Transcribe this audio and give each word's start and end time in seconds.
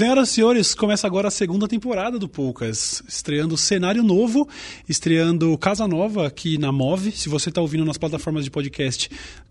Senhoras 0.00 0.30
e 0.30 0.32
senhores, 0.32 0.74
começa 0.74 1.06
agora 1.06 1.28
a 1.28 1.30
segunda 1.30 1.68
temporada 1.68 2.18
do 2.18 2.26
Poucas, 2.26 3.02
estreando 3.06 3.54
cenário 3.54 4.02
novo, 4.02 4.48
estreando 4.88 5.58
Casa 5.58 5.86
Nova 5.86 6.26
aqui 6.26 6.56
na 6.56 6.72
Move. 6.72 7.12
Se 7.12 7.28
você 7.28 7.50
está 7.50 7.60
ouvindo 7.60 7.84
nas 7.84 7.98
plataformas 7.98 8.44
de 8.44 8.50
podcast, 8.50 9.10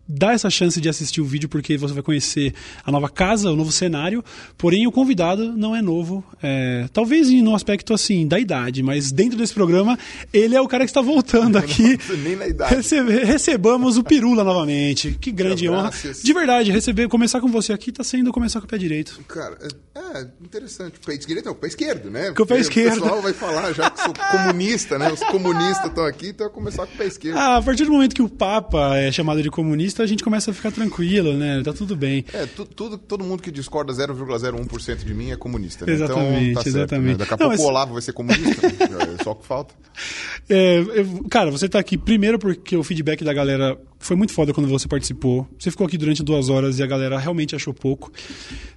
dá 0.09 0.33
essa 0.33 0.49
chance 0.49 0.81
de 0.81 0.89
assistir 0.89 1.21
o 1.21 1.25
vídeo 1.25 1.47
porque 1.47 1.77
você 1.77 1.93
vai 1.93 2.01
conhecer 2.01 2.53
a 2.83 2.91
nova 2.91 3.07
casa, 3.07 3.51
o 3.51 3.55
novo 3.55 3.71
cenário. 3.71 4.23
Porém, 4.57 4.87
o 4.87 4.91
convidado 4.91 5.53
não 5.55 5.75
é 5.75 5.81
novo, 5.81 6.23
é, 6.41 6.89
talvez 6.91 7.29
no 7.29 7.53
aspecto 7.53 7.93
assim 7.93 8.27
da 8.27 8.39
idade, 8.39 8.81
mas 8.81 9.11
dentro 9.11 9.37
desse 9.37 9.53
programa 9.53 9.97
ele 10.33 10.55
é 10.55 10.61
o 10.61 10.67
cara 10.67 10.83
que 10.83 10.89
está 10.89 11.01
voltando 11.01 11.57
aqui. 11.59 11.97
nem 12.23 12.35
na 12.35 12.47
idade. 12.47 12.75
Recebe, 12.75 13.23
recebamos 13.23 13.97
o 13.97 14.03
Pirula 14.03 14.43
novamente. 14.43 15.15
Que 15.19 15.31
grande 15.31 15.69
honra. 15.69 15.91
De 16.23 16.33
verdade, 16.33 16.71
receber, 16.71 17.07
começar 17.07 17.39
com 17.39 17.47
você 17.47 17.71
aqui 17.71 17.91
está 17.91 18.03
sendo 18.03 18.31
começar 18.31 18.59
com 18.59 18.65
o 18.65 18.69
pé 18.69 18.77
direito. 18.77 19.19
Cara, 19.27 19.57
é, 19.61 19.99
é 20.19 20.27
interessante. 20.43 20.99
Pé 21.05 21.17
direito 21.17 21.45
não, 21.45 21.53
pé 21.53 21.67
esquerdo, 21.67 22.09
né? 22.09 22.31
Com 22.31 22.43
o 22.43 22.45
pé 22.47 22.59
esquerdo. 22.59 22.97
O 22.97 23.01
pessoal 23.01 23.21
vai 23.21 23.33
falar 23.33 23.73
já 23.73 23.89
que 23.89 24.01
sou 24.01 24.13
comunista, 24.13 24.97
né? 24.97 25.11
Os 25.11 25.19
comunistas 25.19 25.85
estão 25.85 26.05
aqui, 26.05 26.29
então 26.29 26.47
eu 26.47 26.51
começar 26.51 26.87
com 26.87 26.93
o 26.93 26.97
pé 26.97 27.05
esquerdo. 27.05 27.37
Ah, 27.37 27.57
a 27.57 27.61
partir 27.61 27.85
do 27.85 27.91
momento 27.91 28.15
que 28.15 28.21
o 28.21 28.29
Papa 28.29 28.97
é 28.97 29.11
chamado 29.11 29.43
de 29.43 29.49
comunista, 29.49 29.98
a 30.03 30.07
gente 30.07 30.23
começa 30.23 30.51
a 30.51 30.53
ficar 30.53 30.71
tranquilo, 30.71 31.33
né? 31.33 31.61
Tá 31.63 31.73
tudo 31.73 31.95
bem. 31.95 32.25
É, 32.33 32.45
tu, 32.45 32.65
tudo, 32.65 32.97
todo 32.97 33.23
mundo 33.23 33.41
que 33.41 33.51
discorda 33.51 33.93
0,01% 33.93 35.03
de 35.03 35.13
mim 35.13 35.31
é 35.31 35.35
comunista. 35.35 35.85
Né? 35.85 35.93
Exatamente, 35.93 36.51
então, 36.51 36.63
tá 36.63 36.69
exatamente. 36.69 36.89
Certo, 36.89 37.01
né? 37.01 37.15
Daqui 37.15 37.33
a 37.33 37.37
pouco 37.37 37.51
mas... 37.51 37.59
o 37.61 37.63
Olavo 37.67 37.93
vai 37.93 38.01
ser 38.01 38.13
comunista. 38.13 38.67
é 38.67 39.23
só 39.23 39.31
o 39.31 39.35
que 39.35 39.45
falta. 39.45 39.73
É, 40.49 40.79
eu, 40.79 41.23
cara, 41.29 41.51
você 41.51 41.67
tá 41.67 41.79
aqui 41.79 41.97
primeiro 41.97 42.39
porque 42.39 42.75
o 42.75 42.83
feedback 42.83 43.23
da 43.23 43.33
galera 43.33 43.77
foi 43.99 44.15
muito 44.15 44.33
foda 44.33 44.53
quando 44.53 44.67
você 44.67 44.87
participou. 44.87 45.47
Você 45.59 45.69
ficou 45.69 45.85
aqui 45.85 45.97
durante 45.97 46.23
duas 46.23 46.47
horas 46.49 46.79
e 46.79 46.83
a 46.83 46.87
galera 46.87 47.19
realmente 47.19 47.55
achou 47.55 47.73
pouco. 47.73 48.11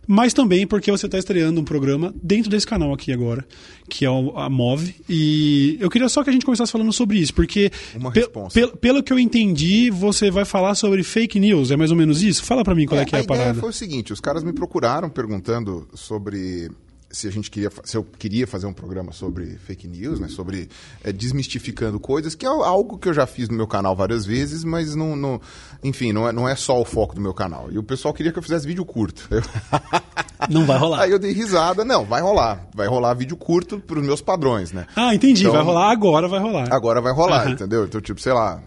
Mas 0.06 0.34
também 0.34 0.66
porque 0.66 0.90
você 0.90 1.06
está 1.06 1.16
estreando 1.16 1.60
um 1.60 1.64
programa 1.64 2.12
dentro 2.20 2.50
desse 2.50 2.66
canal 2.66 2.92
aqui 2.92 3.12
agora, 3.12 3.46
que 3.88 4.04
é 4.04 4.08
a 4.08 4.50
Move. 4.50 4.96
E 5.08 5.78
eu 5.80 5.88
queria 5.88 6.08
só 6.08 6.24
que 6.24 6.30
a 6.30 6.32
gente 6.32 6.44
começasse 6.44 6.72
falando 6.72 6.92
sobre 6.92 7.18
isso, 7.18 7.32
porque 7.32 7.70
pe 8.12 8.28
pe 8.52 8.76
pelo 8.78 9.02
que 9.02 9.12
eu 9.12 9.18
entendi, 9.18 9.90
você 9.90 10.28
vai 10.28 10.44
falar 10.44 10.74
sobre 10.74 11.04
fake 11.04 11.38
news. 11.38 11.70
É 11.70 11.76
mais 11.76 11.92
ou 11.92 11.96
menos 11.96 12.20
isso? 12.20 12.44
Fala 12.44 12.64
para 12.64 12.74
mim 12.74 12.84
qual 12.84 12.98
é, 12.98 13.04
é 13.04 13.06
que 13.06 13.14
é 13.14 13.20
a, 13.20 13.22
a 13.22 13.26
parada. 13.26 13.60
foi 13.60 13.70
o 13.70 13.72
seguinte: 13.72 14.12
os 14.12 14.20
caras 14.20 14.42
me 14.42 14.52
procuraram 14.52 15.08
perguntando 15.08 15.88
sobre 15.94 16.68
se 17.12 17.28
a 17.28 17.30
gente 17.30 17.50
queria, 17.50 17.70
se 17.84 17.96
eu 17.96 18.02
queria 18.02 18.46
fazer 18.46 18.66
um 18.66 18.72
programa 18.72 19.12
sobre 19.12 19.58
fake 19.58 19.86
news, 19.86 20.18
né, 20.18 20.28
sobre 20.28 20.68
é, 21.04 21.12
desmistificando 21.12 22.00
coisas, 22.00 22.34
que 22.34 22.46
é 22.46 22.48
algo 22.48 22.98
que 22.98 23.08
eu 23.08 23.14
já 23.14 23.26
fiz 23.26 23.48
no 23.48 23.56
meu 23.56 23.66
canal 23.66 23.94
várias 23.94 24.24
vezes, 24.24 24.64
mas 24.64 24.94
não, 24.94 25.14
não 25.14 25.40
enfim, 25.84 26.12
não 26.12 26.28
é, 26.28 26.32
não 26.32 26.48
é 26.48 26.56
só 26.56 26.80
o 26.80 26.84
foco 26.84 27.14
do 27.14 27.20
meu 27.20 27.34
canal. 27.34 27.70
E 27.70 27.78
o 27.78 27.82
pessoal 27.82 28.14
queria 28.14 28.32
que 28.32 28.38
eu 28.38 28.42
fizesse 28.42 28.66
vídeo 28.66 28.84
curto. 28.84 29.28
Não 30.50 30.66
vai 30.66 30.76
rolar. 30.76 31.02
Aí 31.02 31.12
eu 31.12 31.20
dei 31.20 31.32
risada, 31.32 31.84
não, 31.84 32.04
vai 32.04 32.20
rolar, 32.20 32.66
vai 32.74 32.88
rolar 32.88 33.14
vídeo 33.14 33.36
curto 33.36 33.78
para 33.78 34.00
os 34.00 34.04
meus 34.04 34.20
padrões, 34.20 34.72
né? 34.72 34.88
Ah, 34.96 35.14
entendi, 35.14 35.42
então, 35.42 35.52
vai 35.52 35.62
rolar 35.62 35.92
agora, 35.92 36.26
vai 36.26 36.40
rolar. 36.40 36.72
Agora 36.72 37.00
vai 37.00 37.12
rolar, 37.12 37.46
uhum. 37.46 37.52
entendeu? 37.52 37.84
Então 37.84 38.00
tipo, 38.00 38.20
sei 38.20 38.32
lá, 38.32 38.60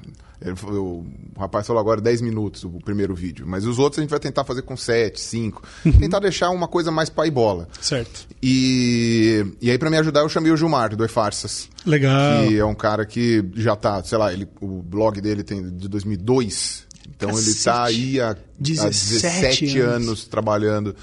o 0.63 1.05
rapaz 1.37 1.65
falou 1.65 1.79
agora 1.79 2.01
10 2.01 2.21
minutos 2.21 2.63
o 2.63 2.69
primeiro 2.83 3.15
vídeo, 3.15 3.45
mas 3.47 3.65
os 3.65 3.79
outros 3.79 3.99
a 3.99 4.01
gente 4.01 4.11
vai 4.11 4.19
tentar 4.19 4.43
fazer 4.43 4.61
com 4.61 4.75
7, 4.75 5.19
5. 5.19 5.63
Uhum. 5.85 5.91
Tentar 5.93 6.19
deixar 6.19 6.49
uma 6.49 6.67
coisa 6.67 6.91
mais 6.91 7.09
pai 7.09 7.31
bola. 7.31 7.67
Certo. 7.81 8.27
E, 8.41 9.45
e 9.61 9.71
aí, 9.71 9.77
para 9.77 9.89
me 9.89 9.97
ajudar, 9.97 10.21
eu 10.21 10.29
chamei 10.29 10.51
o 10.51 10.57
Gilmar, 10.57 10.95
do 10.95 11.05
E-Farsas. 11.05 11.69
Legal. 11.85 12.47
Que 12.47 12.57
é 12.57 12.65
um 12.65 12.75
cara 12.75 13.05
que 13.05 13.43
já 13.55 13.75
tá, 13.75 14.03
sei 14.03 14.17
lá, 14.17 14.33
ele, 14.33 14.47
o 14.59 14.81
blog 14.81 15.19
dele 15.21 15.43
tem 15.43 15.63
de 15.63 15.87
2002. 15.87 16.85
Então 17.15 17.29
Cacete. 17.29 17.49
ele 17.49 17.63
tá 17.63 17.83
aí 17.83 18.21
há, 18.21 18.35
17, 18.59 18.81
há 18.81 18.89
17 18.89 19.79
anos. 19.79 19.95
anos 19.95 20.25
trabalhando 20.25 20.95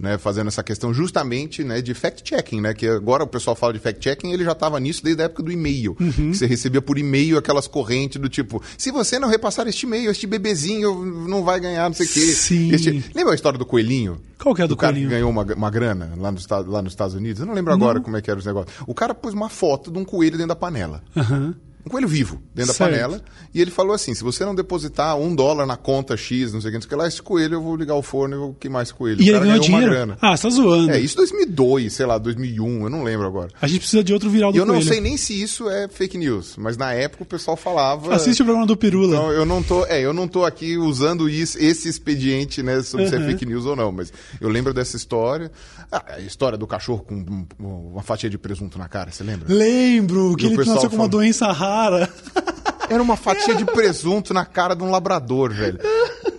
né, 0.00 0.16
fazendo 0.16 0.48
essa 0.48 0.62
questão 0.62 0.94
justamente 0.94 1.62
né, 1.62 1.82
de 1.82 1.92
fact-checking, 1.92 2.60
né? 2.60 2.72
Que 2.72 2.88
agora 2.88 3.22
o 3.22 3.26
pessoal 3.26 3.54
fala 3.54 3.74
de 3.74 3.78
fact-checking, 3.78 4.32
ele 4.32 4.44
já 4.44 4.52
estava 4.52 4.80
nisso 4.80 5.04
desde 5.04 5.20
a 5.20 5.26
época 5.26 5.42
do 5.42 5.52
e-mail. 5.52 5.94
Uhum. 6.00 6.32
Você 6.32 6.46
recebia 6.46 6.80
por 6.80 6.98
e-mail 6.98 7.36
aquelas 7.36 7.68
correntes 7.68 8.20
do 8.20 8.28
tipo, 8.28 8.62
se 8.78 8.90
você 8.90 9.18
não 9.18 9.28
repassar 9.28 9.68
este 9.68 9.84
e-mail, 9.84 10.10
este 10.10 10.26
bebezinho 10.26 11.04
não 11.28 11.44
vai 11.44 11.60
ganhar 11.60 11.86
não 11.86 11.94
sei 11.94 12.06
o 12.06 12.08
quê. 12.08 12.20
Sim. 12.20 12.72
Este... 12.72 13.04
Lembra 13.14 13.32
a 13.32 13.34
história 13.34 13.58
do 13.58 13.66
coelhinho? 13.66 14.18
Qual 14.38 14.54
que 14.54 14.62
é 14.62 14.64
a 14.64 14.66
do, 14.66 14.74
do 14.74 14.76
cara 14.78 14.92
coelhinho? 14.92 15.10
que 15.10 15.14
ganhou 15.14 15.30
uma, 15.30 15.42
uma 15.42 15.70
grana 15.70 16.14
lá 16.16 16.32
nos, 16.32 16.46
lá 16.48 16.80
nos 16.80 16.92
Estados 16.92 17.14
Unidos? 17.14 17.40
Eu 17.40 17.46
não 17.46 17.52
lembro 17.52 17.74
agora 17.74 17.98
não. 17.98 18.02
como 18.02 18.16
é 18.16 18.22
que 18.22 18.30
era 18.30 18.38
os 18.38 18.46
negócios. 18.46 18.74
O 18.86 18.94
cara 18.94 19.14
pôs 19.14 19.34
uma 19.34 19.50
foto 19.50 19.90
de 19.90 19.98
um 19.98 20.04
coelho 20.04 20.38
dentro 20.38 20.48
da 20.48 20.56
panela. 20.56 21.02
Uhum 21.14 21.54
um 21.84 21.88
coelho 21.88 22.08
vivo 22.08 22.40
dentro 22.54 22.72
certo. 22.72 22.90
da 22.90 22.96
panela. 22.96 23.22
E 23.54 23.60
ele 23.60 23.70
falou 23.70 23.94
assim: 23.94 24.14
se 24.14 24.22
você 24.22 24.44
não 24.44 24.54
depositar 24.54 25.16
um 25.16 25.34
dólar 25.34 25.66
na 25.66 25.76
conta 25.76 26.16
X, 26.16 26.52
não 26.52 26.60
sei 26.60 26.68
o 26.68 26.72
que, 26.72 26.76
não 26.76 26.82
sei 26.82 26.86
o 26.86 26.90
que 26.90 26.94
lá, 26.94 27.08
esse 27.08 27.22
coelho 27.22 27.54
eu 27.54 27.62
vou 27.62 27.76
ligar 27.76 27.94
o 27.94 28.02
forno 28.02 28.36
e 28.36 28.38
vou 28.38 28.54
queimar 28.54 28.82
esse 28.82 28.94
coelho. 28.94 29.20
E 29.20 29.30
o 29.30 29.36
ele 29.36 29.40
ganhou 29.40 29.58
dinheiro? 29.58 29.86
Uma 29.86 29.94
grana. 29.94 30.18
Ah, 30.20 30.36
você 30.36 30.42
tá 30.42 30.50
zoando. 30.50 30.92
É, 30.92 31.00
isso 31.00 31.16
2002, 31.16 31.92
sei 31.92 32.06
lá, 32.06 32.18
2001, 32.18 32.84
eu 32.84 32.90
não 32.90 33.02
lembro 33.02 33.26
agora. 33.26 33.48
A 33.60 33.66
gente 33.66 33.80
precisa 33.80 34.04
de 34.04 34.12
outro 34.12 34.28
viral 34.30 34.52
do 34.52 34.58
eu 34.58 34.64
coelho. 34.64 34.80
Eu 34.80 34.84
não 34.84 34.92
sei 34.92 35.00
nem 35.00 35.16
se 35.16 35.40
isso 35.40 35.68
é 35.68 35.88
fake 35.88 36.18
news, 36.18 36.56
mas 36.58 36.76
na 36.76 36.92
época 36.92 37.22
o 37.22 37.26
pessoal 37.26 37.56
falava. 37.56 38.14
Assiste 38.14 38.42
o 38.42 38.44
programa 38.44 38.66
do 38.66 38.76
Pirula. 38.76 39.16
Então, 39.16 39.32
eu 39.32 39.44
não 39.44 39.62
tô, 39.62 39.86
é, 39.86 40.00
eu 40.00 40.12
não 40.12 40.28
tô 40.28 40.44
aqui 40.44 40.76
usando 40.76 41.28
isso, 41.28 41.58
esse 41.58 41.88
expediente, 41.88 42.62
né, 42.62 42.82
sobre 42.82 43.06
uhum. 43.06 43.10
se 43.10 43.16
é 43.16 43.26
fake 43.26 43.46
news 43.46 43.66
ou 43.66 43.74
não, 43.74 43.90
mas 43.90 44.12
eu 44.40 44.48
lembro 44.48 44.74
dessa 44.74 44.96
história. 44.96 45.50
Ah, 45.90 46.04
a 46.16 46.20
história 46.20 46.56
do 46.56 46.66
cachorro 46.66 47.04
com 47.04 47.46
uma 47.58 48.02
fatia 48.02 48.30
de 48.30 48.38
presunto 48.38 48.78
na 48.78 48.88
cara, 48.88 49.10
você 49.10 49.24
lembra? 49.24 49.52
Lembro, 49.52 50.36
que 50.36 50.46
e 50.46 50.52
ele 50.52 50.64
nasceu 50.64 50.90
com 50.90 50.96
uma 50.96 51.08
doença 51.08 51.50
rara. 51.52 52.08
Era 52.88 53.00
uma 53.00 53.16
fatia 53.16 53.54
de 53.54 53.64
presunto 53.64 54.34
na 54.34 54.44
cara 54.44 54.74
de 54.74 54.82
um 54.82 54.90
labrador, 54.90 55.52
velho. 55.52 55.78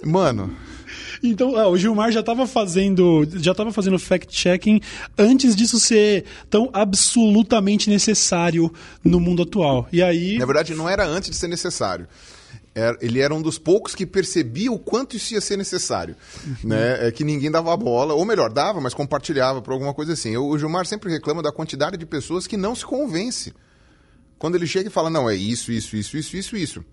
Mano. 0.03 0.53
Então, 1.23 1.55
ah, 1.55 1.67
o 1.67 1.77
Gilmar 1.77 2.11
já 2.11 2.19
estava 2.19 2.47
fazendo, 2.47 3.25
já 3.35 3.51
estava 3.51 3.71
fazendo 3.71 3.97
fact-checking 3.99 4.81
antes 5.17 5.55
disso 5.55 5.79
ser 5.79 6.25
tão 6.49 6.69
absolutamente 6.73 7.89
necessário 7.89 8.73
no 9.03 9.19
mundo 9.19 9.43
atual. 9.43 9.87
E 9.93 10.01
aí, 10.01 10.37
na 10.37 10.45
verdade, 10.45 10.73
não 10.73 10.89
era 10.89 11.05
antes 11.05 11.29
de 11.29 11.35
ser 11.35 11.47
necessário. 11.47 12.07
Era, 12.73 12.97
ele 13.01 13.19
era 13.19 13.33
um 13.35 13.41
dos 13.41 13.57
poucos 13.57 13.93
que 13.93 14.05
percebia 14.05 14.71
o 14.71 14.79
quanto 14.79 15.17
isso 15.17 15.33
ia 15.33 15.41
ser 15.41 15.57
necessário. 15.57 16.15
Uhum. 16.45 16.69
Né? 16.69 17.07
É 17.07 17.11
que 17.11 17.23
ninguém 17.23 17.51
dava 17.51 17.75
bola, 17.75 18.13
ou 18.13 18.23
melhor, 18.23 18.51
dava, 18.51 18.79
mas 18.79 18.93
compartilhava 18.93 19.61
por 19.61 19.73
alguma 19.73 19.93
coisa 19.93 20.13
assim. 20.13 20.37
O 20.37 20.57
Gilmar 20.57 20.85
sempre 20.85 21.11
reclama 21.11 21.43
da 21.43 21.51
quantidade 21.51 21.97
de 21.97 22.05
pessoas 22.05 22.47
que 22.47 22.55
não 22.55 22.73
se 22.73 22.85
convence. 22.85 23.53
Quando 24.39 24.55
ele 24.55 24.65
chega 24.65 24.87
e 24.87 24.91
fala, 24.91 25.09
não, 25.09 25.29
é 25.29 25.35
isso, 25.35 25.71
isso, 25.71 25.95
isso, 25.95 26.17
isso, 26.17 26.37
isso, 26.37 26.55
isso. 26.55 26.85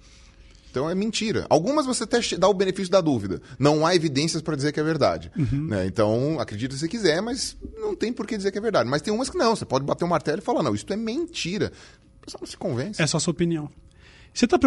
Então 0.70 0.90
é 0.90 0.94
mentira. 0.94 1.46
Algumas 1.48 1.86
você 1.86 2.04
até 2.04 2.20
dá 2.36 2.48
o 2.48 2.54
benefício 2.54 2.90
da 2.90 3.00
dúvida. 3.00 3.40
Não 3.58 3.86
há 3.86 3.94
evidências 3.94 4.42
para 4.42 4.54
dizer 4.54 4.72
que 4.72 4.80
é 4.80 4.82
verdade. 4.82 5.30
Uhum. 5.36 5.68
Né? 5.68 5.86
Então, 5.86 6.38
acredita 6.38 6.76
se 6.76 6.86
quiser, 6.88 7.22
mas 7.22 7.56
não 7.78 7.96
tem 7.96 8.12
por 8.12 8.26
que 8.26 8.36
dizer 8.36 8.52
que 8.52 8.58
é 8.58 8.60
verdade. 8.60 8.88
Mas 8.88 9.00
tem 9.00 9.12
umas 9.12 9.30
que 9.30 9.38
não. 9.38 9.56
Você 9.56 9.64
pode 9.64 9.84
bater 9.84 10.04
o 10.04 10.06
um 10.06 10.10
martelo 10.10 10.38
e 10.38 10.42
falar, 10.42 10.62
não, 10.62 10.74
isso 10.74 10.84
é 10.90 10.96
mentira. 10.96 11.72
O 12.20 12.24
pessoal 12.26 12.40
não 12.42 12.48
se 12.48 12.56
convence. 12.56 13.00
É 13.00 13.06
só 13.06 13.16
a 13.16 13.20
sua 13.20 13.30
opinião. 13.30 13.70
Você 14.32 14.44
está 14.44 14.58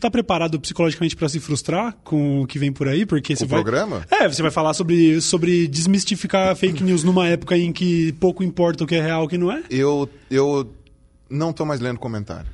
tá 0.00 0.10
preparado 0.10 0.58
psicologicamente 0.58 1.14
para 1.14 1.28
se 1.28 1.38
frustrar 1.38 1.96
com 2.02 2.42
o 2.42 2.46
que 2.46 2.58
vem 2.58 2.72
por 2.72 2.88
aí? 2.88 3.04
Porque 3.04 3.36
você 3.36 3.44
o 3.44 3.48
vai... 3.48 3.62
programa? 3.62 4.06
É, 4.10 4.28
você 4.28 4.40
vai 4.40 4.50
falar 4.50 4.72
sobre, 4.74 5.20
sobre 5.20 5.68
desmistificar 5.68 6.54
fake 6.56 6.82
news 6.82 7.04
numa 7.04 7.26
época 7.28 7.56
em 7.56 7.72
que 7.72 8.12
pouco 8.14 8.42
importa 8.42 8.84
o 8.84 8.86
que 8.86 8.94
é 8.94 9.02
real 9.02 9.22
e 9.22 9.26
o 9.26 9.28
que 9.28 9.38
não 9.38 9.52
é? 9.52 9.62
Eu, 9.68 10.08
eu 10.30 10.72
não 11.28 11.50
estou 11.50 11.66
mais 11.66 11.80
lendo 11.80 11.98
comentário. 11.98 12.50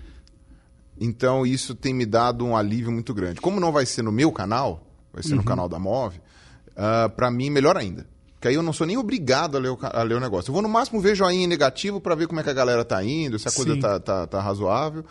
Então 1.00 1.46
isso 1.46 1.74
tem 1.74 1.94
me 1.94 2.04
dado 2.04 2.44
um 2.44 2.56
alívio 2.56 2.92
muito 2.92 3.14
grande. 3.14 3.40
Como 3.40 3.58
não 3.58 3.72
vai 3.72 3.86
ser 3.86 4.02
no 4.02 4.12
meu 4.12 4.30
canal, 4.30 4.86
vai 5.12 5.22
ser 5.22 5.30
uhum. 5.30 5.36
no 5.36 5.44
canal 5.44 5.68
da 5.68 5.78
Move, 5.78 6.18
uh, 6.18 6.22
ah, 6.76 7.08
para 7.14 7.30
mim 7.30 7.48
melhor 7.48 7.76
ainda. 7.76 8.06
Porque 8.34 8.48
aí 8.48 8.54
eu 8.54 8.62
não 8.62 8.72
sou 8.72 8.86
nem 8.86 8.96
obrigado 8.96 9.56
a 9.56 9.60
ler, 9.60 9.68
o, 9.68 9.78
a 9.80 10.02
ler 10.02 10.14
o 10.14 10.20
negócio. 10.20 10.50
Eu 10.50 10.54
vou 10.54 10.62
no 10.62 10.68
máximo 10.68 11.00
ver 11.00 11.14
joinha 11.14 11.46
negativo 11.46 12.00
para 12.00 12.14
ver 12.14 12.26
como 12.26 12.40
é 12.40 12.42
que 12.42 12.50
a 12.50 12.54
galera 12.54 12.84
tá 12.84 13.02
indo, 13.04 13.38
se 13.38 13.48
a 13.48 13.52
coisa 13.52 13.78
tá, 13.78 14.00
tá, 14.00 14.26
tá, 14.26 14.40
razoável. 14.40 15.04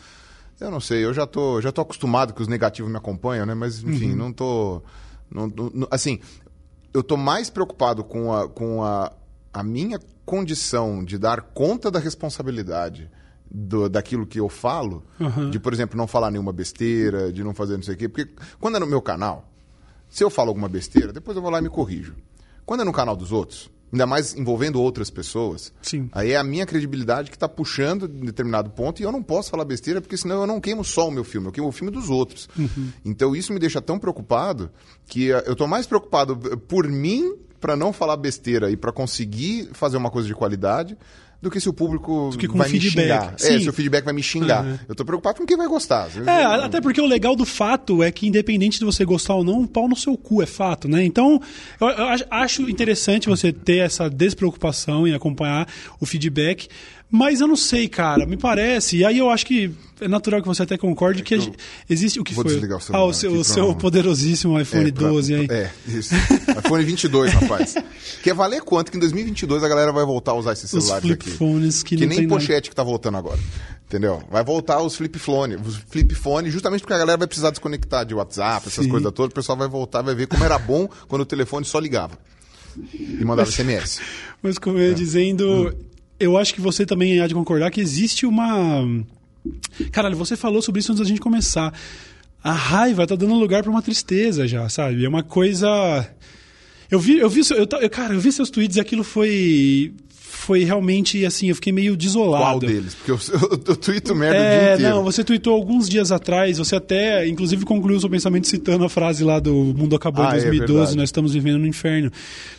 Eu 0.60 0.70
não 0.70 0.80
sei, 0.80 1.06
eu 1.06 1.14
já 1.14 1.26
tô, 1.26 1.62
já 1.62 1.72
tô 1.72 1.82
acostumado 1.82 2.34
que 2.34 2.42
os 2.42 2.48
negativos 2.48 2.92
me 2.92 2.98
acompanham, 2.98 3.46
né? 3.46 3.54
Mas, 3.54 3.82
enfim, 3.82 4.12
uhum. 4.12 4.18
não 4.18 4.34
tô. 4.34 4.82
Não, 5.32 5.48
não, 5.48 5.88
assim, 5.90 6.20
eu 6.94 7.02
tô 7.02 7.16
mais 7.16 7.50
preocupado 7.50 8.04
com 8.04 8.34
a, 8.34 8.50
com 8.50 8.84
a, 8.84 9.12
a 9.54 9.64
minha 9.64 10.00
condição 10.26 11.04
de 11.04 11.18
dar 11.18 11.42
conta 11.42 11.90
da 11.90 12.00
responsabilidade 12.00 13.10
do, 13.50 13.90
daquilo 13.90 14.26
que 14.26 14.40
eu 14.40 14.50
falo, 14.50 15.04
uhum. 15.20 15.50
de, 15.50 15.60
por 15.60 15.74
exemplo, 15.74 15.98
não 15.98 16.08
falar 16.08 16.30
nenhuma 16.30 16.52
besteira, 16.54 17.32
de 17.32 17.44
não 17.44 17.54
fazer 17.54 17.76
não 17.76 17.84
sei 17.84 17.96
o 17.96 17.98
quê. 17.98 18.10
Porque 18.10 18.32
quando 18.60 18.76
é 18.76 18.80
no 18.80 18.88
meu 18.88 19.02
canal, 19.02 19.50
se 20.10 20.24
eu 20.24 20.30
falo 20.30 20.50
alguma 20.50 20.68
besteira, 20.68 21.14
depois 21.14 21.36
eu 21.36 21.42
vou 21.42 21.52
lá 21.52 21.60
e 21.60 21.62
me 21.62 21.70
corrijo. 21.70 22.16
Quando 22.66 22.82
é 22.82 22.84
no 22.84 22.94
canal 22.94 23.16
dos 23.16 23.32
outros, 23.32 23.70
ainda 23.92 24.06
mais 24.06 24.36
envolvendo 24.36 24.82
outras 24.82 25.10
pessoas, 25.10 25.74
Sim. 25.82 26.10
aí 26.12 26.32
é 26.32 26.38
a 26.38 26.44
minha 26.44 26.66
credibilidade 26.66 27.30
que 27.30 27.36
está 27.36 27.48
puxando 27.48 28.06
em 28.06 28.26
determinado 28.26 28.70
ponto 28.70 29.02
e 29.02 29.04
eu 29.04 29.12
não 29.12 29.22
posso 29.22 29.50
falar 29.50 29.66
besteira, 29.66 30.02
porque 30.02 30.18
senão 30.18 30.42
eu 30.42 30.48
não 30.48 30.60
queimo 30.60 30.84
só 30.84 31.08
o 31.08 31.12
meu 31.12 31.24
filme, 31.24 31.48
eu 31.48 31.52
queimo 31.52 31.70
o 31.70 31.72
filme 31.72 31.92
dos 31.92 32.10
outros. 32.10 32.48
Uhum. 32.58 32.92
Então 33.04 33.36
isso 33.36 33.54
me 33.54 33.60
deixa 33.60 33.82
tão 33.82 33.98
preocupado 33.98 34.72
que 35.06 35.32
eh, 35.32 35.44
eu 35.46 35.54
estou 35.54 35.68
mais 35.68 35.88
preocupado 35.88 36.38
por 36.68 36.88
mim 36.88 37.36
para 37.60 37.76
não 37.76 37.92
falar 37.92 38.18
besteira 38.18 38.72
e 38.72 38.78
para 38.78 38.92
conseguir 38.92 39.70
fazer 39.74 39.98
uma 39.98 40.10
coisa 40.10 40.28
de 40.28 40.34
qualidade 40.34 40.98
do 41.42 41.50
que 41.50 41.60
se 41.62 41.70
o 41.70 41.74
público 41.74 42.32
que 42.38 42.48
com 42.48 42.58
vai 42.58 42.68
me 42.70 42.80
feedback. 42.80 43.04
xingar. 43.06 43.34
Sim. 43.38 43.56
É, 43.56 43.60
se 43.62 43.70
o 43.70 43.74
feedback 43.74 44.04
vai 44.04 44.14
me 44.14 44.22
xingar. 44.22 44.66
Uhum. 44.66 44.78
Eu 44.90 44.96
tô 44.96 45.06
preocupado 45.06 45.38
com 45.38 45.46
quem 45.46 45.56
vai 45.56 45.68
gostar. 45.68 46.10
É, 46.28 46.44
até 46.66 46.82
porque 46.82 47.00
o 47.00 47.06
legal 47.06 47.36
do 47.36 47.46
fato 47.46 48.04
é 48.04 48.12
que, 48.12 48.28
independente 48.28 48.78
de 48.80 48.84
você 48.86 49.06
gostar 49.06 49.36
ou 49.36 49.44
não, 49.44 49.60
um 49.62 49.68
pau 49.68 49.88
no 49.88 49.96
seu 49.96 50.18
cu 50.18 50.42
é 50.42 50.46
fato, 50.46 50.88
né? 50.90 51.04
Então, 51.06 51.42
eu, 51.80 51.88
eu 51.88 52.08
ach- 52.10 52.26
acho 52.30 52.70
interessante 52.70 53.30
você 53.30 53.54
ter 53.54 53.78
essa 53.78 54.10
despreocupação 54.10 55.08
em 55.08 55.14
acompanhar 55.14 55.68
o 56.00 56.06
feedback. 56.06 56.68
Mas 57.12 57.42
eu 57.42 57.48
não 57.48 57.56
sei, 57.56 57.88
cara, 57.88 58.26
me 58.28 58.38
parece. 58.38 58.98
E 58.98 59.04
aí 59.06 59.18
eu 59.18 59.32
acho 59.32 59.44
que 59.46 59.72
é 60.00 60.08
natural 60.08 60.42
que 60.44 60.48
você 60.48 60.62
até 60.62 60.78
concorde 60.78 61.24
que, 61.24 61.34
a 61.34 61.40
gente- 61.40 61.58
existe 61.90 62.20
o 62.20 62.24
que 62.24 62.36
vou 62.36 62.44
foi. 62.44 62.54
desligar 62.54 62.78
o 62.78 62.80
ah, 62.80 62.82
celular 62.84 63.06
o 63.06 63.14
seu, 63.14 63.32
o 63.32 63.36
pra 63.36 63.44
seu 63.44 63.76
poderosíssimo 63.76 64.60
iPhone 64.62 64.90
É, 64.90 64.92
pra- 64.92 65.08
12 65.10 65.34
aí. 65.34 65.48
É, 65.50 65.72
isso. 65.88 66.14
iPhone 66.16 66.84
22, 66.84 67.34
rapaz. 67.34 67.76
Quer 68.22 68.36
valer 68.36 68.62
quanto 68.62 68.92
que 68.92 68.98
em 68.98 69.00
2022 69.00 69.64
a 69.64 69.68
galera 69.68 69.92
vai 69.92 70.06
voltar 70.06 70.34
a 70.34 70.36
usar 70.36 70.54
esses 70.54 70.70
celulares 70.70 71.02
flip 71.04 71.22
aqui? 71.28 71.32
phones 71.38 71.82
que, 71.82 71.96
Que 71.96 72.06
nem 72.06 72.18
tem 72.20 72.28
nada. 72.28 72.40
pochete 72.40 72.70
que 72.70 72.76
tá 72.76 72.84
voltando 72.84 73.18
agora. 73.18 73.40
Entendeu? 73.88 74.22
Vai 74.30 74.44
voltar 74.44 74.80
os 74.80 74.96
flip 74.96 75.18
phone, 75.18 75.56
os 75.56 75.78
flip 75.90 76.14
phone, 76.14 76.52
justamente 76.52 76.82
porque 76.82 76.94
a 76.94 76.98
galera 77.00 77.18
vai 77.18 77.28
precisar 77.28 77.50
desconectar 77.50 78.06
de 78.06 78.14
WhatsApp, 78.14 78.68
essas 78.68 78.86
Sim. 78.86 78.92
coisas 78.92 79.12
todas, 79.12 79.32
o 79.32 79.34
pessoal 79.34 79.58
vai 79.58 79.68
voltar, 79.68 80.04
vai 80.04 80.14
ver 80.14 80.28
como 80.28 80.44
era 80.44 80.60
bom 80.60 80.88
quando 81.08 81.24
o 81.24 81.26
telefone 81.26 81.66
só 81.66 81.80
ligava. 81.80 82.16
E 82.94 83.26
mandava 83.26 83.50
SMS. 83.52 84.00
Mas 84.44 84.60
como 84.60 84.78
eu 84.78 84.90
ia 84.90 84.94
dizendo, 84.94 85.76
eu 86.20 86.38
acho 86.38 86.54
que 86.54 86.62
você 86.62 86.86
também 86.86 87.20
há 87.20 87.28
de 87.28 87.34
concordar 87.34 87.72
que 87.72 87.82
existe 87.82 88.26
uma. 88.26 88.84
Caralho, 89.92 90.16
você 90.18 90.36
falou 90.36 90.62
sobre 90.62 90.80
isso 90.80 90.92
antes 90.92 91.02
da 91.02 91.08
gente 91.08 91.22
começar. 91.22 91.74
A 92.44 92.52
raiva 92.52 93.06
tá 93.08 93.16
dando 93.16 93.34
lugar 93.36 93.64
pra 93.64 93.72
uma 93.72 93.82
tristeza 93.82 94.48
já, 94.48 94.68
sabe? 94.70 95.04
É 95.06 95.10
uma 95.10 95.24
coisa. 95.24 96.10
Eu 96.90 97.00
vi, 97.00 97.18
eu 97.20 97.30
vi, 97.30 97.42
eu, 97.52 97.68
eu- 97.82 97.90
cara, 97.90 98.14
eu 98.14 98.20
vi 98.20 98.32
seus 98.32 98.50
tweets 98.50 98.78
e 98.78 98.80
aquilo 98.80 99.04
foi. 99.04 99.94
Foi 100.40 100.64
realmente 100.64 101.26
assim, 101.26 101.50
eu 101.50 101.56
fiquei 101.56 101.74
meio 101.74 101.96
desolado. 101.98 102.44
Qual 102.44 102.60
deles? 102.60 102.96
Porque 102.96 103.12
eu, 103.12 103.20
eu, 103.42 103.62
eu 103.68 103.76
tweeto 103.76 104.16
merda 104.16 104.36
o 104.38 104.40
dia 104.40 104.48
É, 104.50 104.74
inteiro. 104.76 104.96
não, 104.96 105.04
você 105.04 105.24
tweetou 105.24 105.54
alguns 105.54 105.88
dias 105.90 106.12
atrás, 106.12 106.58
você 106.58 106.76
até, 106.78 107.28
inclusive, 107.28 107.66
concluiu 107.66 108.00
seu 108.00 108.10
pensamento 108.10 108.48
citando 108.48 108.84
a 108.86 108.90
frase 108.90 109.24
lá 109.24 109.40
do 109.40 109.54
Mundo 109.54 109.96
Acabou 109.96 110.24
Ah, 110.24 110.28
em 110.30 110.40
é 110.40 110.42
2012, 110.42 110.74
verdade. 110.74 110.98
nós 110.98 111.10
estamos 111.10 111.34
vivendo 111.34 111.60
no 111.60 111.68
inferno. 111.68 112.10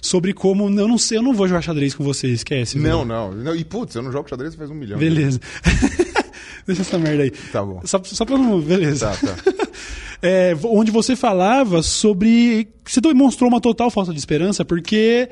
Sobre 0.00 0.32
como, 0.34 0.64
eu 0.68 0.86
não 0.86 0.98
sei, 0.98 1.18
eu 1.18 1.22
não 1.22 1.32
vou 1.32 1.48
jogar 1.48 1.62
xadrez 1.62 1.94
com 1.94 2.04
você, 2.04 2.28
esquece. 2.28 2.78
Não, 2.78 3.04
não, 3.04 3.32
não. 3.32 3.56
E 3.56 3.64
putz, 3.64 3.94
eu 3.94 4.02
não 4.02 4.12
jogo 4.12 4.28
xadrez 4.28 4.54
faz 4.54 4.70
um 4.70 4.74
milhão. 4.74 4.98
Beleza. 4.98 5.40
Deixa 6.66 6.82
essa 6.82 6.98
merda 6.98 7.22
aí. 7.24 7.30
Tá 7.30 7.64
bom. 7.64 7.80
Só, 7.84 8.00
só 8.04 8.24
pra 8.24 8.36
não. 8.38 8.60
Beleza. 8.60 9.10
Tá, 9.10 9.34
tá. 9.34 9.52
É, 10.22 10.54
onde 10.64 10.90
você 10.90 11.16
falava 11.16 11.82
sobre. 11.82 12.68
Você 12.84 13.00
demonstrou 13.00 13.48
uma 13.48 13.58
total 13.58 13.90
falta 13.90 14.12
de 14.12 14.18
esperança, 14.18 14.66
porque 14.66 15.30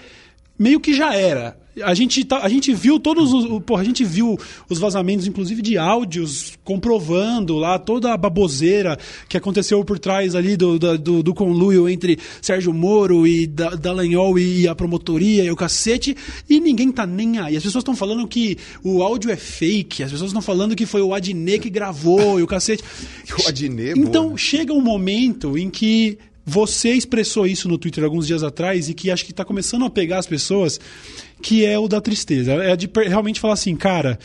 meio 0.59 0.81
que 0.81 0.95
já 0.95 1.15
era. 1.15 1.59
A 1.85 1.95
gente, 1.95 2.25
tá- 2.25 2.41
a 2.43 2.49
gente 2.49 2.73
viu 2.75 2.99
todos 3.01 3.33
os. 3.33 3.63
Porra, 3.65 3.83
a 3.83 3.85
gente 3.85 4.05
viu 4.05 4.39
os 4.69 4.79
vazamentos, 4.79 5.27
inclusive 5.27 5.61
de 5.63 5.77
áudios, 5.79 6.53
comprovando 6.65 7.57
lá 7.57 7.79
toda 7.79 8.13
a 8.13 8.17
baboseira 8.17 8.99
que 9.29 9.37
aconteceu 9.37 9.85
por 9.85 9.99
trás 9.99 10.35
ali 10.35 10.57
do, 10.57 10.79
do, 10.79 11.23
do 11.23 11.35
conluio 11.35 11.89
entre 11.89 12.19
Sérgio 12.41 12.73
Moro 12.73 13.27
e 13.27 13.47
da, 13.47 13.71
Dallagnol 13.71 14.39
e 14.39 14.67
a 14.69 14.75
promotoria 14.75 15.45
e 15.45 15.51
o 15.51 15.57
cacete, 15.57 16.17
e 16.49 16.61
ninguém 16.61 16.91
tá 16.91 17.07
nem 17.07 17.39
aí. 17.39 17.57
As 17.57 17.63
pessoas 17.63 17.83
estão 17.83 17.97
falando 17.97 18.27
que 18.27 18.57
o 18.83 19.03
áudio 19.03 19.31
é 19.31 19.37
fake, 19.37 20.03
as 20.03 20.11
pessoas 20.11 20.31
estão 20.31 20.43
falando 20.43 20.75
que 20.77 20.87
foi 20.87 21.01
o 21.03 21.15
Adnet 21.15 21.61
que 21.61 21.71
gravou 21.71 22.39
e 22.39 22.43
o 22.43 22.47
cacete. 22.47 22.83
O 23.45 23.49
Adnet, 23.49 23.99
Então, 23.99 24.23
boa, 24.23 24.33
né? 24.33 24.39
chega 24.39 24.73
um 24.73 24.81
momento 24.81 25.57
em 25.59 25.69
que 25.71 26.19
você 26.45 26.93
expressou 26.95 27.47
isso 27.47 27.69
no 27.69 27.77
Twitter 27.77 28.03
alguns 28.03 28.27
dias 28.27 28.43
atrás 28.43 28.89
e 28.89 28.95
que 28.95 29.11
acho 29.11 29.23
que 29.25 29.33
está 29.33 29.45
começando 29.45 29.85
a 29.85 29.91
pegar 29.91 30.19
as 30.19 30.27
pessoas, 30.27 30.81
que 31.43 31.65
é 31.65 31.79
o 31.79 31.89
da 31.89 32.01
tristeza. 32.01 32.53
É 32.55 32.77
de 32.77 32.91
realmente 33.07 33.41
falar 33.41 33.55
assim, 33.55 33.75
cara. 33.77 34.19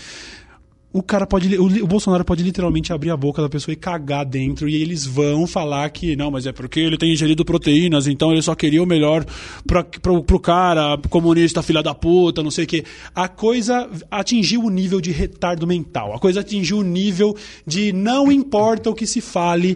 O 0.96 1.02
cara 1.02 1.26
pode. 1.26 1.58
O, 1.58 1.88
Bolsonaro 1.88 2.24
pode 2.24 2.44
literalmente 2.44 2.94
abrir 2.94 3.10
a 3.10 3.18
boca 3.18 3.42
da 3.42 3.50
pessoa 3.50 3.74
e 3.74 3.76
cagar 3.76 4.24
dentro, 4.24 4.70
e 4.70 4.76
eles 4.76 5.04
vão 5.08 5.48
falar 5.48 5.90
que 5.90 6.16
não, 6.16 6.30
mas 6.30 6.46
é 6.46 6.52
porque 6.52 6.80
ele 6.80 7.00
tem 7.00 7.12
ingerido 7.12 7.44
proteínas, 7.44 8.06
então 8.06 8.32
ele 8.32 8.44
só 8.44 8.54
queria 8.54 8.84
o 8.84 8.86
melhor 8.86 9.26
pra, 9.66 9.84
pro, 9.84 10.24
pro 10.24 10.40
cara, 10.40 10.96
comunista, 11.10 11.64
filha 11.64 11.82
da 11.82 11.96
puta, 11.96 12.44
não 12.44 12.52
sei 12.52 12.66
o 12.66 12.68
quê. 12.68 12.84
A 13.16 13.28
coisa 13.28 13.90
atingiu 14.12 14.62
o 14.62 14.70
nível 14.70 15.02
de 15.02 15.10
retardo 15.12 15.66
mental. 15.66 16.14
A 16.14 16.20
coisa 16.20 16.42
atingiu 16.42 16.78
o 16.78 16.84
nível 16.84 17.36
de 17.66 17.92
não 17.92 18.32
importa 18.32 18.92
o 18.92 18.94
que 18.94 19.08
se 19.08 19.20
fale, 19.20 19.76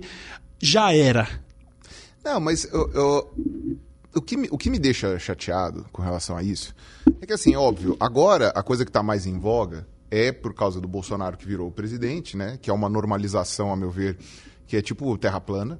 já 0.61 0.93
era. 0.93 1.27
Não, 2.23 2.39
mas 2.39 2.65
eu- 2.71 2.91
eu- 2.93 3.27
o, 4.15 4.21
que 4.21 4.37
me, 4.37 4.47
o 4.51 4.57
que 4.57 4.69
me 4.69 4.79
deixa 4.79 5.17
chateado 5.19 5.85
com 5.91 6.01
relação 6.01 6.37
a 6.37 6.43
isso 6.43 6.73
é 7.21 7.25
que, 7.25 7.33
assim, 7.33 7.55
óbvio, 7.55 7.95
agora 7.99 8.49
a 8.49 8.63
coisa 8.63 8.83
que 8.83 8.89
está 8.89 9.03
mais 9.03 9.25
em 9.25 9.37
voga 9.37 9.87
é 10.09 10.31
por 10.31 10.53
causa 10.53 10.79
do 10.79 10.87
Bolsonaro 10.87 11.37
que 11.37 11.45
virou 11.45 11.67
o 11.67 11.71
presidente, 11.71 12.37
né? 12.37 12.57
Que 12.61 12.69
é 12.69 12.73
uma 12.73 12.89
normalização, 12.89 13.71
a 13.71 13.75
meu 13.75 13.91
ver, 13.91 14.17
que 14.65 14.77
é 14.77 14.81
tipo 14.81 15.17
terra 15.17 15.39
plana. 15.39 15.79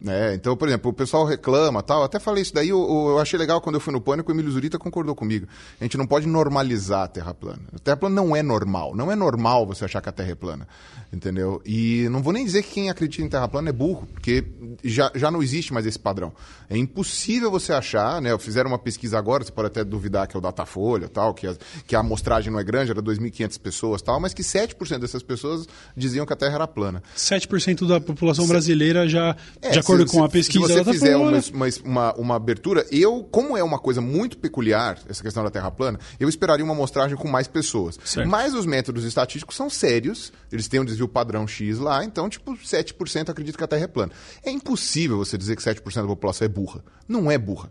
Né? 0.00 0.34
Então, 0.34 0.56
por 0.56 0.68
exemplo, 0.68 0.90
o 0.90 0.94
pessoal 0.94 1.24
reclama 1.24 1.82
tal. 1.82 2.02
Até 2.02 2.18
falei 2.18 2.42
isso 2.42 2.52
daí, 2.52 2.68
eu, 2.68 2.78
eu 2.78 3.18
achei 3.18 3.38
legal 3.38 3.60
quando 3.60 3.76
eu 3.76 3.80
fui 3.80 3.92
no 3.92 4.00
Pânico, 4.00 4.30
o 4.30 4.34
Emílio 4.34 4.50
Zurita 4.50 4.78
concordou 4.78 5.14
comigo. 5.14 5.46
A 5.80 5.84
gente 5.84 5.96
não 5.96 6.06
pode 6.06 6.26
normalizar 6.26 7.04
a 7.04 7.08
Terra 7.08 7.32
plana. 7.32 7.62
A 7.74 7.78
Terra 7.78 7.96
plana 7.96 8.14
não 8.14 8.36
é 8.36 8.42
normal. 8.42 8.94
Não 8.94 9.10
é 9.10 9.16
normal 9.16 9.66
você 9.66 9.84
achar 9.84 10.02
que 10.02 10.08
a 10.08 10.12
Terra 10.12 10.32
é 10.32 10.34
plana. 10.34 10.68
Entendeu? 11.14 11.62
E 11.64 12.08
não 12.10 12.20
vou 12.22 12.32
nem 12.32 12.44
dizer 12.44 12.62
que 12.64 12.70
quem 12.72 12.90
acredita 12.90 13.22
em 13.22 13.28
Terra 13.28 13.46
plana 13.46 13.68
é 13.68 13.72
burro, 13.72 14.06
porque 14.12 14.44
já, 14.82 15.10
já 15.14 15.30
não 15.30 15.42
existe 15.42 15.72
mais 15.72 15.86
esse 15.86 15.98
padrão. 15.98 16.32
É 16.68 16.76
impossível 16.76 17.50
você 17.50 17.72
achar, 17.72 18.20
né? 18.20 18.36
Fizeram 18.38 18.68
uma 18.70 18.78
pesquisa 18.78 19.16
agora, 19.16 19.44
você 19.44 19.52
pode 19.52 19.68
até 19.68 19.84
duvidar 19.84 20.26
que 20.26 20.36
é 20.36 20.38
o 20.38 20.40
Datafolha, 20.40 21.08
tal, 21.08 21.32
que 21.32 21.46
a, 21.46 21.54
que 21.86 21.94
a 21.94 22.00
amostragem 22.00 22.50
não 22.52 22.58
é 22.58 22.64
grande, 22.64 22.90
era 22.90 23.00
2.500 23.02 23.60
pessoas, 23.60 24.02
tal, 24.02 24.18
mas 24.18 24.34
que 24.34 24.42
7% 24.42 24.98
dessas 24.98 25.22
pessoas 25.22 25.66
diziam 25.96 26.26
que 26.26 26.32
a 26.32 26.36
Terra 26.36 26.54
era 26.56 26.66
plana. 26.66 27.02
7% 27.16 27.86
da 27.86 28.00
população 28.00 28.46
brasileira 28.46 29.08
já, 29.08 29.36
É, 29.62 29.70
de 29.70 29.78
acordo 29.78 30.06
se- 30.08 30.12
com 30.16 30.24
a 30.24 30.26
se- 30.26 30.32
pesquisa 30.32 30.66
Se 30.66 30.72
você 30.74 30.84
da 30.84 30.92
fizer 30.92 31.16
uma, 31.16 31.30
uma, 31.52 31.66
uma, 31.84 32.14
uma 32.14 32.34
abertura, 32.36 32.84
eu, 32.90 33.22
como 33.30 33.56
é 33.56 33.62
uma 33.62 33.78
coisa 33.78 34.00
muito 34.00 34.36
peculiar, 34.38 34.98
essa 35.08 35.22
questão 35.22 35.44
da 35.44 35.50
Terra 35.50 35.70
plana, 35.70 35.98
eu 36.18 36.28
esperaria 36.28 36.64
uma 36.64 36.74
amostragem 36.74 37.16
com 37.16 37.28
mais 37.28 37.46
pessoas. 37.46 37.98
Certo. 38.04 38.28
Mas 38.28 38.52
os 38.54 38.66
métodos 38.66 39.04
estatísticos 39.04 39.54
são 39.56 39.70
sérios, 39.70 40.32
eles 40.50 40.66
têm 40.66 40.80
um 40.80 40.84
desvio 40.84 41.03
padrão 41.08 41.46
X 41.46 41.78
lá, 41.78 42.04
então, 42.04 42.28
tipo, 42.28 42.52
7% 42.56 43.28
acredita 43.30 43.56
que 43.58 43.64
a 43.64 43.66
Terra 43.66 43.84
é 43.84 43.88
plana. 43.88 44.12
É 44.44 44.50
impossível 44.50 45.16
você 45.18 45.36
dizer 45.38 45.56
que 45.56 45.62
7% 45.62 45.94
da 46.02 46.06
população 46.06 46.44
é 46.44 46.48
burra. 46.48 46.82
Não 47.08 47.30
é 47.30 47.38
burra. 47.38 47.70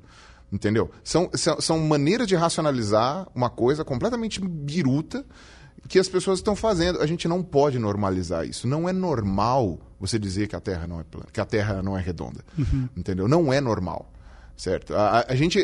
Entendeu? 0.51 0.91
São, 1.03 1.29
são, 1.33 1.59
são 1.59 1.79
maneiras 1.79 2.27
de 2.27 2.35
racionalizar 2.35 3.27
uma 3.33 3.49
coisa 3.49 3.83
completamente 3.83 4.39
biruta 4.39 5.25
que 5.87 5.97
as 5.97 6.07
pessoas 6.07 6.39
estão 6.39 6.55
fazendo. 6.55 7.01
A 7.01 7.07
gente 7.07 7.27
não 7.27 7.41
pode 7.41 7.79
normalizar 7.79 8.45
isso. 8.47 8.67
Não 8.67 8.87
é 8.87 8.93
normal 8.93 9.79
você 9.99 10.19
dizer 10.19 10.47
que 10.47 10.55
a 10.55 10.59
Terra 10.59 10.85
não 10.85 10.99
é 10.99 11.03
plana, 11.03 11.27
que 11.33 11.41
a 11.41 11.45
Terra 11.45 11.81
não 11.81 11.97
é 11.97 12.01
redonda. 12.01 12.41
Entendeu? 12.95 13.27
Não 13.27 13.51
é 13.51 13.59
normal. 13.59 14.11
Certo? 14.55 14.93
A, 14.95 15.19
a- 15.21 15.25
a 15.29 15.35
gente. 15.35 15.57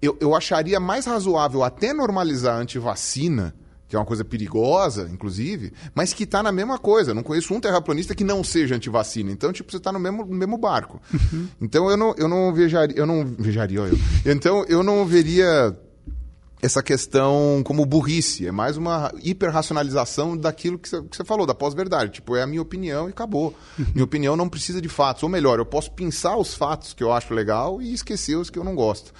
Eu, 0.00 0.16
eu 0.20 0.34
acharia 0.36 0.78
mais 0.78 1.06
razoável 1.06 1.64
até 1.64 1.92
normalizar 1.92 2.56
a 2.56 2.60
antivacina, 2.60 3.52
que 3.88 3.96
é 3.96 3.98
uma 3.98 4.04
coisa 4.04 4.24
perigosa, 4.24 5.08
inclusive, 5.10 5.72
mas 5.94 6.12
que 6.12 6.24
está 6.24 6.42
na 6.42 6.52
mesma 6.52 6.78
coisa. 6.78 7.10
Eu 7.10 7.14
não 7.14 7.22
conheço 7.22 7.54
um 7.54 7.60
terraplanista 7.60 8.14
que 8.14 8.22
não 8.22 8.44
seja 8.44 8.76
antivacina. 8.76 9.32
Então, 9.32 9.52
tipo, 9.52 9.70
você 9.70 9.78
está 9.78 9.90
no 9.90 9.98
mesmo, 9.98 10.26
no 10.26 10.36
mesmo 10.36 10.58
barco. 10.58 11.00
Então 11.60 11.90
eu 11.90 11.96
não, 11.96 12.14
eu 12.16 12.28
não 12.28 12.52
vejaria. 12.52 12.96
Eu 12.96 13.06
não 13.06 13.24
vejaria, 13.24 13.80
eu. 13.80 13.98
Então 14.24 14.64
eu 14.68 14.82
não 14.82 15.06
veria 15.06 15.76
essa 16.60 16.82
questão 16.82 17.62
como 17.64 17.86
burrice, 17.86 18.46
é 18.46 18.52
mais 18.52 18.76
uma 18.76 19.12
hiperracionalização 19.22 20.36
daquilo 20.36 20.78
que 20.78 20.88
você 20.88 21.02
que 21.02 21.16
você 21.16 21.24
falou, 21.24 21.46
da 21.46 21.54
pós-verdade. 21.54 22.12
Tipo, 22.12 22.36
é 22.36 22.42
a 22.42 22.46
minha 22.46 22.60
opinião 22.62 23.06
e 23.08 23.10
acabou. 23.10 23.54
minha 23.94 24.04
opinião 24.04 24.36
não 24.36 24.48
precisa 24.48 24.80
de 24.80 24.88
fatos. 24.88 25.22
Ou 25.22 25.28
melhor, 25.28 25.58
eu 25.58 25.66
posso 25.66 25.90
pensar 25.92 26.36
os 26.36 26.54
fatos 26.54 26.92
que 26.92 27.02
eu 27.02 27.12
acho 27.12 27.32
legal 27.32 27.80
e 27.80 27.92
esquecer 27.92 28.36
os 28.36 28.50
que 28.50 28.58
eu 28.58 28.64
não 28.64 28.74
gosto. 28.74 29.12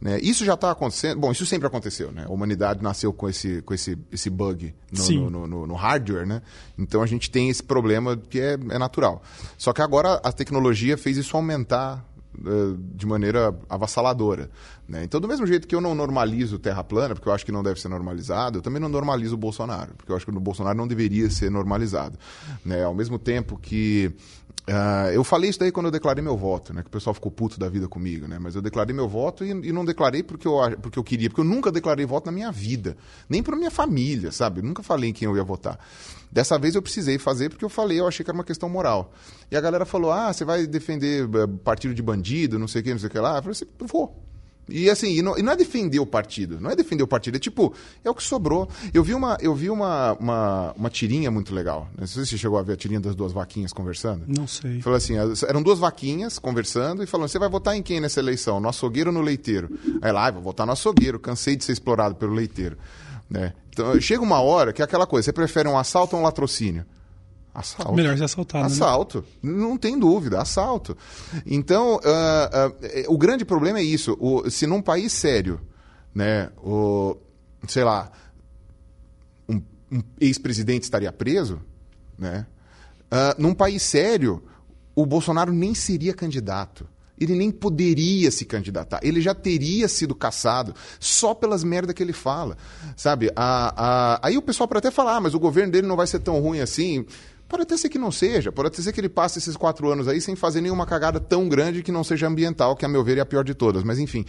Né? 0.00 0.18
Isso 0.20 0.44
já 0.44 0.54
está 0.54 0.70
acontecendo. 0.70 1.18
Bom, 1.20 1.32
isso 1.32 1.44
sempre 1.44 1.66
aconteceu, 1.66 2.12
né? 2.12 2.24
A 2.28 2.30
humanidade 2.30 2.82
nasceu 2.82 3.12
com 3.12 3.28
esse, 3.28 3.62
com 3.62 3.74
esse, 3.74 3.98
esse 4.12 4.30
bug 4.30 4.72
no, 4.92 5.30
no- 5.30 5.46
no- 5.46 5.66
no 5.66 5.74
hardware, 5.74 6.24
né? 6.26 6.40
Então 6.78 7.02
a 7.02 7.06
gente 7.06 7.30
tem 7.30 7.48
esse 7.50 7.62
problema 7.62 8.16
que 8.16 8.38
é, 8.40 8.52
é 8.52 8.78
natural. 8.78 9.22
Só 9.56 9.72
que 9.72 9.82
agora 9.82 10.14
a 10.22 10.30
tecnologia 10.30 10.96
fez 10.96 11.16
isso 11.16 11.36
aumentar 11.36 12.04
eh, 12.38 12.76
de 12.94 13.04
maneira 13.06 13.52
avassaladora. 13.68 14.48
Né? 14.88 15.02
Então, 15.04 15.20
do 15.20 15.26
mesmo 15.26 15.46
jeito 15.46 15.66
que 15.66 15.74
eu 15.74 15.80
não 15.80 15.94
normalizo 15.94 16.58
Terra 16.58 16.82
plana, 16.84 17.14
porque 17.14 17.28
eu 17.28 17.32
acho 17.32 17.44
que 17.44 17.50
não 17.52 17.62
deve 17.64 17.80
ser 17.80 17.88
normalizado, 17.88 18.58
eu 18.58 18.62
também 18.62 18.80
não 18.80 18.88
normalizo 18.88 19.34
o 19.34 19.38
Bolsonaro, 19.38 19.94
porque 19.96 20.12
eu 20.12 20.16
acho 20.16 20.24
que 20.24 20.30
o 20.30 20.40
Bolsonaro 20.40 20.78
não 20.78 20.86
deveria 20.86 21.28
ser 21.28 21.50
normalizado. 21.50 22.16
Né? 22.64 22.84
Ao 22.84 22.94
mesmo 22.94 23.18
tempo 23.18 23.58
que. 23.58 24.12
Ah, 24.70 25.10
eu 25.12 25.24
falei 25.24 25.50
isso 25.50 25.58
daí 25.58 25.72
quando 25.72 25.86
eu 25.86 25.92
declarei 25.92 26.22
meu 26.22 26.36
voto, 26.36 26.74
né? 26.74 26.82
Que 26.82 26.88
o 26.88 26.90
pessoal 26.90 27.14
ficou 27.14 27.30
puto 27.30 27.58
da 27.58 27.68
vida 27.68 27.88
comigo, 27.88 28.28
né? 28.28 28.38
Mas 28.38 28.54
eu 28.54 28.62
declarei 28.62 28.94
meu 28.94 29.08
voto 29.08 29.44
e, 29.44 29.50
e 29.50 29.72
não 29.72 29.84
declarei 29.84 30.22
porque 30.22 30.46
eu, 30.46 30.58
porque 30.82 30.98
eu 30.98 31.04
queria, 31.04 31.28
porque 31.28 31.40
eu 31.40 31.44
nunca 31.44 31.72
declarei 31.72 32.04
voto 32.04 32.26
na 32.26 32.32
minha 32.32 32.52
vida, 32.52 32.96
nem 33.28 33.42
para 33.42 33.56
minha 33.56 33.70
família, 33.70 34.30
sabe? 34.30 34.60
Eu 34.60 34.64
nunca 34.64 34.82
falei 34.82 35.10
em 35.10 35.12
quem 35.12 35.26
eu 35.26 35.36
ia 35.36 35.44
votar. 35.44 35.78
Dessa 36.30 36.58
vez 36.58 36.74
eu 36.74 36.82
precisei 36.82 37.18
fazer 37.18 37.48
porque 37.48 37.64
eu 37.64 37.70
falei, 37.70 37.98
eu 37.98 38.06
achei 38.06 38.22
que 38.22 38.30
era 38.30 38.36
uma 38.36 38.44
questão 38.44 38.68
moral. 38.68 39.12
E 39.50 39.56
a 39.56 39.60
galera 39.60 39.86
falou: 39.86 40.12
ah, 40.12 40.32
você 40.32 40.44
vai 40.44 40.66
defender 40.66 41.24
eh, 41.24 41.46
partido 41.64 41.94
de 41.94 42.02
bandido, 42.02 42.58
não 42.58 42.68
sei 42.68 42.82
o 42.82 42.84
que, 42.84 42.90
não 42.90 42.98
sei 42.98 43.08
o 43.08 43.10
que 43.10 43.18
lá. 43.18 43.36
Eu 43.36 43.42
falei 43.42 43.52
assim: 43.52 43.66
vou. 43.80 44.27
E 44.68 44.90
assim, 44.90 45.10
e 45.12 45.22
não, 45.22 45.38
e 45.38 45.42
não, 45.42 45.52
é 45.52 45.56
defender 45.56 45.98
o 45.98 46.06
partido, 46.06 46.60
não 46.60 46.70
é 46.70 46.76
defender 46.76 47.02
o 47.02 47.06
partido, 47.06 47.36
é 47.36 47.40
tipo, 47.40 47.72
é 48.04 48.10
o 48.10 48.14
que 48.14 48.22
sobrou. 48.22 48.68
Eu 48.92 49.02
vi 49.02 49.14
uma, 49.14 49.36
eu 49.40 49.54
vi 49.54 49.70
uma, 49.70 50.12
uma, 50.14 50.72
uma 50.72 50.90
tirinha 50.90 51.30
muito 51.30 51.54
legal. 51.54 51.88
Não 51.98 52.06
sei 52.06 52.24
se 52.24 52.30
você 52.30 52.38
chegou 52.38 52.58
a 52.58 52.62
ver 52.62 52.74
a 52.74 52.76
tirinha 52.76 53.00
das 53.00 53.14
duas 53.14 53.32
vaquinhas 53.32 53.72
conversando. 53.72 54.24
Não 54.26 54.46
sei. 54.46 54.80
Falou 54.82 54.96
assim, 54.96 55.14
eram 55.46 55.62
duas 55.62 55.78
vaquinhas 55.78 56.38
conversando 56.38 57.02
e 57.02 57.06
falando, 57.06 57.28
você 57.28 57.38
vai 57.38 57.48
votar 57.48 57.76
em 57.76 57.82
quem 57.82 58.00
nessa 58.00 58.20
eleição? 58.20 58.60
No 58.60 58.68
açougueiro 58.68 59.10
ou 59.10 59.14
no 59.14 59.20
leiteiro? 59.20 59.70
Aí 60.02 60.12
lá, 60.12 60.26
ah, 60.26 60.30
vou 60.30 60.42
votar 60.42 60.66
no 60.66 60.72
açougueiro, 60.72 61.18
cansei 61.18 61.56
de 61.56 61.64
ser 61.64 61.72
explorado 61.72 62.14
pelo 62.14 62.34
leiteiro. 62.34 62.76
Né? 63.28 63.52
Então, 63.70 64.00
chega 64.00 64.22
uma 64.22 64.40
hora 64.40 64.72
que 64.72 64.82
é 64.82 64.84
aquela 64.84 65.06
coisa, 65.06 65.26
você 65.26 65.32
prefere 65.32 65.68
um 65.68 65.78
assalto 65.78 66.16
ou 66.16 66.22
um 66.22 66.24
latrocínio? 66.24 66.84
Assalto. 67.58 67.92
Melhor 67.92 68.16
ser 68.16 68.24
assaltado. 68.24 68.68
Né? 68.68 68.74
Assalto. 68.74 69.24
Né? 69.42 69.52
Não 69.52 69.76
tem 69.76 69.98
dúvida, 69.98 70.40
assalto. 70.40 70.96
Então, 71.44 71.96
uh, 71.96 73.08
uh, 73.08 73.12
o 73.12 73.18
grande 73.18 73.44
problema 73.44 73.80
é 73.80 73.82
isso. 73.82 74.16
O, 74.20 74.48
se 74.48 74.66
num 74.66 74.80
país 74.80 75.12
sério, 75.12 75.60
né, 76.14 76.50
o, 76.58 77.16
sei 77.66 77.82
lá, 77.82 78.12
um, 79.48 79.60
um 79.90 80.02
ex-presidente 80.20 80.84
estaria 80.84 81.12
preso, 81.12 81.60
né, 82.16 82.46
uh, 83.12 83.40
num 83.42 83.54
país 83.54 83.82
sério, 83.82 84.42
o 84.94 85.04
Bolsonaro 85.04 85.52
nem 85.52 85.74
seria 85.74 86.14
candidato. 86.14 86.86
Ele 87.20 87.34
nem 87.34 87.50
poderia 87.50 88.30
se 88.30 88.44
candidatar. 88.44 89.00
Ele 89.02 89.20
já 89.20 89.34
teria 89.34 89.88
sido 89.88 90.14
caçado 90.14 90.72
só 91.00 91.34
pelas 91.34 91.64
merdas 91.64 91.92
que 91.92 92.00
ele 92.00 92.12
fala. 92.12 92.56
Sabe? 92.96 93.28
A, 93.34 93.74
a... 93.76 94.20
Aí 94.22 94.38
o 94.38 94.42
pessoal 94.42 94.68
pode 94.68 94.78
até 94.78 94.90
falar, 94.92 95.16
ah, 95.16 95.20
mas 95.22 95.34
o 95.34 95.40
governo 95.40 95.72
dele 95.72 95.88
não 95.88 95.96
vai 95.96 96.06
ser 96.06 96.20
tão 96.20 96.38
ruim 96.40 96.60
assim. 96.60 97.04
Pode 97.48 97.62
até 97.62 97.76
ser 97.76 97.88
que 97.88 97.98
não 97.98 98.12
seja, 98.12 98.52
pode 98.52 98.68
até 98.68 98.82
ser 98.82 98.92
que 98.92 99.00
ele 99.00 99.08
passe 99.08 99.38
esses 99.38 99.56
quatro 99.56 99.90
anos 99.90 100.06
aí 100.06 100.20
sem 100.20 100.36
fazer 100.36 100.60
nenhuma 100.60 100.84
cagada 100.84 101.18
tão 101.18 101.48
grande 101.48 101.82
que 101.82 101.90
não 101.90 102.04
seja 102.04 102.26
ambiental, 102.26 102.76
que 102.76 102.84
a 102.84 102.88
meu 102.88 103.02
ver 103.02 103.16
é 103.16 103.20
a 103.22 103.26
pior 103.26 103.42
de 103.42 103.54
todas. 103.54 103.82
Mas 103.82 103.98
enfim, 103.98 104.24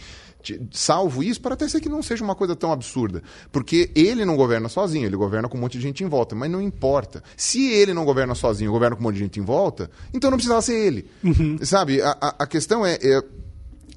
salvo 0.70 1.22
isso, 1.22 1.40
pode 1.40 1.54
até 1.54 1.68
ser 1.68 1.80
que 1.80 1.88
não 1.88 2.02
seja 2.02 2.24
uma 2.24 2.34
coisa 2.34 2.56
tão 2.56 2.72
absurda. 2.72 3.22
Porque 3.52 3.90
ele 3.94 4.24
não 4.24 4.36
governa 4.36 4.68
sozinho, 4.70 5.04
ele 5.04 5.16
governa 5.16 5.48
com 5.48 5.58
um 5.58 5.60
monte 5.60 5.76
de 5.76 5.82
gente 5.82 6.02
em 6.02 6.08
volta, 6.08 6.34
mas 6.34 6.50
não 6.50 6.62
importa. 6.62 7.22
Se 7.36 7.70
ele 7.70 7.92
não 7.92 8.06
governa 8.06 8.34
sozinho, 8.34 8.72
governa 8.72 8.96
com 8.96 9.02
um 9.02 9.04
monte 9.04 9.16
de 9.16 9.20
gente 9.20 9.38
em 9.38 9.44
volta, 9.44 9.90
então 10.14 10.30
não 10.30 10.38
precisava 10.38 10.62
ser 10.62 10.78
ele. 10.78 11.06
Uhum. 11.22 11.58
Sabe, 11.62 12.00
a, 12.00 12.16
a, 12.20 12.34
a 12.38 12.46
questão 12.46 12.86
é, 12.86 12.98
é 13.02 13.22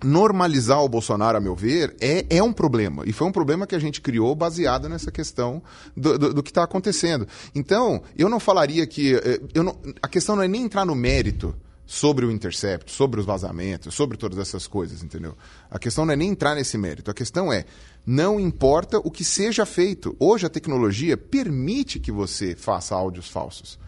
normalizar 0.04 0.84
o 0.84 0.90
Bolsonaro, 0.90 1.38
a 1.38 1.42
meu 1.42 1.56
ver, 1.56 1.96
é, 2.00 2.26
é 2.30 2.44
um 2.44 2.54
problema. 2.54 3.04
E 3.06 3.14
foi 3.14 3.28
um 3.28 3.32
problema 3.32 3.66
que 3.66 3.76
a 3.76 3.80
gente 3.80 4.02
criou 4.02 4.36
baseado 4.36 4.90
nessa 4.90 5.12
questão 5.12 5.62
do, 5.96 6.18
do, 6.18 6.34
do 6.36 6.44
que 6.44 6.52
está 6.52 6.64
acontecendo. 6.64 7.28
Então, 7.56 8.04
eu 8.18 8.30
não 8.30 8.40
falaria 8.40 8.86
que. 8.86 9.16
Eh, 9.16 9.42
eu 9.54 9.64
não, 9.64 9.78
a 10.02 10.08
questão 10.08 10.36
não 10.36 10.44
é 10.44 10.48
nem 10.48 10.64
entrar 10.64 10.86
no 10.86 10.96
mérito 10.96 11.56
sobre 11.86 12.26
o 12.26 12.32
intercept, 12.32 12.92
sobre 12.92 13.20
os 13.20 13.26
vazamentos, 13.26 13.94
sobre 13.94 14.18
todas 14.18 14.40
essas 14.40 14.68
coisas, 14.68 15.04
entendeu? 15.04 15.38
A 15.70 15.78
questão 15.78 16.06
não 16.06 16.14
é 16.14 16.16
nem 16.16 16.30
entrar 16.30 16.56
nesse 16.56 16.78
mérito. 16.78 17.12
A 17.12 17.14
questão 17.14 17.52
é. 17.52 17.66
Não 18.06 18.40
importa 18.40 18.98
o 18.98 19.10
que 19.10 19.24
seja 19.24 19.66
feito. 19.66 20.16
Hoje 20.20 20.46
a 20.46 20.50
tecnologia 20.50 21.16
permite 21.16 22.00
que 22.00 22.12
você 22.12 22.56
faça 22.56 22.96
áudios 22.96 23.30
falsos 23.30 23.80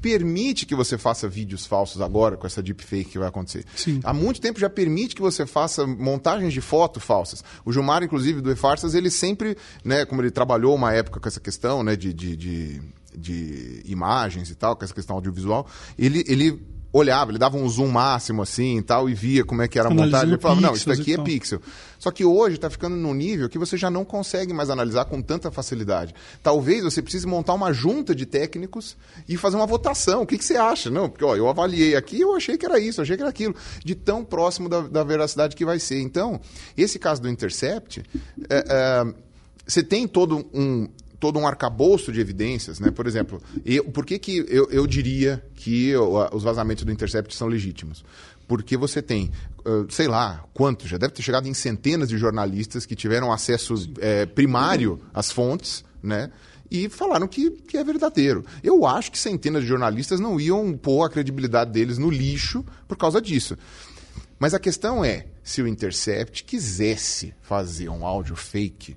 permite 0.00 0.64
que 0.64 0.74
você 0.74 0.96
faça 0.96 1.28
vídeos 1.28 1.66
falsos 1.66 2.00
agora 2.00 2.36
com 2.36 2.46
essa 2.46 2.62
deepfake 2.62 3.10
que 3.10 3.18
vai 3.18 3.28
acontecer. 3.28 3.64
Sim. 3.74 4.00
Há 4.04 4.12
muito 4.12 4.40
tempo 4.40 4.60
já 4.60 4.70
permite 4.70 5.14
que 5.14 5.20
você 5.20 5.46
faça 5.46 5.86
montagens 5.86 6.52
de 6.52 6.60
foto 6.60 7.00
falsas. 7.00 7.42
O 7.64 7.72
Gilmar, 7.72 8.02
inclusive, 8.02 8.40
do 8.40 8.50
E-Farsas, 8.50 8.94
ele 8.94 9.10
sempre, 9.10 9.56
né, 9.84 10.04
como 10.04 10.22
ele 10.22 10.30
trabalhou 10.30 10.74
uma 10.74 10.92
época 10.92 11.20
com 11.20 11.28
essa 11.28 11.40
questão 11.40 11.82
né, 11.82 11.96
de, 11.96 12.12
de, 12.12 12.36
de, 12.36 12.82
de 13.16 13.82
imagens 13.86 14.50
e 14.50 14.54
tal, 14.54 14.76
com 14.76 14.84
essa 14.84 14.94
questão 14.94 15.16
audiovisual, 15.16 15.66
ele, 15.98 16.24
ele 16.28 16.77
olhava, 16.98 17.30
ele 17.30 17.38
dava 17.38 17.56
um 17.56 17.68
zoom 17.68 17.88
máximo 17.88 18.42
assim 18.42 18.78
e 18.78 18.82
tal, 18.82 19.08
e 19.08 19.14
via 19.14 19.44
como 19.44 19.62
é 19.62 19.68
que 19.68 19.78
era 19.78 19.88
a 19.88 19.90
montagem. 19.90 20.28
Ele 20.28 20.38
falava, 20.38 20.60
não, 20.60 20.74
isso 20.74 20.88
daqui 20.88 21.14
é 21.14 21.18
pixel. 21.22 21.60
Só 21.98 22.10
que 22.10 22.24
hoje 22.24 22.56
está 22.56 22.70
ficando 22.70 22.94
num 22.96 23.12
nível 23.12 23.48
que 23.48 23.58
você 23.58 23.76
já 23.76 23.90
não 23.90 24.04
consegue 24.04 24.52
mais 24.52 24.70
analisar 24.70 25.04
com 25.06 25.20
tanta 25.20 25.50
facilidade. 25.50 26.14
Talvez 26.42 26.84
você 26.84 27.02
precise 27.02 27.26
montar 27.26 27.54
uma 27.54 27.72
junta 27.72 28.14
de 28.14 28.24
técnicos 28.24 28.96
e 29.28 29.36
fazer 29.36 29.56
uma 29.56 29.66
votação. 29.66 30.22
O 30.22 30.26
que, 30.26 30.38
que 30.38 30.44
você 30.44 30.56
acha? 30.56 30.90
Não, 30.90 31.08
porque 31.08 31.24
ó, 31.24 31.34
eu 31.34 31.48
avaliei 31.48 31.96
aqui 31.96 32.20
eu 32.20 32.36
achei 32.36 32.56
que 32.56 32.64
era 32.64 32.78
isso, 32.78 33.00
eu 33.00 33.02
achei 33.02 33.16
que 33.16 33.22
era 33.22 33.30
aquilo. 33.30 33.54
De 33.84 33.94
tão 33.94 34.24
próximo 34.24 34.68
da, 34.68 34.80
da 34.82 35.02
veracidade 35.02 35.56
que 35.56 35.64
vai 35.64 35.78
ser. 35.78 36.00
Então, 36.00 36.40
esse 36.76 36.98
caso 36.98 37.20
do 37.20 37.28
Intercept, 37.28 38.02
é, 38.48 38.64
é, 38.68 39.14
você 39.66 39.82
tem 39.82 40.06
todo 40.06 40.46
um 40.54 40.88
todo 41.18 41.38
um 41.38 41.46
arcabouço 41.46 42.12
de 42.12 42.20
evidências, 42.20 42.78
né? 42.78 42.90
Por 42.90 43.06
exemplo, 43.06 43.42
eu, 43.64 43.84
por 43.84 44.06
que, 44.06 44.18
que 44.18 44.44
eu, 44.48 44.68
eu 44.70 44.86
diria 44.86 45.44
que 45.54 45.92
os 46.32 46.42
vazamentos 46.42 46.84
do 46.84 46.92
Intercept 46.92 47.34
são 47.34 47.48
legítimos? 47.48 48.04
Porque 48.46 48.76
você 48.76 49.02
tem, 49.02 49.30
uh, 49.66 49.90
sei 49.90 50.08
lá, 50.08 50.44
quantos, 50.54 50.88
já 50.88 50.96
deve 50.96 51.12
ter 51.12 51.22
chegado 51.22 51.46
em 51.46 51.54
centenas 51.54 52.08
de 52.08 52.16
jornalistas 52.16 52.86
que 52.86 52.96
tiveram 52.96 53.32
acesso 53.32 53.74
é, 53.98 54.24
primário 54.24 55.00
às 55.12 55.30
fontes, 55.30 55.84
né? 56.02 56.30
E 56.70 56.88
falaram 56.88 57.26
que, 57.26 57.50
que 57.50 57.76
é 57.76 57.84
verdadeiro. 57.84 58.44
Eu 58.62 58.86
acho 58.86 59.10
que 59.10 59.18
centenas 59.18 59.62
de 59.62 59.68
jornalistas 59.68 60.20
não 60.20 60.38
iam 60.38 60.76
pôr 60.76 61.04
a 61.04 61.10
credibilidade 61.10 61.72
deles 61.72 61.98
no 61.98 62.10
lixo 62.10 62.64
por 62.86 62.96
causa 62.96 63.20
disso. 63.20 63.56
Mas 64.38 64.54
a 64.54 64.58
questão 64.58 65.04
é, 65.04 65.26
se 65.42 65.62
o 65.62 65.66
Intercept 65.66 66.44
quisesse 66.44 67.34
fazer 67.42 67.88
um 67.88 68.06
áudio 68.06 68.36
fake, 68.36 68.96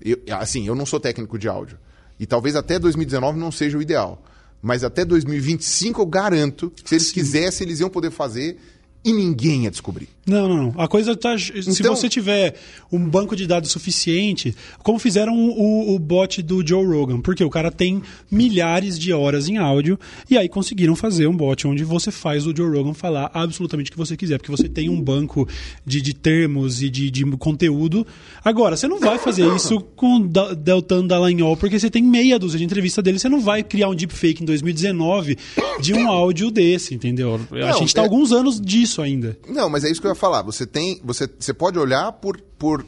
eu, 0.00 0.18
assim, 0.30 0.66
eu 0.66 0.74
não 0.74 0.86
sou 0.86 1.00
técnico 1.00 1.38
de 1.38 1.48
áudio. 1.48 1.78
E 2.18 2.26
talvez 2.26 2.56
até 2.56 2.78
2019 2.78 3.38
não 3.38 3.52
seja 3.52 3.76
o 3.76 3.82
ideal. 3.82 4.22
Mas 4.62 4.82
até 4.82 5.04
2025 5.04 6.00
eu 6.00 6.06
garanto 6.06 6.70
que 6.70 6.88
se 6.88 6.94
eles 6.94 7.08
Sim. 7.08 7.14
quisessem, 7.14 7.66
eles 7.66 7.80
iam 7.80 7.90
poder 7.90 8.10
fazer 8.10 8.58
e 9.04 9.12
ninguém 9.12 9.64
ia 9.64 9.70
descobrir. 9.70 10.08
Não, 10.26 10.48
não, 10.48 10.56
não. 10.56 10.74
A 10.76 10.88
coisa 10.88 11.14
tá. 11.14 11.36
Então, 11.36 11.72
se 11.72 11.82
você 11.84 12.08
tiver 12.08 12.56
um 12.90 12.98
banco 12.98 13.36
de 13.36 13.46
dados 13.46 13.70
suficiente, 13.70 14.56
como 14.82 14.98
fizeram 14.98 15.32
o, 15.34 15.94
o 15.94 15.98
bot 16.00 16.42
do 16.42 16.66
Joe 16.66 16.84
Rogan, 16.84 17.20
porque 17.20 17.44
o 17.44 17.50
cara 17.50 17.70
tem 17.70 18.02
milhares 18.28 18.98
de 18.98 19.12
horas 19.12 19.48
em 19.48 19.56
áudio 19.56 19.96
e 20.28 20.36
aí 20.36 20.48
conseguiram 20.48 20.96
fazer 20.96 21.28
um 21.28 21.36
bot 21.36 21.68
onde 21.68 21.84
você 21.84 22.10
faz 22.10 22.44
o 22.44 22.54
Joe 22.54 22.76
Rogan 22.76 22.92
falar 22.92 23.30
absolutamente 23.32 23.90
o 23.90 23.92
que 23.92 23.98
você 23.98 24.16
quiser, 24.16 24.38
porque 24.38 24.50
você 24.50 24.68
tem 24.68 24.88
um 24.88 25.00
banco 25.00 25.48
de, 25.84 26.02
de 26.02 26.12
termos 26.12 26.82
e 26.82 26.90
de, 26.90 27.08
de 27.08 27.24
conteúdo. 27.36 28.04
Agora, 28.44 28.76
você 28.76 28.88
não 28.88 28.98
vai 28.98 29.18
fazer 29.18 29.46
isso 29.54 29.80
com 29.94 30.16
o 30.16 30.54
Deltan 30.56 31.06
Dallagnol, 31.06 31.56
porque 31.56 31.78
você 31.78 31.88
tem 31.88 32.02
meia 32.02 32.36
dúzia 32.36 32.58
de 32.58 32.64
entrevista 32.64 33.00
dele, 33.00 33.20
você 33.20 33.28
não 33.28 33.40
vai 33.40 33.62
criar 33.62 33.88
um 33.88 33.94
deepfake 33.94 34.42
em 34.42 34.46
2019 34.46 35.38
de 35.80 35.94
um 35.94 36.08
áudio 36.10 36.50
desse, 36.50 36.96
entendeu? 36.96 37.40
Não, 37.48 37.68
a 37.68 37.72
gente 37.72 37.88
está 37.88 38.00
é... 38.00 38.04
alguns 38.04 38.32
anos 38.32 38.60
disso 38.60 39.00
ainda. 39.00 39.38
Não, 39.48 39.70
mas 39.70 39.84
é 39.84 39.90
isso 39.90 40.00
que 40.00 40.06
eu 40.06 40.15
falar, 40.16 40.42
você 40.42 40.66
tem, 40.66 41.00
você, 41.04 41.26
você 41.26 41.54
pode 41.54 41.78
olhar 41.78 42.12
por, 42.12 42.40
por, 42.58 42.84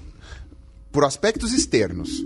por 0.91 1.05
aspectos 1.05 1.53
externos 1.53 2.25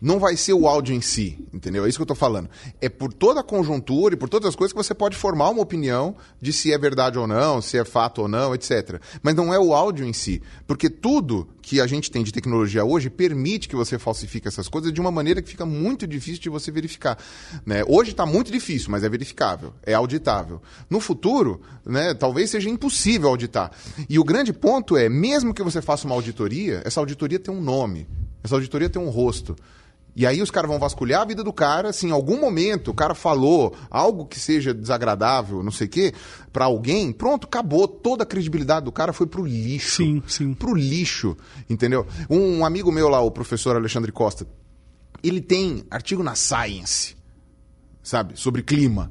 não 0.00 0.18
vai 0.18 0.36
ser 0.36 0.54
o 0.54 0.66
áudio 0.66 0.94
em 0.94 1.00
si, 1.00 1.38
entendeu? 1.52 1.84
É 1.84 1.88
isso 1.88 1.98
que 1.98 2.02
eu 2.02 2.04
estou 2.04 2.16
falando. 2.16 2.48
É 2.80 2.88
por 2.88 3.12
toda 3.12 3.40
a 3.40 3.44
conjuntura 3.44 4.14
e 4.14 4.16
por 4.16 4.28
todas 4.28 4.48
as 4.48 4.56
coisas 4.56 4.72
que 4.72 4.82
você 4.82 4.94
pode 4.94 5.16
formar 5.16 5.50
uma 5.50 5.60
opinião 5.60 6.16
de 6.40 6.52
se 6.52 6.72
é 6.72 6.78
verdade 6.78 7.18
ou 7.18 7.26
não, 7.26 7.60
se 7.60 7.76
é 7.76 7.84
fato 7.84 8.22
ou 8.22 8.28
não, 8.28 8.54
etc. 8.54 9.00
Mas 9.22 9.34
não 9.34 9.52
é 9.52 9.58
o 9.58 9.74
áudio 9.74 10.06
em 10.06 10.12
si. 10.12 10.40
Porque 10.66 10.88
tudo 10.88 11.46
que 11.60 11.80
a 11.80 11.86
gente 11.86 12.10
tem 12.10 12.24
de 12.24 12.32
tecnologia 12.32 12.84
hoje 12.84 13.10
permite 13.10 13.68
que 13.68 13.76
você 13.76 13.98
falsifique 13.98 14.48
essas 14.48 14.68
coisas 14.68 14.92
de 14.92 15.00
uma 15.00 15.10
maneira 15.10 15.42
que 15.42 15.50
fica 15.50 15.66
muito 15.66 16.06
difícil 16.06 16.40
de 16.40 16.48
você 16.48 16.70
verificar. 16.70 17.18
Né? 17.66 17.84
Hoje 17.86 18.12
está 18.12 18.24
muito 18.24 18.50
difícil, 18.50 18.90
mas 18.90 19.04
é 19.04 19.08
verificável, 19.08 19.74
é 19.84 19.92
auditável. 19.92 20.62
No 20.88 20.98
futuro, 20.98 21.60
né, 21.84 22.14
talvez 22.14 22.50
seja 22.50 22.70
impossível 22.70 23.28
auditar. 23.28 23.70
E 24.08 24.18
o 24.18 24.24
grande 24.24 24.52
ponto 24.52 24.96
é, 24.96 25.08
mesmo 25.08 25.52
que 25.52 25.62
você 25.62 25.82
faça 25.82 26.06
uma 26.06 26.14
auditoria, 26.14 26.82
essa 26.84 27.00
auditoria 27.00 27.38
tem 27.38 27.52
um 27.52 27.60
nome, 27.60 28.08
essa 28.42 28.54
auditoria 28.54 28.88
tem 28.88 29.00
um 29.00 29.10
rosto. 29.10 29.54
E 30.20 30.26
aí 30.26 30.42
os 30.42 30.50
caras 30.50 30.68
vão 30.68 30.78
vasculhar 30.78 31.22
a 31.22 31.24
vida 31.24 31.42
do 31.42 31.50
cara, 31.50 31.94
se 31.94 32.06
em 32.06 32.10
algum 32.10 32.38
momento 32.38 32.90
o 32.90 32.94
cara 32.94 33.14
falou 33.14 33.74
algo 33.90 34.26
que 34.26 34.38
seja 34.38 34.74
desagradável, 34.74 35.62
não 35.62 35.72
sei 35.72 35.86
o 35.86 35.90
quê, 35.90 36.12
para 36.52 36.66
alguém, 36.66 37.10
pronto, 37.10 37.46
acabou. 37.46 37.88
Toda 37.88 38.24
a 38.24 38.26
credibilidade 38.26 38.84
do 38.84 38.92
cara 38.92 39.14
foi 39.14 39.26
pro 39.26 39.46
lixo. 39.46 39.96
Sim, 39.96 40.22
sim. 40.26 40.52
Pro 40.52 40.74
lixo, 40.74 41.34
entendeu? 41.70 42.06
Um 42.28 42.66
amigo 42.66 42.92
meu 42.92 43.08
lá, 43.08 43.18
o 43.22 43.30
professor 43.30 43.74
Alexandre 43.74 44.12
Costa, 44.12 44.46
ele 45.22 45.40
tem 45.40 45.86
artigo 45.90 46.22
na 46.22 46.34
Science, 46.34 47.16
sabe, 48.02 48.38
sobre 48.38 48.62
clima. 48.62 49.10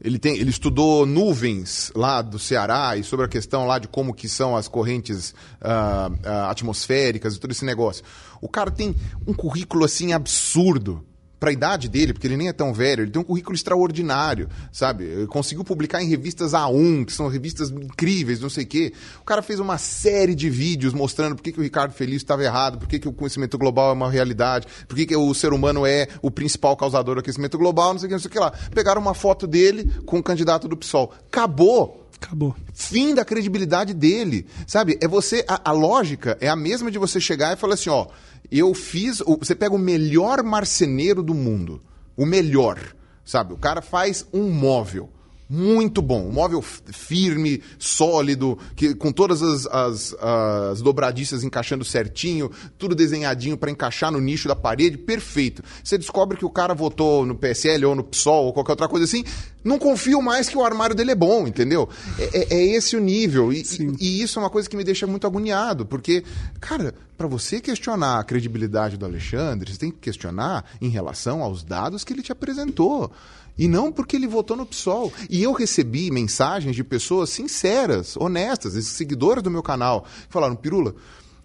Ele, 0.00 0.18
tem, 0.18 0.36
ele 0.36 0.50
estudou 0.50 1.06
nuvens 1.06 1.90
lá 1.94 2.20
do 2.20 2.38
Ceará 2.38 2.96
e 2.96 3.02
sobre 3.02 3.24
a 3.24 3.28
questão 3.28 3.66
lá 3.66 3.78
de 3.78 3.88
como 3.88 4.14
que 4.14 4.28
são 4.28 4.56
as 4.56 4.68
correntes 4.68 5.30
uh, 5.62 6.12
uh, 6.12 6.50
atmosféricas 6.50 7.34
e 7.34 7.40
todo 7.40 7.50
esse 7.50 7.64
negócio. 7.64 8.04
O 8.40 8.48
cara 8.48 8.70
tem 8.70 8.94
um 9.26 9.32
currículo 9.32 9.84
assim 9.84 10.12
absurdo 10.12 11.04
para 11.38 11.50
a 11.50 11.52
idade 11.52 11.88
dele, 11.88 12.12
porque 12.12 12.26
ele 12.26 12.36
nem 12.36 12.48
é 12.48 12.52
tão 12.52 12.72
velho, 12.72 13.02
ele 13.02 13.10
tem 13.10 13.20
um 13.20 13.24
currículo 13.24 13.54
extraordinário, 13.54 14.48
sabe? 14.72 15.04
Ele 15.04 15.26
conseguiu 15.26 15.64
publicar 15.64 16.02
em 16.02 16.08
revistas 16.08 16.52
A1, 16.52 17.04
que 17.04 17.12
são 17.12 17.28
revistas 17.28 17.70
incríveis, 17.70 18.40
não 18.40 18.48
sei 18.48 18.64
o 18.64 18.66
quê. 18.66 18.92
O 19.20 19.24
cara 19.24 19.42
fez 19.42 19.60
uma 19.60 19.78
série 19.78 20.34
de 20.34 20.48
vídeos 20.48 20.94
mostrando 20.94 21.36
por 21.36 21.42
que, 21.42 21.52
que 21.52 21.60
o 21.60 21.62
Ricardo 21.62 21.92
Feliz 21.92 22.16
estava 22.16 22.42
errado, 22.42 22.78
por 22.78 22.88
que, 22.88 22.98
que 22.98 23.08
o 23.08 23.12
conhecimento 23.12 23.58
global 23.58 23.90
é 23.90 23.92
uma 23.92 24.10
realidade, 24.10 24.66
por 24.88 24.96
que, 24.96 25.06
que 25.06 25.16
o 25.16 25.34
ser 25.34 25.52
humano 25.52 25.86
é 25.86 26.08
o 26.22 26.30
principal 26.30 26.76
causador 26.76 27.16
do 27.16 27.20
aquecimento 27.20 27.58
global, 27.58 27.92
não 27.92 28.00
sei 28.00 28.06
o 28.06 28.08
que, 28.08 28.14
não 28.14 28.20
sei 28.20 28.28
o 28.28 28.32
que 28.32 28.38
lá. 28.38 28.52
Pegaram 28.74 29.00
uma 29.00 29.14
foto 29.14 29.46
dele 29.46 29.90
com 30.06 30.18
o 30.18 30.22
candidato 30.22 30.66
do 30.68 30.76
PSOL. 30.76 31.12
Acabou! 31.28 32.06
Acabou. 32.20 32.56
Fim 32.72 33.14
da 33.14 33.24
credibilidade 33.24 33.92
dele. 33.92 34.46
Sabe? 34.66 34.98
É 35.00 35.06
você. 35.06 35.44
A, 35.46 35.70
a 35.70 35.72
lógica 35.72 36.36
é 36.40 36.48
a 36.48 36.56
mesma 36.56 36.90
de 36.90 36.98
você 36.98 37.20
chegar 37.20 37.52
e 37.52 37.56
falar 37.56 37.74
assim: 37.74 37.90
ó, 37.90 38.06
eu 38.50 38.74
fiz. 38.74 39.22
Você 39.38 39.54
pega 39.54 39.74
o 39.74 39.78
melhor 39.78 40.42
marceneiro 40.42 41.22
do 41.22 41.34
mundo. 41.34 41.82
O 42.16 42.24
melhor. 42.26 42.78
Sabe? 43.24 43.52
O 43.52 43.58
cara 43.58 43.82
faz 43.82 44.26
um 44.32 44.50
móvel. 44.50 45.10
Muito 45.48 46.02
bom. 46.02 46.26
Um 46.28 46.32
móvel 46.32 46.60
firme, 46.60 47.62
sólido, 47.78 48.58
que, 48.74 48.94
com 48.96 49.12
todas 49.12 49.42
as, 49.42 49.66
as, 49.66 50.14
as 50.14 50.82
dobradiças 50.82 51.44
encaixando 51.44 51.84
certinho, 51.84 52.50
tudo 52.76 52.94
desenhadinho 52.96 53.56
para 53.56 53.70
encaixar 53.70 54.10
no 54.10 54.20
nicho 54.20 54.48
da 54.48 54.56
parede, 54.56 54.98
perfeito. 54.98 55.62
Você 55.84 55.96
descobre 55.96 56.36
que 56.36 56.44
o 56.44 56.50
cara 56.50 56.74
votou 56.74 57.24
no 57.24 57.34
PSL 57.36 57.84
ou 57.86 57.94
no 57.94 58.02
PSOL 58.02 58.46
ou 58.46 58.52
qualquer 58.52 58.72
outra 58.72 58.88
coisa 58.88 59.04
assim, 59.04 59.22
não 59.62 59.78
confio 59.78 60.20
mais 60.20 60.48
que 60.48 60.56
o 60.58 60.64
armário 60.64 60.96
dele 60.96 61.12
é 61.12 61.14
bom, 61.16 61.46
entendeu? 61.46 61.88
É, 62.18 62.24
é- 62.40 62.54
é 62.54 62.66
esse 62.76 62.96
o 62.96 63.00
nível. 63.00 63.52
E, 63.52 63.62
e- 63.62 63.96
e 64.00 64.22
isso 64.22 64.38
é 64.38 64.42
uma 64.42 64.50
coisa 64.50 64.68
que 64.68 64.76
me 64.76 64.82
deixa 64.84 65.06
muito 65.06 65.26
agoniado, 65.28 65.86
porque, 65.86 66.24
cara, 66.60 66.92
para 67.16 67.28
você 67.28 67.60
questionar 67.60 68.18
a 68.18 68.24
credibilidade 68.24 68.96
do 68.96 69.04
Alexandre, 69.06 69.72
você 69.72 69.78
tem 69.78 69.90
que 69.92 69.98
questionar 69.98 70.64
em 70.80 70.88
relação 70.88 71.40
aos 71.42 71.62
dados 71.62 72.02
que 72.02 72.12
ele 72.12 72.22
te 72.22 72.32
apresentou. 72.32 73.12
E 73.58 73.66
não 73.68 73.90
porque 73.90 74.16
ele 74.16 74.26
votou 74.26 74.56
no 74.56 74.66
PSOL. 74.66 75.12
E 75.30 75.42
eu 75.42 75.52
recebi 75.52 76.10
mensagens 76.10 76.76
de 76.76 76.84
pessoas 76.84 77.30
sinceras, 77.30 78.16
honestas, 78.16 78.72
seguidores 78.86 79.42
do 79.42 79.50
meu 79.50 79.62
canal, 79.62 80.02
que 80.02 80.32
falaram, 80.32 80.54
Pirula, 80.54 80.94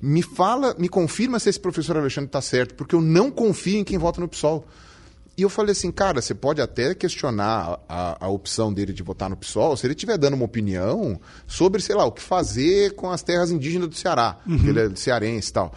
me 0.01 0.21
fala, 0.21 0.75
me 0.77 0.89
confirma 0.89 1.39
se 1.39 1.49
esse 1.49 1.59
professor 1.59 1.95
Alexandre 1.95 2.27
está 2.27 2.41
certo, 2.41 2.75
porque 2.75 2.95
eu 2.95 3.01
não 3.01 3.29
confio 3.29 3.79
em 3.79 3.83
quem 3.83 3.97
vota 3.97 4.19
no 4.19 4.27
PSOL. 4.27 4.65
E 5.37 5.43
eu 5.43 5.49
falei 5.49 5.71
assim, 5.71 5.91
cara, 5.91 6.21
você 6.21 6.35
pode 6.35 6.61
até 6.61 6.93
questionar 6.93 7.79
a, 7.87 8.25
a 8.25 8.27
opção 8.27 8.73
dele 8.73 8.91
de 8.91 9.01
votar 9.01 9.29
no 9.29 9.37
PSOL 9.37 9.77
se 9.77 9.85
ele 9.87 9.93
estiver 9.93 10.17
dando 10.17 10.33
uma 10.33 10.43
opinião 10.43 11.19
sobre, 11.47 11.81
sei 11.81 11.95
lá, 11.95 12.05
o 12.05 12.11
que 12.11 12.21
fazer 12.21 12.95
com 12.95 13.09
as 13.09 13.23
terras 13.23 13.49
indígenas 13.49 13.87
do 13.87 13.95
Ceará, 13.95 14.37
porque 14.43 14.67
ele 14.67 14.79
é 14.81 14.95
cearense 14.95 15.49
e 15.49 15.53
tal. 15.53 15.73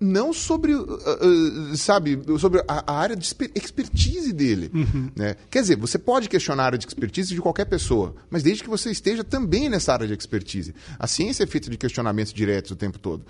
Não 0.00 0.32
sobre, 0.32 0.74
uh, 0.74 0.82
uh, 0.82 1.76
sabe, 1.76 2.18
sobre 2.38 2.60
a, 2.66 2.84
a 2.86 2.98
área 2.98 3.14
de 3.14 3.24
exper- 3.24 3.50
expertise 3.54 4.32
dele. 4.32 4.70
Né? 5.14 5.36
Quer 5.50 5.60
dizer, 5.60 5.76
você 5.76 5.98
pode 5.98 6.28
questionar 6.28 6.62
a 6.62 6.66
área 6.66 6.78
de 6.78 6.86
expertise 6.86 7.34
de 7.34 7.40
qualquer 7.40 7.66
pessoa, 7.66 8.14
mas 8.30 8.42
desde 8.42 8.62
que 8.62 8.70
você 8.70 8.90
esteja 8.90 9.22
também 9.22 9.68
nessa 9.68 9.92
área 9.92 10.06
de 10.06 10.14
expertise. 10.14 10.74
A 10.98 11.06
ciência 11.06 11.44
é 11.44 11.46
feita 11.46 11.70
de 11.70 11.76
questionamentos 11.76 12.32
diretos 12.32 12.70
o 12.70 12.76
tempo 12.76 12.98
todo. 12.98 13.24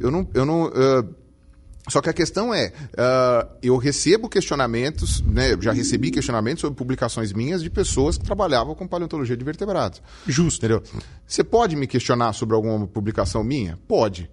Eu 0.00 0.10
não. 0.10 0.28
Eu 0.34 0.44
não 0.44 0.66
uh, 0.66 1.14
só 1.88 2.02
que 2.02 2.10
a 2.10 2.12
questão 2.12 2.52
é, 2.52 2.72
ah, 2.96 3.46
eu 3.62 3.76
recebo 3.76 4.28
questionamentos, 4.28 5.22
né, 5.22 5.56
já 5.60 5.72
recebi 5.72 6.10
questionamentos 6.10 6.60
sobre 6.60 6.76
publicações 6.76 7.32
minhas 7.32 7.62
de 7.62 7.70
pessoas 7.70 8.18
que 8.18 8.24
trabalhavam 8.24 8.74
com 8.74 8.86
paleontologia 8.86 9.36
de 9.36 9.44
vertebrados. 9.44 10.02
Justo. 10.26 10.58
Entendeu? 10.58 10.82
Você 11.26 11.42
pode 11.42 11.76
me 11.76 11.86
questionar 11.86 12.32
sobre 12.34 12.54
alguma 12.54 12.86
publicação 12.86 13.42
minha? 13.42 13.78
Pode. 13.88 14.30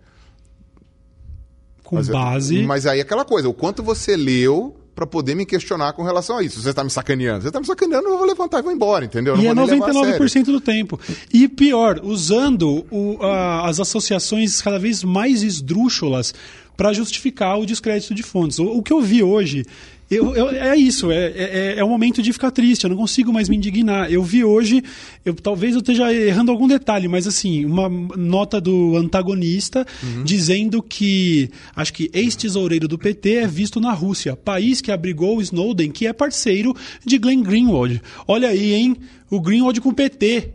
Com 1.85 1.95
Mas, 1.97 2.09
base. 2.09 2.61
Mas 2.63 2.85
aí 2.85 2.99
é 2.99 3.01
aquela 3.03 3.23
coisa, 3.23 3.47
o 3.47 3.53
quanto 3.53 3.81
você 3.83 4.17
leu 4.17 4.75
para 4.95 5.05
poder 5.05 5.35
me 5.35 5.45
questionar 5.45 5.91
com 5.93 6.03
relação 6.03 6.37
a 6.37 6.43
isso. 6.43 6.61
Você 6.61 6.69
está 6.69 6.81
me 6.83 6.89
sacaneando. 6.89 7.41
Você 7.41 7.47
está 7.49 7.59
me 7.59 7.65
sacaneando, 7.65 8.07
eu 8.07 8.17
vou 8.17 8.25
levantar 8.25 8.59
e 8.59 8.61
vou 8.61 8.71
embora, 8.71 9.03
entendeu? 9.05 9.35
Eu 9.35 9.41
E 9.41 9.47
é 9.47 9.53
não 9.53 9.63
vou 9.67 9.71
nem 9.71 9.79
levar 9.81 9.89
a 9.91 9.93
sério. 10.05 10.19
99% 10.19 10.45
do 10.45 10.61
tempo. 10.61 10.99
E 11.33 11.47
pior, 11.49 11.99
usando 12.01 12.85
o- 12.89 13.17
a- 13.21 13.67
as 13.67 13.79
associações 13.81 14.61
cada 14.61 14.79
vez 14.79 15.03
mais 15.03 15.43
esdrúxulas 15.43 16.33
para 16.77 16.93
justificar 16.93 17.59
o 17.59 17.65
descrédito 17.65 18.13
de 18.15 18.23
fontes. 18.23 18.57
O, 18.57 18.65
o 18.67 18.81
que 18.81 18.91
eu 18.93 19.01
vi 19.01 19.21
hoje. 19.21 19.65
Eu- 20.09 20.35
eu- 20.35 20.49
é 20.49 20.75
isso, 20.77 21.09
é, 21.11 21.25
é, 21.35 21.75
é 21.77 21.83
um 21.83 21.89
momento 21.89 22.21
de 22.21 22.31
ficar 22.31 22.51
triste, 22.51 22.83
eu 22.83 22.89
não 22.89 22.97
consigo 22.97 23.33
mais 23.33 23.49
me 23.49 23.55
indignar. 23.57 24.11
Eu 24.11 24.21
vi 24.23 24.43
hoje, 24.43 24.83
eu, 25.25 25.33
talvez 25.33 25.73
eu 25.73 25.79
esteja 25.79 26.13
errando 26.13 26.51
algum 26.51 26.67
detalhe, 26.67 27.07
mas 27.07 27.25
assim, 27.25 27.65
uma 27.65 27.89
nota 27.89 28.61
do 28.61 28.95
antagonista 28.97 29.85
dizendo 30.23 30.81
que 30.83 31.49
acho 31.75 31.91
que 31.93 32.09
ex-tesoureiro 32.13 32.87
do 32.87 32.97
PT 32.97 33.33
é 33.35 33.47
visto 33.47 33.79
na 33.79 33.91
Rússia, 33.93 34.35
país 34.35 34.81
que 34.81 34.91
abrigou 34.91 35.37
o 35.37 35.41
Snowden, 35.41 35.91
que 35.91 36.05
é 36.05 36.13
parceiro 36.13 36.75
de 37.05 37.17
Glenn 37.17 37.41
Greenwald. 37.41 38.01
Olha 38.27 38.49
aí, 38.49 38.73
hein? 38.73 38.95
O 39.29 39.39
Greenwald 39.41 39.81
com 39.81 39.89
o 39.89 39.93
PT. 39.93 40.49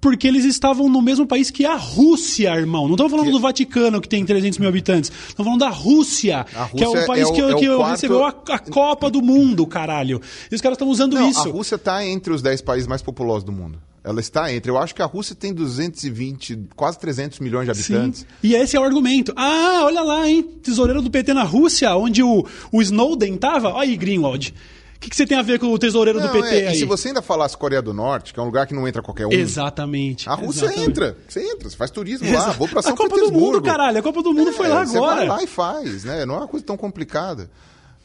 Porque 0.00 0.26
eles 0.26 0.44
estavam 0.46 0.88
no 0.88 1.02
mesmo 1.02 1.26
país 1.26 1.50
que 1.50 1.66
a 1.66 1.76
Rússia, 1.76 2.54
irmão. 2.54 2.84
Não 2.86 2.94
estamos 2.94 3.12
falando 3.12 3.30
do 3.30 3.38
Vaticano, 3.38 4.00
que 4.00 4.08
tem 4.08 4.24
300 4.24 4.58
mil 4.58 4.68
habitantes. 4.68 5.10
Estamos 5.28 5.44
falando 5.44 5.60
da 5.60 5.68
Rússia, 5.68 6.46
A 6.54 6.68
que 6.68 6.82
é 6.82 6.86
Rússia 6.86 7.02
o 7.02 7.06
país 7.06 7.22
é 7.28 7.30
o- 7.30 7.32
que, 7.34 7.40
é 7.40 7.44
o 7.46 7.56
que 7.58 7.66
quarto- 7.76 7.90
recebeu 7.90 8.24
a, 8.24 8.28
a 8.28 8.58
Copa 8.58 9.10
do 9.10 9.20
Mundo, 9.20 9.66
caralho. 9.66 10.20
E 10.50 10.54
os 10.54 10.60
caras 10.62 10.76
estão 10.76 10.88
usando 10.88 11.14
Não, 11.14 11.28
isso. 11.28 11.40
a 11.46 11.52
Rússia 11.52 11.74
está 11.74 12.04
entre 12.06 12.32
os 12.32 12.40
10 12.40 12.62
países 12.62 12.86
mais 12.86 13.02
populosos 13.02 13.44
do 13.44 13.52
mundo. 13.52 13.78
Ela 14.02 14.20
está 14.20 14.50
entre. 14.50 14.70
Eu 14.70 14.78
acho 14.78 14.94
que 14.94 15.02
a 15.02 15.06
Rússia 15.06 15.34
tem 15.36 15.52
220, 15.52 16.58
quase 16.74 16.98
300 16.98 17.38
milhões 17.38 17.68
de 17.68 17.74
Sim. 17.74 17.92
habitantes. 17.94 18.26
E 18.42 18.54
esse 18.54 18.74
é 18.76 18.80
o 18.80 18.82
argumento. 18.82 19.32
Ah, 19.36 19.82
olha 19.84 20.00
lá, 20.00 20.26
hein? 20.26 20.42
Tesoureiro 20.62 21.02
do 21.02 21.10
PT 21.10 21.34
na 21.34 21.42
Rússia, 21.42 21.94
onde 21.94 22.22
o, 22.22 22.46
o 22.72 22.80
Snowden 22.80 23.36
tava. 23.36 23.68
Olha 23.68 23.80
aí, 23.90 23.96
Greenwald. 23.98 24.54
O 25.00 25.02
que, 25.02 25.08
que 25.08 25.16
você 25.16 25.26
tem 25.26 25.38
a 25.38 25.42
ver 25.42 25.58
com 25.58 25.68
o 25.68 25.78
tesoureiro 25.78 26.20
do 26.20 26.26
Não, 26.26 26.32
PT 26.32 26.48
é, 26.60 26.68
aí? 26.68 26.74
E 26.76 26.78
se 26.78 26.84
você 26.84 27.08
ainda 27.08 27.22
falasse 27.22 27.56
Coreia 27.56 27.80
do 27.80 27.94
Norte, 27.94 28.34
que 28.34 28.38
é 28.38 28.42
um 28.42 28.44
lugar 28.46 28.66
que 28.66 28.74
não 28.74 28.86
entra 28.86 29.00
qualquer 29.00 29.26
um. 29.26 29.32
Exatamente. 29.32 30.28
A 30.28 30.34
Rússia 30.34 30.66
exatamente. 30.66 30.90
entra. 30.90 31.16
Você 31.26 31.40
entra, 31.40 31.70
você 31.70 31.76
faz 31.76 31.90
turismo 31.90 32.30
lá. 32.30 32.50
Vou 32.50 32.68
pra 32.68 32.82
São 32.82 32.92
A 32.92 32.96
Copa 32.96 33.08
do 33.08 33.14
Petersburgo. 33.14 33.46
Mundo, 33.46 33.62
caralho. 33.62 33.98
A 33.98 34.02
Copa 34.02 34.22
do 34.22 34.34
Mundo 34.34 34.52
foi 34.52 34.66
É, 34.66 34.68
lá 34.68 34.84
Você 34.84 34.96
agora. 34.98 35.16
vai 35.16 35.26
lá 35.26 35.42
e 35.42 35.46
faz, 35.46 36.04
né? 36.04 36.26
Não 36.26 36.34
é 36.34 36.38
uma 36.40 36.48
coisa 36.48 36.66
tão 36.66 36.76
complicada, 36.76 37.50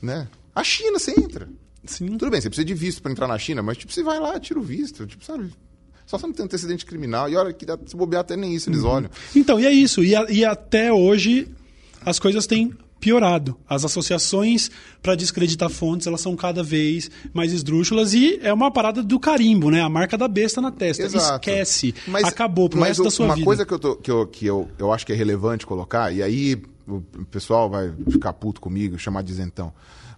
né? 0.02 0.26
A 0.56 0.64
China, 0.64 0.98
você 0.98 1.12
entra. 1.12 1.50
Sim. 1.84 2.18
Tudo 2.18 2.32
bem, 2.32 2.40
você 2.40 2.48
precisa 2.50 2.64
de 2.66 2.74
visto 2.74 3.02
para 3.02 3.12
entrar 3.12 3.28
na 3.28 3.38
China, 3.38 3.62
mas 3.62 3.78
tipo, 3.78 3.92
você 3.92 4.02
vai 4.02 4.18
lá, 4.18 4.40
tira 4.40 4.58
o 4.58 4.64
visto, 4.64 5.06
tipo, 5.06 5.24
sabe? 5.26 5.52
Só 6.06 6.18
você 6.18 6.28
não 6.28 6.34
tem 6.34 6.46
antecedente 6.46 6.86
criminal. 6.86 7.30
E 7.30 7.36
olha 7.36 7.52
que 7.52 7.66
dá- 7.66 7.78
se 7.86 7.96
bobear 7.98 8.22
até 8.22 8.38
nem 8.38 8.56
isso 8.56 8.70
eles 8.70 8.84
Uhum. 8.84 8.90
olham. 8.90 9.10
Então, 9.36 9.60
e 9.60 9.66
é 9.66 9.72
isso. 9.72 10.02
E, 10.02 10.16
a- 10.16 10.28
e 10.30 10.46
até 10.46 10.94
hoje 10.94 11.50
as 12.06 12.20
coisas 12.20 12.48
têm 12.48 12.74
piorado. 13.06 13.56
As 13.70 13.86
associações 13.86 14.72
para 15.00 15.14
descreditar 15.14 15.70
fontes, 15.70 16.08
elas 16.08 16.22
são 16.22 16.36
cada 16.36 16.64
vez 16.64 17.12
mais 17.32 17.54
esdrúxulas 17.54 18.16
e 18.16 18.40
é 18.42 18.52
uma 18.52 18.72
parada 18.72 19.04
do 19.04 19.20
carimbo, 19.20 19.70
né? 19.70 19.80
A 19.82 19.88
marca 19.88 20.18
da 20.18 20.28
besta 20.28 20.60
na 20.60 20.72
testa. 20.72 21.04
Exato. 21.04 21.48
Esquece. 21.48 21.94
Mas- 22.08 22.24
Acabou 22.24 22.68
pro 22.68 22.80
mas 22.80 22.90
resto 22.90 23.02
o- 23.02 23.04
da 23.04 23.12
sua 23.12 23.26
uma 23.28 23.36
vida. 23.36 23.46
coisa 23.46 23.64
que, 23.64 23.72
eu, 23.76 23.78
tô- 23.78 23.96
que, 23.96 24.10
eu, 24.10 24.26
que 24.26 24.46
eu, 24.48 24.68
eu 24.80 24.92
acho 24.92 25.06
que 25.06 25.14
é 25.14 25.16
relevante 25.16 25.68
colocar, 25.68 26.12
e 26.12 26.24
aí 26.24 26.60
o 26.88 27.00
pessoal 27.30 27.70
vai 27.70 27.94
ficar 28.10 28.34
puto 28.34 28.60
comigo, 28.60 28.98
chamar 28.98 29.22
de 29.22 29.32
isentão. 29.32 29.72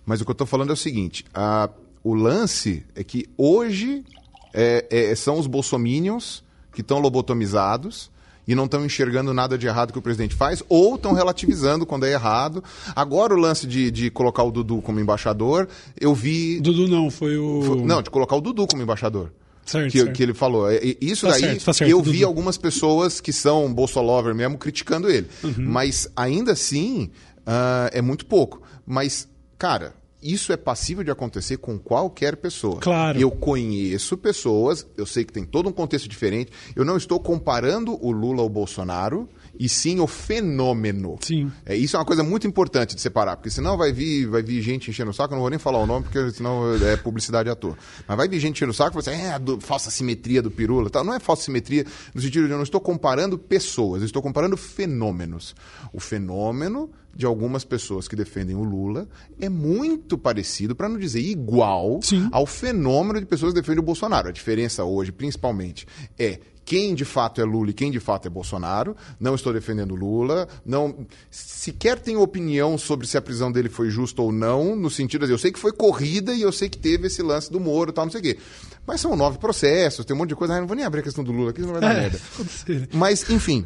Mas 0.05 0.21
o 0.21 0.23
que 0.23 0.31
eu 0.31 0.33
estou 0.33 0.47
falando 0.47 0.69
é 0.69 0.73
o 0.73 0.77
seguinte: 0.77 1.25
a- 1.33 1.69
o 2.01 2.13
lance 2.13 2.85
é 2.95 3.03
que 3.03 3.25
hoje 3.37 4.05
é- 4.53 4.85
é- 4.89 5.13
são 5.15 5.37
os 5.37 5.45
bolsominions 5.45 6.41
que 6.71 6.79
estão 6.79 6.99
lobotomizados 6.99 8.09
e 8.47 8.55
não 8.55 8.65
estão 8.65 8.85
enxergando 8.85 9.33
nada 9.33 9.57
de 9.57 9.67
errado 9.67 9.91
que 9.91 9.99
o 9.99 10.01
presidente 10.01 10.35
faz, 10.35 10.63
ou 10.69 10.95
estão 10.95 11.13
relativizando 11.13 11.85
quando 11.85 12.05
é 12.05 12.11
errado. 12.13 12.63
Agora 12.95 13.33
o 13.33 13.37
lance 13.37 13.67
de, 13.67 13.91
de 13.91 14.09
colocar 14.09 14.43
o 14.43 14.51
Dudu 14.51 14.81
como 14.81 14.99
embaixador, 14.99 15.67
eu 15.99 16.15
vi. 16.15 16.59
Dudu 16.59 16.87
não, 16.87 17.11
foi 17.11 17.37
o. 17.37 17.83
Não, 17.85 18.01
de 18.01 18.09
colocar 18.09 18.35
o 18.35 18.41
Dudu 18.41 18.65
como 18.67 18.81
embaixador. 18.81 19.31
Certo, 19.65 19.91
que, 19.91 19.99
certo. 19.99 20.13
que 20.13 20.23
ele 20.23 20.33
falou. 20.33 20.71
É, 20.71 20.79
Isso 21.01 21.25
Tá 21.25 21.33
daí, 21.33 21.59
certo, 21.59 21.77
tá 21.77 21.85
eu 21.85 22.01
vi 22.01 22.23
algumas 22.23 22.57
pessoas 22.57 23.19
que 23.19 23.33
são 23.33 23.71
bolsolover 23.73 24.33
mesmo 24.33 24.57
criticando 24.57 25.09
ele. 25.09 25.27
Uhum. 25.43 25.55
Mas 25.57 26.07
ainda 26.15 26.53
assim, 26.53 27.11
ah, 27.45 27.89
é 27.91 28.01
muito 28.01 28.25
pouco. 28.25 28.61
Mas, 28.85 29.27
cara, 29.57 29.93
isso 30.21 30.51
é 30.51 30.57
passível 30.57 31.03
de 31.03 31.11
acontecer 31.11 31.57
com 31.57 31.77
qualquer 31.77 32.37
pessoa. 32.37 32.79
Claro. 32.79 33.19
Eu 33.19 33.31
conheço 33.31 34.17
pessoas, 34.17 34.85
eu 34.97 35.05
sei 35.05 35.23
que 35.23 35.33
tem 35.33 35.45
todo 35.45 35.69
um 35.69 35.71
contexto 35.71 36.07
diferente. 36.07 36.51
Eu 36.75 36.83
não 36.83 36.97
estou 36.97 37.19
comparando 37.19 37.97
o 38.03 38.11
Lula 38.11 38.41
ao 38.41 38.49
Bolsonaro, 38.49 39.29
e 39.59 39.67
sim 39.69 39.99
o 39.99 40.07
fenômeno. 40.07 41.17
Sim. 41.21 41.51
É, 41.65 41.75
isso 41.75 41.95
é 41.95 41.99
uma 41.99 42.05
coisa 42.05 42.23
muito 42.23 42.47
importante 42.47 42.95
de 42.95 43.01
separar, 43.01 43.35
porque 43.37 43.49
senão 43.49 43.77
vai 43.77 43.91
vir, 43.91 44.27
vai 44.27 44.41
vir 44.41 44.61
gente 44.61 44.89
enchendo 44.89 45.11
o 45.11 45.13
saco, 45.13 45.33
eu 45.33 45.35
não 45.35 45.41
vou 45.41 45.49
nem 45.49 45.59
falar 45.59 45.79
o 45.79 45.85
nome, 45.85 46.03
porque 46.05 46.31
senão 46.31 46.73
é 46.75 46.95
publicidade 46.97 47.49
à 47.49 47.55
toa. 47.55 47.77
Mas 48.07 48.17
vai 48.17 48.27
vir 48.27 48.39
gente 48.39 48.55
enchendo 48.57 48.71
o 48.71 48.75
saco 48.75 48.97
e 48.97 49.03
você, 49.03 49.11
é, 49.11 49.31
a 49.33 49.37
do- 49.37 49.59
falsa 49.59 49.89
simetria 49.91 50.41
do 50.41 50.49
pirula. 50.51 50.89
Tal. 50.89 51.03
Não 51.03 51.13
é 51.13 51.19
falsa 51.19 51.43
simetria, 51.43 51.85
no 52.13 52.21
sentido 52.21 52.45
de 52.45 52.51
eu 52.51 52.57
não 52.57 52.63
estou 52.63 52.79
comparando 52.81 53.37
pessoas, 53.37 54.01
eu 54.01 54.05
estou 54.05 54.21
comparando 54.21 54.55
fenômenos. 54.57 55.55
O 55.93 55.99
fenômeno 55.99 56.89
de 57.15 57.25
algumas 57.25 57.63
pessoas 57.65 58.07
que 58.07 58.15
defendem 58.15 58.55
o 58.55 58.63
Lula 58.63 59.07
é 59.39 59.49
muito 59.49 60.17
parecido, 60.17 60.75
para 60.75 60.87
não 60.87 60.99
dizer 60.99 61.19
igual, 61.21 61.99
Sim. 62.03 62.29
ao 62.31 62.45
fenômeno 62.45 63.19
de 63.19 63.25
pessoas 63.25 63.53
que 63.53 63.59
defendem 63.59 63.79
o 63.81 63.85
Bolsonaro. 63.85 64.29
A 64.29 64.31
diferença 64.31 64.83
hoje, 64.83 65.11
principalmente, 65.11 65.87
é 66.19 66.39
quem 66.67 66.93
de 66.93 67.05
fato 67.05 67.39
é 67.39 67.45
Lula 67.45 67.69
e 67.69 67.73
quem 67.73 67.89
de 67.89 67.99
fato 68.01 68.27
é 68.27 68.29
Bolsonaro. 68.29 68.93
Não 69.17 69.35
estou 69.35 69.53
defendendo 69.53 69.95
Lula, 69.95 70.49
não 70.65 71.07
sequer 71.31 71.97
tenho 71.97 72.21
opinião 72.21 72.77
sobre 72.77 73.07
se 73.07 73.17
a 73.17 73.21
prisão 73.21 73.49
dele 73.49 73.69
foi 73.69 73.89
justa 73.89 74.21
ou 74.21 74.33
não, 74.33 74.75
no 74.75 74.89
sentido 74.89 75.25
de 75.25 75.31
eu 75.31 75.37
sei 75.37 75.49
que 75.49 75.57
foi 75.57 75.71
corrida 75.71 76.33
e 76.33 76.41
eu 76.41 76.51
sei 76.51 76.67
que 76.67 76.77
teve 76.77 77.07
esse 77.07 77.23
lance 77.23 77.49
do 77.49 77.57
Moro 77.57 77.91
e 77.91 77.93
tal, 77.93 78.03
não 78.03 78.11
sei 78.11 78.19
o 78.19 78.23
quê. 78.23 78.37
Mas 78.85 78.99
são 78.99 79.15
nove 79.15 79.37
processos, 79.37 80.03
tem 80.03 80.13
um 80.13 80.19
monte 80.19 80.29
de 80.29 80.35
coisa, 80.35 80.55
ah, 80.55 80.59
não 80.59 80.67
vou 80.67 80.75
nem 80.75 80.83
abrir 80.83 80.99
a 80.99 81.03
questão 81.03 81.23
do 81.23 81.31
Lula 81.31 81.51
aqui, 81.51 81.61
senão 81.61 81.71
vai 81.71 81.81
dar 81.81 81.95
É, 81.95 82.01
merda. 82.01 82.19
Mas, 82.91 83.29
enfim. 83.29 83.65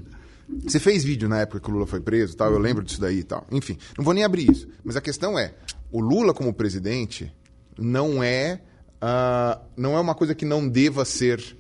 Você 0.63 0.79
fez 0.79 1.03
vídeo 1.03 1.27
na 1.27 1.39
época 1.39 1.59
que 1.59 1.71
o 1.71 1.73
Lula 1.73 1.87
foi 1.87 2.01
preso 2.01 2.35
tal, 2.37 2.51
eu 2.51 2.59
lembro 2.59 2.83
disso 2.83 3.01
daí 3.01 3.19
e 3.19 3.23
tal. 3.23 3.47
Enfim, 3.51 3.79
não 3.97 4.05
vou 4.05 4.13
nem 4.13 4.23
abrir 4.23 4.51
isso. 4.51 4.67
Mas 4.83 4.95
a 4.95 5.01
questão 5.01 5.39
é, 5.39 5.55
o 5.91 5.99
Lula 5.99 6.35
como 6.35 6.53
presidente 6.53 7.33
não 7.79 8.21
é, 8.21 8.61
ah, 9.01 9.59
não 9.75 9.95
é 9.95 9.99
uma 9.99 10.13
coisa 10.13 10.35
que 10.35 10.45
não 10.45 10.67
deva 10.67 11.03
ser 11.03 11.57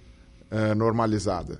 uh, 0.51 0.75
normalizada. 0.75 1.59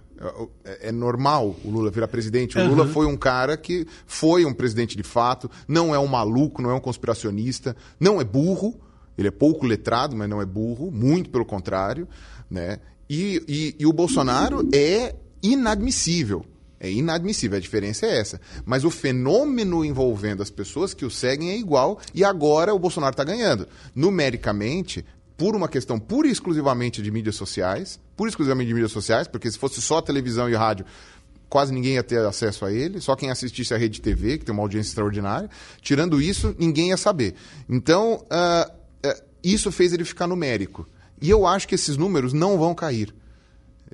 É, 0.63 0.89
é, 0.89 0.91
normal 0.91 1.55
o 1.63 1.69
Lula 1.69 1.89
virar 1.89 2.07
presidente. 2.07 2.57
O 2.57 2.61
uhum. 2.61 2.67
Lula 2.69 2.87
foi 2.87 3.05
um 3.05 3.17
cara 3.17 3.57
que 3.57 3.87
foi 4.05 4.45
um 4.45 4.53
presidente 4.53 4.95
de 4.95 5.03
fato, 5.03 5.49
não 5.67 5.95
é 5.95 5.99
um 5.99 6.07
maluco, 6.07 6.61
não 6.61 6.69
é 6.69 6.73
um 6.73 6.79
conspiracionista, 6.79 7.75
não 7.99 8.21
é 8.21 8.23
burro. 8.23 8.79
Ele 9.17 9.27
é 9.27 9.31
pouco 9.31 9.65
letrado, 9.65 10.15
mas 10.15 10.29
não 10.29 10.41
é 10.41 10.45
burro, 10.45 10.91
muito 10.91 11.29
pelo 11.29 11.45
contrário. 11.45 12.07
Né? 12.49 12.79
E, 13.09 13.43
e, 13.47 13.75
e 13.79 13.85
o 13.85 13.93
Bolsonaro 13.93 14.67
é 14.73 15.15
inadmissível. 15.41 16.45
É 16.79 16.89
inadmissível, 16.89 17.57
a 17.57 17.61
diferença 17.61 18.07
é 18.07 18.17
essa. 18.17 18.41
Mas 18.65 18.83
o 18.83 18.89
fenômeno 18.89 19.85
envolvendo 19.85 20.41
as 20.41 20.49
pessoas 20.49 20.95
que 20.95 21.05
o 21.05 21.11
seguem 21.11 21.51
é 21.51 21.57
igual 21.57 21.99
e 22.11 22.23
agora 22.23 22.73
o 22.73 22.79
Bolsonaro 22.79 23.13
está 23.13 23.23
ganhando. 23.23 23.67
Numericamente, 23.93 25.05
por 25.41 25.55
uma 25.55 25.67
questão 25.67 25.99
pura 25.99 26.27
e 26.27 26.31
exclusivamente 26.31 27.01
de 27.01 27.09
mídias 27.09 27.33
sociais, 27.33 27.99
pura 28.15 28.29
e 28.29 28.29
exclusivamente 28.29 28.67
de 28.67 28.75
mídias 28.75 28.91
sociais, 28.91 29.27
porque 29.27 29.49
se 29.49 29.57
fosse 29.57 29.81
só 29.81 29.99
televisão 29.99 30.47
e 30.47 30.53
rádio, 30.53 30.85
quase 31.49 31.73
ninguém 31.73 31.95
ia 31.95 32.03
ter 32.03 32.19
acesso 32.19 32.63
a 32.63 32.71
ele, 32.71 33.01
só 33.01 33.15
quem 33.15 33.31
assistisse 33.31 33.73
a 33.73 33.77
Rede 33.77 34.01
TV, 34.01 34.37
que 34.37 34.45
tem 34.45 34.53
uma 34.53 34.61
audiência 34.61 34.91
extraordinária. 34.91 35.49
Tirando 35.81 36.21
isso, 36.21 36.55
ninguém 36.59 36.89
ia 36.89 36.97
saber. 36.97 37.33
Então, 37.67 38.23
uh, 38.31 39.07
uh, 39.07 39.23
isso 39.43 39.71
fez 39.71 39.93
ele 39.93 40.05
ficar 40.05 40.27
numérico. 40.27 40.87
E 41.19 41.27
eu 41.27 41.47
acho 41.47 41.67
que 41.67 41.73
esses 41.73 41.97
números 41.97 42.33
não 42.33 42.59
vão 42.59 42.75
cair. 42.75 43.11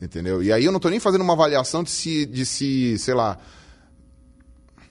Entendeu? 0.02 0.44
E 0.44 0.52
aí 0.52 0.66
eu 0.66 0.72
não 0.74 0.80
estou 0.80 0.92
nem 0.92 1.00
fazendo 1.00 1.22
uma 1.22 1.32
avaliação 1.32 1.82
de 1.82 1.92
se, 1.92 2.26
de 2.26 2.46
se 2.46 2.98
sei 3.00 3.14
lá. 3.14 3.38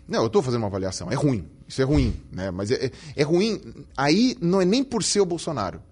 Não, 0.08 0.20
eu 0.20 0.28
estou 0.28 0.40
fazendo 0.40 0.62
uma 0.62 0.68
avaliação. 0.68 1.12
É 1.12 1.14
ruim. 1.16 1.46
Isso 1.68 1.82
é 1.82 1.84
ruim. 1.84 2.18
Né? 2.32 2.50
Mas 2.50 2.70
é, 2.70 2.86
é, 2.86 2.92
é 3.14 3.22
ruim. 3.22 3.60
Aí 3.94 4.38
não 4.40 4.62
é 4.62 4.64
nem 4.64 4.82
por 4.82 5.04
ser 5.04 5.20
o 5.20 5.26
Bolsonaro. 5.26 5.82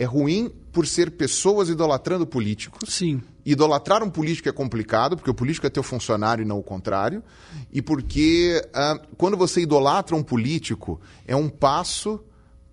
É 0.00 0.06
ruim 0.06 0.50
por 0.72 0.86
ser 0.86 1.10
pessoas 1.10 1.68
idolatrando 1.68 2.26
políticos. 2.26 2.88
Sim. 2.88 3.20
Idolatrar 3.44 4.02
um 4.02 4.08
político 4.08 4.48
é 4.48 4.52
complicado, 4.52 5.14
porque 5.14 5.30
o 5.30 5.34
político 5.34 5.66
é 5.66 5.70
teu 5.70 5.82
funcionário 5.82 6.40
e 6.40 6.46
não 6.46 6.58
o 6.58 6.62
contrário. 6.62 7.22
E 7.70 7.82
porque 7.82 8.66
ah, 8.72 8.98
quando 9.18 9.36
você 9.36 9.60
idolatra 9.60 10.16
um 10.16 10.22
político, 10.22 10.98
é 11.26 11.36
um 11.36 11.50
passo 11.50 12.18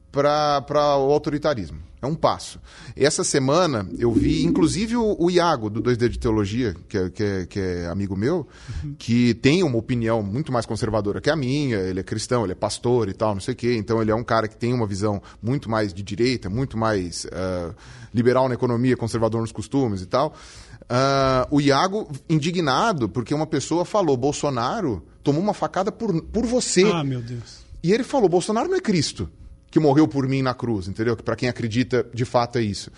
para 0.10 0.63
o 0.98 1.12
autoritarismo. 1.12 1.87
É 2.00 2.06
um 2.06 2.14
passo. 2.14 2.60
Essa 2.96 3.24
semana 3.24 3.90
eu 3.98 4.12
vi, 4.12 4.44
inclusive, 4.46 4.96
o, 4.96 5.16
o 5.18 5.32
Iago, 5.32 5.68
do 5.68 5.82
2D 5.82 6.10
de 6.10 6.20
Teologia, 6.20 6.76
que 6.88 6.96
é, 6.96 7.10
que 7.10 7.24
é, 7.24 7.46
que 7.48 7.60
é 7.60 7.88
amigo 7.88 8.16
meu, 8.16 8.48
uhum. 8.84 8.96
que 9.00 9.34
tem 9.34 9.64
uma 9.64 9.78
opinião 9.78 10.22
muito 10.22 10.52
mais 10.52 10.64
conservadora 10.68 11.20
que 11.20 11.30
a 11.30 11.36
minha. 11.36 11.78
Ele 11.78 12.00
é 12.00 12.04
cristão, 12.04 12.44
ele 12.44 12.52
é 12.52 12.56
pastor 12.56 13.10
e 13.10 13.14
tal, 13.14 13.34
não 13.34 13.42
sei 13.42 13.56
o 13.56 13.58
quê. 13.58 13.76
Então 13.76 14.00
ele 14.00 14.12
é 14.12 14.16
um 14.16 14.24
cara 14.24 14.48
que 14.48 14.56
tem 14.56 14.74
uma 14.74 14.86
visão 14.86 15.20
muito 15.42 15.72
mais 15.72 15.92
de 15.92 16.04
direita, 16.04 16.52
muito 16.52 16.78
mais 16.78 17.26
uh, 17.26 17.74
liberal 18.14 18.48
na 18.48 18.54
economia, 18.54 18.96
conservador 18.96 19.42
nos 19.42 19.52
costumes 19.52 20.04
e 20.04 20.06
tal. 20.06 20.36
Uh, 20.84 21.48
o 21.50 21.60
Iago, 21.60 22.08
indignado, 22.30 23.10
porque 23.10 23.34
uma 23.34 23.48
pessoa 23.48 23.84
falou: 23.84 24.16
Bolsonaro 24.16 25.04
tomou 25.24 25.42
uma 25.42 25.54
facada 25.54 25.92
por, 25.92 26.22
por 26.22 26.46
você. 26.46 26.84
Ah, 26.84 27.04
meu 27.04 27.24
Deus. 27.24 27.66
E 27.82 27.92
ele 27.92 28.04
falou: 28.04 28.30
Bolsonaro 28.30 28.70
não 28.70 28.78
é 28.78 28.82
Cristo 28.82 29.28
que 29.70 29.80
morreu 29.80 30.08
por 30.08 30.28
mim 30.28 30.42
na 30.42 30.54
cruz, 30.54 30.88
entendeu? 30.88 31.16
Que 31.16 31.24
para 31.24 31.36
quem 31.36 31.50
acredita, 31.50 32.06
de 32.14 32.26
fato 32.26 32.58
é 32.58 32.62
isso. 32.62 32.92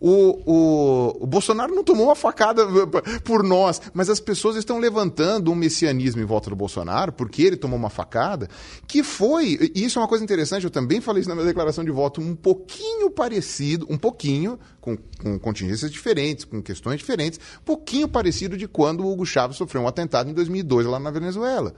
O, 0.00 0.42
o, 0.44 1.24
o, 1.24 1.26
Bolsonaro 1.26 1.74
não 1.74 1.84
tomou 1.84 2.06
uma 2.06 2.16
facada 2.16 2.66
por 3.24 3.42
nós, 3.42 3.80
mas 3.92 4.10
as 4.10 4.20
pessoas 4.20 4.56
estão 4.56 4.78
levantando 4.78 5.50
um 5.50 5.54
messianismo 5.54 6.20
em 6.20 6.24
volta 6.24 6.50
do 6.50 6.56
Bolsonaro, 6.56 7.12
porque 7.12 7.42
ele 7.42 7.56
tomou 7.56 7.78
uma 7.78 7.88
facada, 7.88 8.48
que 8.86 9.02
foi, 9.02 9.70
e 9.74 9.84
isso 9.84 9.98
é 9.98 10.02
uma 10.02 10.08
coisa 10.08 10.24
interessante, 10.24 10.64
eu 10.64 10.70
também 10.70 11.00
falei 11.00 11.20
isso 11.20 11.28
na 11.28 11.34
minha 11.34 11.46
declaração 11.46 11.84
de 11.84 11.90
voto, 11.90 12.20
um 12.20 12.34
pouquinho 12.34 13.10
parecido, 13.10 13.86
um 13.88 13.96
pouquinho, 13.96 14.58
com, 14.80 14.96
com 14.96 15.38
contingências 15.38 15.90
diferentes, 15.90 16.44
com 16.44 16.60
questões 16.60 16.98
diferentes, 16.98 17.38
pouquinho 17.64 18.08
parecido 18.08 18.56
de 18.56 18.66
quando 18.66 19.04
o 19.04 19.10
Hugo 19.10 19.24
Chávez 19.24 19.56
sofreu 19.56 19.82
um 19.82 19.88
atentado 19.88 20.28
em 20.28 20.34
2002 20.34 20.86
lá 20.86 20.98
na 20.98 21.10
Venezuela. 21.10 21.74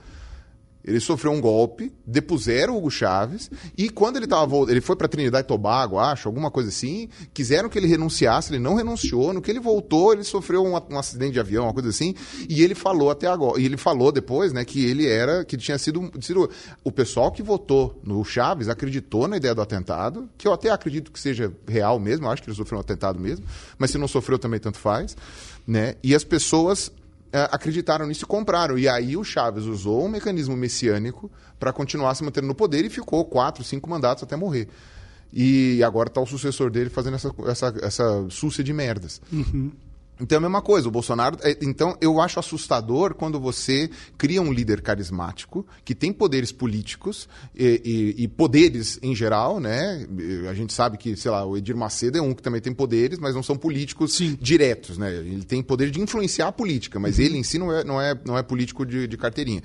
Ele 0.87 1.01
sofreu 1.01 1.33
um 1.33 1.41
golpe, 1.41 1.91
depuseram 2.05 2.73
o 2.73 2.77
Hugo 2.77 2.89
Chaves, 2.89 3.51
e 3.77 3.89
quando 3.89 4.15
ele 4.15 4.25
tava, 4.25 4.55
ele 4.69 4.79
foi 4.79 4.95
para 4.95 5.09
Trinidad 5.09 5.43
e 5.43 5.47
Tobago, 5.47 5.99
acho, 5.99 6.29
alguma 6.29 6.49
coisa 6.49 6.69
assim, 6.69 7.09
quiseram 7.33 7.67
que 7.67 7.77
ele 7.77 7.87
renunciasse, 7.87 8.53
ele 8.53 8.63
não 8.63 8.75
renunciou. 8.75 9.33
No 9.33 9.41
que 9.41 9.51
ele 9.51 9.59
voltou, 9.59 10.13
ele 10.13 10.23
sofreu 10.23 10.63
um, 10.63 10.73
um 10.73 10.97
acidente 10.97 11.33
de 11.33 11.41
avião, 11.41 11.65
uma 11.65 11.73
coisa 11.73 11.89
assim, 11.89 12.15
e 12.47 12.63
ele 12.63 12.73
falou 12.73 13.11
até 13.11 13.27
agora, 13.27 13.59
e 13.59 13.65
ele 13.65 13.75
falou 13.75 14.13
depois, 14.13 14.53
né, 14.53 14.63
que 14.63 14.85
ele 14.85 15.05
era, 15.05 15.43
que 15.43 15.57
tinha 15.57 15.77
sido, 15.77 16.09
sido 16.21 16.49
o 16.83 16.91
pessoal 16.91 17.33
que 17.33 17.43
votou 17.43 17.99
no 18.01 18.23
Chaves 18.23 18.69
acreditou 18.69 19.27
na 19.27 19.35
ideia 19.35 19.53
do 19.53 19.61
atentado, 19.61 20.29
que 20.37 20.47
eu 20.47 20.53
até 20.53 20.69
acredito 20.69 21.11
que 21.11 21.19
seja 21.19 21.51
real 21.67 21.99
mesmo, 21.99 22.29
acho 22.29 22.41
que 22.41 22.49
ele 22.49 22.55
sofreu 22.55 22.77
um 22.77 22.81
atentado 22.81 23.19
mesmo, 23.19 23.45
mas 23.77 23.91
se 23.91 23.97
não 23.97 24.07
sofreu 24.07 24.39
também 24.39 24.59
tanto 24.59 24.77
faz, 24.77 25.17
né? 25.67 25.95
E 26.01 26.15
as 26.15 26.23
pessoas 26.23 26.89
acreditaram 27.31 28.07
nisso 28.07 28.23
e 28.23 28.27
compraram. 28.27 28.77
E 28.77 28.87
aí 28.87 29.17
o 29.17 29.23
Chaves 29.23 29.65
usou 29.65 30.05
um 30.05 30.09
mecanismo 30.09 30.55
messiânico 30.55 31.31
para 31.59 31.73
continuar 31.73 32.15
se 32.15 32.23
mantendo 32.23 32.47
no 32.47 32.55
poder 32.55 32.85
e 32.85 32.89
ficou 32.89 33.25
quatro, 33.25 33.63
cinco 33.63 33.89
mandatos 33.89 34.23
até 34.23 34.35
morrer. 34.35 34.67
E 35.31 35.83
agora 35.83 36.07
está 36.07 36.21
o 36.21 36.25
sucessor 36.25 36.69
dele 36.69 36.89
fazendo 36.89 37.15
essa, 37.15 37.33
essa, 37.47 37.73
essa 37.81 38.25
súcia 38.29 38.63
de 38.63 38.73
merdas. 38.73 39.21
Uhum. 39.31 39.71
Então 40.19 40.35
é 40.35 40.39
a 40.39 40.41
mesma 40.41 40.61
coisa, 40.61 40.87
o 40.87 40.91
Bolsonaro. 40.91 41.37
É, 41.41 41.57
então 41.61 41.95
eu 42.01 42.19
acho 42.19 42.39
assustador 42.39 43.13
quando 43.13 43.39
você 43.39 43.89
cria 44.17 44.41
um 44.41 44.51
líder 44.51 44.81
carismático 44.81 45.65
que 45.85 45.93
tem 45.93 46.11
poderes 46.11 46.51
políticos 46.51 47.29
e, 47.55 48.15
e, 48.17 48.23
e, 48.23 48.27
poderes 48.27 48.99
em 49.01 49.15
geral, 49.15 49.59
né? 49.59 50.07
A 50.49 50.53
gente 50.53 50.73
sabe 50.73 50.97
que, 50.97 51.15
sei 51.15 51.31
lá, 51.31 51.45
o 51.45 51.55
Edir 51.57 51.75
Macedo 51.75 52.17
é 52.17 52.21
um 52.21 52.33
que 52.33 52.41
também 52.41 52.61
tem 52.61 52.73
poderes, 52.73 53.19
mas 53.19 53.35
não 53.35 53.43
são 53.43 53.55
políticos 53.55 54.15
Sim. 54.15 54.37
diretos, 54.41 54.97
né? 54.97 55.13
Ele 55.13 55.43
tem 55.43 55.61
poder 55.61 55.91
de 55.91 56.01
influenciar 56.01 56.47
a 56.47 56.51
política, 56.51 56.99
mas 56.99 57.17
uhum. 57.17 57.25
ele 57.25 57.37
em 57.37 57.43
si 57.43 57.57
não 57.59 57.71
é, 57.71 57.83
não 57.83 58.01
é, 58.01 58.19
não 58.25 58.37
é 58.37 58.43
político 58.43 58.85
de, 58.85 59.07
de 59.07 59.17
carteirinha. 59.17 59.61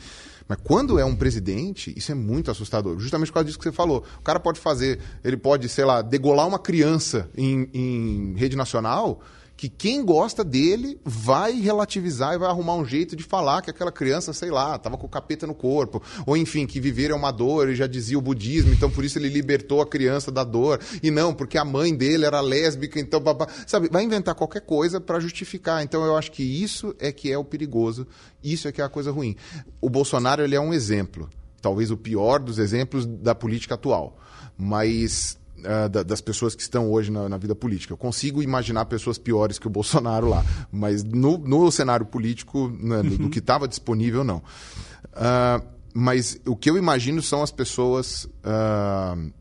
Mas 0.48 0.58
quando 0.62 0.98
é 0.98 1.04
um 1.04 1.14
presidente, 1.14 1.94
isso 1.96 2.12
é 2.12 2.14
muito 2.14 2.50
assustador. 2.50 2.98
Justamente 2.98 3.28
por 3.28 3.34
causa 3.34 3.46
disso 3.46 3.58
que 3.58 3.64
você 3.64 3.72
falou. 3.72 4.04
O 4.18 4.22
cara 4.22 4.38
pode 4.38 4.60
fazer, 4.60 4.98
ele 5.24 5.36
pode, 5.36 5.68
sei 5.68 5.84
lá, 5.84 6.02
degolar 6.02 6.46
uma 6.46 6.58
criança 6.58 7.30
em, 7.36 7.68
em 7.72 8.34
rede 8.36 8.56
nacional 8.56 9.22
que 9.62 9.68
quem 9.68 10.05
gosta 10.05 10.42
dele 10.42 10.98
vai 11.05 11.53
relativizar 11.53 12.35
e 12.35 12.38
vai 12.38 12.48
arrumar 12.48 12.75
um 12.75 12.85
jeito 12.85 13.14
de 13.14 13.22
falar 13.22 13.62
que 13.62 13.70
aquela 13.70 13.92
criança, 13.92 14.33
sei 14.33 14.51
lá, 14.51 14.75
estava 14.75 14.98
com 14.98 15.07
o 15.07 15.09
capeta 15.09 15.46
no 15.46 15.55
corpo, 15.55 16.03
ou 16.27 16.37
enfim, 16.37 16.66
que 16.66 16.81
viver 16.81 17.12
é 17.12 17.14
uma 17.14 17.31
dor, 17.31 17.68
e 17.68 17.77
já 17.77 17.87
dizia 17.87 18.18
o 18.18 18.20
budismo, 18.20 18.72
então 18.72 18.90
por 18.90 19.05
isso 19.05 19.20
ele 19.20 19.29
libertou 19.29 19.81
a 19.81 19.87
criança 19.87 20.33
da 20.33 20.42
dor, 20.42 20.81
e 21.01 21.12
não, 21.12 21.33
porque 21.33 21.57
a 21.57 21.64
mãe 21.64 21.94
dele 21.94 22.25
era 22.25 22.40
lésbica, 22.40 22.98
então, 22.98 23.20
babá, 23.20 23.46
sabe, 23.64 23.88
vai 23.88 24.03
inventar 24.03 24.35
qualquer 24.35 24.62
coisa 24.62 25.01
para 25.01 25.20
justificar. 25.20 25.81
Então 25.85 26.05
eu 26.05 26.16
acho 26.16 26.33
que 26.33 26.42
isso 26.42 26.92
é 26.98 27.12
que 27.12 27.31
é 27.31 27.38
o 27.38 27.44
perigoso, 27.44 28.05
isso 28.42 28.66
é 28.66 28.72
que 28.72 28.81
é 28.81 28.85
a 28.85 28.88
coisa 28.88 29.12
ruim. 29.12 29.37
O 29.81 29.88
Bolsonaro, 29.88 30.42
ele 30.42 30.57
é 30.57 30.61
um 30.61 30.75
exemplo, 30.75 31.31
talvez 31.61 31.92
o 31.92 31.96
pior 31.96 32.40
dos 32.40 32.59
exemplos 32.59 33.07
da 33.07 33.33
política 33.33 33.77
atual, 33.77 34.18
mas 34.59 35.38
uh, 35.62 35.88
da, 35.88 36.03
das 36.03 36.20
pessoas 36.20 36.55
que 36.55 36.62
estão 36.62 36.90
hoje 36.90 37.11
na, 37.11 37.29
na, 37.29 37.37
vida 37.37 37.55
política. 37.55 37.92
Eu 37.92 37.96
consigo 37.96 38.42
imaginar 38.42 38.85
pessoas 38.87 39.18
piores 39.18 39.59
que 39.59 39.66
o 39.66 39.70
Bolsonaro 39.70 40.29
lá, 40.29 40.44
mas 40.70 41.03
no, 41.03 41.38
no 41.38 41.70
cenário 41.70 42.07
político, 42.07 42.68
né, 42.68 43.03
do, 43.03 43.18
do, 43.18 43.31
que 43.31 43.38
estava 43.38 43.66
disponível, 43.66 44.25
não. 44.25 44.38
Uh, 44.38 45.64
mas 45.94 46.40
o 46.46 46.57
que 46.57 46.70
eu 46.70 46.79
imagino 46.79 47.22
são 47.22 47.42
as 47.42 47.51
pessoas 47.51 48.25
uh, 48.25 49.33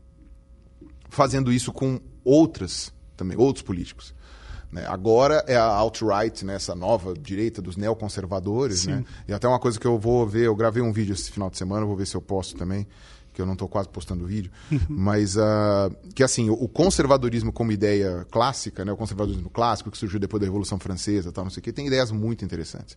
fazendo 1.08 1.52
isso 1.52 1.72
com 1.72 2.00
outras 2.24 2.92
também, 3.16 3.36
outros 3.38 3.62
políticos. 3.62 4.14
Né? 4.72 4.86
Agora 4.88 5.44
é 5.46 5.54
a 5.54 5.64
alt-right, 5.64 6.44
né? 6.46 6.54
essa 6.54 6.74
nova 6.74 7.12
direita 7.14 7.60
dos 7.60 7.76
neoconservadores. 7.76 8.86
Né? 8.86 9.04
E 9.28 9.32
até 9.32 9.46
uma 9.46 9.58
coisa 9.58 9.78
que 9.78 9.86
eu 9.86 9.98
vou 9.98 10.26
ver, 10.26 10.46
eu 10.46 10.56
gravei 10.56 10.82
um 10.82 10.92
vídeo 10.92 11.12
esse 11.12 11.30
final 11.30 11.50
de 11.50 11.58
semana, 11.58 11.84
vou 11.84 11.94
ver 11.94 12.06
se 12.06 12.16
eu 12.16 12.22
posto 12.22 12.56
também, 12.56 12.86
que 13.32 13.40
eu 13.40 13.46
não 13.46 13.54
estou 13.54 13.68
quase 13.68 13.88
postando 13.88 14.26
vídeo, 14.26 14.50
mas 14.88 15.36
uh, 15.36 15.40
que 16.14 16.22
assim, 16.22 16.50
o, 16.50 16.68
conservadorismo 16.68 17.52
como 17.52 17.72
ideia 17.72 18.26
clássica, 18.30 18.84
né, 18.84 18.92
o 18.92 18.96
conservadorismo 18.96 19.50
clássico 19.50 19.90
que 19.90 19.98
surgiu 19.98 20.18
depois 20.18 20.40
da 20.40 20.46
Revolução 20.46 20.78
Francesa, 20.78 21.32
tal, 21.32 21.44
não 21.44 21.50
sei 21.50 21.60
o 21.60 21.64
quê, 21.64 21.72
tem 21.72 21.86
ideias 21.86 22.10
muito 22.10 22.44
interessantes, 22.44 22.96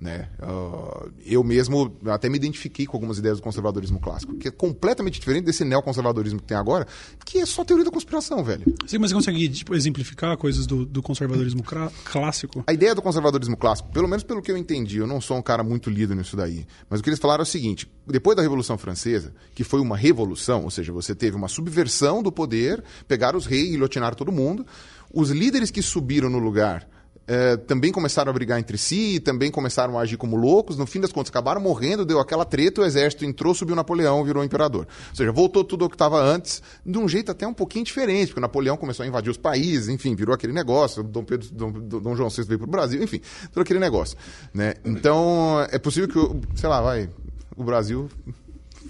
né? 0.00 0.28
Uh, 0.40 1.10
eu 1.24 1.42
mesmo 1.44 1.96
até 2.06 2.28
me 2.28 2.36
identifiquei 2.36 2.86
com 2.86 2.96
algumas 2.96 3.18
ideias 3.18 3.38
do 3.38 3.42
conservadorismo 3.42 4.00
clássico, 4.00 4.34
que 4.36 4.48
é 4.48 4.50
completamente 4.50 5.18
diferente 5.20 5.44
desse 5.44 5.64
neoconservadorismo 5.64 6.40
que 6.40 6.46
tem 6.46 6.56
agora, 6.56 6.86
que 7.24 7.38
é 7.38 7.46
só 7.46 7.64
teoria 7.64 7.84
da 7.84 7.90
conspiração, 7.90 8.42
velho. 8.42 8.64
Sim, 8.86 8.98
mas 8.98 9.10
você 9.10 9.16
consegue 9.16 9.48
tipo, 9.48 9.74
exemplificar 9.74 10.36
coisas 10.36 10.66
do, 10.66 10.84
do 10.84 11.02
conservadorismo 11.02 11.62
clássico? 12.04 12.64
A 12.66 12.72
ideia 12.72 12.94
do 12.94 13.02
conservadorismo 13.02 13.56
clássico, 13.56 13.90
pelo 13.90 14.08
menos 14.08 14.22
pelo 14.22 14.42
que 14.42 14.50
eu 14.50 14.56
entendi, 14.56 14.98
eu 14.98 15.06
não 15.06 15.20
sou 15.20 15.36
um 15.36 15.42
cara 15.42 15.62
muito 15.62 15.90
lido 15.90 16.14
nisso 16.14 16.36
daí, 16.36 16.66
mas 16.88 17.00
o 17.00 17.02
que 17.02 17.10
eles 17.10 17.18
falaram 17.18 17.42
é 17.42 17.44
o 17.44 17.46
seguinte: 17.46 17.90
depois 18.06 18.36
da 18.36 18.42
Revolução 18.42 18.78
Francesa, 18.78 19.32
que 19.54 19.64
foi 19.64 19.75
uma 19.80 19.96
revolução, 19.96 20.64
ou 20.64 20.70
seja, 20.70 20.92
você 20.92 21.14
teve 21.14 21.36
uma 21.36 21.48
subversão 21.48 22.22
do 22.22 22.32
poder, 22.32 22.82
pegaram 23.06 23.38
os 23.38 23.46
reis 23.46 23.74
e 23.74 23.76
lotinaram 23.76 24.16
todo 24.16 24.32
mundo. 24.32 24.66
Os 25.12 25.30
líderes 25.30 25.70
que 25.70 25.82
subiram 25.82 26.28
no 26.28 26.38
lugar 26.38 26.88
é, 27.26 27.56
também 27.56 27.90
começaram 27.90 28.30
a 28.30 28.32
brigar 28.32 28.58
entre 28.58 28.78
si, 28.78 29.18
também 29.18 29.50
começaram 29.50 29.98
a 29.98 30.02
agir 30.02 30.16
como 30.16 30.36
loucos. 30.36 30.76
No 30.76 30.86
fim 30.86 31.00
das 31.00 31.12
contas, 31.12 31.30
acabaram 31.30 31.60
morrendo, 31.60 32.04
deu 32.04 32.20
aquela 32.20 32.44
treta, 32.44 32.80
o 32.80 32.84
exército 32.84 33.24
entrou, 33.24 33.52
subiu 33.52 33.74
Napoleão, 33.74 34.22
virou 34.24 34.44
imperador. 34.44 34.86
Ou 35.10 35.16
seja, 35.16 35.32
voltou 35.32 35.64
tudo 35.64 35.84
ao 35.84 35.90
que 35.90 35.96
estava 35.96 36.20
antes, 36.22 36.62
de 36.84 36.96
um 36.98 37.08
jeito 37.08 37.32
até 37.32 37.46
um 37.46 37.54
pouquinho 37.54 37.84
diferente, 37.84 38.28
porque 38.28 38.40
Napoleão 38.40 38.76
começou 38.76 39.02
a 39.02 39.06
invadir 39.06 39.30
os 39.30 39.36
países, 39.36 39.88
enfim, 39.88 40.14
virou 40.14 40.34
aquele 40.34 40.52
negócio. 40.52 41.02
Dom, 41.02 41.24
Pedro, 41.24 41.48
Dom, 41.52 41.72
Dom 41.72 42.14
João 42.14 42.30
VI 42.30 42.44
veio 42.44 42.58
para 42.60 42.68
o 42.68 42.70
Brasil, 42.70 43.02
enfim, 43.02 43.20
todo 43.52 43.62
aquele 43.62 43.80
negócio. 43.80 44.16
Né? 44.54 44.74
Então, 44.84 45.66
é 45.70 45.78
possível 45.78 46.08
que, 46.08 46.60
sei 46.60 46.68
lá, 46.68 46.80
vai, 46.80 47.10
o 47.56 47.64
Brasil 47.64 48.08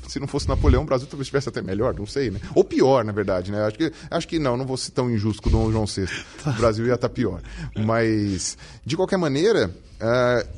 se 0.06 0.20
não 0.20 0.26
fosse 0.26 0.48
Napoleão, 0.48 0.82
o 0.82 0.86
Brasil 0.86 1.06
talvez 1.06 1.26
estivesse 1.26 1.48
até 1.48 1.60
melhor, 1.62 1.94
não 1.94 2.06
sei, 2.06 2.30
né? 2.30 2.40
Ou 2.54 2.64
pior, 2.64 3.04
na 3.04 3.12
verdade, 3.12 3.50
né? 3.50 3.64
Acho 3.64 3.76
que, 3.76 3.92
acho 4.10 4.28
que 4.28 4.38
não, 4.38 4.56
não 4.56 4.66
vou 4.66 4.76
ser 4.76 4.92
tão 4.92 5.10
injusto 5.10 5.42
com 5.42 5.48
o 5.48 5.52
Dom 5.52 5.72
João 5.72 5.86
VI. 5.86 6.06
O 6.46 6.52
Brasil 6.52 6.86
ia 6.86 6.94
estar 6.94 7.08
pior. 7.08 7.42
Mas, 7.76 8.56
de 8.84 8.96
qualquer 8.96 9.16
maneira, 9.16 9.70
uh, 10.00 10.48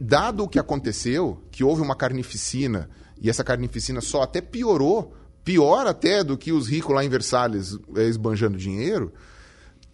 dado 0.00 0.44
o 0.44 0.48
que 0.48 0.58
aconteceu, 0.58 1.40
que 1.50 1.64
houve 1.64 1.82
uma 1.82 1.94
carnificina, 1.94 2.88
e 3.20 3.30
essa 3.30 3.44
carnificina 3.44 4.00
só 4.00 4.22
até 4.22 4.40
piorou, 4.40 5.14
pior 5.44 5.86
até 5.86 6.24
do 6.24 6.36
que 6.36 6.52
os 6.52 6.68
ricos 6.68 6.94
lá 6.94 7.04
em 7.04 7.08
Versalhes 7.08 7.78
eh, 7.96 8.08
esbanjando 8.08 8.58
dinheiro, 8.58 9.12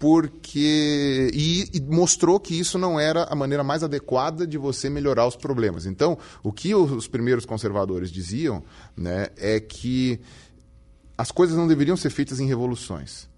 porque 0.02 1.30
e, 1.32 1.70
e, 1.72 1.80
mostrou 1.80 2.40
que 2.40 2.58
isso 2.58 2.76
não 2.76 2.98
era 2.98 3.22
a 3.22 3.36
maneira 3.36 3.62
mais 3.62 3.84
adequada 3.84 4.44
de 4.44 4.58
você 4.58 4.90
melhorar 4.90 5.28
os 5.28 5.36
problemas. 5.36 5.86
Então, 5.86 6.18
o 6.42 6.52
que 6.52 6.74
os 6.74 7.06
primeiros 7.06 7.46
conservadores 7.46 8.10
diziam, 8.10 8.64
né, 8.96 9.28
é 9.36 9.60
que 9.60 10.18
as 11.16 11.30
coisas 11.30 11.56
não 11.56 11.68
deveriam 11.68 11.96
ser 11.96 12.10
feitas 12.10 12.40
em 12.40 12.48
revoluções. 12.48 13.28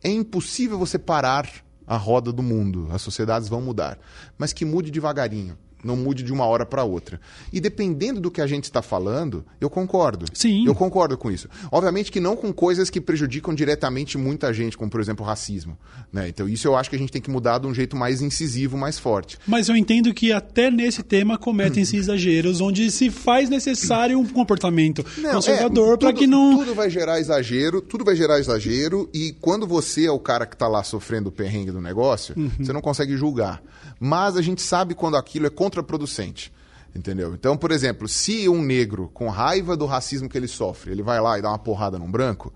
É 0.00 0.10
impossível 0.10 0.78
você 0.78 0.96
parar 0.96 1.50
a 1.84 1.96
roda 1.96 2.32
do 2.32 2.40
mundo, 2.40 2.86
as 2.92 3.02
sociedades 3.02 3.48
vão 3.48 3.60
mudar, 3.60 3.98
mas 4.38 4.52
que 4.52 4.64
mude 4.64 4.92
devagarinho 4.92 5.58
não 5.84 5.96
mude 5.96 6.22
de 6.22 6.32
uma 6.32 6.44
hora 6.44 6.64
para 6.64 6.84
outra. 6.84 7.20
E 7.52 7.60
dependendo 7.60 8.20
do 8.20 8.30
que 8.30 8.40
a 8.40 8.46
gente 8.46 8.64
está 8.64 8.82
falando, 8.82 9.44
eu 9.60 9.68
concordo. 9.68 10.26
Sim. 10.32 10.66
Eu 10.66 10.74
concordo 10.74 11.16
com 11.16 11.30
isso. 11.30 11.48
Obviamente 11.70 12.10
que 12.10 12.20
não 12.20 12.36
com 12.36 12.52
coisas 12.52 12.90
que 12.90 13.00
prejudicam 13.00 13.54
diretamente 13.54 14.16
muita 14.18 14.52
gente, 14.52 14.76
como 14.76 14.90
por 14.90 15.00
exemplo 15.00 15.24
o 15.24 15.28
racismo. 15.28 15.76
Né? 16.12 16.28
Então 16.28 16.48
isso 16.48 16.66
eu 16.66 16.76
acho 16.76 16.90
que 16.90 16.96
a 16.96 16.98
gente 16.98 17.12
tem 17.12 17.22
que 17.22 17.30
mudar 17.30 17.58
de 17.58 17.66
um 17.66 17.74
jeito 17.74 17.96
mais 17.96 18.22
incisivo, 18.22 18.76
mais 18.76 18.98
forte. 18.98 19.38
Mas 19.46 19.68
eu 19.68 19.76
entendo 19.76 20.12
que 20.14 20.32
até 20.32 20.70
nesse 20.70 21.02
tema 21.02 21.38
cometem-se 21.38 21.96
exageros, 21.96 22.60
onde 22.60 22.90
se 22.90 23.10
faz 23.10 23.48
necessário 23.48 24.18
um 24.18 24.26
comportamento 24.26 25.04
não, 25.18 25.32
conservador 25.32 25.94
é, 25.94 25.96
para 25.96 26.12
que 26.12 26.26
não. 26.26 26.58
Tudo 26.58 26.74
vai 26.74 26.90
gerar 26.90 27.20
exagero, 27.20 27.80
tudo 27.80 28.04
vai 28.04 28.16
gerar 28.16 28.38
exagero, 28.38 29.08
e 29.12 29.34
quando 29.40 29.66
você 29.66 30.06
é 30.06 30.10
o 30.10 30.18
cara 30.18 30.46
que 30.46 30.54
está 30.54 30.68
lá 30.68 30.82
sofrendo 30.82 31.28
o 31.28 31.32
perrengue 31.32 31.70
do 31.70 31.80
negócio, 31.80 32.34
uhum. 32.36 32.50
você 32.58 32.72
não 32.72 32.80
consegue 32.80 33.16
julgar. 33.16 33.62
Mas 34.04 34.36
a 34.36 34.42
gente 34.42 34.60
sabe 34.60 34.96
quando 34.96 35.16
aquilo 35.16 35.46
é 35.46 35.50
contraproducente. 35.50 36.52
Entendeu? 36.92 37.34
Então, 37.34 37.56
por 37.56 37.70
exemplo, 37.70 38.08
se 38.08 38.48
um 38.48 38.60
negro, 38.60 39.08
com 39.14 39.28
raiva 39.28 39.76
do 39.76 39.86
racismo 39.86 40.28
que 40.28 40.36
ele 40.36 40.48
sofre, 40.48 40.90
ele 40.90 41.04
vai 41.04 41.20
lá 41.20 41.38
e 41.38 41.42
dá 41.42 41.50
uma 41.50 41.58
porrada 41.58 42.00
num 42.00 42.10
branco, 42.10 42.52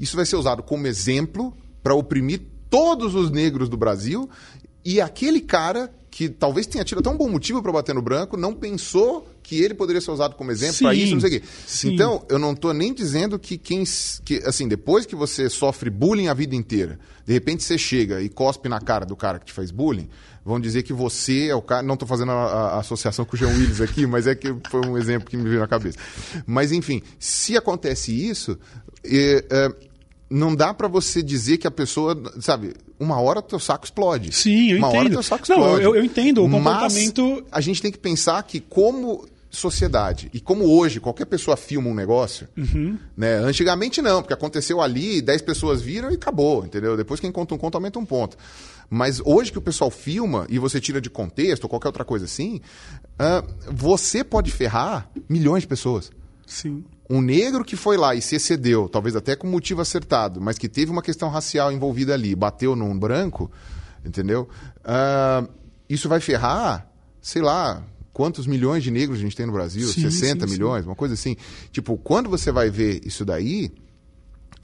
isso 0.00 0.16
vai 0.16 0.24
ser 0.24 0.36
usado 0.36 0.62
como 0.62 0.86
exemplo 0.86 1.54
para 1.82 1.94
oprimir 1.94 2.40
todos 2.70 3.14
os 3.14 3.30
negros 3.30 3.68
do 3.68 3.76
Brasil 3.76 4.28
e 4.82 4.98
aquele 4.98 5.40
cara 5.40 5.92
que 6.16 6.30
talvez 6.30 6.66
tenha 6.66 6.82
tido 6.82 7.00
até 7.00 7.10
um 7.10 7.16
bom 7.16 7.28
motivo 7.28 7.62
para 7.62 7.70
bater 7.70 7.94
no 7.94 8.00
branco, 8.00 8.38
não 8.38 8.54
pensou 8.54 9.28
que 9.42 9.60
ele 9.62 9.74
poderia 9.74 10.00
ser 10.00 10.10
usado 10.12 10.34
como 10.34 10.50
exemplo 10.50 10.78
para 10.78 10.94
isso, 10.94 11.12
não 11.12 11.20
sei 11.20 11.28
o 11.28 11.40
quê. 11.40 11.46
Sim. 11.66 11.92
Então, 11.92 12.24
eu 12.30 12.38
não 12.38 12.52
estou 12.52 12.72
nem 12.72 12.94
dizendo 12.94 13.38
que 13.38 13.58
quem. 13.58 13.84
Que, 14.24 14.38
assim, 14.46 14.66
depois 14.66 15.04
que 15.04 15.14
você 15.14 15.50
sofre 15.50 15.90
bullying 15.90 16.28
a 16.28 16.32
vida 16.32 16.56
inteira, 16.56 16.98
de 17.26 17.34
repente 17.34 17.62
você 17.62 17.76
chega 17.76 18.22
e 18.22 18.30
cospe 18.30 18.66
na 18.66 18.80
cara 18.80 19.04
do 19.04 19.14
cara 19.14 19.38
que 19.38 19.44
te 19.44 19.52
faz 19.52 19.70
bullying, 19.70 20.08
vão 20.42 20.58
dizer 20.58 20.84
que 20.84 20.92
você 20.94 21.48
é 21.48 21.54
o 21.54 21.60
cara. 21.60 21.82
Não 21.82 21.92
estou 21.92 22.08
fazendo 22.08 22.32
a, 22.32 22.44
a, 22.44 22.78
associação 22.80 23.26
com 23.26 23.36
o 23.36 23.38
Jean 23.38 23.48
Willis 23.48 23.82
aqui, 23.82 24.06
mas 24.08 24.26
é 24.26 24.34
que 24.34 24.56
foi 24.70 24.86
um 24.86 24.96
exemplo 24.96 25.28
que 25.28 25.36
me 25.36 25.46
veio 25.46 25.60
na 25.60 25.68
cabeça. 25.68 25.98
Mas, 26.46 26.72
enfim, 26.72 27.02
se 27.18 27.58
acontece 27.58 28.10
isso. 28.10 28.58
É, 29.04 29.44
é, 29.50 29.76
não 30.30 30.56
dá 30.56 30.72
para 30.72 30.88
você 30.88 31.22
dizer 31.22 31.58
que 31.58 31.66
a 31.66 31.70
pessoa, 31.70 32.18
sabe, 32.40 32.72
uma 32.98 33.20
hora 33.20 33.42
teu 33.42 33.58
saco 33.58 33.84
explode. 33.84 34.32
Sim, 34.32 34.72
eu 34.72 34.78
uma 34.78 34.88
entendo. 34.88 35.00
hora 35.00 35.10
teu 35.10 35.22
saco 35.22 35.42
explode. 35.42 35.62
Não, 35.62 35.80
eu, 35.80 35.96
eu 35.96 36.04
entendo 36.04 36.44
o 36.44 36.50
comportamento. 36.50 37.42
Mas 37.42 37.44
a 37.52 37.60
gente 37.60 37.82
tem 37.82 37.92
que 37.92 37.98
pensar 37.98 38.42
que 38.42 38.60
como 38.60 39.26
sociedade 39.50 40.28
e 40.34 40.40
como 40.40 40.64
hoje 40.64 41.00
qualquer 41.00 41.24
pessoa 41.24 41.56
filma 41.56 41.88
um 41.88 41.94
negócio, 41.94 42.46
uhum. 42.56 42.98
né? 43.16 43.36
Antigamente 43.36 44.02
não, 44.02 44.20
porque 44.20 44.34
aconteceu 44.34 44.80
ali, 44.80 45.22
10 45.22 45.42
pessoas 45.42 45.80
viram 45.80 46.10
e 46.10 46.14
acabou, 46.14 46.64
entendeu? 46.64 46.96
Depois 46.96 47.20
quem 47.20 47.32
conta 47.32 47.54
um 47.54 47.58
conto 47.58 47.76
aumenta 47.76 47.98
um 47.98 48.04
ponto. 48.04 48.36
Mas 48.88 49.20
hoje 49.24 49.50
que 49.50 49.58
o 49.58 49.62
pessoal 49.62 49.90
filma 49.90 50.46
e 50.48 50.58
você 50.58 50.80
tira 50.80 51.00
de 51.00 51.10
contexto 51.10 51.64
ou 51.64 51.70
qualquer 51.70 51.88
outra 51.88 52.04
coisa 52.04 52.24
assim, 52.26 52.60
uh, 53.18 53.54
você 53.70 54.22
pode 54.22 54.50
ferrar 54.50 55.10
milhões 55.28 55.62
de 55.62 55.68
pessoas. 55.68 56.10
Sim 56.46 56.84
um 57.08 57.20
negro 57.20 57.64
que 57.64 57.76
foi 57.76 57.96
lá 57.96 58.14
e 58.14 58.22
se 58.22 58.36
excedeu, 58.36 58.88
talvez 58.88 59.14
até 59.14 59.36
com 59.36 59.46
motivo 59.46 59.80
acertado, 59.80 60.40
mas 60.40 60.58
que 60.58 60.68
teve 60.68 60.90
uma 60.90 61.02
questão 61.02 61.28
racial 61.28 61.72
envolvida 61.72 62.14
ali, 62.14 62.34
bateu 62.34 62.74
num 62.74 62.98
branco, 62.98 63.50
entendeu? 64.04 64.48
Uh, 64.80 65.48
isso 65.88 66.08
vai 66.08 66.20
ferrar, 66.20 66.88
sei 67.20 67.42
lá, 67.42 67.82
quantos 68.12 68.46
milhões 68.46 68.82
de 68.82 68.90
negros 68.90 69.18
a 69.18 69.22
gente 69.22 69.36
tem 69.36 69.46
no 69.46 69.52
Brasil? 69.52 69.86
Sim, 69.88 70.02
60 70.02 70.46
sim, 70.46 70.52
milhões, 70.52 70.82
sim. 70.82 70.88
uma 70.88 70.96
coisa 70.96 71.14
assim. 71.14 71.36
Tipo, 71.70 71.96
quando 71.96 72.28
você 72.28 72.50
vai 72.50 72.70
ver 72.70 73.00
isso 73.04 73.24
daí, 73.24 73.70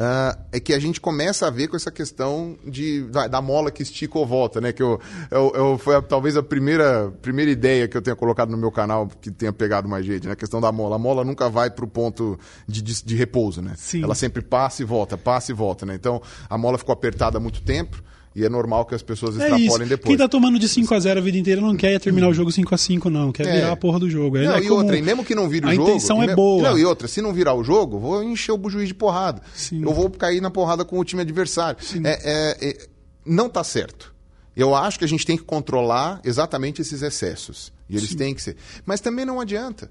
Uh, 0.02 0.36
é 0.50 0.58
que 0.58 0.74
a 0.74 0.80
gente 0.80 1.00
começa 1.00 1.46
a 1.46 1.50
ver 1.50 1.68
com 1.68 1.76
essa 1.76 1.90
questão 1.90 2.58
de, 2.66 3.02
da, 3.04 3.28
da 3.28 3.40
mola 3.40 3.70
que 3.70 3.84
estica 3.84 4.18
ou 4.18 4.26
volta, 4.26 4.60
né? 4.60 4.72
Que 4.72 4.82
eu, 4.82 5.00
eu, 5.30 5.52
eu, 5.54 5.78
foi 5.78 5.94
a, 5.94 6.02
talvez 6.02 6.36
a 6.36 6.42
primeira, 6.42 7.12
primeira 7.22 7.52
ideia 7.52 7.86
que 7.86 7.96
eu 7.96 8.02
tenha 8.02 8.16
colocado 8.16 8.50
no 8.50 8.56
meu 8.56 8.72
canal 8.72 9.06
que 9.06 9.30
tenha 9.30 9.52
pegado 9.52 9.88
mais 9.88 10.04
gente, 10.04 10.26
né? 10.26 10.32
A 10.32 10.36
questão 10.36 10.60
da 10.60 10.72
mola. 10.72 10.96
A 10.96 10.98
mola 10.98 11.24
nunca 11.24 11.48
vai 11.48 11.70
para 11.70 11.84
o 11.84 11.88
ponto 11.88 12.36
de, 12.66 12.82
de, 12.82 13.04
de, 13.04 13.14
repouso, 13.14 13.62
né? 13.62 13.74
Sim. 13.76 14.02
Ela 14.02 14.16
sempre 14.16 14.42
passa 14.42 14.82
e 14.82 14.84
volta, 14.84 15.16
passa 15.16 15.52
e 15.52 15.54
volta, 15.54 15.86
né? 15.86 15.94
Então, 15.94 16.20
a 16.50 16.58
mola 16.58 16.78
ficou 16.78 16.92
apertada 16.92 17.38
há 17.38 17.40
muito 17.40 17.62
tempo. 17.62 18.02
E 18.34 18.44
é 18.44 18.48
normal 18.48 18.86
que 18.86 18.94
as 18.94 19.02
pessoas 19.02 19.38
é 19.38 19.44
extrapolem 19.44 19.86
depois. 19.86 20.08
Quem 20.08 20.16
tá 20.16 20.28
tomando 20.28 20.58
de 20.58 20.68
5 20.68 20.94
a 20.94 21.00
0 21.00 21.20
a 21.20 21.22
vida 21.22 21.36
inteira 21.36 21.60
não 21.60 21.76
quer 21.76 22.00
terminar 22.00 22.28
o 22.28 22.34
jogo 22.34 22.50
5 22.50 22.74
a 22.74 22.78
5 22.78 23.10
não. 23.10 23.30
Quer 23.30 23.46
é. 23.46 23.52
virar 23.56 23.72
a 23.72 23.76
porra 23.76 23.98
do 23.98 24.08
jogo. 24.08 24.38
Não, 24.38 24.54
é 24.54 24.62
e 24.62 24.70
outra, 24.70 24.96
e 24.96 25.02
mesmo 25.02 25.24
que 25.24 25.34
não 25.34 25.48
vire 25.48 25.66
o 25.66 25.68
a 25.68 25.74
jogo... 25.74 25.88
A 25.88 25.90
intenção 25.90 26.22
é 26.22 26.34
boa. 26.34 26.70
Não, 26.70 26.78
e 26.78 26.84
outra, 26.84 27.06
se 27.06 27.20
não 27.20 27.32
virar 27.32 27.54
o 27.54 27.62
jogo, 27.62 27.98
vou 27.98 28.22
encher 28.22 28.52
o 28.52 28.70
juiz 28.70 28.88
de 28.88 28.94
porrada. 28.94 29.42
Sim. 29.54 29.82
Eu 29.82 29.92
vou 29.92 30.08
cair 30.10 30.40
na 30.40 30.50
porrada 30.50 30.84
com 30.84 30.98
o 30.98 31.04
time 31.04 31.22
adversário. 31.22 31.78
É, 32.04 32.10
é, 32.22 32.68
é, 32.68 32.86
não 33.24 33.48
tá 33.48 33.62
certo. 33.62 34.12
Eu 34.56 34.74
acho 34.74 34.98
que 34.98 35.04
a 35.04 35.08
gente 35.08 35.26
tem 35.26 35.36
que 35.36 35.44
controlar 35.44 36.20
exatamente 36.24 36.82
esses 36.82 37.02
excessos. 37.02 37.72
E 37.88 37.96
eles 37.96 38.10
Sim. 38.10 38.16
têm 38.16 38.34
que 38.34 38.42
ser. 38.42 38.56
Mas 38.84 39.00
também 39.00 39.24
não 39.24 39.40
adianta. 39.40 39.90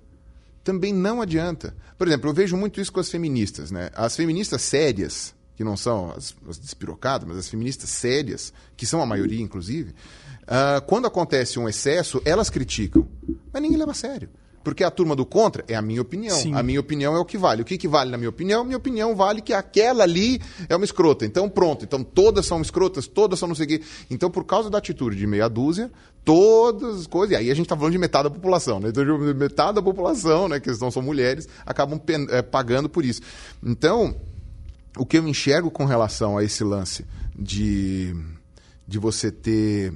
Também 0.63 0.93
não 0.93 1.21
adianta. 1.21 1.75
Por 1.97 2.07
exemplo, 2.07 2.29
eu 2.29 2.33
vejo 2.33 2.55
muito 2.55 2.79
isso 2.79 2.91
com 2.91 2.99
as 2.99 3.09
feministas, 3.09 3.71
né? 3.71 3.89
As 3.95 4.15
feministas 4.15 4.61
sérias 4.61 5.33
que 5.61 5.65
não 5.65 5.77
são 5.77 6.11
as, 6.17 6.35
as 6.49 6.57
despirocadas, 6.57 7.27
mas 7.27 7.37
as 7.37 7.47
feministas 7.47 7.91
sérias, 7.91 8.51
que 8.75 8.83
são 8.83 8.99
a 8.99 9.05
maioria, 9.05 9.39
inclusive, 9.39 9.91
uh, 10.41 10.81
quando 10.87 11.05
acontece 11.05 11.59
um 11.59 11.69
excesso, 11.69 12.19
elas 12.25 12.49
criticam. 12.49 13.07
Mas 13.53 13.61
ninguém 13.61 13.77
leva 13.77 13.91
a 13.91 13.93
sério. 13.93 14.27
Porque 14.63 14.83
a 14.83 14.89
turma 14.91 15.15
do 15.15 15.25
contra 15.25 15.63
é 15.67 15.75
a 15.75 15.81
minha 15.81 16.01
opinião. 16.01 16.35
Sim. 16.35 16.55
A 16.55 16.63
minha 16.63 16.79
opinião 16.79 17.15
é 17.15 17.19
o 17.19 17.25
que 17.25 17.37
vale. 17.37 17.61
O 17.61 17.65
que, 17.65 17.77
que 17.77 17.87
vale 17.87 18.09
na 18.11 18.17
minha 18.17 18.29
opinião? 18.29 18.63
Minha 18.63 18.77
opinião 18.77 19.15
vale 19.15 19.41
que 19.41 19.53
aquela 19.53 20.03
ali 20.03 20.39
é 20.67 20.75
uma 20.75 20.85
escrota. 20.85 21.25
Então, 21.25 21.49
pronto. 21.49 21.83
Então, 21.83 22.03
todas 22.03 22.45
são 22.45 22.61
escrotas, 22.61 23.07
todas 23.07 23.39
são 23.39 23.47
não 23.47 23.55
sei 23.55 23.65
o 23.65 23.69
quê. 23.69 23.81
Então, 24.09 24.29
por 24.29 24.43
causa 24.43 24.69
da 24.69 24.77
atitude 24.77 25.15
de 25.15 25.25
meia 25.25 25.47
dúzia, 25.47 25.91
todas 26.23 27.01
as 27.01 27.07
coisas. 27.07 27.33
E 27.33 27.35
aí 27.37 27.51
a 27.51 27.55
gente 27.55 27.65
está 27.65 27.75
falando 27.75 27.91
de 27.91 27.97
metade 27.97 28.25
da 28.25 28.29
população, 28.29 28.79
né? 28.79 28.89
Então, 28.89 29.03
metade 29.33 29.73
da 29.73 29.81
população, 29.81 30.47
né? 30.47 30.59
Que 30.59 30.71
não 30.79 30.91
são 30.91 31.01
mulheres, 31.01 31.47
acabam 31.65 31.99
é, 32.29 32.41
pagando 32.43 32.87
por 32.87 33.03
isso. 33.03 33.21
Então, 33.63 34.15
o 34.97 35.05
que 35.05 35.17
eu 35.17 35.27
enxergo 35.27 35.71
com 35.71 35.85
relação 35.85 36.37
a 36.37 36.43
esse 36.43 36.63
lance 36.63 37.05
de, 37.37 38.15
de 38.87 38.99
você 38.99 39.31
ter. 39.31 39.93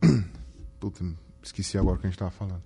Puta, 0.80 1.04
esqueci 1.42 1.78
agora 1.78 1.96
o 1.96 2.00
que 2.00 2.06
a 2.06 2.10
gente 2.10 2.16
estava 2.16 2.30
falando. 2.30 2.62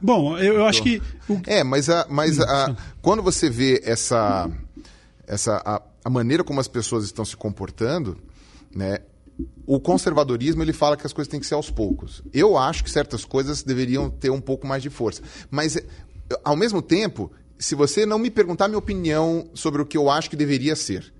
Bom, 0.00 0.38
eu, 0.38 0.54
eu 0.54 0.66
acho 0.66 0.82
que. 0.82 1.02
É, 1.46 1.64
mas, 1.64 1.90
a, 1.90 2.06
mas 2.08 2.38
a, 2.40 2.76
quando 3.02 3.22
você 3.22 3.50
vê 3.50 3.80
essa. 3.84 4.50
essa 5.26 5.60
a, 5.64 5.82
a 6.04 6.10
maneira 6.10 6.44
como 6.44 6.60
as 6.60 6.68
pessoas 6.68 7.04
estão 7.04 7.24
se 7.24 7.36
comportando, 7.36 8.16
né? 8.74 8.98
O 9.66 9.78
conservadorismo 9.78 10.62
ele 10.62 10.72
fala 10.72 10.96
que 10.96 11.06
as 11.06 11.12
coisas 11.12 11.30
têm 11.30 11.38
que 11.38 11.46
ser 11.46 11.54
aos 11.54 11.70
poucos. 11.70 12.22
Eu 12.32 12.56
acho 12.56 12.82
que 12.82 12.90
certas 12.90 13.24
coisas 13.24 13.62
deveriam 13.62 14.10
ter 14.10 14.30
um 14.30 14.40
pouco 14.40 14.66
mais 14.66 14.82
de 14.82 14.90
força. 14.90 15.22
Mas, 15.50 15.78
ao 16.42 16.56
mesmo 16.56 16.82
tempo, 16.82 17.30
se 17.58 17.74
você 17.74 18.06
não 18.06 18.18
me 18.18 18.30
perguntar 18.30 18.68
minha 18.68 18.78
opinião 18.78 19.50
sobre 19.54 19.82
o 19.82 19.86
que 19.86 19.96
eu 19.96 20.08
acho 20.08 20.30
que 20.30 20.36
deveria 20.36 20.76
ser, 20.76 21.12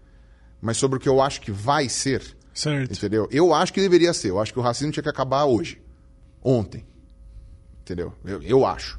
mas 0.61 0.77
sobre 0.77 0.99
o 0.99 1.01
que 1.01 1.09
eu 1.09 1.21
acho 1.21 1.41
que 1.41 1.51
vai 1.51 1.89
ser, 1.89 2.37
certo. 2.55 2.93
entendeu? 2.93 3.29
Eu 3.31 3.53
acho 3.53 3.73
que 3.73 3.81
deveria 3.81 4.13
ser. 4.13 4.31
Eu 4.31 4.41
acho 4.41 4.53
que 4.53 4.59
o 4.59 4.63
racismo 4.63 4.93
tinha 4.93 5.03
que 5.03 5.09
acabar 5.09 5.45
hoje, 5.45 5.81
ontem, 6.43 6.87
entendeu? 7.83 8.13
Eu, 8.25 8.43
eu 8.43 8.67
acho. 8.67 8.99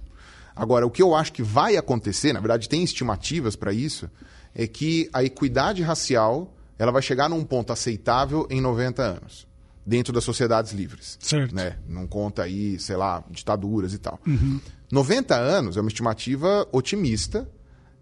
Agora, 0.56 0.86
o 0.86 0.92
que 0.92 1.02
eu 1.02 1.16
acho 1.16 1.32
que 1.32 1.42
vai 1.42 1.78
acontecer, 1.78 2.34
na 2.34 2.40
verdade, 2.40 2.68
tem 2.68 2.84
estimativas 2.84 3.56
para 3.56 3.72
isso, 3.72 4.10
é 4.54 4.68
que 4.68 5.10
a 5.14 5.24
equidade 5.24 5.82
racial 5.82 6.54
ela 6.78 6.92
vai 6.92 7.02
chegar 7.02 7.30
num 7.30 7.44
ponto 7.44 7.72
aceitável 7.72 8.46
em 8.50 8.60
90 8.60 9.02
anos. 9.02 9.48
Dentro 9.90 10.14
das 10.14 10.24
sociedades 10.24 10.72
livres. 10.72 11.18
Certo. 11.20 11.54
Né? 11.56 11.78
Não 11.88 12.06
conta 12.06 12.44
aí, 12.44 12.78
sei 12.80 12.96
lá, 12.96 13.24
ditaduras 13.32 13.92
e 13.92 13.98
tal. 13.98 14.20
Uhum. 14.26 14.62
90 14.92 15.36
anos 15.36 15.78
é 15.78 15.82
uma 15.82 15.88
estimativa 15.88 16.68
otimista, 16.72 17.50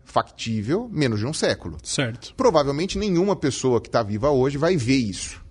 factível, 0.03 0.89
menos 0.91 1.19
de 1.19 1.25
um 1.25 1.31
século. 1.31 1.77
Certo. 1.81 2.33
Provavelmente 2.35 2.97
nenhuma 2.97 3.37
pessoa 3.37 3.79
que 3.79 3.87
está 3.87 4.03
viva 4.03 4.29
hoje 4.29 4.57
vai 4.57 4.75
ver 4.75 4.97
isso. 4.97 5.41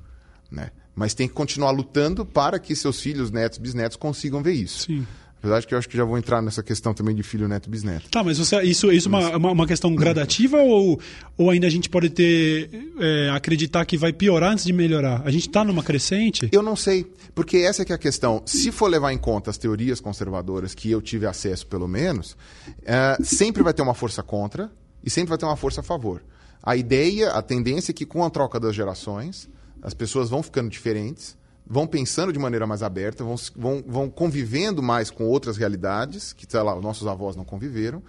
Né? 0.51 0.71
Mas 0.95 1.15
tem 1.15 1.27
que 1.27 1.33
continuar 1.33 1.71
lutando 1.71 2.27
para 2.27 2.59
que 2.59 2.77
seus 2.77 3.01
filhos, 3.01 3.31
netos, 3.31 3.59
bisnetos 3.59 3.97
consigam 3.97 4.43
ver 4.43 4.53
isso. 4.53 4.85
Sim. 4.85 5.07
Apesar 5.47 5.61
de 5.61 5.67
que 5.69 5.75
eu 5.75 5.79
acho 5.79 5.89
que 5.89 5.97
já 5.97 6.05
vou 6.05 6.19
entrar 6.19 6.43
nessa 6.43 6.61
questão 6.61 6.93
também 6.93 7.15
de 7.15 7.23
filho, 7.23 7.47
neto, 7.47 7.71
bisneto. 7.71 8.11
Tá, 8.11 8.25
mas 8.25 8.37
você, 8.37 8.61
isso, 8.63 8.91
isso 8.91 9.07
é 9.07 9.11
uma, 9.11 9.37
uma, 9.37 9.51
uma 9.53 9.67
questão 9.67 9.95
gradativa 9.95 10.57
ou, 10.59 11.01
ou 11.39 11.51
ainda 11.51 11.69
a 11.69 11.71
gente 11.71 11.89
pode 11.89 12.11
ter 12.11 12.69
é, 12.99 13.31
acreditar 13.31 13.85
que 13.85 13.97
vai 13.97 14.13
piorar 14.13 14.51
antes 14.51 14.65
de 14.65 14.73
melhorar? 14.73 15.23
A 15.25 15.31
gente 15.31 15.47
está 15.47 15.63
numa 15.63 15.85
crescente? 15.85 16.49
Eu 16.51 16.63
não 16.63 16.75
sei, 16.75 17.07
porque 17.33 17.59
essa 17.59 17.83
é 17.83 17.85
que 17.85 17.93
é 17.93 17.95
a 17.95 17.99
questão. 17.99 18.43
Se 18.45 18.73
for 18.73 18.89
levar 18.89 19.13
em 19.13 19.19
conta 19.19 19.49
as 19.49 19.57
teorias 19.57 20.01
conservadoras 20.01 20.75
que 20.75 20.91
eu 20.91 21.01
tive 21.01 21.27
acesso, 21.27 21.65
pelo 21.69 21.87
menos, 21.87 22.37
é, 22.85 23.17
sempre 23.23 23.63
vai 23.63 23.73
ter 23.73 23.83
uma 23.83 23.95
força 23.95 24.25
contra 24.25 24.69
e 25.05 25.09
sempre 25.09 25.29
vai 25.29 25.39
ter 25.39 25.47
uma 25.47 25.57
força 25.57 25.81
a 25.81 25.85
favor. 25.85 26.25
A 26.61 26.77
ideia, 26.77 27.31
a 27.31 27.41
tendência 27.41 27.93
é 27.93 27.95
que 27.95 28.05
com 28.05 28.25
a 28.25 28.31
troca 28.31 28.59
das 28.59 28.75
gerações, 28.75 29.49
as 29.81 29.95
pessoas 29.95 30.29
vão 30.29 30.43
ficando 30.43 30.69
diferentes, 30.69 31.36
vão 31.67 31.87
pensando 31.87 32.33
de 32.33 32.39
maneira 32.39 32.67
mais 32.67 32.83
aberta, 32.83 33.25
vão, 33.25 33.35
vão, 33.57 33.85
vão 33.87 34.11
convivendo 34.11 34.83
mais 34.83 35.11
com 35.11 35.25
outras 35.25 35.57
realidades 35.57 36.33
que, 36.33 36.47
sei 36.49 36.61
lá, 36.61 36.77
os 36.77 36.83
nossos 36.83 37.07
avós 37.07 37.35
não 37.35 37.45
conviveram. 37.45 38.03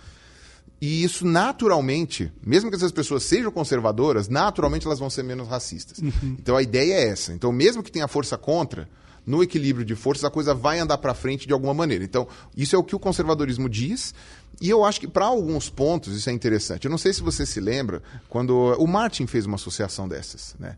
E 0.80 1.04
isso 1.04 1.26
naturalmente, 1.26 2.32
mesmo 2.46 2.70
que 2.70 2.76
essas 2.76 2.92
pessoas 2.92 3.24
sejam 3.24 3.52
conservadoras, 3.52 4.28
naturalmente 4.28 4.86
elas 4.86 5.00
vão 5.00 5.10
ser 5.10 5.24
menos 5.24 5.48
racistas. 5.48 5.98
Uhum. 5.98 6.36
Então 6.40 6.56
a 6.56 6.62
ideia 6.62 6.94
é 6.94 7.08
essa. 7.08 7.34
Então, 7.34 7.52
mesmo 7.52 7.82
que 7.82 7.92
tenha 7.92 8.08
força 8.08 8.38
contra, 8.38 8.88
no 9.26 9.42
equilíbrio 9.42 9.84
de 9.86 9.96
forças 9.96 10.24
a 10.24 10.30
coisa 10.30 10.54
vai 10.54 10.80
andar 10.80 11.00
para 11.00 11.16
frente 11.16 11.48
de 11.48 11.54
alguma 11.54 11.74
maneira. 11.74 12.04
Então, 12.04 12.28
isso 12.56 12.76
é 12.76 12.80
o 12.80 12.84
que 12.84 12.96
o 12.96 13.00
conservadorismo 13.00 13.68
diz. 13.68 14.14
E 14.62 14.70
eu 14.70 14.86
acho 14.86 15.00
que 15.00 15.08
para 15.08 15.26
alguns 15.26 15.70
pontos 15.70 16.16
isso 16.16 16.30
é 16.30 16.34
interessante. 16.34 16.86
Eu 16.86 16.92
não 16.92 16.98
sei 16.98 17.12
se 17.12 17.22
você 17.22 17.46
se 17.46 17.60
lembra 17.60 18.02
quando 18.30 18.56
o 18.78 18.88
Martin 18.88 19.26
fez 19.26 19.46
uma 19.46 19.56
associação 19.56 20.08
dessas, 20.08 20.56
né? 20.60 20.78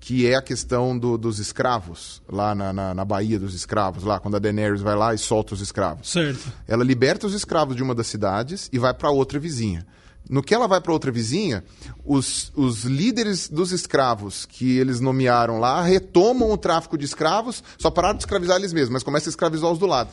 Que 0.00 0.26
é 0.26 0.36
a 0.36 0.42
questão 0.42 0.98
do, 0.98 1.18
dos 1.18 1.38
escravos, 1.38 2.22
lá 2.28 2.54
na, 2.54 2.72
na, 2.72 2.94
na, 2.94 3.04
Baía 3.04 3.38
dos 3.38 3.54
Escravos, 3.54 4.04
lá 4.04 4.20
quando 4.20 4.36
a 4.36 4.38
Daenerys 4.38 4.80
vai 4.80 4.94
lá 4.94 5.12
e 5.12 5.18
solta 5.18 5.54
os 5.54 5.60
escravos. 5.60 6.08
Certo. 6.08 6.52
Ela 6.66 6.84
liberta 6.84 7.26
os 7.26 7.34
escravos 7.34 7.74
de 7.76 7.82
uma 7.82 7.94
das 7.94 8.06
cidades 8.06 8.68
e 8.72 8.78
vai 8.78 8.94
para 8.94 9.10
outra 9.10 9.38
vizinha. 9.38 9.86
No 10.28 10.42
que 10.42 10.54
ela 10.54 10.66
vai 10.66 10.80
para 10.80 10.92
outra 10.92 11.10
vizinha, 11.10 11.64
os, 12.04 12.52
os 12.54 12.84
líderes 12.84 13.48
dos 13.48 13.72
escravos 13.72 14.44
que 14.44 14.78
eles 14.78 15.00
nomearam 15.00 15.58
lá 15.58 15.80
retomam 15.82 16.50
o 16.50 16.56
tráfico 16.56 16.98
de 16.98 17.04
escravos, 17.04 17.62
só 17.78 17.90
pararam 17.90 18.16
de 18.16 18.22
escravizar 18.22 18.56
eles 18.56 18.72
mesmos, 18.72 18.90
mas 18.90 19.02
começam 19.02 19.28
a 19.28 19.30
escravizar 19.30 19.70
os 19.70 19.78
do 19.78 19.86
lado. 19.86 20.10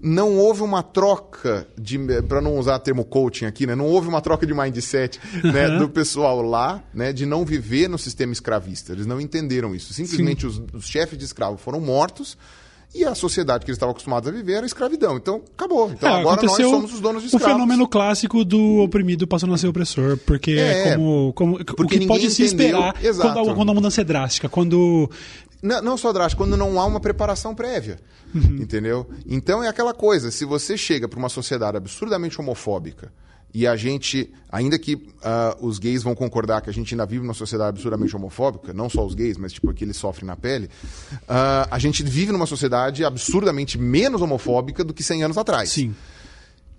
Não 0.00 0.36
houve 0.36 0.62
uma 0.62 0.82
troca 0.82 1.66
de, 1.78 1.98
para 2.28 2.40
não 2.40 2.56
usar 2.56 2.78
termo 2.80 3.04
coaching 3.04 3.44
aqui, 3.44 3.66
né? 3.66 3.74
Não 3.74 3.86
houve 3.86 4.08
uma 4.08 4.20
troca 4.20 4.46
de 4.46 4.54
mindset 4.54 5.20
né, 5.44 5.78
do 5.78 5.88
pessoal 5.88 6.42
lá, 6.42 6.82
né, 6.92 7.12
de 7.12 7.26
não 7.26 7.44
viver 7.44 7.88
no 7.88 7.98
sistema 7.98 8.32
escravista. 8.32 8.92
Eles 8.92 9.06
não 9.06 9.20
entenderam 9.20 9.74
isso. 9.74 9.92
Simplesmente 9.92 10.46
os, 10.46 10.62
os 10.72 10.86
chefes 10.86 11.18
de 11.18 11.24
escravo 11.24 11.56
foram 11.56 11.80
mortos 11.80 12.36
e 12.94 13.04
a 13.04 13.14
sociedade 13.14 13.64
que 13.64 13.70
eles 13.70 13.76
estavam 13.76 13.92
acostumados 13.92 14.28
a 14.28 14.32
viver 14.32 14.52
era 14.54 14.64
a 14.64 14.66
escravidão. 14.66 15.16
Então, 15.16 15.42
acabou. 15.56 15.90
Então, 15.90 16.08
É, 16.08 16.20
agora 16.20 16.42
nós 16.42 16.56
somos 16.56 16.92
os 16.92 17.00
donos 17.00 17.22
de 17.22 17.28
O 17.28 17.36
escravos. 17.36 17.52
fenômeno 17.54 17.88
clássico 17.88 18.44
do 18.44 18.80
oprimido 18.82 19.26
passando 19.26 19.54
a 19.54 19.58
ser 19.58 19.68
opressor, 19.68 20.18
porque 20.18 20.52
é, 20.52 20.94
como, 20.96 21.32
como 21.32 21.56
o 21.56 21.64
porque 21.64 21.98
que 21.98 22.06
pode 22.06 22.30
se 22.30 22.44
entendeu. 22.44 22.66
esperar 22.78 23.04
Exato. 23.04 23.32
quando 23.34 23.50
a, 23.50 23.54
quando 23.54 23.70
a 23.70 23.74
mudança 23.74 24.00
é 24.00 24.04
drástica, 24.04 24.48
quando 24.48 25.10
Não, 25.62 25.80
não 25.80 25.96
só 25.96 26.12
drástico, 26.12 26.42
quando 26.42 26.56
não 26.56 26.78
há 26.80 26.84
uma 26.84 27.00
preparação 27.00 27.54
prévia. 27.54 27.98
Entendeu? 28.34 29.06
Então 29.26 29.62
é 29.62 29.68
aquela 29.68 29.92
coisa, 29.94 30.30
se 30.30 30.44
você 30.44 30.76
chega 30.76 31.06
para 31.08 31.18
uma 31.18 31.28
sociedade 31.28 31.76
absurdamente 31.76 32.40
homofóbica 32.40 33.12
e 33.54 33.66
a 33.66 33.76
gente, 33.76 34.32
ainda 34.50 34.78
que 34.78 35.08
ah, 35.22 35.56
os 35.60 35.78
gays 35.78 36.02
vão 36.02 36.14
concordar 36.14 36.62
que 36.62 36.70
a 36.70 36.72
gente 36.72 36.94
ainda 36.94 37.04
vive 37.04 37.22
numa 37.22 37.34
sociedade 37.34 37.68
absurdamente 37.68 38.16
homofóbica, 38.16 38.72
não 38.72 38.88
só 38.88 39.04
os 39.04 39.14
gays, 39.14 39.36
mas 39.36 39.52
tipo 39.52 39.72
que 39.74 39.84
eles 39.84 39.96
sofrem 39.96 40.26
na 40.26 40.36
pele, 40.36 40.70
ah, 41.28 41.68
a 41.70 41.78
gente 41.78 42.02
vive 42.02 42.32
numa 42.32 42.46
sociedade 42.46 43.04
absurdamente 43.04 43.76
menos 43.76 44.22
homofóbica 44.22 44.82
do 44.82 44.94
que 44.94 45.02
100 45.02 45.24
anos 45.24 45.38
atrás. 45.38 45.70
sim, 45.70 45.94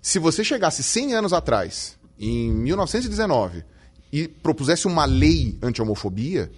Se 0.02 0.18
você 0.18 0.42
chegasse 0.42 0.82
100 0.82 1.14
anos 1.14 1.32
atrás, 1.32 1.96
em 2.18 2.52
1919, 2.52 3.64
e 4.12 4.26
propusesse 4.28 4.86
uma 4.86 5.04
lei 5.04 5.56
anti-homofobia, 5.62 6.50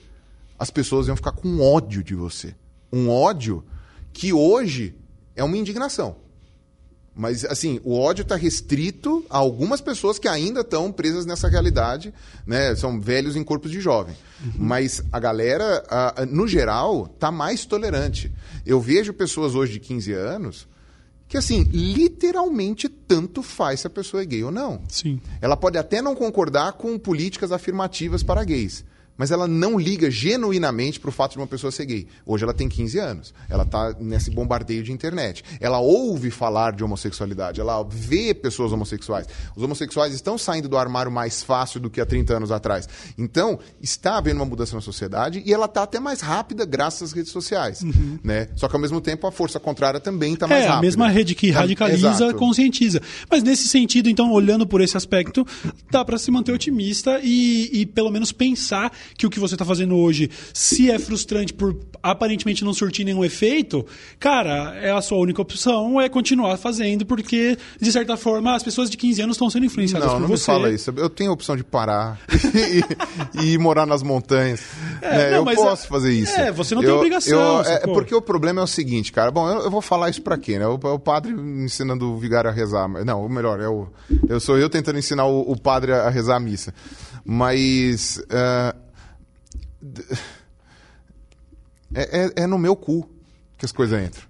as 0.58 0.70
pessoas 0.70 1.08
iam 1.08 1.16
ficar 1.16 1.32
com 1.32 1.60
ódio 1.60 2.02
de 2.02 2.14
você. 2.14 2.54
Um 2.92 3.10
ódio 3.10 3.64
que 4.12 4.32
hoje 4.32 4.94
é 5.34 5.44
uma 5.44 5.56
indignação. 5.56 6.16
Mas, 7.18 7.46
assim, 7.46 7.80
o 7.82 7.98
ódio 7.98 8.22
está 8.22 8.36
restrito 8.36 9.24
a 9.30 9.38
algumas 9.38 9.80
pessoas 9.80 10.18
que 10.18 10.28
ainda 10.28 10.60
estão 10.60 10.92
presas 10.92 11.24
nessa 11.24 11.48
realidade, 11.48 12.12
né? 12.46 12.74
São 12.76 13.00
velhos 13.00 13.36
em 13.36 13.42
corpos 13.42 13.70
de 13.70 13.80
jovem. 13.80 14.14
Mas 14.54 15.02
a 15.10 15.18
galera, 15.18 15.82
a- 15.88 16.22
a- 16.22 16.26
no 16.26 16.46
geral, 16.46 17.10
está 17.14 17.30
mais 17.32 17.64
tolerante. 17.64 18.30
Eu 18.66 18.78
vejo 18.82 19.14
pessoas 19.14 19.54
hoje 19.54 19.72
de 19.72 19.80
15 19.80 20.12
anos 20.12 20.68
que, 21.26 21.38
assim, 21.38 21.62
literalmente 21.72 22.88
tanto 22.88 23.42
faz 23.42 23.80
se 23.80 23.86
a 23.86 23.90
pessoa 23.90 24.22
é 24.22 24.26
gay 24.26 24.44
ou 24.44 24.50
não. 24.52 24.80
sim. 24.88 25.20
Ela 25.40 25.56
pode 25.56 25.78
até 25.78 26.00
não 26.02 26.14
concordar 26.14 26.72
com 26.74 26.98
políticas 26.98 27.50
afirmativas 27.50 28.22
para 28.22 28.44
gays, 28.44 28.84
mas 29.16 29.30
ela 29.30 29.46
não 29.48 29.78
liga 29.78 30.10
genuinamente 30.10 31.00
para 31.00 31.08
o 31.08 31.12
fato 31.12 31.32
de 31.32 31.38
uma 31.38 31.46
pessoa 31.46 31.70
ser 31.70 31.86
gay. 31.86 32.06
Hoje 32.24 32.44
ela 32.44 32.52
tem 32.54 32.68
15 32.68 32.98
anos, 32.98 33.34
ela 33.48 33.62
está 33.64 33.94
nesse 33.98 34.30
bombardeio 34.30 34.82
de 34.82 34.92
internet. 34.92 35.42
Ela 35.60 35.78
ouve 35.80 36.30
falar 36.30 36.72
de 36.72 36.84
homossexualidade, 36.84 37.60
ela 37.60 37.82
vê 37.88 38.34
pessoas 38.34 38.72
homossexuais. 38.72 39.26
Os 39.56 39.62
homossexuais 39.62 40.14
estão 40.14 40.36
saindo 40.36 40.68
do 40.68 40.76
armário 40.76 41.10
mais 41.10 41.42
fácil 41.42 41.80
do 41.80 41.88
que 41.90 42.00
há 42.00 42.06
30 42.06 42.36
anos 42.36 42.50
atrás. 42.52 42.88
Então, 43.16 43.58
está 43.80 44.18
havendo 44.18 44.36
uma 44.36 44.44
mudança 44.46 44.74
na 44.74 44.80
sociedade 44.82 45.42
e 45.44 45.52
ela 45.52 45.66
está 45.66 45.82
até 45.82 45.98
mais 46.00 46.20
rápida 46.20 46.64
graças 46.64 47.02
às 47.02 47.12
redes 47.12 47.32
sociais. 47.32 47.82
Né? 48.22 48.48
Só 48.56 48.68
que, 48.68 48.74
ao 48.76 48.80
mesmo 48.80 49.00
tempo, 49.00 49.26
a 49.26 49.32
força 49.32 49.58
contrária 49.58 50.00
também 50.00 50.34
está 50.34 50.46
mais 50.46 50.64
É, 50.64 50.66
rápida. 50.66 50.78
a 50.78 50.82
mesma 50.82 51.08
rede 51.08 51.34
que 51.34 51.52
Tá- 51.52 51.60
radicaliza, 51.60 52.08
Exato. 52.08 52.34
conscientiza. 52.36 53.00
Mas 53.30 53.42
nesse 53.42 53.68
sentido, 53.68 54.08
então, 54.08 54.30
olhando 54.32 54.66
por 54.66 54.80
esse 54.80 54.96
aspecto, 54.96 55.46
dá 55.90 56.04
para 56.04 56.18
se 56.18 56.30
manter 56.30 56.52
otimista 56.52 57.20
e, 57.22 57.70
e 57.72 57.86
pelo 57.86 58.10
menos 58.10 58.32
pensar 58.32 58.92
que 59.16 59.26
o 59.26 59.30
que 59.30 59.38
você 59.40 59.54
está 59.54 59.64
fazendo 59.64 59.96
hoje, 59.96 60.30
se 60.54 60.90
é 60.90 60.98
frustrante 60.98 61.52
por 61.52 61.76
aparentemente 62.02 62.64
não 62.64 62.72
surtir 62.72 63.04
nenhum 63.04 63.24
efeito, 63.24 63.84
cara, 64.18 64.74
é 64.76 64.90
a 64.90 65.00
sua 65.02 65.18
única 65.18 65.42
opção 65.42 66.00
é 66.00 66.08
continuar 66.08 66.56
fazendo, 66.56 67.04
porque, 67.04 67.56
de 67.80 67.92
certa 67.92 68.16
forma, 68.16 68.54
as 68.54 68.62
pessoas 68.62 68.88
de 68.88 68.96
15 68.96 69.22
anos 69.22 69.36
estão 69.36 69.50
sendo 69.50 69.66
influenciadas 69.66 70.06
Não, 70.06 70.14
por 70.14 70.20
não 70.22 70.28
me 70.28 70.36
você. 70.36 70.44
fala 70.44 70.70
isso. 70.70 70.92
Eu 70.96 71.10
tenho 71.10 71.30
a 71.30 71.34
opção 71.34 71.56
de 71.56 71.64
parar 71.64 72.18
e, 73.36 73.42
e 73.42 73.52
ir 73.54 73.58
morar 73.58 73.86
nas 73.86 74.02
montanhas. 74.02 74.60
É, 75.02 75.10
né? 75.16 75.30
não, 75.30 75.36
eu 75.38 75.44
mas 75.44 75.56
posso 75.56 75.84
é- 75.84 75.88
fazer 75.88 76.12
isso. 76.12 76.32
é, 76.38 76.52
você 76.52 76.74
não 76.74 76.82
tem 76.82 76.90
Eu- 76.90 76.96
obrigação, 76.96 77.38
eu- 77.64 77.70
é, 77.70 77.78
porque 77.80 78.14
o 78.14 78.22
problema 78.22 78.60
é 78.60 78.64
o 78.64 78.66
seguinte, 78.66 79.12
cara. 79.12 79.30
Bom, 79.30 79.48
eu, 79.48 79.62
eu 79.62 79.70
vou 79.70 79.80
falar 79.80 80.08
isso 80.10 80.22
pra 80.22 80.38
quê, 80.38 80.58
né? 80.58 80.66
O, 80.66 80.74
o 80.74 80.98
padre 80.98 81.32
ensinando 81.32 82.12
o 82.12 82.18
vigário 82.18 82.48
a 82.48 82.52
rezar. 82.52 82.88
Não, 83.04 83.24
o 83.24 83.28
melhor, 83.28 83.60
é 83.60 83.68
o, 83.68 83.88
eu 84.28 84.38
sou 84.40 84.56
eu 84.58 84.68
tentando 84.70 84.98
ensinar 84.98 85.26
o, 85.26 85.40
o 85.50 85.58
padre 85.60 85.92
a 85.92 86.08
rezar 86.08 86.36
a 86.36 86.40
missa. 86.40 86.72
Mas. 87.24 88.18
d- 88.28 88.85
é, 91.94 92.24
é- 92.24 92.42
é 92.42 92.46
no 92.46 92.58
meu 92.58 92.76
cu 92.76 93.08
que 93.58 93.64
as 93.64 93.72
coisas 93.72 94.00
entram. 94.02 94.22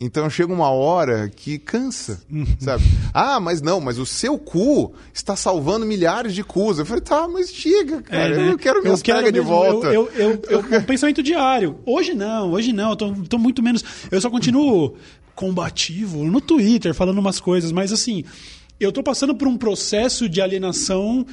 Então 0.00 0.28
chega 0.28 0.52
uma 0.52 0.68
hora 0.70 1.28
que 1.28 1.56
cansa, 1.58 2.20
sabe? 2.58 2.82
Ah, 3.12 3.38
mas 3.38 3.62
não, 3.62 3.80
mas 3.80 3.96
o 3.98 4.04
seu 4.04 4.36
cu 4.36 4.92
está 5.14 5.36
salvando 5.36 5.86
milhares 5.86 6.34
de 6.34 6.42
cus. 6.42 6.78
Eu 6.78 6.84
falei, 6.84 7.00
tá, 7.00 7.28
mas 7.28 7.50
chega, 7.54 8.02
cara. 8.02 8.34
É, 8.34 8.36
né? 8.36 8.50
Eu 8.50 8.58
quero 8.58 8.82
minhas 8.82 9.00
pregas 9.02 9.32
de 9.32 9.38
mesmo, 9.38 9.48
volta. 9.48 9.86
Eu, 9.86 10.10
eu, 10.14 10.42
eu, 10.50 10.64
eu- 10.68 10.82
pensamento 10.82 11.22
diário. 11.22 11.78
Hoje 11.86 12.12
não, 12.12 12.50
hoje 12.50 12.72
não. 12.72 12.90
Eu 12.90 12.96
tô, 12.96 13.12
tô 13.28 13.38
muito 13.38 13.62
menos. 13.62 13.84
Eu 14.10 14.20
só 14.20 14.28
continuo 14.28 14.96
combativo 15.34 16.24
no 16.24 16.40
Twitter, 16.40 16.92
falando 16.92 17.18
umas 17.18 17.38
coisas, 17.40 17.70
mas 17.72 17.92
assim, 17.92 18.24
eu 18.80 18.90
tô 18.92 19.02
passando 19.02 19.34
por 19.34 19.46
um 19.48 19.56
processo 19.56 20.28
de 20.28 20.40
alienação 20.40 21.24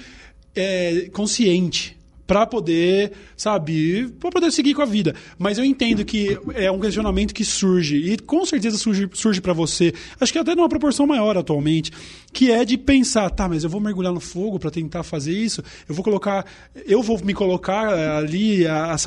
é, 0.56 1.10
consciente. 1.12 1.98
Pra 2.32 2.48
poder, 2.48 3.12
sabe, 3.36 4.08
pra 4.18 4.32
poder 4.32 4.54
seguir 4.54 4.74
com 4.74 4.82
a 4.82 4.86
vida. 4.86 5.14
Mas 5.38 5.58
eu 5.58 5.66
entendo 5.66 6.06
que 6.06 6.40
é 6.54 6.72
um 6.72 6.80
questionamento 6.80 7.34
que 7.34 7.44
surge, 7.44 7.98
e 7.98 8.18
com 8.18 8.46
certeza 8.46 8.78
surge, 8.78 9.10
surge 9.12 9.42
para 9.42 9.52
você, 9.52 9.94
acho 10.18 10.32
que 10.32 10.40
até 10.40 10.56
numa 10.56 10.70
proporção 10.70 11.06
maior 11.06 11.38
atualmente, 11.38 11.92
que 12.32 12.50
é 12.50 12.64
de 12.64 12.78
pensar, 12.78 13.30
tá, 13.32 13.50
mas 13.50 13.66
eu 13.66 13.70
vou 13.70 13.82
mergulhar 13.82 14.14
no 14.14 14.22
fogo 14.22 14.58
para 14.58 14.72
tentar 14.72 15.04
fazer 15.04 15.34
isso, 15.34 15.62
eu 15.90 15.94
vou 15.94 16.06
colocar, 16.06 16.46
eu 16.86 17.04
vou 17.04 17.20
me 17.22 17.34
colocar 17.34 17.90
ali, 18.20 18.66
a, 18.66 18.94
a, 18.94 18.98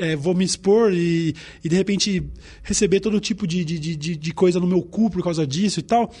é, 0.00 0.16
vou 0.16 0.34
me 0.34 0.44
expor 0.44 0.92
e, 0.92 1.32
e 1.62 1.68
de 1.68 1.76
repente 1.76 2.24
receber 2.64 2.98
todo 2.98 3.20
tipo 3.20 3.46
de, 3.46 3.64
de, 3.64 3.78
de, 3.78 4.16
de 4.16 4.34
coisa 4.34 4.58
no 4.58 4.66
meu 4.66 4.82
cu 4.82 5.08
por 5.08 5.22
causa 5.22 5.46
disso 5.46 5.78
e 5.78 5.82
tal. 5.84 6.12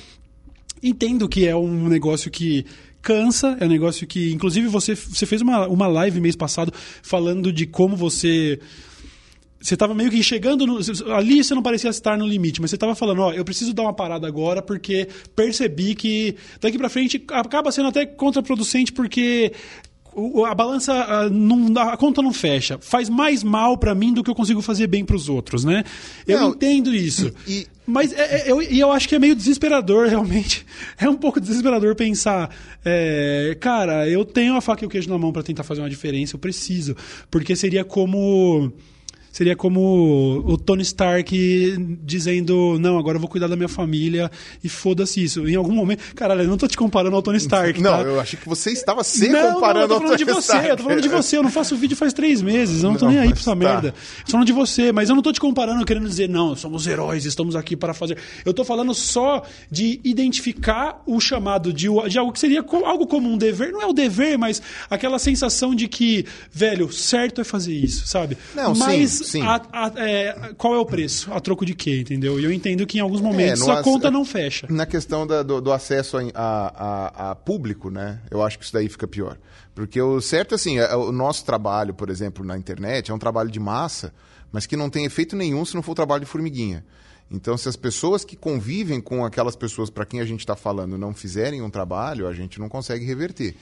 Entendo 0.80 1.28
que 1.28 1.48
é 1.48 1.56
um 1.56 1.88
negócio 1.88 2.30
que 2.30 2.64
cansa, 3.04 3.56
é 3.60 3.66
um 3.66 3.68
negócio 3.68 4.06
que. 4.06 4.32
Inclusive, 4.32 4.66
você, 4.66 4.94
você 4.94 5.26
fez 5.26 5.42
uma, 5.42 5.68
uma 5.68 5.86
live 5.86 6.20
mês 6.20 6.34
passado 6.34 6.72
falando 7.02 7.52
de 7.52 7.66
como 7.66 7.94
você 7.94 8.58
você 9.60 9.78
tava 9.78 9.94
meio 9.94 10.10
que 10.10 10.22
chegando 10.22 10.66
no, 10.66 10.78
ali 11.14 11.42
você 11.42 11.54
não 11.54 11.62
parecia 11.62 11.88
estar 11.88 12.18
no 12.18 12.26
limite, 12.26 12.60
mas 12.60 12.70
você 12.70 12.76
tava 12.76 12.94
falando, 12.94 13.22
ó, 13.22 13.32
eu 13.32 13.46
preciso 13.46 13.72
dar 13.72 13.84
uma 13.84 13.94
parada 13.94 14.26
agora 14.26 14.60
porque 14.60 15.08
percebi 15.34 15.94
que 15.94 16.36
daqui 16.60 16.76
para 16.76 16.90
frente 16.90 17.24
acaba 17.30 17.72
sendo 17.72 17.88
até 17.88 18.04
contraproducente 18.04 18.92
porque 18.92 19.52
a 20.46 20.54
balança 20.54 20.92
a, 20.92 21.28
não, 21.28 21.76
a 21.80 21.96
conta 21.96 22.22
não 22.22 22.32
fecha. 22.32 22.78
Faz 22.78 23.08
mais 23.08 23.42
mal 23.42 23.76
para 23.76 23.94
mim 23.94 24.12
do 24.12 24.22
que 24.22 24.30
eu 24.30 24.34
consigo 24.34 24.60
fazer 24.62 24.86
bem 24.86 25.04
para 25.04 25.16
os 25.16 25.28
outros, 25.28 25.64
né? 25.64 25.84
Eu 26.26 26.40
não, 26.40 26.50
entendo 26.50 26.94
isso. 26.94 27.32
E, 27.46 27.66
mas 27.86 28.12
é, 28.12 28.48
é, 28.48 28.50
eu, 28.50 28.62
eu 28.62 28.90
acho 28.90 29.08
que 29.08 29.14
é 29.14 29.18
meio 29.18 29.36
desesperador, 29.36 30.08
realmente. 30.08 30.64
É 30.98 31.08
um 31.08 31.16
pouco 31.16 31.40
desesperador 31.40 31.94
pensar, 31.94 32.50
é, 32.84 33.56
cara, 33.60 34.08
eu 34.08 34.24
tenho 34.24 34.56
a 34.56 34.60
faca 34.60 34.84
e 34.84 34.86
o 34.86 34.90
queijo 34.90 35.08
na 35.10 35.18
mão 35.18 35.32
para 35.32 35.42
tentar 35.42 35.62
fazer 35.62 35.82
uma 35.82 35.90
diferença, 35.90 36.36
eu 36.36 36.40
preciso. 36.40 36.96
Porque 37.30 37.54
seria 37.54 37.84
como 37.84 38.72
seria 39.34 39.56
como 39.56 40.44
o 40.46 40.56
Tony 40.56 40.82
Stark 40.82 41.76
dizendo: 42.04 42.78
Não, 42.78 42.96
agora 42.96 43.16
eu 43.16 43.20
vou 43.20 43.28
cuidar 43.28 43.48
da 43.48 43.56
minha 43.56 43.68
família 43.68 44.30
e 44.62 44.68
foda-se 44.68 45.22
isso. 45.24 45.48
Em 45.48 45.56
algum 45.56 45.72
momento. 45.72 46.14
Caralho, 46.14 46.42
eu 46.42 46.48
não 46.48 46.56
tô 46.56 46.68
te 46.68 46.76
comparando 46.76 47.16
ao 47.16 47.22
Tony 47.22 47.38
Stark. 47.38 47.74
Não, 47.82 47.90
tá? 47.90 48.02
eu 48.02 48.20
achei 48.20 48.38
que 48.38 48.48
você 48.48 48.70
estava 48.70 49.02
se 49.02 49.28
não, 49.28 49.54
comparando 49.54 49.88
não, 49.88 49.96
eu 49.96 50.00
tô 50.00 50.00
falando 50.02 50.18
de 50.18 50.24
você, 50.24 50.52
Stark. 50.52 50.68
Eu 50.68 50.76
tô 50.76 50.82
falando 50.84 51.00
de 51.02 51.08
você. 51.08 51.36
Eu 51.36 51.42
não 51.42 51.50
faço 51.50 51.76
vídeo 51.76 51.96
faz 51.96 52.12
três 52.12 52.40
meses. 52.40 52.82
Eu 52.82 52.90
não 52.90 52.96
tô 52.96 53.06
não, 53.06 53.12
nem 53.12 53.20
aí 53.20 53.28
pra 53.30 53.38
essa 53.38 53.50
tá. 53.50 53.56
merda. 53.56 53.88
Eu 53.88 54.24
tô 54.24 54.32
falando 54.32 54.46
de 54.46 54.52
você, 54.52 54.92
mas 54.92 55.08
eu 55.08 55.16
não 55.16 55.22
tô 55.22 55.32
te 55.32 55.40
comparando 55.40 55.84
querendo 55.84 56.06
dizer, 56.06 56.28
não, 56.28 56.54
somos 56.54 56.86
heróis, 56.86 57.24
estamos 57.24 57.56
aqui 57.56 57.76
para 57.76 57.92
fazer. 57.92 58.16
Eu 58.44 58.54
tô 58.54 58.64
falando 58.64 58.94
só 58.94 59.42
de 59.70 60.00
identificar 60.04 61.02
o 61.06 61.20
chamado 61.20 61.72
de, 61.72 61.88
de 62.08 62.18
algo 62.18 62.32
que 62.32 62.38
seria 62.38 62.64
algo 62.84 63.06
como 63.06 63.28
um 63.28 63.36
dever. 63.36 63.72
Não 63.72 63.82
é 63.82 63.86
o 63.86 63.92
dever, 63.92 64.38
mas 64.38 64.62
aquela 64.88 65.18
sensação 65.18 65.74
de 65.74 65.88
que, 65.88 66.24
velho, 66.52 66.92
certo 66.92 67.40
é 67.40 67.44
fazer 67.44 67.74
isso, 67.74 68.06
sabe? 68.06 68.38
Não, 68.54 68.74
mas 68.74 69.10
sim, 69.10 69.23
sim. 69.24 69.42
A, 69.42 69.60
a, 69.72 69.92
é, 69.96 70.52
qual 70.56 70.74
é 70.74 70.78
o 70.78 70.86
preço? 70.86 71.32
A 71.32 71.40
troco 71.40 71.64
de 71.64 71.74
quê, 71.74 72.00
entendeu? 72.00 72.38
E 72.38 72.44
eu 72.44 72.52
entendo 72.52 72.86
que 72.86 72.98
em 72.98 73.00
alguns 73.00 73.20
momentos 73.20 73.66
é, 73.66 73.72
a 73.72 73.82
conta 73.82 74.10
não 74.10 74.24
fecha. 74.24 74.66
Na 74.70 74.86
questão 74.86 75.26
da, 75.26 75.42
do, 75.42 75.60
do, 75.60 75.72
acesso 75.72 76.16
a, 76.18 76.30
a, 76.34 77.30
a, 77.30 77.34
público, 77.34 77.90
né? 77.90 78.20
Eu 78.30 78.42
acho 78.42 78.58
que 78.58 78.64
isso 78.64 78.72
daí 78.72 78.88
fica 78.88 79.06
pior. 79.06 79.38
Porque 79.74 80.00
o 80.00 80.20
certo, 80.20 80.54
assim, 80.54 80.78
é, 80.78 80.94
o 80.94 81.10
nosso 81.10 81.44
trabalho, 81.44 81.92
por 81.94 82.10
exemplo, 82.10 82.44
na 82.44 82.56
internet, 82.56 83.10
é 83.10 83.14
um 83.14 83.18
trabalho 83.18 83.50
de 83.50 83.58
massa, 83.58 84.12
mas 84.52 84.66
que 84.66 84.76
não 84.76 84.88
tem 84.88 85.04
efeito 85.04 85.34
nenhum 85.34 85.64
se 85.64 85.74
não 85.74 85.82
for 85.82 85.94
trabalho 85.94 86.24
de 86.24 86.30
formiguinha. 86.30 86.84
Então, 87.30 87.56
se 87.56 87.68
as 87.68 87.76
pessoas 87.76 88.24
que 88.24 88.36
convivem 88.36 89.00
com 89.00 89.24
aquelas 89.24 89.56
pessoas 89.56 89.90
para 89.90 90.04
quem 90.04 90.20
a 90.20 90.24
gente 90.24 90.40
está 90.40 90.54
falando 90.54 90.98
não 90.98 91.14
fizerem 91.14 91.62
um 91.62 91.70
trabalho, 91.70 92.28
a 92.28 92.32
gente 92.32 92.60
não 92.60 92.68
consegue 92.68 93.04
reverter. 93.04 93.56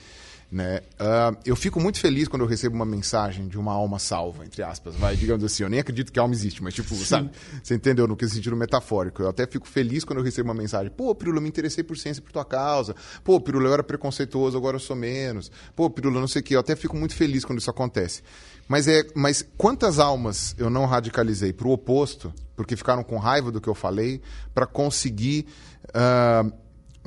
Né? 0.53 0.81
Uh, 0.99 1.35
eu 1.43 1.55
fico 1.55 1.79
muito 1.79 1.99
feliz 1.99 2.27
quando 2.27 2.43
eu 2.43 2.47
recebo 2.47 2.75
uma 2.75 2.85
mensagem 2.85 3.47
de 3.47 3.57
uma 3.57 3.73
alma 3.73 3.97
salva, 3.97 4.45
entre 4.45 4.61
aspas, 4.61 4.93
vai, 4.93 5.15
digamos 5.15 5.43
assim, 5.43 5.63
eu 5.63 5.69
nem 5.69 5.79
acredito 5.79 6.11
que 6.11 6.19
a 6.19 6.21
alma 6.21 6.35
existe, 6.35 6.61
mas 6.61 6.75
tipo, 6.75 6.93
Sim. 6.93 7.03
sabe, 7.05 7.31
você 7.63 7.73
entendeu 7.73 8.07
no 8.07 8.15
que 8.15 8.27
sentido 8.27 8.55
metafórico. 8.55 9.23
Eu 9.23 9.29
até 9.29 9.47
fico 9.47 9.67
feliz 9.67 10.03
quando 10.03 10.19
eu 10.19 10.23
recebo 10.23 10.49
uma 10.49 10.53
mensagem, 10.53 10.91
pô, 10.91 11.15
Pirula, 11.15 11.39
eu 11.39 11.41
me 11.41 11.49
interessei 11.49 11.83
por 11.83 11.97
ciência 11.97 12.21
por 12.21 12.31
tua 12.31 12.45
causa, 12.45 12.95
pô, 13.23 13.41
Pirula, 13.41 13.67
eu 13.67 13.73
era 13.73 13.83
preconceituoso, 13.83 14.55
agora 14.55 14.75
eu 14.75 14.79
sou 14.79 14.95
menos, 14.95 15.51
pô, 15.75 15.89
Pirula, 15.89 16.19
não 16.19 16.27
sei 16.27 16.41
o 16.41 16.45
quê. 16.45 16.55
Eu 16.55 16.59
até 16.59 16.75
fico 16.75 16.95
muito 16.95 17.15
feliz 17.15 17.43
quando 17.43 17.57
isso 17.57 17.71
acontece. 17.71 18.21
Mas, 18.67 18.87
é, 18.87 19.07
mas 19.15 19.43
quantas 19.57 19.97
almas 19.97 20.53
eu 20.59 20.69
não 20.69 20.85
radicalizei 20.85 21.51
para 21.51 21.67
o 21.67 21.71
oposto, 21.71 22.31
porque 22.55 22.75
ficaram 22.75 23.03
com 23.03 23.17
raiva 23.17 23.51
do 23.51 23.59
que 23.59 23.67
eu 23.67 23.73
falei, 23.73 24.21
para 24.53 24.67
conseguir. 24.67 25.47
Uh, 25.89 26.53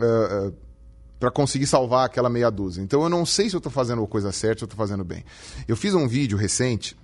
uh, 0.02 0.65
para 1.18 1.30
conseguir 1.30 1.66
salvar 1.66 2.06
aquela 2.06 2.28
meia 2.28 2.50
dúzia. 2.50 2.82
Então 2.82 3.02
eu 3.02 3.08
não 3.08 3.24
sei 3.24 3.48
se 3.48 3.56
eu 3.56 3.58
estou 3.58 3.72
fazendo 3.72 4.02
a 4.02 4.06
coisa 4.06 4.32
certa, 4.32 4.60
se 4.60 4.64
eu 4.64 4.66
estou 4.66 4.76
fazendo 4.76 5.04
bem. 5.04 5.24
Eu 5.66 5.76
fiz 5.76 5.94
um 5.94 6.06
vídeo 6.06 6.36
recente 6.36 6.96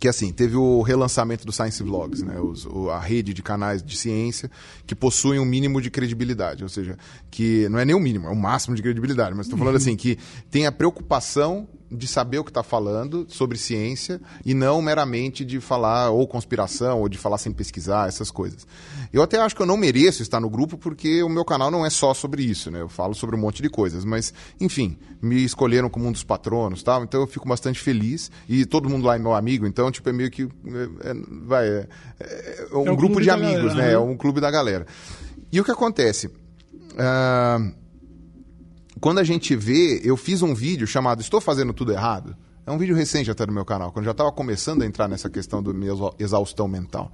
que 0.00 0.08
assim, 0.08 0.32
teve 0.32 0.56
o 0.56 0.80
relançamento 0.80 1.44
do 1.44 1.52
Science 1.52 1.82
Vlogs, 1.82 2.22
né? 2.22 2.40
Os, 2.40 2.64
o, 2.64 2.88
a 2.88 2.98
rede 2.98 3.34
de 3.34 3.42
canais 3.42 3.82
de 3.82 3.98
ciência 3.98 4.50
que 4.86 4.94
possuem 4.94 5.38
um 5.38 5.44
mínimo 5.44 5.78
de 5.78 5.90
credibilidade, 5.90 6.62
ou 6.62 6.70
seja, 6.70 6.96
que 7.30 7.68
não 7.68 7.78
é 7.78 7.84
nem 7.84 7.94
o 7.94 8.00
mínimo, 8.00 8.26
é 8.26 8.30
o 8.30 8.36
máximo 8.36 8.74
de 8.74 8.80
credibilidade, 8.80 9.36
mas 9.36 9.44
estou 9.44 9.58
falando 9.58 9.76
assim, 9.76 9.94
que 9.96 10.18
tem 10.50 10.66
a 10.66 10.72
preocupação 10.72 11.68
de 11.90 12.06
saber 12.06 12.38
o 12.38 12.44
que 12.44 12.50
está 12.50 12.62
falando 12.62 13.26
sobre 13.28 13.58
ciência 13.58 14.20
e 14.44 14.54
não 14.54 14.80
meramente 14.80 15.44
de 15.44 15.60
falar 15.60 16.10
ou 16.10 16.26
conspiração 16.26 17.00
ou 17.00 17.08
de 17.08 17.18
falar 17.18 17.38
sem 17.38 17.52
pesquisar, 17.52 18.08
essas 18.08 18.30
coisas. 18.30 18.66
Eu 19.12 19.22
até 19.22 19.38
acho 19.38 19.56
que 19.56 19.62
eu 19.62 19.66
não 19.66 19.76
mereço 19.76 20.22
estar 20.22 20.38
no 20.38 20.48
grupo 20.48 20.78
porque 20.78 21.22
o 21.22 21.28
meu 21.28 21.44
canal 21.44 21.70
não 21.70 21.84
é 21.84 21.90
só 21.90 22.14
sobre 22.14 22.42
isso, 22.42 22.70
né? 22.70 22.80
Eu 22.80 22.88
falo 22.88 23.14
sobre 23.14 23.34
um 23.34 23.38
monte 23.38 23.60
de 23.60 23.68
coisas, 23.68 24.04
mas 24.04 24.32
enfim, 24.60 24.96
me 25.20 25.44
escolheram 25.44 25.90
como 25.90 26.06
um 26.06 26.12
dos 26.12 26.22
patronos, 26.22 26.82
tal, 26.82 27.02
então 27.02 27.20
eu 27.20 27.26
fico 27.26 27.48
bastante 27.48 27.80
feliz 27.80 28.30
e 28.48 28.64
todo 28.64 28.88
mundo 28.88 29.06
lá 29.06 29.16
é 29.16 29.18
meu 29.18 29.34
amigo, 29.34 29.66
então 29.66 29.90
tipo 29.90 30.08
é 30.08 30.12
meio 30.12 30.30
que 30.30 30.42
é, 30.42 31.10
é 31.10 31.14
vai 31.42 31.66
é, 31.68 31.88
é, 32.20 32.68
um, 32.72 32.86
é 32.86 32.90
um 32.92 32.96
grupo 32.96 33.20
de 33.20 33.30
amigos, 33.30 33.74
galera, 33.74 33.74
né? 33.74 33.86
né? 33.88 33.92
É 33.94 33.98
um 33.98 34.16
clube 34.16 34.40
da 34.40 34.50
galera. 34.50 34.86
E 35.52 35.60
o 35.60 35.64
que 35.64 35.70
acontece? 35.70 36.28
Uh, 36.28 37.79
quando 39.00 39.18
a 39.18 39.24
gente 39.24 39.56
vê, 39.56 40.00
eu 40.04 40.16
fiz 40.16 40.42
um 40.42 40.54
vídeo 40.54 40.86
chamado 40.86 41.22
Estou 41.22 41.40
Fazendo 41.40 41.72
Tudo 41.72 41.92
Errado. 41.92 42.36
É 42.66 42.70
um 42.70 42.76
vídeo 42.76 42.94
recente 42.94 43.30
até 43.30 43.46
no 43.46 43.52
meu 43.52 43.64
canal, 43.64 43.90
quando 43.90 44.04
já 44.04 44.10
estava 44.10 44.30
começando 44.30 44.82
a 44.82 44.86
entrar 44.86 45.08
nessa 45.08 45.30
questão 45.30 45.62
do 45.62 45.72
meu 45.72 46.14
exaustão 46.18 46.68
mental. 46.68 47.10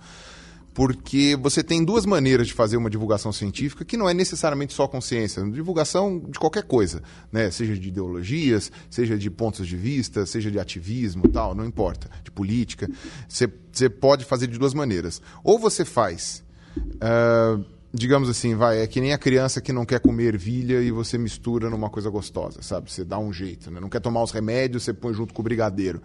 Porque 0.74 1.38
você 1.40 1.62
tem 1.62 1.82
duas 1.82 2.04
maneiras 2.04 2.48
de 2.48 2.52
fazer 2.52 2.76
uma 2.76 2.90
divulgação 2.90 3.32
científica 3.32 3.82
que 3.82 3.96
não 3.96 4.06
é 4.06 4.12
necessariamente 4.12 4.74
só 4.74 4.86
consciência, 4.86 5.42
divulgação 5.48 6.18
de 6.18 6.38
qualquer 6.38 6.64
coisa, 6.64 7.02
né? 7.32 7.50
Seja 7.50 7.74
de 7.78 7.88
ideologias, 7.88 8.70
seja 8.90 9.16
de 9.16 9.30
pontos 9.30 9.66
de 9.66 9.76
vista, 9.76 10.26
seja 10.26 10.50
de 10.50 10.58
ativismo, 10.58 11.28
tal, 11.28 11.54
não 11.54 11.64
importa, 11.64 12.10
de 12.22 12.30
política. 12.30 12.90
Você, 13.26 13.50
você 13.72 13.88
pode 13.88 14.26
fazer 14.26 14.48
de 14.48 14.58
duas 14.58 14.74
maneiras. 14.74 15.22
Ou 15.42 15.58
você 15.58 15.82
faz 15.82 16.44
uh, 16.76 17.64
digamos 17.92 18.28
assim, 18.28 18.54
vai, 18.54 18.80
é 18.80 18.86
que 18.86 19.00
nem 19.00 19.12
a 19.12 19.18
criança 19.18 19.60
que 19.60 19.72
não 19.72 19.84
quer 19.84 20.00
comer 20.00 20.34
ervilha 20.34 20.80
e 20.80 20.90
você 20.90 21.16
mistura 21.16 21.70
numa 21.70 21.88
coisa 21.88 22.10
gostosa, 22.10 22.62
sabe? 22.62 22.90
Você 22.92 23.04
dá 23.04 23.18
um 23.18 23.32
jeito, 23.32 23.70
né? 23.70 23.80
Não 23.80 23.88
quer 23.88 24.00
tomar 24.00 24.22
os 24.22 24.30
remédios, 24.30 24.82
você 24.82 24.92
põe 24.92 25.14
junto 25.14 25.32
com 25.32 25.40
o 25.40 25.44
brigadeiro, 25.44 26.02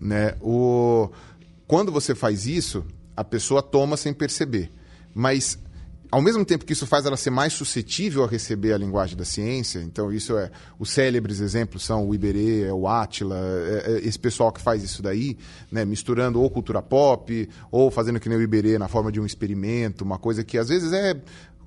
né? 0.00 0.34
O... 0.40 1.10
Quando 1.66 1.90
você 1.90 2.14
faz 2.14 2.46
isso, 2.46 2.84
a 3.16 3.24
pessoa 3.24 3.62
toma 3.62 3.96
sem 3.96 4.14
perceber. 4.14 4.70
Mas 5.14 5.58
ao 6.10 6.22
mesmo 6.22 6.44
tempo 6.44 6.64
que 6.64 6.72
isso 6.72 6.86
faz 6.86 7.04
ela 7.06 7.16
ser 7.16 7.30
mais 7.30 7.52
suscetível 7.52 8.24
a 8.24 8.26
receber 8.26 8.72
a 8.72 8.78
linguagem 8.78 9.16
da 9.16 9.24
ciência, 9.24 9.80
então 9.80 10.12
isso 10.12 10.36
é 10.36 10.50
os 10.78 10.90
célebres 10.90 11.40
exemplos 11.40 11.84
são 11.84 12.08
o 12.08 12.14
Iberê, 12.14 12.62
é 12.62 12.72
o 12.72 12.86
Átila, 12.86 13.36
é, 13.38 13.92
é 13.92 14.06
esse 14.06 14.18
pessoal 14.18 14.52
que 14.52 14.60
faz 14.60 14.82
isso 14.82 15.02
daí, 15.02 15.36
né, 15.70 15.84
misturando 15.84 16.40
ou 16.40 16.50
cultura 16.50 16.80
pop 16.80 17.48
ou 17.70 17.90
fazendo 17.90 18.20
que 18.20 18.28
nem 18.28 18.38
o 18.38 18.42
Iberê 18.42 18.78
na 18.78 18.88
forma 18.88 19.10
de 19.10 19.20
um 19.20 19.26
experimento, 19.26 20.04
uma 20.04 20.18
coisa 20.18 20.44
que 20.44 20.58
às 20.58 20.68
vezes 20.68 20.92
é 20.92 21.16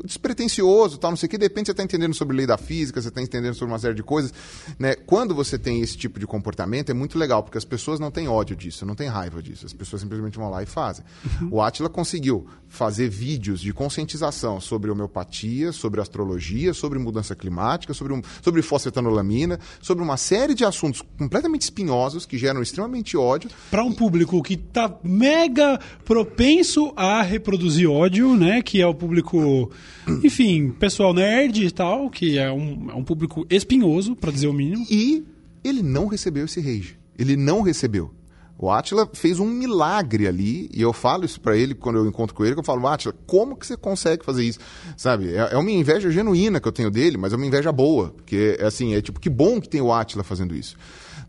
despretensioso, 0.04 0.98
tal, 0.98 1.12
não 1.12 1.18
sei 1.18 1.28
o 1.28 1.30
que, 1.30 1.38
de 1.38 1.46
repente 1.46 1.68
você 1.68 1.72
está 1.72 1.84
entendendo 1.84 2.14
sobre 2.14 2.36
lei 2.36 2.46
da 2.46 2.58
física, 2.58 3.02
você 3.02 3.10
está 3.10 3.22
entendendo 3.22 3.54
sobre 3.54 3.72
uma 3.72 3.80
série 3.80 3.96
de 3.96 4.04
coisas. 4.04 4.34
Né? 4.78 4.96
Quando 4.96 5.36
você 5.36 5.58
tem 5.58 5.82
esse 5.82 5.98
tipo 5.98 6.20
de 6.20 6.28
comportamento, 6.28 6.90
é 6.90 6.94
muito 6.94 7.18
legal, 7.18 7.44
porque 7.44 7.58
as 7.58 7.66
pessoas 7.66 8.00
não 8.00 8.12
têm 8.12 8.28
ódio 8.28 8.56
disso, 8.56 8.86
não 8.86 8.96
têm 8.96 9.08
raiva 9.08 9.42
disso. 9.42 9.66
As 9.66 9.74
pessoas 9.74 10.02
simplesmente 10.02 10.38
vão 10.38 10.50
lá 10.50 10.64
e 10.64 10.66
fazem. 10.66 11.04
Uhum. 11.42 11.50
O 11.52 11.62
Atila 11.62 11.90
conseguiu 11.90 12.48
fazer 12.68 13.10
vídeos 13.10 13.60
de 13.60 13.74
conscientização 13.74 14.62
sobre 14.62 14.92
homeopatia, 14.92 15.72
sobre 15.72 16.00
astrologia, 16.00 16.74
sobre 16.74 17.00
mudança 17.00 17.36
climática, 17.36 17.94
sobre, 17.94 18.14
um, 18.14 18.22
sobre 18.42 18.62
fosfetanolamina, 18.62 19.60
sobre 19.82 20.04
uma 20.04 20.18
série 20.18 20.54
de 20.54 20.64
assuntos 20.64 21.04
completamente 21.18 21.64
espinhosos 21.64 22.26
que 22.26 22.38
geram 22.38 22.62
extremamente 22.62 23.18
ódio. 23.18 23.50
Para 23.72 23.84
um 23.84 23.92
público 23.92 24.42
que 24.44 24.54
está 24.54 24.96
mega 25.04 25.80
propenso 26.06 26.94
a 26.96 27.22
reproduzir 27.22 27.90
ódio, 27.90 28.36
né? 28.36 28.62
Que 28.62 28.82
é 28.82 28.88
o 28.88 28.94
público 28.94 29.72
enfim, 30.24 30.72
pessoal 30.72 31.14
nerd 31.14 31.66
e 31.66 31.72
tal, 31.72 32.10
que 32.10 32.38
é 32.38 32.52
um, 32.52 32.90
é 32.90 32.94
um 32.96 33.04
público 33.04 33.46
espinhoso, 33.50 34.16
para 34.16 34.32
dizer 34.32 34.48
o 34.48 34.54
mínimo. 34.54 34.86
E 34.90 35.26
ele 35.64 35.82
não 35.82 36.08
recebeu 36.08 36.46
esse 36.46 36.60
rage. 36.60 36.98
Ele 37.18 37.36
não 37.36 37.62
recebeu. 37.62 38.12
O 38.58 38.70
Atila 38.70 39.10
fez 39.14 39.40
um 39.40 39.46
milagre 39.46 40.28
ali, 40.28 40.70
e 40.74 40.82
eu 40.82 40.92
falo 40.92 41.24
isso 41.24 41.40
para 41.40 41.56
ele 41.56 41.74
quando 41.74 41.96
eu 41.96 42.06
encontro 42.06 42.36
com 42.36 42.44
ele, 42.44 42.54
que 42.54 42.60
eu 42.60 42.64
falo, 42.64 42.86
Atila, 42.86 43.16
como 43.26 43.56
que 43.56 43.66
você 43.66 43.78
consegue 43.78 44.26
fazer 44.26 44.44
isso? 44.44 44.60
Sabe, 44.98 45.34
é, 45.34 45.54
é, 45.54 45.58
uma 45.58 45.72
inveja 45.72 46.12
genuína 46.12 46.60
que 46.60 46.68
eu 46.68 46.72
tenho 46.74 46.92
dele, 46.92 47.18
mas 47.18 47.32
é 47.32 47.38
uma 47.38 47.46
inveja 47.46 47.72
boa, 47.72 48.10
porque, 48.10 48.58
assim, 48.62 48.96
é 48.96 49.02
tipo, 49.02 49.18
que 49.18 49.30
bom 49.30 49.62
que 49.62 49.70
tem 49.70 49.80
o 49.80 49.94
Atila 49.94 50.26
fazendo 50.26 50.54
isso 50.54 50.76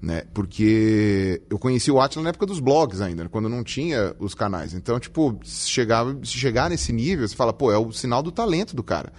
né? 0.01 0.23
Porque 0.33 1.43
eu 1.51 1.59
conheci 1.59 1.91
o 1.91 2.01
Atila 2.01 2.25
na 2.25 2.31
época 2.31 2.47
dos 2.47 2.61
blogs 2.61 3.01
ainda, 3.01 3.25
né? 3.25 3.29
quando 3.31 3.49
não 3.49 3.63
tinha 3.63 4.15
os 4.19 4.35
canais. 4.35 4.73
Então, 4.73 4.99
tipo, 4.99 5.39
se, 5.45 5.69
chegava, 5.69 6.19
se 6.25 6.33
chegar 6.33 6.71
nesse 6.71 6.93
nível, 6.93 7.27
você 7.29 7.37
fala, 7.37 7.53
pô, 7.53 7.71
é 7.71 7.79
o 7.79 7.93
sinal 7.93 8.23
do 8.23 8.33
talento 8.33 8.75
do 8.75 8.83
cara. 8.83 9.13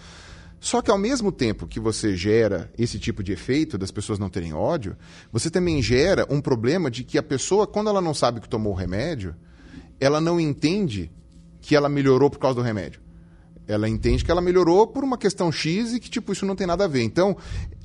Só 0.60 0.82
que 0.82 0.92
ao 0.92 0.98
mesmo 0.98 1.32
tempo 1.32 1.68
que 1.68 1.80
você 1.80 2.16
gera 2.16 2.72
esse 2.78 3.00
tipo 3.00 3.24
de 3.24 3.32
efeito 3.32 3.78
das 3.78 3.92
pessoas 3.92 4.20
não 4.20 4.30
terem 4.30 4.54
ódio, 4.54 4.96
você 5.32 5.50
também 5.50 5.82
gera 5.82 6.26
um 6.30 6.40
problema 6.40 6.90
de 6.90 7.04
que 7.04 7.18
a 7.18 7.24
pessoa, 7.24 7.66
quando 7.66 7.90
ela 7.90 8.02
não 8.02 8.14
sabe 8.14 8.40
que 8.40 8.50
tomou 8.50 8.74
o 8.74 8.76
remédio, 8.76 9.36
ela 10.00 10.22
não 10.22 10.40
entende 10.40 11.12
que 11.62 11.76
ela 11.76 11.90
melhorou 11.90 12.30
por 12.30 12.40
causa 12.40 12.56
do 12.56 12.62
remédio 12.62 13.02
Ela 13.72 13.88
entende 13.88 14.24
que 14.24 14.32
ela 14.32 14.42
melhorou 14.42 14.88
por 14.88 15.04
uma 15.04 15.18
questão 15.18 15.52
X 15.52 15.94
e 15.94 16.00
que, 16.00 16.10
tipo, 16.10 16.32
isso 16.32 16.46
não 16.46 16.56
tem 16.56 16.68
nada 16.68 16.86
a 16.86 16.88
ver. 16.88 17.04
Então, 17.04 17.38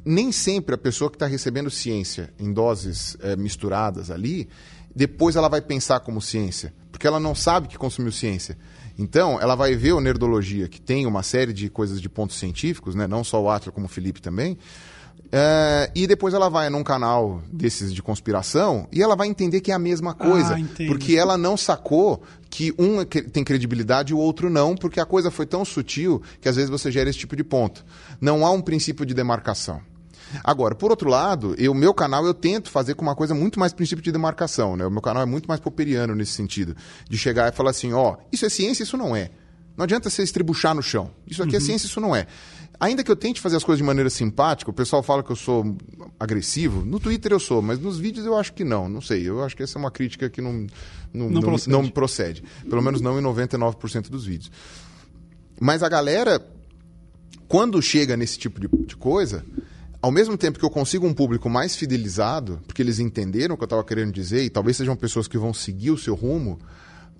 nem 0.05 0.31
sempre 0.33 0.75
a 0.75 0.79
pessoa 0.79 1.11
que 1.11 1.17
está 1.17 1.27
recebendo 1.27 1.71
ciência 1.71 2.33
em 2.39 2.53
doses 2.53 3.17
é, 3.21 3.37
misturadas 3.37 4.11
ali, 4.11 4.49
depois 4.95 5.37
ela 5.37 5.49
vai 5.49 5.61
pensar 5.61 6.01
como 6.01 6.23
ciência, 6.23 6.73
porque 6.91 7.07
ela 7.07 7.21
não 7.21 7.35
sabe 7.35 7.69
que 7.69 7.77
consumiu 7.77 8.11
ciência. 8.11 8.57
Então, 8.99 9.39
ela 9.41 9.55
vai 9.55 9.75
ver 9.75 9.93
o 9.93 10.01
Nerdologia, 10.01 10.69
que 10.69 10.81
tem 10.81 11.05
uma 11.05 11.23
série 11.23 11.53
de 11.53 11.69
coisas 11.69 12.01
de 12.01 12.09
pontos 12.09 12.39
científicos, 12.39 12.95
né? 12.95 13.07
não 13.07 13.23
só 13.23 13.43
o 13.43 13.51
Atlas, 13.51 13.75
como 13.75 13.87
o 13.87 13.91
Felipe 13.91 14.23
também, 14.23 14.57
é, 15.33 15.91
e 15.95 16.07
depois 16.07 16.35
ela 16.35 16.49
vai 16.49 16.71
num 16.71 16.85
canal 16.85 17.43
desses 17.53 17.93
de 17.93 18.03
conspiração 18.03 18.87
e 18.93 19.03
ela 19.03 19.17
vai 19.17 19.29
entender 19.29 19.61
que 19.61 19.71
é 19.71 19.75
a 19.75 19.79
mesma 19.79 20.15
coisa. 20.15 20.57
Ah, 20.57 20.85
porque 20.87 21.17
ela 21.17 21.37
não 21.37 21.57
sacou 21.57 22.23
que 22.49 22.73
um 22.79 23.05
tem 23.05 23.45
credibilidade 23.45 24.13
e 24.13 24.15
o 24.15 24.19
outro 24.19 24.49
não, 24.49 24.77
porque 24.77 25.01
a 25.01 25.07
coisa 25.07 25.31
foi 25.31 25.47
tão 25.47 25.65
sutil 25.65 26.23
que 26.41 26.49
às 26.49 26.57
vezes 26.57 26.71
você 26.71 26.91
gera 26.91 27.11
esse 27.11 27.19
tipo 27.19 27.37
de 27.37 27.45
ponto. 27.45 27.85
Não 28.21 28.47
há 28.47 28.51
um 28.51 28.61
princípio 28.61 29.05
de 29.05 29.15
demarcação. 29.15 29.81
Agora, 30.43 30.75
por 30.75 30.91
outro 30.91 31.09
lado, 31.09 31.55
o 31.59 31.75
meu 31.75 31.95
canal 31.95 32.25
eu 32.27 32.35
tento 32.35 32.71
fazer 32.71 32.95
com 32.95 33.03
uma 33.03 33.15
coisa 33.15 33.35
muito 33.35 33.61
mais 33.61 33.73
princípio 33.73 34.03
de 34.03 34.11
demarcação. 34.11 34.77
Né? 34.77 34.85
O 34.87 34.91
meu 34.91 35.01
canal 35.01 35.23
é 35.23 35.27
muito 35.27 35.47
mais 35.47 35.61
popperiano 35.61 36.15
nesse 36.15 36.33
sentido. 36.33 36.77
De 37.09 37.17
chegar 37.17 37.53
e 37.53 37.57
falar 37.57 37.71
assim, 37.71 37.93
ó, 37.93 38.13
oh, 38.13 38.17
isso 38.33 38.45
é 38.45 38.49
ciência, 38.49 38.83
isso 38.83 38.97
não 38.97 39.15
é. 39.15 39.31
Não 39.77 39.85
adianta 39.85 40.09
você 40.09 40.23
estribuchar 40.23 40.75
no 40.75 40.83
chão. 40.83 41.11
Isso 41.27 41.43
aqui 41.43 41.55
é 41.55 41.59
uhum. 41.59 41.63
é 41.63 41.67
ciência, 41.67 41.87
isso 41.87 42.01
não 42.01 42.17
é. 42.17 42.27
Ainda 42.79 43.03
que 43.03 43.11
eu 43.11 43.17
tente 43.17 43.41
fazer 43.41 43.57
as 43.57 43.65
coisas 43.65 43.79
de 43.79 43.85
maneira 43.85 44.11
simpática, 44.11 44.71
o 44.71 44.75
pessoal 44.75 45.03
fala 45.03 45.23
que 45.23 45.33
eu 45.33 45.37
sou 45.37 45.77
agressivo. 46.21 46.85
No 46.85 47.01
Twitter 47.01 47.33
eu 47.33 47.41
sou, 47.41 47.63
mas 47.63 47.79
nos 47.79 47.99
vídeos 47.99 48.27
eu 48.27 48.37
acho 48.37 48.53
que 48.53 48.65
não. 48.65 48.89
Não 48.89 49.01
sei. 49.01 49.27
Eu 49.27 49.43
acho 49.43 49.57
que 49.57 49.63
essa 49.63 49.79
é 49.79 49.81
uma 49.81 49.91
crítica 49.91 50.29
que 50.29 50.43
não, 50.43 50.53
não, 50.53 50.69
não, 51.13 51.31
não 51.31 51.41
procede. 51.41 51.71
não 51.71 51.89
procede. 51.89 52.45
Pelo 52.69 52.83
menos 52.83 53.01
não 53.01 53.19
em 53.19 53.23
99% 53.23 54.11
dos 54.11 54.27
vídeos. 54.27 54.51
Mas 55.59 55.83
a 55.83 55.89
galera, 55.89 56.47
quando 57.49 57.81
chega 57.81 58.17
nesse 58.17 58.39
tipo 58.39 58.61
de, 58.61 58.69
de 58.87 58.97
coisa, 58.97 59.43
ao 60.03 60.11
mesmo 60.11 60.37
tempo 60.37 60.59
que 60.59 60.65
eu 60.65 60.71
consigo 60.71 61.07
um 61.07 61.15
público 61.15 61.49
mais 61.49 61.75
fidelizado, 61.75 62.61
porque 62.67 62.83
eles 62.83 62.99
entenderam 62.99 63.55
o 63.55 63.59
que 63.59 63.65
eu 63.65 63.67
estava 63.67 63.85
querendo 63.85 64.13
dizer, 64.13 64.45
e 64.45 64.51
talvez 64.51 64.77
sejam 64.77 64.95
pessoas 64.95 65.27
que 65.27 65.39
vão 65.39 65.55
seguir 65.55 65.91
o 65.91 65.99
seu 65.99 66.15
rumo, 66.15 66.59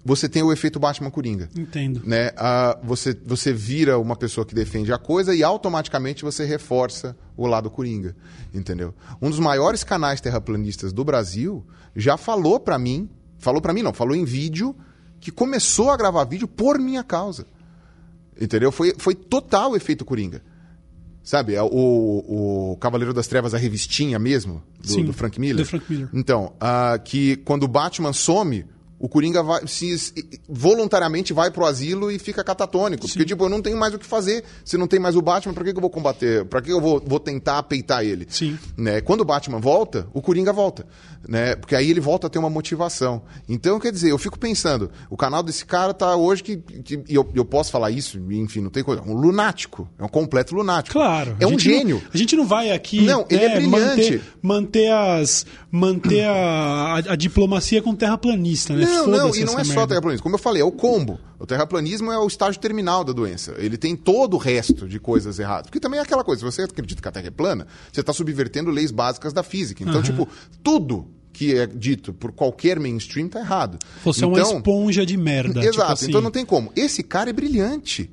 você 0.07 0.29
tem 0.29 0.41
o 0.41 0.53
efeito 0.53 0.79
Batman 0.79 1.11
Coringa. 1.11 1.49
Entendo. 1.57 2.01
Né? 2.05 2.31
Ah, 2.37 2.79
você, 2.81 3.13
você 3.27 3.53
vira 3.53 3.99
uma 3.99 4.15
pessoa 4.15 4.47
que 4.47 4.55
defende 4.55 4.93
a 4.93 4.99
coisa 4.99 5.35
e 5.35 5.43
automaticamente 5.43 6.23
você 6.23 6.45
reforça 6.45 7.17
o 7.37 7.45
lado 7.45 7.69
Coringa. 7.69 8.15
Entendeu? 8.55 8.95
Um 9.21 9.29
dos 9.29 9.41
maiores 9.41 9.83
canais 9.83 10.21
terraplanistas 10.21 10.93
do 10.93 11.05
Brasil 11.05 11.67
já 11.97 12.17
falou 12.17 12.61
para 12.61 12.79
mim, 12.79 13.11
falou 13.37 13.61
para 13.61 13.73
mim 13.73 13.83
não, 13.83 13.93
falou 13.93 14.15
em 14.15 14.25
vídeo, 14.25 14.77
que 15.19 15.33
começou 15.33 15.91
a 15.91 15.97
gravar 15.97 16.23
vídeo 16.23 16.47
por 16.47 16.79
minha 16.79 17.03
causa. 17.03 17.45
Entendeu? 18.41 18.71
Foi, 18.71 18.95
foi 18.97 19.15
total 19.17 19.73
o 19.73 19.77
efeito 19.77 20.05
Coringa. 20.05 20.41
Sabe, 21.21 21.57
é 21.57 21.63
o, 21.63 21.67
o 21.67 22.77
Cavaleiro 22.77 23.13
das 23.13 23.27
Trevas, 23.27 23.53
a 23.53 23.59
revistinha 23.59 24.17
mesmo, 24.17 24.63
do, 24.81 24.87
Sim, 24.87 25.05
do 25.05 25.13
Frank 25.13 25.41
Miller. 25.41 25.65
Do 25.65 25.69
Frank 25.69 25.85
Miller. 25.91 26.09
Então, 26.13 26.53
uh, 26.63 27.03
que 27.03 27.35
quando 27.39 27.65
o 27.65 27.69
Batman 27.69 28.13
some, 28.13 28.65
o 28.99 29.09
Coringa 29.09 29.43
vai, 29.43 29.67
se, 29.67 30.13
voluntariamente 30.49 31.33
vai 31.33 31.51
pro 31.51 31.67
asilo 31.67 32.11
e 32.11 32.19
fica 32.19 32.43
catatônico. 32.43 33.07
Sim. 33.07 33.13
Porque, 33.13 33.25
tipo, 33.27 33.45
eu 33.45 33.49
não 33.49 33.61
tenho 33.61 33.77
mais 33.77 33.93
o 33.93 33.99
que 33.99 34.07
fazer. 34.07 34.43
Se 34.65 34.79
não 34.79 34.87
tem 34.87 34.99
mais 34.99 35.17
o 35.17 35.23
Batman, 35.23 35.53
pra 35.53 35.65
que, 35.65 35.73
que 35.73 35.77
eu 35.77 35.83
vou 35.83 35.91
combater? 35.91 36.45
Pra 36.47 36.63
que 36.63 36.73
eu 36.73 36.81
vou, 36.81 37.03
vou 37.05 37.21
tentar 37.21 37.63
peitar 37.65 38.05
ele? 38.05 38.27
Sim. 38.31 38.59
Né? 38.77 39.01
Quando 39.01 39.21
o 39.21 39.25
Batman 39.25 39.59
volta, 39.59 40.07
o 40.15 40.23
Coringa 40.23 40.53
volta. 40.53 40.87
Né? 41.29 41.57
Porque 41.57 41.75
aí 41.75 41.91
ele 41.91 42.01
volta 42.01 42.27
a 42.27 42.31
ter 42.31 42.39
uma 42.39 42.49
motivação. 42.49 43.23
Então, 43.49 43.79
quer 43.79 43.93
dizer, 43.93 44.11
eu 44.11 44.19
fico 44.19 44.39
pensando, 44.39 44.91
o 45.11 45.17
canal 45.17 45.43
desse 45.43 45.67
cara 45.67 45.93
tá 45.93 46.17
hoje 46.17 46.43
que. 46.43 46.57
que 46.57 47.03
eu, 47.09 47.29
eu 47.35 47.45
posso 47.45 47.71
falar 47.71 47.91
isso, 47.91 48.19
enfim, 48.31 48.61
não 48.61 48.71
tem 48.71 48.83
coisa. 48.83 49.03
Um 49.03 49.15
lunático. 49.15 49.89
É 49.99 50.05
um 50.05 50.09
completo 50.09 50.55
lunático. 50.55 50.93
Claro. 50.93 51.37
É 51.39 51.47
um 51.47 51.59
gênio. 51.59 51.97
Não, 51.97 52.11
a 52.15 52.17
gente 52.17 52.37
não 52.37 52.47
vai 52.47 52.71
aqui. 52.71 53.03
Não, 53.03 53.27
ele 53.29 53.45
é, 53.45 53.47
é 53.47 53.55
brilhante. 53.57 54.23
Manter, 54.43 54.87
manter, 54.87 54.93
as, 54.93 55.47
manter 55.71 56.25
a, 56.25 56.33
a, 56.33 56.97
a 57.13 57.17
diplomacia 57.17 57.83
com 57.83 57.95
terraplanista, 57.95 58.75
né? 58.75 58.86
Não, 58.87 59.07
não, 59.07 59.35
e 59.35 59.45
não 59.45 59.59
é 59.59 59.65
só 59.65 59.87
terraplanismo. 59.87 60.23
Como 60.23 60.35
eu 60.35 60.39
falei, 60.39 60.63
é 60.63 60.65
o 60.65 60.73
combo. 60.73 61.19
O 61.39 61.47
terraplanismo 61.47 62.11
é 62.11 62.19
o 62.19 62.27
estágio 62.27 62.61
terminal 62.61 63.05
da 63.05 63.13
doença. 63.13 63.55
Ele 63.59 63.77
tem 63.77 63.95
todo 63.95 64.35
o 64.35 64.39
resto 64.39 64.89
de 64.89 64.99
coisas 64.99 65.39
erradas. 65.39 65.67
Porque 65.67 65.81
também 65.81 65.99
é 66.01 66.03
aquela 66.03 66.25
coisa, 66.25 66.41
se 66.41 66.45
você 66.45 66.63
acredita 66.63 67.03
que 67.03 67.09
a 67.09 67.13
Terra 67.13 67.27
é 67.27 67.31
plana, 67.31 67.67
você 67.93 68.01
está 68.01 68.13
subvertendo 68.13 68.71
leis 68.71 68.91
básicas 68.91 69.33
da 69.33 69.43
física. 69.43 69.83
Então, 69.83 69.97
uhum. 69.97 70.03
tipo, 70.03 70.29
tudo 70.63 71.09
que 71.33 71.55
é 71.55 71.67
dito 71.67 72.15
por 72.15 72.33
qualquer 72.33 72.81
mainstream 72.81 73.27
está 73.27 73.41
errado. 73.41 73.79
Você 74.03 74.21
então, 74.21 74.31
é 74.31 74.33
uma 74.33 74.41
então, 74.41 74.57
esponja 74.57 75.05
de 75.05 75.17
merda. 75.19 75.61
Exato, 75.65 75.73
tipo 75.73 75.93
assim. 75.93 76.07
então 76.09 76.21
não 76.23 76.31
tem 76.31 76.47
como. 76.47 76.73
Esse 76.75 77.03
cara 77.03 77.29
é 77.29 77.33
brilhante. 77.33 78.11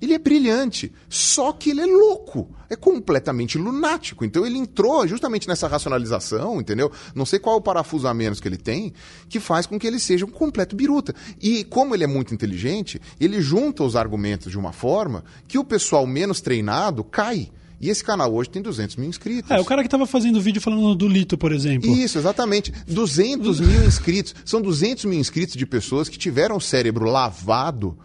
Ele 0.00 0.12
é 0.12 0.18
brilhante, 0.18 0.92
só 1.08 1.52
que 1.52 1.70
ele 1.70 1.80
é 1.80 1.86
louco, 1.86 2.50
é 2.68 2.76
completamente 2.76 3.56
lunático. 3.56 4.24
Então 4.24 4.44
ele 4.44 4.58
entrou 4.58 5.06
justamente 5.06 5.48
nessa 5.48 5.66
racionalização, 5.66 6.60
entendeu? 6.60 6.92
Não 7.14 7.24
sei 7.24 7.38
qual 7.38 7.56
é 7.56 7.58
o 7.58 7.62
parafuso 7.62 8.06
a 8.06 8.12
menos 8.12 8.40
que 8.40 8.48
ele 8.48 8.58
tem, 8.58 8.92
que 9.28 9.40
faz 9.40 9.66
com 9.66 9.78
que 9.78 9.86
ele 9.86 9.98
seja 9.98 10.26
um 10.26 10.30
completo 10.30 10.76
biruta. 10.76 11.14
E 11.40 11.64
como 11.64 11.94
ele 11.94 12.04
é 12.04 12.06
muito 12.06 12.34
inteligente, 12.34 13.00
ele 13.18 13.40
junta 13.40 13.82
os 13.84 13.96
argumentos 13.96 14.50
de 14.50 14.58
uma 14.58 14.72
forma 14.72 15.24
que 15.48 15.58
o 15.58 15.64
pessoal 15.64 16.06
menos 16.06 16.40
treinado 16.40 17.02
cai. 17.02 17.50
E 17.80 17.90
esse 17.90 18.02
canal 18.02 18.34
hoje 18.34 18.48
tem 18.48 18.62
200 18.62 18.96
mil 18.96 19.08
inscritos. 19.08 19.50
É, 19.50 19.60
o 19.60 19.64
cara 19.64 19.82
que 19.82 19.86
estava 19.86 20.06
fazendo 20.06 20.40
vídeo 20.40 20.62
falando 20.62 20.94
do 20.94 21.06
Lito, 21.06 21.36
por 21.36 21.52
exemplo. 21.52 21.90
Isso, 21.90 22.18
exatamente. 22.18 22.72
200 22.86 23.60
mil 23.60 23.84
inscritos. 23.84 24.34
São 24.44 24.62
200 24.62 25.04
mil 25.04 25.18
inscritos 25.18 25.56
de 25.56 25.66
pessoas 25.66 26.08
que 26.08 26.16
tiveram 26.16 26.56
o 26.56 26.60
cérebro 26.60 27.04
lavado 27.04 27.96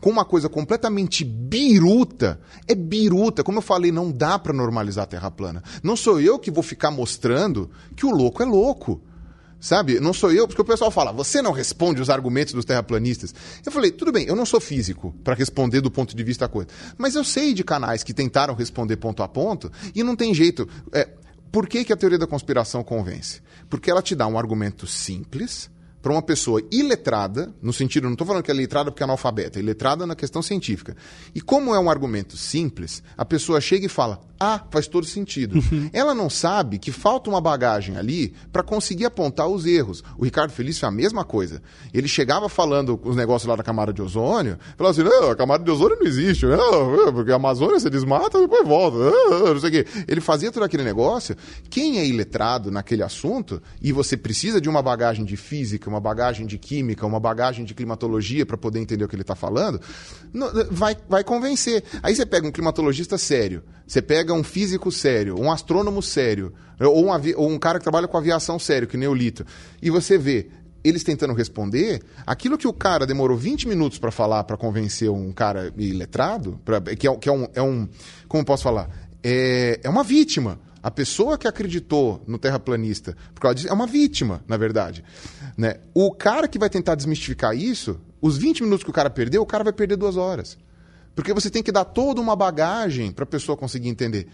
com 0.00 0.10
uma 0.10 0.24
coisa 0.24 0.48
completamente 0.48 1.24
biruta, 1.24 2.40
é 2.66 2.74
biruta. 2.74 3.42
Como 3.42 3.58
eu 3.58 3.62
falei, 3.62 3.90
não 3.90 4.10
dá 4.10 4.38
para 4.38 4.52
normalizar 4.52 5.04
a 5.04 5.06
Terra 5.06 5.30
plana. 5.30 5.62
Não 5.82 5.96
sou 5.96 6.20
eu 6.20 6.38
que 6.38 6.50
vou 6.50 6.62
ficar 6.62 6.90
mostrando 6.90 7.70
que 7.96 8.06
o 8.06 8.10
louco 8.10 8.42
é 8.42 8.46
louco. 8.46 9.00
Sabe? 9.60 9.98
Não 9.98 10.12
sou 10.12 10.30
eu, 10.32 10.46
porque 10.46 10.62
o 10.62 10.64
pessoal 10.64 10.88
fala, 10.88 11.12
você 11.12 11.42
não 11.42 11.50
responde 11.50 12.00
os 12.00 12.08
argumentos 12.08 12.54
dos 12.54 12.64
terraplanistas. 12.64 13.34
Eu 13.66 13.72
falei, 13.72 13.90
tudo 13.90 14.12
bem, 14.12 14.24
eu 14.24 14.36
não 14.36 14.46
sou 14.46 14.60
físico 14.60 15.12
para 15.24 15.34
responder 15.34 15.80
do 15.80 15.90
ponto 15.90 16.14
de 16.14 16.22
vista 16.22 16.46
da 16.46 16.48
coisa. 16.48 16.68
Mas 16.96 17.16
eu 17.16 17.24
sei 17.24 17.52
de 17.52 17.64
canais 17.64 18.04
que 18.04 18.14
tentaram 18.14 18.54
responder 18.54 18.96
ponto 18.98 19.20
a 19.20 19.26
ponto 19.26 19.70
e 19.96 20.04
não 20.04 20.14
tem 20.14 20.32
jeito. 20.32 20.68
É, 20.92 21.08
por 21.50 21.66
que, 21.66 21.84
que 21.84 21.92
a 21.92 21.96
teoria 21.96 22.18
da 22.18 22.26
conspiração 22.26 22.84
convence? 22.84 23.40
Porque 23.68 23.90
ela 23.90 24.00
te 24.00 24.14
dá 24.14 24.28
um 24.28 24.38
argumento 24.38 24.86
simples, 24.86 25.68
para 26.00 26.12
uma 26.12 26.22
pessoa 26.22 26.62
iletrada, 26.70 27.52
no 27.60 27.72
sentido, 27.72 28.04
não 28.04 28.12
estou 28.12 28.26
falando 28.26 28.42
que 28.42 28.50
é 28.50 28.54
letrada 28.54 28.90
porque 28.90 29.02
é 29.02 29.04
analfabeta, 29.04 29.58
é 29.58 29.62
iletrada 29.62 30.06
na 30.06 30.14
questão 30.14 30.40
científica. 30.42 30.96
E 31.34 31.40
como 31.40 31.74
é 31.74 31.78
um 31.78 31.90
argumento 31.90 32.36
simples, 32.36 33.02
a 33.16 33.24
pessoa 33.24 33.60
chega 33.60 33.86
e 33.86 33.88
fala: 33.88 34.20
Ah, 34.40 34.62
faz 34.70 34.86
todo 34.86 35.04
sentido. 35.04 35.56
Uhum. 35.56 35.90
Ela 35.92 36.14
não 36.14 36.30
sabe 36.30 36.78
que 36.78 36.92
falta 36.92 37.28
uma 37.28 37.40
bagagem 37.40 37.96
ali 37.96 38.34
para 38.52 38.62
conseguir 38.62 39.04
apontar 39.04 39.48
os 39.48 39.66
erros. 39.66 40.04
O 40.16 40.24
Ricardo 40.24 40.52
Felício 40.52 40.84
é 40.84 40.88
a 40.88 40.92
mesma 40.92 41.24
coisa. 41.24 41.60
Ele 41.92 42.06
chegava 42.06 42.48
falando 42.48 43.00
os 43.02 43.16
negócios 43.16 43.48
lá 43.48 43.56
da 43.56 43.62
camada 43.62 43.92
de 43.92 44.00
ozônio, 44.00 44.58
falava 44.76 44.92
assim: 44.92 45.08
Não, 45.08 45.30
a 45.30 45.36
camada 45.36 45.64
de 45.64 45.70
ozônio 45.70 45.96
não 45.98 46.06
existe, 46.06 46.46
não, 46.46 47.12
porque 47.12 47.32
a 47.32 47.36
Amazônia 47.36 47.80
você 47.80 47.90
desmata, 47.90 48.40
depois 48.40 48.66
volta, 48.66 48.98
não 48.98 49.60
sei 49.60 49.68
o 49.68 49.72
quê. 49.72 49.86
Ele 50.06 50.20
fazia 50.20 50.52
todo 50.52 50.62
aquele 50.62 50.84
negócio. 50.84 51.36
Quem 51.68 51.98
é 51.98 52.06
iletrado 52.06 52.70
naquele 52.70 53.02
assunto 53.02 53.60
e 53.82 53.92
você 53.92 54.16
precisa 54.16 54.60
de 54.60 54.68
uma 54.68 54.82
bagagem 54.82 55.24
de 55.24 55.36
física, 55.36 55.88
uma 55.88 56.00
bagagem 56.00 56.46
de 56.46 56.58
química, 56.58 57.06
uma 57.06 57.18
bagagem 57.18 57.64
de 57.64 57.74
climatologia 57.74 58.46
para 58.46 58.56
poder 58.56 58.78
entender 58.78 59.04
o 59.04 59.08
que 59.08 59.14
ele 59.14 59.22
está 59.22 59.34
falando, 59.34 59.80
vai, 60.70 60.96
vai 61.08 61.24
convencer. 61.24 61.82
Aí 62.02 62.14
você 62.14 62.24
pega 62.24 62.46
um 62.46 62.52
climatologista 62.52 63.18
sério, 63.18 63.62
você 63.86 64.02
pega 64.02 64.27
um 64.34 64.44
físico 64.44 64.90
sério, 64.90 65.38
um 65.38 65.50
astrônomo 65.50 66.02
sério, 66.02 66.52
ou 66.80 67.06
um, 67.06 67.10
ou 67.36 67.50
um 67.50 67.58
cara 67.58 67.78
que 67.78 67.84
trabalha 67.84 68.08
com 68.08 68.16
aviação 68.16 68.58
sério, 68.58 68.88
que 68.88 68.96
nem 68.96 69.08
o 69.08 69.14
Lito, 69.14 69.44
e 69.82 69.90
você 69.90 70.16
vê 70.16 70.48
eles 70.82 71.02
tentando 71.02 71.34
responder, 71.34 72.02
aquilo 72.26 72.56
que 72.56 72.66
o 72.66 72.72
cara 72.72 73.06
demorou 73.06 73.36
20 73.36 73.68
minutos 73.68 73.98
para 73.98 74.10
falar, 74.10 74.44
para 74.44 74.56
convencer 74.56 75.10
um 75.10 75.32
cara 75.32 75.72
iletrado, 75.76 76.60
pra, 76.64 76.80
que, 76.80 77.06
é, 77.06 77.16
que 77.16 77.28
é, 77.28 77.32
um, 77.32 77.48
é 77.54 77.62
um. 77.62 77.88
Como 78.28 78.44
posso 78.44 78.62
falar? 78.62 78.88
É, 79.22 79.80
é 79.82 79.88
uma 79.88 80.04
vítima. 80.04 80.58
A 80.80 80.90
pessoa 80.90 81.36
que 81.36 81.48
acreditou 81.48 82.22
no 82.26 82.38
terraplanista 82.38 83.16
por 83.34 83.40
causa 83.40 83.56
disso 83.56 83.68
é 83.68 83.72
uma 83.72 83.86
vítima, 83.86 84.42
na 84.46 84.56
verdade. 84.56 85.04
Né? 85.56 85.74
O 85.92 86.12
cara 86.12 86.46
que 86.46 86.58
vai 86.58 86.70
tentar 86.70 86.94
desmistificar 86.94 87.54
isso, 87.54 88.00
os 88.20 88.38
20 88.38 88.62
minutos 88.62 88.84
que 88.84 88.90
o 88.90 88.92
cara 88.92 89.10
perdeu, 89.10 89.42
o 89.42 89.46
cara 89.46 89.64
vai 89.64 89.72
perder 89.72 89.96
duas 89.96 90.16
horas. 90.16 90.56
Porque 91.18 91.34
você 91.34 91.50
tem 91.50 91.64
que 91.64 91.72
dar 91.72 91.84
toda 91.84 92.20
uma 92.20 92.36
bagagem 92.36 93.10
para 93.10 93.24
a 93.24 93.26
pessoa 93.26 93.56
conseguir 93.56 93.88
entender. 93.88 94.28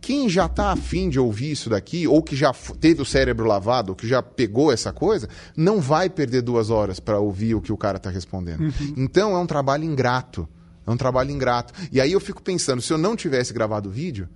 Quem 0.00 0.26
já 0.26 0.46
está 0.46 0.72
afim 0.72 1.10
de 1.10 1.20
ouvir 1.20 1.50
isso 1.50 1.68
daqui, 1.68 2.08
ou 2.08 2.22
que 2.22 2.34
já 2.34 2.50
teve 2.80 3.02
o 3.02 3.04
cérebro 3.04 3.46
lavado, 3.46 3.92
ou 3.92 3.94
que 3.94 4.08
já 4.08 4.22
pegou 4.22 4.72
essa 4.72 4.90
coisa, 4.90 5.28
não 5.54 5.82
vai 5.82 6.08
perder 6.08 6.40
duas 6.40 6.70
horas 6.70 6.98
para 6.98 7.20
ouvir 7.20 7.54
o 7.54 7.60
que 7.60 7.70
o 7.70 7.76
cara 7.76 7.98
está 7.98 8.08
respondendo. 8.08 8.62
Uhum. 8.62 8.94
Então 8.96 9.36
é 9.36 9.38
um 9.38 9.46
trabalho 9.46 9.84
ingrato. 9.84 10.48
É 10.86 10.90
um 10.90 10.96
trabalho 10.96 11.30
ingrato. 11.30 11.74
E 11.92 12.00
aí 12.00 12.10
eu 12.10 12.20
fico 12.20 12.42
pensando, 12.42 12.80
se 12.80 12.90
eu 12.90 12.96
não 12.96 13.14
tivesse 13.14 13.52
gravado 13.52 13.90
o 13.90 13.92
vídeo, 13.92 14.26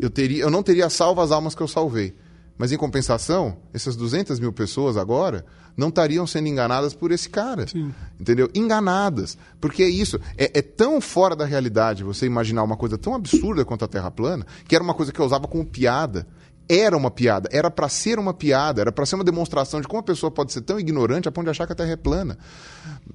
eu, 0.00 0.10
teria, 0.10 0.42
eu 0.42 0.50
não 0.50 0.64
teria 0.64 0.90
salvo 0.90 1.20
as 1.20 1.30
almas 1.30 1.54
que 1.54 1.62
eu 1.62 1.68
salvei. 1.68 2.12
Mas 2.56 2.70
em 2.72 2.76
compensação, 2.76 3.56
essas 3.72 3.96
200 3.96 4.38
mil 4.38 4.52
pessoas 4.52 4.96
agora 4.96 5.44
não 5.76 5.88
estariam 5.88 6.26
sendo 6.26 6.48
enganadas 6.48 6.94
por 6.94 7.10
esse 7.10 7.28
cara. 7.28 7.66
Sim. 7.66 7.92
Entendeu? 8.20 8.50
Enganadas. 8.54 9.38
Porque 9.60 9.82
é 9.82 9.88
isso. 9.88 10.20
É, 10.36 10.58
é, 10.58 10.62
tão 10.62 11.00
fora 11.00 11.34
da 11.34 11.44
realidade 11.44 12.04
você 12.04 12.26
imaginar 12.26 12.62
uma 12.62 12.76
coisa 12.76 12.98
tão 12.98 13.14
absurda 13.14 13.64
quanto 13.64 13.84
a 13.84 13.88
Terra 13.88 14.10
plana, 14.10 14.46
que 14.66 14.74
era 14.74 14.84
uma 14.84 14.94
coisa 14.94 15.12
que 15.12 15.20
eu 15.20 15.24
usava 15.24 15.48
como 15.48 15.64
piada. 15.64 16.26
Era 16.68 16.96
uma 16.96 17.10
piada. 17.10 17.48
Era 17.52 17.70
para 17.70 17.88
ser 17.88 18.18
uma 18.18 18.32
piada. 18.32 18.80
Era 18.80 18.92
para 18.92 19.04
ser 19.06 19.16
uma 19.16 19.24
demonstração 19.24 19.80
de 19.80 19.88
como 19.88 20.00
a 20.00 20.04
pessoa 20.04 20.30
pode 20.30 20.52
ser 20.52 20.60
tão 20.60 20.78
ignorante 20.78 21.28
a 21.28 21.32
ponto 21.32 21.44
de 21.44 21.50
achar 21.50 21.66
que 21.66 21.72
a 21.72 21.76
Terra 21.76 21.92
é 21.92 21.96
plana. 21.96 22.38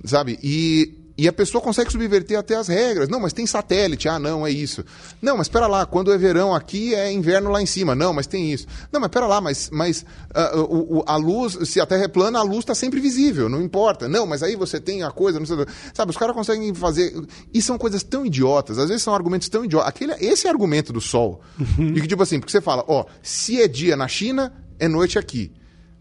Sabe? 0.04 0.38
E 0.44 1.07
e 1.18 1.28
a 1.28 1.34
pessoa 1.34 1.62
consegue 1.62 1.92
subverter 1.92 2.38
até 2.38 2.56
as 2.56 2.68
regras. 2.68 3.10
Não, 3.10 3.20
mas 3.20 3.34
tem 3.34 3.48
satélite. 3.48 4.08
Ah, 4.08 4.20
não, 4.20 4.46
é 4.46 4.52
isso. 4.52 4.86
Não, 5.20 5.36
mas 5.36 5.48
espera 5.48 5.66
lá, 5.66 5.84
quando 5.84 6.14
é 6.14 6.18
verão 6.18 6.54
aqui 6.54 6.94
é 6.94 7.12
inverno 7.12 7.50
lá 7.50 7.60
em 7.60 7.66
cima. 7.66 7.96
Não, 7.96 8.14
mas 8.14 8.28
tem 8.28 8.54
isso. 8.54 8.68
Não, 8.92 9.00
mas 9.00 9.08
espera 9.08 9.26
lá, 9.26 9.42
mas, 9.42 9.70
mas 9.72 10.06
uh, 10.36 10.60
o, 10.62 11.00
o, 11.00 11.04
a 11.08 11.16
luz, 11.16 11.58
se 11.68 11.82
a 11.82 11.88
Terra 11.88 12.04
é 12.04 12.08
plana, 12.08 12.38
a 12.38 12.44
luz 12.44 12.60
está 12.60 12.76
sempre 12.76 13.00
visível, 13.00 13.50
não 13.50 13.62
importa. 13.62 14.08
Não, 14.08 14.28
mas 14.28 14.44
aí 14.44 14.56
você 14.56 14.80
tem 14.80 15.02
a 15.02 15.10
coisa, 15.10 15.40
não 15.40 15.46
sei, 15.48 15.58
sabe, 15.92 16.12
os 16.12 16.18
caras 16.18 16.36
conseguem 16.36 16.72
fazer. 16.76 17.12
E 17.52 17.64
são 17.64 17.80
coisas 17.80 18.04
tão 18.04 18.24
idiotas, 18.24 18.78
às 18.78 18.90
vezes 18.90 19.02
são 19.02 19.16
argumentos 19.16 19.50
tão 19.50 19.66
idiotas. 19.66 19.90
Aquele, 19.90 20.14
esse 20.20 20.46
é 20.46 20.50
argumento 20.52 20.94
do 20.94 21.02
Sol. 21.02 21.42
Uhum. 21.60 21.96
E 21.96 22.02
que, 22.02 22.08
tipo 22.08 22.22
assim, 22.22 22.40
porque 22.40 22.52
você 22.52 22.62
fala, 22.62 22.86
ó, 22.88 23.06
se 23.24 23.60
é 23.60 23.68
dia 23.68 23.96
na 23.96 24.08
China, 24.08 24.54
é 24.78 24.88
noite 24.88 25.18
aqui. 25.18 25.52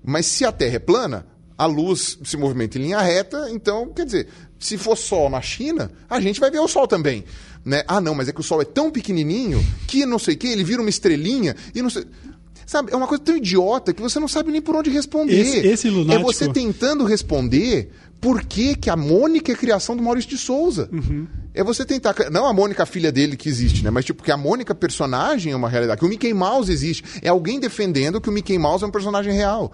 Mas 0.05 0.27
se 0.27 0.45
a 0.45 0.53
Terra 0.53 0.77
é 0.77 0.79
plana, 0.79 1.27
a 1.57 1.67
luz 1.67 2.19
se 2.23 2.37
movimenta 2.37 2.79
em 2.79 2.83
linha 2.83 3.01
reta, 3.01 3.49
então, 3.51 3.93
quer 3.93 4.05
dizer, 4.05 4.29
se 4.67 4.77
for 4.77 4.97
sol 4.97 5.31
na 5.31 5.41
China, 5.41 5.91
a 6.11 6.21
gente 6.21 6.41
vai 6.41 6.51
ver 6.51 6.59
o 6.59 6.67
sol 6.67 6.89
também. 6.89 7.25
Né? 7.65 7.85
Ah, 7.87 8.01
não, 8.01 8.15
mas 8.15 8.29
é 8.29 8.33
que 8.33 8.41
o 8.41 8.45
sol 8.45 8.61
é 8.61 8.65
tão 8.65 8.91
pequenininho 8.91 9.65
que 9.87 10.05
não 10.05 10.19
sei 10.19 10.35
o 10.35 10.39
que, 10.39 10.49
ele 10.49 10.65
vira 10.65 10.81
uma 10.81 10.91
estrelinha 10.91 11.55
e 11.75 11.81
não 11.81 11.89
sei. 11.89 12.05
Sabe, 12.67 12.93
é 12.93 12.97
uma 12.97 13.07
coisa 13.07 13.23
tão 13.23 13.37
idiota 13.37 13.95
que 13.95 14.03
você 14.03 14.19
não 14.19 14.27
sabe 14.27 14.51
nem 14.51 14.61
por 14.61 14.75
onde 14.75 14.91
responder. 14.91 15.39
Esse, 15.39 15.59
esse 15.59 15.89
lunático... 15.89 16.29
É 16.29 16.33
você 16.33 16.53
tentando 16.53 17.05
responder 17.05 17.93
por 18.21 18.43
que, 18.43 18.75
que 18.75 18.91
a 18.91 18.97
Mônica 18.97 19.53
é 19.53 19.55
criação 19.55 19.97
do 19.97 20.03
Maurício 20.03 20.31
de 20.31 20.39
Souza. 20.39 20.89
Uhum. 20.93 21.29
É 21.55 21.63
você 21.63 21.85
tentar. 21.85 22.15
Não 22.33 22.45
a 22.45 22.53
Mônica, 22.53 22.83
a 22.83 22.87
filha 22.87 23.13
dele, 23.13 23.37
que 23.37 23.49
existe, 23.49 23.85
né? 23.85 23.91
Mas, 23.91 24.05
tipo, 24.05 24.21
que 24.21 24.33
a 24.33 24.37
Mônica, 24.37 24.75
personagem, 24.75 25.53
é 25.53 25.57
uma 25.57 25.69
realidade. 25.69 26.01
Que 26.01 26.05
o 26.05 26.09
Mickey 26.09 26.35
Mouse 26.35 26.73
existe. 26.73 27.05
É 27.23 27.29
alguém 27.29 27.61
defendendo 27.61 28.21
que 28.21 28.29
o 28.29 28.33
Mickey 28.33 28.59
Mouse 28.59 28.83
é 28.83 28.87
um 28.87 28.91
personagem 28.91 29.33
real. 29.33 29.73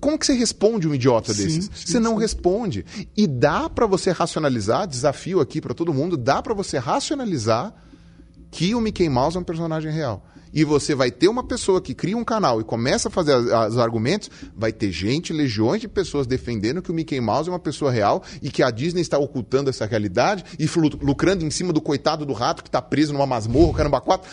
Como 0.00 0.18
que 0.18 0.26
você 0.26 0.34
responde 0.34 0.88
um 0.88 0.94
idiota 0.94 1.32
sim, 1.32 1.44
desses? 1.44 1.64
Sim, 1.64 1.70
você 1.74 2.00
não 2.00 2.14
sim. 2.14 2.20
responde. 2.20 2.84
E 3.16 3.26
dá 3.26 3.68
para 3.68 3.86
você 3.86 4.10
racionalizar, 4.10 4.86
desafio 4.86 5.40
aqui 5.40 5.60
para 5.60 5.74
todo 5.74 5.92
mundo, 5.92 6.16
dá 6.16 6.42
para 6.42 6.54
você 6.54 6.78
racionalizar 6.78 7.74
que 8.50 8.74
o 8.74 8.80
Mickey 8.80 9.08
Mouse 9.08 9.36
é 9.36 9.40
um 9.40 9.44
personagem 9.44 9.92
real. 9.92 10.24
E 10.52 10.64
você 10.64 10.94
vai 10.94 11.10
ter 11.10 11.28
uma 11.28 11.44
pessoa 11.44 11.82
que 11.82 11.94
cria 11.94 12.16
um 12.16 12.24
canal 12.24 12.60
e 12.60 12.64
começa 12.64 13.08
a 13.08 13.10
fazer 13.10 13.34
os 13.34 13.76
argumentos, 13.76 14.30
vai 14.56 14.72
ter 14.72 14.90
gente, 14.90 15.32
legiões 15.32 15.82
de 15.82 15.88
pessoas 15.88 16.26
defendendo 16.26 16.80
que 16.80 16.90
o 16.90 16.94
Mickey 16.94 17.20
Mouse 17.20 17.50
é 17.50 17.52
uma 17.52 17.58
pessoa 17.58 17.90
real 17.90 18.22
e 18.40 18.50
que 18.50 18.62
a 18.62 18.70
Disney 18.70 19.02
está 19.02 19.18
ocultando 19.18 19.68
essa 19.68 19.84
realidade 19.84 20.44
e 20.58 20.66
lucrando 21.02 21.44
em 21.44 21.50
cima 21.50 21.72
do 21.74 21.80
coitado 21.80 22.24
do 22.24 22.32
rato 22.32 22.62
que 22.62 22.68
está 22.70 22.80
preso 22.80 23.12
numa 23.12 23.26
masmorra, 23.26 23.76
caramba, 23.76 24.00
quatro. 24.00 24.30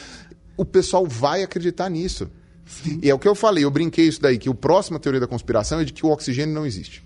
O 0.55 0.63
pessoal 0.63 1.05
vai 1.05 1.43
acreditar 1.43 1.89
nisso. 1.89 2.29
Sim. 2.65 2.99
E 3.01 3.09
é 3.09 3.13
o 3.13 3.19
que 3.19 3.27
eu 3.27 3.35
falei, 3.35 3.63
eu 3.63 3.71
brinquei 3.71 4.07
isso 4.07 4.21
daí, 4.21 4.37
que 4.37 4.49
o 4.49 4.55
próximo 4.55 4.99
teoria 4.99 5.19
da 5.19 5.27
conspiração 5.27 5.79
é 5.79 5.83
de 5.83 5.93
que 5.93 6.05
o 6.05 6.09
oxigênio 6.09 6.53
não 6.53 6.65
existe. 6.65 7.03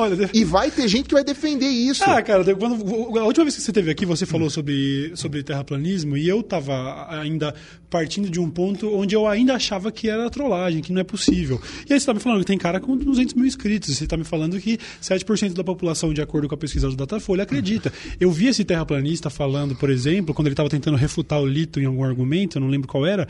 Olha, 0.00 0.30
E 0.32 0.44
vai 0.44 0.70
ter 0.70 0.88
gente 0.88 1.08
que 1.08 1.14
vai 1.14 1.24
defender 1.24 1.68
isso. 1.68 2.02
Ah, 2.04 2.22
cara, 2.22 2.42
quando, 2.54 3.18
a 3.18 3.24
última 3.24 3.44
vez 3.44 3.56
que 3.56 3.62
você 3.62 3.70
esteve 3.70 3.90
aqui, 3.90 4.06
você 4.06 4.24
falou 4.24 4.48
sobre, 4.48 5.12
sobre 5.14 5.42
terraplanismo 5.42 6.16
e 6.16 6.28
eu 6.28 6.40
estava 6.40 7.06
ainda 7.10 7.54
partindo 7.90 8.30
de 8.30 8.38
um 8.38 8.48
ponto 8.48 8.94
onde 8.94 9.14
eu 9.14 9.26
ainda 9.26 9.54
achava 9.54 9.90
que 9.90 10.08
era 10.08 10.30
trollagem, 10.30 10.80
que 10.80 10.92
não 10.92 11.00
é 11.00 11.04
possível. 11.04 11.60
E 11.80 11.92
aí 11.92 11.98
você 12.00 12.04
está 12.04 12.14
me 12.14 12.20
falando 12.20 12.40
que 12.40 12.46
tem 12.46 12.56
cara 12.56 12.80
com 12.80 12.96
200 12.96 13.34
mil 13.34 13.44
inscritos, 13.44 13.96
você 13.96 14.04
está 14.04 14.16
me 14.16 14.24
falando 14.24 14.58
que 14.60 14.78
7% 15.02 15.52
da 15.52 15.64
população, 15.64 16.14
de 16.14 16.22
acordo 16.22 16.48
com 16.48 16.54
a 16.54 16.58
pesquisa 16.58 16.88
do 16.88 16.96
Datafolha, 16.96 17.42
acredita. 17.42 17.92
Eu 18.18 18.30
vi 18.30 18.46
esse 18.46 18.64
terraplanista 18.64 19.28
falando, 19.28 19.74
por 19.74 19.90
exemplo, 19.90 20.32
quando 20.32 20.46
ele 20.46 20.52
estava 20.52 20.68
tentando 20.68 20.96
refutar 20.96 21.40
o 21.40 21.46
Lito 21.46 21.80
em 21.80 21.86
algum 21.86 22.04
argumento, 22.04 22.58
eu 22.58 22.60
não 22.60 22.68
lembro 22.68 22.86
qual 22.86 23.04
era, 23.04 23.26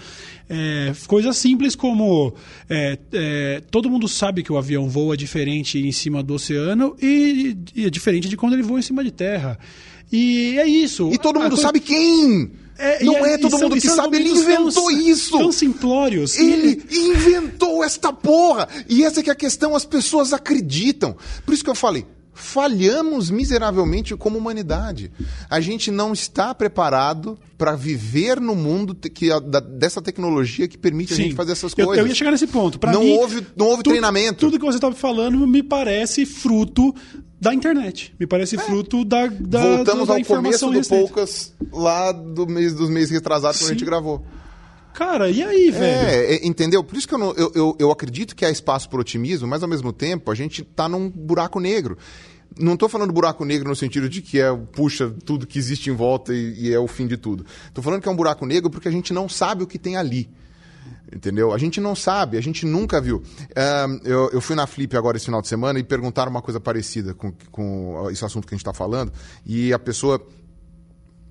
é, 0.48 0.92
coisas 1.06 1.36
simples 1.36 1.74
como 1.74 2.34
é, 2.68 2.98
é, 3.12 3.62
todo 3.70 3.88
mundo 3.88 4.06
sabe 4.08 4.42
que 4.42 4.52
o 4.52 4.58
avião 4.58 4.88
voa 4.88 5.16
diferente 5.16 5.78
em 5.78 5.92
cima 5.92 6.22
do 6.22 6.34
oceano 6.34 6.59
e, 7.00 7.56
e 7.74 7.86
é 7.86 7.90
diferente 7.90 8.28
de 8.28 8.36
quando 8.36 8.52
ele 8.54 8.62
voa 8.62 8.78
em 8.78 8.82
cima 8.82 9.02
de 9.04 9.10
terra. 9.10 9.58
E 10.12 10.58
é 10.58 10.66
isso. 10.66 11.10
E 11.12 11.18
todo 11.18 11.36
A 11.38 11.42
mundo 11.42 11.50
coisa- 11.50 11.62
sabe 11.62 11.80
quem! 11.80 12.50
É, 12.78 13.04
não 13.04 13.12
e 13.26 13.30
é 13.30 13.38
todo 13.38 13.50
são- 13.50 13.60
mundo 13.68 13.74
que 13.74 13.86
sabe, 13.88 14.16
ele 14.16 14.30
inventou 14.30 14.72
tão- 14.72 14.90
isso! 14.90 15.38
Tão 15.38 15.52
simplórios. 15.52 16.38
Ele 16.38 16.82
inventou 16.90 17.84
esta 17.84 18.10
porra! 18.12 18.66
E 18.88 19.04
essa 19.04 19.22
que 19.22 19.28
é 19.28 19.32
a 19.32 19.36
questão, 19.36 19.76
as 19.76 19.84
pessoas 19.84 20.32
acreditam. 20.32 21.14
Por 21.44 21.52
isso 21.54 21.62
que 21.62 21.68
eu 21.70 21.74
falei, 21.74 22.06
falhamos 22.32 23.30
miseravelmente 23.30 24.16
como 24.16 24.38
humanidade. 24.38 25.10
A 25.48 25.60
gente 25.60 25.90
não 25.90 26.12
está 26.12 26.54
preparado 26.54 27.38
para 27.58 27.76
viver 27.76 28.40
no 28.40 28.54
mundo 28.54 28.94
que, 28.94 29.30
a- 29.30 29.38
da- 29.38 29.60
dessa 29.60 30.00
tecnologia 30.00 30.66
que 30.66 30.78
permite 30.78 31.12
a 31.12 31.16
Sim. 31.16 31.22
gente 31.24 31.34
fazer 31.34 31.52
essas 31.52 31.72
Eu- 31.76 31.86
coisas. 31.86 32.04
Eu, 32.04 32.08
ia 32.08 32.14
chegar 32.14 32.30
nesse 32.30 32.46
ponto. 32.46 32.78
Pra 32.78 32.92
Não 32.92 33.02
mim, 33.02 33.12
houve- 33.12 33.46
não 33.56 33.66
houve 33.66 33.82
tudo- 33.82 33.92
treinamento. 33.92 34.38
Tudo 34.46 34.58
que 34.58 34.64
você 34.64 34.78
estava 34.78 34.94
falando 34.94 35.46
me 35.46 35.62
parece 35.62 36.24
fruto 36.24 36.94
da 37.40 37.54
internet. 37.54 38.14
Me 38.18 38.26
parece 38.26 38.56
fruto 38.58 39.04
da, 39.04 39.26
da, 39.26 39.60
É. 39.60 39.76
Voltamos 39.76 40.08
da 40.08 40.14
ao 40.14 40.18
informação 40.18 40.68
começo 40.68 40.90
do 40.90 40.96
recente. 40.96 41.12
Poucas 41.12 41.52
lá 41.72 42.12
do 42.12 42.46
mês, 42.46 42.74
dos 42.74 42.88
meses 42.90 43.10
retrasados 43.10 43.60
quando 43.60 43.70
a 43.70 43.72
gente 43.74 43.84
gravou. 43.84 44.24
Cara, 44.94 45.30
e 45.30 45.42
aí, 45.42 45.70
velho? 45.70 46.08
É, 46.08 46.34
é, 46.34 46.46
entendeu? 46.46 46.82
Por 46.84 46.96
isso 46.96 47.06
que 47.08 47.14
eu, 47.14 47.18
não- 47.18 47.32
eu, 47.32 47.52
eu, 47.54 47.76
eu 47.78 47.90
acredito 47.90 48.34
que 48.36 48.44
há 48.44 48.50
espaço 48.50 48.88
para 48.88 49.00
otimismo, 49.00 49.46
mas 49.46 49.62
ao 49.62 49.68
mesmo 49.68 49.92
tempo 49.92 50.30
a 50.30 50.34
gente 50.34 50.62
está 50.62 50.88
num 50.88 51.08
buraco 51.08 51.58
negro. 51.60 51.96
Não 52.58 52.74
estou 52.74 52.88
falando 52.88 53.12
buraco 53.12 53.44
negro 53.44 53.68
no 53.68 53.76
sentido 53.76 54.08
de 54.08 54.20
que 54.20 54.40
é 54.40 54.52
puxa 54.72 55.14
tudo 55.24 55.46
que 55.46 55.58
existe 55.58 55.88
em 55.88 55.94
volta 55.94 56.34
e, 56.34 56.54
e 56.68 56.72
é 56.74 56.78
o 56.78 56.88
fim 56.88 57.06
de 57.06 57.16
tudo. 57.16 57.46
Estou 57.68 57.82
falando 57.82 58.02
que 58.02 58.08
é 58.08 58.10
um 58.12 58.16
buraco 58.16 58.44
negro 58.44 58.68
porque 58.68 58.88
a 58.88 58.90
gente 58.90 59.12
não 59.12 59.28
sabe 59.28 59.62
o 59.62 59.66
que 59.66 59.78
tem 59.78 59.96
ali. 59.96 60.28
Entendeu? 61.12 61.52
A 61.52 61.58
gente 61.58 61.80
não 61.80 61.94
sabe, 61.96 62.36
a 62.36 62.40
gente 62.40 62.64
nunca 62.64 63.00
viu. 63.00 63.22
Ahn, 63.56 63.98
eu, 64.04 64.30
eu 64.32 64.40
fui 64.40 64.54
na 64.54 64.66
Flip 64.66 64.96
agora 64.96 65.16
esse 65.16 65.26
final 65.26 65.40
de 65.42 65.48
semana 65.48 65.78
e 65.78 65.82
perguntaram 65.82 66.30
uma 66.30 66.42
coisa 66.42 66.60
parecida 66.60 67.14
com, 67.14 67.32
com 67.50 68.08
esse 68.10 68.24
assunto 68.24 68.46
que 68.46 68.54
a 68.54 68.56
gente 68.56 68.62
está 68.62 68.72
falando. 68.74 69.12
E 69.44 69.72
a 69.72 69.78
pessoa 69.78 70.24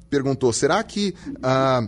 perguntou: 0.10 0.52
será 0.52 0.84
que 0.84 1.14
ah, 1.42 1.88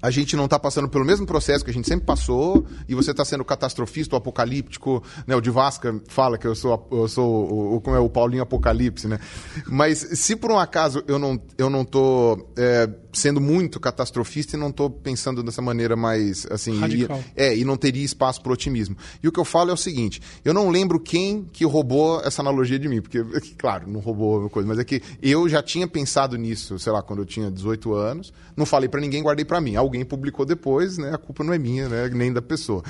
a 0.00 0.10
gente 0.10 0.36
não 0.36 0.44
está 0.44 0.58
passando 0.58 0.88
pelo 0.88 1.04
mesmo 1.04 1.26
processo 1.26 1.64
que 1.64 1.70
a 1.70 1.74
gente 1.74 1.88
sempre 1.88 2.06
passou 2.06 2.64
e 2.88 2.94
você 2.94 3.10
está 3.10 3.24
sendo 3.24 3.44
catastrofista 3.44 4.14
ou 4.14 4.18
apocalíptico? 4.18 5.02
Né? 5.26 5.34
O 5.34 5.40
de 5.40 5.50
Vasca 5.50 6.00
fala 6.08 6.38
que 6.38 6.46
eu 6.46 6.54
sou, 6.54 6.86
eu 6.92 7.08
sou 7.08 7.50
o, 7.50 7.76
o- 7.76 7.80
como 7.80 7.96
é, 7.96 8.00
o 8.00 8.08
Paulinho 8.08 8.42
Apocalipse, 8.42 9.08
né? 9.08 9.18
Mas 9.66 9.98
se 9.98 10.36
por 10.36 10.50
um 10.50 10.58
acaso 10.58 11.02
eu 11.08 11.18
não 11.18 11.40
eu 11.56 11.68
não 11.70 11.84
tô 11.84 12.46
é, 12.56 12.88
sendo 13.12 13.40
muito 13.40 13.80
catastrofista 13.80 14.56
e 14.56 14.58
não 14.58 14.68
estou 14.68 14.88
pensando 14.90 15.42
dessa 15.42 15.60
maneira 15.62 15.96
mais 15.96 16.46
assim 16.50 16.78
Radical. 16.78 17.18
e- 17.36 17.42
é, 17.42 17.56
e 17.56 17.64
não 17.64 17.76
teria 17.76 18.04
espaço 18.04 18.40
para 18.42 18.52
otimismo. 18.52 18.96
E 19.22 19.28
o 19.28 19.32
que 19.32 19.40
eu 19.40 19.44
falo 19.44 19.70
é 19.70 19.72
o 19.72 19.76
seguinte: 19.76 20.20
eu 20.44 20.54
não 20.54 20.70
lembro 20.70 21.00
quem 21.00 21.44
que 21.52 21.64
roubou 21.64 22.20
essa 22.22 22.40
analogia 22.42 22.78
de 22.78 22.88
mim, 22.88 23.00
porque, 23.00 23.22
claro, 23.58 23.88
não 23.90 24.00
roubou 24.00 24.46
a 24.46 24.50
coisa, 24.50 24.68
mas 24.68 24.78
é 24.78 24.84
que 24.84 25.02
eu 25.20 25.48
já 25.48 25.62
tinha 25.62 25.86
pensado 25.88 26.36
nisso, 26.36 26.78
sei 26.78 26.92
lá, 26.92 27.02
quando 27.02 27.20
eu 27.20 27.26
tinha 27.26 27.50
18 27.50 27.92
anos, 27.94 28.32
não 28.56 28.64
falei 28.66 28.88
para 28.88 29.00
ninguém, 29.00 29.22
guardei 29.22 29.44
para 29.44 29.60
mim. 29.60 29.76
Alguém 29.88 30.04
publicou 30.04 30.44
depois, 30.46 30.98
né? 30.98 31.10
A 31.14 31.18
culpa 31.18 31.42
não 31.42 31.52
é 31.52 31.58
minha, 31.58 31.88
né? 31.88 32.08
Nem 32.10 32.32
da 32.32 32.42
pessoa. 32.42 32.82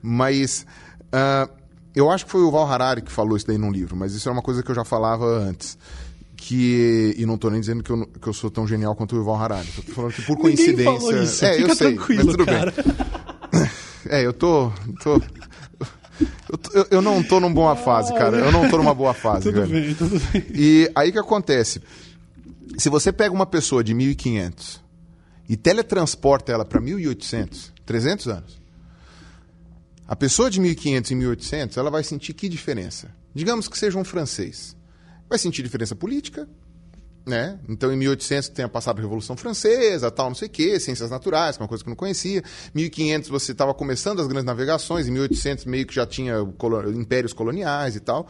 Mas. 0.00 0.64
ah, 1.12 1.48
eu 1.94 2.10
acho 2.10 2.24
que 2.24 2.30
foi 2.32 2.40
o 2.42 2.50
Val 2.50 2.66
Harari 2.70 3.02
que 3.02 3.12
falou 3.12 3.36
isso 3.36 3.46
daí 3.46 3.56
num 3.58 3.70
livro, 3.70 3.94
mas 3.96 4.14
isso 4.14 4.28
é 4.28 4.32
uma 4.32 4.42
coisa 4.42 4.62
que 4.62 4.70
eu 4.70 4.74
já 4.74 4.84
falava 4.84 5.24
antes. 5.26 5.76
Que, 6.36 7.14
e 7.16 7.24
não 7.24 7.36
estou 7.36 7.50
nem 7.50 7.58
dizendo 7.60 7.82
que 7.82 7.90
eu, 7.90 8.06
que 8.06 8.26
eu 8.28 8.32
sou 8.34 8.50
tão 8.50 8.66
genial 8.66 8.94
quanto 8.94 9.16
o 9.16 9.24
Val 9.24 9.36
Harari. 9.36 9.66
Tô 9.68 9.92
falando 9.92 10.12
que 10.12 10.22
por 10.22 10.36
coincidência. 10.36 10.84
falou 11.00 11.22
isso. 11.22 11.44
É, 11.44 11.54
Fica 11.54 11.70
eu 11.70 11.74
sei, 11.76 11.94
mas 11.94 12.26
tudo 12.26 12.44
cara. 12.46 12.72
bem. 12.72 13.70
É, 14.10 14.26
eu 14.26 14.32
tô. 14.34 14.70
tô- 15.02 15.20
eu, 16.74 16.86
eu- 16.90 17.02
não 17.02 17.22
tô 17.22 17.40
numa 17.40 17.54
boa 17.54 17.74
fase, 17.74 18.12
cara. 18.14 18.36
Eu 18.36 18.52
não 18.52 18.68
tô 18.68 18.76
numa 18.76 18.92
boa 18.94 19.14
fase, 19.14 19.44
Tudo 19.50 19.60
velho. 19.66 19.72
bem, 19.86 19.94
tudo 19.94 20.20
bem. 20.30 20.44
E 20.54 20.90
aí 20.94 21.08
o 21.08 21.12
que 21.12 21.18
acontece? 21.18 21.80
Se 22.76 22.88
você 22.90 23.10
pega 23.12 23.34
uma 23.34 23.46
pessoa 23.46 23.82
de 23.82 23.94
1500 23.94 24.83
e 25.48 25.56
teletransporta 25.56 26.52
ela 26.52 26.64
para 26.64 26.80
1800, 26.80 27.72
300 27.84 28.28
anos, 28.28 28.64
a 30.06 30.14
pessoa 30.14 30.50
de 30.50 30.60
1500 30.60 31.10
e 31.10 31.14
1800, 31.14 31.76
ela 31.76 31.90
vai 31.90 32.04
sentir 32.04 32.34
que 32.34 32.48
diferença? 32.48 33.10
Digamos 33.34 33.68
que 33.68 33.78
seja 33.78 33.98
um 33.98 34.04
francês. 34.04 34.76
Vai 35.28 35.38
sentir 35.38 35.62
diferença 35.62 35.96
política, 35.96 36.46
né? 37.26 37.58
Então, 37.68 37.90
em 37.90 37.96
1800 37.96 38.50
tenha 38.50 38.68
passado 38.68 38.98
a 38.98 39.00
Revolução 39.00 39.34
Francesa, 39.34 40.10
tal, 40.10 40.28
não 40.28 40.34
sei 40.34 40.46
o 40.46 40.50
quê, 40.50 40.78
ciências 40.78 41.10
naturais, 41.10 41.56
é 41.56 41.60
uma 41.60 41.68
coisa 41.68 41.82
que 41.82 41.88
eu 41.88 41.92
não 41.92 41.96
conhecia. 41.96 42.42
1500 42.74 43.30
você 43.30 43.52
estava 43.52 43.72
começando 43.72 44.20
as 44.20 44.26
grandes 44.26 44.44
navegações, 44.44 45.08
em 45.08 45.10
1800 45.10 45.64
meio 45.64 45.86
que 45.86 45.94
já 45.94 46.06
tinha 46.06 46.36
impérios 46.94 47.32
coloniais 47.32 47.96
e 47.96 48.00
tal. 48.00 48.28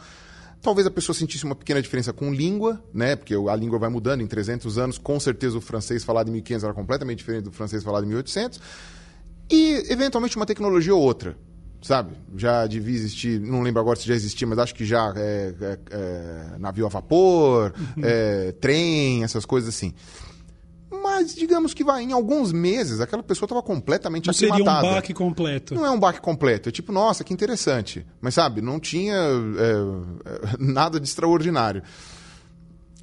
Talvez 0.65 0.87
a 0.87 0.91
pessoa 0.91 1.15
sentisse 1.15 1.45
uma 1.45 1.55
pequena 1.55 1.83
diferença 1.83 2.11
com 2.11 2.33
língua, 2.33 2.83
né? 2.93 3.15
Porque 3.15 3.35
a 3.35 3.55
língua 3.55 3.79
vai 3.79 3.91
mudando 3.91 4.23
em 4.23 4.27
300 4.27 4.79
anos, 4.79 4.97
com 4.97 5.21
certeza 5.21 5.59
o 5.59 5.61
francês 5.61 6.03
falado 6.03 6.29
em 6.29 6.33
1500 6.33 6.65
era 6.65 6.73
completamente 6.73 7.19
diferente 7.19 7.45
do 7.45 7.53
francês 7.53 7.85
falado 7.85 8.05
em 8.05 8.07
1800. 8.07 8.59
E, 9.51 9.85
eventualmente, 9.91 10.37
uma 10.37 10.47
tecnologia 10.47 10.95
ou 10.95 11.03
outra. 11.03 11.37
Sabe? 11.83 12.17
Já 12.35 12.67
devia 12.67 12.95
existir, 12.95 13.39
não 13.39 13.61
lembro 13.61 13.79
agora 13.79 13.95
se 13.95 14.09
já 14.09 14.15
existia, 14.15 14.47
mas 14.47 14.59
acho 14.59 14.75
que 14.75 14.87
já 14.87 15.13
é, 15.15 15.55
é, 15.61 15.79
é 15.91 16.59
navio 16.59 16.87
a 16.87 16.89
vapor, 16.89 17.75
uhum. 17.79 18.03
é, 18.03 18.53
trem, 18.53 19.23
essas 19.23 19.45
coisas 19.45 19.69
assim. 19.69 19.93
Mas 21.15 21.35
digamos 21.35 21.73
que 21.73 21.83
vai, 21.85 22.03
em 22.03 22.13
alguns 22.13 22.53
meses, 22.53 23.01
aquela 23.01 23.23
pessoa 23.23 23.47
estava 23.47 23.63
completamente 23.63 24.27
não 24.27 24.33
aclimatada. 24.33 24.65
seria 24.65 24.91
um 24.91 24.95
baque 24.95 25.15
completo. 25.15 25.75
Não 25.75 25.87
é 25.87 25.91
um 25.91 26.01
baque 26.01 26.21
completo. 26.21 26.69
É 26.69 26.73
tipo, 26.73 26.93
nossa, 26.93 27.23
que 27.23 27.33
interessante. 27.33 28.05
Mas 28.21 28.35
sabe, 28.35 28.61
não 28.61 28.81
tinha 28.81 29.15
é, 29.15 30.57
nada 30.59 30.99
de 30.99 31.07
extraordinário. 31.07 31.85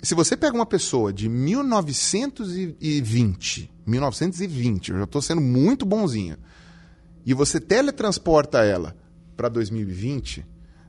Se 0.02 0.14
você 0.14 0.36
pega 0.36 0.54
uma 0.54 0.66
pessoa 0.66 1.14
de 1.14 1.30
1920, 1.30 3.72
1920, 3.88 4.92
eu 4.92 4.98
já 4.98 5.06
estou 5.06 5.22
sendo 5.22 5.40
muito 5.40 5.86
bonzinho, 5.86 6.36
e 7.26 7.34
você 7.34 7.62
teletransporta 7.62 8.66
ela 8.66 8.94
para 9.38 9.48
2020, 9.48 10.46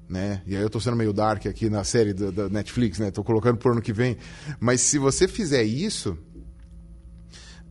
né? 0.08 0.42
E 0.46 0.56
aí 0.56 0.62
eu 0.62 0.66
estou 0.66 0.80
sendo 0.80 0.96
meio 0.96 1.12
dark 1.12 1.46
aqui 1.46 1.70
na 1.70 1.84
série 1.84 2.12
da, 2.12 2.48
Netflix, 2.48 2.98
né? 2.98 3.10
Tô 3.10 3.22
colocando 3.22 3.58
por 3.58 3.72
ano 3.72 3.82
que 3.82 3.92
vem. 3.92 4.16
Mas 4.58 4.80
se 4.80 4.98
você 4.98 5.28
fizer 5.28 5.62
isso, 5.62 6.18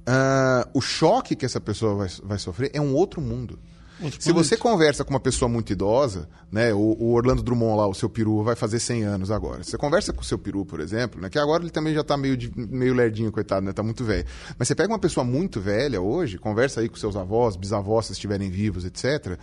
uh, 0.07 0.69
o 0.73 0.81
choque 0.81 1.35
que 1.35 1.45
essa 1.45 1.59
pessoa 1.59 1.95
vai, 1.95 2.09
vai 2.23 2.39
sofrer 2.39 2.71
é 2.73 2.81
um 2.81 2.93
outro 2.93 3.21
mundo. 3.21 3.59
Se 4.19 4.31
você 4.31 4.57
conversa 4.57 5.03
com 5.03 5.11
uma 5.11 5.19
pessoa 5.19 5.47
muito 5.47 5.71
idosa, 5.71 6.27
né, 6.51 6.73
o, 6.73 6.79
o, 6.79 7.13
Orlando 7.13 7.43
Drummond 7.43 7.77
lá, 7.77 7.87
o 7.87 7.93
seu 7.93 8.09
peru, 8.09 8.43
vai 8.43 8.55
fazer 8.55 8.79
100 8.79 9.03
anos 9.03 9.29
agora. 9.29 9.63
Você 9.63 9.77
conversa 9.77 10.11
com 10.11 10.21
o 10.21 10.23
seu 10.23 10.39
peru, 10.39 10.65
por 10.65 10.79
exemplo, 10.79 11.21
né, 11.21 11.29
que 11.29 11.37
agora 11.37 11.61
ele 11.61 11.69
também 11.69 11.93
já 11.93 12.01
está 12.01 12.17
meio, 12.17 12.35
de, 12.35 12.51
meio 12.55 12.95
lerdinho, 12.95 13.31
coitado, 13.31 13.63
né, 13.63 13.73
tá 13.73 13.83
muito 13.83 14.03
velho. 14.03 14.25
Mas 14.57 14.67
você 14.67 14.73
pega 14.73 14.91
uma 14.91 14.97
pessoa 14.97 15.23
muito 15.23 15.61
velha 15.61 16.01
hoje, 16.01 16.39
conversa 16.39 16.81
aí 16.81 16.89
com 16.89 16.95
seus 16.95 17.15
avós, 17.15 17.55
bisavós, 17.55 18.07
se 18.07 18.13
estiverem 18.13 18.49
vivos, 18.49 18.85
etc. 18.85 19.37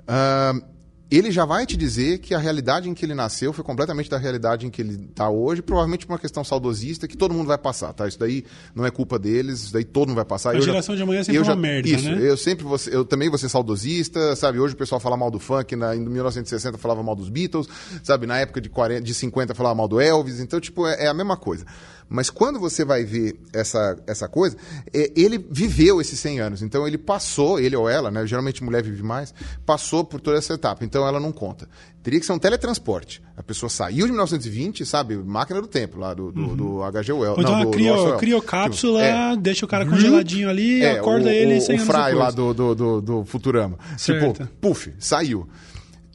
Uh, 0.00 0.64
ele 1.10 1.30
já 1.32 1.44
vai 1.44 1.66
te 1.66 1.76
dizer 1.76 2.18
que 2.18 2.34
a 2.34 2.38
realidade 2.38 2.88
em 2.88 2.94
que 2.94 3.04
ele 3.04 3.14
nasceu 3.14 3.52
foi 3.52 3.64
completamente 3.64 4.08
da 4.08 4.16
realidade 4.16 4.64
em 4.64 4.70
que 4.70 4.80
ele 4.80 5.06
está 5.10 5.28
hoje, 5.28 5.60
provavelmente 5.60 6.06
por 6.06 6.12
uma 6.12 6.18
questão 6.18 6.44
saudosista 6.44 7.08
que 7.08 7.16
todo 7.16 7.34
mundo 7.34 7.48
vai 7.48 7.58
passar, 7.58 7.92
tá? 7.92 8.06
Isso 8.06 8.18
daí 8.18 8.44
não 8.74 8.86
é 8.86 8.90
culpa 8.90 9.18
deles, 9.18 9.64
isso 9.64 9.72
daí 9.72 9.82
todo 9.82 10.08
mundo 10.08 10.16
vai 10.16 10.24
passar. 10.24 10.50
A 10.50 10.54
eu 10.54 10.62
geração 10.62 10.94
já, 10.94 10.98
de 10.98 11.02
amanhã 11.02 11.20
é 11.20 11.24
sempre 11.24 11.38
uma 11.40 11.44
já, 11.44 11.56
merda, 11.56 11.88
isso, 11.88 12.10
né? 12.10 12.18
Eu 12.30 12.36
sempre 12.36 12.64
vou, 12.64 12.78
eu 12.92 13.04
também 13.04 13.28
vou 13.28 13.38
ser 13.38 13.48
saudosista, 13.48 14.36
sabe? 14.36 14.60
Hoje 14.60 14.74
o 14.74 14.76
pessoal 14.76 15.00
fala 15.00 15.16
mal 15.16 15.30
do 15.32 15.40
funk, 15.40 15.74
na, 15.74 15.96
em 15.96 16.00
1960 16.00 16.78
falava 16.78 17.02
mal 17.02 17.16
dos 17.16 17.28
Beatles, 17.28 17.68
sabe? 18.04 18.26
Na 18.26 18.38
época 18.38 18.60
de, 18.60 18.68
40, 18.68 19.02
de 19.02 19.12
50 19.12 19.52
falava 19.54 19.74
mal 19.74 19.88
do 19.88 20.00
Elvis, 20.00 20.38
então, 20.38 20.60
tipo, 20.60 20.86
é, 20.86 21.06
é 21.06 21.08
a 21.08 21.14
mesma 21.14 21.36
coisa. 21.36 21.66
Mas 22.10 22.28
quando 22.28 22.58
você 22.58 22.84
vai 22.84 23.04
ver 23.04 23.38
essa, 23.52 23.96
essa 24.04 24.28
coisa, 24.28 24.56
é, 24.92 25.12
ele 25.14 25.38
viveu 25.38 26.00
esses 26.00 26.18
100 26.18 26.40
anos. 26.40 26.62
Então 26.62 26.86
ele 26.86 26.98
passou, 26.98 27.60
ele 27.60 27.76
ou 27.76 27.88
ela, 27.88 28.10
né? 28.10 28.26
Geralmente 28.26 28.64
mulher 28.64 28.82
vive 28.82 29.00
mais, 29.00 29.32
passou 29.64 30.04
por 30.04 30.20
toda 30.20 30.36
essa 30.36 30.54
etapa. 30.54 30.84
Então 30.84 31.06
ela 31.06 31.20
não 31.20 31.30
conta. 31.30 31.68
Teria 32.02 32.18
que 32.18 32.26
ser 32.26 32.32
um 32.32 32.38
teletransporte. 32.38 33.22
A 33.36 33.44
pessoa 33.44 33.70
saiu 33.70 34.06
de 34.06 34.12
1920, 34.12 34.84
sabe? 34.84 35.16
Máquina 35.16 35.60
do 35.60 35.68
tempo, 35.68 36.00
lá 36.00 36.12
do, 36.12 36.32
do, 36.32 36.40
uhum. 36.40 36.56
do 36.56 36.80
HG 36.90 37.12
Well. 37.12 37.34
Ou 37.34 37.40
então 37.40 37.58
não, 37.58 37.64
do, 37.66 37.70
crio, 37.70 38.16
criocápsula, 38.16 39.02
é, 39.02 39.36
deixa 39.36 39.64
o 39.64 39.68
cara 39.68 39.86
congeladinho 39.86 40.48
ali, 40.48 40.82
é, 40.82 40.98
acorda 40.98 41.28
o, 41.28 41.30
ele 41.30 41.58
o, 41.58 41.74
o 41.74 41.78
Fry 41.78 42.14
lá 42.14 42.32
do, 42.32 42.52
do, 42.52 42.74
do, 42.74 43.00
do 43.00 43.24
Futurama. 43.24 43.78
Certo. 43.96 44.32
Tipo, 44.32 44.48
puf, 44.60 44.92
saiu. 44.98 45.48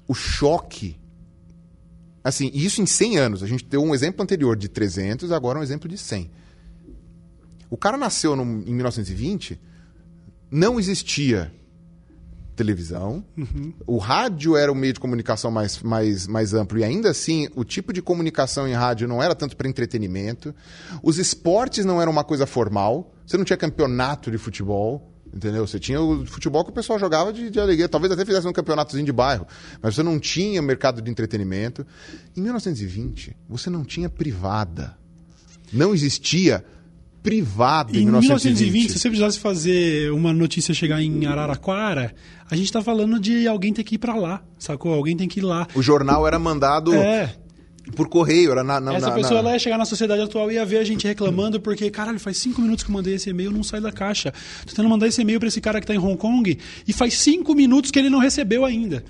O 0.07 0.13
choque 0.13 0.97
Assim, 2.25 2.49
isso 2.55 2.81
em 2.81 2.87
100 2.87 3.17
anos. 3.19 3.43
A 3.43 3.47
gente 3.47 3.63
deu 3.63 3.83
um 3.83 3.93
exemplo 3.93 4.23
anterior 4.23 4.57
de 4.57 4.67
300, 4.67 5.31
agora 5.31 5.59
um 5.59 5.61
exemplo 5.61 5.87
de 5.87 5.95
100. 5.95 6.31
O 7.69 7.77
cara 7.77 7.97
nasceu 7.97 8.35
no, 8.35 8.41
em 8.41 8.73
1920, 8.73 9.61
não 10.49 10.79
existia 10.79 11.53
televisão, 12.55 13.23
uhum. 13.37 13.73
o 13.85 13.97
rádio 13.97 14.55
era 14.55 14.71
o 14.71 14.75
meio 14.75 14.93
de 14.93 14.99
comunicação 14.99 15.51
mais, 15.51 15.83
mais, 15.83 16.25
mais 16.25 16.53
amplo, 16.53 16.79
e 16.79 16.83
ainda 16.83 17.11
assim 17.11 17.49
o 17.53 17.63
tipo 17.65 17.91
de 17.91 18.01
comunicação 18.01 18.67
em 18.67 18.73
rádio 18.73 19.07
não 19.07 19.21
era 19.21 19.35
tanto 19.35 19.57
para 19.57 19.67
entretenimento, 19.67 20.55
os 21.03 21.19
esportes 21.19 21.83
não 21.83 22.01
eram 22.01 22.13
uma 22.13 22.23
coisa 22.23 22.47
formal, 22.47 23.13
você 23.27 23.37
não 23.37 23.43
tinha 23.43 23.57
campeonato 23.57 24.31
de 24.31 24.37
futebol, 24.37 25.14
Entendeu? 25.35 25.67
Você 25.67 25.77
tinha 25.77 26.01
o 26.01 26.25
futebol 26.25 26.63
que 26.63 26.69
o 26.69 26.73
pessoal 26.73 26.97
jogava 26.97 27.33
de, 27.33 27.49
de 27.49 27.59
alegria. 27.59 27.89
Talvez 27.89 28.13
até 28.13 28.23
fizesse 28.23 28.47
um 28.47 28.53
campeonatozinho 28.53 29.05
de 29.05 29.11
bairro. 29.11 29.45
Mas 29.81 29.95
você 29.95 30.01
não 30.01 30.17
tinha 30.17 30.61
mercado 30.61 31.01
de 31.01 31.11
entretenimento. 31.11 31.85
Em 32.37 32.41
1920, 32.41 33.35
você 33.49 33.69
não 33.69 33.83
tinha 33.83 34.09
privada. 34.09 34.97
Não 35.73 35.93
existia 35.93 36.63
privada 37.21 37.91
em, 37.91 38.03
em 38.03 38.05
1920. 38.05 38.61
1920, 38.61 38.91
se 38.93 38.99
você 38.99 39.09
precisasse 39.09 39.39
fazer 39.39 40.09
uma 40.11 40.31
notícia 40.31 40.73
chegar 40.73 41.01
em 41.01 41.25
Araraquara, 41.25 42.15
a 42.49 42.55
gente 42.55 42.67
está 42.67 42.81
falando 42.81 43.19
de 43.19 43.45
alguém 43.45 43.73
ter 43.73 43.83
que 43.83 43.95
ir 43.95 43.97
para 43.97 44.15
lá, 44.15 44.41
sacou? 44.57 44.93
Alguém 44.93 45.17
tem 45.17 45.27
que 45.27 45.39
ir 45.39 45.43
lá. 45.43 45.67
O 45.75 45.81
jornal 45.81 46.25
era 46.25 46.39
mandado 46.39 46.93
é 46.93 47.35
por 47.93 48.09
correio, 48.09 48.51
era 48.51 48.63
na. 48.63 48.79
na 48.79 48.95
Essa 48.95 49.09
na, 49.09 49.15
pessoa 49.15 49.33
na... 49.35 49.39
ela 49.39 49.53
ia 49.53 49.59
chegar 49.59 49.77
na 49.77 49.85
sociedade 49.85 50.21
atual 50.21 50.51
e 50.51 50.55
ia 50.55 50.65
ver 50.65 50.77
a 50.77 50.83
gente 50.83 51.05
reclamando 51.05 51.59
porque, 51.59 51.89
caralho, 51.89 52.19
faz 52.19 52.37
cinco 52.37 52.61
minutos 52.61 52.83
que 52.83 52.89
eu 52.89 52.93
mandei 52.93 53.15
esse 53.15 53.29
e-mail 53.29 53.51
não 53.51 53.63
sai 53.63 53.81
da 53.81 53.91
caixa. 53.91 54.31
Tô 54.61 54.69
tentando 54.69 54.89
mandar 54.89 55.07
esse 55.07 55.21
e-mail 55.21 55.39
para 55.39 55.47
esse 55.47 55.61
cara 55.61 55.79
que 55.79 55.87
tá 55.87 55.93
em 55.93 55.99
Hong 55.99 56.17
Kong 56.17 56.57
e 56.87 56.93
faz 56.93 57.17
cinco 57.19 57.53
minutos 57.53 57.91
que 57.91 57.99
ele 57.99 58.09
não 58.09 58.19
recebeu 58.19 58.65
ainda. 58.65 59.03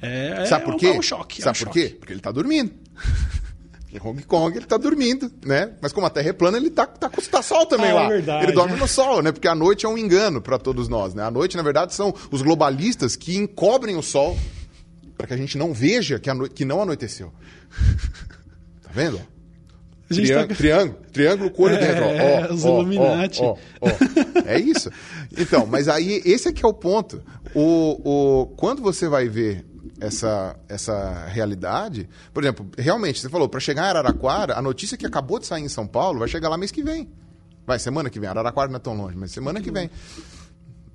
É, 0.00 0.44
Sabe 0.46 0.64
por 0.64 0.74
é 0.74 0.78
quê? 0.78 0.86
É 0.86 0.98
um 0.98 1.02
choque. 1.02 1.42
Sabe 1.42 1.58
é 1.58 1.62
um 1.62 1.64
por 1.64 1.74
choque. 1.74 1.88
quê? 1.88 1.96
Porque 1.98 2.12
ele 2.12 2.20
tá 2.20 2.32
dormindo. 2.32 2.72
Em 3.92 4.00
Hong 4.08 4.22
Kong 4.24 4.54
ele 4.54 4.66
tá 4.66 4.76
dormindo, 4.76 5.30
né? 5.44 5.72
Mas 5.80 5.90
como 5.90 6.06
a 6.06 6.10
Terra 6.10 6.28
é 6.28 6.32
plana, 6.32 6.58
ele 6.58 6.68
tá, 6.68 6.86
tá, 6.86 7.08
tá 7.08 7.42
sol 7.42 7.64
também 7.64 7.90
ah, 7.90 7.94
lá. 7.94 8.04
É 8.04 8.08
verdade. 8.08 8.44
Ele 8.44 8.52
dorme 8.52 8.76
no 8.76 8.86
sol, 8.86 9.22
né? 9.22 9.32
Porque 9.32 9.48
a 9.48 9.54
noite 9.54 9.86
é 9.86 9.88
um 9.88 9.96
engano 9.96 10.42
para 10.42 10.58
todos 10.58 10.86
nós, 10.88 11.14
né? 11.14 11.22
A 11.22 11.30
noite, 11.30 11.56
na 11.56 11.62
verdade, 11.62 11.94
são 11.94 12.14
os 12.30 12.42
globalistas 12.42 13.16
que 13.16 13.36
encobrem 13.38 13.96
o 13.96 14.02
sol 14.02 14.36
para 15.16 15.26
que 15.26 15.34
a 15.34 15.36
gente 15.36 15.56
não 15.56 15.72
veja 15.72 16.18
que, 16.18 16.30
que 16.50 16.64
não 16.64 16.82
anoiteceu. 16.82 17.32
vendo? 18.92 19.20
Triângulo, 20.08 20.48
tá... 20.48 20.54
triângulo, 20.54 20.98
triângulo 21.12 21.52
olho 21.58 21.74
é, 21.74 21.78
dentro. 21.78 22.04
Ó, 22.04 22.50
ó, 22.50 22.54
os 22.54 22.64
ó, 22.64 22.80
Illuminati. 22.80 23.42
Ó, 23.42 23.56
ó, 23.80 23.88
é 24.46 24.58
isso. 24.60 24.90
Então, 25.36 25.66
mas 25.66 25.88
aí 25.88 26.22
esse 26.24 26.48
é, 26.48 26.52
é 26.52 26.66
o 26.66 26.72
ponto. 26.72 27.20
O, 27.54 28.42
o, 28.42 28.46
quando 28.56 28.80
você 28.80 29.08
vai 29.08 29.28
ver 29.28 29.66
essa, 30.00 30.56
essa 30.68 31.26
realidade, 31.26 32.08
por 32.32 32.44
exemplo, 32.44 32.70
realmente, 32.78 33.20
você 33.20 33.28
falou, 33.28 33.48
para 33.48 33.58
chegar 33.58 33.86
em 33.86 33.88
Araraquara, 33.88 34.56
a 34.56 34.62
notícia 34.62 34.96
que 34.96 35.06
acabou 35.06 35.40
de 35.40 35.46
sair 35.46 35.64
em 35.64 35.68
São 35.68 35.86
Paulo 35.86 36.20
vai 36.20 36.28
chegar 36.28 36.48
lá 36.48 36.56
mês 36.56 36.70
que 36.70 36.84
vem. 36.84 37.10
Vai, 37.66 37.80
semana 37.80 38.08
que 38.08 38.20
vem. 38.20 38.28
Araraquara 38.28 38.68
não 38.68 38.76
é 38.76 38.80
tão 38.80 38.96
longe, 38.96 39.16
mas 39.16 39.32
semana 39.32 39.60
que 39.60 39.72
vem. 39.72 39.90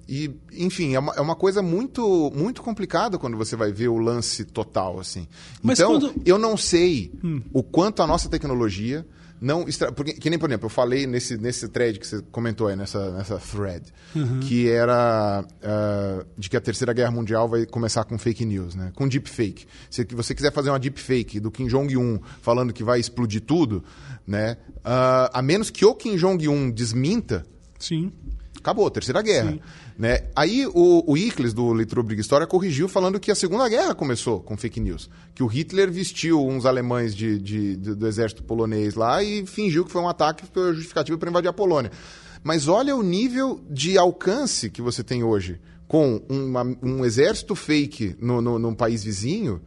E, 0.08 0.32
enfim, 0.54 0.96
é 0.96 1.00
uma, 1.00 1.14
é 1.14 1.22
uma 1.22 1.36
coisa 1.36 1.62
muito 1.62 2.32
muito 2.36 2.62
complicada 2.62 3.18
quando 3.18 3.38
você 3.38 3.56
vai 3.56 3.72
ver 3.72 3.88
o 3.88 3.98
lance 3.98 4.44
total, 4.46 5.00
assim. 5.00 5.28
Mas 5.62 5.80
então, 5.80 6.00
quando... 6.00 6.14
eu 6.26 6.38
não 6.38 6.58
sei 6.58 7.12
hum. 7.24 7.42
o 7.54 7.64
quanto 7.64 8.02
a 8.02 8.08
nossa 8.08 8.30
tecnologia 8.30 9.06
não 9.42 9.68
extra... 9.68 9.92
Porque, 9.92 10.14
que 10.14 10.30
nem 10.30 10.38
por 10.38 10.48
exemplo 10.48 10.68
eu 10.68 10.70
falei 10.70 11.08
nesse 11.08 11.36
nesse 11.36 11.68
thread 11.68 12.00
que 12.00 12.06
você 12.06 12.22
comentou 12.32 12.68
aí 12.68 12.76
nessa 12.76 13.12
nessa 13.12 13.40
thread 13.40 13.84
uhum. 14.16 14.40
que 14.42 14.70
era 14.70 15.44
uh, 15.44 16.26
de 16.38 16.48
que 16.48 16.56
a 16.56 16.62
terceira 16.62 16.94
guerra 16.94 17.10
mundial 17.10 17.50
vai 17.50 17.66
começar 17.66 18.04
com 18.04 18.20
fake 18.20 18.46
news 18.46 18.76
né 18.76 18.92
com 18.96 19.08
deepfake 19.08 19.66
se 19.90 20.06
você 20.12 20.36
quiser 20.36 20.54
fazer 20.54 20.70
uma 20.70 20.80
deepfake 20.80 21.40
do 21.40 21.50
Kim 21.50 21.66
Jong 21.66 21.98
Un 21.98 22.20
falando 22.40 22.72
que 22.72 22.84
vai 22.84 23.00
explodir 23.00 23.42
tudo 23.42 23.84
né 24.28 24.58
uh, 24.78 25.34
a 25.34 25.42
menos 25.42 25.72
que 25.72 25.84
o 25.84 25.96
Kim 25.96 26.16
Jong 26.18 26.48
Un 26.48 26.70
desminta 26.70 27.44
sim 27.80 28.12
acabou 28.62 28.90
terceira 28.90 29.22
guerra 29.22 29.52
Sim. 29.52 29.60
Né? 30.02 30.24
Aí 30.36 30.66
o, 30.66 31.04
o 31.06 31.16
Icles, 31.16 31.54
do 31.54 31.72
Leitura 31.74 32.02
Briga 32.02 32.22
História, 32.22 32.48
corrigiu 32.48 32.88
falando 32.88 33.20
que 33.20 33.30
a 33.30 33.36
Segunda 33.36 33.70
Guerra 33.70 33.94
começou 33.94 34.40
com 34.40 34.58
fake 34.58 34.80
news. 34.80 35.08
Que 35.36 35.44
o 35.44 35.46
Hitler 35.46 35.92
vestiu 35.92 36.44
uns 36.44 36.66
alemães 36.66 37.16
de, 37.16 37.38
de, 37.38 37.76
de 37.76 37.94
do 37.94 38.08
exército 38.08 38.44
polonês 38.44 38.96
lá 38.96 39.22
e 39.24 39.46
fingiu 39.46 39.86
que 39.86 39.92
foi 39.92 40.02
um 40.02 40.10
ataque 40.10 40.44
justificativo 40.74 41.20
para 41.20 41.30
invadir 41.30 41.50
a 41.50 41.54
Polônia. 41.54 41.92
Mas 42.44 42.68
olha 42.68 42.96
o 42.96 43.04
nível 43.04 43.62
de 43.70 43.96
alcance 43.96 44.72
que 44.72 44.82
você 44.82 45.04
tem 45.04 45.24
hoje 45.24 45.60
com 45.88 46.20
uma, 46.28 46.64
um 46.82 47.06
exército 47.06 47.54
fake 47.54 48.16
no, 48.20 48.42
no, 48.42 48.58
num 48.58 48.74
país 48.74 49.04
vizinho 49.04 49.62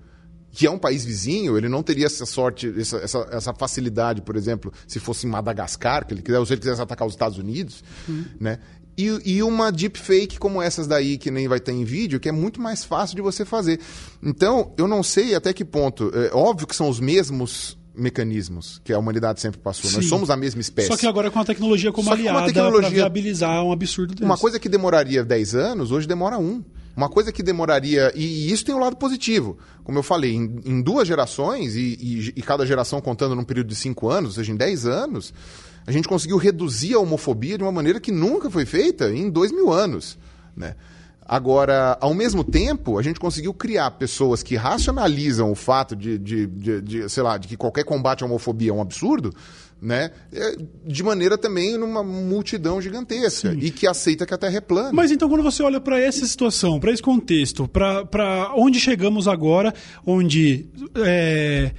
que 0.55 0.69
é 0.69 0.71
um 0.71 0.79
país 0.79 1.05
vizinho, 1.05 1.59
ele 1.59 1.69
não 1.69 1.83
teria 1.83 2.07
essa 2.07 2.25
sorte, 2.25 2.73
essa, 2.79 2.99
essa, 2.99 3.29
essa, 3.33 3.53
facilidade, 3.53 4.23
por 4.23 4.37
exemplo, 4.37 4.73
se 4.87 5.01
fosse 5.01 5.27
em 5.27 5.31
Madagascar, 5.31 6.07
que 6.07 6.15
ele 6.15 6.23
quiser, 6.23 6.39
ou 6.39 6.47
se 6.47 6.53
ele 6.53 6.61
quisesse 6.61 6.81
atacar 6.81 7.09
os 7.09 7.15
Estados 7.15 7.39
Unidos, 7.39 7.83
uhum. 8.09 8.25
né? 8.39 8.61
E, 8.97 9.21
e 9.25 9.43
uma 9.43 9.73
deepfake 9.73 10.39
como 10.39 10.63
essas 10.63 10.87
daí, 10.87 11.19
que 11.19 11.31
nem 11.31 11.49
vai 11.49 11.59
ter 11.59 11.73
em 11.73 11.85
vídeo, 11.85 12.21
que 12.21 12.29
é 12.29 12.33
muito 12.33 12.61
mais 12.61 12.85
fácil 12.85 13.17
de 13.17 13.23
você 13.23 13.45
fazer. 13.45 13.81
Então, 14.23 14.73
eu 14.77 14.87
não 14.87 15.03
sei 15.03 15.35
até 15.35 15.53
que 15.53 15.65
ponto. 15.65 16.13
É 16.15 16.35
óbvio 16.35 16.67
que 16.67 16.77
são 16.77 16.89
os 16.89 17.01
mesmos 17.01 17.77
mecanismos 17.97 18.81
que 18.83 18.93
a 18.93 18.99
humanidade 18.99 19.41
sempre 19.41 19.61
passou. 19.61 19.89
Sim. 19.89 19.97
Nós 19.97 20.07
somos 20.07 20.31
a 20.31 20.37
mesma 20.37 20.61
espécie. 20.61 20.89
Só 20.89 20.97
que 20.97 21.07
agora 21.07 21.31
com 21.31 21.39
a 21.39 21.45
tecnologia 21.45 21.93
como 21.93 22.09
Só 22.09 22.15
aliada 22.15 22.47
tecnologia... 22.47 22.81
para 22.81 22.91
viabilizar 22.91 23.65
um 23.65 23.73
absurdo 23.73 24.15
desse. 24.15 24.25
Uma 24.25 24.37
coisa 24.37 24.59
que 24.59 24.69
demoraria 24.69 25.25
10 25.25 25.55
anos, 25.55 25.93
hoje 25.93 26.07
demora 26.07 26.39
um. 26.39 26.63
Uma 26.97 27.09
coisa 27.09 27.33
que 27.33 27.43
demoraria. 27.43 28.13
E, 28.15 28.53
isso 28.53 28.65
tem 28.65 28.75
um 28.75 28.79
lado 28.79 28.97
positivo. 28.97 29.59
Como 29.83 29.99
eu 29.99 30.03
falei, 30.03 30.35
em, 30.35 30.61
em 30.65 30.83
duas 30.83 31.07
gerações, 31.09 31.75
e, 31.75 31.99
e, 32.01 32.33
e, 32.37 32.43
cada 32.43 32.65
geração 32.65 33.01
contando 33.01 33.35
num 33.35 33.45
período 33.45 33.69
de 33.69 33.75
5 33.75 34.09
anos, 34.09 34.31
ou 34.31 34.35
seja, 34.37 34.53
em 34.53 34.57
10 34.57 34.87
anos, 34.87 35.35
a 35.87 35.93
gente 35.93 36.09
conseguiu 36.09 36.37
reduzir 36.37 36.95
a 36.95 36.99
homofobia 36.99 37.59
de 37.59 37.65
uma 37.65 37.73
maneira 37.73 38.01
que 38.01 38.13
nunca 38.13 38.51
foi 38.51 38.65
feita 38.65 39.11
em 39.11 39.29
dois 39.31 39.53
mil 39.53 39.73
anos. 39.73 40.19
Né? 40.57 40.75
Agora, 41.27 41.97
ao 42.01 42.13
mesmo 42.13 42.45
tempo, 42.45 42.99
a 42.99 43.03
gente 43.03 43.19
conseguiu 43.19 43.55
criar 43.55 43.91
pessoas 43.93 44.43
que 44.43 44.57
racionalizam 44.57 45.51
o 45.51 45.55
fato 45.55 45.97
de, 45.97 46.19
de, 46.19 46.47
de, 46.47 46.81
de, 46.83 47.09
sei 47.09 47.23
lá, 47.23 47.39
de 47.39 47.49
que 47.49 47.57
qualquer 47.57 47.85
combate 47.85 48.23
à 48.23 48.27
homofobia 48.27 48.71
é 48.71 48.75
um 48.75 48.81
absurdo, 48.83 49.33
né? 49.81 50.11
É, 50.33 50.57
de 50.87 51.03
maneira 51.03 51.39
também 51.39 51.79
numa 51.79 52.03
multidão 52.03 52.81
gigantesca 52.81 53.53
Sim. 53.53 53.59
e 53.59 53.71
que 53.71 53.87
aceita 53.87 54.27
que 54.27 54.35
a 54.35 54.39
Terra 54.39 54.57
é 54.59 54.61
plana. 54.61 54.91
Mas 54.93 55.11
então 55.11 55.29
quando 55.29 55.43
você 55.43 55.63
olha 55.63 55.81
para 55.81 55.99
essa 55.99 56.27
situação, 56.27 56.79
para 56.79 56.93
esse 56.93 57.03
contexto, 57.03 57.67
para 57.69 58.53
onde 58.55 58.79
chegamos 58.79 59.27
agora, 59.27 59.75
onde 60.07 60.67
é, 60.97 61.73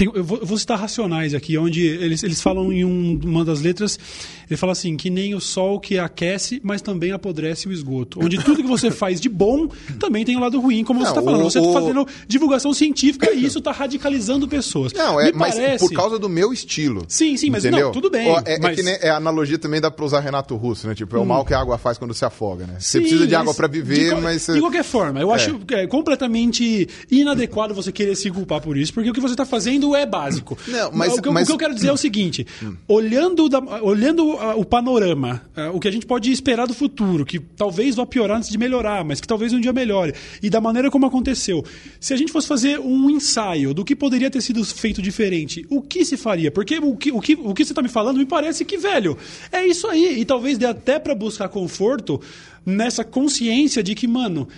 tem, 0.00 0.10
eu, 0.14 0.24
vou, 0.24 0.38
eu, 0.38 0.46
vou, 0.46 0.56
citar 0.56 0.78
Racionais 0.78 1.34
aqui, 1.34 1.58
onde 1.58 1.86
eles, 1.86 2.22
eles 2.22 2.40
falam 2.40 2.72
em 2.72 2.84
um, 2.86 3.20
uma 3.22 3.44
das 3.44 3.60
letras, 3.60 3.98
ele 4.50 4.58
fala 4.58 4.72
assim, 4.72 4.96
que 4.96 5.08
nem 5.08 5.32
o 5.34 5.40
sol 5.40 5.78
que 5.78 5.96
aquece, 5.96 6.60
mas 6.64 6.82
também 6.82 7.12
apodrece 7.12 7.68
o 7.68 7.72
esgoto. 7.72 8.18
Onde 8.20 8.42
tudo 8.42 8.62
que 8.62 8.68
você 8.68 8.90
faz 8.92 9.20
de 9.20 9.28
bom 9.28 9.68
também 9.98 10.24
tem 10.24 10.34
o 10.34 10.38
um 10.38 10.42
lado 10.42 10.60
ruim, 10.60 10.82
como 10.82 10.98
não, 10.98 11.06
você 11.06 11.12
está 11.12 11.22
falando. 11.22 11.44
Você 11.44 11.58
está 11.60 11.72
fazendo 11.72 12.06
divulgação 12.26 12.74
científica 12.74 13.30
e 13.30 13.44
isso 13.44 13.58
está 13.58 13.70
radicalizando 13.70 14.48
pessoas. 14.48 14.92
Não, 14.92 15.20
é, 15.20 15.30
mas 15.32 15.54
parece... 15.54 15.86
por 15.86 15.94
causa 15.94 16.18
do 16.18 16.28
meu 16.28 16.52
estilo. 16.52 17.04
Sim, 17.06 17.36
sim, 17.36 17.48
mas 17.48 17.64
entendeu? 17.64 17.86
não, 17.86 17.92
tudo 17.92 18.10
bem. 18.10 18.28
É, 18.44 18.58
mas... 18.58 18.72
é 18.72 18.74
que 18.74 18.82
nem, 18.82 18.98
é 19.00 19.10
a 19.10 19.16
analogia 19.16 19.56
também 19.56 19.80
dá 19.80 19.88
para 19.88 20.04
usar 20.04 20.18
Renato 20.18 20.56
Russo, 20.56 20.88
né? 20.88 20.96
Tipo, 20.96 21.16
é 21.16 21.18
o 21.20 21.22
hum. 21.22 21.26
mal 21.26 21.44
que 21.44 21.54
a 21.54 21.60
água 21.60 21.78
faz 21.78 21.96
quando 21.96 22.12
se 22.12 22.24
afoga, 22.24 22.66
né? 22.66 22.74
Você 22.80 22.98
sim, 22.98 23.00
precisa 23.02 23.26
de 23.28 23.34
água 23.36 23.54
para 23.54 23.68
viver, 23.68 24.16
de, 24.16 24.20
mas... 24.20 24.46
De 24.46 24.58
qualquer 24.58 24.82
forma, 24.82 25.20
eu 25.20 25.30
é. 25.30 25.34
acho 25.36 25.60
é, 25.70 25.86
completamente 25.86 26.88
inadequado 27.08 27.72
você 27.72 27.92
querer 27.92 28.16
se 28.16 28.30
culpar 28.32 28.60
por 28.60 28.76
isso, 28.76 28.92
porque 28.92 29.10
o 29.10 29.12
que 29.12 29.20
você 29.20 29.34
está 29.34 29.44
fazendo 29.44 29.94
é 29.94 30.04
básico. 30.04 30.58
Não, 30.66 30.90
mas, 30.92 31.16
o, 31.16 31.22
que, 31.22 31.30
mas... 31.30 31.44
o 31.44 31.46
que 31.46 31.52
eu 31.52 31.58
quero 31.58 31.74
dizer 31.74 31.88
é 31.88 31.92
o 31.92 31.96
seguinte: 31.96 32.44
hum. 32.60 32.74
olhando, 32.88 33.48
da, 33.48 33.60
olhando 33.80 34.39
o 34.56 34.64
panorama, 34.64 35.42
o 35.72 35.80
que 35.80 35.88
a 35.88 35.90
gente 35.90 36.06
pode 36.06 36.30
esperar 36.30 36.66
do 36.66 36.74
futuro, 36.74 37.24
que 37.24 37.38
talvez 37.38 37.96
vá 37.96 38.06
piorar 38.06 38.38
antes 38.38 38.48
de 38.48 38.58
melhorar, 38.58 39.04
mas 39.04 39.20
que 39.20 39.28
talvez 39.28 39.52
um 39.52 39.60
dia 39.60 39.72
melhore, 39.72 40.14
e 40.42 40.48
da 40.48 40.60
maneira 40.60 40.90
como 40.90 41.06
aconteceu, 41.06 41.64
se 41.98 42.14
a 42.14 42.16
gente 42.16 42.32
fosse 42.32 42.48
fazer 42.48 42.78
um 42.78 43.10
ensaio 43.10 43.74
do 43.74 43.84
que 43.84 43.94
poderia 43.94 44.30
ter 44.30 44.40
sido 44.40 44.64
feito 44.64 45.02
diferente, 45.02 45.66
o 45.68 45.82
que 45.82 46.04
se 46.04 46.16
faria? 46.16 46.50
Porque 46.50 46.78
o 46.78 46.96
que, 46.96 47.12
o 47.12 47.20
que, 47.20 47.34
o 47.34 47.54
que 47.54 47.64
você 47.64 47.72
está 47.72 47.82
me 47.82 47.88
falando 47.88 48.18
me 48.18 48.26
parece 48.26 48.64
que, 48.64 48.76
velho, 48.76 49.16
é 49.52 49.66
isso 49.66 49.86
aí. 49.86 50.20
E 50.20 50.24
talvez 50.24 50.58
dê 50.58 50.66
até 50.66 50.98
para 50.98 51.14
buscar 51.14 51.48
conforto 51.48 52.20
nessa 52.64 53.04
consciência 53.04 53.82
de 53.82 53.94
que, 53.94 54.06
mano, 54.06 54.48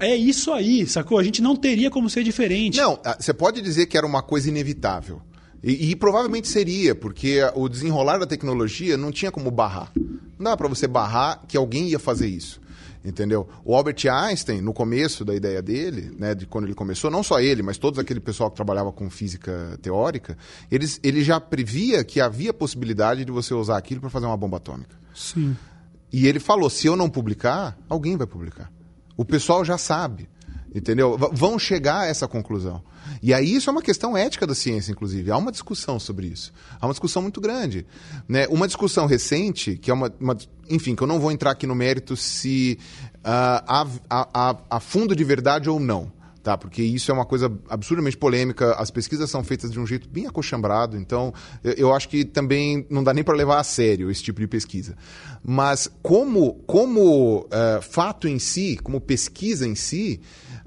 é 0.00 0.14
isso 0.16 0.52
aí, 0.52 0.86
sacou? 0.86 1.18
A 1.18 1.22
gente 1.22 1.42
não 1.42 1.56
teria 1.56 1.90
como 1.90 2.08
ser 2.08 2.24
diferente. 2.24 2.78
Não, 2.78 2.98
você 3.18 3.32
pode 3.32 3.60
dizer 3.60 3.86
que 3.86 3.96
era 3.96 4.06
uma 4.06 4.22
coisa 4.22 4.48
inevitável. 4.48 5.20
E, 5.62 5.90
e, 5.90 5.96
provavelmente 5.96 6.48
seria, 6.48 6.94
porque 6.94 7.38
o 7.54 7.68
desenrolar 7.68 8.18
da 8.18 8.26
tecnologia 8.26 8.96
não 8.96 9.12
tinha 9.12 9.30
como 9.30 9.50
barrar. 9.50 9.92
Não 10.38 10.50
dá 10.50 10.56
para 10.56 10.66
você 10.66 10.88
barrar 10.88 11.44
que 11.46 11.56
alguém 11.56 11.88
ia 11.88 11.98
fazer 11.98 12.26
isso. 12.26 12.60
Entendeu? 13.04 13.48
O 13.64 13.74
Albert 13.74 13.96
Einstein, 14.08 14.60
no 14.60 14.72
começo 14.72 15.24
da 15.24 15.34
ideia 15.34 15.60
dele, 15.60 16.14
né, 16.16 16.34
de 16.34 16.46
quando 16.46 16.66
ele 16.66 16.74
começou, 16.74 17.10
não 17.10 17.22
só 17.22 17.40
ele, 17.40 17.62
mas 17.62 17.76
todo 17.76 18.00
aquele 18.00 18.20
pessoal 18.20 18.48
que 18.48 18.54
trabalhava 18.54 18.92
com 18.92 19.10
física 19.10 19.76
teórica, 19.82 20.38
eles, 20.70 21.00
ele 21.02 21.22
já 21.22 21.40
previa 21.40 22.04
que 22.04 22.20
havia 22.20 22.52
possibilidade 22.52 23.24
de 23.24 23.32
você 23.32 23.54
usar 23.54 23.76
aquilo 23.76 24.00
para 24.00 24.10
fazer 24.10 24.26
uma 24.26 24.36
bomba 24.36 24.58
atômica. 24.58 24.96
Sim. 25.14 25.56
E 26.12 26.28
ele 26.28 26.38
falou: 26.38 26.70
se 26.70 26.86
eu 26.86 26.94
não 26.94 27.10
publicar, 27.10 27.76
alguém 27.88 28.16
vai 28.16 28.26
publicar. 28.26 28.70
O 29.16 29.24
pessoal 29.24 29.64
já 29.64 29.78
sabe. 29.78 30.28
Entendeu? 30.74 31.18
V 31.18 31.28
vão 31.32 31.58
chegar 31.58 32.00
a 32.00 32.06
essa 32.06 32.26
conclusão. 32.26 32.82
E 33.22 33.32
aí 33.32 33.54
isso 33.54 33.70
é 33.70 33.72
uma 33.72 33.82
questão 33.82 34.16
ética 34.16 34.46
da 34.46 34.54
ciência, 34.54 34.90
inclusive. 34.90 35.30
Há 35.30 35.36
uma 35.36 35.52
discussão 35.52 36.00
sobre 36.00 36.26
isso. 36.26 36.52
Há 36.80 36.86
uma 36.86 36.92
discussão 36.92 37.22
muito 37.22 37.40
grande. 37.40 37.86
Né? 38.28 38.48
Uma 38.48 38.66
discussão 38.66 39.06
recente, 39.06 39.76
que 39.76 39.90
é 39.90 39.94
uma, 39.94 40.12
uma 40.18 40.36
Enfim, 40.68 40.96
que 40.96 41.02
eu 41.02 41.06
não 41.06 41.20
vou 41.20 41.30
entrar 41.30 41.52
aqui 41.52 41.66
no 41.66 41.74
mérito 41.74 42.16
se 42.16 42.78
uh, 43.18 43.22
há, 43.24 43.86
há, 44.10 44.56
há 44.68 44.80
fundo 44.80 45.14
de 45.14 45.22
verdade 45.22 45.70
ou 45.70 45.78
não 45.78 46.10
tá? 46.42 46.58
Porque 46.58 46.82
isso 46.82 47.10
é 47.10 47.14
uma 47.14 47.24
coisa 47.24 47.50
absurdamente 47.68 48.16
polêmica. 48.16 48.74
As 48.74 48.90
pesquisas 48.90 49.30
são 49.30 49.44
feitas 49.44 49.70
de 49.70 49.78
um 49.78 49.86
jeito 49.86 50.08
bem 50.08 50.26
acochambrado, 50.26 50.96
então 50.96 51.32
eu, 51.62 51.72
eu 51.74 51.94
acho 51.94 52.08
que 52.08 52.24
também 52.24 52.84
não 52.90 53.02
dá 53.04 53.14
nem 53.14 53.22
para 53.22 53.36
levar 53.36 53.60
a 53.60 53.64
sério 53.64 54.10
esse 54.10 54.22
tipo 54.22 54.40
de 54.40 54.46
pesquisa. 54.46 54.96
Mas 55.42 55.88
como 56.02 56.54
como 56.66 57.40
uh, 57.40 57.80
fato 57.80 58.26
em 58.26 58.38
si, 58.38 58.78
como 58.82 59.00
pesquisa 59.00 59.66
em 59.66 59.74
si, 59.74 60.20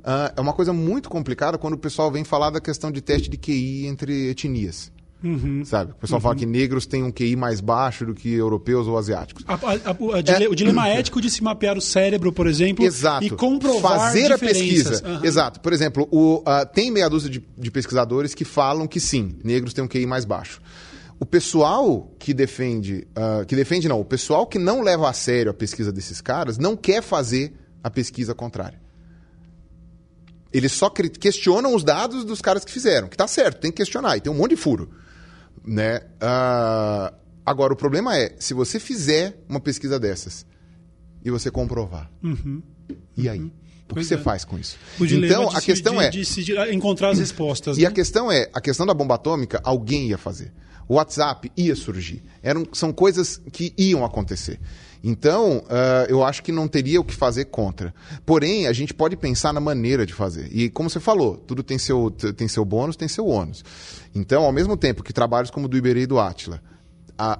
uh, 0.06 0.34
é 0.36 0.42
uma 0.42 0.54
coisa 0.54 0.72
muito 0.72 1.10
complicada 1.10 1.58
quando 1.58 1.74
o 1.74 1.78
pessoal 1.78 2.12
vem 2.12 2.24
falar 2.24 2.52
da 2.52 2.62
questão 2.62 2.92
de 2.92 3.02
teste 3.02 3.30
de 3.30 3.38
QI 3.38 3.88
entre 3.88 4.30
etnias. 4.30 4.92
Uhum. 5.24 5.66
Sabe? 5.66 5.92
O 5.92 5.96
pessoal 5.96 6.20
uhum. 6.20 6.24
fala 6.24 6.36
que 6.36 6.46
negros 6.46 6.86
têm 6.86 7.04
um 7.04 7.12
QI 7.12 7.36
mais 7.36 7.60
baixo 7.60 8.06
do 8.06 8.14
que 8.14 8.32
europeus 8.32 8.86
ou 8.86 8.96
asiáticos. 8.96 9.44
A, 9.48 9.54
a, 9.54 9.58
a, 9.58 10.44
é... 10.44 10.48
O 10.48 10.54
dilema 10.54 10.88
ético 10.90 11.20
de 11.20 11.32
se 11.32 11.44
mapear 11.44 11.76
o 11.78 11.82
cérebro, 11.82 12.32
por 12.32 12.46
exemplo, 12.46 12.86
Exato. 12.86 13.26
e 13.26 13.30
comprovar 13.32 14.00
Fazer 14.00 14.32
a 14.32 14.38
pesquisa. 14.38 15.02
Uhum. 15.04 15.26
Exato. 15.26 15.60
Por 15.60 15.74
exemplo, 15.74 16.08
o, 16.12 16.38
uh, 16.42 16.66
tem 16.72 16.92
meia 16.92 17.10
dúzia 17.10 17.30
de, 17.30 17.44
de 17.58 17.72
pesquisadores 17.72 18.36
que 18.36 18.46
falam 18.46 18.88
que 18.88 19.00
sim, 19.00 19.36
negros 19.44 19.74
têm 19.74 19.84
um 19.84 19.88
QI 19.88 20.06
mais 20.06 20.26
baixo. 20.26 20.62
O 21.20 21.26
pessoal 21.26 22.12
que 22.20 22.34
defende, 22.34 23.08
uh, 23.18 23.46
que 23.46 23.56
defende 23.56 23.88
não, 23.88 24.00
o 24.00 24.06
pessoal 24.06 24.46
que 24.46 24.60
não 24.60 24.82
leva 24.82 25.10
a 25.10 25.14
sério 25.14 25.50
a 25.50 25.54
pesquisa 25.54 25.92
desses 25.92 26.22
caras 26.22 26.58
não 26.58 26.76
quer 26.76 27.02
fazer 27.02 27.54
a 27.82 27.90
pesquisa 27.90 28.36
contrária. 28.36 28.85
Eles 30.52 30.72
só 30.72 30.90
questionam 30.90 31.76
os 31.76 31.84
dados 31.84 32.24
dos 32.24 32.42
caras 32.42 32.64
que 32.64 32.72
fizeram, 32.72 33.08
que 33.08 33.18
tá 33.18 33.28
certo, 33.28 33.60
tem 33.60 33.72
que 33.72 33.78
questionar, 33.78 34.18
e 34.18 34.22
tem 34.22 34.32
um 34.32 34.36
monte 34.36 34.52
de 34.52 34.58
furo. 34.58 34.90
Né? 35.66 35.98
Uh, 35.98 37.14
agora, 37.46 37.74
o 37.74 37.76
problema 37.76 38.18
é, 38.18 38.36
se 38.40 38.54
você 38.54 38.80
fizer 38.80 39.38
uma 39.50 39.60
pesquisa 39.60 40.00
dessas 40.00 40.46
e 41.24 41.30
você 41.30 41.52
comprovar, 41.52 42.10
uhum. 42.24 42.62
e 43.18 43.28
aí? 43.28 43.40
Uhum. 43.40 43.52
O 43.90 43.96
que 43.96 44.04
você 44.04 44.16
é. 44.16 44.18
faz 44.18 44.44
com 44.44 44.58
isso? 44.58 44.78
então, 45.00 45.50
a 45.50 45.62
questão 45.62 45.98
de, 45.98 46.04
é. 46.04 46.10
De, 46.10 46.24
de 46.24 46.74
encontrar 46.74 47.10
as 47.10 47.20
respostas. 47.20 47.78
E 47.78 47.82
né? 47.82 47.88
a 47.88 47.92
questão 47.92 48.32
é: 48.32 48.50
a 48.52 48.60
questão 48.60 48.86
da 48.86 48.94
bomba 48.94 49.16
atômica, 49.16 49.62
alguém 49.64 50.08
ia 50.08 50.18
fazer. 50.18 50.52
O 50.88 50.96
WhatsApp 50.96 51.52
ia 51.56 51.76
surgir. 51.76 52.24
Eram, 52.42 52.66
são 52.74 52.92
coisas 52.92 53.42
que 53.52 53.74
iam 53.78 54.04
acontecer. 54.04 54.60
Então, 55.08 55.60
uh, 55.60 56.10
eu 56.10 56.24
acho 56.24 56.42
que 56.42 56.52
não 56.52 56.68
teria 56.68 57.00
o 57.00 57.04
que 57.04 57.14
fazer 57.14 57.46
contra. 57.46 57.94
Porém, 58.26 58.66
a 58.66 58.74
gente 58.74 58.92
pode 58.92 59.16
pensar 59.16 59.54
na 59.54 59.60
maneira 59.60 60.04
de 60.04 60.16
fazer. 60.16 60.50
E 60.52 60.68
como 60.68 60.90
você 60.90 61.00
falou, 61.00 61.38
tudo 61.38 61.62
tem 61.62 61.78
seu, 61.78 62.10
tem 62.10 62.48
seu 62.48 62.66
bônus, 62.66 62.96
tem 62.96 63.08
seu 63.08 63.28
ônus. 63.28 63.64
Então, 64.16 64.44
ao 64.44 64.52
mesmo 64.52 64.76
tempo 64.76 65.04
que 65.04 65.14
trabalhos 65.14 65.52
como 65.52 65.68
o 65.68 65.70
do 65.70 65.78
Iberê 65.78 66.02
e 66.02 66.08
do 66.08 66.20
Átila 66.20 66.60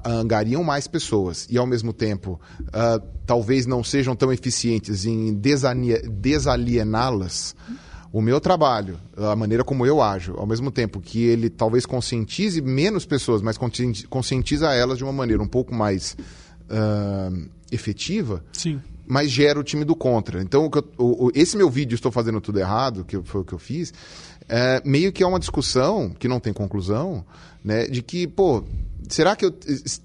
angariam 0.06 0.64
mais 0.64 0.88
pessoas 0.88 1.48
e, 1.50 1.58
ao 1.58 1.66
mesmo 1.66 1.92
tempo, 1.92 2.40
uh, 2.62 3.02
talvez 3.26 3.66
não 3.66 3.84
sejam 3.84 4.16
tão 4.16 4.32
eficientes 4.32 5.08
em 5.08 5.34
desaliená-las, 5.34 7.56
o 8.14 8.22
meu 8.22 8.40
trabalho, 8.40 9.00
a 9.18 9.36
maneira 9.36 9.64
como 9.64 9.88
eu 9.88 10.04
ajo, 10.04 10.36
ao 10.38 10.46
mesmo 10.46 10.70
tempo 10.72 11.02
que 11.02 11.26
ele 11.26 11.50
talvez 11.50 11.84
conscientize 11.86 12.62
menos 12.62 13.06
pessoas, 13.06 13.42
mas 13.42 13.58
conscientiza 14.08 14.74
elas 14.74 14.98
de 15.00 15.04
uma 15.04 15.12
maneira 15.12 15.44
um 15.44 15.48
pouco 15.48 15.76
mais 15.76 16.16
uh, 16.70 17.50
efetiva, 17.72 18.44
Sim. 18.54 18.82
mas 19.08 19.32
gera 19.32 19.60
o 19.60 19.64
time 19.64 19.84
do 19.84 19.96
contra. 19.96 20.42
Então, 20.42 20.70
o, 20.98 21.26
o, 21.26 21.32
esse 21.34 21.58
meu 21.58 21.70
vídeo, 21.70 21.96
Estou 21.96 22.12
Fazendo 22.12 22.42
Tudo 22.42 22.60
Errado, 22.60 23.04
que 23.04 23.22
foi 23.24 23.42
o 23.42 23.46
que 23.46 23.54
eu 23.54 23.60
fiz, 23.60 23.94
é, 24.48 24.82
meio 24.86 25.12
que 25.12 25.24
é 25.24 25.28
uma 25.28 25.40
discussão, 25.40 26.10
que 26.10 26.28
não 26.28 26.40
tem 26.40 26.54
conclusão, 26.54 27.26
né, 27.64 27.88
de 27.88 28.02
que, 28.02 28.28
pô, 28.28 28.64
será 29.10 29.36
que 29.36 29.46
eu. 29.46 29.54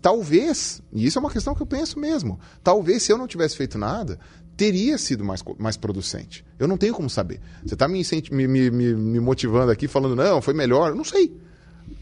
Talvez, 0.01 0.83
e 0.93 1.05
isso 1.07 1.19
é 1.19 1.21
uma 1.21 1.31
questão 1.31 1.55
que 1.55 1.63
eu 1.63 1.67
penso 1.67 1.99
mesmo, 1.99 2.41
talvez 2.63 3.03
se 3.03 3.13
eu 3.13 3.19
não 3.19 3.27
tivesse 3.27 3.57
feito 3.57 3.77
nada, 3.77 4.19
teria 4.57 4.99
sido 4.99 5.25
mais, 5.25 5.43
mais 5.59 5.77
producente. 5.77 6.45
Eu 6.59 6.69
não 6.69 6.77
tenho 6.77 6.93
como 6.93 7.09
saber. 7.09 7.41
Você 7.65 7.73
está 7.73 7.89
me, 7.89 8.03
me, 8.31 8.47
me, 8.47 8.71
me 8.71 9.21
motivando 9.21 9.73
aqui, 9.73 9.89
falando, 9.89 10.15
não, 10.15 10.43
foi 10.43 10.53
melhor. 10.53 10.91
Eu 10.91 10.95
não 10.95 11.05
sei. 11.05 11.35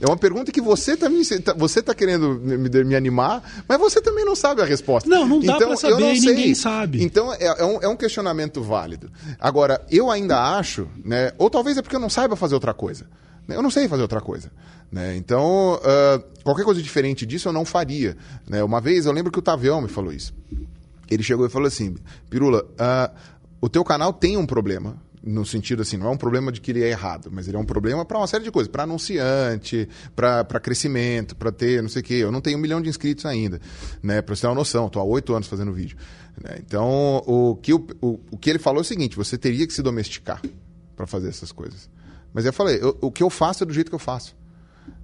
É 0.00 0.06
uma 0.06 0.16
pergunta 0.16 0.52
que 0.52 0.60
você 0.60 0.96
também 0.96 1.24
tá, 1.24 1.52
você 1.54 1.80
está 1.80 1.94
querendo 1.94 2.38
me, 2.38 2.84
me, 2.84 2.94
animar, 2.94 3.64
mas 3.68 3.78
você 3.78 4.00
também 4.00 4.24
não 4.24 4.36
sabe 4.36 4.62
a 4.62 4.64
resposta. 4.64 5.08
Não, 5.08 5.26
não 5.26 5.40
dá 5.40 5.56
então, 5.56 5.68
para 5.68 5.76
saber 5.76 6.14
e 6.14 6.20
ninguém 6.20 6.54
sabe. 6.54 7.02
Então 7.02 7.32
é, 7.32 7.46
é, 7.46 7.64
um, 7.64 7.82
é 7.82 7.88
um 7.88 7.96
questionamento 7.96 8.62
válido. 8.62 9.10
Agora, 9.40 9.84
eu 9.90 10.10
ainda 10.10 10.56
acho, 10.56 10.88
né, 11.04 11.32
ou 11.36 11.50
talvez 11.50 11.76
é 11.76 11.82
porque 11.82 11.96
eu 11.96 12.00
não 12.00 12.10
saiba 12.10 12.36
fazer 12.36 12.54
outra 12.54 12.72
coisa. 12.72 13.06
Eu 13.48 13.62
não 13.62 13.70
sei 13.70 13.88
fazer 13.88 14.02
outra 14.02 14.20
coisa. 14.20 14.50
Né? 14.92 15.16
Então, 15.16 15.74
uh, 15.76 16.42
qualquer 16.42 16.64
coisa 16.64 16.82
diferente 16.82 17.24
disso 17.24 17.48
eu 17.48 17.52
não 17.52 17.64
faria. 17.64 18.16
Né? 18.46 18.62
Uma 18.62 18.80
vez 18.80 19.06
eu 19.06 19.12
lembro 19.12 19.32
que 19.32 19.38
o 19.38 19.42
Tavião 19.42 19.80
me 19.80 19.88
falou 19.88 20.12
isso. 20.12 20.34
Ele 21.10 21.22
chegou 21.22 21.46
e 21.46 21.48
falou 21.48 21.66
assim: 21.66 21.96
Pirula, 22.28 22.62
uh, 22.62 23.14
o 23.60 23.68
teu 23.68 23.82
canal 23.82 24.12
tem 24.12 24.36
um 24.36 24.46
problema 24.46 24.96
no 25.22 25.44
sentido 25.44 25.82
assim, 25.82 25.96
não 25.96 26.06
é 26.06 26.10
um 26.10 26.16
problema 26.16 26.52
de 26.52 26.60
que 26.60 26.70
ele 26.70 26.82
é 26.82 26.88
errado, 26.88 27.28
mas 27.32 27.48
ele 27.48 27.56
é 27.56 27.60
um 27.60 27.64
problema 27.64 28.04
para 28.04 28.18
uma 28.18 28.26
série 28.26 28.44
de 28.44 28.50
coisas, 28.50 28.70
para 28.70 28.84
anunciante, 28.84 29.88
para 30.14 30.44
crescimento, 30.60 31.36
para 31.36 31.50
ter 31.50 31.82
não 31.82 31.88
sei 31.88 32.02
o 32.02 32.04
quê. 32.04 32.14
Eu 32.14 32.32
não 32.32 32.40
tenho 32.40 32.58
um 32.58 32.60
milhão 32.60 32.80
de 32.80 32.88
inscritos 32.88 33.26
ainda, 33.26 33.60
né? 34.02 34.22
Para 34.22 34.34
você 34.34 34.42
ter 34.42 34.48
uma 34.48 34.54
noção, 34.54 34.86
estou 34.86 35.02
há 35.02 35.04
oito 35.04 35.34
anos 35.34 35.48
fazendo 35.48 35.72
vídeo. 35.72 35.96
Né? 36.42 36.58
Então, 36.64 37.22
o 37.26 37.56
que, 37.56 37.72
o, 37.72 37.86
o, 38.00 38.20
o, 38.30 38.38
que 38.38 38.50
ele 38.50 38.58
falou 38.58 38.78
é 38.80 38.82
o 38.82 38.84
seguinte: 38.84 39.16
você 39.16 39.36
teria 39.36 39.66
que 39.66 39.72
se 39.72 39.82
domesticar 39.82 40.40
para 40.94 41.06
fazer 41.06 41.28
essas 41.28 41.52
coisas. 41.52 41.88
Mas 42.32 42.44
eu 42.44 42.52
falei, 42.52 42.78
eu, 42.80 42.96
o 43.00 43.10
que 43.10 43.22
eu 43.22 43.30
faço 43.30 43.64
é 43.64 43.66
do 43.66 43.72
jeito 43.72 43.88
que 43.90 43.94
eu 43.94 44.00
faço. 44.00 44.36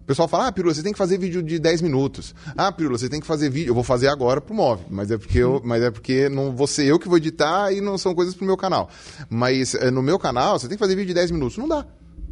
O 0.04 0.06
pessoal 0.06 0.28
fala, 0.28 0.48
ah, 0.48 0.52
Pirula, 0.52 0.74
você 0.74 0.82
tem 0.82 0.92
que 0.92 0.98
fazer 0.98 1.16
vídeo 1.16 1.42
de 1.42 1.58
10 1.58 1.80
minutos. 1.80 2.34
Ah, 2.54 2.70
Pirula, 2.70 2.98
você 2.98 3.08
tem 3.08 3.20
que 3.20 3.26
fazer 3.26 3.48
vídeo. 3.48 3.70
Eu 3.70 3.74
vou 3.74 3.82
fazer 3.82 4.08
agora 4.08 4.38
pro 4.38 4.54
Move, 4.54 4.82
mas 4.90 5.10
é 5.10 5.16
porque, 5.16 5.38
eu, 5.38 5.62
mas 5.64 5.82
é 5.82 5.90
porque 5.90 6.28
não 6.28 6.54
vou 6.54 6.66
ser 6.66 6.84
eu 6.84 6.98
que 6.98 7.08
vou 7.08 7.16
editar 7.16 7.72
e 7.72 7.80
não 7.80 7.96
são 7.96 8.14
coisas 8.14 8.34
pro 8.34 8.44
meu 8.44 8.56
canal. 8.56 8.90
Mas 9.30 9.74
eh, 9.74 9.90
no 9.90 10.02
meu 10.02 10.18
canal, 10.18 10.58
você 10.58 10.68
tem 10.68 10.76
que 10.76 10.84
fazer 10.84 10.94
vídeo 10.94 11.08
de 11.08 11.14
10 11.14 11.30
minutos. 11.30 11.56
Não 11.56 11.66
dá. 11.66 11.86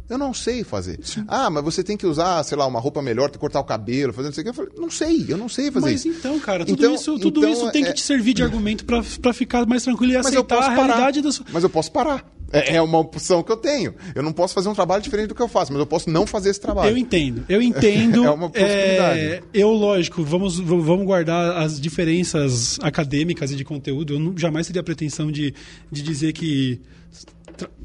Eu 0.07 0.19
não 0.19 0.35
sei 0.35 0.63
fazer. 0.63 0.99
Sim. 1.01 1.25
Ah, 1.27 1.49
mas 1.49 1.63
você 1.63 1.83
tem 1.83 1.97
que 1.97 2.05
usar, 2.05 2.43
sei 2.43 2.55
lá, 2.55 2.67
uma 2.67 2.79
roupa 2.79 3.01
melhor, 3.01 3.35
cortar 3.37 3.59
o 3.59 3.63
cabelo, 3.63 4.13
fazer 4.13 4.27
não 4.27 4.33
sei 4.35 4.41
o 4.41 4.43
que. 4.43 4.49
Eu 4.51 4.53
falei, 4.53 4.71
não 4.77 4.91
sei, 4.91 5.25
eu 5.27 5.37
não 5.37 5.49
sei 5.49 5.71
fazer 5.71 5.85
mas 5.87 6.05
isso. 6.05 6.09
Mas 6.09 6.17
então, 6.17 6.39
cara, 6.39 6.63
tudo 6.63 6.77
então, 6.77 6.93
isso, 6.93 7.17
tudo 7.17 7.39
então, 7.39 7.51
isso 7.51 7.71
tem 7.71 7.83
é... 7.83 7.87
que 7.87 7.93
te 7.93 8.01
servir 8.01 8.35
de 8.35 8.43
argumento 8.45 8.85
para 8.85 9.33
ficar 9.33 9.65
mais 9.65 9.81
tranquilo 9.81 10.13
e 10.13 10.15
mas 10.17 10.27
aceitar 10.27 10.57
a 10.57 10.69
realidade 10.69 11.21
parar. 11.21 11.21
das. 11.21 11.41
Mas 11.51 11.63
eu 11.63 11.69
posso 11.71 11.91
parar. 11.91 12.23
É, 12.53 12.75
é 12.75 12.81
uma 12.81 12.99
opção 12.99 13.41
que 13.41 13.51
eu 13.51 13.57
tenho. 13.57 13.95
Eu 14.13 14.21
não 14.21 14.31
posso 14.31 14.53
fazer 14.53 14.69
um 14.69 14.75
trabalho 14.75 15.01
diferente 15.01 15.27
do 15.27 15.35
que 15.35 15.41
eu 15.41 15.47
faço, 15.47 15.73
mas 15.73 15.79
eu 15.79 15.87
posso 15.87 16.09
não 16.09 16.27
fazer 16.27 16.51
esse 16.51 16.61
trabalho. 16.61 16.91
Eu 16.91 16.97
entendo. 16.97 17.43
Eu 17.49 17.61
entendo. 17.61 18.23
é 18.25 18.29
uma 18.29 18.49
possibilidade. 18.49 19.19
É, 19.19 19.41
eu, 19.53 19.69
lógico, 19.71 20.23
vamos, 20.23 20.59
vamos 20.59 21.05
guardar 21.05 21.57
as 21.57 21.81
diferenças 21.81 22.77
acadêmicas 22.81 23.51
e 23.51 23.55
de 23.55 23.65
conteúdo. 23.65 24.13
Eu 24.13 24.19
não, 24.19 24.37
jamais 24.37 24.67
teria 24.67 24.81
a 24.81 24.83
pretensão 24.83 25.31
de, 25.31 25.53
de 25.91 26.03
dizer 26.03 26.31
que 26.31 26.79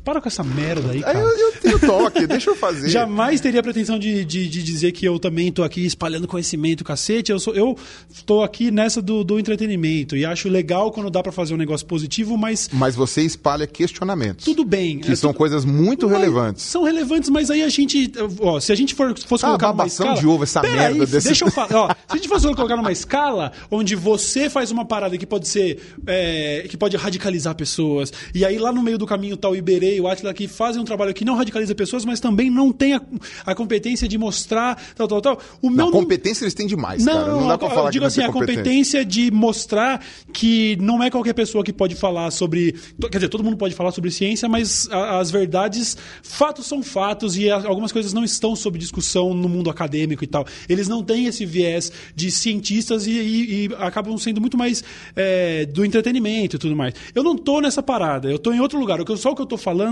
para 0.08 0.22
com 0.22 0.28
essa 0.28 0.42
merda 0.42 0.92
aí, 0.92 1.02
cara. 1.02 1.18
Eu, 1.18 1.28
eu 1.28 1.52
tenho 1.52 1.78
toque, 1.78 2.26
deixa 2.26 2.50
eu 2.50 2.56
fazer. 2.56 2.88
Jamais 2.88 3.42
teria 3.42 3.60
a 3.60 3.62
pretensão 3.62 3.98
de, 3.98 4.24
de, 4.24 4.48
de, 4.48 4.62
dizer 4.62 4.92
que 4.92 5.04
eu 5.04 5.18
também 5.18 5.52
tô 5.52 5.62
aqui 5.62 5.84
espalhando 5.84 6.26
conhecimento, 6.26 6.82
cacete. 6.82 7.30
Eu, 7.30 7.38
sou, 7.38 7.54
eu 7.54 7.76
tô 8.24 8.42
aqui 8.42 8.70
nessa 8.70 9.02
do, 9.02 9.22
do 9.22 9.38
entretenimento 9.38 10.16
e 10.16 10.24
acho 10.24 10.48
legal 10.48 10.90
quando 10.90 11.10
dá 11.10 11.22
para 11.22 11.30
fazer 11.30 11.52
um 11.52 11.58
negócio 11.58 11.86
positivo, 11.86 12.38
mas... 12.38 12.70
Mas 12.72 12.96
você 12.96 13.20
espalha 13.20 13.66
questionamentos. 13.66 14.46
Tudo 14.46 14.64
bem. 14.64 14.98
Que 14.98 15.12
é, 15.12 15.14
são 15.14 15.30
tudo... 15.30 15.38
coisas 15.38 15.66
muito 15.66 16.08
mas, 16.08 16.18
relevantes. 16.18 16.62
São 16.62 16.84
relevantes, 16.84 17.28
mas 17.28 17.50
aí 17.50 17.62
a 17.62 17.68
gente... 17.68 18.10
Ó, 18.40 18.58
se 18.60 18.72
a 18.72 18.74
gente 18.74 18.94
for, 18.94 19.14
fosse 19.18 19.44
ah, 19.44 19.48
colocar 19.48 19.72
numa 19.74 19.86
escala... 19.86 20.14
de 20.14 20.26
ovo, 20.26 20.44
essa 20.44 20.62
merda 20.62 20.86
aí, 20.86 20.98
desse... 21.06 21.28
deixa 21.28 21.44
eu 21.44 21.50
falar. 21.50 21.68
Ó, 21.74 21.88
se 21.88 21.94
a 22.08 22.16
gente 22.16 22.28
fosse 22.28 22.46
colocar 22.54 22.76
numa 22.76 22.92
escala 22.92 23.52
onde 23.70 23.94
você 23.94 24.48
faz 24.48 24.70
uma 24.70 24.86
parada 24.86 25.18
que 25.18 25.26
pode 25.26 25.46
ser... 25.46 25.78
É, 26.06 26.64
que 26.66 26.78
pode 26.78 26.96
radicalizar 26.96 27.54
pessoas, 27.54 28.10
e 28.34 28.42
aí 28.42 28.56
lá 28.56 28.72
no 28.72 28.82
meio 28.82 28.96
do 28.96 29.06
caminho 29.06 29.36
tá 29.36 29.50
o 29.50 29.54
Iberê 29.54 29.97
e 29.98 30.00
o 30.00 30.08
Atila 30.08 30.32
que 30.32 30.48
fazem 30.48 30.80
um 30.80 30.84
trabalho 30.84 31.12
que 31.12 31.24
não 31.24 31.34
radicaliza 31.34 31.74
pessoas, 31.74 32.04
mas 32.04 32.20
também 32.20 32.48
não 32.48 32.72
tem 32.72 32.94
a, 32.94 33.02
a 33.44 33.54
competência 33.54 34.08
de 34.08 34.16
mostrar 34.16 34.80
tal, 34.94 35.08
tal, 35.08 35.20
tal. 35.20 35.40
O 35.60 35.68
meu 35.68 35.90
competência 35.90 36.44
eles 36.44 36.54
têm 36.54 36.66
demais, 36.66 37.04
não, 37.04 37.12
cara. 37.12 37.32
Não 37.32 37.48
dá 37.48 37.58
pra 37.58 37.70
falar 37.70 37.88
eu 37.88 37.92
digo 37.92 38.04
assim, 38.04 38.22
a 38.22 38.32
competência 38.32 39.04
de 39.04 39.30
mostrar 39.30 40.00
que 40.32 40.76
não 40.80 41.02
é 41.02 41.10
qualquer 41.10 41.32
pessoa 41.32 41.64
que 41.64 41.72
pode 41.72 41.94
falar 41.94 42.30
sobre. 42.30 42.74
Quer 43.10 43.18
dizer, 43.18 43.28
todo 43.28 43.42
mundo 43.42 43.56
pode 43.56 43.74
falar 43.74 43.90
sobre 43.90 44.10
ciência, 44.10 44.48
mas 44.48 44.88
a, 44.90 45.18
as 45.18 45.30
verdades, 45.30 45.96
fatos 46.22 46.66
são 46.66 46.82
fatos 46.82 47.36
e 47.36 47.50
algumas 47.50 47.90
coisas 47.90 48.12
não 48.12 48.24
estão 48.24 48.54
sob 48.54 48.78
discussão 48.78 49.34
no 49.34 49.48
mundo 49.48 49.68
acadêmico 49.68 50.22
e 50.22 50.26
tal. 50.26 50.46
Eles 50.68 50.88
não 50.88 51.02
têm 51.02 51.26
esse 51.26 51.44
viés 51.44 51.90
de 52.14 52.30
cientistas 52.30 53.06
e, 53.06 53.10
e, 53.10 53.66
e 53.66 53.70
acabam 53.78 54.16
sendo 54.18 54.40
muito 54.40 54.56
mais 54.56 54.84
é, 55.16 55.66
do 55.66 55.84
entretenimento 55.84 56.56
e 56.56 56.58
tudo 56.58 56.76
mais. 56.76 56.94
Eu 57.14 57.22
não 57.22 57.36
tô 57.36 57.60
nessa 57.60 57.82
parada, 57.82 58.30
eu 58.30 58.38
tô 58.38 58.52
em 58.52 58.60
outro 58.60 58.78
lugar. 58.78 58.98
Só 59.16 59.32
o 59.32 59.34
que 59.34 59.42
eu 59.42 59.46
tô 59.46 59.56
falando 59.56 59.87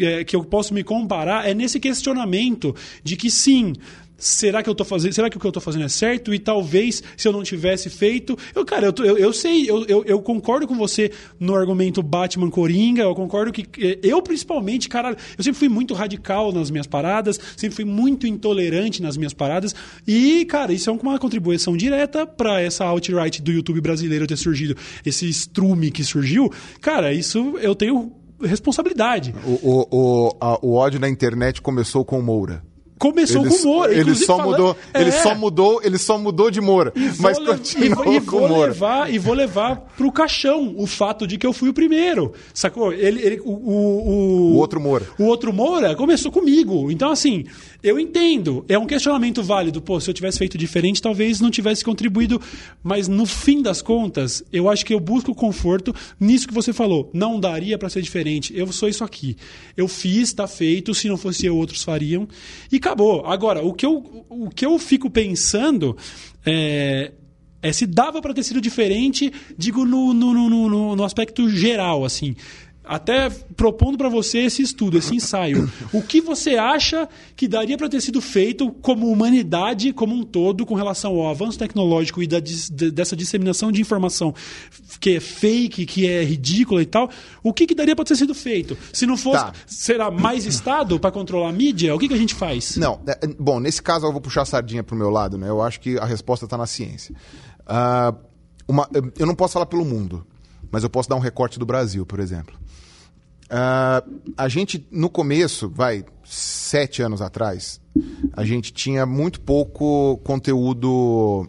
é, 0.00 0.24
que 0.24 0.36
eu 0.36 0.44
posso 0.44 0.72
me 0.72 0.84
comparar 0.84 1.48
é 1.48 1.54
nesse 1.54 1.80
questionamento 1.80 2.74
de 3.02 3.16
que 3.16 3.30
sim, 3.30 3.74
será 4.16 4.62
que 4.62 4.70
eu 4.70 4.74
tô 4.74 4.84
fazendo, 4.84 5.12
será 5.12 5.28
que 5.28 5.36
o 5.36 5.40
que 5.40 5.46
eu 5.46 5.50
estou 5.50 5.62
fazendo 5.62 5.84
é 5.84 5.88
certo? 5.88 6.32
E 6.32 6.38
talvez 6.38 7.02
se 7.16 7.28
eu 7.28 7.32
não 7.32 7.42
tivesse 7.42 7.90
feito, 7.90 8.36
eu 8.54 8.64
cara, 8.64 8.86
eu, 8.86 9.04
eu, 9.04 9.18
eu 9.18 9.32
sei, 9.32 9.68
eu, 9.68 9.84
eu, 9.86 10.04
eu, 10.04 10.22
concordo 10.22 10.66
com 10.66 10.74
você 10.74 11.10
no 11.38 11.54
argumento 11.54 12.02
Batman 12.02 12.50
Coringa, 12.50 13.02
eu 13.02 13.14
concordo 13.14 13.52
que 13.52 13.66
eu 14.02 14.22
principalmente, 14.22 14.88
cara, 14.88 15.16
eu 15.36 15.44
sempre 15.44 15.58
fui 15.58 15.68
muito 15.68 15.94
radical 15.94 16.52
nas 16.52 16.70
minhas 16.70 16.86
paradas, 16.86 17.38
sempre 17.56 17.76
fui 17.76 17.84
muito 17.84 18.26
intolerante 18.26 19.02
nas 19.02 19.16
minhas 19.16 19.34
paradas 19.34 19.74
e, 20.06 20.44
cara, 20.46 20.72
isso 20.72 20.88
é 20.88 20.92
uma 20.92 21.18
contribuição 21.18 21.76
direta 21.76 22.26
para 22.26 22.60
essa 22.60 22.84
alt-right 22.84 23.42
do 23.42 23.52
YouTube 23.52 23.80
brasileiro 23.80 24.26
ter 24.26 24.36
surgido, 24.36 24.76
esse 25.04 25.28
estrume 25.28 25.90
que 25.90 26.02
surgiu. 26.02 26.50
Cara, 26.80 27.12
isso 27.12 27.58
eu 27.60 27.74
tenho 27.74 28.23
responsabilidade. 28.42 29.34
O, 29.44 29.50
o, 29.50 29.88
o, 29.90 30.36
a, 30.40 30.58
o 30.62 30.74
ódio 30.74 31.00
na 31.00 31.08
internet 31.08 31.60
começou 31.62 32.04
com 32.04 32.18
o 32.18 32.22
Moura. 32.22 32.62
Começou 32.98 33.44
ele, 33.44 33.50
com 33.50 33.66
Moura. 33.66 33.94
Ele 33.94 34.14
só 34.14 34.36
falando, 34.36 34.50
mudou, 34.50 34.76
é, 34.94 35.00
ele 35.00 35.12
só 35.12 35.34
mudou, 35.34 35.80
ele 35.82 35.98
só 35.98 36.18
mudou 36.18 36.50
de 36.50 36.60
Moura, 36.60 36.92
mas 37.18 37.38
continuou 37.38 38.12
e, 38.14 38.16
e 38.16 38.20
com 38.20 38.48
Moura. 38.48 38.72
Levar, 38.72 39.12
e 39.12 39.18
vou 39.18 39.34
levar 39.34 39.76
pro 39.96 40.10
caixão 40.12 40.74
o 40.78 40.86
fato 40.86 41.26
de 41.26 41.36
que 41.36 41.46
eu 41.46 41.52
fui 41.52 41.68
o 41.68 41.74
primeiro. 41.74 42.32
Sacou? 42.54 42.92
Ele, 42.92 43.20
ele 43.20 43.40
o, 43.40 43.50
o, 43.50 43.72
o, 43.72 44.52
o 44.52 44.56
outro 44.56 44.80
Moura. 44.80 45.06
O 45.18 45.24
outro 45.24 45.52
Moura 45.52 45.94
começou 45.96 46.30
comigo. 46.30 46.90
Então 46.90 47.10
assim, 47.10 47.44
eu 47.84 48.00
entendo. 48.00 48.64
É 48.66 48.78
um 48.78 48.86
questionamento 48.86 49.42
válido. 49.42 49.82
Pô, 49.82 50.00
se 50.00 50.08
eu 50.08 50.14
tivesse 50.14 50.38
feito 50.38 50.56
diferente, 50.56 51.02
talvez 51.02 51.38
não 51.38 51.50
tivesse 51.50 51.84
contribuído. 51.84 52.40
Mas 52.82 53.08
no 53.08 53.26
fim 53.26 53.60
das 53.60 53.82
contas, 53.82 54.42
eu 54.50 54.70
acho 54.70 54.86
que 54.86 54.94
eu 54.94 54.98
busco 54.98 55.34
conforto 55.34 55.94
nisso 56.18 56.48
que 56.48 56.54
você 56.54 56.72
falou. 56.72 57.10
Não 57.12 57.38
daria 57.38 57.76
para 57.76 57.90
ser 57.90 58.00
diferente. 58.00 58.56
Eu 58.56 58.72
sou 58.72 58.88
isso 58.88 59.04
aqui. 59.04 59.36
Eu 59.76 59.86
fiz, 59.86 60.32
tá 60.32 60.46
feito. 60.46 60.94
Se 60.94 61.10
não 61.10 61.18
fosse 61.18 61.44
eu, 61.44 61.54
outros 61.54 61.84
fariam. 61.84 62.26
E 62.72 62.76
acabou. 62.76 63.26
Agora, 63.26 63.62
o 63.62 63.74
que 63.74 63.84
eu, 63.84 64.24
o 64.30 64.48
que 64.48 64.64
eu 64.64 64.78
fico 64.78 65.10
pensando 65.10 65.94
é, 66.46 67.12
é 67.60 67.70
se 67.70 67.86
dava 67.86 68.22
para 68.22 68.32
ter 68.32 68.44
sido 68.44 68.62
diferente, 68.62 69.30
digo 69.58 69.84
no, 69.84 70.14
no, 70.14 70.32
no, 70.32 70.96
no, 70.96 71.04
aspecto 71.04 71.50
geral, 71.50 72.02
assim 72.02 72.34
até 72.84 73.30
propondo 73.30 73.96
para 73.96 74.08
você 74.08 74.40
esse 74.40 74.62
estudo, 74.62 74.98
esse 74.98 75.14
ensaio. 75.14 75.70
O 75.92 76.02
que 76.02 76.20
você 76.20 76.56
acha 76.56 77.08
que 77.34 77.48
daria 77.48 77.78
para 77.78 77.88
ter 77.88 78.00
sido 78.00 78.20
feito 78.20 78.70
como 78.82 79.10
humanidade 79.10 79.92
como 79.92 80.14
um 80.14 80.22
todo 80.22 80.66
com 80.66 80.74
relação 80.74 81.12
ao 81.12 81.28
avanço 81.28 81.58
tecnológico 81.58 82.22
e 82.22 82.26
da, 82.26 82.40
de, 82.40 82.90
dessa 82.90 83.16
disseminação 83.16 83.72
de 83.72 83.80
informação 83.80 84.34
que 85.00 85.16
é 85.16 85.20
fake, 85.20 85.86
que 85.86 86.06
é 86.06 86.22
ridícula 86.22 86.82
e 86.82 86.86
tal? 86.86 87.10
O 87.42 87.52
que, 87.52 87.66
que 87.66 87.74
daria 87.74 87.96
para 87.96 88.04
ter 88.04 88.16
sido 88.16 88.34
feito? 88.34 88.76
Se 88.92 89.06
não 89.06 89.16
fosse, 89.16 89.44
tá. 89.44 89.52
será 89.66 90.10
mais 90.10 90.44
Estado 90.44 91.00
para 91.00 91.10
controlar 91.10 91.48
a 91.48 91.52
mídia? 91.52 91.94
O 91.94 91.98
que, 91.98 92.08
que 92.08 92.14
a 92.14 92.18
gente 92.18 92.34
faz? 92.34 92.76
Não, 92.76 93.00
é, 93.06 93.18
é, 93.22 93.26
bom, 93.38 93.60
nesse 93.60 93.82
caso 93.82 94.06
eu 94.06 94.12
vou 94.12 94.20
puxar 94.20 94.42
a 94.42 94.46
sardinha 94.46 94.82
para 94.82 94.94
o 94.94 94.98
meu 94.98 95.10
lado, 95.10 95.38
né? 95.38 95.48
Eu 95.48 95.62
acho 95.62 95.80
que 95.80 95.98
a 95.98 96.04
resposta 96.04 96.44
está 96.44 96.56
na 96.56 96.66
ciência. 96.66 97.14
Uh, 97.62 98.16
uma, 98.68 98.88
eu 99.18 99.26
não 99.26 99.34
posso 99.34 99.54
falar 99.54 99.66
pelo 99.66 99.84
mundo, 99.84 100.26
mas 100.70 100.82
eu 100.82 100.90
posso 100.90 101.08
dar 101.08 101.16
um 101.16 101.20
recorte 101.20 101.58
do 101.58 101.66
Brasil, 101.66 102.04
por 102.04 102.20
exemplo. 102.20 102.58
Uh, 103.44 104.20
a 104.36 104.48
gente, 104.48 104.86
no 104.90 105.10
começo, 105.10 105.68
vai, 105.68 106.04
sete 106.24 107.02
anos 107.02 107.20
atrás, 107.20 107.80
a 108.32 108.44
gente 108.44 108.72
tinha 108.72 109.04
muito 109.04 109.40
pouco 109.40 110.18
conteúdo 110.24 111.48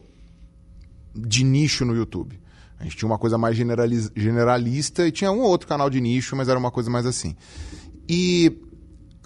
de 1.15 1.43
nicho 1.43 1.85
no 1.85 1.95
YouTube. 1.95 2.39
A 2.79 2.83
gente 2.83 2.97
tinha 2.97 3.07
uma 3.07 3.17
coisa 3.17 3.37
mais 3.37 3.55
generalista 3.55 5.07
e 5.07 5.11
tinha 5.11 5.31
um 5.31 5.39
ou 5.39 5.49
outro 5.49 5.67
canal 5.67 5.89
de 5.89 6.01
nicho, 6.01 6.35
mas 6.35 6.49
era 6.49 6.59
uma 6.59 6.69
coisa 6.69 6.89
mais 6.89 7.05
assim. 7.05 7.35
E 8.07 8.61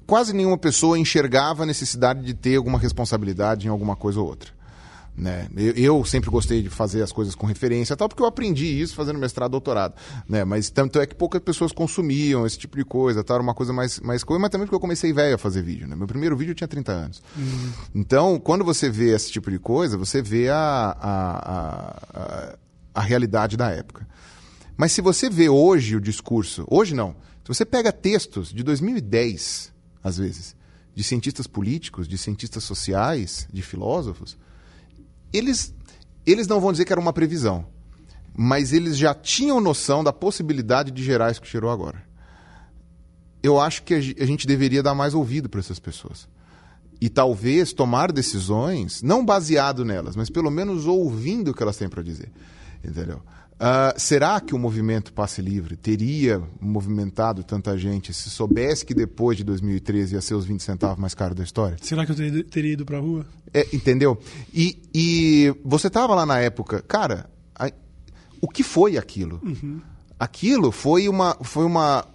quase 0.05 0.33
nenhuma 0.33 0.57
pessoa 0.57 0.97
enxergava 0.97 1.63
a 1.63 1.65
necessidade 1.65 2.23
de 2.23 2.33
ter 2.33 2.55
alguma 2.55 2.77
responsabilidade 2.77 3.67
em 3.67 3.69
alguma 3.69 3.95
coisa 3.95 4.19
ou 4.19 4.27
outra. 4.27 4.58
Né? 5.15 5.49
Eu, 5.55 5.73
eu, 5.73 6.05
sempre 6.05 6.29
gostei 6.29 6.61
de 6.61 6.69
fazer 6.69 7.01
as 7.01 7.11
coisas 7.11 7.35
com 7.35 7.45
referência 7.45 7.95
tal, 7.95 8.07
porque 8.07 8.23
eu 8.23 8.27
aprendi 8.27 8.65
isso 8.65 8.95
fazendo 8.95 9.19
mestrado 9.19 9.51
doutorado. 9.51 9.93
Né? 10.27 10.45
Mas 10.45 10.69
tanto 10.69 10.99
é 10.99 11.05
que 11.05 11.13
poucas 11.13 11.41
pessoas 11.41 11.71
consumiam 11.71 12.45
esse 12.45 12.57
tipo 12.57 12.77
de 12.77 12.85
coisa, 12.85 13.23
tal, 13.23 13.35
era 13.35 13.43
uma 13.43 13.53
coisa 13.53 13.73
mais, 13.73 13.99
mais 13.99 14.23
coisa, 14.23 14.39
mas 14.39 14.49
também 14.49 14.65
porque 14.65 14.75
eu 14.75 14.79
comecei 14.79 15.11
velho 15.11 15.35
a 15.35 15.37
fazer 15.37 15.61
vídeo. 15.61 15.87
Né? 15.87 15.95
Meu 15.95 16.07
primeiro 16.07 16.37
vídeo 16.37 16.51
eu 16.51 16.55
tinha 16.55 16.67
30 16.67 16.91
anos. 16.91 17.21
Uhum. 17.37 17.71
Então, 17.93 18.39
quando 18.39 18.63
você 18.63 18.89
vê 18.89 19.13
esse 19.13 19.31
tipo 19.31 19.51
de 19.51 19.59
coisa, 19.59 19.97
você 19.97 20.21
vê 20.21 20.49
a, 20.49 20.95
a, 20.99 21.99
a, 22.13 22.57
a 22.93 23.01
realidade 23.01 23.57
da 23.57 23.69
época. 23.69 24.07
Mas 24.77 24.93
se 24.93 25.01
você 25.01 25.29
vê 25.29 25.49
hoje 25.49 25.97
o 25.97 26.01
discurso, 26.01 26.65
hoje 26.69 26.95
não, 26.95 27.13
se 27.43 27.49
você 27.49 27.65
pega 27.65 27.91
textos 27.91 28.53
de 28.53 28.63
2010, 28.63 29.73
às 30.01 30.17
vezes, 30.17 30.55
de 30.95 31.03
cientistas 31.03 31.47
políticos, 31.47 32.07
de 32.07 32.17
cientistas 32.17 32.63
sociais, 32.63 33.47
de 33.51 33.61
filósofos, 33.61 34.37
eles, 35.33 35.73
eles 36.25 36.47
não 36.47 36.59
vão 36.59 36.71
dizer 36.71 36.85
que 36.85 36.91
era 36.91 36.99
uma 36.99 37.13
previsão, 37.13 37.65
mas 38.35 38.73
eles 38.73 38.97
já 38.97 39.13
tinham 39.13 39.59
noção 39.59 40.03
da 40.03 40.13
possibilidade 40.13 40.91
de 40.91 41.03
gerar 41.03 41.31
isso 41.31 41.41
que 41.41 41.49
gerou 41.49 41.71
agora. 41.71 42.03
Eu 43.41 43.59
acho 43.59 43.83
que 43.83 43.93
a 43.93 44.01
gente 44.01 44.45
deveria 44.45 44.83
dar 44.83 44.93
mais 44.93 45.13
ouvido 45.13 45.47
para 45.47 45.59
essas 45.59 45.79
pessoas. 45.79 46.27
E 47.01 47.07
talvez 47.07 47.71
tomar 47.71 48.11
decisões, 48.11 49.01
não 49.01 49.25
baseado 49.25 49.85
nelas, 49.85 50.17
mas 50.17 50.29
pelo 50.29 50.51
menos 50.51 50.85
ouvindo 50.85 51.51
o 51.51 51.53
que 51.53 51.63
elas 51.63 51.77
têm 51.77 51.87
para 51.87 52.03
dizer. 52.03 52.29
Entendeu? 52.83 53.21
Uh, 53.59 53.99
será 53.99 54.39
que 54.39 54.55
o 54.55 54.57
movimento 54.57 55.11
Passe 55.11 55.41
Livre 55.41 55.75
teria 55.75 56.41
movimentado 56.61 57.43
tanta 57.43 57.77
gente 57.77 58.13
se 58.13 58.29
soubesse 58.29 58.85
que 58.85 58.93
depois 58.93 59.35
de 59.35 59.43
2013 59.43 60.15
ia 60.15 60.21
ser 60.21 60.35
os 60.35 60.45
20 60.45 60.63
centavos 60.63 60.97
mais 60.97 61.13
caro 61.13 61.35
da 61.35 61.43
história? 61.43 61.75
Será 61.81 62.05
que 62.05 62.13
eu 62.13 62.43
teria 62.45 62.71
ido 62.71 62.85
para 62.85 62.97
a 62.97 63.01
rua? 63.01 63.25
É, 63.53 63.67
entendeu? 63.73 64.17
E, 64.53 64.81
e 64.95 65.53
você 65.65 65.87
estava 65.87 66.15
lá 66.15 66.25
na 66.25 66.39
época, 66.39 66.81
cara, 66.87 67.29
a, 67.53 67.69
o 68.39 68.47
que 68.47 68.63
foi 68.63 68.97
aquilo? 68.97 69.41
Uhum. 69.43 69.81
Aquilo 70.17 70.71
foi 70.71 71.09
uma, 71.09 71.35
foi 71.41 71.65
uma 71.65 72.05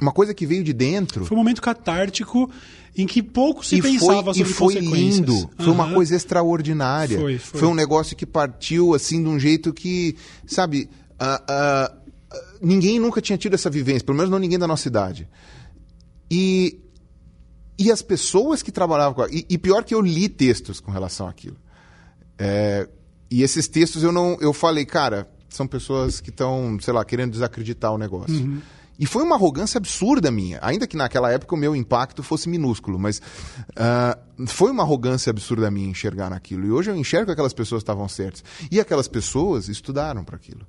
uma 0.00 0.12
coisa 0.12 0.32
que 0.32 0.46
veio 0.46 0.64
de 0.64 0.72
dentro. 0.72 1.26
Foi 1.26 1.36
um 1.36 1.40
momento 1.40 1.60
catártico 1.60 2.50
em 2.96 3.06
que 3.06 3.22
pouco 3.22 3.64
se 3.64 3.76
e 3.76 3.82
pensava 3.82 4.34
foi, 4.34 4.34
sobre 4.34 4.42
e 4.42 4.54
foi 4.54 4.74
lindo. 4.74 5.50
Foi 5.56 5.72
uma 5.72 5.92
coisa 5.92 6.14
extraordinária. 6.16 7.18
Foi, 7.18 7.38
foi. 7.38 7.68
um 7.68 7.74
negócio 7.74 8.16
que 8.16 8.26
partiu 8.26 8.94
assim 8.94 9.22
de 9.22 9.28
um 9.28 9.38
jeito 9.38 9.72
que, 9.72 10.16
sabe, 10.46 10.88
ah, 11.18 11.42
ah, 11.48 11.96
ninguém 12.60 12.98
nunca 12.98 13.20
tinha 13.20 13.38
tido 13.38 13.54
essa 13.54 13.70
vivência, 13.70 14.04
pelo 14.04 14.16
menos 14.16 14.30
não 14.30 14.38
ninguém 14.38 14.58
da 14.58 14.66
nossa 14.66 14.88
idade. 14.88 15.28
E, 16.30 16.80
e 17.78 17.90
as 17.90 18.02
pessoas 18.02 18.62
que 18.62 18.70
trabalhavam 18.70 19.14
com. 19.14 19.34
E, 19.34 19.46
e 19.48 19.58
pior 19.58 19.84
que 19.84 19.94
eu 19.94 20.00
li 20.00 20.28
textos 20.28 20.80
com 20.80 20.90
relação 20.90 21.26
àquilo. 21.26 21.56
É, 22.38 22.88
e 23.30 23.42
esses 23.42 23.68
textos 23.68 24.02
eu 24.02 24.12
não. 24.12 24.36
Eu 24.40 24.52
falei, 24.52 24.84
cara, 24.84 25.28
são 25.48 25.66
pessoas 25.66 26.20
que 26.20 26.30
estão, 26.30 26.78
sei 26.80 26.94
lá, 26.94 27.04
querendo 27.04 27.32
desacreditar 27.32 27.92
o 27.92 27.98
negócio. 27.98 28.34
Uhum. 28.34 28.60
E 29.00 29.06
foi 29.06 29.22
uma 29.22 29.34
arrogância 29.34 29.78
absurda 29.78 30.30
minha. 30.30 30.58
Ainda 30.60 30.86
que 30.86 30.94
naquela 30.94 31.32
época 31.32 31.54
o 31.54 31.58
meu 31.58 31.74
impacto 31.74 32.22
fosse 32.22 32.50
minúsculo, 32.50 32.98
mas 32.98 33.22
ah, 33.74 34.18
foi 34.46 34.70
uma 34.70 34.82
arrogância 34.82 35.30
absurda 35.30 35.70
minha 35.70 35.88
enxergar 35.88 36.28
naquilo. 36.28 36.66
E 36.66 36.70
hoje 36.70 36.90
eu 36.90 36.96
enxergo 36.96 37.26
que 37.26 37.32
aquelas 37.32 37.54
pessoas 37.54 37.80
estavam 37.80 38.06
certas. 38.06 38.44
E 38.70 38.78
aquelas 38.78 39.08
pessoas 39.08 39.70
estudaram 39.70 40.22
para 40.22 40.36
aquilo. 40.36 40.66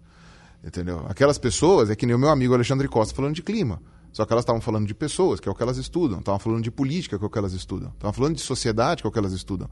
Entendeu? 0.64 1.06
Aquelas 1.10 1.38
pessoas, 1.38 1.90
é 1.90 1.96
que 1.96 2.06
nem 2.06 2.16
o 2.16 2.20
meu 2.20 2.30
amigo 2.30 2.54
Alexandre 2.54 2.88
Costa 2.88 3.14
falando 3.14 3.36
de 3.36 3.44
clima. 3.44 3.82
Só 4.12 4.26
que 4.26 4.34
elas 4.34 4.44
estavam 4.44 4.62
falando 4.62 4.86
de 4.86 4.94
pessoas, 4.94 5.40
que 5.40 5.48
é 5.48 5.52
o 5.52 5.56
que 5.56 5.64
elas 5.64 5.78
estudam. 5.78 6.20
Estavam 6.20 6.40
falando 6.40 6.64
de 6.64 6.72
política, 6.72 7.18
que 7.18 7.24
é 7.24 7.28
o 7.28 7.30
que 7.30 7.38
elas 7.38 7.54
estudam. 7.54 7.92
Estavam 7.92 8.14
falando 8.14 8.36
de 8.36 8.42
sociedade, 8.42 9.02
que 9.02 9.08
é 9.08 9.10
o 9.10 9.12
que 9.12 9.20
elas 9.20 9.34
estudam. 9.34 9.70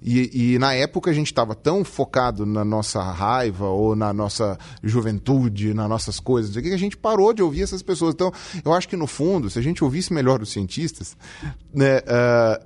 E, 0.00 0.54
e 0.54 0.58
na 0.58 0.72
época 0.74 1.10
a 1.10 1.14
gente 1.14 1.26
estava 1.26 1.54
tão 1.54 1.84
focado 1.84 2.46
na 2.46 2.64
nossa 2.64 3.02
raiva 3.02 3.66
ou 3.66 3.94
na 3.94 4.12
nossa 4.12 4.58
juventude, 4.82 5.74
nas 5.74 5.88
nossas 5.88 6.18
coisas, 6.18 6.56
que, 6.56 6.72
a 6.72 6.78
gente 6.78 6.96
parou 6.96 7.32
de 7.34 7.42
ouvir 7.42 7.62
essas 7.62 7.82
pessoas. 7.82 8.14
Então, 8.14 8.32
eu 8.64 8.72
acho 8.72 8.88
que 8.88 8.96
no 8.96 9.06
fundo, 9.06 9.50
se 9.50 9.58
a 9.58 9.62
gente 9.62 9.84
ouvisse 9.84 10.12
melhor 10.12 10.40
os 10.40 10.50
cientistas, 10.50 11.16
né, 11.74 12.00
ah, 12.06 12.60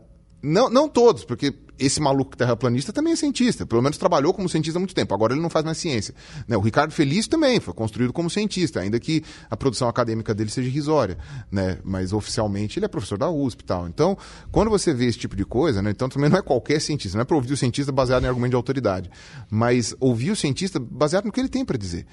não, 0.47 0.71
não 0.71 0.89
todos, 0.89 1.25
porque 1.25 1.53
esse 1.79 2.01
maluco 2.01 2.37
terraplanista 2.37 2.93
também 2.93 3.13
é 3.13 3.17
cientista, 3.17 3.67
pelo 3.67 3.83
menos 3.83 3.99
trabalhou 3.99 4.33
como 4.33 4.49
cientista 4.49 4.79
há 4.79 4.81
muito 4.81 4.95
tempo, 4.95 5.13
agora 5.13 5.35
ele 5.35 5.43
não 5.43 5.51
faz 5.51 5.65
mais 5.65 5.77
ciência. 5.77 6.15
Né? 6.47 6.57
O 6.57 6.61
Ricardo 6.61 6.93
Felício 6.93 7.31
também 7.31 7.59
foi 7.61 7.75
construído 7.75 8.13
como 8.13 8.31
cientista, 8.31 8.81
ainda 8.81 8.99
que 9.01 9.25
a 9.51 9.57
produção 9.57 9.89
acadêmica 9.89 10.33
dele 10.33 10.51
seja 10.51 10.69
irrisória, 10.69 11.19
né? 11.51 11.79
mas 11.85 12.13
oficialmente 12.13 12.79
ele 12.79 12.87
é 12.87 12.89
professor 12.89 13.19
da 13.19 13.29
USP 13.29 13.63
e 13.63 13.65
tal. 13.65 13.89
Então, 13.89 14.17
quando 14.53 14.71
você 14.71 14.95
vê 14.95 15.07
esse 15.07 15.19
tipo 15.19 15.35
de 15.35 15.45
coisa, 15.45 15.83
né? 15.83 15.91
então 15.91 16.09
também 16.09 16.31
não 16.31 16.39
é 16.39 16.43
qualquer 16.43 16.81
cientista, 16.81 17.19
não 17.19 17.23
é 17.23 17.27
para 17.27 17.37
ouvir 17.37 17.53
o 17.53 17.57
cientista 17.57 17.91
baseado 17.91 18.25
em 18.25 18.29
argumento 18.29 18.51
de 18.51 18.57
autoridade, 18.57 19.11
mas 19.51 19.95
ouvir 19.99 20.31
o 20.31 20.37
cientista 20.37 20.79
baseado 20.79 21.25
no 21.25 21.33
que 21.33 21.41
ele 21.41 21.49
tem 21.49 21.65
para 21.65 21.77
dizer. 21.77 22.07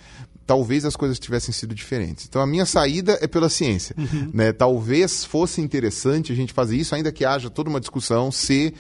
Talvez 0.45 0.83
as 0.85 0.95
coisas 0.95 1.19
tivessem 1.19 1.53
sido 1.53 1.73
diferentes. 1.73 2.25
Então, 2.27 2.41
a 2.41 2.45
minha 2.47 2.65
saída 2.65 3.17
é 3.21 3.27
pela 3.27 3.49
ciência. 3.49 3.95
Né? 4.33 4.51
Talvez 4.51 5.23
fosse 5.23 5.61
interessante 5.61 6.31
a 6.31 6.35
gente 6.35 6.51
fazer 6.51 6.75
isso, 6.75 6.93
ainda 6.93 7.11
que 7.11 7.23
haja 7.23 7.49
toda 7.49 7.69
uma 7.69 7.79
discussão 7.79 8.31
se 8.31 8.73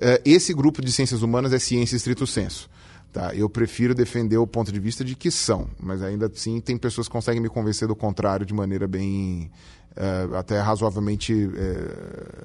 eh, 0.00 0.20
esse 0.24 0.52
grupo 0.52 0.82
de 0.82 0.92
ciências 0.92 1.22
humanas 1.22 1.52
é 1.52 1.58
ciência 1.58 1.96
estrito 1.96 2.26
senso. 2.26 2.68
Tá? 3.12 3.34
Eu 3.34 3.48
prefiro 3.48 3.94
defender 3.94 4.36
o 4.36 4.46
ponto 4.46 4.70
de 4.70 4.78
vista 4.78 5.02
de 5.02 5.16
que 5.16 5.30
são, 5.30 5.68
mas 5.80 6.02
ainda 6.02 6.26
assim 6.26 6.60
tem 6.60 6.76
pessoas 6.76 7.08
que 7.08 7.12
conseguem 7.12 7.40
me 7.40 7.48
convencer 7.48 7.88
do 7.88 7.96
contrário 7.96 8.44
de 8.44 8.52
maneira 8.52 8.86
bem. 8.86 9.50
eh, 9.96 10.28
até 10.38 10.60
razoavelmente. 10.60 11.32
eh, 11.56 12.44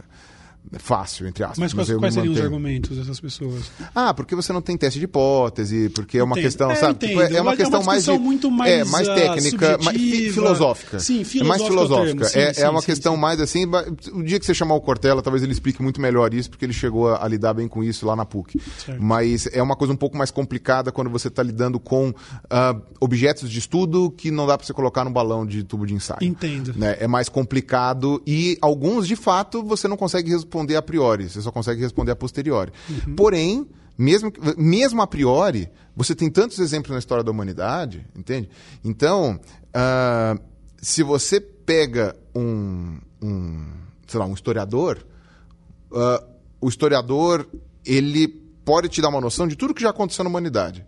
fácil, 0.78 1.28
entre 1.28 1.44
aspas. 1.44 1.60
Mas 1.60 1.74
quais, 1.74 1.90
eu 1.90 2.00
quais 2.00 2.16
me 2.16 2.22
seriam 2.22 2.34
os 2.34 2.42
argumentos 2.42 2.98
dessas 2.98 3.20
pessoas? 3.20 3.72
Ah, 3.94 4.14
porque 4.14 4.36
você 4.36 4.54
não 4.54 4.62
tem 4.62 4.78
teste 4.78 5.00
de 5.00 5.06
hipótese, 5.06 5.90
porque 5.90 6.18
é 6.18 6.24
uma 6.24 6.34
Entendo. 6.34 6.44
questão, 6.44 6.72
É, 6.72 6.76
sabe? 6.76 7.00
Tipo, 7.08 7.22
é 7.22 7.42
uma 7.42 7.52
Mas 7.52 7.54
é 7.54 7.64
questão 7.64 7.80
uma 7.82 7.86
mais 7.86 8.06
de, 8.06 8.12
muito 8.20 8.50
mais, 8.52 8.72
é, 8.72 8.84
mais 8.86 9.10
ah, 9.10 9.16
técnica, 9.16 9.78
mais 9.84 9.98
filosófica. 10.34 11.00
Sim, 11.00 11.24
é 11.40 11.44
mais 11.44 11.62
filosófica 11.62 11.64
é 11.64 11.64
o 11.64 11.68
filosófica. 11.68 12.06
termo. 12.06 12.26
Sim, 12.26 12.40
é, 12.40 12.54
sim, 12.54 12.62
é 12.62 12.70
uma 12.70 12.80
sim, 12.82 12.86
questão 12.86 13.18
mais 13.18 13.40
assim. 13.42 13.66
O 14.14 14.24
dia 14.24 14.40
que 14.40 14.46
você 14.46 14.54
chamar 14.54 14.76
o 14.76 14.82
Cortella, 14.82 15.22
talvez 15.22 15.44
ele 15.44 15.52
explique 15.52 15.82
muito 15.82 16.00
melhor 16.00 16.34
isso, 16.34 16.50
porque 16.50 16.66
ele 16.66 16.74
chegou 16.74 17.10
a, 17.10 17.24
a 17.24 17.28
lidar 17.28 17.54
bem 17.54 17.68
com 17.68 17.84
isso 17.84 18.06
lá 18.06 18.16
na 18.16 18.26
PUC. 18.26 18.60
Certo. 18.86 19.02
Mas 19.02 19.48
é 19.52 19.62
uma 19.62 19.76
coisa 19.76 19.94
um 19.94 19.98
pouco 19.98 20.18
mais 20.18 20.32
complicada 20.32 20.92
quando 20.92 21.10
você 21.10 21.28
está 21.28 21.44
lidando 21.44 21.80
com 21.80 22.14
ah, 22.50 22.76
objetos 23.00 23.50
de 23.50 23.60
estudo 23.60 24.12
que 24.12 24.32
não 24.32 24.48
dá 24.48 24.58
para 24.58 24.66
você 24.66 24.74
colocar 24.74 25.04
no 25.04 25.12
balão 25.12 25.46
de 25.46 25.64
tubo 25.64 25.86
de 25.86 25.94
ensaio. 25.94 26.20
Entendo. 26.24 26.74
né? 26.76 26.98
É 27.00 27.08
mais 27.08 27.28
complicado 27.30 28.22
e 28.26 28.58
alguns, 28.62 29.08
de 29.08 29.16
fato, 29.16 29.64
você 29.64 29.88
não 29.88 29.98
consegue 29.98 30.32
responder 30.52 30.76
a 30.76 30.82
priori, 30.82 31.30
você 31.30 31.42
só 31.42 31.52
consegue 31.52 31.82
responder 31.82 32.12
a 32.12 32.16
posteriori. 32.16 32.74
Porém, 33.16 33.66
mesmo, 33.98 34.32
mesmo 34.58 35.02
a 35.02 35.08
priori, 35.08 35.70
você 35.96 36.14
tem 36.14 36.30
tantos 36.30 36.60
exemplos 36.60 36.92
na 36.92 37.00
história 37.00 37.24
da 37.24 37.32
humanidade, 37.32 38.06
entende? 38.16 38.50
Então, 38.84 39.40
ah, 39.74 40.38
se 40.78 41.04
você 41.04 41.40
pega 41.40 42.16
um, 42.36 43.00
um, 43.22 43.66
sei 44.06 44.20
lá, 44.20 44.26
um 44.26 44.34
historiador, 44.34 45.06
ah, 45.94 46.24
o 46.60 46.68
historiador 46.68 47.48
ele 47.86 48.28
pode 48.66 48.90
te 48.90 49.02
dar 49.02 49.10
uma 49.10 49.22
noção 49.22 49.48
de 49.48 49.56
tudo 49.56 49.74
que 49.74 49.82
já 49.82 49.90
aconteceu 49.90 50.24
na 50.24 50.30
humanidade. 50.30 50.86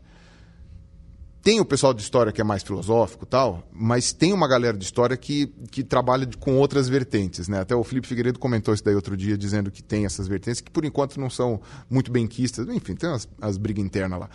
Tem 1.43 1.59
o 1.59 1.65
pessoal 1.65 1.93
de 1.93 2.01
história 2.01 2.31
que 2.31 2.39
é 2.39 2.43
mais 2.43 2.63
filosófico 2.63 3.25
tal, 3.25 3.67
mas 3.69 4.13
tem 4.13 4.31
uma 4.31 4.47
galera 4.47 4.77
de 4.77 4.85
história 4.85 5.17
que, 5.17 5.47
que 5.69 5.83
trabalha 5.83 6.25
com 6.39 6.55
outras 6.55 6.87
vertentes, 6.87 7.49
né? 7.49 7.59
Até 7.59 7.75
o 7.75 7.83
Felipe 7.83 8.07
Figueiredo 8.07 8.39
comentou 8.39 8.73
isso 8.73 8.81
daí 8.81 8.95
outro 8.95 9.17
dia, 9.17 9.37
dizendo 9.37 9.69
que 9.69 9.83
tem 9.83 10.05
essas 10.05 10.25
vertentes, 10.25 10.61
que 10.61 10.71
por 10.71 10.85
enquanto 10.85 11.19
não 11.19 11.29
são 11.29 11.59
muito 11.89 12.09
benquistas, 12.09 12.65
enfim, 12.69 12.95
tem 12.95 13.09
as, 13.09 13.27
as 13.41 13.57
brigas 13.57 13.83
internas 13.83 14.21
lá. 14.21 14.29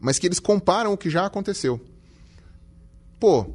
Mas 0.00 0.18
que 0.18 0.26
eles 0.26 0.40
comparam 0.40 0.92
o 0.92 0.96
que 0.96 1.08
já 1.08 1.24
aconteceu. 1.24 1.80
Pô, 3.20 3.46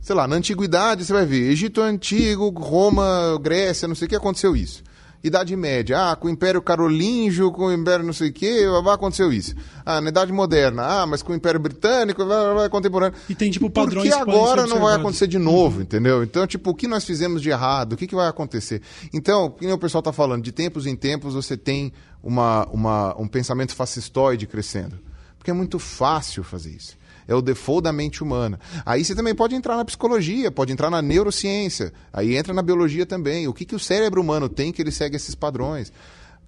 sei 0.00 0.14
lá, 0.14 0.28
na 0.28 0.36
antiguidade 0.36 1.04
você 1.04 1.12
vai 1.12 1.26
ver, 1.26 1.50
Egito 1.50 1.80
Antigo, 1.80 2.48
Roma, 2.50 3.36
Grécia, 3.42 3.88
não 3.88 3.96
sei 3.96 4.06
o 4.06 4.08
que, 4.08 4.14
aconteceu 4.14 4.54
isso. 4.54 4.84
Idade 5.22 5.54
Média, 5.54 6.10
ah, 6.10 6.16
com 6.16 6.26
o 6.26 6.30
Império 6.30 6.60
Carolíngio, 6.60 7.52
com 7.52 7.66
o 7.66 7.72
Império 7.72 8.04
não 8.04 8.12
sei 8.12 8.30
o 8.30 8.32
que, 8.32 8.64
aconteceu 8.92 9.32
isso. 9.32 9.54
Ah, 9.86 10.00
na 10.00 10.08
Idade 10.08 10.32
Moderna, 10.32 10.82
ah, 10.82 11.06
mas 11.06 11.22
com 11.22 11.32
o 11.32 11.34
Império 11.36 11.60
Britânico, 11.60 12.24
blá, 12.24 12.54
blá, 12.54 12.68
contemporâneo. 12.68 13.16
E 13.28 13.34
tem, 13.34 13.50
tipo, 13.50 13.70
Por 13.70 13.84
padrões 13.84 14.08
que 14.08 14.14
que 14.14 14.20
agora 14.20 14.66
não 14.66 14.80
vai 14.80 14.96
acontecer 14.96 15.26
de 15.26 15.38
novo, 15.38 15.82
entendeu? 15.82 16.22
Então, 16.22 16.46
tipo, 16.46 16.70
o 16.70 16.74
que 16.74 16.88
nós 16.88 17.04
fizemos 17.04 17.40
de 17.40 17.50
errado? 17.50 17.92
O 17.92 17.96
que, 17.96 18.06
que 18.06 18.14
vai 18.14 18.28
acontecer? 18.28 18.82
Então, 19.12 19.50
que 19.50 19.64
nem 19.64 19.74
o 19.74 19.78
pessoal 19.78 20.00
está 20.00 20.12
falando, 20.12 20.42
de 20.42 20.50
tempos 20.50 20.86
em 20.86 20.96
tempos 20.96 21.34
você 21.34 21.56
tem 21.56 21.92
uma, 22.22 22.66
uma, 22.66 23.20
um 23.20 23.28
pensamento 23.28 23.74
fascistoide 23.74 24.46
crescendo. 24.46 24.98
Porque 25.38 25.50
é 25.50 25.54
muito 25.54 25.78
fácil 25.78 26.42
fazer 26.44 26.70
isso. 26.70 26.96
É 27.26 27.34
o 27.34 27.42
default 27.42 27.82
da 27.82 27.92
mente 27.92 28.22
humana. 28.22 28.58
Aí 28.84 29.04
você 29.04 29.14
também 29.14 29.34
pode 29.34 29.54
entrar 29.54 29.76
na 29.76 29.84
psicologia, 29.84 30.50
pode 30.50 30.72
entrar 30.72 30.90
na 30.90 31.00
neurociência. 31.00 31.92
Aí 32.12 32.36
entra 32.36 32.52
na 32.52 32.62
biologia 32.62 33.06
também. 33.06 33.46
O 33.48 33.52
que, 33.52 33.64
que 33.64 33.74
o 33.74 33.78
cérebro 33.78 34.20
humano 34.20 34.48
tem 34.48 34.72
que 34.72 34.82
ele 34.82 34.90
segue 34.90 35.16
esses 35.16 35.34
padrões? 35.34 35.92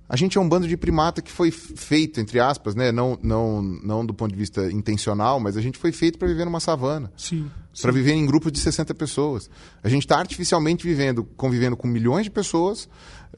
A 0.07 0.17
gente 0.17 0.37
é 0.37 0.41
um 0.41 0.49
bando 0.49 0.69
de 0.69 0.77
primata 0.77 1.23
que 1.23 1.33
foi 1.33 1.51
feito, 1.51 2.21
entre 2.21 2.39
aspas, 2.39 2.75
né? 2.75 2.93
não, 2.93 3.19
não, 3.23 3.63
não 3.63 4.05
do 4.05 4.13
ponto 4.13 4.33
de 4.33 4.37
vista 4.37 4.71
intencional, 4.71 5.41
mas 5.41 5.57
a 5.57 5.63
gente 5.63 5.79
foi 5.79 5.93
feito 5.93 6.19
para 6.19 6.29
viver 6.29 6.45
numa 6.45 6.61
savana 6.61 7.11
Sim. 7.17 7.51
para 7.81 7.91
viver 7.91 8.13
em 8.13 8.27
grupos 8.27 8.53
de 8.53 8.59
60 8.59 8.95
pessoas. 8.95 9.49
A 9.83 9.89
gente 9.89 10.03
está 10.03 10.19
artificialmente 10.19 10.87
vivendo, 10.87 11.25
convivendo 11.37 11.75
com 11.75 11.89
milhões 11.89 12.25
de 12.25 12.31
pessoas. 12.31 12.89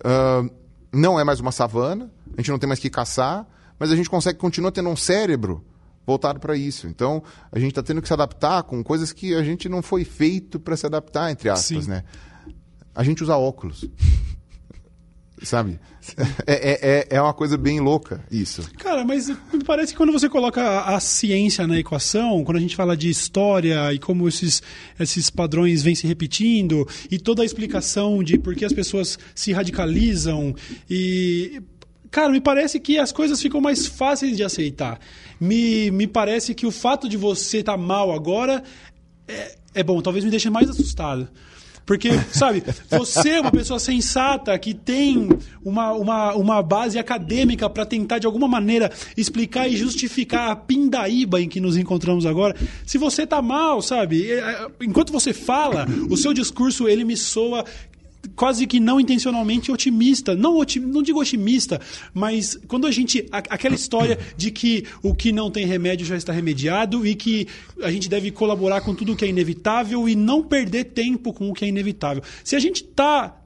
ah, 0.05 0.45
não 0.93 1.21
é 1.21 1.25
mais 1.25 1.41
uma 1.41 1.53
savana, 1.53 2.11
a 2.37 2.41
gente 2.41 2.51
não 2.51 2.59
tem 2.59 2.67
mais 2.67 2.81
que 2.81 2.89
caçar, 2.89 3.47
mas 3.79 3.91
a 3.91 3.97
gente 3.97 4.09
consegue 4.09 4.39
continuar 4.39 4.73
tendo 4.73 4.89
um 4.89 4.97
cérebro 4.97 5.63
voltado 6.07 6.39
para 6.39 6.57
isso. 6.57 6.87
Então, 6.87 7.23
a 7.51 7.59
gente 7.59 7.71
está 7.71 7.83
tendo 7.83 8.01
que 8.01 8.09
se 8.09 8.15
adaptar 8.15 8.63
com 8.63 8.83
coisas 8.85 9.13
que 9.13 9.35
a 9.35 9.43
gente 9.43 9.69
não 9.69 9.83
foi 9.83 10.05
feito 10.05 10.61
para 10.61 10.77
se 10.77 10.87
adaptar, 10.87 11.31
entre 11.33 11.49
aspas, 11.49 11.85
Sim. 11.85 11.91
né? 11.91 12.05
A 12.95 13.03
gente 13.03 13.23
usa 13.23 13.37
óculos. 13.37 13.85
Sabe? 15.43 15.79
É, 16.47 16.53
é, 16.55 16.99
é- 17.13 17.17
é 17.17 17.21
uma 17.21 17.35
coisa 17.35 17.59
bem 17.59 17.79
louca 17.79 18.25
isso. 18.31 18.63
Cara, 18.79 19.05
mas 19.05 19.29
me 19.29 19.63
parece 19.67 19.93
que 19.93 19.97
quando 19.99 20.11
você 20.11 20.31
coloca 20.31 20.63
a, 20.63 20.97
a 20.97 21.01
ciência 21.01 21.67
na 21.67 21.79
equação, 21.79 22.43
quando 22.43 22.57
a 22.57 22.61
gente 22.61 22.75
fala 22.75 22.97
de 22.97 23.11
história 23.11 23.93
e 23.93 23.99
como 23.99 24.27
esses, 24.27 24.63
esses 24.99 25.29
padrões 25.29 25.83
vêm 25.83 25.95
se 25.95 26.07
repetindo, 26.07 26.89
e 27.11 27.19
toda 27.19 27.43
a 27.43 27.45
explicação 27.45 28.23
de 28.23 28.39
por 28.39 28.55
que 28.55 28.65
as 28.65 28.73
pessoas 28.73 29.19
se 29.35 29.53
radicalizam, 29.53 30.55
e. 30.89 31.61
Cara, 32.11 32.31
me 32.31 32.41
parece 32.41 32.79
que 32.81 32.99
as 32.99 33.13
coisas 33.13 33.41
ficam 33.41 33.61
mais 33.61 33.87
fáceis 33.87 34.37
de 34.37 34.45
aceitar. 34.45 34.99
Me, 35.41 35.91
me 35.91 36.07
parece 36.07 36.55
que 36.55 36.67
o 36.67 36.71
fato 36.71 37.09
de 37.09 37.17
você 37.17 37.59
estar 37.59 37.77
mal 37.77 38.13
agora 38.13 38.63
é, 39.29 39.57
é 39.75 39.83
bom, 39.83 40.01
talvez 40.01 40.25
me 40.25 40.31
deixe 40.31 40.49
mais 40.49 40.69
assustado. 40.71 41.29
Porque, 41.87 42.11
sabe, 42.33 42.65
você 42.91 43.31
é 43.31 43.41
uma 43.41 43.53
pessoa 43.53 43.79
sensata 43.79 44.59
que 44.59 44.75
tem 44.75 45.29
uma, 45.65 45.93
uma, 45.93 46.35
uma 46.35 46.63
base 46.63 46.99
acadêmica 46.99 47.71
para 47.71 47.87
tentar, 47.87 48.19
de 48.19 48.27
alguma 48.27 48.49
maneira, 48.49 48.91
explicar 49.17 49.69
e 49.69 49.77
justificar 49.77 50.51
a 50.51 50.57
pindaíba 50.57 51.41
em 51.41 51.49
que 51.49 51.61
nos 51.61 51.77
encontramos 51.77 52.27
agora. 52.27 52.57
Se 52.85 52.99
você 52.99 53.25
tá 53.25 53.41
mal, 53.41 53.81
sabe, 53.81 54.29
é, 54.31 54.39
é, 54.39 54.67
enquanto 54.83 55.13
você 55.13 55.33
fala, 55.33 55.87
o 56.11 56.17
seu 56.17 56.35
discurso, 56.35 56.89
ele 56.89 57.05
me 57.05 57.17
soa 57.17 57.65
quase 58.35 58.67
que 58.67 58.81
não 58.81 59.01
intencionalmente 59.01 59.71
otimista. 59.71 60.35
Não, 60.35 60.57
otim, 60.57 60.81
não 60.81 61.03
digo 61.03 61.21
otimista, 61.21 61.81
mas 62.13 62.59
quando 62.67 62.87
a 62.87 62.91
gente. 62.91 63.27
A, 63.31 63.39
aquela 63.39 63.75
história 63.75 64.19
de 64.37 64.51
que 64.51 64.85
o 65.03 65.15
que 65.15 65.33
não 65.33 65.51
tem 65.51 65.67
remédio 65.67 66.07
já 66.07 66.17
está 66.17 66.33
remediado 66.33 67.07
e 67.07 67.15
que 67.15 67.47
a 67.83 67.91
gente 67.91 68.09
deve 68.09 68.31
colaborar 68.31 68.81
com 68.81 68.95
tudo 68.95 69.13
o 69.13 69.17
que 69.17 69.25
é 69.25 69.29
inevitável 69.29 70.09
e 70.09 70.15
não 70.15 70.43
perder 70.43 70.85
tempo 70.85 71.33
com 71.33 71.51
o 71.51 71.55
que 71.55 71.65
é 71.65 71.69
inevitável. 71.69 72.23
Se 72.43 72.57
a 72.57 72.59
gente 72.59 72.83
está 72.83 73.43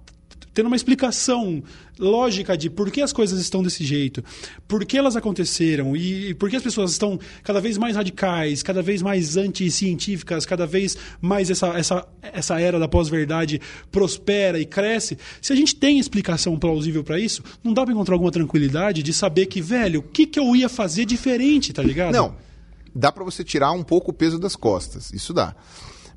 tendo 0.60 0.66
uma 0.66 0.76
explicação 0.76 1.62
lógica 1.98 2.54
de 2.54 2.68
por 2.68 2.90
que 2.90 3.00
as 3.00 3.14
coisas 3.14 3.40
estão 3.40 3.62
desse 3.62 3.82
jeito, 3.82 4.22
por 4.68 4.84
que 4.84 4.98
elas 4.98 5.16
aconteceram 5.16 5.96
e 5.96 6.34
por 6.34 6.50
que 6.50 6.56
as 6.56 6.62
pessoas 6.62 6.92
estão 6.92 7.18
cada 7.42 7.62
vez 7.62 7.78
mais 7.78 7.96
radicais, 7.96 8.62
cada 8.62 8.82
vez 8.82 9.00
mais 9.00 9.38
anticientíficas, 9.38 10.44
cada 10.44 10.66
vez 10.66 10.98
mais 11.18 11.48
essa, 11.48 11.68
essa, 11.68 12.06
essa 12.20 12.60
era 12.60 12.78
da 12.78 12.86
pós-verdade 12.86 13.58
prospera 13.90 14.60
e 14.60 14.66
cresce. 14.66 15.16
Se 15.40 15.50
a 15.50 15.56
gente 15.56 15.74
tem 15.74 15.98
explicação 15.98 16.58
plausível 16.58 17.02
para 17.02 17.18
isso, 17.18 17.42
não 17.64 17.72
dá 17.72 17.82
para 17.82 17.94
encontrar 17.94 18.14
alguma 18.14 18.30
tranquilidade 18.30 19.02
de 19.02 19.14
saber 19.14 19.46
que, 19.46 19.62
velho, 19.62 20.00
o 20.00 20.02
que, 20.02 20.26
que 20.26 20.38
eu 20.38 20.54
ia 20.54 20.68
fazer 20.68 21.06
diferente, 21.06 21.72
tá 21.72 21.82
ligado? 21.82 22.12
Não. 22.12 22.34
Dá 22.94 23.10
para 23.10 23.24
você 23.24 23.42
tirar 23.42 23.72
um 23.72 23.82
pouco 23.82 24.10
o 24.10 24.14
peso 24.14 24.38
das 24.38 24.56
costas. 24.56 25.10
Isso 25.10 25.32
dá. 25.32 25.56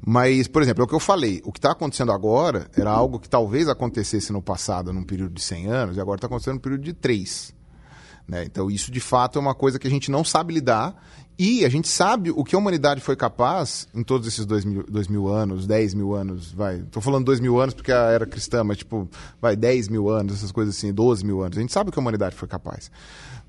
Mas, 0.05 0.49
por 0.49 0.61
exemplo, 0.61 0.81
é 0.81 0.85
o 0.85 0.87
que 0.87 0.93
eu 0.93 0.99
falei. 0.99 1.41
O 1.45 1.51
que 1.51 1.59
está 1.59 1.71
acontecendo 1.71 2.11
agora 2.11 2.67
era 2.75 2.91
algo 2.91 3.19
que 3.19 3.29
talvez 3.29 3.69
acontecesse 3.69 4.33
no 4.33 4.41
passado, 4.41 4.91
num 4.91 5.03
período 5.03 5.33
de 5.33 5.41
100 5.41 5.67
anos, 5.67 5.97
e 5.97 6.01
agora 6.01 6.17
está 6.17 6.27
acontecendo 6.27 6.55
num 6.55 6.59
período 6.59 6.83
de 6.83 6.91
3. 6.91 7.53
Né? 8.27 8.43
Então, 8.43 8.69
isso 8.69 8.91
de 8.91 8.99
fato 8.99 9.39
é 9.39 9.41
uma 9.41 9.55
coisa 9.55 9.79
que 9.79 9.87
a 9.87 9.89
gente 9.89 10.11
não 10.11 10.23
sabe 10.23 10.53
lidar. 10.53 10.95
E 11.39 11.65
a 11.65 11.69
gente 11.69 11.87
sabe 11.87 12.29
o 12.29 12.43
que 12.43 12.55
a 12.55 12.59
humanidade 12.59 13.01
foi 13.01 13.15
capaz 13.15 13.87
em 13.93 14.03
todos 14.03 14.27
esses 14.27 14.45
dois 14.45 14.63
mil, 14.65 14.85
mil 15.09 15.27
anos, 15.27 15.65
10 15.65 15.95
mil 15.95 16.13
anos, 16.13 16.51
vai. 16.51 16.81
Estou 16.81 17.01
falando 17.01 17.25
dois 17.25 17.39
mil 17.39 17.59
anos 17.59 17.73
porque 17.73 17.91
a 17.91 18.11
era 18.11 18.25
cristã, 18.25 18.63
mas 18.63 18.77
tipo, 18.77 19.09
vai, 19.41 19.55
10 19.55 19.87
mil 19.87 20.09
anos, 20.09 20.35
essas 20.35 20.51
coisas 20.51 20.77
assim, 20.77 20.93
12 20.93 21.25
mil 21.25 21.41
anos. 21.41 21.57
A 21.57 21.61
gente 21.61 21.73
sabe 21.73 21.89
o 21.89 21.93
que 21.93 21.97
a 21.97 22.01
humanidade 22.01 22.35
foi 22.35 22.47
capaz. 22.47 22.91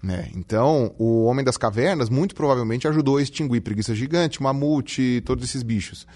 Né? 0.03 0.31
Então, 0.35 0.95
o 0.99 1.25
Homem 1.25 1.45
das 1.45 1.59
Cavernas 1.59 2.09
muito 2.09 2.35
provavelmente 2.35 2.89
ajudou 2.89 3.19
a 3.19 3.23
extinguir 3.23 3.61
preguiça 3.61 3.95
gigante, 3.95 4.43
mamute, 4.43 5.23
todos 5.27 5.45
esses 5.45 5.63
bichos. 5.63 6.07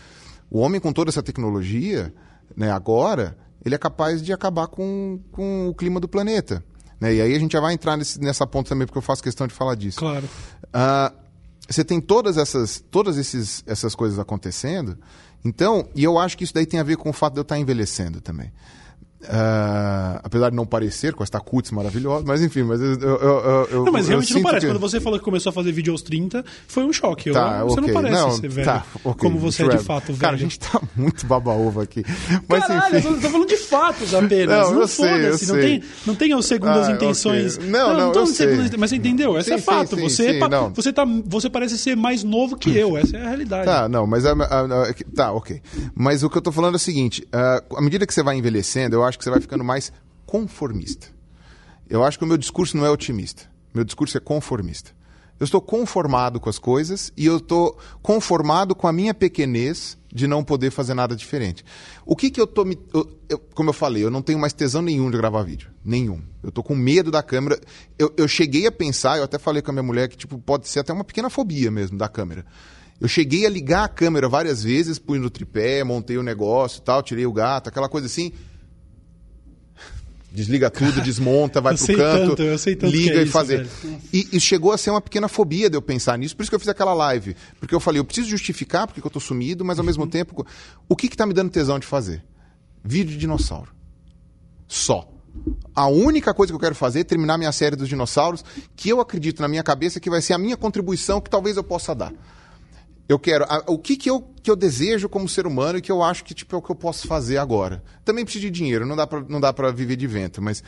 O 0.50 0.60
homem 0.60 0.80
com 0.80 0.92
toda 0.92 1.10
essa 1.10 1.22
tecnologia, 1.22 2.12
né, 2.56 2.70
agora, 2.70 3.36
ele 3.64 3.74
é 3.74 3.78
capaz 3.78 4.22
de 4.22 4.32
acabar 4.32 4.66
com, 4.66 5.20
com 5.30 5.68
o 5.68 5.74
clima 5.74 6.00
do 6.00 6.08
planeta. 6.08 6.64
Né? 7.00 7.14
E 7.14 7.20
aí 7.20 7.34
a 7.34 7.38
gente 7.38 7.52
já 7.52 7.60
vai 7.60 7.74
entrar 7.74 7.96
nesse, 7.96 8.20
nessa 8.20 8.46
ponta 8.46 8.70
também, 8.70 8.86
porque 8.86 8.98
eu 8.98 9.02
faço 9.02 9.22
questão 9.22 9.46
de 9.46 9.54
falar 9.54 9.74
disso. 9.74 9.98
Claro. 9.98 10.24
Uh, 10.26 11.28
você 11.68 11.84
tem 11.84 12.00
todas 12.00 12.36
essas, 12.36 12.82
todas 12.90 13.18
esses, 13.18 13.62
essas 13.66 13.94
coisas 13.94 14.18
acontecendo. 14.18 14.98
Então, 15.44 15.88
e 15.94 16.02
eu 16.02 16.18
acho 16.18 16.36
que 16.36 16.44
isso 16.44 16.54
daí 16.54 16.66
tem 16.66 16.80
a 16.80 16.82
ver 16.82 16.96
com 16.96 17.10
o 17.10 17.12
fato 17.12 17.34
de 17.34 17.40
eu 17.40 17.42
estar 17.42 17.58
envelhecendo 17.58 18.20
também. 18.20 18.50
Uh, 19.20 20.20
apesar 20.22 20.50
de 20.50 20.54
não 20.54 20.64
parecer 20.64 21.12
com 21.12 21.24
esta 21.24 21.40
cutis 21.40 21.72
maravilhosa, 21.72 22.24
mas 22.24 22.40
enfim, 22.40 22.62
mas 22.62 22.80
eu. 22.80 22.92
eu, 23.00 23.68
eu 23.68 23.84
não, 23.84 23.92
mas 23.92 24.06
realmente 24.06 24.32
não 24.32 24.42
parece. 24.42 24.66
Que... 24.66 24.72
Quando 24.72 24.80
você 24.80 25.00
falou 25.00 25.18
que 25.18 25.24
começou 25.24 25.50
a 25.50 25.52
fazer 25.52 25.72
vídeo 25.72 25.92
aos 25.92 26.02
30, 26.02 26.44
foi 26.68 26.84
um 26.84 26.92
choque. 26.92 27.32
Tá, 27.32 27.64
você 27.64 27.80
okay. 27.80 27.92
não 27.92 28.00
parece 28.00 28.22
não, 28.22 28.30
ser 28.30 28.48
velho. 28.48 28.64
Tá, 28.64 28.86
okay. 29.02 29.28
Como 29.28 29.40
você 29.40 29.64
é 29.64 29.68
de 29.68 29.78
fato 29.78 30.06
velho. 30.06 30.18
Cara, 30.20 30.36
a 30.36 30.38
gente 30.38 30.60
tá 30.60 30.80
muito 30.94 31.26
baba-ovo 31.26 31.80
aqui. 31.80 32.04
Mas, 32.48 32.64
Caralho, 32.64 32.98
enfim... 32.98 33.08
eu 33.08 33.20
tô, 33.20 33.28
falando 33.28 33.48
de 33.48 33.56
fatos 33.56 34.14
apenas. 34.14 34.70
Não, 34.70 34.80
não 34.80 34.88
foda-se. 34.88 35.48
Não 35.48 35.60
tem, 35.60 35.82
não 36.06 36.14
tem 36.14 36.32
as 36.32 36.46
segundas 36.46 36.88
Ah, 36.88 36.92
intenções. 36.92 37.56
ok. 37.56 37.68
Não, 37.68 37.88
não, 37.88 38.12
tô 38.12 38.20
eu 38.20 38.26
falando 38.26 38.30
de 38.30 38.36
segundas. 38.36 38.70
Mas 38.76 38.90
você 38.90 38.96
entendeu? 38.96 39.42
Sim, 39.42 39.52
é 39.52 39.58
fato. 39.58 39.96
sim, 39.96 40.02
você, 40.02 40.30
sim, 40.30 40.36
é 40.36 40.38
pa- 40.38 40.48
não. 40.48 40.72
você, 40.72 40.92
tá, 40.92 41.04
você 41.26 41.50
parece 41.50 41.76
ser 41.76 41.96
mais 41.96 42.22
novo 42.22 42.56
que 42.56 42.70
eu. 42.76 42.96
Essa 42.96 43.16
é 43.16 43.20
a 43.20 43.28
realidade. 43.28 43.64
Tá, 43.64 43.88
não, 43.88 44.06
mas 44.06 44.24
a, 44.24 44.32
a- 44.32 44.60
a- 44.60 44.94
tá, 45.12 45.32
ok. 45.32 45.60
Mas 45.92 46.22
o 46.22 46.30
que 46.30 46.38
eu 46.38 46.42
tô 46.42 46.52
falando 46.52 46.74
é 46.74 46.76
o 46.76 46.80
seguinte: 46.80 47.26
ah, 47.32 47.62
à 47.76 47.82
medida 47.82 48.06
que 48.06 48.14
você 48.14 48.22
vai 48.22 48.36
envelhecendo, 48.36 48.94
eu 48.94 49.07
acho 49.08 49.18
que 49.18 49.24
você 49.24 49.30
vai 49.30 49.40
ficando 49.40 49.64
mais 49.64 49.92
conformista. 50.26 51.08
Eu 51.88 52.04
acho 52.04 52.18
que 52.18 52.24
o 52.24 52.28
meu 52.28 52.36
discurso 52.36 52.76
não 52.76 52.84
é 52.84 52.90
otimista. 52.90 53.44
Meu 53.72 53.84
discurso 53.84 54.16
é 54.16 54.20
conformista. 54.20 54.90
Eu 55.40 55.44
estou 55.44 55.60
conformado 55.60 56.40
com 56.40 56.50
as 56.50 56.58
coisas 56.58 57.12
e 57.16 57.24
eu 57.24 57.36
estou 57.36 57.78
conformado 58.02 58.74
com 58.74 58.88
a 58.88 58.92
minha 58.92 59.14
pequenez 59.14 59.96
de 60.12 60.26
não 60.26 60.42
poder 60.42 60.70
fazer 60.72 60.94
nada 60.94 61.14
diferente. 61.14 61.64
O 62.04 62.16
que 62.16 62.28
que 62.30 62.40
eu 62.40 62.46
tô 62.46 62.64
me. 62.64 62.76
eu- 62.92 63.08
eu- 63.28 63.38
como 63.54 63.70
eu 63.70 63.74
falei, 63.74 64.02
eu 64.04 64.10
não 64.10 64.20
tenho 64.20 64.38
mais 64.38 64.52
tesão 64.52 64.82
nenhum 64.82 65.10
de 65.10 65.16
gravar 65.16 65.44
vídeo. 65.44 65.70
Nenhum. 65.84 66.20
Eu 66.42 66.50
tô 66.50 66.62
com 66.62 66.74
medo 66.74 67.10
da 67.10 67.22
câmera. 67.22 67.60
Eu, 67.96 68.12
eu 68.16 68.26
cheguei 68.26 68.66
a 68.66 68.72
pensar, 68.72 69.18
eu 69.18 69.22
até 69.24 69.38
falei 69.38 69.62
com 69.62 69.70
a 69.70 69.74
minha 69.74 69.82
mulher 69.82 70.08
que 70.08 70.16
tipo, 70.16 70.38
pode 70.38 70.66
ser 70.68 70.80
até 70.80 70.92
uma 70.92 71.04
pequena 71.04 71.30
fobia 71.30 71.70
mesmo 71.70 71.96
da 71.96 72.08
câmera. 72.08 72.44
Eu 73.00 73.06
cheguei 73.06 73.46
a 73.46 73.50
ligar 73.50 73.84
a 73.84 73.88
câmera 73.88 74.28
várias 74.28 74.64
vezes, 74.64 74.98
pus 74.98 75.20
no 75.20 75.30
tripé, 75.30 75.84
montei 75.84 76.18
o 76.18 76.22
negócio 76.22 76.82
tal, 76.82 77.00
tirei 77.00 77.26
o 77.26 77.32
gato, 77.32 77.68
aquela 77.68 77.88
coisa 77.88 78.08
assim. 78.08 78.32
Desliga 80.30 80.68
tudo, 80.70 81.00
desmonta, 81.00 81.60
vai 81.60 81.72
eu 81.72 81.76
pro 81.78 81.86
sei 81.86 81.96
canto, 81.96 82.28
tanto, 82.28 82.42
eu 82.42 82.58
sei 82.58 82.76
tanto 82.76 82.94
liga 82.94 83.14
é 83.14 83.20
e 83.20 83.22
isso, 83.22 83.32
fazer. 83.32 83.66
E, 84.12 84.28
e 84.32 84.38
chegou 84.40 84.72
a 84.72 84.78
ser 84.78 84.90
uma 84.90 85.00
pequena 85.00 85.26
fobia 85.26 85.70
de 85.70 85.76
eu 85.76 85.80
pensar 85.82 86.18
nisso, 86.18 86.36
por 86.36 86.42
isso 86.42 86.50
que 86.50 86.54
eu 86.54 86.60
fiz 86.60 86.68
aquela 86.68 86.92
live. 86.92 87.34
Porque 87.58 87.74
eu 87.74 87.80
falei, 87.80 87.98
eu 87.98 88.04
preciso 88.04 88.28
justificar 88.28 88.86
porque 88.86 89.00
que 89.00 89.06
eu 89.06 89.10
tô 89.10 89.20
sumido, 89.20 89.64
mas 89.64 89.78
ao 89.78 89.84
mesmo 89.84 90.04
Uhum. 90.04 90.10
tempo, 90.10 90.46
o 90.86 90.94
que 90.94 91.08
que 91.08 91.16
tá 91.16 91.24
me 91.24 91.32
dando 91.32 91.50
tesão 91.50 91.78
de 91.78 91.86
fazer? 91.86 92.22
Vídeo 92.84 93.12
de 93.12 93.18
dinossauro. 93.18 93.72
Só. 94.66 95.08
A 95.74 95.86
única 95.88 96.34
coisa 96.34 96.52
que 96.52 96.56
eu 96.56 96.60
quero 96.60 96.74
fazer 96.74 97.00
é 97.00 97.04
terminar 97.04 97.38
minha 97.38 97.52
série 97.52 97.76
dos 97.76 97.88
dinossauros, 97.88 98.44
que 98.76 98.88
eu 98.90 99.00
acredito 99.00 99.40
na 99.40 99.48
minha 99.48 99.62
cabeça 99.62 99.98
que 99.98 100.10
vai 100.10 100.20
ser 100.20 100.34
a 100.34 100.38
minha 100.38 100.56
contribuição 100.56 101.20
que 101.20 101.30
talvez 101.30 101.56
eu 101.56 101.64
possa 101.64 101.94
dar. 101.94 102.12
Eu 103.08 103.18
quero. 103.18 103.44
a- 103.48 103.64
o 103.66 103.78
que, 103.78 103.96
que, 103.96 104.10
eu, 104.10 104.20
que 104.42 104.50
eu 104.50 104.56
desejo 104.56 105.08
como 105.08 105.28
ser 105.28 105.46
humano 105.46 105.78
e 105.78 105.82
que 105.82 105.90
eu 105.90 106.02
acho 106.02 106.22
que 106.24 106.34
tipo, 106.34 106.54
é 106.54 106.58
o 106.58 106.62
que 106.62 106.70
eu 106.70 106.76
posso 106.76 107.06
fazer 107.06 107.38
agora. 107.38 107.82
Também 108.04 108.24
preciso 108.24 108.44
de 108.44 108.50
dinheiro, 108.50 108.86
não 108.86 108.94
dá 108.96 109.06
pra, 109.06 109.24
não 109.28 109.40
dá 109.40 109.52
viver 109.72 109.96
de 109.96 110.06
vento, 110.06 110.42
mas 110.42 110.62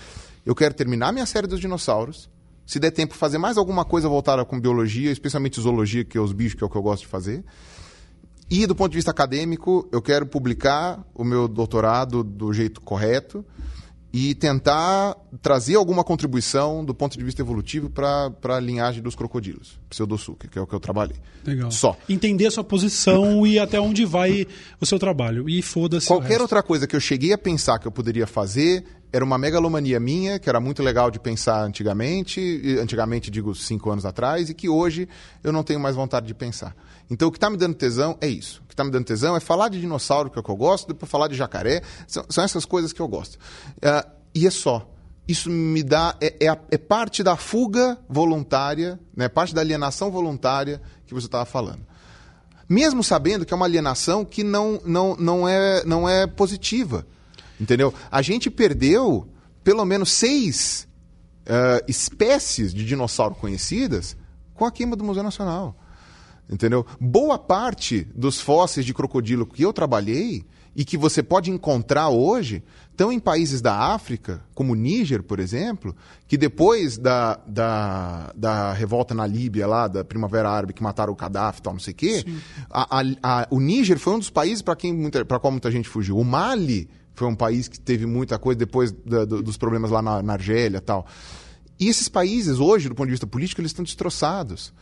eu 0.47 0.55
quero 0.55 0.73
terminar 0.75 1.13
minha 1.13 1.27
série 1.27 1.47
dos 1.47 1.61
dinossauros. 1.61 2.31
Se 2.65 2.79
der 2.79 2.93
tempo, 2.93 3.15
fazer 3.15 3.37
mais 3.37 3.59
alguma 3.59 3.85
coisa 3.85 4.09
voltada 4.09 4.45
com 4.45 4.59
biologia, 4.59 5.11
especialmente 5.11 5.61
zoologia, 5.61 6.05
que 6.05 6.17
é 6.17 6.21
os 6.21 6.33
bichos, 6.33 6.55
que 6.55 6.63
é 6.65 6.67
o 6.67 6.71
que 6.71 6.77
eu 6.77 6.83
gosto 6.83 7.03
de 7.03 7.09
fazer. 7.09 7.45
E 8.49 8.67
do 8.67 8.75
ponto 8.75 8.91
de 8.93 8.97
vista 8.97 9.11
acadêmico, 9.11 9.89
eu 9.93 10.01
quero 10.01 10.25
publicar 10.27 11.05
o 11.15 11.25
meu 11.25 11.47
doutorado 11.47 12.23
do 12.25 12.53
jeito 12.53 12.81
correto 12.81 13.45
e 14.13 14.35
tentar 14.35 15.17
trazer 15.41 15.77
alguma 15.77 16.03
contribuição 16.03 16.85
do 16.85 16.93
ponto 16.93 17.17
de 17.17 17.25
vista 17.25 17.41
evolutivo 17.41 17.89
para 17.89 18.33
a 18.57 18.61
linhagem 18.61 19.03
dos 19.03 19.15
crocodilos, 19.15 19.79
pseudossuca, 19.89 20.49
que 20.49 20.59
é 20.59 20.63
o 20.63 20.67
que 20.67 20.75
eu 20.75 20.81
trabalhei. 20.81 21.17
Legal. 21.45 21.71
Só. 21.71 21.97
Entender 22.09 22.47
a 22.47 22.51
sua 22.51 22.65
posição 22.65 23.47
e 23.47 23.59
até 23.59 23.81
onde 23.81 24.05
vai 24.05 24.47
o 24.81 24.87
seu 24.87 24.99
trabalho. 24.99 25.49
E 25.49 25.63
foda-se. 25.63 26.09
Qualquer 26.09 26.41
outra 26.41 26.63
coisa 26.63 26.87
que 26.87 26.97
eu 26.97 27.01
cheguei 27.01 27.33
a 27.33 27.39
pensar 27.39 27.79
que 27.79 27.87
eu 27.87 27.93
poderia 27.93 28.27
fazer 28.27 28.85
era 29.13 29.25
uma 29.25 29.39
megalomania 29.39 29.99
minha, 29.99 30.39
que 30.39 30.49
era 30.49 30.61
muito 30.61 30.83
legal 30.83 31.11
de 31.11 31.19
pensar 31.19 31.65
antigamente, 31.65 32.79
antigamente 32.81 33.31
digo 33.31 33.55
cinco 33.55 33.91
anos 33.91 34.05
atrás, 34.05 34.49
e 34.49 34.55
que 34.55 34.69
hoje 34.69 35.09
eu 35.43 35.53
não 35.53 35.65
tenho 35.65 35.81
mais 35.81 35.97
vontade 35.97 36.27
de 36.27 36.35
pensar. 36.35 36.77
Então 37.11 37.29
o 37.29 37.31
que 37.31 37.37
está 37.37 37.51
me 37.51 37.57
dando 37.57 37.75
tesão 37.75 38.17
é 38.21 38.29
isso. 38.29 38.63
Está 38.81 38.85
me 38.87 38.91
dando 38.91 39.05
tesão 39.05 39.37
é 39.37 39.41
falar 39.41 39.69
de 39.69 39.79
dinossauro, 39.79 40.31
que 40.31 40.39
é 40.39 40.41
o 40.41 40.43
que 40.43 40.51
eu 40.51 40.57
gosto, 40.57 40.89
depois 40.89 41.11
falar 41.11 41.29
de 41.29 41.35
jacaré. 41.35 41.83
São, 42.07 42.25
são 42.31 42.43
essas 42.43 42.65
coisas 42.65 42.95
que 42.95 43.01
eu 43.01 43.07
gosto. 43.07 43.39
Ah, 43.83 44.07
e 44.35 44.47
é 44.47 44.51
só. 44.51 44.89
Isso 45.29 45.51
me 45.51 45.83
dá. 45.83 46.17
É, 46.19 46.47
é, 46.47 46.59
é 46.71 46.79
parte 46.79 47.23
da 47.23 47.37
fuga 47.37 47.99
voluntária, 48.09 48.99
né? 49.15 49.29
parte 49.29 49.55
da 49.55 49.61
alienação 49.61 50.11
voluntária 50.11 50.81
que 51.07 51.13
você 51.13 51.27
estava 51.27 51.45
falando 51.45 51.91
mesmo 52.69 53.03
sabendo 53.03 53.45
que 53.45 53.53
é 53.53 53.57
uma 53.57 53.67
alienação 53.67 54.25
que 54.25 54.45
não, 54.45 54.81
não, 54.87 55.17
não, 55.17 55.49
é, 55.49 55.85
não 55.85 56.09
é 56.09 56.25
positiva. 56.25 57.05
Entendeu? 57.61 57.93
A 58.09 58.23
gente 58.23 58.49
perdeu 58.49 59.27
pelo 59.65 59.85
menos 59.85 60.13
seis 60.13 60.87
eh, 61.47 61.85
espécies 61.89 62.73
de 62.73 62.85
dinossauro 62.85 63.35
conhecidas 63.35 64.17
com 64.55 64.65
a 64.65 64.71
queima 64.71 64.95
do 64.95 65.03
Museu 65.03 65.25
Nacional. 65.25 65.75
Entendeu? 66.51 66.85
Boa 67.01 67.39
parte 67.39 68.07
dos 68.15 68.41
fósseis 68.41 68.85
de 68.85 68.93
crocodilo 68.93 69.47
que 69.47 69.63
eu 69.63 69.73
trabalhei 69.73 70.45
e 70.75 70.85
que 70.85 70.97
você 70.97 71.23
pode 71.23 71.51
encontrar 71.51 72.09
hoje 72.09 72.63
estão 72.91 73.11
em 73.13 73.19
países 73.19 73.61
da 73.63 73.75
África, 73.95 74.43
como 74.55 74.73
o 74.73 74.77
Níger, 74.77 75.23
por 75.23 75.39
exemplo, 75.41 75.95
que 76.29 76.37
depois 76.37 76.99
da, 76.99 77.41
da, 77.47 78.33
da 78.37 78.73
revolta 78.73 79.15
na 79.15 79.27
Líbia, 79.27 79.67
lá, 79.67 79.89
da 79.89 80.05
Primavera 80.05 80.51
Árabe, 80.51 80.73
que 80.75 80.83
mataram 80.83 81.13
o 81.13 81.17
Gaddafi 81.17 81.61
e 81.61 81.63
tal, 81.63 81.73
não 81.73 81.81
sei 81.81 81.93
o 81.93 81.97
quê, 81.97 82.25
a, 82.69 83.01
a- 83.01 83.05
a- 83.23 83.47
o 83.51 83.59
Níger 83.59 83.99
foi 83.99 84.15
um 84.15 84.19
dos 84.19 84.29
países 84.31 84.61
para 84.61 85.39
qual 85.39 85.51
muita 85.51 85.71
gente 85.71 85.89
fugiu. 85.89 86.19
O 86.19 86.25
Mali 86.25 86.89
foi 87.15 87.27
um 87.29 87.35
país 87.35 87.69
que 87.69 87.81
teve 87.81 88.07
muita 88.07 88.39
coisa 88.39 88.59
depois 88.59 88.93
da- 88.93 89.25
do- 89.25 89.43
dos 89.43 89.57
problemas 89.57 89.91
lá 89.91 90.03
na, 90.03 90.23
na 90.23 90.33
Argélia 90.35 90.79
e 90.79 90.81
tal. 90.81 91.07
E 91.79 91.89
esses 91.89 92.09
países, 92.09 92.59
hoje, 92.59 92.89
do 92.89 92.95
ponto 92.95 93.07
de 93.07 93.13
vista 93.13 93.27
político, 93.27 93.61
eles 93.61 93.71
estão 93.71 93.85
destroçados. 93.85 94.73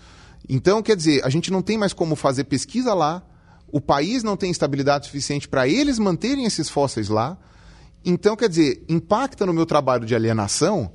Então, 0.49 0.83
quer 0.83 0.97
dizer, 0.97 1.25
a 1.25 1.29
gente 1.31 1.51
não 1.51 1.63
tem 1.63 1.79
mais 1.79 1.93
como 1.93 2.15
fazer 2.17 2.45
pesquisa 2.45 2.93
lá, 2.95 3.23
o 3.71 3.81
país 3.81 4.23
não 4.23 4.37
tem 4.37 4.51
estabilidade 4.51 5.07
suficiente 5.07 5.49
para 5.49 5.69
eles 5.69 5.99
manterem 5.99 6.45
esses 6.45 6.69
fósseis 6.69 7.09
lá. 7.09 7.37
Então, 8.05 8.35
quer 8.37 8.49
dizer, 8.49 8.83
impacta 8.89 9.45
no 9.45 9.53
meu 9.53 9.67
trabalho 9.67 10.07
de 10.07 10.15
alienação 10.15 10.91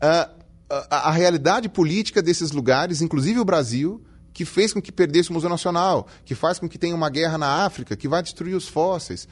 a, 0.00 0.28
a- 0.68 1.08
a 1.08 1.10
realidade 1.10 1.68
política 1.68 2.20
desses 2.20 2.50
lugares, 2.52 3.00
inclusive 3.00 3.38
o 3.40 3.44
Brasil, 3.44 4.02
que 4.32 4.44
fez 4.44 4.74
com 4.74 4.82
que 4.82 4.92
perdesse 4.92 5.30
o 5.30 5.32
Museu 5.32 5.48
Nacional, 5.48 6.06
que 6.24 6.34
faz 6.34 6.58
com 6.58 6.68
que 6.68 6.76
tenha 6.76 6.94
uma 6.94 7.08
guerra 7.08 7.38
na 7.38 7.64
África, 7.64 7.96
que 7.96 8.06
vai 8.06 8.22
destruir 8.22 8.54
os 8.54 8.68
fósseis. 8.68 9.26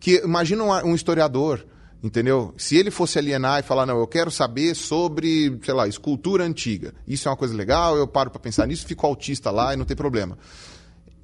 Que 0.00 0.16
imagina 0.24 0.64
um, 0.64 0.72
um 0.90 0.94
historiador 0.96 1.64
Entendeu? 2.02 2.54
Se 2.56 2.76
ele 2.76 2.90
fosse 2.90 3.18
alienar 3.18 3.58
e 3.58 3.62
falar, 3.62 3.84
não, 3.84 3.98
eu 3.98 4.06
quero 4.06 4.30
saber 4.30 4.74
sobre, 4.74 5.58
sei 5.64 5.74
lá, 5.74 5.88
escultura 5.88 6.44
antiga. 6.44 6.94
Isso 7.06 7.26
é 7.26 7.30
uma 7.30 7.36
coisa 7.36 7.54
legal, 7.54 7.96
eu 7.96 8.06
paro 8.06 8.30
para 8.30 8.40
pensar 8.40 8.66
nisso, 8.66 8.86
fico 8.86 9.04
autista 9.04 9.50
lá 9.50 9.74
e 9.74 9.76
não 9.76 9.84
tem 9.84 9.96
problema. 9.96 10.38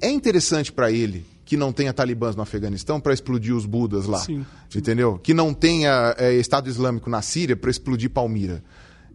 É 0.00 0.10
interessante 0.10 0.72
para 0.72 0.90
ele 0.90 1.24
que 1.44 1.56
não 1.56 1.72
tenha 1.72 1.92
talibãs 1.92 2.34
no 2.34 2.42
Afeganistão 2.42 2.98
para 3.00 3.12
explodir 3.12 3.54
os 3.54 3.66
budas 3.66 4.06
lá. 4.06 4.18
Sim. 4.18 4.44
Entendeu? 4.74 5.18
Que 5.22 5.32
não 5.32 5.54
tenha 5.54 6.14
é, 6.18 6.32
Estado 6.34 6.68
Islâmico 6.68 7.08
na 7.08 7.22
Síria 7.22 7.56
para 7.56 7.70
explodir 7.70 8.10
Palmira. 8.10 8.62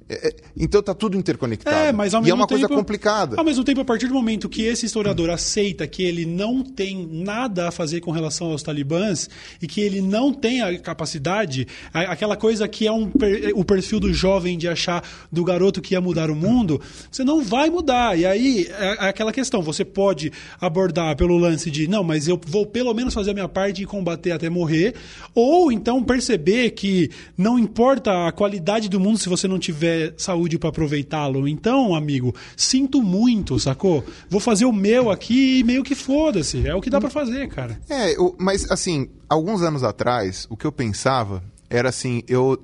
É, 0.09 0.27
é, 0.27 0.35
então 0.57 0.81
tá 0.81 0.93
tudo 0.93 1.17
interconectado. 1.17 1.75
É, 1.75 1.91
mas 1.91 2.13
ao 2.13 2.21
e 2.21 2.23
é 2.23 2.25
mesmo 2.25 2.37
uma 2.37 2.47
tempo, 2.47 2.59
coisa 2.61 2.67
complicada. 2.67 3.37
Ao 3.37 3.45
mesmo 3.45 3.63
tempo, 3.63 3.81
a 3.81 3.85
partir 3.85 4.07
do 4.07 4.13
momento 4.13 4.49
que 4.49 4.63
esse 4.63 4.85
historiador 4.85 5.29
aceita 5.29 5.87
que 5.87 6.03
ele 6.03 6.25
não 6.25 6.63
tem 6.63 7.07
nada 7.09 7.69
a 7.69 7.71
fazer 7.71 8.01
com 8.01 8.11
relação 8.11 8.47
aos 8.47 8.61
talibãs 8.61 9.29
e 9.61 9.67
que 9.67 9.81
ele 9.81 10.01
não 10.01 10.33
tem 10.33 10.61
a 10.61 10.77
capacidade, 10.79 11.67
aquela 11.93 12.35
coisa 12.35 12.67
que 12.67 12.85
é 12.85 12.91
um 12.91 13.09
o 13.55 13.63
perfil 13.63 13.99
do 13.99 14.13
jovem 14.13 14.57
de 14.57 14.67
achar 14.67 15.03
do 15.31 15.43
garoto 15.43 15.81
que 15.81 15.93
ia 15.93 16.01
mudar 16.01 16.29
o 16.29 16.35
mundo, 16.35 16.81
você 17.09 17.23
não 17.23 17.41
vai 17.43 17.69
mudar. 17.69 18.17
E 18.17 18.25
aí 18.25 18.67
é 18.69 18.89
é 18.89 19.09
aquela 19.09 19.31
questão, 19.31 19.61
você 19.61 19.85
pode 19.85 20.31
abordar 20.59 21.15
pelo 21.15 21.37
lance 21.37 21.69
de 21.69 21.87
não, 21.87 22.03
mas 22.03 22.27
eu 22.27 22.39
vou 22.47 22.65
pelo 22.65 22.93
menos 22.93 23.13
fazer 23.13 23.31
a 23.31 23.33
minha 23.33 23.47
parte 23.47 23.83
e 23.83 23.85
combater 23.85 24.31
até 24.31 24.49
morrer, 24.49 24.95
ou 25.33 25.71
então 25.71 26.03
perceber 26.03 26.71
que 26.71 27.09
não 27.37 27.59
importa 27.59 28.27
a 28.27 28.31
qualidade 28.31 28.89
do 28.89 28.99
mundo 28.99 29.17
se 29.17 29.29
você 29.29 29.47
não 29.47 29.59
tiver 29.59 29.98
saúde 30.17 30.57
para 30.57 30.69
aproveitá-lo. 30.69 31.47
Então, 31.47 31.93
amigo, 31.95 32.33
sinto 32.55 33.01
muito, 33.01 33.59
sacou? 33.59 34.03
Vou 34.29 34.39
fazer 34.39 34.65
o 34.65 34.73
meu 34.73 35.09
aqui 35.09 35.59
e 35.59 35.63
meio 35.63 35.83
que 35.83 35.95
foda-se. 35.95 36.67
É 36.67 36.73
o 36.75 36.81
que 36.81 36.89
dá 36.89 36.99
para 36.99 37.09
fazer, 37.09 37.47
cara. 37.49 37.79
É, 37.89 38.15
eu- 38.15 38.35
mas 38.39 38.69
assim, 38.71 39.09
alguns 39.27 39.61
anos 39.61 39.83
atrás, 39.83 40.45
o 40.49 40.57
que 40.57 40.65
eu 40.65 40.71
pensava 40.71 41.43
era 41.69 41.89
assim, 41.89 42.23
eu. 42.27 42.57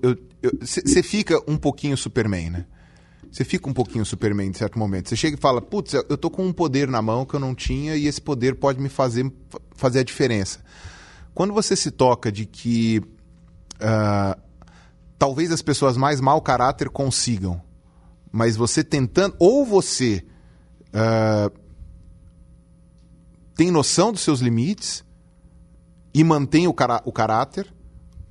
Você 0.61 1.01
fica 1.03 1.41
um 1.47 1.57
pouquinho 1.57 1.97
Superman, 1.97 2.49
né? 2.51 2.65
Você 3.31 3.43
fica 3.43 3.69
um 3.69 3.73
pouquinho 3.73 4.05
Superman 4.05 4.47
em 4.49 4.53
certo 4.53 4.79
momento. 4.79 5.09
Você 5.09 5.15
chega 5.15 5.35
e 5.35 5.39
fala, 5.39 5.61
putz, 5.61 5.93
eu 5.93 6.17
tô 6.17 6.29
com 6.29 6.45
um 6.45 6.53
poder 6.53 6.87
na 6.87 7.01
mão 7.01 7.25
que 7.25 7.33
eu 7.33 7.39
não 7.39 7.53
tinha 7.53 7.95
e 7.97 8.07
esse 8.07 8.21
poder 8.21 8.55
pode 8.55 8.79
me 8.79 8.87
fazer, 8.87 9.29
fazer 9.75 9.99
a 9.99 10.03
diferença. 10.03 10.59
Quando 11.33 11.53
você 11.53 11.75
se 11.75 11.91
toca 11.91 12.31
de 12.31 12.45
que 12.45 13.01
ah, 13.81 14.37
talvez 15.17 15.51
as 15.51 15.61
pessoas 15.61 15.97
mais 15.97 16.19
mau 16.19 16.41
caráter 16.41 16.89
consigam, 16.89 17.61
mas 18.31 18.55
você 18.55 18.83
tentando, 18.83 19.35
ou 19.39 19.65
você 19.65 20.23
ah, 20.93 21.51
tem 23.55 23.71
noção 23.71 24.11
dos 24.11 24.21
seus 24.21 24.39
limites 24.39 25.03
e 26.13 26.23
mantém 26.23 26.67
o, 26.67 26.73
cará- 26.73 27.01
o 27.05 27.11
caráter, 27.11 27.73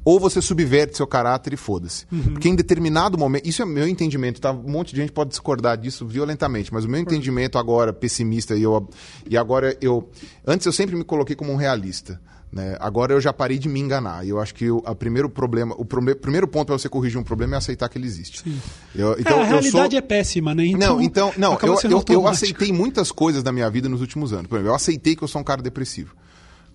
ou 0.04 0.20
você 0.20 0.42
subverte 0.42 0.98
seu 0.98 1.06
caráter 1.06 1.54
e 1.54 1.56
foda-se. 1.56 2.04
Porque 2.06 2.46
em 2.48 2.54
determinado 2.54 3.16
momento. 3.16 3.46
Isso 3.48 3.62
é 3.62 3.64
meu 3.64 3.88
entendimento, 3.88 4.38
tá? 4.38 4.52
Um 4.52 4.70
monte 4.70 4.94
de 4.94 5.00
gente 5.00 5.12
pode 5.12 5.30
discordar 5.30 5.78
disso 5.78 6.06
violentamente, 6.06 6.72
mas 6.72 6.84
o 6.84 6.88
meu 6.88 7.00
entendimento 7.00 7.56
agora, 7.56 7.90
pessimista, 7.90 8.54
e, 8.54 8.62
eu, 8.62 8.86
e 9.26 9.34
agora 9.34 9.74
eu. 9.80 10.10
Antes 10.46 10.66
eu 10.66 10.72
sempre 10.74 10.94
me 10.94 11.04
coloquei 11.04 11.34
como 11.34 11.50
um 11.52 11.56
realista. 11.56 12.20
Né? 12.54 12.76
Agora 12.78 13.12
eu 13.12 13.20
já 13.20 13.32
parei 13.32 13.58
de 13.58 13.68
me 13.68 13.80
enganar. 13.80 14.24
E 14.24 14.28
eu 14.28 14.38
acho 14.40 14.54
que 14.54 14.70
o 14.70 14.80
primeiro 14.94 15.28
problema, 15.28 15.74
o 15.76 15.84
prome- 15.84 16.14
primeiro 16.14 16.46
ponto 16.46 16.68
para 16.68 16.78
você 16.78 16.88
corrigir 16.88 17.18
um 17.18 17.24
problema 17.24 17.56
é 17.56 17.58
aceitar 17.58 17.88
que 17.88 17.98
ele 17.98 18.06
existe. 18.06 18.44
Eu- 18.94 19.16
então, 19.18 19.38
é, 19.40 19.42
a 19.42 19.44
realidade 19.46 19.90
sou... 19.90 19.98
é 19.98 20.00
péssima, 20.00 20.54
né? 20.54 20.64
Então, 20.64 20.94
Não, 20.96 21.02
então, 21.02 21.32
não, 21.36 21.58
eu, 21.60 21.78
eu, 21.90 22.04
eu 22.10 22.28
aceitei 22.28 22.72
muitas 22.72 23.10
coisas 23.10 23.42
da 23.42 23.50
minha 23.50 23.68
vida 23.68 23.88
nos 23.88 24.00
últimos 24.00 24.32
anos. 24.32 24.46
Por 24.46 24.54
exemplo, 24.54 24.70
eu 24.70 24.74
aceitei 24.76 25.16
que 25.16 25.24
eu 25.24 25.28
sou 25.28 25.40
um 25.40 25.44
cara 25.44 25.60
depressivo. 25.60 26.14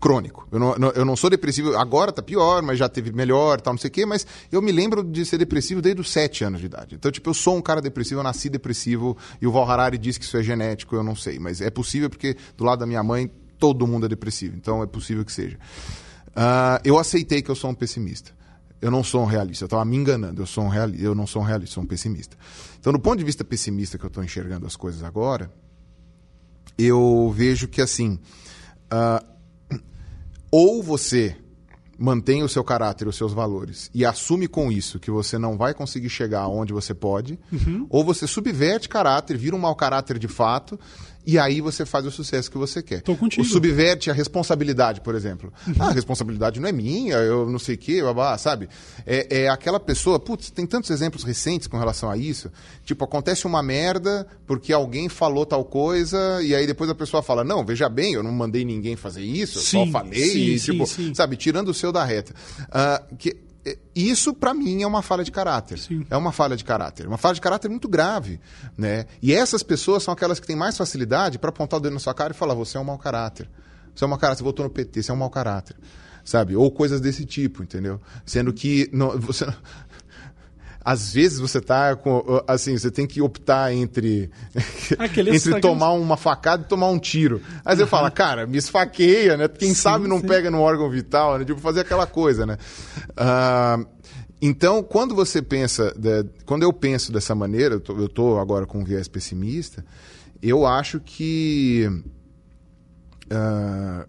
Crônico. 0.01 0.47
Eu 0.51 0.60
não, 0.60 0.76
eu 0.95 1.06
não 1.06 1.15
sou 1.15 1.30
depressivo, 1.30 1.76
agora 1.77 2.11
tá 2.11 2.22
pior, 2.22 2.61
mas 2.61 2.77
já 2.80 2.88
teve 2.89 3.11
melhor, 3.14 3.60
tal, 3.61 3.73
não 3.73 3.77
sei 3.80 3.89
o 3.89 3.91
quê, 3.91 4.06
mas 4.06 4.26
eu 4.51 4.61
me 4.61 4.72
lembro 4.72 5.01
de 5.03 5.26
ser 5.26 5.38
depressivo 5.38 5.81
desde 5.81 5.99
os 6.01 6.10
sete 6.10 6.43
anos 6.43 6.60
de 6.61 6.65
idade. 6.68 6.95
Então, 6.95 7.10
tipo, 7.11 7.30
eu 7.30 7.34
sou 7.34 7.56
um 7.57 7.61
cara 7.61 7.81
depressivo, 7.81 8.19
eu 8.19 8.23
nasci 8.23 8.49
depressivo, 8.49 9.18
e 9.41 9.47
o 9.47 9.51
Val 9.51 9.69
Harari 9.69 9.97
diz 9.97 10.18
que 10.18 10.23
isso 10.23 10.38
é 10.38 10.43
genético, 10.43 10.95
eu 10.95 11.03
não 11.03 11.15
sei. 11.18 11.38
Mas 11.38 11.60
é 11.60 11.69
possível 11.69 12.10
porque 12.10 12.35
do 12.57 12.64
lado 12.64 12.80
da 12.80 12.85
minha 12.85 13.03
mãe, 13.03 13.30
todo 13.60 13.86
mundo 13.86 14.06
é 14.06 14.10
depressivo. 14.10 14.56
Então 14.56 14.81
é 14.81 14.88
possível 14.88 15.23
que 15.26 15.31
seja. 15.31 15.60
Ah, 16.36 16.81
eu 16.84 16.98
aceitei 16.98 17.41
que 17.41 17.52
eu 17.52 17.56
sou 17.56 17.69
um 17.69 17.76
pessimista. 17.76 18.31
Eu 18.81 18.90
não 18.90 19.03
sou 19.03 19.22
um 19.22 19.26
realista, 19.26 19.65
eu 19.65 19.68
estava 19.68 19.84
me 19.84 19.98
enganando. 19.98 20.41
Eu, 20.41 20.45
sou 20.45 20.64
um 20.64 20.69
reali 20.69 21.03
eu 21.03 21.14
não 21.14 21.27
sou 21.27 21.41
um 21.41 21.45
realista, 21.45 21.76
sou 21.76 21.84
um 21.84 21.88
pessimista. 21.88 22.38
Então, 22.80 22.94
do 22.94 22.99
ponto 22.99 23.18
de 23.18 23.26
vista 23.26 23.44
pessimista 23.44 23.98
que 23.98 24.06
eu 24.06 24.07
estou 24.07 24.23
enxergando 24.23 24.65
as 24.65 24.76
coisas 24.76 25.03
agora, 25.03 25.52
eu 26.77 27.31
vejo 27.36 27.68
que 27.68 27.81
assim. 27.81 28.18
ah, 28.90 29.23
ou 30.52 30.81
você 30.81 31.36
mantém 31.99 32.41
o 32.41 32.48
seu 32.48 32.64
caráter, 32.64 33.07
os 33.07 33.18
seus 33.18 33.34
valores 33.34 33.91
e 33.94 34.06
assume 34.06 34.48
com 34.48 34.72
isso 34.72 34.99
que 34.99 35.11
você 35.11 35.38
não 35.38 35.57
vai 35.57 35.73
conseguir 35.73 36.10
chegar 36.10 36.48
onde 36.48 36.72
você 36.72 36.94
pode, 36.94 37.38
ou 37.90 38.06
você 38.06 38.26
subverte 38.26 38.88
caráter, 38.88 39.38
vira 39.38 39.56
um 39.56 39.60
mau 39.60 39.76
caráter 39.76 40.18
de 40.18 40.27
fato 40.30 40.80
e 41.25 41.37
aí 41.37 41.61
você 41.61 41.85
faz 41.85 42.05
o 42.05 42.11
sucesso 42.11 42.49
que 42.49 42.57
você 42.57 42.81
quer. 42.81 43.01
Tô 43.01 43.15
contigo. 43.15 43.41
O 43.41 43.45
subverte 43.45 44.09
a 44.09 44.13
responsabilidade, 44.13 45.01
por 45.01 45.15
exemplo. 45.15 45.53
Ah, 45.77 45.87
a 45.87 45.91
responsabilidade 45.91 46.59
não 46.59 46.67
é 46.67 46.71
minha, 46.71 47.15
eu 47.17 47.49
não 47.49 47.59
sei 47.59 47.75
o 47.75 47.77
quê, 47.77 48.01
babá, 48.01 48.37
sabe? 48.37 48.67
É, 49.05 49.41
é 49.41 49.49
aquela 49.49 49.79
pessoa, 49.79 50.19
putz, 50.19 50.49
tem 50.49 50.65
tantos 50.65 50.89
exemplos 50.89 51.23
recentes 51.23 51.67
com 51.67 51.77
relação 51.77 52.09
a 52.09 52.17
isso. 52.17 52.51
Tipo, 52.83 53.03
acontece 53.03 53.45
uma 53.45 53.61
merda 53.61 54.25
porque 54.47 54.73
alguém 54.73 55.09
falou 55.09 55.45
tal 55.45 55.63
coisa 55.63 56.41
e 56.41 56.55
aí 56.55 56.65
depois 56.65 56.89
a 56.89 56.95
pessoa 56.95 57.21
fala, 57.21 57.43
não, 57.43 57.65
veja 57.65 57.87
bem, 57.89 58.13
eu 58.13 58.23
não 58.23 58.31
mandei 58.31 58.65
ninguém 58.65 58.95
fazer 58.95 59.23
isso, 59.23 59.59
eu 59.59 59.61
Sim, 59.61 59.85
só 59.85 59.91
falei, 59.91 60.29
sim, 60.29 60.39
e, 60.39 60.59
tipo, 60.59 60.87
sim. 60.87 61.13
sabe, 61.13 61.35
tirando 61.35 61.69
o 61.69 61.73
seu 61.73 61.91
da 61.91 62.03
reta. 62.03 62.33
Ah, 62.71 63.03
que, 63.17 63.37
isso, 63.95 64.33
pra 64.33 64.53
mim, 64.53 64.83
é 64.83 64.87
uma 64.87 65.01
falha 65.01 65.23
de 65.23 65.31
caráter. 65.31 65.77
Sim. 65.77 66.05
É 66.09 66.15
uma 66.15 66.31
falha 66.31 66.55
de 66.55 66.63
caráter. 66.63 67.07
Uma 67.07 67.17
falha 67.17 67.35
de 67.35 67.41
caráter 67.41 67.69
muito 67.69 67.87
grave. 67.87 68.39
Né? 68.77 69.05
E 69.21 69.33
essas 69.33 69.63
pessoas 69.63 70.03
são 70.03 70.13
aquelas 70.13 70.39
que 70.39 70.47
têm 70.47 70.55
mais 70.55 70.77
facilidade 70.77 71.37
para 71.37 71.49
apontar 71.49 71.79
o 71.79 71.81
dedo 71.81 71.93
na 71.93 71.99
sua 71.99 72.13
cara 72.13 72.31
e 72.31 72.35
falar: 72.35 72.53
você 72.53 72.77
é 72.77 72.79
um 72.79 72.83
mau 72.85 72.97
caráter. 72.97 73.49
Você 73.93 74.03
é 74.03 74.07
um 74.07 74.09
mau 74.09 74.19
caráter, 74.19 74.39
você 74.39 74.43
votou 74.43 74.65
no 74.65 74.71
PT, 74.71 75.03
você 75.03 75.11
é 75.11 75.13
um 75.13 75.17
mau 75.17 75.29
caráter. 75.29 75.75
Sabe? 76.23 76.55
Ou 76.55 76.69
coisas 76.71 77.01
desse 77.01 77.25
tipo, 77.25 77.63
entendeu? 77.63 77.99
Sendo 78.25 78.53
que 78.53 78.89
não, 78.93 79.17
você. 79.19 79.45
Às 80.84 81.14
vezes 81.14 81.39
você 81.39 81.60
tá 81.60 81.95
com. 81.95 82.23
Assim, 82.47 82.77
você 82.77 82.89
tem 82.89 83.06
que 83.06 83.22
optar 83.22 83.73
entre. 83.73 84.31
Aqueles- 84.97 85.45
entre 85.45 85.60
tomar 85.61 85.91
uma 85.91 86.15
facada 86.18 86.64
e 86.64 86.68
tomar 86.68 86.88
um 86.88 86.97
tiro. 86.97 87.41
Aí 87.65 87.76
você 87.76 87.85
fala, 87.85 88.10
cara, 88.10 88.47
me 88.47 88.57
esfaqueia, 88.57 89.35
né? 89.38 89.47
Quem 89.47 89.69
Sim, 89.69 89.76
sabe 89.76 90.07
não 90.07 90.19
sim. 90.22 90.27
pega 90.27 90.49
no 90.49 90.61
órgão 90.61 90.89
vital, 90.89 91.38
né? 91.38 91.45
Tipo, 91.45 91.60
fazer 91.60 91.81
aquela 91.81 92.07
coisa, 92.07 92.45
né? 92.45 92.57
Ah, 93.18 93.77
então, 94.41 94.81
quando 94.81 95.14
você 95.14 95.41
pensa, 95.41 95.93
quando 96.45 96.64
eu 96.64 96.72
penso 96.72 97.11
dessa 97.11 97.35
maneira, 97.35 97.76
eu 97.89 98.07
tô 98.10 98.39
agora 98.39 98.65
com 98.65 98.80
um 98.80 98.84
viés 98.85 99.07
pessimista, 99.10 99.85
eu 100.41 100.65
acho 100.65 101.01
que 101.01 101.89
ah, 103.30 104.06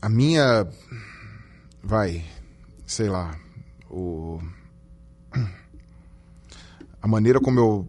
a 0.00 0.08
minha, 0.08 0.66
vai, 1.82 2.24
sei 2.86 3.08
lá, 3.08 3.38
o 3.90 4.40
a 7.00 7.08
maneira 7.08 7.40
como 7.40 7.58
eu 7.58 7.88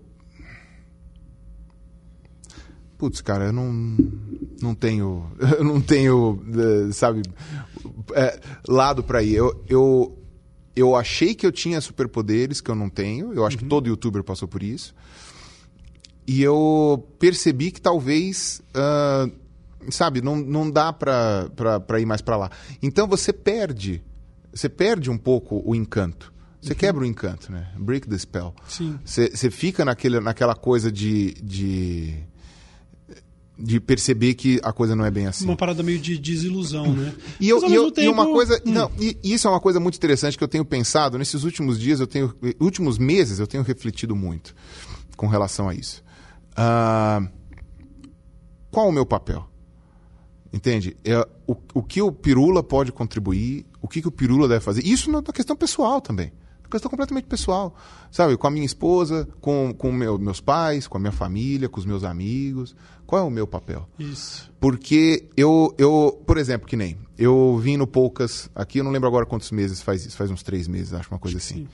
Putz, 2.97 3.19
cara, 3.19 3.47
eu 3.47 3.51
não, 3.51 3.97
não 4.61 4.73
tenho. 4.73 5.29
Eu 5.59 5.63
não 5.65 5.81
tenho, 5.81 6.41
eh, 6.55 6.91
sabe, 6.93 7.21
eh, 8.15 8.39
lado 8.65 9.03
pra 9.03 9.21
ir. 9.21 9.35
Eu, 9.35 9.61
eu, 9.67 10.17
eu 10.73 10.95
achei 10.95 11.35
que 11.35 11.45
eu 11.45 11.51
tinha 11.51 11.81
superpoderes 11.81 12.61
que 12.61 12.71
eu 12.71 12.75
não 12.75 12.89
tenho. 12.89 13.33
Eu 13.33 13.45
acho 13.45 13.57
que 13.57 13.65
todo 13.65 13.89
youtuber 13.89 14.23
passou 14.23 14.47
por 14.47 14.63
isso. 14.63 14.95
E 16.25 16.41
eu 16.41 17.05
percebi 17.19 17.71
que 17.71 17.81
talvez. 17.81 18.61
ah, 18.73 19.29
sabe, 19.89 20.21
não, 20.21 20.35
não 20.35 20.69
dá 20.69 20.91
pra 20.93 21.49
ir 21.99 22.05
mais 22.05 22.21
pra 22.21 22.37
lá. 22.37 22.49
Então 22.81 23.07
você 23.07 23.31
perde. 23.33 24.01
Você 24.53 24.69
perde 24.69 25.09
um 25.09 25.17
pouco 25.17 25.61
o 25.65 25.73
encanto. 25.75 26.31
Você 26.61 26.73
quebra 26.73 27.03
o 27.03 27.05
encanto, 27.05 27.51
né? 27.51 27.67
Break 27.77 28.07
the 28.07 28.17
spell. 28.17 28.53
Sim. 28.67 28.97
Você 29.03 29.29
você 29.35 29.51
fica 29.51 29.83
naquele, 29.83 30.19
naquela 30.21 30.55
coisa 30.55 30.89
de, 30.91 31.33
de. 31.43 32.13
de 33.59 33.79
perceber 33.81 34.33
que 34.35 34.61
a 34.63 34.71
coisa 34.71 34.95
não 34.95 35.03
é 35.05 35.11
bem 35.11 35.27
assim. 35.27 35.43
Uma 35.43 35.57
parada 35.57 35.83
meio 35.83 35.99
de 35.99 36.17
desilusão, 36.17 36.93
né? 36.93 37.13
E, 37.39 37.49
eu, 37.49 37.59
e, 37.59 37.63
eu- 37.63 37.69
mesmo 37.87 37.93
e 37.99 38.07
uma 38.07 38.23
tempo- 38.23 38.33
coisa. 38.35 38.61
Hum. 38.65 38.71
Não, 38.71 38.91
e 38.97 39.17
e 39.21 39.33
isso 39.33 39.45
é 39.47 39.49
uma 39.51 39.59
coisa 39.59 39.77
muito 39.79 39.95
interessante 39.97 40.37
que 40.37 40.43
eu 40.43 40.47
tenho 40.47 40.63
pensado. 40.63 41.17
Nesses 41.17 41.43
últimos 41.43 41.77
dias, 41.79 41.99
eu 41.99 42.07
tenho. 42.07 42.33
Últimos 42.61 42.97
meses, 42.97 43.39
eu 43.39 43.47
tenho 43.47 43.61
refletido 43.63 44.15
muito 44.15 44.55
com 45.17 45.27
relação 45.27 45.67
a 45.67 45.75
isso. 45.75 46.01
Ah, 46.55 47.27
qual 48.71 48.87
o 48.87 48.91
meu 48.91 49.05
papel? 49.05 49.49
Entende? 50.53 50.95
É, 51.03 51.27
o, 51.47 51.55
o 51.73 51.81
que 51.81 51.99
o 51.99 52.11
Pirula 52.11 52.61
pode 52.61 52.91
contribuir, 52.91 53.65
o 53.81 53.87
que, 53.87 54.03
que 54.03 54.07
o 54.07 54.11
Pirula 54.11 54.47
deve 54.47 54.63
fazer. 54.63 54.85
Isso 54.85 55.11
na 55.11 55.19
na 55.19 55.33
questão 55.33 55.55
pessoal 55.55 55.99
também. 55.99 56.31
questão 56.69 56.91
completamente 56.91 57.25
pessoal. 57.25 57.75
Sabe, 58.11 58.37
com 58.37 58.45
a 58.45 58.51
minha 58.51 58.65
esposa, 58.65 59.27
com, 59.41 59.73
com 59.73 59.91
meu, 59.91 60.19
meus 60.19 60.39
pais, 60.39 60.87
com 60.87 60.97
a 60.97 60.99
minha 60.99 61.11
família, 61.11 61.67
com 61.67 61.79
os 61.79 61.87
meus 61.87 62.03
amigos. 62.03 62.75
Qual 63.07 63.19
é 63.19 63.25
o 63.25 63.31
meu 63.31 63.47
papel? 63.47 63.89
Isso. 63.97 64.51
Porque 64.59 65.27
eu, 65.35 65.73
eu 65.75 66.21
por 66.25 66.37
exemplo, 66.37 66.67
que 66.67 66.75
nem, 66.75 66.97
eu 67.17 67.57
vim 67.57 67.75
no 67.75 67.87
Poucas 67.87 68.47
aqui, 68.53 68.77
eu 68.77 68.83
não 68.83 68.91
lembro 68.91 69.07
agora 69.07 69.25
quantos 69.25 69.49
meses 69.49 69.81
faz 69.81 70.05
isso, 70.05 70.15
faz 70.15 70.29
uns 70.29 70.43
três 70.43 70.67
meses, 70.67 70.93
acho, 70.93 71.09
uma 71.11 71.19
coisa 71.19 71.37
assim. 71.37 71.55
Sim. 71.55 71.67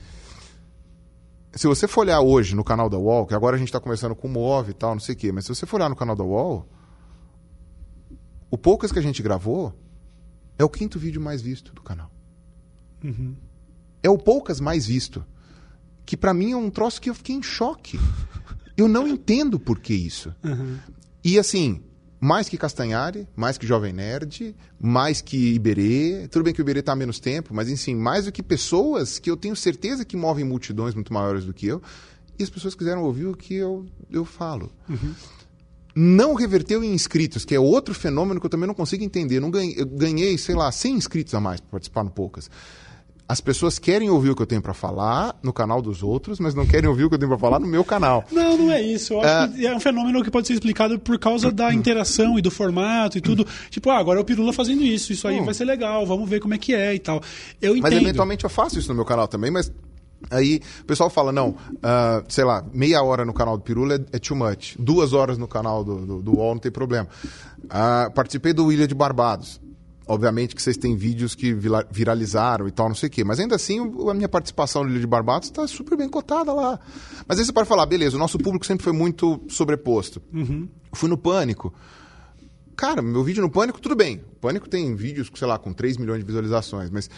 Se 1.52 1.66
você 1.66 1.86
for 1.86 2.02
olhar 2.02 2.20
hoje 2.20 2.54
no 2.54 2.64
canal 2.64 2.88
da 2.88 2.96
UOL, 2.96 3.26
que 3.26 3.34
agora 3.34 3.56
a 3.56 3.58
gente 3.58 3.68
está 3.68 3.80
conversando 3.80 4.14
com 4.14 4.28
o 4.28 4.30
Move 4.30 4.70
e 4.70 4.74
tal, 4.74 4.94
não 4.94 5.00
sei 5.00 5.14
o 5.14 5.18
quê, 5.18 5.32
mas 5.32 5.44
se 5.44 5.54
você 5.54 5.66
for 5.66 5.76
olhar 5.76 5.88
no 5.88 5.96
canal 5.96 6.16
da 6.16 6.24
UOL, 6.24 6.66
o 8.50 8.58
Poucas 8.58 8.90
que 8.90 8.98
a 8.98 9.02
gente 9.02 9.22
gravou 9.22 9.74
é 10.58 10.64
o 10.64 10.68
quinto 10.68 10.98
vídeo 10.98 11.20
mais 11.20 11.40
visto 11.40 11.72
do 11.72 11.82
canal. 11.82 12.10
Uhum. 13.02 13.34
É 14.02 14.10
o 14.10 14.18
Poucas 14.18 14.60
mais 14.60 14.86
visto. 14.86 15.24
Que 16.04 16.16
pra 16.16 16.34
mim 16.34 16.52
é 16.52 16.56
um 16.56 16.70
troço 16.70 17.00
que 17.00 17.08
eu 17.08 17.14
fiquei 17.14 17.36
em 17.36 17.42
choque. 17.42 17.98
Eu 18.76 18.88
não 18.88 19.06
entendo 19.06 19.60
por 19.60 19.78
que 19.78 19.94
isso. 19.94 20.34
Uhum. 20.42 20.78
E 21.22 21.38
assim, 21.38 21.82
mais 22.20 22.48
que 22.48 22.58
Castanhari, 22.58 23.28
mais 23.36 23.56
que 23.56 23.66
Jovem 23.66 23.92
Nerd, 23.92 24.54
mais 24.78 25.20
que 25.20 25.54
Iberê. 25.54 26.28
Tudo 26.28 26.44
bem 26.44 26.52
que 26.52 26.60
o 26.60 26.64
Iberê 26.64 26.82
tá 26.82 26.92
há 26.92 26.96
menos 26.96 27.20
tempo, 27.20 27.54
mas 27.54 27.70
enfim, 27.70 27.94
mais 27.94 28.26
do 28.26 28.32
que 28.32 28.42
pessoas 28.42 29.18
que 29.18 29.30
eu 29.30 29.36
tenho 29.36 29.56
certeza 29.56 30.04
que 30.04 30.16
movem 30.16 30.44
multidões 30.44 30.94
muito 30.94 31.12
maiores 31.12 31.44
do 31.44 31.54
que 31.54 31.66
eu. 31.66 31.82
E 32.38 32.42
as 32.42 32.50
pessoas 32.50 32.74
quiseram 32.74 33.02
ouvir 33.02 33.26
o 33.26 33.36
que 33.36 33.54
eu, 33.54 33.86
eu 34.10 34.24
falo. 34.24 34.72
Não 35.94 36.34
reverteu 36.34 36.82
em 36.84 36.92
inscritos, 36.92 37.44
que 37.44 37.54
é 37.54 37.60
outro 37.60 37.94
fenômeno 37.94 38.38
que 38.40 38.46
eu 38.46 38.50
também 38.50 38.66
não 38.66 38.74
consigo 38.74 39.02
entender. 39.04 39.40
Não 39.40 39.50
ganhei, 39.50 39.74
eu 39.78 39.86
ganhei, 39.86 40.36
sei 40.38 40.54
lá, 40.54 40.70
100 40.70 40.94
inscritos 40.94 41.34
a 41.34 41.40
mais 41.40 41.60
para 41.60 41.70
participar 41.70 42.04
no 42.04 42.10
Poucas. 42.10 42.50
As 43.28 43.40
pessoas 43.40 43.78
querem 43.78 44.10
ouvir 44.10 44.30
o 44.30 44.34
que 44.34 44.42
eu 44.42 44.46
tenho 44.46 44.60
para 44.60 44.74
falar 44.74 45.38
no 45.40 45.52
canal 45.52 45.80
dos 45.80 46.02
outros, 46.02 46.40
mas 46.40 46.52
não 46.52 46.66
querem 46.66 46.88
ouvir 46.88 47.04
o 47.04 47.08
que 47.08 47.14
eu 47.14 47.18
tenho 47.18 47.28
para 47.28 47.38
falar 47.38 47.60
no 47.60 47.66
meu 47.66 47.84
canal. 47.84 48.24
Não, 48.32 48.58
não 48.58 48.72
é 48.72 48.82
isso. 48.82 49.14
Que 49.54 49.66
é 49.66 49.72
um 49.74 49.78
fenômeno 49.78 50.24
que 50.24 50.32
pode 50.32 50.48
ser 50.48 50.54
explicado 50.54 50.98
por 50.98 51.16
causa 51.16 51.52
da 51.52 51.72
interação 51.72 52.36
e 52.36 52.42
do 52.42 52.50
formato 52.50 53.18
e 53.18 53.20
tudo. 53.20 53.46
Tipo, 53.70 53.90
ah, 53.90 53.98
agora 53.98 54.18
é 54.18 54.22
o 54.22 54.24
Pirula 54.24 54.52
fazendo 54.52 54.82
isso, 54.82 55.12
isso 55.12 55.28
aí 55.28 55.38
Hum. 55.40 55.44
vai 55.44 55.54
ser 55.54 55.64
legal, 55.64 56.04
vamos 56.04 56.28
ver 56.28 56.40
como 56.40 56.54
é 56.54 56.58
que 56.58 56.74
é 56.74 56.92
e 56.92 56.98
tal. 56.98 57.22
Eu 57.62 57.76
Mas 57.76 57.92
entendo. 57.92 58.02
eventualmente 58.08 58.42
eu 58.42 58.50
faço 58.50 58.80
isso 58.80 58.88
no 58.88 58.96
meu 58.96 59.04
canal 59.04 59.28
também, 59.28 59.50
mas 59.52 59.70
aí 60.30 60.60
o 60.80 60.84
pessoal 60.84 61.10
fala, 61.10 61.32
não, 61.32 61.56
ah, 61.82 62.22
sei 62.28 62.44
lá, 62.44 62.64
meia 62.72 63.02
hora 63.02 63.24
no 63.24 63.34
canal 63.34 63.56
do 63.56 63.62
Pirula 63.62 63.94
é, 63.94 64.16
é 64.16 64.18
too 64.18 64.36
much. 64.36 64.76
Duas 64.78 65.12
horas 65.12 65.36
no 65.36 65.48
canal 65.48 65.84
do, 65.84 66.06
do, 66.06 66.22
do 66.22 66.36
UOL 66.36 66.54
não 66.54 66.60
tem 66.60 66.70
problema. 66.70 67.08
Ah, 67.68 68.10
participei 68.14 68.52
do 68.52 68.72
Ilha 68.72 68.86
de 68.86 68.94
Barbados. 68.94 69.60
Obviamente 70.06 70.56
que 70.56 70.62
vocês 70.62 70.76
têm 70.76 70.96
vídeos 70.96 71.36
que 71.36 71.54
viralizaram 71.90 72.66
e 72.66 72.72
tal, 72.72 72.88
não 72.88 72.96
sei 72.96 73.08
o 73.08 73.10
quê. 73.10 73.22
Mas 73.22 73.38
ainda 73.38 73.54
assim, 73.54 73.78
a 74.08 74.14
minha 74.14 74.28
participação 74.28 74.82
no 74.82 74.90
Ilha 74.90 75.00
de 75.00 75.06
Barbados 75.06 75.48
está 75.48 75.66
super 75.68 75.96
bem 75.96 76.08
cotada 76.08 76.52
lá. 76.52 76.80
Mas 77.28 77.38
aí 77.38 77.44
você 77.44 77.52
pode 77.52 77.68
falar, 77.68 77.86
beleza, 77.86 78.16
o 78.16 78.18
nosso 78.18 78.38
público 78.38 78.66
sempre 78.66 78.82
foi 78.82 78.92
muito 78.92 79.40
sobreposto. 79.48 80.20
Fui 80.92 81.08
no 81.08 81.16
Pânico. 81.16 81.72
Cara, 82.80 83.02
meu 83.02 83.22
vídeo 83.22 83.42
no 83.42 83.50
Pânico, 83.50 83.80
tudo 83.80 83.94
bem. 83.94 84.24
O 84.32 84.40
Pânico 84.40 84.68
tem 84.68 84.96
vídeos, 84.96 85.30
sei 85.34 85.46
lá, 85.46 85.58
com 85.58 85.72
3 85.72 85.98
milhões 85.98 86.18
de 86.18 86.24
visualizações, 86.24 86.90
mas 86.90 87.10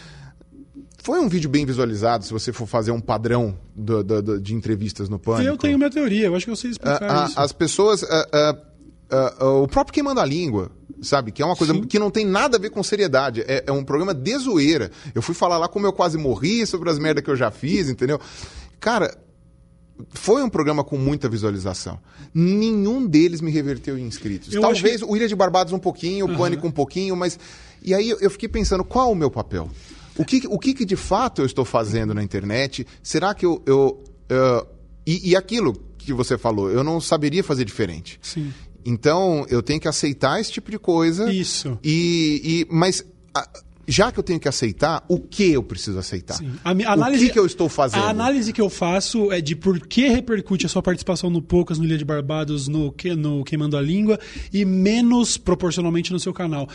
foi 1.03 1.19
um 1.19 1.27
vídeo 1.29 1.49
bem 1.49 1.65
visualizado 1.65 2.23
se 2.25 2.31
você 2.31 2.51
for 2.53 2.65
fazer 2.67 2.91
um 2.91 2.99
padrão 3.01 3.57
do- 3.75 4.03
do- 4.03 4.21
do- 4.21 4.39
de 4.41 4.53
entrevistas 4.55 5.09
no 5.09 5.19
Pânico. 5.19 5.47
Eu 5.49 5.57
tenho 5.57 5.77
minha 5.77 5.89
teoria, 5.89 6.27
eu 6.27 6.35
acho 6.35 6.45
que 6.45 6.51
eu 6.51 6.55
sei 6.55 6.71
explicar 6.71 7.03
Ah, 7.03 7.23
ah, 7.23 7.27
isso. 7.27 7.39
as 7.39 7.51
pessoas. 7.51 8.03
ah, 8.03 8.57
o 9.61 9.67
próprio 9.67 9.93
Quem 9.93 10.01
Manda 10.03 10.21
a 10.21 10.25
Língua, 10.25 10.71
sabe? 11.01 11.31
Que 11.31 11.41
é 11.41 11.45
uma 11.45 11.55
coisa 11.55 11.73
Sim. 11.73 11.83
que 11.83 11.99
não 11.99 12.09
tem 12.09 12.25
nada 12.25 12.57
a 12.57 12.59
ver 12.59 12.71
com 12.71 12.81
seriedade. 12.81 13.41
É, 13.41 13.63
é 13.67 13.71
um 13.71 13.83
programa 13.83 14.13
de 14.13 14.35
zoeira. 14.39 14.89
Eu 15.13 15.21
fui 15.21 15.35
falar 15.35 15.57
lá 15.59 15.67
como 15.67 15.85
eu 15.85 15.93
quase 15.93 16.17
morri, 16.17 16.65
sobre 16.65 16.89
as 16.89 16.97
merdas 16.97 17.23
que 17.23 17.29
eu 17.29 17.35
já 17.35 17.51
fiz, 17.51 17.89
entendeu? 17.89 18.19
Cara, 18.79 19.15
foi 20.15 20.41
um 20.41 20.49
programa 20.49 20.83
com 20.83 20.97
muita 20.97 21.29
visualização. 21.29 21.99
Nenhum 22.33 23.05
deles 23.05 23.39
me 23.41 23.51
reverteu 23.51 23.97
em 23.99 24.07
inscritos. 24.07 24.51
Eu 24.53 24.61
Talvez 24.61 25.03
acho 25.03 25.11
o 25.11 25.15
Ilha 25.15 25.27
de 25.27 25.35
Barbados 25.35 25.71
um 25.73 25.79
pouquinho, 25.79 26.25
o 26.25 26.35
Pânico 26.35 26.65
um 26.65 26.71
pouquinho, 26.71 27.15
mas. 27.15 27.37
E 27.83 27.93
aí 27.93 28.09
eu- 28.09 28.17
eu 28.19 28.31
fiquei 28.31 28.49
pensando, 28.49 28.83
qual 28.83 29.11
o 29.11 29.15
meu 29.15 29.29
papel? 29.29 29.69
O 30.17 30.23
que, 30.25 30.43
o 30.47 30.59
que, 30.59 30.73
que 30.73 30.85
de 30.85 30.95
fato 30.95 31.41
eu 31.41 31.45
estou 31.45 31.65
fazendo 31.65 32.13
na 32.13 32.21
internet? 32.23 32.85
Será 33.01 33.33
que 33.33 33.45
eu. 33.45 33.61
eu, 33.65 34.03
eu- 34.29 34.67
e, 35.05 35.31
e 35.31 35.35
aquilo 35.35 35.73
que 35.97 36.13
você 36.13 36.37
falou, 36.37 36.69
eu 36.69 36.83
não 36.83 36.99
saberia 37.01 37.43
fazer 37.43 37.65
diferente. 37.65 38.19
Sim. 38.21 38.53
Então 38.85 39.45
eu 39.49 39.61
tenho 39.63 39.79
que 39.79 39.87
aceitar 39.87 40.39
esse 40.39 40.51
tipo 40.51 40.69
de 40.69 40.77
coisa. 40.77 41.31
Isso. 41.31 41.77
E, 41.83 42.41
e- 42.43 42.67
mas 42.73 43.03
a- 43.33 43.47
já 43.87 44.11
que 44.11 44.19
eu 44.19 44.23
tenho 44.23 44.39
que 44.39 44.47
aceitar, 44.47 45.03
o 45.07 45.19
que 45.19 45.51
eu 45.51 45.61
preciso 45.63 45.99
aceitar? 45.99 46.35
Sim. 46.35 46.51
A 46.63 46.73
mi- 46.73 46.85
análise- 46.85 47.23
o 47.23 47.27
que, 47.27 47.33
que 47.33 47.39
eu 47.39 47.45
estou 47.45 47.67
fazendo? 47.69 48.03
A 48.03 48.09
análise 48.09 48.51
que 48.53 48.61
eu 48.61 48.69
faço 48.69 49.31
é 49.31 49.41
de 49.41 49.55
por 49.55 49.79
que 49.87 50.07
repercute 50.07 50.65
a 50.65 50.69
sua 50.69 50.81
participação 50.81 51.29
no 51.29 51.41
Poucas, 51.41 51.77
no 51.77 51.85
Ilha 51.85 51.97
de 51.97 52.05
Barbados, 52.05 52.67
no, 52.67 52.93
no 53.17 53.43
Queimando 53.43 53.77
a 53.77 53.81
Língua 53.81 54.19
e 54.53 54.63
menos 54.65 55.37
proporcionalmente 55.37 56.11
no 56.11 56.19
seu 56.19 56.33
canal. 56.33 56.67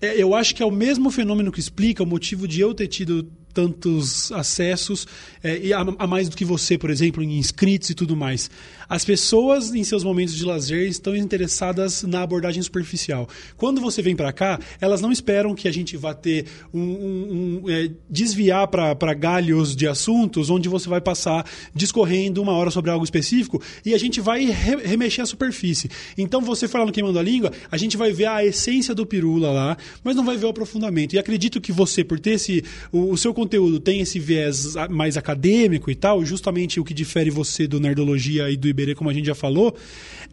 É, 0.00 0.20
eu 0.20 0.34
acho 0.34 0.54
que 0.54 0.62
é 0.62 0.66
o 0.66 0.70
mesmo 0.70 1.10
fenômeno 1.10 1.52
que 1.52 1.60
explica 1.60 2.02
o 2.02 2.06
motivo 2.06 2.48
de 2.48 2.60
eu 2.60 2.72
ter 2.74 2.86
tido 2.88 3.28
tantos 3.52 4.30
acessos 4.32 5.06
é, 5.42 5.58
e 5.58 5.72
a, 5.72 5.80
a 5.98 6.06
mais 6.06 6.28
do 6.28 6.36
que 6.36 6.44
você, 6.44 6.76
por 6.78 6.90
exemplo, 6.90 7.22
em 7.22 7.38
inscritos 7.38 7.90
e 7.90 7.94
tudo 7.94 8.16
mais. 8.16 8.50
As 8.88 9.04
pessoas, 9.04 9.72
em 9.72 9.84
seus 9.84 10.02
momentos 10.02 10.34
de 10.34 10.44
lazer, 10.44 10.88
estão 10.88 11.14
interessadas 11.14 12.02
na 12.02 12.22
abordagem 12.22 12.60
superficial. 12.62 13.28
Quando 13.56 13.80
você 13.80 14.02
vem 14.02 14.16
para 14.16 14.32
cá, 14.32 14.58
elas 14.80 15.00
não 15.00 15.12
esperam 15.12 15.54
que 15.54 15.68
a 15.68 15.72
gente 15.72 15.96
vá 15.96 16.12
ter 16.12 16.46
um, 16.74 16.80
um- 16.80 17.60
um, 17.64 17.70
é, 17.70 17.90
desviar 18.08 18.66
para 18.68 19.14
galhos 19.14 19.76
de 19.76 19.86
assuntos 19.86 20.50
onde 20.50 20.68
você 20.68 20.88
vai 20.88 21.00
passar 21.00 21.46
discorrendo 21.74 22.42
uma 22.42 22.52
hora 22.52 22.70
sobre 22.70 22.90
algo 22.90 23.04
específico 23.04 23.62
e 23.84 23.94
a 23.94 23.98
gente 23.98 24.20
vai 24.20 24.44
re- 24.46 24.82
remexer 24.84 25.22
a 25.22 25.26
superfície. 25.26 25.88
Então 26.18 26.40
você 26.40 26.66
no 26.84 26.92
Queimando 26.92 27.18
a 27.18 27.22
Língua, 27.22 27.52
a 27.70 27.76
gente 27.76 27.96
vai 27.96 28.12
ver 28.12 28.26
a 28.26 28.44
essência 28.44 28.94
do 28.94 29.04
pirula 29.06 29.50
lá, 29.50 29.76
mas 30.02 30.16
não 30.16 30.24
vai 30.24 30.36
ver 30.36 30.46
o 30.46 30.48
aprofundamento. 30.48 31.14
E 31.14 31.18
acredito 31.18 31.60
que 31.60 31.72
você, 31.72 32.02
por 32.02 32.18
ter 32.18 32.32
esse. 32.32 32.64
O, 32.90 33.12
o 33.12 33.16
seu 33.18 33.32
conteúdo 33.40 33.80
tem 33.80 34.00
esse 34.00 34.18
viés 34.18 34.74
mais 34.90 35.16
acadêmico 35.16 35.90
e 35.90 35.94
tal, 35.94 36.22
justamente 36.24 36.78
o 36.78 36.84
que 36.84 36.92
difere 36.92 37.30
você 37.30 37.66
do 37.66 37.80
Nerdologia 37.80 38.50
e 38.50 38.56
do 38.56 38.68
Iberê, 38.68 38.94
como 38.94 39.08
a 39.08 39.14
gente 39.14 39.26
já 39.26 39.34
falou. 39.34 39.74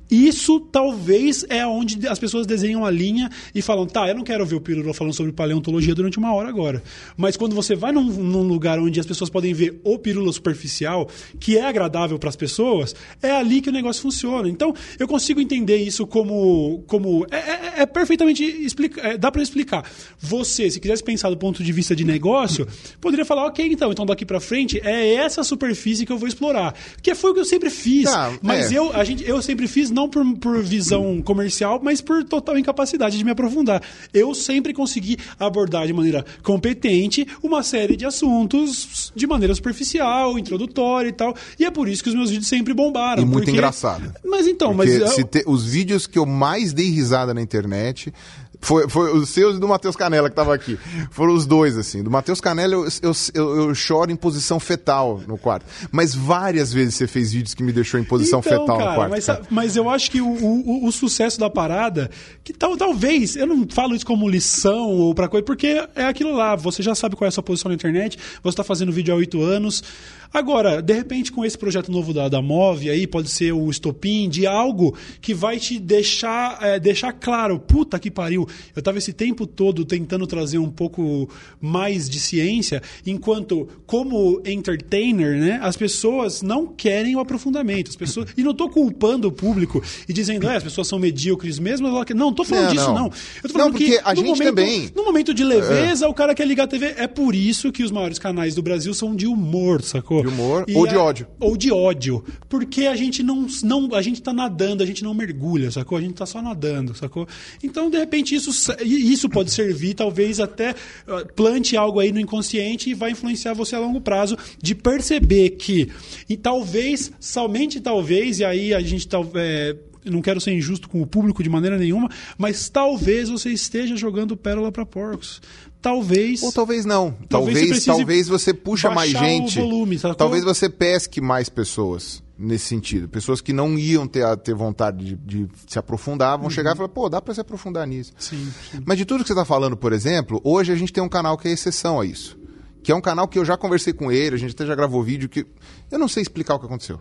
Isso 0.10 0.60
talvez 0.60 1.46
é 1.50 1.66
onde 1.66 2.08
as 2.08 2.20
pessoas 2.20 2.46
desenham 2.46 2.86
a 2.86 2.92
linha 2.92 3.30
e 3.54 3.62
falam, 3.62 3.86
tá, 3.86 4.08
eu 4.08 4.16
não 4.16 4.24
quero 4.24 4.46
ver 4.46 4.56
o 4.56 4.62
Pirula 4.62 4.94
falando 4.94 5.14
sobre 5.14 5.32
paleontologia 5.32 5.94
durante 5.94 6.18
uma 6.18 6.34
hora 6.34 6.50
agora. 6.50 6.82
Mas 7.16 7.36
quando 7.36 7.56
você 7.56 7.76
vai 7.76 7.92
num, 7.92 8.04
num 8.04 8.44
lugar 8.44 8.80
onde 8.80 9.00
as 9.00 9.06
pessoas 9.06 9.30
podem 9.30 9.54
ver 9.54 9.80
o 9.84 9.98
Pirula 10.00 10.32
superficial, 10.32 11.10
que 11.40 11.58
é 11.58 11.66
agradável 11.66 12.18
para 12.18 12.30
as 12.30 12.36
pessoas, 12.36 12.96
é 13.22 13.32
ali 13.32 13.62
que 13.62 13.70
o 13.70 13.74
negócio 13.74 14.02
funciona. 14.02 14.48
Então, 14.50 14.74
eu 14.98 15.08
consigo 15.08 15.42
entender 15.42 15.78
isso 15.78 16.06
como. 16.08 16.84
como 16.88 17.26
é, 17.32 17.38
é- 17.38 17.82
é 17.82 17.86
perfeitamente. 17.86 18.44
Explica, 18.44 19.02
é, 19.02 19.18
dá 19.18 19.32
para 19.32 19.42
explicar. 19.42 19.90
Você, 20.20 20.70
se 20.72 20.80
quisesse 20.80 21.04
pensar 21.04 21.30
do 21.30 21.38
ponto 21.38 21.64
de 21.64 21.72
vista 21.72 21.96
de 21.96 22.04
negócio, 22.04 22.68
poderia 23.00 23.26
falar, 23.26 23.46
ok, 23.46 23.68
então, 23.72 23.92
então 23.92 24.06
daqui 24.06 24.26
para 24.26 24.40
frente 24.40 24.80
é 24.84 25.14
essa 25.16 25.44
superfície 25.44 26.06
que 26.06 26.12
eu 26.12 26.18
vou 26.18 26.28
explorar. 26.28 26.74
Que 27.02 27.14
foi 27.14 27.32
o 27.32 27.34
que 27.34 27.40
eu 27.40 27.46
sempre 27.46 27.70
fiz. 27.70 28.06
Tá, 28.06 28.34
mas 28.42 28.72
é. 28.72 28.78
eu, 28.78 28.94
a 28.96 29.04
gente, 29.04 29.28
eu 29.28 29.42
sempre 29.42 29.68
fiz 29.68 29.92
não 29.98 30.08
por, 30.08 30.24
por 30.38 30.62
visão 30.64 31.22
comercial, 31.24 31.80
mas 31.84 32.00
por 32.02 32.24
total 32.24 32.58
incapacidade 32.58 33.18
de 33.18 33.24
me 33.24 33.32
aprofundar. 33.32 33.82
Eu 34.14 34.34
sempre 34.36 34.72
consegui 34.74 35.18
abordar 35.40 35.88
de 35.88 35.94
maneira 35.94 36.24
competente 36.44 37.28
uma 37.42 37.64
série 37.64 37.96
de 37.96 38.06
assuntos 38.06 39.12
de 39.16 39.26
maneira 39.26 39.54
superficial, 39.56 40.38
introdutória 40.38 41.10
e 41.10 41.14
tal. 41.14 41.36
E 41.60 41.66
é 41.66 41.72
por 41.72 41.88
isso 41.90 42.04
que 42.04 42.10
os 42.10 42.16
meus 42.16 42.30
vídeos 42.30 42.48
sempre 42.48 42.74
bombaram. 42.74 43.22
E 43.22 43.26
muito 43.26 43.40
porque- 43.40 43.52
engraçado. 43.52 44.14
Mas 44.24 44.46
então, 44.48 44.76
Porque 44.76 45.00
mas. 45.00 45.18
eu- 45.18 45.24
te- 45.26 45.44
os 45.48 45.66
vídeos 45.66 46.06
que 46.06 46.20
eu 46.20 46.26
mais 46.26 46.74
dei 46.74 46.90
risada 46.90 47.34
na 47.34 47.42
internet 47.42 48.14
foi, 48.60 48.90
foi 48.90 49.16
os 49.18 49.30
seus 49.30 49.58
e 49.58 49.60
do 49.60 49.68
Matheus 49.68 49.96
Canela 49.96 50.30
que 50.30 50.36
tava 50.36 50.54
aqui. 50.54 50.78
Foram 51.12 51.34
os 51.34 51.46
dois, 51.46 51.78
assim. 51.78 52.04
Do 52.04 52.12
Matheus 52.12 52.42
Canela 52.42 52.74
eu, 52.74 52.88
eu, 53.02 53.12
eu, 53.34 53.56
eu 53.58 53.76
choro 53.76 54.12
em 54.12 54.16
posição 54.16 54.60
fetal 54.60 55.22
no 55.28 55.38
quarto. 55.38 55.66
Mas 55.92 56.14
várias 56.14 56.74
vezes 56.74 56.96
você 56.96 57.08
fez 57.08 57.32
vídeos 57.32 57.54
que 57.54 57.64
me 57.64 57.72
deixou 57.72 58.00
em 58.00 58.04
posição 58.04 58.40
Então, 58.40 58.52
fetal 58.52 58.78
cara, 58.78 58.90
no 58.90 58.96
quarto. 58.96 59.12
Mas, 59.12 59.26
cara. 59.26 59.42
mas 59.50 59.76
eu 59.76 59.90
acho 59.90 60.12
que 60.12 60.22
o, 60.22 60.28
o, 60.28 60.88
o 60.88 60.92
sucesso 60.92 61.40
da 61.40 61.50
parada, 61.50 62.10
que 62.44 62.54
tal, 62.54 62.76
talvez, 62.76 63.36
eu 63.36 63.48
não 63.48 63.68
falo 63.70 63.96
isso 63.96 64.06
como 64.06 64.28
lição 64.28 64.90
ou 64.90 65.14
pra 65.14 65.28
coisa, 65.28 65.46
porque 65.46 65.84
é 65.96 66.06
aquilo 66.06 66.36
lá, 66.36 66.56
você 66.56 66.82
já 66.82 66.96
sabe 66.96 67.16
qual 67.16 67.26
é 67.26 67.30
a 67.30 67.32
sua 67.32 67.44
posição 67.44 67.70
na 67.70 67.76
internet, 67.76 68.18
você 68.42 68.50
está 68.50 68.64
fazendo 68.64 68.92
vídeo 68.92 69.14
há 69.14 69.18
oito 69.18 69.42
anos. 69.42 69.84
Agora, 70.34 70.82
de 70.82 70.94
repente, 70.94 71.32
com 71.32 71.44
esse 71.46 71.58
projeto 71.58 71.92
novo 71.92 72.14
da, 72.14 72.28
da 72.30 72.42
Move 72.42 72.90
aí, 72.90 73.08
pode 73.08 73.30
ser 73.30 73.52
o 73.54 73.70
estopim 73.70 74.30
de 74.30 74.46
algo 74.46 74.96
que 75.22 75.34
vai 75.34 75.58
te 75.60 75.80
deixar, 75.80 76.58
é, 76.62 76.80
deixar 76.80 77.14
claro, 77.14 77.60
puta 77.60 77.98
que 78.00 78.12
pariu, 78.12 78.48
eu 78.76 78.80
estava 78.80 78.98
esse 78.98 79.14
tempo 79.14 79.48
todo 79.48 79.86
tentando 79.86 80.28
trazer 80.28 80.58
um 80.58 80.70
pouco 80.70 81.30
mais 81.60 82.10
de 82.10 82.20
ciência, 82.20 82.82
enquanto 83.06 83.68
como 83.86 84.42
entertainer, 84.46 85.38
né, 85.40 85.60
as 85.62 85.76
pessoas 85.78 86.42
não 86.42 86.68
querem 86.68 87.16
o 87.16 87.20
aprofundamento. 87.20 87.90
As 87.90 87.96
pessoas 87.96 88.28
e 88.38 88.44
não 88.44 88.52
estou 88.52 88.70
culpando 88.70 89.28
o 89.28 89.32
público 89.32 89.82
e 90.08 90.14
dizendo, 90.14 90.48
é, 90.48 90.58
as 90.58 90.64
pessoas 90.64 90.88
são 90.88 91.00
medíocres 91.00 91.60
mesmo, 91.60 91.88
ela 91.88 92.06
não, 92.16 92.30
estou 92.30 92.46
falando 92.46 92.66
Não, 92.66 92.72
disso 92.74 92.88
não. 92.88 92.96
não. 92.96 93.06
Eu 93.06 93.42
tô 93.44 93.50
falando 93.50 93.68
Não, 93.68 93.72
porque 93.72 93.86
que 93.98 94.00
a 94.04 94.10
no 94.12 94.16
gente 94.18 94.28
momento, 94.28 94.48
também- 94.56 94.92
no 94.96 95.04
momento 95.04 95.34
de 95.34 95.44
leveza, 95.44 96.08
o 96.08 96.14
cara 96.14 96.36
quer 96.36 96.46
ligar 96.48 96.66
a 96.66 96.68
TV. 96.68 96.94
É 96.98 97.08
por 97.08 97.34
isso 97.36 97.72
que 97.72 97.84
os 97.84 97.92
maiores 97.92 98.20
canais 98.20 98.56
do 98.56 98.62
Brasil 98.62 98.94
são 98.94 99.16
de 99.16 99.28
humor, 99.28 99.82
sacou? 99.82 100.17
De 100.22 100.28
humor 100.28 100.66
E 100.68 100.76
ou 100.76 100.88
de 100.88 100.96
a- 100.96 101.02
ódio. 101.02 101.28
Ou 101.40 101.58
de 101.58 101.72
ódio. 101.72 102.24
Porque 102.50 102.86
a 102.86 102.96
gente 102.96 103.22
não, 103.24 103.48
não. 103.64 103.94
A 103.96 104.02
gente 104.02 104.22
tá 104.22 104.34
nadando, 104.34 104.84
a 104.84 104.86
gente 104.86 105.04
não 105.04 105.14
mergulha, 105.14 105.70
sacou? 105.72 105.98
A 105.98 106.02
gente 106.02 106.14
tá 106.16 106.26
só 106.26 106.42
nadando, 106.42 106.96
sacou? 106.96 107.28
Então, 107.64 107.90
de 107.90 107.98
repente, 107.98 108.36
isso, 108.36 108.52
isso 108.84 109.30
pode 109.30 109.52
servir, 109.52 109.94
talvez 109.94 110.40
até 110.40 110.76
ah, 111.08 111.26
plante 111.36 111.76
algo 111.78 112.00
aí 112.00 112.12
no 112.12 112.20
inconsciente 112.20 112.90
e 112.90 112.94
vai 112.94 113.12
influenciar 113.12 113.54
você 113.54 113.76
a 113.76 113.80
longo 113.80 114.02
prazo 114.02 114.38
de 114.62 114.74
perceber 114.76 115.52
que. 115.52 115.90
E 116.30 116.36
talvez, 116.38 117.12
somente 117.20 117.80
talvez, 117.80 118.40
e 118.40 118.46
aí 118.46 118.74
a 118.74 118.80
gente 118.82 119.08
tal, 119.08 119.30
é, 119.36 119.76
não 120.06 120.22
quero 120.22 120.40
ser 120.40 120.54
injusto 120.54 120.88
com 120.90 121.02
o 121.02 121.08
público 121.08 121.44
de 121.44 121.50
maneira 121.50 121.78
nenhuma, 121.78 122.10
mas 122.38 122.70
talvez 122.70 123.30
você 123.30 123.50
esteja 123.50 123.96
jogando 123.96 124.38
pérola 124.38 124.72
para 124.72 124.86
porcos. 124.86 125.42
Talvez. 125.88 126.44
Ou 126.44 126.52
talvez 126.52 126.86
não. 126.86 127.12
Talvez 127.30 127.60
Talvez, 127.60 127.84
você 127.84 127.86
talvez 127.86 128.28
você 128.28 128.54
puxa 128.54 128.90
mais 128.90 129.10
gente. 129.12 129.60
volume, 129.60 129.98
talvez 130.18 130.44
você 130.44 130.68
pesque 130.70 131.22
mais 131.22 131.48
pessoas 131.48 132.22
nesse 132.38 132.66
sentido. 132.66 133.08
Pessoas 133.08 133.40
que 133.40 133.54
não 133.54 133.80
iam 133.80 134.06
ter, 134.06 134.26
ter 134.40 134.54
vontade 134.54 135.16
de, 135.16 135.16
de 135.16 135.48
se 135.66 135.80
aprofundar, 135.80 136.38
vão 136.38 136.50
chegar 136.50 136.74
e 136.74 136.76
falar, 136.76 136.90
pô, 136.90 137.08
dá 137.08 137.22
pra 137.22 137.34
se 137.34 137.40
aprofundar 137.40 137.88
nisso. 137.88 138.12
Uhum. 138.12 138.20
Sim, 138.20 138.52
sim. 138.72 138.84
Mas 138.86 138.98
de 138.98 139.06
tudo 139.06 139.22
que 139.24 139.28
você 139.28 139.34
está 139.34 139.46
falando, 139.46 139.78
por 139.78 139.94
exemplo, 139.94 140.42
hoje 140.44 140.74
a 140.74 140.76
gente 140.76 140.92
tem 140.92 141.02
um 141.02 141.08
canal 141.08 141.38
que 141.38 141.48
é 141.48 141.52
exceção 141.52 142.02
a 142.02 142.06
isso. 142.06 142.38
Que 142.84 142.92
é 142.92 142.96
um 142.96 143.02
canal 143.02 143.26
que 143.28 143.40
eu 143.40 143.46
já 143.46 143.56
conversei 143.56 143.94
com 143.94 144.12
ele, 144.12 144.36
a 144.36 144.40
gente 144.40 144.52
até 144.52 144.66
já 144.66 144.76
gravou 144.76 145.02
vídeo 145.02 145.30
que. 145.30 145.46
Eu 145.90 145.98
não 145.98 146.10
sei 146.10 146.22
explicar 146.22 146.56
o 146.56 146.60
que 146.60 146.66
aconteceu. 146.66 147.00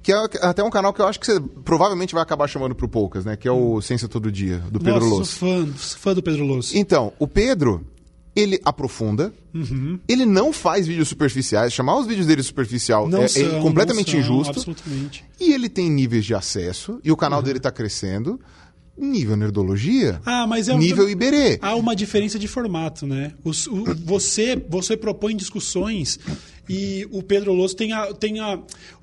Que 0.00 0.12
é 0.12 0.16
até 0.42 0.62
um 0.62 0.70
canal 0.70 0.92
que 0.92 1.02
eu 1.02 1.06
acho 1.08 1.18
que 1.18 1.26
você 1.26 1.40
provavelmente 1.64 2.14
vai 2.14 2.22
acabar 2.22 2.46
chamando 2.46 2.74
pro 2.74 2.88
Poucas, 2.88 3.24
né? 3.24 3.36
Que 3.36 3.48
é 3.48 3.52
o 3.52 3.80
Ciência 3.80 4.06
Todo 4.08 4.30
Dia, 4.30 4.58
do 4.70 4.78
Pedro 4.78 5.00
Nossa, 5.00 5.14
Losso. 5.16 5.32
sou 5.32 5.48
fã, 5.48 5.72
sou 5.76 5.98
fã 5.98 6.14
do 6.14 6.22
Pedro 6.22 6.44
Losso. 6.44 6.76
Então, 6.78 7.12
o 7.18 7.26
Pedro, 7.26 7.84
ele 8.38 8.60
aprofunda, 8.64 9.32
Uhum. 9.52 9.98
ele 10.08 10.24
não 10.24 10.52
faz 10.52 10.86
vídeos 10.86 11.08
superficiais. 11.08 11.72
Chamar 11.72 11.98
os 11.98 12.06
vídeos 12.06 12.26
dele 12.26 12.42
superficial 12.42 13.08
é, 13.16 13.24
é 13.24 13.28
são, 13.28 13.60
completamente 13.60 14.14
não 14.16 14.22
são, 14.24 14.34
injusto. 14.36 14.50
Absolutamente. 14.58 15.24
E 15.40 15.52
ele 15.52 15.68
tem 15.68 15.90
níveis 15.90 16.24
de 16.24 16.34
acesso, 16.34 17.00
e 17.02 17.10
o 17.10 17.16
canal 17.16 17.42
dele 17.42 17.58
tá 17.60 17.70
crescendo. 17.70 18.38
Nível 19.00 19.36
nerdologia, 19.36 20.20
Ah, 20.26 20.44
mas 20.44 20.68
é 20.68 20.74
um- 20.74 20.78
nível 20.78 21.08
Iberê. 21.08 21.56
Há 21.62 21.76
uma 21.76 21.94
diferença 21.94 22.36
de 22.36 22.48
formato, 22.48 23.06
né? 23.06 23.32
Os- 23.44 23.68
o- 23.68 23.84
você, 24.04 24.60
você 24.68 24.96
propõe 24.96 25.36
discussões 25.36 26.18
e 26.68 27.06
o 27.12 27.22
Pedro 27.22 27.52
Losso 27.52 27.76
tem 27.76 27.92
a, 27.92 28.12
tem 28.12 28.40
a. 28.40 28.58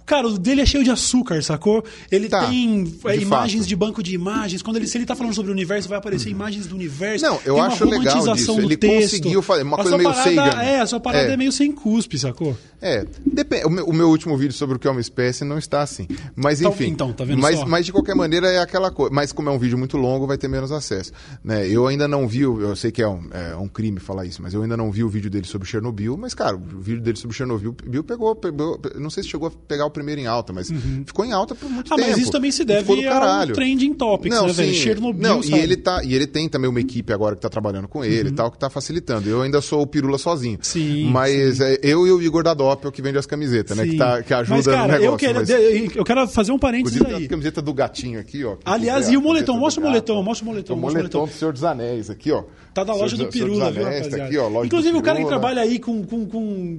Cara, 0.05 0.27
o 0.27 0.37
dele 0.37 0.61
é 0.61 0.65
cheio 0.65 0.83
de 0.83 0.91
açúcar, 0.91 1.41
sacou? 1.41 1.83
Ele 2.11 2.29
Tá, 2.29 2.47
tem 2.47 2.93
é, 3.05 3.17
de 3.17 3.23
imagens 3.23 3.61
fato. 3.63 3.67
de 3.69 3.75
banco 3.75 4.03
de 4.03 4.13
imagens. 4.13 4.61
Quando 4.61 4.77
ele, 4.77 4.87
se 4.87 4.97
ele 4.97 5.05
tá 5.05 5.15
falando 5.15 5.33
sobre 5.33 5.49
o 5.51 5.53
universo, 5.53 5.89
vai 5.89 5.97
aparecer 5.97 6.29
imagens 6.29 6.67
do 6.67 6.75
universo. 6.75 7.25
Não, 7.25 7.35
eu 7.37 7.41
tem 7.41 7.53
uma 7.53 7.67
acho 7.67 7.85
legal 7.85 7.99
romantização 7.99 8.35
disso. 8.35 8.55
do 8.55 8.61
Ele 8.67 8.77
texto. 8.77 9.11
conseguiu 9.17 9.41
fazer 9.41 9.63
uma 9.63 9.75
A 9.75 9.77
coisa 9.77 9.89
sua 9.89 9.97
meio 9.97 10.09
parada, 10.11 10.35
Sagan. 10.35 10.61
É, 10.61 10.79
a 10.81 10.85
sua 10.85 10.99
parada 10.99 11.29
é. 11.29 11.33
É. 11.33 11.37
meio 11.37 11.51
sem 11.51 11.71
cuspe, 11.71 12.17
sacou? 12.19 12.55
É, 12.81 13.05
depende. 13.25 13.65
O 13.65 13.69
meu, 13.69 13.85
o 13.87 13.93
meu 13.93 14.09
último 14.09 14.37
vídeo 14.37 14.53
sobre 14.53 14.75
o 14.75 14.79
que 14.79 14.87
é 14.87 14.91
uma 14.91 15.01
espécie 15.01 15.43
não 15.43 15.57
está 15.57 15.81
assim. 15.81 16.07
Mas 16.35 16.59
Tá- 16.59 16.69
enfim. 16.69 16.85
então, 16.89 17.11
tá 17.11 17.23
vendo 17.23 17.41
mas, 17.41 17.57
só? 17.59 17.65
mas 17.65 17.85
de 17.85 17.91
qualquer 17.91 18.15
maneira 18.15 18.47
é 18.47 18.59
aquela 18.59 18.91
coisa. 18.91 19.13
Mas 19.13 19.31
como 19.31 19.49
é 19.49 19.51
um 19.51 19.57
vídeo 19.57 19.77
muito 19.77 19.97
longo, 19.97 20.27
vai 20.27 20.37
ter 20.37 20.47
menos 20.47 20.71
acesso. 20.71 21.11
Né? 21.43 21.67
Eu 21.67 21.87
ainda 21.87 22.07
não 22.07 22.27
vi, 22.27 22.45
o- 22.45 22.61
eu 22.61 22.75
sei 22.75 22.91
que 22.91 23.01
é 23.01 23.07
um, 23.07 23.27
é 23.31 23.55
um 23.55 23.67
crime 23.67 23.99
falar 23.99 24.25
isso, 24.25 24.41
mas 24.41 24.53
eu 24.53 24.61
ainda 24.61 24.77
não 24.77 24.91
vi 24.91 25.03
o 25.03 25.09
vídeo 25.09 25.31
dele 25.31 25.47
sobre 25.47 25.67
Chernobyl. 25.67 26.15
Mas, 26.15 26.33
cara, 26.35 26.55
o 26.55 26.59
vídeo 26.79 27.01
dele 27.01 27.17
sobre 27.17 27.35
Chernobyl 27.35 27.75
Bill 27.87 28.03
pegou, 28.03 28.35
pegou. 28.35 28.79
Não 28.99 29.09
sei 29.09 29.23
se 29.23 29.29
chegou 29.29 29.47
a 29.47 29.51
pegar 29.51 29.85
o 29.85 29.89
primeiro 29.95 30.21
em 30.21 30.27
alta, 30.27 30.53
mas 30.53 30.71
ficou 31.05 31.25
em 31.25 31.31
alta 31.31 31.55
por 31.55 31.69
muito 31.69 31.91
Ah, 31.91 31.95
tempo. 31.95 32.09
mas 32.09 32.17
isso 32.19 32.31
também 32.31 32.51
se 32.51 32.61
E 32.61 32.65
deve 32.65 33.07
ao 33.07 33.47
trending 33.47 33.93
topics, 33.93 34.39
né, 34.41 34.53
velho? 34.53 34.73
Chernobyl, 34.75 35.21
não, 35.21 35.39
e 35.39 35.43
sabe? 35.47 35.61
ele 35.61 35.77
tá 35.77 36.03
e 36.03 36.13
ele 36.13 36.27
tem 36.27 36.47
também 36.47 36.69
uma 36.69 36.79
equipe 36.79 37.11
agora 37.11 37.35
que 37.35 37.41
tá 37.41 37.49
trabalhando 37.49 37.87
com 37.87 38.03
ele 38.05 38.29
e 38.29 38.31
tal 38.31 38.51
que 38.51 38.59
tá 38.59 38.69
facilitando. 38.69 39.27
Eu 39.29 39.41
ainda 39.41 39.61
sou 39.61 39.81
o 39.81 39.87
pirula 39.87 40.17
sozinho. 40.17 40.57
Uhum. 40.57 40.63
Sim, 40.63 41.09
Mas 41.09 41.59
é, 41.61 41.79
eu 41.81 42.05
e 42.05 42.11
o 42.11 42.21
Igor 42.21 42.43
da 42.43 42.53
Doppel 42.53 42.91
que 42.91 43.01
vende 43.01 43.17
as 43.17 43.25
camisetas, 43.25 43.75
né, 43.77 43.85
que, 43.85 43.91
Sim. 43.91 43.97
tá, 43.97 44.21
que 44.21 44.33
ajuda 44.33 44.55
mas, 44.55 44.65
cara, 44.67 44.81
no 44.81 44.87
negócio. 44.99 45.05
eu, 45.05 45.17
quero, 45.17 45.39
mas, 45.39 45.95
eu 45.95 46.03
quero 46.03 46.27
fazer 46.27 46.51
um 46.51 46.59
parênteses 46.59 47.01
aí. 47.05 47.25
a 47.25 47.29
camiseta 47.29 47.61
do 47.61 47.73
gatinho 47.73 48.19
aqui, 48.19 48.43
ó. 48.43 48.57
Aliás, 48.65 49.09
e 49.09 49.17
o 49.17 49.21
moletom? 49.21 49.57
Mostra 49.57 49.81
o 49.83 49.87
moletom, 49.87 50.21
mostra 50.21 50.43
o 50.45 50.49
moletom, 50.49 50.73
É 50.73 50.75
o 50.75 50.79
moletom 50.79 51.25
do 51.25 51.31
Senhor 51.31 51.53
dos 51.53 51.63
Anéis 51.63 52.09
aqui, 52.09 52.31
ó. 52.31 52.43
Tá 52.73 52.83
da 52.83 52.93
loja 52.93 53.15
do 53.15 53.27
Pirula, 53.27 53.71
viu, 53.71 53.83
tá 53.83 53.89
rapaziada? 53.89 54.65
Inclusive, 54.65 54.97
o 54.97 55.01
cara 55.01 55.17
que 55.17 55.23
Pirula. 55.23 55.39
trabalha 55.39 55.61
aí 55.61 55.79
com. 55.79 56.03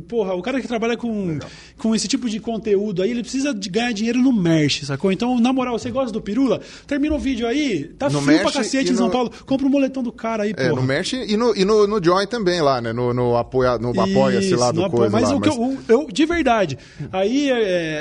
Porra, 0.06 0.34
o 0.34 0.43
cara 0.43 0.60
que 0.60 0.68
trabalha 0.68 0.94
com, 0.97 1.38
com 1.78 1.94
esse 1.94 2.06
tipo 2.06 2.28
de 2.28 2.38
conteúdo 2.38 3.02
aí, 3.06 3.10
ele 3.12 3.22
precisa 3.22 3.54
de 3.54 3.68
ganhar 3.68 3.92
dinheiro 3.92 4.18
no 4.20 4.32
merch, 4.32 4.82
sacou? 4.84 5.10
Então, 5.12 5.38
na 5.40 5.52
moral, 5.52 5.78
você 5.78 5.90
gosta 5.90 6.12
do 6.12 6.20
Pirula? 6.20 6.60
Termina 6.86 7.14
o 7.14 7.18
vídeo 7.18 7.46
aí, 7.46 7.84
tá 7.98 8.06
No 8.10 8.20
frio 8.20 8.36
pra 8.38 8.44
merch 8.44 8.52
cacete 8.56 8.90
e 8.90 8.92
em 8.92 8.96
São 8.96 9.06
no- 9.06 9.12
Paulo. 9.12 9.30
Compra 9.46 9.66
o 9.66 9.70
moletom 9.70 10.02
do 10.02 10.12
cara 10.12 10.42
aí, 10.42 10.50
É, 10.50 10.68
porra. 10.68 10.80
no 10.80 10.82
Merch 10.86 11.12
e 11.14 11.36
no, 11.36 11.54
e 11.56 11.64
no, 11.64 11.86
no 11.86 12.02
Join 12.02 12.26
também 12.26 12.60
lá, 12.60 12.80
né? 12.80 12.92
No, 12.92 13.14
no, 13.14 13.36
apoia, 13.36 13.78
no 13.78 13.90
apoia-se 13.98 14.54
lá 14.54 14.72
do 14.72 14.84
apoia- 14.84 15.10
coisa 15.10 15.12
mas 15.12 15.30
lá. 15.30 15.36
o 15.36 15.40
que 15.40 15.48
eu, 15.48 15.78
eu- 15.88 16.06
de 16.12 16.26
verdade, 16.26 16.78
aí 17.12 17.50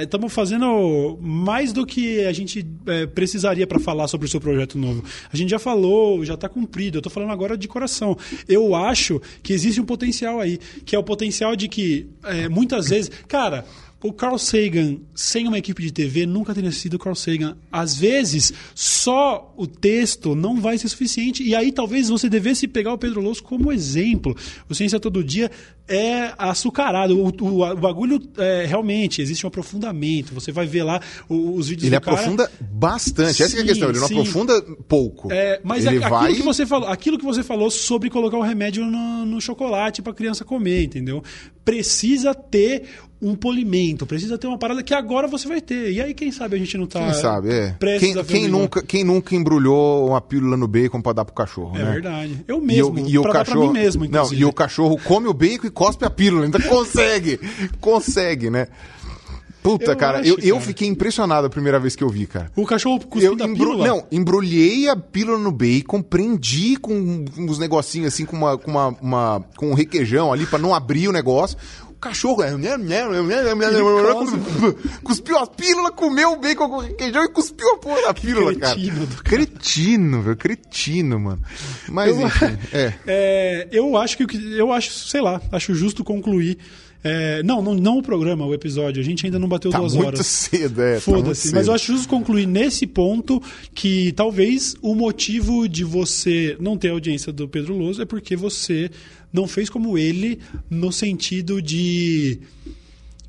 estamos 0.02 0.32
fazendo 0.34 1.18
mais 1.22 1.72
do 1.72 1.86
que 1.86 2.26
a 2.26 2.34
gente 2.34 2.66
é, 2.88 3.06
precisaria 3.06 3.66
para 3.68 3.80
falar 3.80 4.08
sobre 4.08 4.28
o 4.28 4.30
seu 4.30 4.40
projeto 4.42 4.78
novo. 4.78 5.04
A 5.32 5.38
gente 5.38 5.50
já 5.50 5.60
falou, 5.60 6.24
já 6.26 6.34
está 6.34 6.50
cumprido. 6.50 6.98
Eu 6.98 7.00
estou 7.00 7.12
falando 7.12 7.32
agora 7.32 7.58
de 7.58 7.68
coração. 7.68 8.18
Eu 8.48 8.76
acho 8.76 9.22
que 9.44 9.54
existe 9.54 9.80
um 9.80 9.86
potencial 9.86 10.40
aí, 10.40 10.58
que 10.86 10.96
é 10.96 11.00
o 11.00 11.04
potencial 11.04 11.56
de 11.56 11.68
que 11.68 12.08
é, 12.24 12.48
muitas 12.50 12.90
vezes, 12.90 13.12
cara. 13.28 13.66
O 14.04 14.14
Carl 14.14 14.38
Sagan, 14.38 14.98
sem 15.16 15.48
uma 15.48 15.58
equipe 15.58 15.82
de 15.82 15.92
TV, 15.92 16.26
nunca 16.26 16.54
teria 16.54 16.72
sido 16.72 17.00
Carl 17.00 17.16
Sagan. 17.16 17.58
Às 17.72 17.96
vezes, 17.96 18.54
só 18.76 19.54
o 19.58 19.66
texto 19.66 20.36
não 20.36 20.62
vai 20.62 20.78
ser 20.78 20.90
suficiente. 20.90 21.42
E 21.42 21.56
aí, 21.56 21.72
talvez 21.72 22.10
você 22.10 22.30
devesse 22.30 22.68
pegar 22.68 22.94
o 22.94 22.98
Pedro 22.98 23.22
Losso 23.22 23.42
como 23.42 23.72
exemplo. 23.72 24.36
O 24.70 24.76
Ciência 24.76 25.00
Todo 25.00 25.24
Dia 25.24 25.50
é 25.88 26.34
açucarado. 26.38 27.18
O, 27.20 27.28
o, 27.42 27.64
o 27.64 27.76
bagulho, 27.76 28.20
é, 28.38 28.66
realmente, 28.66 29.22
existe 29.22 29.46
um 29.46 29.50
aprofundamento. 29.50 30.34
Você 30.34 30.52
vai 30.52 30.66
ver 30.66 30.84
lá 30.84 31.00
o- 31.30 31.56
os 31.56 31.68
vídeos 31.70 31.88
Ele 31.88 31.96
do 31.98 32.02
cara. 32.02 32.18
aprofunda 32.18 32.52
bastante. 32.60 33.44
Essa 33.44 33.54
que 33.56 33.60
é 33.60 33.64
a 33.64 33.66
Sim, 33.66 33.68
questão. 33.68 33.90
Ele 33.90 34.00
não 34.00 34.08
sim. 34.08 34.14
aprofunda 34.20 34.62
pouco. 34.88 35.32
É, 35.32 35.60
mas 35.64 35.86
ele 35.86 36.04
a- 36.04 36.10
vai... 36.10 36.24
aquilo, 36.26 36.38
que 36.38 36.44
você 36.44 36.66
falou, 36.66 36.88
aquilo 36.90 37.18
que 37.18 37.26
você 37.26 37.44
falou 37.44 37.70
sobre 37.70 38.10
colocar 38.10 38.38
o 38.38 38.42
remédio 38.42 38.86
no, 38.86 39.26
no 39.26 39.40
chocolate 39.42 40.02
para 40.02 40.14
criança 40.14 40.44
comer, 40.44 40.84
entendeu? 40.84 41.24
Precisa 41.64 42.34
ter 42.36 42.84
um 43.22 43.34
polimento, 43.34 44.06
precisa 44.06 44.38
ter 44.38 44.46
uma 44.46 44.58
parada 44.58 44.84
que 44.84 44.94
agora 44.94 45.28
você 45.28 45.48
vai 45.48 45.60
ter. 45.60 45.92
E 45.92 46.00
aí, 46.02 46.14
quem 46.14 46.32
sabe 46.32 46.56
a 46.56 46.60
gente 46.60 46.78
não 46.78 46.86
tá. 46.86 47.00
Quem 47.04 47.14
sabe, 47.14 47.50
é. 47.52 47.76
Quem, 47.98 48.24
quem 48.24 48.46
um 48.46 48.50
nunca, 48.50 48.84
quem 48.84 49.04
nunca 49.04 49.36
embrulhou 49.36 50.10
uma 50.10 50.22
pílula 50.22 50.56
no 50.56 50.68
bacon 50.68 51.02
pra 51.02 51.14
dar 51.14 51.26
pro 51.26 51.34
cachorro, 51.34 51.76
É 51.76 51.84
né? 51.84 51.92
verdade. 51.94 52.44
Eu 52.48 52.58
E, 52.58 52.62
mesmo, 52.62 52.94
o, 53.04 53.10
e 53.10 53.18
o 53.18 53.22
pra 53.24 53.32
dar 53.34 53.40
pra 53.40 53.46
cachorro, 53.46 53.74
mim 53.74 53.80
mesmo, 53.80 54.06
não, 54.08 54.32
e 54.32 54.46
o 54.46 54.54
cachorro 54.54 55.00
come 55.04 55.28
o 55.28 55.34
bacon 55.34 55.66
e 55.66 55.72
cospe 55.76 56.06
a 56.06 56.10
pílula, 56.10 56.46
ainda 56.46 56.60
consegue, 56.60 57.40
consegue, 57.80 58.50
né? 58.50 58.68
Puta, 59.66 59.92
Eu 59.92 59.96
cara, 59.98 60.20
acho, 60.20 60.30
eu, 60.30 60.38
eu 60.40 60.56
cara. 60.56 60.68
fiquei 60.68 60.88
impressionado 60.88 61.48
a 61.48 61.50
primeira 61.50 61.80
vez 61.80 61.96
que 61.96 62.04
eu 62.04 62.10
vi, 62.10 62.26
cara. 62.28 62.52
O 62.56 62.66
cachorro 62.66 63.00
Eu 63.02 63.08
cuspindo 63.08 63.44
embru- 63.44 63.70
pílula? 63.72 63.88
Não, 63.88 64.06
embrulhei 64.12 64.88
a 64.90 64.96
pílula 64.96 65.38
no 65.40 65.52
bacon, 65.52 66.02
prendi 66.02 66.78
com 66.78 67.26
uns 67.38 67.58
negocinhos 67.60 68.14
assim, 68.14 68.26
com 68.26 68.36
uma, 68.38 68.58
com 68.58 68.70
uma, 68.72 68.88
uma- 69.02 69.46
com 69.58 69.72
um 69.72 69.74
requeijão 69.74 70.32
ali 70.32 70.46
pra 70.46 70.60
não 70.60 70.74
abrir 70.74 71.08
o 71.08 71.12
negócio. 71.12 71.58
O 71.90 71.94
cachorro 72.06 72.44
é, 72.44 72.52
cuspiu 75.04 75.38
a 75.38 75.48
pílula, 75.48 75.92
comeu 75.92 76.34
o 76.34 76.38
bacon 76.40 76.70
com 76.70 76.78
requeijão 76.80 77.24
e 77.24 77.30
cuspiu 77.30 77.68
a 77.72 77.78
porra 77.78 78.02
da 78.04 78.14
pílula, 78.14 78.54
cara. 78.56 78.74
cretino 78.76 79.00
do 79.06 79.08
cara. 79.16 79.24
Cretino, 79.24 80.22
velho, 80.22 80.38
cretino, 80.38 81.20
mano. 81.20 81.42
Mas 81.90 82.10
Eu- 82.18 82.28
enfim, 82.28 82.58
é. 82.74 82.94
É, 83.08 83.68
eu 83.72 83.98
acho 83.98 84.22
o 84.24 84.28
que- 84.28 84.54
eu 84.58 84.72
acho, 84.72 84.92
sei 84.92 85.22
lá, 85.22 85.42
acho 85.52 85.74
justo 85.74 86.04
concluir. 86.04 86.58
É, 87.08 87.44
não, 87.44 87.62
não, 87.62 87.76
não 87.76 88.00
o 88.00 88.02
programa, 88.02 88.48
o 88.48 88.54
episódio. 88.56 89.00
A 89.00 89.06
gente 89.06 89.28
ainda 89.28 89.38
não 89.38 89.48
bateu 89.48 89.70
Tá 89.70 89.78
duas 89.78 89.94
muito 89.94 90.08
horas. 90.08 90.26
cedo, 90.26 90.82
é. 90.82 91.00
tá 91.00 91.12
muito 91.12 91.24
Foda-se. 91.26 91.52
Mas 91.52 91.60
cedo. 91.60 91.68
eu 91.70 91.76
acho 91.76 91.94
justo 91.94 92.10
concluir 92.10 92.48
nesse 92.48 92.88
ponto 92.88 93.40
que 93.76 94.12
talvez 94.14 94.76
o 94.82 94.96
motivo 94.96 95.70
de 95.70 95.84
você 95.84 96.58
não 96.60 96.76
ter 96.76 96.90
audiência 96.90 97.32
do 97.32 97.48
Pedro 97.48 97.78
Loso 97.78 98.02
é 98.02 98.06
porque 98.06 98.36
você 98.36 98.90
não 99.32 99.48
fez 99.48 99.70
como 99.70 100.00
ele 100.00 100.40
no 100.68 100.92
sentido 100.92 101.62
de. 101.62 102.40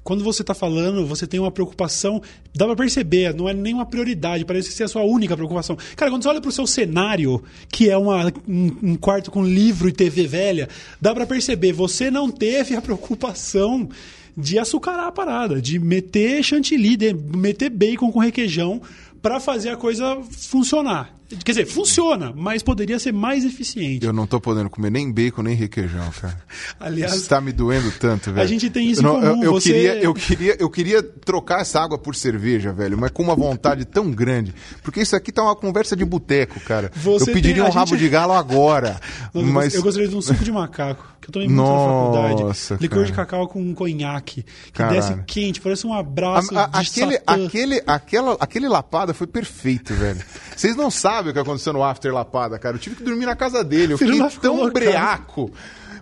Quando 0.06 0.22
você 0.22 0.42
está 0.42 0.54
falando, 0.54 1.04
você 1.04 1.26
tem 1.26 1.40
uma 1.40 1.50
preocupação, 1.50 2.22
dá 2.54 2.64
pra 2.64 2.76
perceber, 2.76 3.34
não 3.34 3.48
é 3.48 3.52
nenhuma 3.52 3.84
prioridade, 3.84 4.44
parece 4.44 4.70
ser 4.70 4.84
a 4.84 4.88
sua 4.88 5.02
única 5.02 5.36
preocupação. 5.36 5.76
Cara, 5.96 6.12
quando 6.12 6.22
você 6.22 6.28
olha 6.28 6.40
pro 6.40 6.52
seu 6.52 6.64
cenário, 6.64 7.42
que 7.72 7.90
é 7.90 7.98
uma, 7.98 8.32
um, 8.46 8.76
um 8.84 8.94
quarto 8.94 9.32
com 9.32 9.44
livro 9.44 9.88
e 9.88 9.92
TV 9.92 10.28
velha, 10.28 10.68
dá 11.02 11.12
pra 11.12 11.26
perceber, 11.26 11.72
você 11.72 12.08
não 12.08 12.30
teve 12.30 12.76
a 12.76 12.80
preocupação 12.82 13.88
de 14.36 14.60
açucarar 14.60 15.08
a 15.08 15.12
parada, 15.12 15.60
de 15.60 15.76
meter 15.80 16.40
chantilly, 16.40 16.96
de 16.96 17.12
meter 17.12 17.68
bacon 17.68 18.12
com 18.12 18.20
requeijão 18.20 18.80
pra 19.20 19.40
fazer 19.40 19.70
a 19.70 19.76
coisa 19.76 20.22
funcionar. 20.30 21.15
Quer 21.44 21.52
dizer, 21.52 21.66
funciona, 21.66 22.32
mas 22.36 22.62
poderia 22.62 22.98
ser 23.00 23.12
mais 23.12 23.44
eficiente. 23.44 24.06
Eu 24.06 24.12
não 24.12 24.26
tô 24.28 24.40
podendo 24.40 24.70
comer 24.70 24.90
nem 24.90 25.10
bacon, 25.10 25.42
nem 25.42 25.56
requeijão, 25.56 26.08
cara. 26.20 26.40
Aliás, 26.78 27.14
Isso 27.14 27.28
tá 27.28 27.40
me 27.40 27.50
doendo 27.52 27.90
tanto, 27.92 28.32
velho. 28.32 28.46
gente 28.46 28.70
tem 28.70 28.88
isso 28.90 29.00
em 29.00 29.04
Não, 29.04 29.20
eu- 29.22 29.30
comum, 29.32 29.44
Eu, 29.44 29.52
você- 29.52 29.72
queria, 29.72 29.94
eu, 30.00 30.14
queria, 30.14 30.56
eu 30.60 30.70
queria 30.70 31.02
trocar 31.02 31.62
essa 31.62 31.80
água 31.80 31.98
por 31.98 32.14
cerveja, 32.14 32.72
velho, 32.72 32.96
mas 32.96 33.10
com 33.10 33.24
uma 33.24 33.34
vontade 33.34 33.84
tão 33.84 34.10
grande. 34.10 34.54
Porque 34.82 35.00
isso 35.00 35.16
aqui 35.16 35.32
tá 35.32 35.42
uma 35.42 35.56
conversa 35.56 35.96
de 35.96 36.04
boteco, 36.04 36.60
cara. 36.60 36.92
Você 36.94 37.30
eu 37.30 37.34
pediria 37.34 37.56
tem- 37.56 37.64
a 37.64 37.68
um 37.68 37.72
rabo 37.72 37.90
gente- 37.90 37.98
de 38.00 38.08
galo 38.08 38.32
agora. 38.32 39.00
Eu 39.34 39.42
mas 39.42 39.74
Eu 39.74 39.82
gostaria 39.82 40.08
de 40.08 40.14
um 40.16 40.22
suco 40.22 40.44
de 40.44 40.52
macaco, 40.52 41.04
que 41.20 41.28
eu 41.28 41.32
tomei 41.32 41.48
muito 41.48 41.58
Nossa, 41.60 42.34
na 42.34 42.38
faculdade. 42.38 42.82
Licor 42.82 43.04
de 43.04 43.12
cara. 43.12 43.26
cacau 43.26 43.48
com 43.48 43.74
conhaque, 43.74 44.42
que 44.66 44.72
Caralho. 44.72 44.96
desce 45.00 45.22
quente, 45.26 45.60
parece 45.60 45.86
um 45.86 45.92
abraço 45.92 46.56
A- 46.56 46.70
a- 46.72 46.82
de 46.82 46.88
aquele, 46.88 47.14
Satã. 47.18 47.44
aquele, 47.46 47.82
aquela, 47.86 48.36
aquele 48.40 48.68
lapada 48.68 49.12
foi 49.12 49.26
perfeito, 49.26 49.92
velho. 49.92 50.20
Vocês 50.56 50.74
não 50.74 50.90
sabem 50.90 51.30
o 51.30 51.34
que 51.34 51.38
aconteceu 51.38 51.72
no 51.72 51.82
after 51.84 52.12
lapada, 52.12 52.58
cara. 52.58 52.76
Eu 52.76 52.80
tive 52.80 52.96
que 52.96 53.04
dormir 53.04 53.26
na 53.26 53.36
casa 53.36 53.62
dele. 53.62 53.92
Eu 53.92 53.98
fiquei 53.98 54.18
tão 54.40 54.70
breaco. 54.70 55.50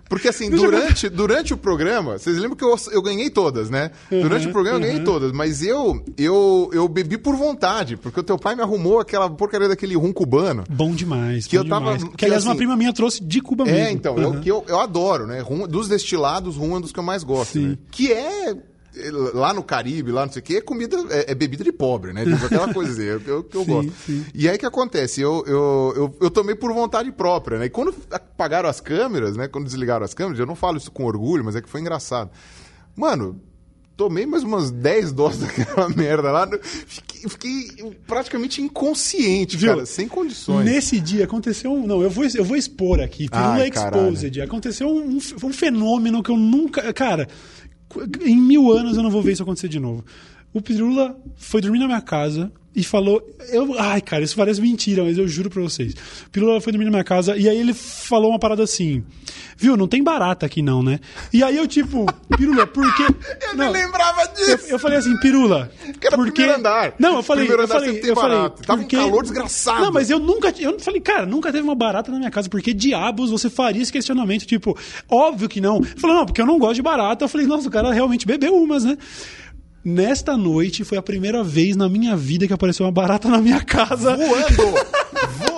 Porque 0.07 0.27
assim, 0.27 0.51
durante, 0.51 1.09
durante 1.09 1.51
o 1.53 1.57
programa, 1.57 2.19
vocês 2.19 2.37
lembram 2.37 2.55
que 2.55 2.63
eu, 2.63 2.75
eu 2.91 3.01
ganhei 3.01 3.27
todas, 3.29 3.71
né? 3.71 3.89
Durante 4.09 4.47
o 4.47 4.51
programa 4.51 4.77
eu 4.77 4.81
ganhei 4.87 5.03
todas, 5.03 5.31
mas 5.31 5.63
eu, 5.63 5.99
eu, 6.15 6.69
eu 6.71 6.87
bebi 6.87 7.17
por 7.17 7.35
vontade, 7.35 7.97
porque 7.97 8.19
o 8.19 8.23
teu 8.23 8.37
pai 8.37 8.55
me 8.55 8.61
arrumou 8.61 8.99
aquela 8.99 9.27
porcaria 9.27 9.67
daquele 9.67 9.95
rum 9.95 10.13
cubano. 10.13 10.63
Bom 10.69 10.91
demais. 10.93 11.47
Que 11.47 11.57
bom 11.57 11.63
eu 11.63 11.69
tava- 11.69 11.85
demais. 11.97 12.03
Que, 12.03 12.17
que, 12.17 12.25
aliás, 12.25 12.43
uma 12.45 12.51
assim- 12.51 12.57
prima 12.59 12.75
minha 12.77 12.93
trouxe 12.93 13.23
de 13.23 13.41
Cuba 13.41 13.65
mesmo. 13.65 13.79
É, 13.79 13.91
então, 13.91 14.15
eu, 14.19 14.29
Aham. 14.29 14.41
que 14.41 14.49
eu, 14.51 14.63
eu 14.67 14.79
adoro, 14.79 15.25
né? 15.25 15.39
Rum, 15.39 15.67
dos 15.67 15.87
destilados, 15.87 16.55
rum 16.55 16.75
é 16.75 16.77
um 16.77 16.81
dos 16.81 16.91
que 16.91 16.99
eu 16.99 17.03
mais 17.03 17.23
gosto. 17.23 17.53
Sim. 17.53 17.69
né? 17.69 17.77
Que 17.89 18.13
é 18.13 18.51
é, 18.51 18.55
lá 19.33 19.53
no 19.53 19.63
Caribe, 19.63 20.11
lá 20.11 20.25
não 20.25 20.31
sei 20.33 20.41
o 20.41 20.43
que, 20.43 20.57
é 20.57 20.61
comida, 20.61 20.97
é, 21.09 21.31
é 21.31 21.35
bebida 21.35 21.63
de 21.63 21.71
pobre, 21.71 22.13
né? 22.13 22.23
Tipo, 22.23 22.45
aquela 22.45 22.73
coisa 22.73 22.91
assim, 22.91 23.03
eu, 23.03 23.45
que 23.45 23.57
eu 23.57 23.63
Sim, 23.63 23.71
gosto. 23.71 23.91
sim. 24.05 24.25
E 24.33 24.47
aí 24.49 24.55
o 24.55 24.59
que 24.59 24.65
acontece? 24.65 25.21
Eu, 25.21 25.43
eu, 25.47 25.93
eu, 25.95 26.17
eu 26.21 26.31
tomei 26.31 26.55
por 26.55 26.71
vontade 26.73 27.11
própria, 27.11 27.59
né? 27.59 27.65
E 27.65 27.69
quando 27.69 27.93
apagaram 28.09 28.69
as 28.69 28.79
câmeras, 28.79 29.35
né? 29.35 29.47
Quando 29.47 29.65
desligaram 29.65 30.05
as 30.05 30.13
câmeras, 30.13 30.39
eu 30.39 30.45
não 30.45 30.55
falo 30.55 30.77
isso 30.77 30.91
com 30.91 31.05
orgulho, 31.05 31.43
mas 31.43 31.55
é 31.55 31.61
que 31.61 31.69
foi 31.69 31.81
engraçado. 31.81 32.29
Mano, 32.95 33.41
tomei 33.97 34.25
mais 34.25 34.43
umas 34.43 34.71
10 34.71 35.11
doses 35.13 35.39
daquela 35.55 35.89
merda 35.89 36.31
lá. 36.31 36.47
Fiquei, 36.61 37.29
fiquei 37.29 37.93
praticamente 38.07 38.61
inconsciente, 38.61 39.57
Viu? 39.57 39.69
cara, 39.73 39.85
sem 39.85 40.07
condições. 40.07 40.65
Nesse 40.65 40.99
dia 40.99 41.25
aconteceu 41.25 41.71
um. 41.71 41.85
Não, 41.87 42.01
eu 42.01 42.09
vou, 42.09 42.25
eu 42.35 42.43
vou 42.43 42.57
expor 42.57 42.99
aqui. 42.99 43.29
Pirula 43.29 43.55
Ai, 43.55 43.69
Exposed. 43.69 44.41
Aconteceu 44.41 44.87
um, 44.87 45.17
um 45.43 45.53
fenômeno 45.53 46.21
que 46.21 46.31
eu 46.31 46.37
nunca. 46.37 46.93
Cara, 46.93 47.27
em 48.23 48.35
mil 48.35 48.71
anos 48.71 48.97
eu 48.97 49.03
não 49.03 49.09
vou 49.09 49.21
ver 49.21 49.33
isso 49.33 49.43
acontecer 49.43 49.67
de 49.67 49.79
novo. 49.79 50.03
O 50.53 50.61
Pirula 50.61 51.17
foi 51.35 51.61
dormir 51.61 51.79
na 51.79 51.87
minha 51.87 52.01
casa 52.01 52.51
e 52.75 52.83
falou. 52.83 53.21
Eu, 53.49 53.75
ai, 53.79 54.01
cara, 54.01 54.23
isso 54.23 54.35
parece 54.35 54.59
mentira, 54.61 55.03
mas 55.03 55.17
eu 55.17 55.27
juro 55.27 55.49
pra 55.49 55.61
vocês. 55.61 55.93
O 56.25 56.29
Pirula 56.31 56.59
foi 56.59 56.71
dormir 56.73 56.85
na 56.85 56.91
minha 56.91 57.03
casa 57.03 57.37
e 57.37 57.47
aí 57.47 57.57
ele 57.57 57.73
falou 57.73 58.31
uma 58.31 58.39
parada 58.39 58.63
assim. 58.63 59.03
Viu, 59.57 59.77
não 59.77 59.87
tem 59.87 60.03
barata 60.03 60.45
aqui 60.45 60.61
não, 60.61 60.83
né? 60.83 60.99
E 61.31 61.41
aí 61.41 61.55
eu, 61.55 61.65
tipo, 61.65 62.05
Pirula, 62.35 62.67
por 62.67 62.93
quê? 62.95 63.03
Eu 63.47 63.55
Não, 63.55 63.71
lembrava 63.71 64.23
eu, 64.23 64.57
disso. 64.57 64.65
eu 64.69 64.77
falei 64.79 64.97
assim, 64.97 65.15
Pirula. 65.19 65.71
Porque 65.85 66.07
era 66.07 66.17
porque... 66.17 66.31
primeiro 66.31 66.59
andar. 66.59 66.93
Não, 66.99 67.15
eu 67.15 67.23
falei, 67.23 67.45
Primeiro 67.45 67.61
eu 67.61 67.65
andar 67.65 67.79
falei, 67.79 68.01
eu 68.03 68.15
falei, 68.15 68.37
barata. 68.37 68.63
Tava 68.63 68.79
um 68.79 68.83
porque- 68.83 68.97
calor 68.97 69.21
desgraçado. 69.23 69.81
Não, 69.85 69.91
mas 69.93 70.09
eu 70.09 70.19
nunca, 70.19 70.53
eu 70.59 70.77
falei, 70.79 70.99
cara, 70.99 71.25
nunca 71.25 71.51
teve 71.53 71.63
uma 71.63 71.75
barata 71.75 72.11
na 72.11 72.17
minha 72.17 72.31
casa. 72.31 72.49
Por 72.49 72.61
que 72.61 72.73
diabos 72.73 73.29
você 73.31 73.49
faria 73.49 73.81
esse 73.81 73.93
questionamento? 73.93 74.45
Tipo, 74.45 74.77
óbvio 75.09 75.47
que 75.47 75.61
não. 75.61 75.77
Ele 75.77 75.87
falou, 75.97 76.17
não, 76.17 76.25
porque 76.25 76.41
eu 76.41 76.45
não 76.45 76.59
gosto 76.59 76.75
de 76.75 76.81
barata. 76.81 77.23
Eu 77.23 77.29
falei, 77.29 77.47
nossa, 77.47 77.67
o 77.69 77.71
cara 77.71 77.93
realmente 77.93 78.25
bebeu 78.27 78.53
umas, 78.55 78.83
né? 78.83 78.97
Nesta 79.85 80.35
noite 80.35 80.83
foi 80.83 80.97
a 80.97 81.01
primeira 81.01 81.43
vez 81.43 81.75
na 81.75 81.87
minha 81.87 82.15
vida 82.15 82.47
que 82.47 82.53
apareceu 82.53 82.87
uma 82.87 82.91
barata 82.91 83.29
na 83.29 83.37
minha 83.37 83.61
casa. 83.61 84.17
Voando! 84.17 84.55
voando! 85.37 85.45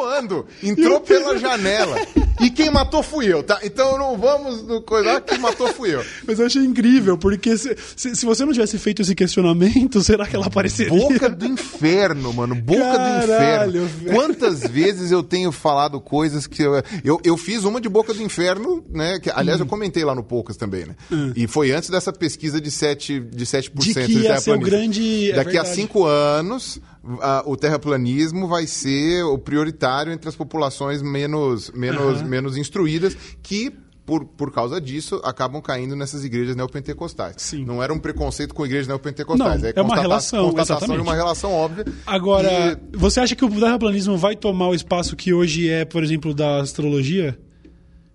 Entrou 0.63 0.99
pela 1.01 1.37
janela. 1.37 1.95
E 2.39 2.49
quem 2.51 2.69
matou 2.69 3.01
fui 3.01 3.31
eu, 3.31 3.41
tá? 3.41 3.59
Então 3.63 3.97
não 3.97 4.17
vamos 4.17 4.61
no 4.63 4.81
coisa. 4.81 5.19
Quem 5.21 5.39
matou 5.39 5.67
fui 5.73 5.93
eu. 5.95 6.03
Mas 6.25 6.39
eu 6.39 6.45
achei 6.45 6.63
incrível, 6.63 7.17
porque 7.17 7.57
se, 7.57 7.75
se, 7.95 8.15
se 8.15 8.25
você 8.25 8.45
não 8.45 8.53
tivesse 8.53 8.77
feito 8.77 9.01
esse 9.01 9.15
questionamento, 9.15 10.01
será 10.03 10.25
que 10.27 10.35
ela 10.35 10.45
apareceria? 10.45 10.89
Boca 10.97 11.29
do 11.29 11.45
inferno, 11.45 12.31
mano. 12.33 12.53
Boca 12.55 12.79
Caralho, 12.81 13.71
do 13.71 13.77
inferno. 13.79 13.87
velho. 13.87 14.15
Quantas 14.15 14.61
vezes 14.67 15.11
eu 15.11 15.23
tenho 15.23 15.51
falado 15.51 15.99
coisas 15.99 16.45
que. 16.47 16.61
Eu, 16.61 16.83
eu, 17.03 17.19
eu 17.23 17.37
fiz 17.37 17.63
uma 17.63 17.81
de 17.81 17.89
boca 17.89 18.13
do 18.13 18.21
inferno, 18.21 18.83
né? 18.89 19.19
Que, 19.19 19.29
aliás, 19.31 19.59
eu 19.59 19.65
Hum. 19.65 19.69
comentei 19.69 20.03
lá 20.05 20.13
no 20.15 20.23
Poucas 20.23 20.55
também, 20.57 20.85
né? 20.85 20.95
E 21.35 21.47
foi 21.47 21.71
antes 21.71 21.89
dessa 21.89 22.13
pesquisa 22.13 22.61
de 22.61 22.69
7%, 22.69 23.29
de 23.29 23.45
7% 23.45 23.71
De 23.75 23.93
que 23.93 24.11
ia 24.19 24.39
ser 24.39 24.51
o 24.51 24.59
grande- 24.59 25.31
é 25.31 25.35
Daqui 25.35 25.57
a 25.57 25.63
verdade. 25.63 25.75
cinco 25.75 26.05
anos, 26.05 26.79
a- 27.21 27.43
o 27.45 27.55
terraplanismo 27.55 28.47
vai 28.47 28.65
ser 28.67 29.23
o 29.23 29.37
prioritário 29.37 30.11
entre 30.11 30.27
as 30.29 30.35
populações 30.35 31.01
menos, 31.01 31.69
menos, 31.71 32.21
menos 32.21 32.57
instruídas, 32.57 33.15
que. 33.41 33.71
Por, 34.07 34.23
por 34.23 34.53
causa 34.53 34.79
disso, 34.79 35.19
acabam 35.21 35.61
caindo 35.61 35.93
nessas 35.93 36.23
igrejas 36.23 36.55
neopentecostais. 36.55 37.35
Sim. 37.39 37.65
Não 37.65 37.83
era 37.83 37.93
um 37.93 37.99
preconceito 37.99 38.55
com 38.55 38.65
igrejas 38.65 38.87
neopentecostais. 38.87 39.61
Não, 39.61 39.67
é 39.67 39.71
uma 39.73 39.81
constata- 39.83 40.01
relação, 40.01 40.43
constatação 40.45 40.77
exatamente. 40.77 41.01
uma 41.01 41.13
relação 41.13 41.51
óbvia. 41.51 41.85
Agora, 42.05 42.79
você 42.93 43.19
acha 43.19 43.35
que 43.35 43.43
o 43.43 43.49
terraplanismo 43.49 44.17
vai 44.17 44.33
tomar 44.37 44.69
o 44.69 44.73
espaço 44.73 45.13
que 45.13 45.33
hoje 45.33 45.69
é, 45.69 45.83
por 45.83 46.01
exemplo, 46.05 46.33
da 46.33 46.61
astrologia? 46.61 47.37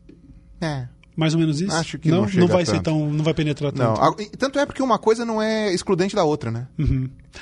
E- 0.09 0.65
é. 0.65 0.89
Mais 1.15 1.35
ou 1.35 1.41
menos 1.41 1.61
isso? 1.61 1.75
Acho 1.75 1.99
que 1.99 2.09
não, 2.11 2.23
não 2.23 2.29
chega 2.29 2.47
vai 2.47 2.65
ser 2.65 2.73
tanto. 2.73 2.85
tão, 2.85 3.11
não 3.13 3.23
vai 3.23 3.35
penetrar 3.35 3.71
Não, 3.75 3.95
tanto. 3.95 4.23
e 4.23 4.27
tanto 4.31 4.59
é 4.59 4.65
porque 4.65 4.83
uma 4.83 4.99
coisa 4.99 5.25
não 5.27 5.43
é 5.43 5.73
excludente 5.75 6.15
da 6.17 6.25
outra, 6.25 6.51
né? 6.51 6.67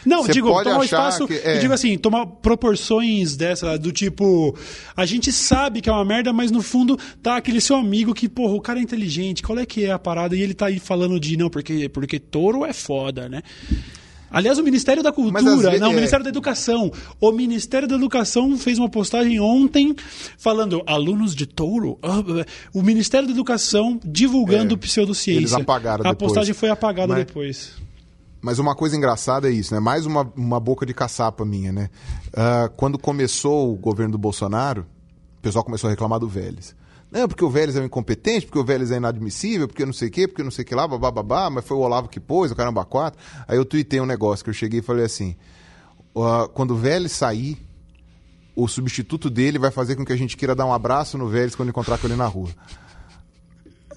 Não, 0.05 0.22
Você 0.24 0.32
digo, 0.32 0.48
tomar 0.62 0.78
o 0.80 0.84
espaço. 0.84 1.26
que- 1.26 1.34
é. 1.34 1.56
Eu 1.56 1.60
digo 1.60 1.72
assim, 1.72 1.97
tomar 1.97 2.26
proporções 2.26 3.36
dessa, 3.36 3.78
do 3.78 3.92
tipo. 3.92 4.56
A 4.97 5.06
gente 5.06 5.30
sabe 5.32 5.80
que 5.80 5.88
é 5.88 5.92
uma 5.92 6.05
merda, 6.05 6.32
mas 6.32 6.51
no 6.51 6.62
fundo 6.62 6.98
tá 7.22 7.36
aquele 7.36 7.60
seu 7.60 7.76
amigo 7.76 8.12
que, 8.14 8.28
porra, 8.28 8.55
o 8.55 8.60
cara 8.60 8.78
é 8.78 8.82
inteligente, 8.82 9.42
qual 9.42 9.59
é 9.59 9.64
que 9.66 9.84
é 9.84 9.92
a 9.92 9.98
parada? 9.98 10.36
E 10.36 10.42
ele 10.42 10.55
tá 10.55 10.66
aí 10.66 10.78
falando 10.80 11.18
de, 11.20 11.36
não, 11.36 11.48
porque, 11.51 11.88
porque 11.88 12.18
touro 12.18 12.64
é 12.64 12.72
foda, 12.72 13.28
né? 13.28 13.42
Aliás, 14.31 14.59
o 14.59 14.62
Ministério 14.62 15.02
da 15.02 15.11
Cultura, 15.12 15.43
vezes- 15.43 15.81
não, 15.81 15.89
o 15.89 15.93
é. 15.93 15.94
Ministério 15.97 16.23
da 16.23 16.28
Educação. 16.31 16.93
O 17.20 17.32
Ministério 17.32 17.89
da 17.89 17.97
Educação 17.97 18.57
fez 18.57 18.78
uma 18.78 18.89
postagem 18.89 19.40
ontem 19.40 19.94
falando 20.39 20.82
alunos 20.86 21.35
de 21.35 21.47
touro. 21.47 21.98
Ah, 22.02 22.23
O 22.73 22.82
Ministério 22.82 23.27
da 23.27 23.32
Educação 23.35 23.98
divulgando 24.05 24.74
É, 24.74 24.78
pseudociência. 24.78 25.40
eles 25.40 25.52
apagaram 25.52 26.07
A 26.07 26.11
depois. 26.12 26.28
postagem 26.31 26.55
foi 26.55 26.69
apagada 26.70 27.12
Mas- 27.15 27.27
depois. 27.27 27.73
Mas 28.43 28.59
uma 28.59 28.74
coisa 28.74 28.97
engraçada 28.97 29.48
é 29.51 29.52
isso, 29.52 29.74
né? 29.74 29.81
Mais 29.81 30.07
uma, 30.07 30.32
uma 30.35 30.59
boca 30.59 30.86
de 30.86 30.94
caçapa 30.94 31.44
minha, 31.44 31.70
né? 31.73 31.90
Ah, 32.35 32.70
quando 32.74 32.98
começou 32.98 33.70
o 33.73 33.77
governo 33.77 34.12
do 34.12 34.19
Bolsonaro, 34.19 34.86
o 35.39 35.43
pessoal 35.43 35.62
começou 35.65 35.89
a 35.89 35.90
reclamar 35.90 36.19
do 36.20 36.27
Vélez. 36.28 36.74
Não, 37.10 37.26
porque 37.26 37.44
o 37.44 37.50
Vélez 37.50 37.76
é 37.76 37.80
um 37.80 37.86
incompetente, 37.86 38.46
porque 38.46 38.58
o 38.58 38.64
Vélez 38.64 38.92
é 38.92 38.96
inadmissível, 38.96 39.66
porque 39.66 39.84
não 39.84 39.92
sei 39.92 40.08
o 40.08 40.10
quê, 40.10 40.28
porque 40.28 40.42
não 40.42 40.50
sei 40.50 40.64
o 40.64 40.66
que 40.66 40.74
lá, 40.74 40.86
babá, 40.86 41.50
mas 41.50 41.64
foi 41.64 41.76
o 41.76 41.80
Olavo 41.80 42.08
que 42.08 42.20
pôs, 42.20 42.52
o 42.52 42.56
caramba 42.56 42.84
quatro. 42.84 43.20
Aí 43.48 43.56
eu 43.56 43.64
tuitei 43.64 44.00
um 44.00 44.06
negócio 44.06 44.44
que 44.44 44.50
eu 44.50 44.54
cheguei 44.54 44.78
e 44.78 44.82
falei 44.82 45.04
assim: 45.04 45.34
"Ó, 46.14 46.46
quando 46.46 46.72
o 46.72 46.76
Vélez 46.76 47.12
sair, 47.12 47.58
o 48.54 48.68
substituto 48.68 49.28
dele 49.28 49.58
vai 49.58 49.70
fazer 49.70 49.96
com 49.96 50.04
que 50.04 50.12
a 50.12 50.16
gente 50.16 50.36
queira 50.36 50.54
dar 50.54 50.66
um 50.66 50.72
abraço 50.72 51.18
no 51.18 51.28
Vélez 51.28 51.54
quando 51.54 51.70
encontrar 51.70 51.98
com 51.98 52.06
ele 52.06 52.16
na 52.16 52.26
rua. 52.26 52.50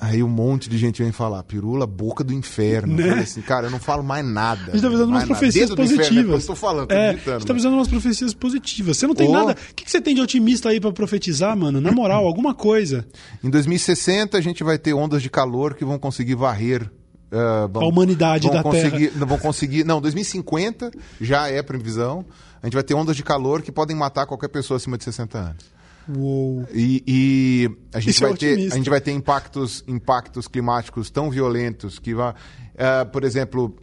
Aí 0.03 0.21
um 0.21 0.27
monte 0.27 0.69
de 0.69 0.77
gente 0.77 1.01
vem 1.01 1.13
falar, 1.13 1.41
pirula, 1.43 1.87
boca 1.87 2.25
do 2.25 2.33
inferno. 2.33 2.99
Eu 2.99 3.07
falei 3.07 3.23
assim, 3.23 3.41
cara, 3.41 3.67
eu 3.67 3.71
não 3.71 3.79
falo 3.79 4.03
mais 4.03 4.25
nada. 4.25 4.63
Né? 4.63 4.67
A 4.67 4.71
gente 4.73 4.81
tá 4.81 4.89
visando 4.89 5.09
umas 5.09 5.21
nada. 5.21 5.27
profecias 5.27 5.69
Dedo 5.69 5.75
do 5.77 5.81
inferno, 5.81 6.01
é 6.01 6.07
positivas. 6.09 6.39
estou 6.41 6.55
falando, 6.57 6.87
tô 6.89 6.93
é, 6.93 6.97
a 6.97 7.11
digitando, 7.13 7.39
gente 7.39 7.47
tá 7.47 7.53
né? 7.69 7.69
umas 7.69 7.87
profecias 7.87 8.33
positivas. 8.33 8.97
Você 8.97 9.07
não 9.07 9.15
tem 9.15 9.29
Ô. 9.29 9.31
nada. 9.31 9.53
O 9.53 9.73
que, 9.73 9.85
que 9.85 9.89
você 9.89 10.01
tem 10.01 10.13
de 10.13 10.19
otimista 10.19 10.67
aí 10.67 10.81
pra 10.81 10.91
profetizar, 10.91 11.55
mano? 11.55 11.79
Na 11.79 11.93
moral, 11.93 12.27
alguma 12.27 12.53
coisa. 12.53 13.07
Em 13.41 13.49
2060 13.49 14.37
a 14.37 14.41
gente 14.41 14.61
vai 14.61 14.77
ter 14.77 14.93
ondas 14.93 15.21
de 15.21 15.29
calor 15.29 15.73
que 15.73 15.85
vão 15.85 15.97
conseguir 15.97 16.35
varrer 16.35 16.91
ah, 17.31 17.67
vão- 17.71 17.83
A 17.83 17.87
humanidade 17.87 18.51
da 18.51 18.61
conseguir, 18.61 19.13
Não 19.15 19.25
vão 19.25 19.37
conseguir. 19.39 19.85
Não, 19.85 20.01
2050 20.01 20.91
já 21.21 21.47
é 21.47 21.63
previsão. 21.63 22.25
A 22.61 22.67
gente 22.67 22.73
vai 22.73 22.83
ter 22.83 22.93
ondas 22.93 23.15
de 23.15 23.23
calor 23.23 23.61
que 23.61 23.71
podem 23.71 23.95
matar 23.95 24.25
qualquer 24.25 24.49
pessoa 24.49 24.75
acima 24.75 24.97
de 24.97 25.05
60 25.05 25.37
anos. 25.37 25.73
Uou. 26.09 26.67
E, 26.73 27.03
e 27.07 27.71
a, 27.93 27.99
gente 27.99 28.11
Isso 28.11 28.25
é 28.25 28.29
vai 28.29 28.37
ter, 28.37 28.53
otimista. 28.53 28.73
a 28.73 28.77
gente 28.77 28.89
vai 28.89 29.01
ter 29.01 29.11
impactos, 29.11 29.83
impactos 29.87 30.47
climáticos 30.47 31.09
tão 31.09 31.29
violentos 31.29 31.99
que, 31.99 32.13
vai, 32.13 32.33
eh, 32.75 33.05
por 33.05 33.23
exemplo, 33.23 33.75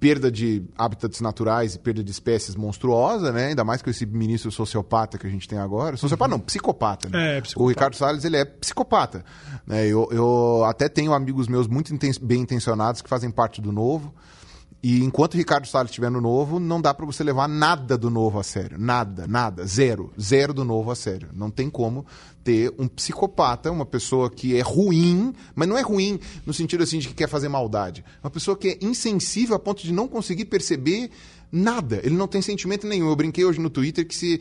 perda 0.00 0.32
de 0.32 0.62
hábitats 0.78 1.20
naturais 1.20 1.74
e 1.74 1.78
perda 1.78 2.02
de 2.02 2.10
espécies 2.10 2.56
monstruosa, 2.56 3.30
né? 3.32 3.48
Ainda 3.48 3.62
mais 3.62 3.82
com 3.82 3.90
esse 3.90 4.06
ministro 4.06 4.50
sociopata 4.50 5.18
que 5.18 5.26
a 5.26 5.30
gente 5.30 5.46
tem 5.46 5.58
agora. 5.58 5.98
Sociopata 5.98 6.30
não, 6.30 6.40
psicopata. 6.40 7.10
Né? 7.10 7.36
É, 7.36 7.40
psicopata. 7.42 7.64
O 7.64 7.68
Ricardo 7.68 7.96
Salles, 7.96 8.24
ele 8.24 8.38
é 8.38 8.44
psicopata. 8.46 9.22
Né? 9.66 9.86
Eu, 9.86 10.08
eu 10.10 10.64
até 10.64 10.88
tenho 10.88 11.12
amigos 11.12 11.48
meus 11.48 11.68
muito 11.68 11.94
inten- 11.94 12.18
bem 12.22 12.40
intencionados 12.40 13.02
que 13.02 13.10
fazem 13.10 13.30
parte 13.30 13.60
do 13.60 13.70
Novo. 13.70 14.14
E 14.82 15.04
enquanto 15.04 15.36
Ricardo 15.36 15.66
Salles 15.66 15.90
estiver 15.90 16.10
no 16.10 16.22
Novo, 16.22 16.58
não 16.58 16.80
dá 16.80 16.94
para 16.94 17.04
você 17.04 17.22
levar 17.22 17.46
nada 17.46 17.98
do 17.98 18.08
Novo 18.08 18.38
a 18.38 18.42
sério. 18.42 18.78
Nada, 18.78 19.26
nada. 19.26 19.66
Zero. 19.66 20.10
Zero 20.18 20.54
do 20.54 20.64
Novo 20.64 20.90
a 20.90 20.96
sério. 20.96 21.28
Não 21.34 21.50
tem 21.50 21.68
como 21.68 22.06
ter 22.42 22.72
um 22.78 22.88
psicopata, 22.88 23.70
uma 23.70 23.84
pessoa 23.84 24.30
que 24.30 24.56
é 24.56 24.62
ruim, 24.62 25.34
mas 25.54 25.68
não 25.68 25.76
é 25.76 25.82
ruim 25.82 26.18
no 26.46 26.54
sentido 26.54 26.82
assim 26.82 26.98
de 26.98 27.08
que 27.08 27.14
quer 27.14 27.28
fazer 27.28 27.48
maldade. 27.48 28.02
Uma 28.24 28.30
pessoa 28.30 28.56
que 28.56 28.68
é 28.68 28.78
insensível 28.80 29.54
a 29.54 29.58
ponto 29.58 29.82
de 29.82 29.92
não 29.92 30.08
conseguir 30.08 30.46
perceber 30.46 31.10
Nada. 31.52 32.00
Ele 32.04 32.14
não 32.14 32.28
tem 32.28 32.40
sentimento 32.40 32.86
nenhum. 32.86 33.08
Eu 33.08 33.16
brinquei 33.16 33.44
hoje 33.44 33.58
no 33.58 33.70
Twitter 33.70 34.06
que 34.06 34.14
se. 34.14 34.40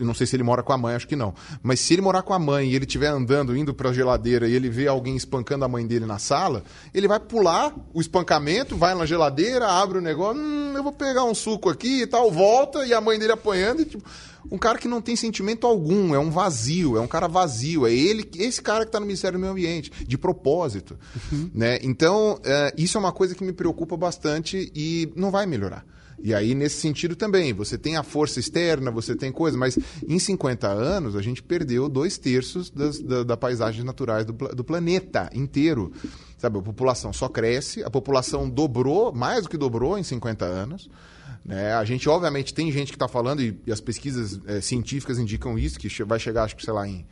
Não 0.00 0.14
sei 0.14 0.26
se 0.26 0.36
ele 0.36 0.42
mora 0.42 0.62
com 0.62 0.72
a 0.72 0.78
mãe, 0.78 0.94
acho 0.94 1.08
que 1.08 1.16
não. 1.16 1.34
Mas 1.62 1.80
se 1.80 1.94
ele 1.94 2.02
morar 2.02 2.22
com 2.22 2.32
a 2.32 2.38
mãe 2.38 2.70
e 2.70 2.76
ele 2.76 2.84
estiver 2.84 3.08
andando, 3.08 3.56
indo 3.56 3.74
pra 3.74 3.92
geladeira 3.92 4.48
e 4.48 4.54
ele 4.54 4.68
vê 4.68 4.86
alguém 4.86 5.16
espancando 5.16 5.64
a 5.64 5.68
mãe 5.68 5.84
dele 5.86 6.06
na 6.06 6.18
sala, 6.18 6.62
ele 6.92 7.08
vai 7.08 7.18
pular 7.18 7.74
o 7.92 8.00
espancamento, 8.00 8.76
vai 8.76 8.94
na 8.94 9.04
geladeira, 9.04 9.66
abre 9.66 9.98
o 9.98 10.00
negócio, 10.00 10.40
hum, 10.40 10.72
eu 10.76 10.82
vou 10.82 10.92
pegar 10.92 11.24
um 11.24 11.34
suco 11.34 11.68
aqui 11.68 12.02
e 12.02 12.06
tal, 12.06 12.30
volta 12.30 12.86
e 12.86 12.94
a 12.94 13.00
mãe 13.00 13.18
dele 13.18 13.32
apanhando 13.32 13.82
e 13.82 13.84
tipo. 13.84 14.04
Um 14.52 14.58
cara 14.58 14.78
que 14.78 14.86
não 14.86 15.00
tem 15.00 15.16
sentimento 15.16 15.66
algum, 15.66 16.14
é 16.14 16.18
um 16.18 16.30
vazio, 16.30 16.98
é 16.98 17.00
um 17.00 17.06
cara 17.06 17.26
vazio, 17.26 17.86
é 17.86 17.92
ele, 17.94 18.28
esse 18.36 18.60
cara 18.60 18.84
que 18.84 18.90
está 18.90 19.00
no 19.00 19.06
Ministério 19.06 19.38
do 19.38 19.40
Meio 19.40 19.52
Ambiente, 19.52 19.90
de 20.06 20.18
propósito. 20.18 20.98
Uhum. 21.32 21.50
Né? 21.54 21.78
Então, 21.82 22.38
é, 22.44 22.74
isso 22.76 22.98
é 22.98 23.00
uma 23.00 23.10
coisa 23.10 23.34
que 23.34 23.42
me 23.42 23.54
preocupa 23.54 23.96
bastante 23.96 24.70
e 24.74 25.10
não 25.16 25.30
vai 25.30 25.46
melhorar. 25.46 25.82
E 26.22 26.34
aí, 26.34 26.54
nesse 26.54 26.80
sentido 26.80 27.14
também, 27.16 27.52
você 27.52 27.76
tem 27.76 27.96
a 27.96 28.02
força 28.02 28.40
externa, 28.40 28.90
você 28.90 29.14
tem 29.14 29.30
coisa, 29.30 29.56
mas 29.58 29.78
em 30.06 30.18
50 30.18 30.68
anos 30.68 31.16
a 31.16 31.22
gente 31.22 31.42
perdeu 31.42 31.88
dois 31.88 32.18
terços 32.18 32.70
das, 32.70 32.98
da, 33.00 33.22
da 33.22 33.36
paisagens 33.36 33.84
naturais 33.84 34.24
do, 34.24 34.32
do 34.32 34.64
planeta 34.64 35.30
inteiro. 35.34 35.92
Sabe, 36.38 36.58
a 36.58 36.62
população 36.62 37.12
só 37.12 37.28
cresce, 37.28 37.82
a 37.82 37.90
população 37.90 38.48
dobrou, 38.48 39.12
mais 39.12 39.44
do 39.44 39.48
que 39.48 39.56
dobrou 39.56 39.98
em 39.98 40.02
50 40.02 40.44
anos. 40.44 40.90
Né? 41.44 41.72
A 41.72 41.84
gente, 41.84 42.08
obviamente, 42.08 42.54
tem 42.54 42.70
gente 42.72 42.88
que 42.88 42.96
está 42.96 43.08
falando, 43.08 43.42
e, 43.42 43.58
e, 43.66 43.72
as 43.72 43.80
pesquisas 43.80 44.40
é, 44.46 44.60
científicas 44.60 45.18
indicam 45.18 45.58
isso, 45.58 45.78
que 45.78 45.88
vai 46.04 46.18
chegar, 46.18 46.44
acho 46.44 46.56
que, 46.56 46.64
sei 46.64 46.72
lá, 46.72 46.88
em 46.88 47.04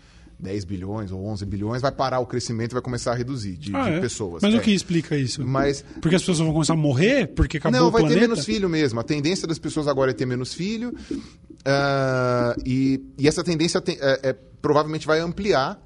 10 0.43 0.65
bilhões 0.65 1.13
ou 1.13 1.25
11 1.25 1.47
bilhões, 1.47 1.81
vai 1.81 1.93
parar 1.93 2.19
o 2.19 2.27
crescimento 2.27 2.73
e 2.73 2.75
vai 2.75 2.83
começar 2.83 3.13
a 3.13 3.15
reduzir 3.15 3.57
de, 3.57 3.75
ah, 3.75 3.85
de 3.85 3.91
é? 3.91 4.01
pessoas. 4.01 4.43
Mas 4.43 4.53
é. 4.53 4.57
o 4.57 4.61
que 4.61 4.73
explica 4.73 5.17
isso? 5.17 5.47
Mas, 5.47 5.85
porque 6.01 6.17
as 6.17 6.23
pessoas 6.23 6.41
vão 6.41 6.53
começar 6.53 6.73
a 6.73 6.77
morrer? 6.77 7.29
Porque 7.29 7.59
acabou 7.59 7.81
não, 7.81 7.89
o 7.89 7.91
planeta? 7.93 8.09
Vai 8.09 8.21
ter 8.21 8.29
menos 8.29 8.45
filho 8.45 8.69
mesmo. 8.69 8.99
A 8.99 9.05
tendência 9.05 9.47
das 9.47 9.59
pessoas 9.59 9.87
agora 9.87 10.11
é 10.11 10.15
ter 10.15 10.27
menos 10.27 10.53
filho. 10.53 10.93
Uh, 11.13 12.61
e, 12.67 13.01
e, 13.17 13.29
essa 13.29 13.45
tendência 13.45 13.81
tem, 13.81 13.97
é, 14.01 14.31
é, 14.31 14.33
provavelmente 14.33 15.07
vai 15.07 15.21
ampliar. 15.21 15.81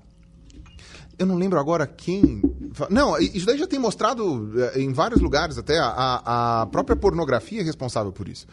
Eu 1.19 1.27
não 1.27 1.37
lembro 1.37 1.61
agora 1.61 1.87
quem. 1.87 2.41
Não, 2.89 3.19
isso 3.19 3.45
daí 3.45 3.59
já 3.59 3.67
tem 3.67 3.79
mostrado 3.79 4.51
em 4.75 4.91
vários 4.93 5.21
lugares 5.21 5.59
até. 5.59 5.79
A, 5.79 6.63
a 6.63 6.67
própria 6.67 6.97
pornografia 6.97 7.61
é 7.61 7.65
responsável 7.65 8.13
por 8.13 8.27
isso. 8.27 8.47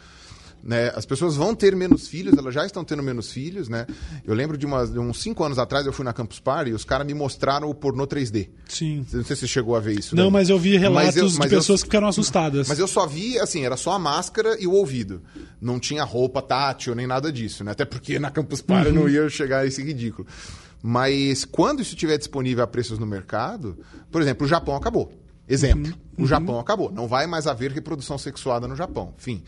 Né? 0.64 0.90
As 0.94 1.04
pessoas 1.04 1.36
vão 1.36 1.54
ter 1.54 1.76
menos 1.76 2.08
filhos, 2.08 2.38
elas 2.38 2.54
já 2.54 2.64
estão 2.64 2.82
tendo 2.82 3.02
menos 3.02 3.30
filhos, 3.30 3.68
né? 3.68 3.86
Eu 4.24 4.32
lembro 4.32 4.56
de, 4.56 4.64
umas, 4.64 4.90
de 4.90 4.98
uns 4.98 5.20
cinco 5.20 5.44
anos 5.44 5.58
atrás, 5.58 5.84
eu 5.84 5.92
fui 5.92 6.06
na 6.06 6.12
Campus 6.14 6.40
Party 6.40 6.70
e 6.70 6.72
os 6.72 6.84
caras 6.86 7.06
me 7.06 7.12
mostraram 7.12 7.68
o 7.68 7.74
pornô 7.74 8.06
3D. 8.06 8.48
Sim. 8.66 9.04
Não 9.12 9.22
sei 9.22 9.36
se 9.36 9.42
você 9.42 9.46
chegou 9.46 9.76
a 9.76 9.80
ver 9.80 9.98
isso. 9.98 10.16
Não, 10.16 10.24
daí. 10.24 10.32
mas 10.32 10.48
eu 10.48 10.58
vi 10.58 10.78
relatos 10.78 11.16
eu, 11.16 11.28
de 11.28 11.38
pessoas 11.48 11.80
eu, 11.80 11.84
que 11.84 11.90
ficaram 11.90 12.08
assustadas. 12.08 12.66
Mas 12.66 12.78
eu 12.78 12.88
só 12.88 13.06
vi, 13.06 13.38
assim, 13.38 13.66
era 13.66 13.76
só 13.76 13.92
a 13.92 13.98
máscara 13.98 14.56
e 14.58 14.66
o 14.66 14.72
ouvido. 14.72 15.20
Não 15.60 15.78
tinha 15.78 16.02
roupa 16.02 16.40
tátil 16.40 16.94
nem 16.94 17.06
nada 17.06 17.30
disso, 17.30 17.62
né? 17.62 17.72
Até 17.72 17.84
porque 17.84 18.18
na 18.18 18.30
Campus 18.30 18.62
Party 18.62 18.88
uhum. 18.88 18.94
não 18.94 19.08
ia 19.08 19.28
chegar 19.28 19.60
a 19.60 19.66
esse 19.66 19.82
ridículo. 19.82 20.26
Mas 20.82 21.44
quando 21.44 21.82
isso 21.82 21.94
estiver 21.94 22.16
disponível 22.16 22.64
a 22.64 22.66
preços 22.66 22.98
no 22.98 23.06
mercado, 23.06 23.78
por 24.10 24.22
exemplo, 24.22 24.46
o 24.46 24.48
Japão 24.48 24.76
acabou. 24.76 25.12
Exemplo, 25.46 25.92
uhum. 26.16 26.24
o 26.24 26.26
Japão 26.26 26.54
uhum. 26.54 26.60
acabou. 26.60 26.90
Não 26.90 27.06
vai 27.06 27.26
mais 27.26 27.46
haver 27.46 27.70
reprodução 27.70 28.16
sexuada 28.16 28.66
no 28.66 28.74
Japão. 28.74 29.12
Fim. 29.18 29.42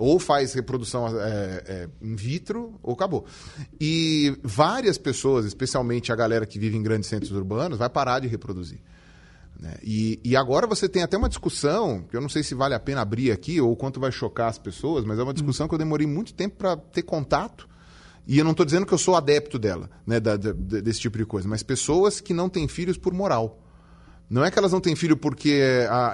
Ou 0.00 0.18
faz 0.18 0.54
reprodução 0.54 1.06
é, 1.06 1.62
é, 1.66 1.88
in 2.00 2.16
vitro, 2.16 2.80
ou 2.82 2.94
acabou. 2.94 3.26
E 3.78 4.34
várias 4.42 4.96
pessoas, 4.96 5.44
especialmente 5.44 6.10
a 6.10 6.16
galera 6.16 6.46
que 6.46 6.58
vive 6.58 6.74
em 6.74 6.82
grandes 6.82 7.06
centros 7.06 7.30
urbanos, 7.32 7.76
vai 7.76 7.90
parar 7.90 8.18
de 8.20 8.26
reproduzir. 8.26 8.80
Né? 9.60 9.74
E, 9.82 10.18
e, 10.24 10.34
agora 10.34 10.66
você 10.66 10.88
tem 10.88 11.02
até 11.02 11.18
uma 11.18 11.28
discussão, 11.28 12.02
que 12.10 12.16
eu 12.16 12.20
não 12.22 12.30
sei 12.30 12.42
se 12.42 12.54
vale 12.54 12.74
a 12.74 12.80
pena 12.80 13.02
abrir 13.02 13.30
aqui 13.30 13.60
ou 13.60 13.76
quanto 13.76 14.00
vai 14.00 14.10
chocar 14.10 14.48
as 14.48 14.58
pessoas, 14.58 15.04
mas 15.04 15.18
é 15.18 15.22
uma 15.22 15.34
discussão 15.34 15.68
que 15.68 15.74
eu 15.74 15.78
demorei 15.78 16.06
muito 16.06 16.32
tempo 16.32 16.56
para 16.56 16.78
ter 16.78 17.02
contato. 17.02 17.68
E 18.26 18.38
eu 18.38 18.44
não 18.44 18.52
estou 18.52 18.64
dizendo 18.64 18.86
que 18.86 18.94
eu 18.94 18.98
sou 18.98 19.14
adepto 19.14 19.58
dela, 19.58 19.90
né, 20.06 20.18
da, 20.18 20.38
da, 20.38 20.52
desse 20.52 21.00
tipo 21.00 21.18
de 21.18 21.26
coisa, 21.26 21.46
mas 21.46 21.62
pessoas 21.62 22.22
que 22.22 22.32
não 22.32 22.48
têm 22.48 22.66
filhos 22.66 22.96
por 22.96 23.12
moral. 23.12 23.59
Não 24.30 24.44
é 24.44 24.50
que 24.50 24.56
elas 24.56 24.70
não 24.70 24.80
têm 24.80 24.94
filho 24.94 25.16
porque 25.16 25.60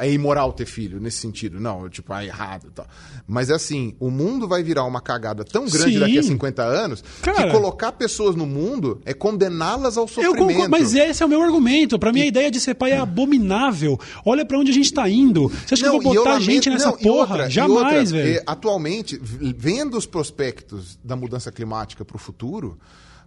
é 0.00 0.10
imoral 0.10 0.50
ter 0.50 0.64
filho, 0.64 0.98
nesse 0.98 1.18
sentido. 1.18 1.60
Não, 1.60 1.86
tipo, 1.90 2.14
é 2.14 2.24
errado 2.24 2.68
e 2.68 2.70
tal. 2.70 2.86
Mas 3.28 3.50
é 3.50 3.54
assim, 3.54 3.94
o 4.00 4.10
mundo 4.10 4.48
vai 4.48 4.62
virar 4.62 4.84
uma 4.84 5.02
cagada 5.02 5.44
tão 5.44 5.66
grande 5.66 5.92
Sim. 5.92 5.98
daqui 5.98 6.18
a 6.18 6.22
50 6.22 6.62
anos 6.62 7.04
Cara, 7.20 7.44
que 7.44 7.50
colocar 7.50 7.92
pessoas 7.92 8.34
no 8.34 8.46
mundo 8.46 9.02
é 9.04 9.12
condená-las 9.12 9.98
ao 9.98 10.08
sofrimento. 10.08 10.38
Concordo, 10.38 10.70
mas 10.70 10.94
esse 10.94 11.22
é 11.22 11.26
o 11.26 11.28
meu 11.28 11.42
argumento. 11.42 11.98
Para 11.98 12.10
mim, 12.10 12.22
a 12.22 12.26
ideia 12.26 12.50
de 12.50 12.58
ser 12.58 12.74
pai 12.74 12.92
é 12.92 12.98
abominável. 12.98 14.00
Olha 14.24 14.46
para 14.46 14.58
onde 14.58 14.70
a 14.70 14.74
gente 14.74 14.94
tá 14.94 15.06
indo. 15.08 15.48
Você 15.48 15.74
acha 15.74 15.84
não, 15.84 15.92
que 15.92 15.98
eu 15.98 16.02
vou 16.02 16.14
botar 16.14 16.30
lamento, 16.30 16.50
gente 16.50 16.70
nessa 16.70 16.86
não, 16.86 16.96
porra? 16.96 17.34
Outra, 17.34 17.50
Jamais, 17.50 18.10
velho. 18.10 18.42
atualmente, 18.46 19.20
vendo 19.20 19.96
os 19.96 20.06
prospectos 20.06 20.98
da 21.04 21.14
mudança 21.16 21.52
climática 21.52 22.02
para 22.02 22.16
o 22.16 22.18
futuro 22.18 22.78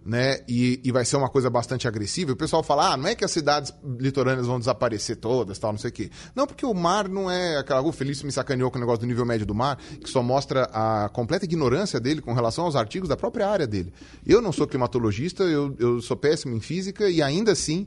né? 0.04 0.40
E, 0.48 0.80
e 0.82 0.90
vai 0.90 1.04
ser 1.04 1.16
uma 1.16 1.28
coisa 1.28 1.50
bastante 1.50 1.86
agressiva. 1.86 2.32
O 2.32 2.36
pessoal 2.36 2.62
fala, 2.62 2.92
ah, 2.92 2.96
não 2.96 3.08
é 3.08 3.14
que 3.14 3.24
as 3.24 3.30
cidades 3.30 3.72
litorâneas 3.98 4.46
vão 4.46 4.58
desaparecer 4.58 5.16
todas, 5.16 5.58
tal, 5.58 5.72
não 5.72 5.78
sei 5.78 5.90
o 5.90 5.92
quê. 5.92 6.10
Não, 6.34 6.46
porque 6.46 6.64
o 6.64 6.74
mar 6.74 7.08
não 7.08 7.30
é 7.30 7.58
aquela. 7.58 7.82
O 7.82 7.92
Felício 7.92 8.26
me 8.26 8.32
sacaneou 8.32 8.70
com 8.70 8.78
o 8.78 8.80
negócio 8.80 9.00
do 9.00 9.06
nível 9.06 9.24
médio 9.24 9.46
do 9.46 9.54
mar, 9.54 9.78
que 10.02 10.08
só 10.08 10.22
mostra 10.22 10.64
a 10.72 11.08
completa 11.10 11.44
ignorância 11.44 12.00
dele 12.00 12.20
com 12.20 12.32
relação 12.32 12.64
aos 12.64 12.76
artigos 12.76 13.08
da 13.08 13.16
própria 13.16 13.48
área 13.48 13.66
dele. 13.66 13.92
Eu 14.26 14.40
não 14.40 14.52
sou 14.52 14.66
climatologista, 14.66 15.44
eu, 15.44 15.76
eu 15.78 16.00
sou 16.00 16.16
péssimo 16.16 16.56
em 16.56 16.60
física 16.60 17.08
e 17.08 17.22
ainda 17.22 17.52
assim 17.52 17.86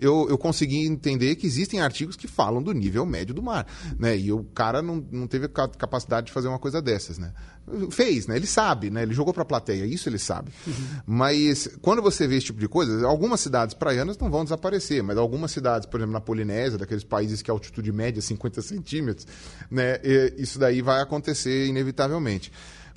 eu, 0.00 0.26
eu 0.30 0.38
consegui 0.38 0.86
entender 0.86 1.36
que 1.36 1.46
existem 1.46 1.80
artigos 1.80 2.16
que 2.16 2.26
falam 2.26 2.62
do 2.62 2.72
nível 2.72 3.04
médio 3.04 3.34
do 3.34 3.42
mar, 3.42 3.66
né? 3.98 4.16
E 4.16 4.32
o 4.32 4.44
cara 4.44 4.80
não, 4.80 5.04
não 5.10 5.26
teve 5.26 5.46
capacidade 5.48 6.28
de 6.28 6.32
fazer 6.32 6.48
uma 6.48 6.58
coisa 6.58 6.80
dessas, 6.80 7.18
né? 7.18 7.32
Fez, 7.90 8.26
né? 8.26 8.36
Ele 8.36 8.46
sabe, 8.46 8.90
né? 8.90 9.02
Ele 9.02 9.14
jogou 9.14 9.32
para 9.32 9.42
a 9.42 9.46
plateia, 9.46 9.84
isso 9.86 10.08
ele 10.08 10.18
sabe. 10.18 10.50
Uhum. 10.66 10.74
Mas 11.06 11.68
quando 11.80 12.02
você 12.02 12.26
vê 12.26 12.36
esse 12.36 12.46
tipo 12.46 12.58
de 12.58 12.66
coisa, 12.66 13.06
algumas 13.06 13.40
cidades 13.40 13.74
praianas 13.74 14.18
não 14.18 14.30
vão 14.30 14.42
desaparecer, 14.42 15.02
mas 15.02 15.16
algumas 15.16 15.52
cidades, 15.52 15.86
por 15.86 16.00
exemplo, 16.00 16.12
na 16.12 16.20
Polinésia, 16.20 16.78
daqueles 16.78 17.04
países 17.04 17.42
que 17.42 17.50
a 17.50 17.54
altitude 17.54 17.92
média 17.92 18.18
é 18.18 18.22
50 18.22 18.60
centímetros, 18.62 19.26
né? 19.70 20.00
Isso 20.36 20.58
daí 20.58 20.82
vai 20.82 21.00
acontecer 21.00 21.66
inevitavelmente. 21.66 22.50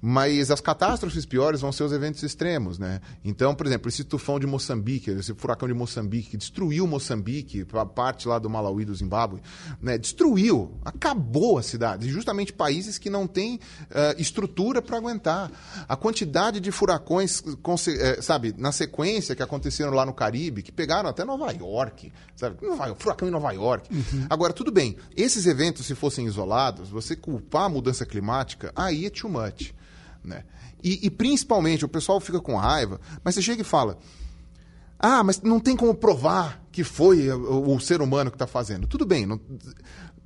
Mas 0.05 0.51
as 0.51 0.59
catástrofes 0.59 1.25
piores 1.25 1.61
vão 1.61 1.71
ser 1.71 1.85
os 1.85 1.93
eventos 1.93 2.21
extremos, 2.23 2.77
né? 2.77 2.99
Então, 3.23 3.55
por 3.55 3.65
exemplo, 3.65 3.87
esse 3.87 4.03
tufão 4.03 4.37
de 4.37 4.45
Moçambique, 4.45 5.09
esse 5.11 5.33
furacão 5.33 5.65
de 5.65 5.73
Moçambique, 5.73 6.31
que 6.31 6.35
destruiu 6.35 6.85
Moçambique, 6.85 7.65
a 7.71 7.85
parte 7.85 8.27
lá 8.27 8.37
do 8.37 8.49
Malawi, 8.49 8.83
do 8.83 8.93
Zimbábue, 8.93 9.41
né? 9.81 9.97
destruiu, 9.97 10.77
acabou 10.83 11.57
a 11.57 11.63
cidade. 11.63 12.09
Justamente 12.09 12.51
países 12.51 12.97
que 12.97 13.09
não 13.09 13.25
têm 13.25 13.55
uh, 13.55 14.19
estrutura 14.19 14.81
para 14.81 14.97
aguentar. 14.97 15.49
A 15.87 15.95
quantidade 15.95 16.59
de 16.59 16.69
furacões, 16.69 17.41
eh, 17.87 18.21
sabe, 18.21 18.53
na 18.57 18.73
sequência 18.73 19.33
que 19.33 19.41
aconteceram 19.41 19.93
lá 19.93 20.05
no 20.05 20.13
Caribe, 20.13 20.63
que 20.63 20.71
pegaram 20.73 21.09
até 21.09 21.23
Nova 21.23 21.49
York, 21.49 22.11
sabe? 22.35 22.57
Furacão 22.99 23.29
em 23.29 23.31
Nova 23.31 23.53
York. 23.53 23.87
Uhum. 23.89 24.27
Agora, 24.29 24.51
tudo 24.51 24.69
bem, 24.69 24.97
esses 25.15 25.45
eventos, 25.45 25.85
se 25.85 25.95
fossem 25.95 26.25
isolados, 26.25 26.89
você 26.89 27.15
culpar 27.15 27.63
a 27.63 27.69
mudança 27.69 28.05
climática, 28.05 28.69
aí 28.75 29.05
é 29.05 29.09
too 29.09 29.29
much. 29.29 29.73
Né? 30.23 30.43
E, 30.83 31.07
e, 31.07 31.09
principalmente, 31.09 31.85
o 31.85 31.89
pessoal 31.89 32.19
fica 32.19 32.39
com 32.39 32.55
raiva, 32.55 32.99
mas 33.23 33.35
você 33.35 33.41
chega 33.41 33.61
e 33.61 33.65
fala: 33.65 33.97
ah, 34.99 35.23
mas 35.23 35.41
não 35.41 35.59
tem 35.59 35.75
como 35.75 35.93
provar 35.93 36.61
que 36.71 36.83
foi 36.83 37.29
o, 37.29 37.75
o 37.75 37.79
ser 37.79 38.01
humano 38.01 38.31
que 38.31 38.35
está 38.35 38.47
fazendo. 38.47 38.87
Tudo 38.87 39.05
bem, 39.05 39.25
não, 39.25 39.39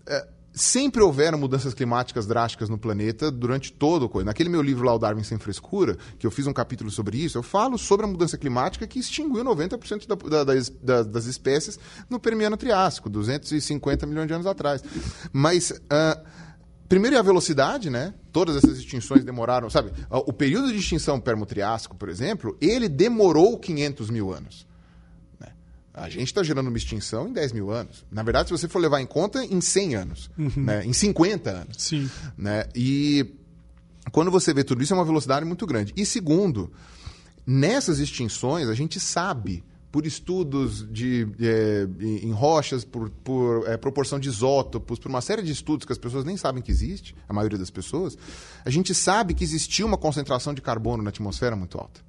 é, 0.05 0.27
sempre 0.53 1.01
houveram 1.01 1.37
mudanças 1.37 1.73
climáticas 1.73 2.25
drásticas 2.25 2.69
no 2.69 2.77
planeta 2.77 3.29
durante 3.31 3.71
todo 3.71 4.03
o 4.03 4.09
coisa. 4.09 4.25
Naquele 4.25 4.49
meu 4.49 4.61
livro 4.61 4.85
lá, 4.85 4.93
O 4.93 4.99
Darwin 4.99 5.23
Sem 5.23 5.37
Frescura, 5.37 5.97
que 6.17 6.25
eu 6.25 6.31
fiz 6.31 6.47
um 6.47 6.53
capítulo 6.53 6.89
sobre 6.89 7.17
isso, 7.17 7.37
eu 7.37 7.43
falo 7.43 7.77
sobre 7.77 8.05
a 8.05 8.09
mudança 8.09 8.37
climática 8.37 8.87
que 8.87 8.99
extinguiu 8.99 9.43
90% 9.43 10.07
da, 10.07 10.43
da, 10.43 10.43
das, 10.43 10.69
das, 11.05 11.25
espécies 11.25 11.79
no 12.09 12.19
Permiano 12.19 12.57
Triássico, 12.57 13.09
250 13.09 14.05
milhões 14.05 14.27
de 14.27 14.33
anos 14.33 14.47
atrás. 14.47 14.83
Mas. 15.31 15.71
Uh, 15.71 16.47
Primeiro 16.87 17.17
é 17.17 17.19
a 17.19 17.23
velocidade, 17.23 17.89
né? 17.89 18.13
Todas 18.37 18.57
essas 18.57 18.77
extinções 18.77 19.23
demoraram, 19.23 19.67
sabe? 19.67 19.91
O 20.11 20.31
período 20.31 20.71
de 20.71 20.77
extinção 20.77 21.19
permo-triássico, 21.19 21.95
por 21.95 22.07
exemplo, 22.07 22.55
ele 22.61 22.87
demorou 22.87 23.57
500 23.57 24.11
mil 24.11 24.31
anos. 24.31 24.67
Né? 25.39 25.47
A 25.91 26.07
gente 26.07 26.27
está 26.27 26.43
gerando 26.43 26.67
uma 26.67 26.77
extinção 26.77 27.29
em 27.29 27.33
10 27.33 27.51
mil 27.51 27.71
anos. 27.71 28.05
Na 28.11 28.21
verdade, 28.21 28.49
se 28.49 28.51
você 28.51 28.67
for 28.67 28.77
levar 28.77 29.01
em 29.01 29.07
conta, 29.07 29.43
em 29.43 29.59
100 29.59 29.95
anos, 29.95 30.29
uhum. 30.37 30.51
né? 30.55 30.85
em 30.85 30.93
50 30.93 31.49
anos. 31.49 31.77
Sim. 31.79 32.07
Né? 32.37 32.65
E 32.75 33.25
quando 34.11 34.29
você 34.29 34.53
vê 34.53 34.63
tudo 34.63 34.83
isso, 34.83 34.93
é 34.93 34.95
uma 34.95 35.03
velocidade 35.03 35.43
muito 35.43 35.65
grande. 35.65 35.91
E 35.97 36.05
segundo, 36.05 36.71
nessas 37.43 37.97
extinções, 37.97 38.67
a 38.67 38.75
gente 38.75 38.99
sabe 38.99 39.63
por 39.91 40.05
estudos 40.05 40.85
de, 40.91 41.27
é, 41.39 41.87
em 41.99 42.31
rochas, 42.31 42.83
por, 42.83 43.09
por 43.09 43.67
é, 43.67 43.77
proporção 43.77 44.19
de 44.19 44.27
isótopos, 44.27 44.99
por 44.99 45.09
uma 45.09 45.21
série 45.21 45.41
de 45.41 45.51
estudos 45.51 45.85
que 45.85 45.91
as 45.91 45.97
pessoas 45.97 46.25
nem 46.25 46.35
sabem 46.35 46.61
que 46.61 46.71
existe, 46.71 47.15
a 47.27 47.33
maioria 47.33 47.57
das 47.57 47.69
pessoas, 47.69 48.17
a 48.65 48.69
gente 48.69 48.93
sabe 48.93 49.33
que 49.33 49.43
existia 49.43 49.85
uma 49.85 49.97
concentração 49.97 50.53
de 50.53 50.61
carbono 50.61 51.03
na 51.03 51.09
atmosfera 51.09 51.55
muito 51.55 51.77
alta. 51.77 52.01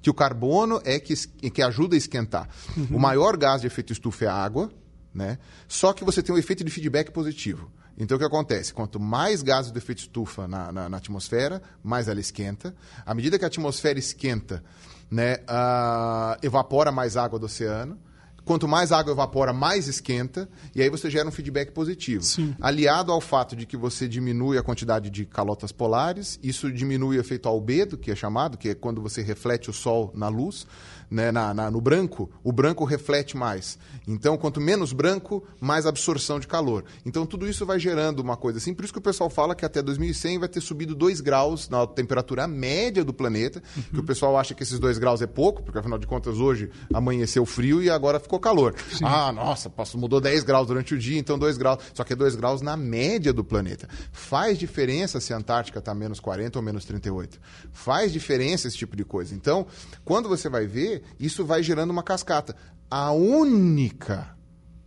Que 0.00 0.08
o 0.08 0.14
carbono 0.14 0.80
é 0.84 0.98
que, 0.98 1.14
que 1.50 1.62
ajuda 1.62 1.94
a 1.94 1.98
esquentar. 1.98 2.48
Uhum. 2.76 2.96
O 2.96 2.98
maior 2.98 3.36
gás 3.36 3.60
de 3.60 3.66
efeito 3.66 3.92
estufa 3.92 4.24
é 4.24 4.28
a 4.28 4.34
água, 4.34 4.70
né? 5.12 5.38
só 5.68 5.92
que 5.92 6.04
você 6.04 6.22
tem 6.22 6.34
um 6.34 6.38
efeito 6.38 6.64
de 6.64 6.70
feedback 6.70 7.10
positivo. 7.10 7.70
Então 7.98 8.16
o 8.16 8.18
que 8.18 8.26
acontece? 8.26 8.74
Quanto 8.74 9.00
mais 9.00 9.42
gases 9.42 9.72
do 9.72 9.78
efeito 9.78 10.00
estufa 10.00 10.46
na, 10.46 10.70
na, 10.70 10.88
na 10.88 10.96
atmosfera, 10.98 11.62
mais 11.82 12.08
ela 12.08 12.20
esquenta. 12.20 12.74
À 13.04 13.14
medida 13.14 13.38
que 13.38 13.44
a 13.44 13.48
atmosfera 13.48 13.98
esquenta, 13.98 14.62
né, 15.10 15.36
uh, 15.48 16.36
evapora 16.42 16.90
mais 16.90 17.16
água 17.16 17.38
do 17.38 17.46
oceano. 17.46 17.98
Quanto 18.46 18.68
mais 18.68 18.92
água 18.92 19.12
evapora, 19.12 19.52
mais 19.52 19.88
esquenta, 19.88 20.48
e 20.72 20.80
aí 20.80 20.88
você 20.88 21.10
gera 21.10 21.28
um 21.28 21.32
feedback 21.32 21.72
positivo. 21.72 22.22
Sim. 22.22 22.54
Aliado 22.60 23.10
ao 23.10 23.20
fato 23.20 23.56
de 23.56 23.66
que 23.66 23.76
você 23.76 24.06
diminui 24.06 24.56
a 24.56 24.62
quantidade 24.62 25.10
de 25.10 25.26
calotas 25.26 25.72
polares, 25.72 26.38
isso 26.42 26.72
diminui 26.72 27.18
o 27.18 27.20
efeito 27.20 27.48
albedo, 27.48 27.98
que 27.98 28.08
é 28.10 28.14
chamado, 28.14 28.56
que 28.56 28.68
é 28.68 28.74
quando 28.74 29.02
você 29.02 29.20
reflete 29.20 29.68
o 29.68 29.72
sol 29.72 30.12
na 30.14 30.28
luz 30.28 30.64
né, 31.10 31.30
na, 31.30 31.54
na, 31.54 31.70
no 31.70 31.80
branco, 31.80 32.30
o 32.42 32.52
branco 32.52 32.84
reflete 32.84 33.36
mais. 33.36 33.78
Então, 34.06 34.36
quanto 34.36 34.60
menos 34.60 34.92
branco, 34.92 35.44
mais 35.60 35.86
absorção 35.86 36.38
de 36.38 36.46
calor. 36.46 36.84
Então, 37.04 37.26
tudo 37.26 37.48
isso 37.48 37.64
vai 37.64 37.78
gerando 37.78 38.20
uma 38.20 38.36
coisa 38.36 38.58
assim. 38.58 38.74
Por 38.74 38.84
isso 38.84 38.92
que 38.92 38.98
o 38.98 39.02
pessoal 39.02 39.30
fala 39.30 39.54
que 39.54 39.64
até 39.64 39.82
2100 39.82 40.38
vai 40.38 40.48
ter 40.48 40.60
subido 40.60 40.94
2 40.94 41.20
graus 41.20 41.68
na 41.68 41.86
temperatura 41.86 42.46
média 42.46 43.04
do 43.04 43.12
planeta, 43.12 43.62
uhum. 43.76 43.82
que 43.82 44.00
o 44.00 44.04
pessoal 44.04 44.36
acha 44.36 44.54
que 44.54 44.62
esses 44.62 44.78
2 44.78 44.98
graus 44.98 45.22
é 45.22 45.26
pouco, 45.26 45.62
porque 45.62 45.78
afinal 45.78 45.98
de 45.98 46.06
contas 46.06 46.38
hoje 46.38 46.70
amanheceu 46.92 47.44
frio 47.44 47.82
e 47.82 47.90
agora 47.90 48.20
ficou 48.20 48.35
calor. 48.38 48.74
Sim. 48.92 49.04
Ah, 49.04 49.32
nossa, 49.32 49.68
passou, 49.68 50.00
mudou 50.00 50.20
10 50.20 50.44
graus 50.44 50.66
durante 50.66 50.94
o 50.94 50.98
dia, 50.98 51.18
então 51.18 51.38
2 51.38 51.56
graus. 51.56 51.82
Só 51.94 52.04
que 52.04 52.12
é 52.12 52.16
2 52.16 52.36
graus 52.36 52.60
na 52.60 52.76
média 52.76 53.32
do 53.32 53.44
planeta. 53.44 53.88
Faz 54.12 54.58
diferença 54.58 55.20
se 55.20 55.32
a 55.32 55.36
Antártica 55.36 55.78
está 55.78 55.94
menos 55.94 56.20
40 56.20 56.58
ou 56.58 56.62
menos 56.62 56.84
38. 56.84 57.38
Faz 57.72 58.12
diferença 58.12 58.68
esse 58.68 58.76
tipo 58.76 58.96
de 58.96 59.04
coisa. 59.04 59.34
Então, 59.34 59.66
quando 60.04 60.28
você 60.28 60.48
vai 60.48 60.66
ver, 60.66 61.02
isso 61.18 61.44
vai 61.44 61.62
gerando 61.62 61.90
uma 61.90 62.02
cascata. 62.02 62.56
A 62.90 63.10
única 63.12 64.36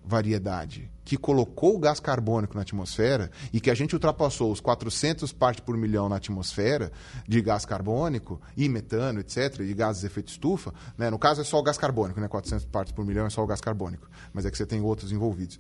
variedade 0.04 0.90
que 1.10 1.18
colocou 1.18 1.76
o 1.76 1.80
gás 1.80 2.00
carbônico 2.00 2.54
na 2.54 2.62
atmosfera 2.62 3.32
e 3.52 3.60
que 3.60 3.72
a 3.72 3.74
gente 3.74 3.96
ultrapassou 3.96 4.52
os 4.52 4.60
400 4.60 5.34
partes 5.34 5.60
por 5.60 5.76
milhão 5.76 6.08
na 6.08 6.18
atmosfera 6.18 6.92
de 7.28 7.42
gás 7.42 7.66
carbônico 7.66 8.40
e 8.56 8.70
metano, 8.70 9.20
etc., 9.20 9.62
e 9.62 9.74
gases 9.74 10.02
de 10.02 10.06
efeito 10.06 10.28
estufa, 10.28 10.72
né? 10.96 11.10
no 11.10 11.18
caso 11.18 11.42
é 11.42 11.44
só 11.44 11.58
o 11.58 11.64
gás 11.64 11.80
carbônico, 11.80 12.22
né? 12.22 12.28
400 12.28 12.64
partes 12.66 12.94
por 12.94 13.04
milhão 13.04 13.26
é 13.26 13.30
só 13.32 13.44
o 13.44 13.48
gás 13.48 13.60
carbônico, 13.60 14.08
mas 14.32 14.46
é 14.46 14.52
que 14.52 14.58
você 14.58 14.68
tem 14.68 14.82
outros 14.82 15.12
envolvidos. 15.12 15.58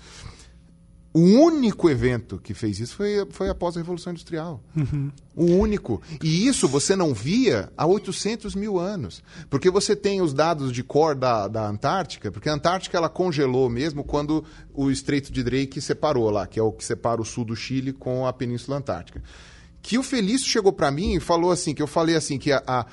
O 1.11 1.21
único 1.21 1.89
evento 1.89 2.37
que 2.37 2.53
fez 2.53 2.79
isso 2.79 2.95
foi, 2.95 3.25
foi 3.31 3.49
após 3.49 3.75
a 3.75 3.79
Revolução 3.79 4.11
Industrial. 4.11 4.61
Uhum. 4.77 5.11
O 5.35 5.45
único. 5.45 5.99
E 6.23 6.45
isso 6.45 6.67
você 6.67 6.95
não 6.95 7.15
via 7.15 7.71
há 7.75 7.87
800 7.87 8.53
mil 8.53 8.77
anos. 8.77 9.23
Porque 9.49 9.71
você 9.71 9.95
tem 9.95 10.21
os 10.21 10.35
dados 10.35 10.71
de 10.71 10.83
cor 10.83 11.15
da, 11.15 11.47
da 11.47 11.67
Antártica, 11.67 12.31
porque 12.31 12.47
a 12.47 12.53
Antártica 12.53 12.95
ela 12.95 13.09
congelou 13.09 13.69
mesmo 13.69 14.03
quando 14.03 14.45
o 14.71 14.91
Estreito 14.91 15.31
de 15.31 15.43
Drake 15.43 15.81
separou 15.81 16.29
lá, 16.29 16.45
que 16.45 16.59
é 16.59 16.63
o 16.63 16.71
que 16.71 16.85
separa 16.85 17.19
o 17.19 17.25
sul 17.25 17.43
do 17.43 17.55
Chile 17.55 17.91
com 17.91 18.27
a 18.27 18.31
Península 18.31 18.77
Antártica. 18.77 19.23
Que 19.81 19.97
o 19.97 20.03
Felício 20.03 20.47
chegou 20.47 20.71
para 20.71 20.91
mim 20.91 21.15
e 21.15 21.19
falou 21.19 21.51
assim, 21.51 21.73
que 21.73 21.81
eu 21.81 21.87
falei 21.87 22.15
assim, 22.15 22.37
que 22.37 22.51
a, 22.51 22.61
a, 22.67 22.85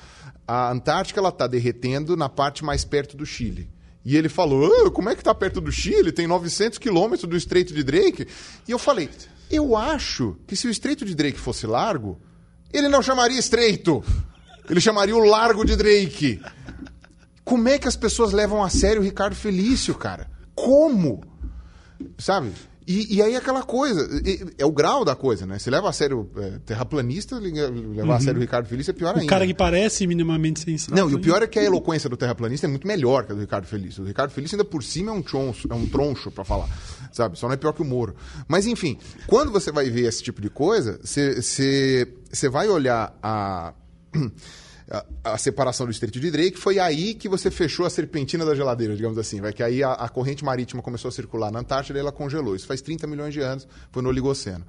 a 0.47 0.71
Antártica 0.71 1.19
ela 1.19 1.29
está 1.29 1.45
derretendo 1.45 2.17
na 2.17 2.29
parte 2.29 2.65
mais 2.65 2.83
perto 2.83 3.15
do 3.15 3.27
Chile. 3.27 3.69
E 4.07 4.15
ele 4.15 4.29
falou: 4.29 4.71
oh, 4.85 4.89
como 4.89 5.09
é 5.09 5.15
que 5.15 5.19
está 5.19 5.35
perto 5.35 5.59
do 5.59 5.69
Chile? 5.69 6.13
Tem 6.13 6.25
900 6.25 6.79
quilômetros 6.79 7.29
do 7.29 7.35
Estreito 7.35 7.73
de 7.73 7.83
Drake. 7.83 8.25
E 8.65 8.71
eu 8.71 8.79
falei: 8.79 9.09
eu 9.51 9.75
acho 9.75 10.37
que 10.47 10.55
se 10.55 10.65
o 10.65 10.71
Estreito 10.71 11.03
de 11.03 11.13
Drake 11.13 11.37
fosse 11.37 11.67
largo, 11.67 12.17
ele 12.71 12.87
não 12.87 13.03
chamaria 13.03 13.37
Estreito. 13.37 14.01
Ele 14.69 14.79
chamaria 14.79 15.13
o 15.13 15.25
Largo 15.25 15.65
de 15.65 15.75
Drake. 15.75 16.41
Como 17.43 17.67
é 17.67 17.77
que 17.77 17.87
as 17.87 17.97
pessoas 17.97 18.31
levam 18.31 18.63
a 18.63 18.69
sério 18.69 19.01
o 19.01 19.03
Ricardo 19.03 19.35
Felício, 19.35 19.93
cara? 19.93 20.31
Como? 20.55 21.21
Sabe? 22.17 22.53
E, 22.87 23.17
e 23.17 23.21
aí 23.21 23.35
aquela 23.35 23.63
coisa, 23.63 24.07
é 24.57 24.65
o 24.65 24.71
grau 24.71 25.03
da 25.03 25.13
coisa, 25.13 25.45
né? 25.45 25.59
Se 25.59 25.69
leva 25.69 25.89
a 25.89 25.91
sério 25.91 26.29
é, 26.37 26.51
terraplanista, 26.65 27.37
levar 27.37 28.05
uhum. 28.05 28.11
a 28.13 28.19
sério 28.21 28.37
o 28.37 28.41
Ricardo 28.41 28.65
Felício 28.65 28.91
é 28.91 28.93
pior 28.93 29.13
o 29.13 29.19
ainda. 29.19 29.25
O 29.25 29.27
cara 29.27 29.45
que 29.45 29.53
parece 29.53 30.07
minimamente 30.07 30.61
sensato. 30.61 30.95
Não, 30.95 31.09
e 31.09 31.15
o 31.15 31.19
pior 31.19 31.43
é 31.43 31.47
que 31.47 31.59
a 31.59 31.63
eloquência 31.63 32.09
do 32.09 32.15
terraplanista 32.15 32.65
é 32.65 32.69
muito 32.69 32.87
melhor 32.87 33.25
que 33.25 33.33
a 33.33 33.35
do 33.35 33.41
Ricardo 33.41 33.67
Felício. 33.67 34.03
O 34.03 34.07
Ricardo 34.07 34.31
Felício 34.31 34.55
ainda 34.55 34.63
por 34.63 34.81
cima 34.81 35.11
é 35.11 35.13
um 35.13 35.21
troncho, 35.21 35.67
é 35.69 35.73
um 35.73 35.85
troncho 35.85 36.31
para 36.31 36.45
falar, 36.45 36.69
sabe? 37.11 37.37
Só 37.37 37.47
não 37.47 37.55
é 37.55 37.57
pior 37.57 37.73
que 37.73 37.81
o 37.81 37.85
Moro. 37.85 38.15
Mas 38.47 38.65
enfim, 38.65 38.97
quando 39.27 39.51
você 39.51 39.69
vai 39.69 39.89
ver 39.89 40.07
esse 40.07 40.23
tipo 40.23 40.39
de 40.41 40.49
coisa, 40.49 40.97
você 41.03 42.07
vai 42.49 42.69
olhar 42.69 43.17
a 43.21 43.73
a, 44.89 45.05
a, 45.33 45.37
separação 45.37 45.85
do 45.85 45.91
Estreito 45.91 46.19
de 46.19 46.31
Drake, 46.31 46.57
foi 46.57 46.79
aí 46.79 47.13
que 47.13 47.27
você 47.27 47.51
fechou 47.51 47.85
a 47.85 47.89
serpentina 47.89 48.45
da 48.45 48.55
geladeira, 48.55 48.95
digamos 48.95 49.17
assim. 49.17 49.41
Vai 49.41 49.51
que 49.51 49.61
aí 49.61 49.83
a, 49.83 49.93
a 49.93 50.09
corrente 50.09 50.45
marítima 50.45 50.81
começou 50.81 51.09
a 51.09 51.11
circular 51.11 51.51
na 51.51 51.59
Antártida 51.59 51.99
e 51.99 52.01
ela 52.01 52.11
congelou. 52.11 52.55
Isso 52.55 52.65
faz 52.65 52.81
30 52.81 53.05
milhões 53.07 53.33
de 53.33 53.41
anos, 53.41 53.67
foi 53.91 54.01
no 54.01 54.09
Oligoceno. 54.09 54.65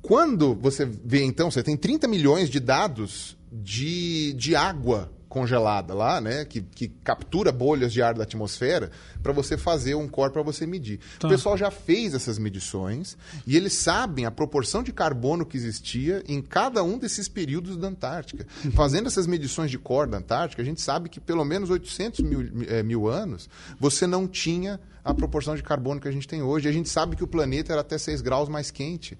Quando 0.00 0.54
você 0.54 0.86
vê, 0.86 1.22
então, 1.24 1.50
você 1.50 1.62
tem 1.62 1.76
30 1.76 2.08
milhões 2.08 2.48
de 2.48 2.60
dados 2.60 3.36
de, 3.52 4.32
de 4.34 4.54
água 4.56 5.10
congelada 5.28 5.94
lá, 5.94 6.20
né, 6.20 6.44
que, 6.44 6.62
que 6.62 6.88
captura 6.88 7.52
bolhas 7.52 7.92
de 7.92 8.00
ar 8.00 8.14
da 8.14 8.22
atmosfera, 8.22 8.90
para 9.22 9.32
você 9.32 9.56
fazer 9.56 9.94
um 9.94 10.08
core 10.08 10.32
para 10.32 10.42
você 10.42 10.66
medir. 10.66 11.00
Tá. 11.18 11.28
O 11.28 11.30
pessoal 11.30 11.56
já 11.56 11.70
fez 11.70 12.14
essas 12.14 12.38
medições 12.38 13.16
e 13.46 13.56
eles 13.56 13.74
sabem 13.74 14.24
a 14.24 14.30
proporção 14.30 14.82
de 14.82 14.92
carbono 14.92 15.44
que 15.44 15.56
existia 15.56 16.22
em 16.26 16.40
cada 16.40 16.82
um 16.82 16.98
desses 16.98 17.28
períodos 17.28 17.76
da 17.76 17.88
Antártica. 17.88 18.46
Uhum. 18.64 18.72
Fazendo 18.72 19.06
essas 19.06 19.26
medições 19.26 19.70
de 19.70 19.78
core 19.78 20.10
da 20.10 20.18
Antártica, 20.18 20.62
a 20.62 20.64
gente 20.64 20.80
sabe 20.80 21.08
que 21.08 21.20
pelo 21.20 21.44
menos 21.44 21.68
800 21.70 22.20
mil, 22.20 22.66
é, 22.68 22.82
mil 22.82 23.06
anos 23.06 23.48
você 23.78 24.06
não 24.06 24.26
tinha 24.26 24.80
a 25.04 25.12
proporção 25.14 25.54
de 25.54 25.62
carbono 25.62 26.00
que 26.00 26.08
a 26.08 26.12
gente 26.12 26.28
tem 26.28 26.42
hoje. 26.42 26.68
A 26.68 26.72
gente 26.72 26.88
sabe 26.88 27.16
que 27.16 27.24
o 27.24 27.26
planeta 27.26 27.72
era 27.72 27.80
até 27.82 27.98
6 27.98 28.20
graus 28.20 28.48
mais 28.48 28.70
quente. 28.70 29.18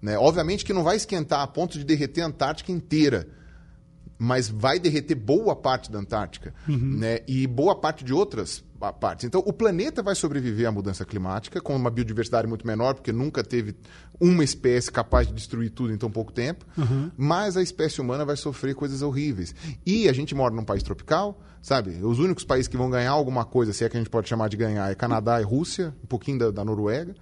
Né? 0.00 0.18
Obviamente 0.18 0.64
que 0.64 0.72
não 0.72 0.82
vai 0.82 0.96
esquentar 0.96 1.40
a 1.40 1.46
ponto 1.46 1.78
de 1.78 1.84
derreter 1.84 2.22
a 2.22 2.26
Antártica 2.26 2.72
inteira 2.72 3.28
mas 4.20 4.50
vai 4.50 4.78
derreter 4.78 5.14
boa 5.14 5.56
parte 5.56 5.90
da 5.90 5.98
Antártica 5.98 6.52
uhum. 6.68 6.98
né? 6.98 7.20
e 7.26 7.46
boa 7.46 7.74
parte 7.74 8.04
de 8.04 8.12
outras 8.12 8.62
partes. 8.98 9.24
Então, 9.24 9.42
o 9.46 9.52
planeta 9.52 10.02
vai 10.02 10.14
sobreviver 10.14 10.68
à 10.68 10.72
mudança 10.72 11.04
climática 11.04 11.60
com 11.60 11.74
uma 11.74 11.90
biodiversidade 11.90 12.46
muito 12.46 12.66
menor, 12.66 12.94
porque 12.94 13.12
nunca 13.12 13.42
teve 13.42 13.74
uma 14.18 14.44
espécie 14.44 14.90
capaz 14.90 15.26
de 15.26 15.32
destruir 15.32 15.70
tudo 15.70 15.92
em 15.92 15.96
tão 15.96 16.10
pouco 16.10 16.32
tempo, 16.32 16.66
uhum. 16.76 17.10
mas 17.16 17.56
a 17.56 17.62
espécie 17.62 18.00
humana 18.00 18.24
vai 18.24 18.36
sofrer 18.36 18.74
coisas 18.74 19.00
horríveis. 19.00 19.54
E 19.84 20.08
a 20.08 20.12
gente 20.12 20.34
mora 20.34 20.54
num 20.54 20.64
país 20.64 20.82
tropical, 20.82 21.40
sabe? 21.62 22.02
Os 22.02 22.18
únicos 22.18 22.44
países 22.44 22.68
que 22.68 22.76
vão 22.76 22.90
ganhar 22.90 23.10
alguma 23.10 23.44
coisa, 23.44 23.72
se 23.72 23.84
é 23.84 23.88
que 23.88 23.96
a 23.96 24.00
gente 24.00 24.10
pode 24.10 24.28
chamar 24.28 24.48
de 24.48 24.56
ganhar, 24.56 24.90
é 24.90 24.94
Canadá 24.94 25.40
e 25.40 25.44
Rússia, 25.44 25.94
um 26.02 26.06
pouquinho 26.06 26.38
da, 26.38 26.50
da 26.50 26.64
Noruega 26.64 27.14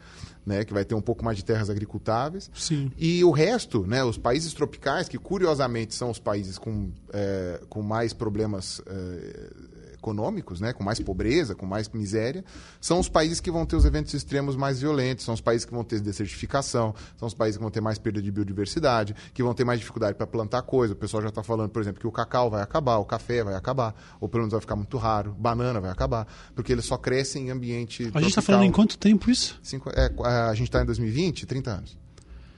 né, 0.48 0.64
que 0.64 0.72
vai 0.72 0.84
ter 0.84 0.94
um 0.94 1.00
pouco 1.00 1.22
mais 1.22 1.36
de 1.36 1.44
terras 1.44 1.68
agricultáveis. 1.68 2.50
Sim. 2.54 2.90
E 2.96 3.22
o 3.22 3.30
resto, 3.30 3.86
né, 3.86 4.02
os 4.02 4.16
países 4.16 4.54
tropicais, 4.54 5.08
que 5.08 5.18
curiosamente 5.18 5.94
são 5.94 6.10
os 6.10 6.18
países 6.18 6.56
com, 6.56 6.90
é, 7.12 7.60
com 7.68 7.82
mais 7.82 8.14
problemas 8.14 8.80
é, 8.86 9.50
econômicos, 9.98 10.60
né, 10.60 10.72
com 10.72 10.82
mais 10.82 11.00
pobreza, 11.00 11.54
com 11.54 11.66
mais 11.66 11.88
miséria, 11.88 12.44
são 12.80 12.98
os 12.98 13.08
países 13.08 13.40
que 13.40 13.50
vão 13.50 13.66
ter 13.66 13.76
os 13.76 13.84
eventos 13.84 14.14
extremos 14.14 14.56
mais 14.56 14.80
violentos, 14.80 15.24
são 15.24 15.34
os 15.34 15.40
países 15.40 15.64
que 15.64 15.72
vão 15.72 15.84
ter 15.84 16.00
desertificação, 16.00 16.94
são 17.16 17.26
os 17.26 17.34
países 17.34 17.56
que 17.56 17.62
vão 17.62 17.70
ter 17.70 17.80
mais 17.80 17.98
perda 17.98 18.22
de 18.22 18.30
biodiversidade, 18.30 19.14
que 19.34 19.42
vão 19.42 19.52
ter 19.52 19.64
mais 19.64 19.80
dificuldade 19.80 20.16
para 20.16 20.26
plantar 20.26 20.62
coisa. 20.62 20.94
O 20.94 20.96
pessoal 20.96 21.22
já 21.22 21.28
está 21.28 21.42
falando, 21.42 21.70
por 21.70 21.82
exemplo, 21.82 22.00
que 22.00 22.06
o 22.06 22.12
cacau 22.12 22.48
vai 22.50 22.62
acabar, 22.62 22.98
o 22.98 23.04
café 23.04 23.42
vai 23.42 23.54
acabar, 23.54 23.94
ou 24.20 24.28
pelo 24.28 24.42
menos 24.42 24.52
vai 24.52 24.60
ficar 24.60 24.76
muito 24.76 24.96
raro, 24.96 25.34
banana 25.38 25.80
vai 25.80 25.90
acabar, 25.90 26.26
porque 26.54 26.72
eles 26.72 26.84
só 26.84 26.96
crescem 26.96 27.48
em 27.48 27.50
ambiente. 27.50 28.10
A 28.14 28.20
gente 28.20 28.30
está 28.30 28.42
falando 28.42 28.64
em 28.64 28.72
quanto 28.72 28.96
tempo 28.96 29.30
isso? 29.30 29.58
Cinco, 29.62 29.90
é, 29.90 30.12
a 30.24 30.54
gente 30.54 30.68
está 30.68 30.82
em 30.82 30.86
2020, 30.86 31.46
30 31.46 31.70
anos. 31.70 31.98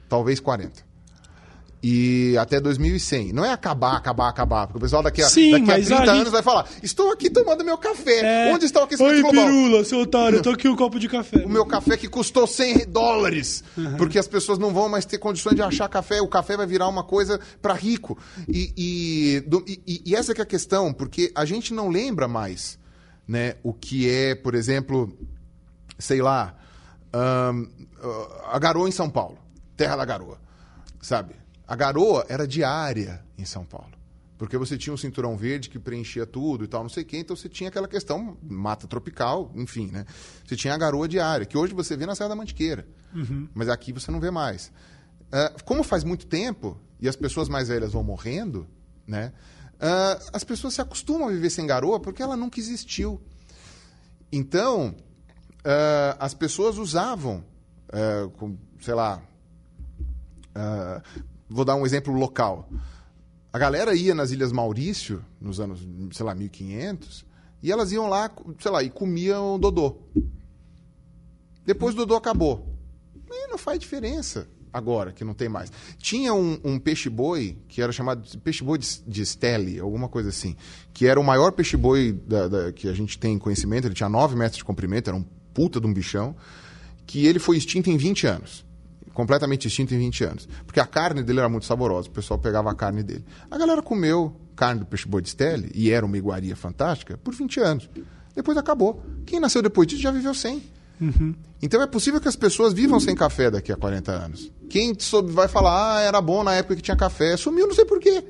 Talvez 0.09 0.41
40 0.41 0.90
e 1.83 2.37
até 2.39 2.61
2100. 2.61 3.33
Não 3.33 3.45
é 3.45 3.53
acabar, 3.53 3.97
acabar, 3.97 4.29
acabar. 4.29 4.67
Porque 4.67 4.79
o 4.79 4.81
pessoal 4.81 5.03
daqui 5.03 5.23
a, 5.23 5.29
Sim, 5.29 5.53
daqui 5.53 5.71
a 5.71 5.75
30 5.75 5.95
a 5.95 5.99
gente... 5.99 6.09
anos 6.09 6.31
vai 6.31 6.43
falar: 6.43 6.69
Estou 6.83 7.11
aqui 7.11 7.31
tomando 7.31 7.65
meu 7.65 7.79
café. 7.79 8.49
É... 8.49 8.55
Onde 8.55 8.67
está 8.67 8.81
o 8.81 8.85
aquecimento 8.85 9.15
Oi, 9.15 9.23
global? 9.23 9.47
pirula, 9.47 9.85
seu 9.85 10.01
otário, 10.01 10.39
eu 10.39 10.43
tô 10.43 10.51
aqui 10.51 10.69
um 10.69 10.77
copo 10.77 10.99
de 10.99 11.09
café. 11.09 11.45
O 11.45 11.49
meu 11.49 11.65
café 11.65 11.97
que 11.97 12.09
custou 12.09 12.47
100 12.47 12.87
dólares. 12.89 13.65
Uhum. 13.77 13.97
Porque 13.97 14.19
as 14.19 14.29
pessoas 14.29 14.59
não 14.59 14.73
vão 14.73 14.89
mais 14.89 15.05
ter 15.05 15.19
condições 15.19 15.55
de 15.55 15.63
achar 15.63 15.89
café. 15.89 16.21
O 16.21 16.29
café 16.29 16.57
vai 16.57 16.67
virar 16.67 16.89
uma 16.89 17.03
coisa 17.03 17.41
para 17.63 17.73
rico. 17.73 18.19
E, 18.49 18.73
e, 18.77 19.41
do, 19.41 19.65
e, 19.67 20.03
e, 20.07 20.15
essa 20.15 20.33
é 20.33 20.43
a 20.43 20.47
questão, 20.47 20.93
porque 20.93 21.33
a 21.35 21.45
gente 21.45 21.73
não 21.73 21.89
lembra 21.89 22.29
mais 22.29 22.79
né, 23.27 23.55
o 23.63 23.73
que 23.73 24.11
é, 24.11 24.35
por 24.35 24.55
exemplo, 24.55 25.17
sei 25.99 26.21
lá, 26.21 26.55
um, 27.15 27.69
a 28.51 28.59
garoa 28.59 28.89
em 28.89 28.93
São 28.93 29.09
Paulo. 29.09 29.39
Terra 29.77 29.97
da 29.97 30.05
garoa. 30.05 30.39
Sabe? 31.01 31.40
A 31.71 31.77
garoa 31.77 32.27
era 32.29 32.49
diária 32.49 33.25
em 33.39 33.45
São 33.45 33.65
Paulo. 33.65 33.93
Porque 34.37 34.59
você 34.59 34.77
tinha 34.77 34.93
um 34.93 34.97
cinturão 34.97 35.37
verde 35.37 35.71
que 35.71 35.79
preenchia 35.79 36.27
tudo 36.27 36.65
e 36.65 36.67
tal, 36.67 36.83
não 36.83 36.89
sei 36.89 37.05
o 37.05 37.07
quê. 37.07 37.19
Então 37.19 37.37
você 37.37 37.49
tinha 37.49 37.69
aquela 37.69 37.87
questão, 37.87 38.37
mata 38.43 38.89
tropical, 38.89 39.53
enfim, 39.55 39.87
né? 39.87 40.05
Você 40.45 40.57
tinha 40.57 40.75
a 40.75 40.77
garoa 40.77 41.07
diária, 41.07 41.47
que 41.47 41.57
hoje 41.57 41.73
você 41.73 41.97
vê 41.97 42.07
na 42.07 42.17
Serra 42.17 42.31
da 42.31 42.35
Mantiqueira. 42.35 42.89
Uhum. 43.15 43.49
Mas 43.55 43.69
aqui 43.69 43.93
você 43.93 44.11
não 44.11 44.19
vê 44.19 44.33
mais. 44.33 44.73
Uh, 45.29 45.63
como 45.65 45.85
faz 45.85 46.03
muito 46.03 46.27
tempo 46.27 46.77
e 47.01 47.09
as 47.09 47.15
pessoas 47.15 47.49
mais 47.49 47.69
velhas 47.69 47.93
vão 47.93 48.03
morrendo, 48.03 48.67
né? 49.07 49.33
Uh, 49.75 50.31
as 50.33 50.43
pessoas 50.43 50.75
se 50.75 50.81
acostumam 50.81 51.29
a 51.29 51.31
viver 51.31 51.51
sem 51.51 51.69
garoa 51.69 52.01
porque 52.01 52.21
ela 52.21 52.37
nunca 52.37 52.59
existiu. 52.59 53.23
Então, 54.33 54.89
uh, 54.89 56.17
as 56.19 56.35
pessoas 56.35 56.79
usavam, 56.79 57.45
com, 58.37 58.57
sei 58.81 58.95
lá, 58.95 59.23
Uh, 60.51 61.01
vou 61.51 61.65
dar 61.65 61.75
um 61.75 61.85
exemplo 61.85 62.15
local. 62.15 62.71
A 63.53 63.59
galera 63.59 63.95
ia 63.95 64.15
nas 64.15 64.31
Ilhas 64.31 64.53
Maurício, 64.53 65.25
nos 65.41 65.59
anos, 65.59 65.87
sei 66.13 66.25
lá, 66.25 66.35
1500, 66.35 67.27
e 67.63 67.73
elas 67.73 67.91
iam 67.91 68.09
lá, 68.09 68.31
sei 68.59 68.71
lá, 68.71 68.83
e 68.83 68.89
comiam 68.89 69.59
dodô. 69.59 69.99
Depois 71.67 71.95
o 71.95 71.99
dodô 71.99 72.15
acabou. 72.15 72.67
E 73.29 73.49
não 73.49 73.59
faz 73.59 73.79
diferença 73.79 74.49
agora, 74.73 75.13
que 75.13 75.25
não 75.25 75.35
tem 75.35 75.49
mais. 75.49 75.71
Tinha 75.99 76.33
um, 76.33 76.59
um 76.63 76.79
peixe-boi, 76.79 77.59
que 77.69 77.83
era 77.83 77.91
chamado 77.93 78.27
peixe-boi 78.39 78.79
de, 78.79 79.03
de 79.07 79.27
Stelle, 79.27 79.81
alguma 79.81 80.09
coisa 80.09 80.29
assim, 80.29 80.57
que 80.93 81.07
era 81.07 81.19
o 81.19 81.25
maior 81.25 81.51
peixe-boi 81.51 82.21
que 82.77 82.89
a 82.89 82.93
gente 82.93 83.19
tem 83.19 83.39
conhecimento, 83.39 83.87
ele 83.87 83.95
tinha 83.95 84.09
9 84.09 84.37
metros 84.37 84.59
de 84.59 84.65
comprimento, 84.65 85.11
era 85.11 85.17
um 85.17 85.25
puta 85.53 85.81
de 85.81 85.87
um 85.87 85.93
bichão, 85.93 86.37
que 87.05 87.27
ele 87.27 87.41
foi 87.41 87.57
extinto 87.57 87.91
em 87.91 87.97
20 87.97 88.27
anos. 88.29 88.65
Completamente 89.13 89.67
extinto 89.69 89.95
em 89.95 89.99
20 89.99 90.25
anos. 90.25 90.49
Porque 90.67 90.81
a 90.81 90.87
carne 90.87 91.23
dele 91.23 91.41
era 91.41 91.49
muito 91.49 91.67
saborosa, 91.67 92.09
o 92.09 92.13
pessoal 92.13 92.39
pegava 92.39 92.71
a 92.71 92.75
carne 92.75 93.03
dele. 93.03 93.25
A 93.51 93.59
galera 93.59 93.83
comeu 93.83 94.35
carne 94.55 94.81
do 94.81 94.87
peixe-boi 94.87 95.23
de 95.23 95.31
Stelle, 95.31 95.71
e 95.75 95.91
era 95.91 96.05
uma 96.05 96.19
iguaria 96.19 96.55
fantástica, 96.55 97.17
por 97.19 97.35
20 97.35 97.61
anos. 97.61 97.91
Depois 98.35 98.57
acabou. 98.57 99.03
Quem 99.27 99.41
nasceu 99.41 99.63
depois 99.63 99.89
disso 99.89 100.03
já 100.03 100.11
viveu 100.11 100.35
sem. 100.35 100.63
Uhum. 101.01 101.35
Então 101.63 101.81
é 101.81 101.87
possível 101.87 102.21
que 102.21 102.29
as 102.29 102.37
pessoas 102.37 102.73
vivam 102.73 103.01
sem 103.01 103.15
café 103.15 103.51
daqui 103.51 103.73
a 103.73 103.77
40 103.77 104.13
anos. 104.13 104.53
Quem 104.69 104.95
soube 104.99 105.33
vai 105.33 105.49
falar, 105.49 105.97
ah, 105.97 106.01
era 106.03 106.21
bom 106.21 106.45
na 106.45 106.55
época 106.55 106.77
que 106.77 106.83
tinha 106.83 106.97
café. 106.97 107.37
Sumiu, 107.37 107.67
não 107.67 107.75
sei 107.75 107.85
porquê. 107.85 108.23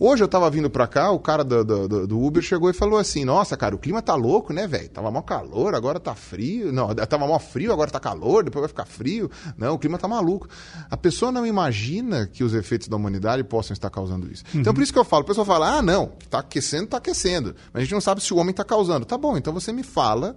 Hoje 0.00 0.22
eu 0.22 0.28
tava 0.28 0.48
vindo 0.48 0.70
pra 0.70 0.86
cá, 0.86 1.10
o 1.10 1.18
cara 1.18 1.42
do, 1.42 1.64
do, 1.64 2.06
do, 2.06 2.22
Uber 2.22 2.40
chegou 2.40 2.70
e 2.70 2.72
falou 2.72 3.00
assim: 3.00 3.24
Nossa, 3.24 3.56
cara, 3.56 3.74
o 3.74 3.78
clima 3.78 4.00
tá 4.00 4.14
louco, 4.14 4.52
né, 4.52 4.64
velho? 4.64 4.88
Tava 4.88 5.10
mó 5.10 5.22
calor, 5.22 5.74
agora 5.74 5.98
tá 5.98 6.14
frio. 6.14 6.70
Não, 6.70 6.94
tava 7.06 7.26
mó 7.26 7.36
frio, 7.40 7.72
agora 7.72 7.90
tá 7.90 7.98
calor, 7.98 8.44
depois 8.44 8.60
vai 8.60 8.68
ficar 8.68 8.84
frio. 8.84 9.28
Não, 9.56 9.74
o 9.74 9.78
clima 9.78 9.98
tá 9.98 10.06
maluco. 10.06 10.46
A 10.88 10.96
pessoa 10.96 11.32
não 11.32 11.44
imagina 11.44 12.28
que 12.28 12.44
os 12.44 12.54
efeitos 12.54 12.86
da 12.86 12.96
humanidade 12.96 13.42
possam 13.42 13.72
estar 13.72 13.90
causando 13.90 14.30
isso. 14.30 14.44
Uhum. 14.54 14.60
Então 14.60 14.72
por 14.72 14.84
isso 14.84 14.92
que 14.92 14.98
eu 15.00 15.04
falo: 15.04 15.24
a 15.24 15.26
pessoa 15.26 15.44
fala, 15.44 15.78
ah, 15.78 15.82
não, 15.82 16.12
tá 16.30 16.38
aquecendo, 16.38 16.86
tá 16.86 16.98
aquecendo. 16.98 17.56
Mas 17.72 17.80
a 17.80 17.84
gente 17.84 17.94
não 17.94 18.00
sabe 18.00 18.22
se 18.22 18.32
o 18.32 18.36
homem 18.36 18.54
tá 18.54 18.62
causando. 18.62 19.04
Tá 19.04 19.18
bom, 19.18 19.36
então 19.36 19.52
você 19.52 19.72
me 19.72 19.82
fala 19.82 20.36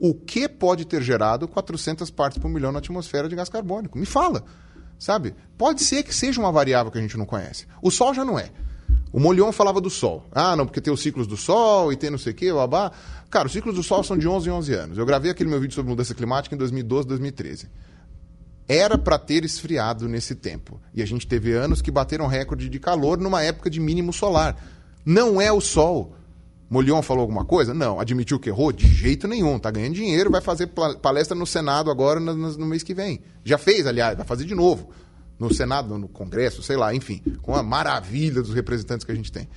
o 0.00 0.12
que 0.12 0.48
pode 0.48 0.84
ter 0.84 1.02
gerado 1.02 1.46
400 1.46 2.10
partes 2.10 2.38
por 2.38 2.48
milhão 2.48 2.72
na 2.72 2.80
atmosfera 2.80 3.28
de 3.28 3.36
gás 3.36 3.48
carbônico. 3.48 3.96
Me 3.96 4.06
fala, 4.06 4.42
sabe? 4.98 5.36
Pode 5.56 5.84
ser 5.84 6.02
que 6.02 6.12
seja 6.12 6.40
uma 6.40 6.50
variável 6.50 6.90
que 6.90 6.98
a 6.98 7.00
gente 7.00 7.16
não 7.16 7.26
conhece. 7.26 7.64
O 7.80 7.92
Sol 7.92 8.12
já 8.12 8.24
não 8.24 8.36
é. 8.36 8.50
O 9.12 9.18
Molion 9.18 9.52
falava 9.52 9.80
do 9.80 9.88
Sol. 9.88 10.26
Ah, 10.32 10.54
não, 10.54 10.66
porque 10.66 10.80
tem 10.80 10.92
os 10.92 11.00
ciclos 11.00 11.26
do 11.26 11.36
Sol 11.36 11.92
e 11.92 11.96
tem 11.96 12.10
não 12.10 12.18
sei 12.18 12.32
o 12.32 12.36
quê, 12.36 12.52
babá. 12.52 12.92
Cara, 13.30 13.46
os 13.46 13.52
ciclos 13.52 13.74
do 13.74 13.82
Sol 13.82 14.02
são 14.02 14.16
de 14.16 14.28
11 14.28 14.48
em 14.48 14.52
11 14.52 14.72
anos. 14.74 14.98
Eu 14.98 15.06
gravei 15.06 15.30
aquele 15.30 15.48
meu 15.48 15.60
vídeo 15.60 15.74
sobre 15.74 15.90
mudança 15.90 16.14
climática 16.14 16.54
em 16.54 16.58
2012, 16.58 17.08
2013. 17.08 17.68
Era 18.68 18.98
para 18.98 19.18
ter 19.18 19.44
esfriado 19.44 20.06
nesse 20.08 20.34
tempo. 20.34 20.80
E 20.94 21.02
a 21.02 21.06
gente 21.06 21.26
teve 21.26 21.52
anos 21.54 21.80
que 21.80 21.90
bateram 21.90 22.26
recorde 22.26 22.68
de 22.68 22.78
calor 22.78 23.18
numa 23.18 23.42
época 23.42 23.70
de 23.70 23.80
mínimo 23.80 24.12
solar. 24.12 24.56
Não 25.04 25.40
é 25.40 25.50
o 25.50 25.60
Sol. 25.60 26.14
Molion 26.68 27.00
falou 27.00 27.22
alguma 27.22 27.46
coisa? 27.46 27.72
Não. 27.72 27.98
Admitiu 27.98 28.38
que 28.38 28.50
errou? 28.50 28.70
De 28.70 28.86
jeito 28.86 29.26
nenhum. 29.26 29.58
Tá 29.58 29.70
ganhando 29.70 29.94
dinheiro, 29.94 30.30
vai 30.30 30.42
fazer 30.42 30.66
palestra 31.00 31.34
no 31.34 31.46
Senado 31.46 31.90
agora 31.90 32.20
no, 32.20 32.34
no 32.34 32.66
mês 32.66 32.82
que 32.82 32.92
vem. 32.92 33.20
Já 33.42 33.56
fez, 33.56 33.86
aliás, 33.86 34.16
vai 34.18 34.26
fazer 34.26 34.44
de 34.44 34.54
novo. 34.54 34.90
No 35.38 35.52
Senado, 35.52 35.96
no 35.96 36.08
Congresso, 36.08 36.62
sei 36.62 36.76
lá, 36.76 36.94
enfim. 36.94 37.22
Com 37.42 37.54
a 37.54 37.62
maravilha 37.62 38.42
dos 38.42 38.52
representantes 38.52 39.04
que 39.04 39.12
a 39.12 39.14
gente 39.14 39.30
tem. 39.30 39.48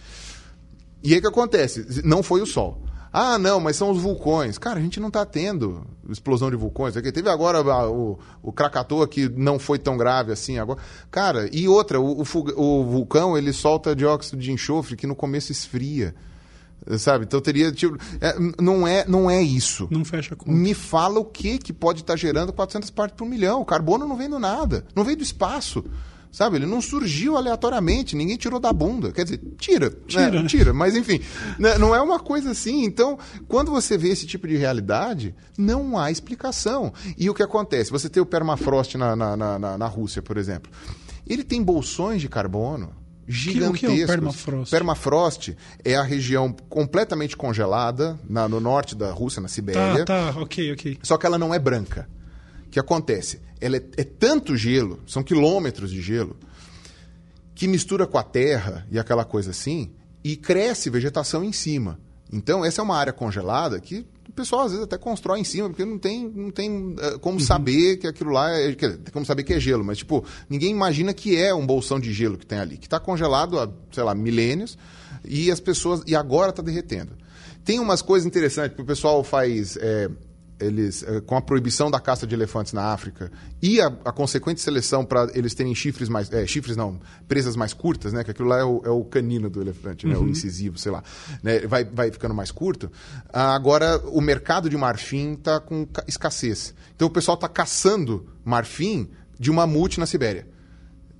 E 1.04 1.14
aí 1.14 1.20
o 1.20 1.22
que 1.22 1.28
acontece? 1.28 2.02
Não 2.04 2.22
foi 2.22 2.42
o 2.42 2.46
Sol. 2.46 2.84
Ah, 3.14 3.38
não, 3.38 3.60
mas 3.60 3.76
são 3.76 3.92
os 3.92 4.02
vulcões. 4.02 4.58
Cara, 4.58 4.80
a 4.80 4.82
gente 4.82 5.00
não 5.00 5.10
está 5.10 5.26
tendo 5.26 5.86
explosão 6.10 6.50
de 6.50 6.56
vulcões. 6.56 6.94
Teve 6.94 7.30
agora 7.30 7.62
o, 7.90 8.18
o 8.42 8.54
Krakatoa 8.54 9.06
que 9.06 9.28
não 9.28 9.60
foi 9.60 9.78
tão 9.78 9.98
grave 9.98 10.32
assim 10.32 10.58
agora. 10.58 10.80
Cara, 11.10 11.50
e 11.52 11.68
outra, 11.68 12.00
o, 12.00 12.22
o, 12.22 12.26
o 12.56 12.86
vulcão 12.86 13.38
ele 13.38 13.52
solta 13.52 13.94
dióxido 13.94 14.40
de 14.40 14.52
enxofre 14.52 14.96
que 14.96 15.06
no 15.06 15.16
começo 15.16 15.52
esfria. 15.52 16.16
Sabe? 16.98 17.26
Então 17.26 17.40
teria. 17.40 17.72
Tipo, 17.72 17.98
é, 18.20 18.36
não, 18.60 18.88
é, 18.88 19.06
não 19.08 19.30
é 19.30 19.42
isso. 19.42 19.88
Não 19.92 20.04
fecha 20.04 20.36
conta. 20.36 20.52
Me 20.52 20.74
fala 20.74 21.20
o 21.20 21.26
que, 21.26 21.58
que 21.58 21.72
pode 21.72 22.02
estar 22.02 22.14
tá 22.14 22.18
gerando 22.18 22.52
400 22.52 22.90
partes 22.90 23.16
por 23.16 23.26
milhão. 23.26 23.62
O 23.62 23.66
carbono 23.66 24.08
não 24.08 24.18
vem 24.18 24.30
do 24.30 24.40
nada. 24.40 24.86
Não 24.96 25.04
vem 25.04 25.16
do 25.16 25.24
espaço. 25.24 25.84
Sabe? 26.32 26.56
Ele 26.56 26.66
não 26.66 26.82
surgiu 26.82 27.36
aleatoriamente. 27.36 28.16
Ninguém 28.16 28.38
tirou 28.38 28.60
da 28.60 28.72
bunda. 28.72 29.12
Quer 29.12 29.26
dizer, 29.26 29.42
tira. 29.58 29.90
Né? 29.90 29.96
Tira. 30.08 30.42
Né? 30.42 30.48
Tira. 30.48 30.74
Mas 30.74 30.96
enfim, 30.96 31.20
né? 31.60 31.78
não 31.78 31.94
é 31.94 32.02
uma 32.02 32.20
coisa 32.20 32.52
assim. 32.52 32.84
Então, 32.84 33.20
quando 33.48 33.70
você 33.70 33.98
vê 33.98 34.10
esse 34.10 34.26
tipo 34.26 34.48
de 34.48 34.56
realidade, 34.56 35.36
não 35.58 36.00
há 36.00 36.10
explicação. 36.10 36.94
E 37.18 37.30
o 37.30 37.34
que 37.34 37.44
acontece? 37.44 37.92
Você 37.92 38.10
tem 38.10 38.24
o 38.24 38.26
permafrost 38.26 38.98
na, 38.98 39.16
na, 39.16 39.36
na, 39.36 39.78
na 39.78 39.88
Rússia, 39.88 40.22
por 40.22 40.38
exemplo. 40.38 40.72
Ele 41.28 41.44
tem 41.44 41.62
bolsões 41.62 42.22
de 42.22 42.30
carbono 42.30 43.01
gigantescos. 43.32 43.80
Que, 43.80 43.86
o 43.86 43.90
que 43.90 44.02
é 44.02 44.04
o 44.04 44.08
permafrost? 44.08 44.72
Permafrost 44.72 45.58
é 45.84 45.96
a 45.96 46.04
região 46.04 46.54
completamente 46.70 47.38
congelada 47.38 48.20
na, 48.30 48.48
no 48.48 48.60
norte 48.60 48.96
da 48.96 49.12
Rússia, 49.12 49.42
na 49.42 49.48
Sibéria. 49.48 50.06
Tá, 50.06 50.34
tá, 50.34 50.40
ok, 50.40 50.74
ok. 50.74 50.98
Só 51.02 51.18
que 51.18 51.26
ela 51.26 51.38
não 51.38 51.54
é 51.54 51.60
branca. 51.60 52.08
O 52.68 52.70
que 52.70 52.80
acontece? 52.80 53.42
Ela 53.60 53.78
é, 53.78 53.84
é 53.98 54.04
tanto 54.04 54.56
gelo, 54.56 55.00
são 55.08 55.24
quilômetros 55.24 55.92
de 55.92 56.02
gelo, 56.02 56.38
que 57.56 57.68
mistura 57.68 58.08
com 58.08 58.18
a 58.18 58.24
terra 58.24 58.88
e 58.90 58.98
aquela 58.98 59.26
coisa 59.26 59.52
assim, 59.52 59.92
e 60.24 60.36
cresce 60.36 60.90
vegetação 60.90 61.44
em 61.44 61.52
cima. 61.52 62.00
Então, 62.32 62.64
essa 62.64 62.82
é 62.82 62.84
uma 62.84 62.98
área 62.98 63.12
congelada 63.12 63.80
que 63.80 64.06
o 64.32 64.34
pessoal 64.34 64.62
às 64.64 64.72
vezes 64.72 64.86
até 64.86 64.98
constrói 64.98 65.42
em 65.42 65.44
cima, 65.44 65.70
porque 65.70 65.84
não 65.84 66.00
tem, 66.00 66.26
não 66.28 66.50
tem 66.50 66.94
uh, 66.94 67.20
como 67.20 67.38
uhum. 67.38 67.46
saber 67.46 67.98
que 67.98 68.08
aquilo 68.08 68.32
lá 68.32 68.50
é. 68.50 68.74
Quer 68.74 68.98
tem 68.98 69.12
como 69.12 69.26
saber 69.26 69.44
que 69.44 69.54
é 69.54 69.60
gelo, 69.60 69.84
mas 69.84 69.98
tipo, 69.98 70.26
ninguém 70.50 70.72
imagina 70.72 71.14
que 71.14 71.36
é 71.36 71.54
um 71.54 71.66
bolsão 71.66 72.00
de 72.00 72.14
gelo 72.14 72.38
que 72.38 72.46
tem 72.46 72.58
ali, 72.58 72.78
que 72.78 72.88
está 72.88 73.00
congelado 73.00 73.60
há, 73.60 73.70
sei 73.92 74.04
lá, 74.04 74.16
milênios, 74.16 74.78
e 75.26 75.52
as 75.52 75.60
pessoas. 75.60 76.02
E 76.08 76.16
agora 76.16 76.52
está 76.52 76.64
derretendo. 76.64 77.12
Tem 77.66 77.78
umas 77.78 78.02
coisas 78.02 78.26
interessantes, 78.26 78.70
porque 78.72 78.84
o 78.84 78.86
pessoal 78.86 79.22
faz. 79.24 79.78
É, 79.78 80.10
eles, 80.62 81.04
eh, 81.04 81.22
com 81.22 81.36
a 81.36 81.42
proibição 81.42 81.90
da 81.90 82.00
caça 82.00 82.28
de 82.28 82.36
elefantes 82.36 82.74
na 82.74 82.94
África 82.94 83.32
e 83.62 83.82
a, 83.82 83.88
a 83.88 84.12
consequente 84.12 84.62
seleção 84.62 85.04
para 85.04 85.30
eles 85.34 85.54
terem 85.54 85.74
chifres 85.74 86.10
mais. 86.10 86.32
É, 86.32 86.46
chifres 86.46 86.78
não, 86.78 87.00
presas 87.28 87.56
mais 87.56 87.74
curtas, 87.74 88.14
né? 88.14 88.24
Que 88.24 88.32
aquilo 88.32 88.48
lá 88.48 88.60
é 88.60 88.64
o, 88.64 88.82
é 88.86 88.90
o 88.90 89.04
canino 89.04 89.50
do 89.50 89.62
elefante, 89.62 90.06
né? 90.06 90.16
O 90.16 90.22
uhum. 90.22 90.30
incisivo, 90.30 90.78
sei 90.78 90.92
lá. 90.92 91.04
Né? 91.42 91.60
Vai, 91.62 91.86
vai 91.86 92.12
ficando 92.12 92.36
mais 92.36 92.52
curto. 92.52 92.92
Ah, 93.32 93.56
agora, 93.56 93.98
o 94.08 94.22
mercado 94.22 94.70
de 94.70 94.78
marfim 94.78 95.34
está 95.34 95.60
com 95.60 95.88
escassez. 96.08 96.74
Então 96.96 97.08
o 97.08 97.12
pessoal 97.12 97.36
está 97.36 97.48
caçando 97.48 98.28
marfim 98.44 99.10
de 99.40 99.50
uma 99.50 99.66
mamute 99.66 100.00
na 100.00 100.06
Sibéria. 100.06 100.48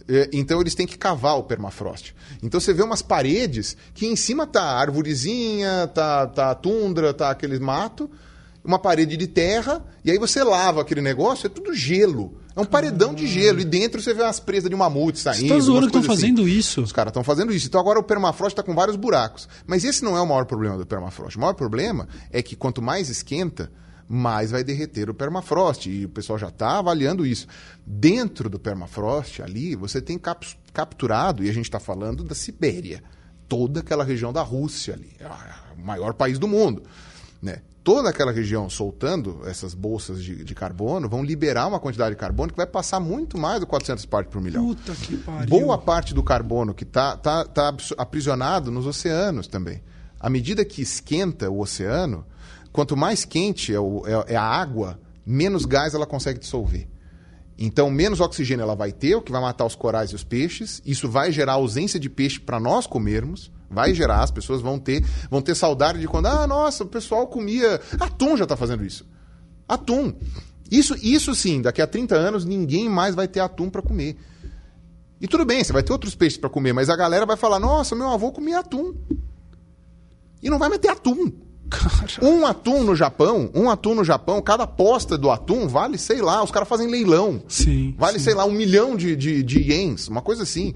É, 0.08 0.30
então 0.34 0.60
eles 0.60 0.76
têm 0.76 0.88
que 0.88 0.98
cavar 0.98 1.38
o 1.38 1.44
permafrost. 1.44 2.14
Então 2.42 2.60
você 2.60 2.74
vê 2.74 2.84
umas 2.84 3.02
paredes 3.02 3.78
que 3.94 4.06
em 4.06 4.16
cima 4.16 4.46
tá 4.46 4.64
arvorezinha, 4.64 5.88
tá, 5.94 6.28
tá 6.28 6.56
tundra, 6.56 7.14
tá 7.14 7.30
aquele 7.30 7.60
mato, 7.60 8.10
uma 8.64 8.78
parede 8.78 9.18
de 9.18 9.28
terra, 9.28 9.84
e 10.04 10.12
aí 10.12 10.18
você 10.18 10.44
lava 10.44 10.82
aquele 10.82 11.02
negócio, 11.02 11.48
é 11.48 11.50
tudo 11.50 11.74
gelo. 11.74 12.40
É 12.56 12.60
um 12.60 12.66
paredão 12.66 13.14
de 13.14 13.28
gelo. 13.28 13.60
E 13.60 13.66
dentro 13.66 14.02
você 14.02 14.14
vê 14.14 14.22
umas 14.24 14.40
presas 14.40 14.70
de 14.70 14.76
mamute 14.76 15.20
saindo. 15.20 15.48
Você 15.48 15.54
tá 15.54 15.60
zoando 15.60 15.82
que 15.90 15.98
estão 15.98 16.04
fazendo 16.04 16.42
assim. 16.42 16.52
isso. 16.52 16.82
Os 16.82 16.92
caras 16.92 17.12
estão 17.12 17.24
fazendo 17.24 17.54
isso. 17.54 17.68
Então 17.68 17.80
agora 17.80 17.98
o 18.00 18.04
permafrost 18.04 18.54
está 18.54 18.64
com 18.64 18.76
vários 18.76 18.98
buracos. 18.98 19.48
Mas 19.66 19.84
esse 19.86 20.04
não 20.04 20.18
é 20.18 20.22
o 20.22 20.28
maior 20.28 20.46
problema 20.46 20.78
do 20.78 20.86
permafrost. 20.86 21.38
O 21.38 21.42
maior 21.42 21.54
problema 21.54 22.08
é 22.30 22.42
que 22.42 22.56
quanto 22.56 22.82
mais 22.82 23.10
esquenta, 23.10 23.72
mais 24.08 24.52
vai 24.52 24.64
derreter 24.64 25.10
o 25.10 25.14
permafrost. 25.14 25.90
E 25.90 26.06
o 26.06 26.10
pessoal 26.10 26.38
já 26.38 26.50
está 26.50 26.80
avaliando 26.80 27.26
isso. 27.26 27.48
Dentro 27.86 28.50
do 28.50 28.60
permafrost, 28.60 29.42
ali, 29.42 29.76
você 29.76 30.02
tem 30.02 30.18
cap 30.18 30.46
capturado, 30.74 31.44
e 31.44 31.50
a 31.50 31.54
gente 31.54 31.66
está 31.66 31.80
falando 31.82 32.24
da 32.24 32.34
Sibéria, 32.34 33.04
toda 33.48 33.82
aquela 33.82 34.04
região 34.06 34.32
da 34.32 34.42
Rússia 34.42 34.94
ali. 34.94 35.12
É 35.20 35.28
o 35.28 35.86
maior 35.86 36.14
país 36.14 36.38
do 36.40 36.48
mundo. 36.48 36.84
Né? 37.42 37.62
Toda 37.84 38.10
aquela 38.10 38.32
região 38.32 38.70
soltando 38.70 39.42
essas 39.46 39.74
bolsas 39.74 40.24
de, 40.24 40.44
de, 40.44 40.56
carbono, 40.56 41.10
vão 41.10 41.24
liberar 41.24 41.68
uma 41.68 41.80
quantidade 41.80 42.12
de 42.12 42.20
carbono 42.20 42.52
que 42.52 42.58
vai 42.58 42.68
passar 42.68 43.00
muito 43.00 43.38
mais 43.38 43.60
do 43.60 43.68
400 43.68 44.06
partes 44.06 44.32
por 44.32 44.42
milhão. 44.42 44.66
Puta 44.66 44.94
que 44.94 45.18
pariu. 45.18 45.48
Boa 45.48 45.78
parte 45.78 46.14
do 46.14 46.24
carbono 46.24 46.74
que 46.74 46.84
está 46.84 47.18
tá, 47.18 47.44
tá 47.46 47.76
aprisionado 47.98 48.72
nos 48.72 48.86
oceanos 48.86 49.48
também. 49.48 49.82
À 50.20 50.30
medida 50.30 50.64
que 50.64 50.82
esquenta 50.82 51.50
o 51.50 51.60
oceano, 51.60 52.26
quanto 52.72 52.96
mais 52.96 53.26
quente 53.26 53.74
é, 53.74 53.80
o, 53.80 54.04
é, 54.06 54.34
é 54.34 54.36
a 54.36 54.44
água, 54.44 55.00
menos 55.26 55.66
gás 55.66 55.94
ela 55.94 56.06
consegue 56.06 56.40
dissolver. 56.40 56.88
Então, 57.58 57.92
menos 57.92 58.20
oxigênio 58.20 58.64
ela 58.64 58.76
vai 58.76 58.92
ter, 58.92 59.16
o 59.16 59.22
que 59.22 59.32
vai 59.32 59.42
matar 59.42 59.66
os 59.66 59.76
corais 59.76 60.12
e 60.12 60.16
os 60.16 60.24
peixes. 60.24 60.82
Isso 60.86 61.08
vai 61.10 61.32
gerar 61.32 61.54
ausência 61.54 62.00
de 62.00 62.10
peixe 62.10 62.40
para 62.40 62.60
nós 62.60 62.88
comermos. 62.88 63.52
Vai 63.72 63.94
gerar, 63.94 64.22
as 64.22 64.32
pessoas 64.32 64.62
vão 64.62 64.78
ter, 64.78 65.04
vão 65.30 65.42
ter 65.42 65.56
saudade 65.56 66.00
de 66.00 66.08
quando, 66.08 66.26
ah, 66.26 66.46
nossa, 66.46 66.84
o 66.84 66.88
pessoal 66.88 67.26
comia. 67.28 67.80
Atum 68.00 68.36
já 68.36 68.44
está 68.44 68.58
fazendo 68.58 68.84
isso. 68.84 69.06
Atum. 69.68 70.14
Isso, 70.70 70.96
isso 71.02 71.34
sim, 71.34 71.62
daqui 71.62 71.82
a 71.82 71.88
30 71.88 72.16
anos 72.16 72.46
ninguém 72.46 72.90
mais 72.90 73.16
vai 73.16 73.28
ter 73.28 73.40
atum 73.40 73.70
para 73.70 73.82
comer. 73.82 74.18
E 75.20 75.28
tudo 75.28 75.46
bem, 75.46 75.64
você 75.64 75.72
vai 75.72 75.84
ter 75.84 75.92
outros 75.92 76.16
peixes 76.16 76.38
para 76.38 76.50
comer, 76.50 76.74
mas 76.74 76.90
a 76.90 76.96
galera 76.96 77.26
vai 77.26 77.38
falar: 77.38 77.60
nossa, 77.60 77.96
meu 77.96 78.10
avô 78.10 78.32
comia 78.32 78.60
atum. 78.60 78.94
E 80.42 80.50
não 80.50 80.58
vai 80.60 80.70
meter 80.70 80.90
atum. 80.90 81.32
Um 82.22 82.46
atum 82.46 82.84
no 82.84 82.96
Japão, 82.96 83.50
um 83.54 83.70
atum 83.70 83.96
no 83.96 84.04
Japão, 84.04 84.42
cada 84.42 84.68
posta 84.68 85.18
do 85.18 85.32
atum 85.32 85.68
vale, 85.68 85.98
sei 85.98 86.22
lá, 86.22 86.44
os 86.44 86.52
caras 86.52 86.68
fazem 86.68 86.88
leilão. 86.90 87.42
Sim. 87.48 87.96
Vale, 87.98 88.18
sim. 88.18 88.26
sei 88.26 88.34
lá, 88.34 88.46
um 88.46 88.52
milhão 88.52 88.96
de, 88.96 89.16
de, 89.16 89.42
de 89.42 89.60
ienes, 89.60 90.08
uma 90.08 90.22
coisa 90.22 90.44
assim. 90.44 90.74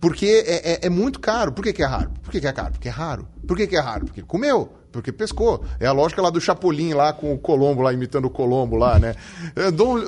Porque 0.00 0.26
é, 0.46 0.72
é, 0.72 0.78
é 0.82 0.90
muito 0.90 1.18
caro. 1.18 1.52
Por 1.52 1.64
que, 1.64 1.72
que 1.72 1.82
é 1.82 1.86
raro? 1.86 2.10
Por 2.22 2.30
que, 2.30 2.40
que 2.40 2.46
é 2.46 2.52
caro? 2.52 2.72
Porque 2.72 2.88
é 2.88 2.90
raro. 2.90 3.28
Por 3.46 3.56
que, 3.56 3.66
que 3.66 3.76
é 3.76 3.80
raro? 3.80 4.06
Porque 4.06 4.22
comeu. 4.22 4.72
Porque 4.92 5.12
pescou. 5.12 5.64
É 5.78 5.86
a 5.86 5.92
lógica 5.92 6.22
lá 6.22 6.30
do 6.30 6.40
Chapolin 6.40 6.94
lá 6.94 7.12
com 7.12 7.34
o 7.34 7.38
Colombo 7.38 7.82
lá, 7.82 7.92
imitando 7.92 8.24
o 8.24 8.30
Colombo 8.30 8.76
lá, 8.76 8.98
né? 8.98 9.14
É, 9.54 9.70
Dom, 9.70 9.98
é, 9.98 10.02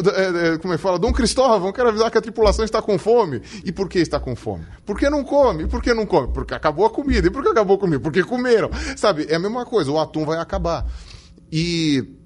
é, 0.54 0.58
como 0.58 0.72
é 0.72 0.76
que 0.76 0.82
fala? 0.82 0.98
Dom 0.98 1.12
Cristóvão, 1.12 1.72
quero 1.72 1.88
avisar 1.88 2.10
que 2.10 2.18
a 2.18 2.20
tripulação 2.20 2.64
está 2.64 2.80
com 2.80 2.98
fome. 2.98 3.42
E 3.64 3.72
por 3.72 3.88
que 3.88 3.98
está 3.98 4.18
com 4.18 4.34
fome? 4.34 4.64
Por 4.86 4.98
que 4.98 5.10
não 5.10 5.22
come? 5.22 5.66
Por 5.66 5.82
que 5.82 5.92
não 5.92 6.06
come? 6.06 6.32
Porque 6.32 6.54
acabou 6.54 6.86
a 6.86 6.90
comida. 6.90 7.26
E 7.26 7.30
por 7.30 7.42
que 7.42 7.50
acabou 7.50 7.76
a 7.76 7.78
comida? 7.78 8.00
Porque 8.00 8.22
comeram. 8.22 8.70
Sabe? 8.96 9.26
É 9.28 9.34
a 9.34 9.38
mesma 9.38 9.66
coisa. 9.66 9.90
O 9.90 9.98
atum 9.98 10.24
vai 10.24 10.38
acabar. 10.38 10.86
E 11.52 12.19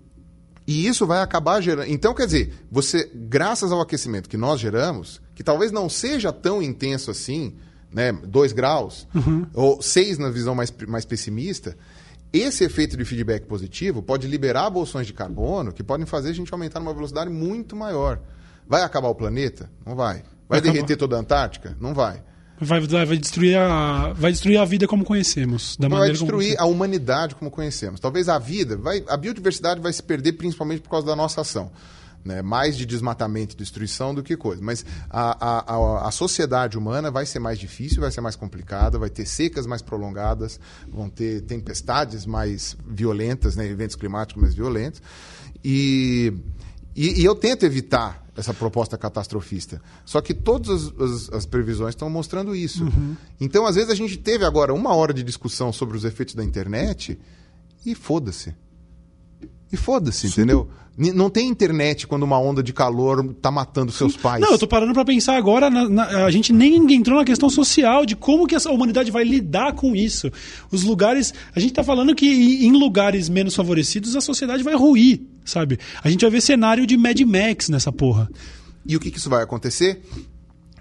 e 0.66 0.86
isso 0.86 1.06
vai 1.06 1.20
acabar 1.20 1.60
gerando. 1.60 1.90
Então, 1.90 2.14
quer 2.14 2.26
dizer, 2.26 2.54
você, 2.70 3.10
graças 3.14 3.70
ao 3.70 3.80
aquecimento 3.80 4.28
que 4.28 4.36
nós 4.36 4.60
geramos, 4.60 5.20
que 5.34 5.42
talvez 5.42 5.70
não 5.70 5.88
seja 5.88 6.32
tão 6.32 6.62
intenso 6.62 7.10
assim, 7.10 7.54
né? 7.92 8.12
2 8.12 8.52
graus, 8.52 9.06
ou 9.52 9.80
6 9.80 10.18
na 10.18 10.30
visão 10.30 10.54
mais, 10.54 10.72
mais 10.88 11.04
pessimista, 11.04 11.76
esse 12.32 12.64
efeito 12.64 12.96
de 12.96 13.04
feedback 13.04 13.46
positivo 13.46 14.02
pode 14.02 14.26
liberar 14.26 14.68
bolsões 14.68 15.06
de 15.06 15.12
carbono 15.12 15.72
que 15.72 15.84
podem 15.84 16.04
fazer 16.04 16.30
a 16.30 16.32
gente 16.32 16.52
aumentar 16.52 16.80
numa 16.80 16.92
velocidade 16.92 17.30
muito 17.30 17.76
maior. 17.76 18.20
Vai 18.66 18.82
acabar 18.82 19.08
o 19.08 19.14
planeta? 19.14 19.70
Não 19.86 19.94
vai. 19.94 20.24
Vai, 20.48 20.58
acabar. 20.58 20.72
derreter 20.72 20.96
toda 20.96 21.16
a 21.16 21.20
Antártica? 21.20 21.76
Não 21.80 21.94
vai. 21.94 22.22
Vai, 22.60 22.80
vai, 22.80 23.16
destruir 23.18 23.56
a, 23.58 24.12
vai 24.12 24.30
destruir 24.30 24.58
a 24.58 24.64
vida 24.64 24.86
como 24.86 25.04
conhecemos. 25.04 25.76
Da 25.76 25.88
vai 25.88 26.10
destruir 26.10 26.54
a 26.58 26.64
humanidade 26.66 27.34
como 27.34 27.50
conhecemos. 27.50 27.98
Talvez 27.98 28.28
a 28.28 28.38
vida, 28.38 28.76
vai, 28.76 29.04
a 29.08 29.16
biodiversidade 29.16 29.80
vai 29.80 29.92
se 29.92 30.02
perder 30.02 30.34
principalmente 30.34 30.80
por 30.80 30.88
causa 30.88 31.06
da 31.06 31.16
nossa 31.16 31.40
ação. 31.40 31.72
Né? 32.24 32.42
Mais 32.42 32.76
de 32.76 32.86
desmatamento 32.86 33.54
e 33.54 33.58
destruição 33.58 34.14
do 34.14 34.22
que 34.22 34.36
coisa. 34.36 34.62
Mas 34.62 34.84
a, 35.10 35.46
a, 35.46 35.74
a, 35.74 36.08
a 36.08 36.10
sociedade 36.12 36.78
humana 36.78 37.10
vai 37.10 37.26
ser 37.26 37.40
mais 37.40 37.58
difícil, 37.58 38.00
vai 38.00 38.10
ser 38.12 38.20
mais 38.20 38.36
complicada, 38.36 38.98
vai 38.98 39.10
ter 39.10 39.26
secas 39.26 39.66
mais 39.66 39.82
prolongadas, 39.82 40.58
vão 40.88 41.10
ter 41.10 41.42
tempestades 41.42 42.24
mais 42.24 42.76
violentas, 42.86 43.56
né? 43.56 43.66
eventos 43.66 43.96
climáticos 43.96 44.40
mais 44.40 44.54
violentos. 44.54 45.02
E, 45.62 46.32
e, 46.94 47.20
e 47.20 47.24
eu 47.24 47.34
tento 47.34 47.66
evitar 47.66 48.23
essa 48.36 48.52
proposta 48.52 48.98
catastrofista. 48.98 49.80
Só 50.04 50.20
que 50.20 50.34
todas 50.34 50.70
as, 50.70 51.00
as- 51.00 51.32
as 51.32 51.46
previsões 51.46 51.90
estão 51.90 52.10
mostrando 52.10 52.54
isso. 52.54 52.84
Então, 53.40 53.64
às 53.66 53.74
vezes, 53.76 53.90
a 53.90 53.94
gente 53.94 54.16
teve 54.16 54.44
agora 54.44 54.72
uma 54.74 54.94
hora 54.94 55.12
de 55.14 55.22
discussão 55.22 55.72
sobre 55.72 55.96
os 55.96 56.04
efeitos 56.04 56.34
da 56.34 56.42
internet 56.44 57.18
e 57.86 57.94
foda-se. 57.94 58.54
E 59.72 59.76
foda-se, 59.76 60.26
entendeu? 60.26 60.68
Não 60.96 61.28
tem 61.28 61.48
internet 61.48 62.06
quando 62.06 62.22
uma 62.22 62.38
onda 62.38 62.62
de 62.62 62.72
calor 62.72 63.34
tá 63.42 63.50
matando 63.50 63.90
seus 63.90 64.16
pais. 64.16 64.40
Não, 64.40 64.52
eu 64.52 64.58
tô 64.58 64.68
parando 64.68 64.92
pra 64.92 65.04
pensar 65.04 65.36
agora. 65.36 65.68
na- 65.68 65.88
na- 65.88 66.24
a 66.24 66.30
gente 66.30 66.52
nem 66.52 66.76
entrou 66.94 67.18
na 67.18 67.24
questão 67.24 67.50
social 67.50 68.06
de 68.06 68.14
como 68.14 68.46
que 68.46 68.54
essa 68.54 68.70
humanidade 68.70 69.10
vai 69.10 69.24
lidar 69.24 69.72
com 69.74 69.96
isso. 69.96 70.30
Os 70.70 70.84
lugares. 70.84 71.34
A 71.52 71.58
gente 71.58 71.72
tá 71.72 71.82
falando 71.82 72.14
que 72.14 72.64
em 72.64 72.70
lugares 72.70 73.28
menos 73.28 73.56
favorecidos 73.56 74.14
a 74.14 74.20
sociedade 74.20 74.62
vai 74.62 74.74
ruir, 74.76 75.22
sabe? 75.44 75.80
A 76.04 76.08
gente 76.08 76.20
vai 76.20 76.30
ver 76.30 76.40
cenário 76.40 76.86
de 76.86 76.96
Mad 76.96 77.20
Max 77.22 77.68
nessa 77.68 77.90
porra. 77.90 78.30
E 78.86 78.94
o 78.96 79.00
que, 79.00 79.10
que 79.10 79.18
isso 79.18 79.28
vai 79.30 79.42
acontecer? 79.42 80.00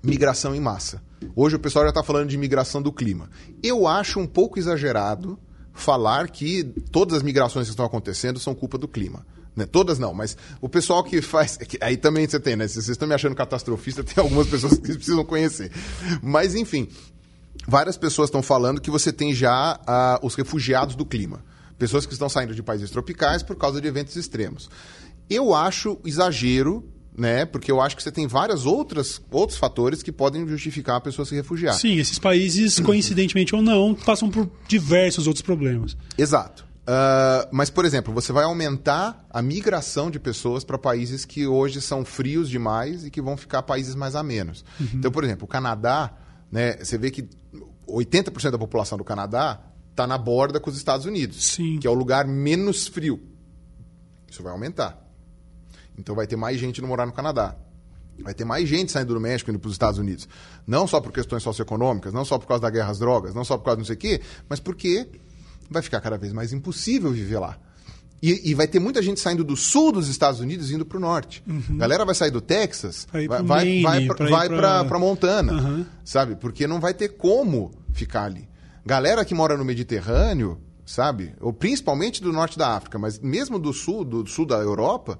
Migração 0.03 0.53
em 0.53 0.59
massa. 0.59 1.01
Hoje 1.35 1.55
o 1.55 1.59
pessoal 1.59 1.85
já 1.85 1.89
está 1.89 2.03
falando 2.03 2.27
de 2.29 2.37
migração 2.37 2.83
do 2.83 2.91
clima. 2.91 3.29
Eu 3.63 3.87
acho 3.87 4.19
um 4.19 4.27
pouco 4.27 4.59
exagerado 4.59 5.39
falar 5.73 6.29
que 6.29 6.63
todas 6.91 7.17
as 7.17 7.23
migrações 7.23 7.67
que 7.67 7.71
estão 7.71 7.85
acontecendo 7.85 8.39
são 8.39 8.53
culpa 8.53 8.77
do 8.77 8.87
clima. 8.87 9.25
Né? 9.55 9.65
Todas 9.65 9.99
não, 9.99 10.13
mas 10.13 10.37
o 10.61 10.69
pessoal 10.69 11.03
que 11.03 11.21
faz. 11.21 11.57
é 11.59 11.65
que 11.65 11.77
Aí 11.81 11.97
também 11.97 12.27
você 12.27 12.39
tem, 12.39 12.55
né? 12.55 12.67
Vocês 12.67 12.87
estão 12.87 13.07
me 13.07 13.13
achando 13.13 13.35
catastrofista, 13.35 14.03
tem 14.05 14.23
algumas 14.23 14.47
pessoas 14.47 14.77
que 14.77 14.93
precisam 14.93 15.23
conhecer. 15.23 15.71
Mas, 16.21 16.55
enfim, 16.55 16.87
várias 17.67 17.97
pessoas 17.97 18.29
estão 18.29 18.41
falando 18.41 18.81
que 18.81 18.91
você 18.91 19.11
tem 19.11 19.33
já 19.33 19.79
ah, 19.85 20.19
os 20.23 20.35
refugiados 20.35 20.95
do 20.95 21.05
clima. 21.05 21.43
Pessoas 21.77 22.05
que 22.05 22.13
estão 22.13 22.29
saindo 22.29 22.55
de 22.55 22.63
países 22.63 22.89
tropicais 22.89 23.43
por 23.43 23.55
causa 23.55 23.81
de 23.81 23.87
eventos 23.87 24.15
extremos. 24.15 24.69
Eu 25.29 25.53
acho 25.53 25.99
exagero, 26.03 26.83
né? 27.15 27.45
Porque 27.45 27.71
eu 27.71 27.81
acho 27.81 27.95
que 27.95 28.03
você 28.03 28.11
tem 28.11 28.27
várias 28.27 28.65
outras 28.65 29.21
outros 29.31 29.57
fatores 29.57 30.01
que 30.01 30.11
podem 30.11 30.47
justificar 30.47 30.97
a 30.97 31.01
pessoa 31.01 31.25
se 31.25 31.35
refugiar. 31.35 31.73
Sim, 31.73 31.97
esses 31.97 32.19
países, 32.19 32.79
coincidentemente 32.79 33.55
ou 33.55 33.61
não, 33.61 33.93
passam 33.93 34.29
por 34.29 34.49
diversos 34.67 35.27
outros 35.27 35.41
problemas. 35.41 35.95
Exato. 36.17 36.65
Ah, 36.85 37.47
mas, 37.51 37.69
por 37.69 37.85
exemplo, 37.85 38.13
você 38.13 38.31
vai 38.31 38.43
aumentar 38.43 39.25
a 39.29 39.41
migração 39.41 40.11
de 40.11 40.19
pessoas 40.19 40.63
para 40.63 40.77
países 40.77 41.25
que 41.25 41.47
hoje 41.47 41.81
são 41.81 42.03
frios 42.03 42.49
demais 42.49 43.05
e 43.05 43.09
que 43.09 43.21
vão 43.21 43.37
ficar 43.37 43.63
países 43.63 43.95
mais 43.95 44.15
amenos. 44.15 44.65
Então, 44.93 45.11
por 45.11 45.23
exemplo, 45.23 45.45
o 45.45 45.47
Canadá, 45.47 46.11
né, 46.51 46.77
você 46.77 46.97
vê 46.97 47.09
que 47.09 47.27
80% 47.87 48.51
da 48.51 48.57
população 48.57 48.97
do 48.97 49.03
Canadá 49.03 49.61
está 49.91 50.05
na 50.07 50.17
borda 50.17 50.59
com 50.59 50.69
os 50.69 50.75
Estados 50.75 51.05
Unidos, 51.05 51.43
Sim. 51.43 51.77
que 51.79 51.87
é 51.87 51.89
o 51.89 51.93
lugar 51.93 52.27
menos 52.27 52.87
frio. 52.87 53.21
Isso 54.29 54.41
vai 54.41 54.51
aumentar. 54.51 55.02
Então 55.97 56.15
vai 56.15 56.25
ter 56.27 56.35
mais 56.35 56.59
gente 56.59 56.79
indo 56.79 56.87
morar 56.87 57.05
no 57.05 57.11
Canadá. 57.11 57.55
Vai 58.21 58.33
ter 58.33 58.45
mais 58.45 58.69
gente 58.69 58.91
saindo 58.91 59.13
do 59.13 59.19
México 59.19 59.49
indo 59.49 59.59
para 59.59 59.67
os 59.67 59.73
Estados 59.73 59.97
Unidos. 59.99 60.27
Não 60.67 60.85
só 60.87 61.01
por 61.01 61.11
questões 61.11 61.41
socioeconômicas, 61.43 62.13
não 62.13 62.23
só 62.23 62.37
por 62.37 62.47
causa 62.47 62.61
da 62.61 62.69
guerra 62.69 62.91
às 62.91 62.99
drogas, 62.99 63.33
não 63.33 63.43
só 63.43 63.57
por 63.57 63.65
causa 63.65 63.77
de 63.77 63.81
não 63.81 63.85
sei 63.87 63.95
o 63.95 63.97
quê, 63.99 64.21
mas 64.47 64.59
porque 64.59 65.07
vai 65.69 65.81
ficar 65.81 65.99
cada 65.99 66.17
vez 66.17 66.31
mais 66.31 66.53
impossível 66.53 67.11
viver 67.11 67.39
lá. 67.39 67.57
E, 68.21 68.51
e 68.51 68.53
vai 68.53 68.67
ter 68.67 68.79
muita 68.79 69.01
gente 69.01 69.19
saindo 69.19 69.43
do 69.43 69.57
sul 69.57 69.91
dos 69.91 70.07
Estados 70.07 70.39
Unidos 70.39 70.71
indo 70.71 70.85
para 70.85 70.97
o 70.97 71.01
norte. 71.01 71.43
A 71.71 71.73
galera 71.73 72.05
vai 72.05 72.15
sair 72.15 72.31
do 72.31 72.39
Texas, 72.39 73.05
Vai 73.11 73.23
ir 73.23 73.27
vai, 73.27 73.43
vai, 73.43 74.07
vai, 74.29 74.47
pra- 74.47 74.99
Montana, 74.99 75.51
Aham. 75.53 75.85
sabe? 76.05 76.35
Porque 76.35 76.65
não 76.65 76.79
vai 76.79 76.93
ter 76.93 77.09
como 77.17 77.71
ficar 77.91 78.23
ali. 78.25 78.47
Galera 78.85 79.25
que 79.25 79.33
mora 79.35 79.57
no 79.57 79.65
Mediterrâneo, 79.65 80.57
sabe? 80.85 81.33
Ou 81.41 81.51
principalmente 81.51 82.21
do 82.21 82.31
norte 82.31 82.57
da 82.57 82.69
África, 82.75 82.97
mas 82.97 83.19
mesmo 83.19 83.59
do 83.59 83.73
sul, 83.73 84.05
do 84.05 84.25
sul 84.25 84.45
da 84.45 84.57
Europa, 84.57 85.19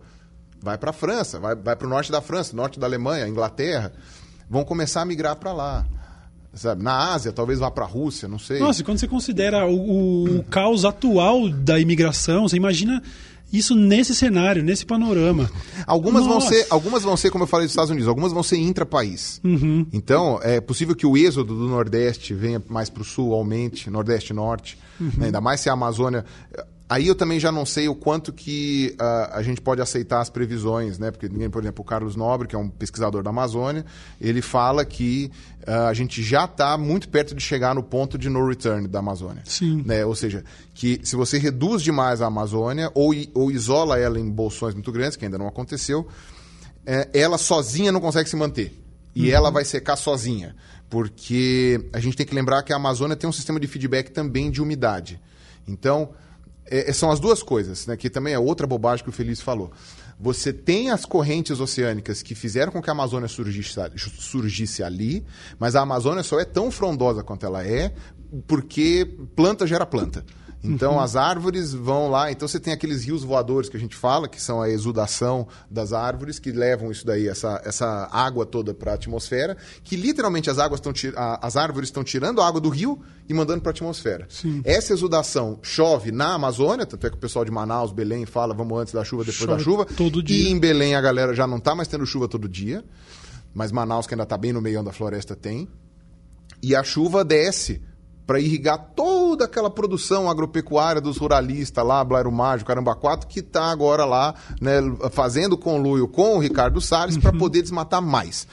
vai 0.64 0.78
para 0.78 0.92
a 0.92 0.94
França, 0.94 1.40
vai, 1.40 1.56
vai 1.56 1.76
para 1.76 1.86
o 1.86 1.90
norte 1.90 2.12
da 2.12 2.22
França, 2.22 2.56
norte 2.56 2.80
da 2.80 2.88
Alemanha, 2.88 3.28
Inglaterra, 3.28 3.92
vão 4.50 4.64
começar 4.64 5.02
a 5.02 5.06
migrar 5.06 5.36
para 5.36 5.52
lá. 5.54 5.86
Sabe? 6.54 6.84
Na 6.84 7.14
Ásia, 7.14 7.32
talvez 7.32 7.60
vá 7.60 7.70
para 7.72 7.84
a 7.84 7.88
Rússia, 7.88 8.28
não 8.28 8.38
sei. 8.40 8.60
Nossa, 8.60 8.82
e 8.82 8.84
quando 8.84 9.00
você 9.00 9.08
considera 9.08 9.66
o, 9.68 10.40
o- 10.40 10.44
caos 10.44 10.86
atual 10.86 11.50
da 11.50 11.80
imigração, 11.80 12.48
você 12.48 12.56
imagina 12.58 13.02
isso 13.52 13.76
nesse 13.76 14.14
cenário, 14.16 14.64
nesse 14.64 14.86
panorama. 14.86 15.50
Algumas 15.86 16.26
vão, 16.26 16.40
ser, 16.40 16.66
algumas 16.70 17.02
vão 17.04 17.18
ser, 17.18 17.30
como 17.32 17.44
eu 17.44 17.48
falei 17.48 17.66
dos 17.66 17.72
Estados 17.72 17.90
Unidos, 17.92 18.08
algumas 18.08 18.32
vão 18.32 18.42
ser 18.44 18.58
intra-país. 18.58 19.42
Uhum. 19.44 19.86
Então, 19.92 20.40
é 20.44 20.62
possível 20.62 20.96
que 20.96 21.06
o 21.08 21.18
êxodo 21.18 21.56
do 21.56 21.68
Nordeste 21.68 22.34
venha 22.36 22.62
mais 22.70 22.90
para 22.90 23.02
o 23.02 23.06
Sul, 23.06 23.34
aumente, 23.34 23.90
Nordeste 23.90 24.32
e 24.32 24.36
Norte, 24.36 24.78
Uhum. 25.00 25.12
né? 25.18 25.26
ainda 25.26 25.42
mais 25.42 25.60
se 25.60 25.70
a 25.70 25.74
Amazônia. 25.74 26.24
Aí 26.94 27.08
eu 27.08 27.16
também 27.16 27.40
já 27.40 27.52
não 27.52 27.66
sei 27.66 27.88
o 27.88 27.96
quanto 27.96 28.32
que 28.32 28.96
ah, 29.00 29.32
a 29.34 29.42
gente 29.42 29.60
pode 29.60 29.82
aceitar 29.82 30.22
as 30.22 30.30
previsões, 30.30 31.00
né? 31.00 31.10
Porque 31.10 31.28
ninguém, 31.28 31.50
por 31.50 31.64
exemplo, 31.64 31.82
o 31.82 31.84
Carlos 31.84 32.16
Nobre, 32.16 32.48
que 32.48 32.56
é 32.56 32.60
um 32.60 32.70
pesquisador 32.70 33.24
da 33.24 33.32
Amazônia, 33.32 33.84
ele 34.22 34.44
fala 34.44 34.86
que 34.86 35.32
ah, 35.66 35.88
a 35.88 35.94
gente 35.96 36.22
já 36.22 36.46
está 36.46 36.78
muito 36.78 37.10
perto 37.10 37.34
de 37.34 37.42
chegar 37.42 37.74
no 37.74 37.82
ponto 37.82 38.16
de 38.16 38.30
no 38.30 38.48
return 38.48 38.88
da 38.88 39.00
Amazônia 39.00 39.42
Sim. 39.44 39.82
né? 39.84 40.06
Ou 40.06 40.14
seja, 40.14 40.44
que 40.72 41.02
se 41.04 41.16
você 41.16 41.40
reduz 41.40 41.82
demais 41.82 42.22
a 42.22 42.28
Amazônia 42.28 42.92
ou, 42.94 43.12
ou 43.34 43.50
isola 43.50 43.98
ela 43.98 44.20
em 44.20 44.30
bolsões 44.30 44.76
muito 44.76 44.92
grandes, 44.92 45.18
que 45.18 45.26
ainda 45.26 45.40
não 45.40 45.48
aconteceu, 45.48 46.08
é, 46.86 47.10
ela 47.12 47.40
sozinha 47.40 47.92
não 47.92 48.02
consegue 48.02 48.30
se 48.30 48.36
manter. 48.36 48.72
E 49.16 49.32
ela 49.32 49.50
vai 49.50 49.66
secar 49.66 49.96
sozinha. 49.96 50.56
Porque 50.92 51.90
a 51.92 52.00
gente 52.00 52.16
tem 52.16 52.24
que 52.24 52.36
lembrar 52.36 52.62
que 52.62 52.72
a 52.72 52.76
Amazônia 52.76 53.16
tem 53.16 53.28
um 53.28 53.34
sistema 53.34 53.60
de 53.60 53.66
feedback 53.66 54.12
também 54.12 54.52
de 54.52 54.62
umidade. 54.62 55.20
Então, 55.68 56.14
é, 56.66 56.92
são 56.94 57.12
as 57.12 57.20
duas 57.20 57.44
coisas, 57.44 57.88
né? 57.88 57.98
Que 57.98 58.10
também 58.10 58.34
é 58.34 58.40
outra 58.40 58.66
bobagem 58.66 59.04
que 59.04 59.10
o 59.10 59.14
Feliz 59.14 59.42
falou. 59.42 59.72
Você 60.20 60.54
tem 60.54 60.92
as 60.92 61.06
correntes 61.06 61.60
oceânicas 61.60 62.22
que 62.22 62.36
fizeram 62.36 62.72
com 62.72 62.82
que 62.82 62.90
a 62.90 62.94
Amazônia 62.94 63.28
surgisse, 63.28 63.80
surgisse 64.18 64.84
ali, 64.84 65.26
mas 65.60 65.76
a 65.76 65.82
Amazônia 65.82 66.24
só 66.24 66.40
é 66.40 66.46
tão 66.46 66.72
frondosa 66.72 67.24
quanto 67.24 67.46
ela 67.46 67.66
é 67.66 67.94
porque 68.48 69.18
planta 69.36 69.68
gera 69.68 69.86
planta. 69.86 70.26
Então 70.64 70.98
as 71.00 71.16
árvores 71.18 71.74
vão 71.74 72.10
lá, 72.10 72.32
então 72.32 72.48
você 72.48 72.58
tem 72.58 72.72
aqueles 72.74 73.04
rios 73.04 73.22
voadores 73.24 73.68
que 73.68 73.76
a 73.76 73.80
gente 73.80 73.96
fala, 73.98 74.30
que 74.30 74.42
são 74.42 74.62
a 74.62 74.70
exudação 74.70 75.46
das 75.70 75.92
árvores, 75.92 76.40
que 76.40 76.52
levam 76.54 76.90
isso 76.90 77.06
daí, 77.06 77.28
essa, 77.28 77.62
essa 77.66 78.08
água 78.12 78.46
toda 78.46 78.74
para 78.74 78.92
a 78.94 78.96
atmosfera, 78.96 79.58
que 79.84 79.98
literalmente 79.98 80.50
as, 80.50 80.60
águas 80.60 80.80
tão, 80.80 80.94
as 81.42 81.58
árvores 81.58 81.90
estão 81.90 82.02
tirando 82.04 82.40
a 82.42 82.48
água 82.48 82.62
do 82.62 82.70
rio 82.70 82.98
e 83.28 83.34
mandando 83.34 83.60
para 83.62 83.72
a 83.72 83.74
atmosfera. 83.74 84.26
Sim. 84.30 84.62
Essa 84.64 84.94
exudação 84.94 85.60
chove 85.62 86.12
na 86.14 86.34
Amazônia, 86.36 86.86
tanto 86.86 87.06
é 87.08 87.10
que 87.10 87.18
o 87.18 87.20
pessoal 87.20 87.44
de 87.44 87.52
Manaus, 87.52 87.92
Belém 87.92 88.26
fala, 88.26 88.54
vamos 88.54 88.80
antes 88.80 88.94
da 88.94 89.04
chuva, 89.04 89.24
depois 89.24 89.40
Chove 89.40 89.52
da 89.58 89.60
chuva. 89.60 89.86
todo 89.86 90.20
E 90.22 90.24
dia. 90.24 90.50
em 90.50 90.58
Belém 90.58 90.96
a 90.96 91.02
galera 91.02 91.34
já 91.34 91.46
não 91.46 91.58
está 91.58 91.76
mais 91.76 91.90
tendo 91.90 92.06
chuva 92.06 92.28
todo 92.30 92.48
dia, 92.48 92.86
mas 93.54 93.72
Manaus, 93.72 94.08
que 94.08 94.14
ainda 94.14 94.24
está 94.24 94.38
bem 94.38 94.54
no 94.54 94.62
meio 94.62 94.82
da 94.82 94.94
floresta, 94.94 95.36
tem. 95.36 95.68
E 96.62 96.74
a 96.74 96.84
chuva 96.84 97.26
desce 97.26 97.82
para 98.26 98.40
irrigar 98.40 98.92
toda 98.96 99.46
aquela 99.46 99.70
produção 99.70 100.30
agropecuária 100.30 101.02
dos 101.02 101.18
ruralistas 101.18 101.86
lá, 101.86 102.04
Blairo 102.04 102.32
Mágico, 102.32 102.68
Caramba 102.68 102.96
4, 102.96 103.28
que 103.28 103.40
está 103.40 103.66
agora 103.66 104.06
lá 104.06 104.34
né, 104.62 104.76
fazendo 105.12 105.58
conluio 105.58 106.08
com 106.08 106.38
o 106.38 106.40
Ricardo 106.40 106.80
Salles 106.80 107.18
para 107.18 107.34
poder 107.34 107.62
desmatar 107.62 108.02
mais. 108.02 108.48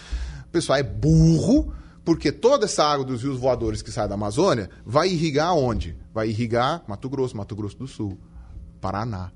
O 0.47 0.51
pessoal 0.51 0.79
é 0.79 0.83
burro, 0.83 1.73
porque 2.05 2.33
toda 2.33 2.65
essa 2.65 2.85
água 2.85 3.05
dos 3.05 3.23
rios 3.23 3.39
voadores 3.39 3.83
que 3.83 3.93
sai 3.93 4.09
da 4.09 4.15
Amazônia 4.15 4.69
vai 4.85 5.09
irrigar 5.09 5.55
onde? 5.55 5.97
Vai 6.13 6.29
irrigar 6.29 6.83
Mato 6.89 7.09
Grosso, 7.09 7.37
Mato 7.37 7.55
Grosso 7.55 7.79
do 7.79 7.87
Sul, 7.87 8.19
Paraná. 8.81 9.31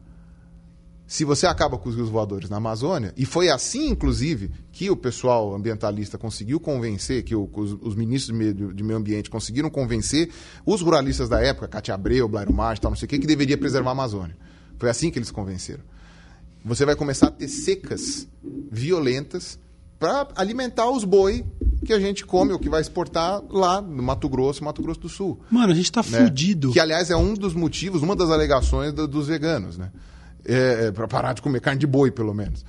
Se 1.15 1.25
você 1.25 1.47
acaba 1.47 1.79
com 1.79 1.89
os 1.89 1.95
rios 1.95 2.09
voadores 2.09 2.51
na 2.51 2.57
Amazônia, 2.57 3.15
e 3.17 3.25
foi 3.25 3.49
assim, 3.49 3.89
inclusive, 3.89 4.51
que 4.73 4.91
o 4.91 4.97
pessoal 4.97 5.55
ambientalista 5.55 6.19
conseguiu 6.19 6.59
convencer, 6.59 7.23
que 7.23 7.37
o, 7.37 7.49
os, 7.53 7.79
os, 7.81 7.95
ministros 7.95 8.37
de 8.37 8.45
meio, 8.45 8.75
de 8.75 8.83
meio, 8.83 8.99
ambiente 8.99 9.31
conseguiram 9.31 9.71
convencer 9.71 10.29
os 10.67 10.81
ruralistas 10.81 11.29
da 11.29 11.41
época, 11.41 11.69
Cátia 11.69 11.95
Abreu, 11.95 12.27
Blairo 12.29 12.53
March, 12.53 12.81
tal, 12.81 12.91
não 12.91 12.97
sei 12.97 13.07
o 13.07 13.09
que, 13.09 13.21
que 13.21 13.29
deveria 13.29 13.57
preservar 13.57 13.91
a 13.91 13.93
Amazônia. 13.93 14.37
Foi 14.77 14.91
assim 14.91 15.09
que 15.09 15.17
eles 15.17 15.31
convenceram. 15.31 15.85
Você 16.65 16.85
vai 16.85 16.97
começar 16.97 17.29
a 17.29 17.31
ter 17.31 17.47
secas 17.47 18.27
violentas 18.69 19.57
para 20.01 20.27
alimentar 20.35 20.91
os 20.91 21.05
boi 21.05 21.47
que 21.87 21.93
a 21.93 22.01
gente 22.01 22.27
come 22.27 22.53
ou 22.53 22.59
que 22.59 22.69
vai 22.69 22.81
exportar 22.81 23.41
lá 23.51 23.81
no 23.81 24.03
Mato 24.03 24.29
Grosso, 24.29 24.65
Mato 24.65 24.83
Grosso 24.83 24.99
do 24.99 25.09
Sul. 25.09 25.41
Mano, 25.49 25.73
a 25.73 25.77
gente 25.77 25.93
tá 25.93 26.03
né? 26.03 26.25
fudido. 26.25 26.73
Que, 26.73 26.81
aliás, 26.81 27.09
é 27.09 27.17
um 27.17 27.35
dos 27.35 27.55
motivos, 27.55 28.03
uma 28.03 28.17
das 28.17 28.31
alegações 28.31 28.93
do, 28.93 29.07
dos 29.07 29.29
veganos, 29.29 29.79
né? 29.79 29.93
É, 30.47 30.87
é 30.87 30.93
para 30.93 31.09
parar 31.09 31.33
de 31.33 31.43
comer 31.43 31.61
carne 31.61 31.81
de 31.81 31.87
boi, 31.87 32.11
pelo 32.11 32.35
menos. 32.35 32.65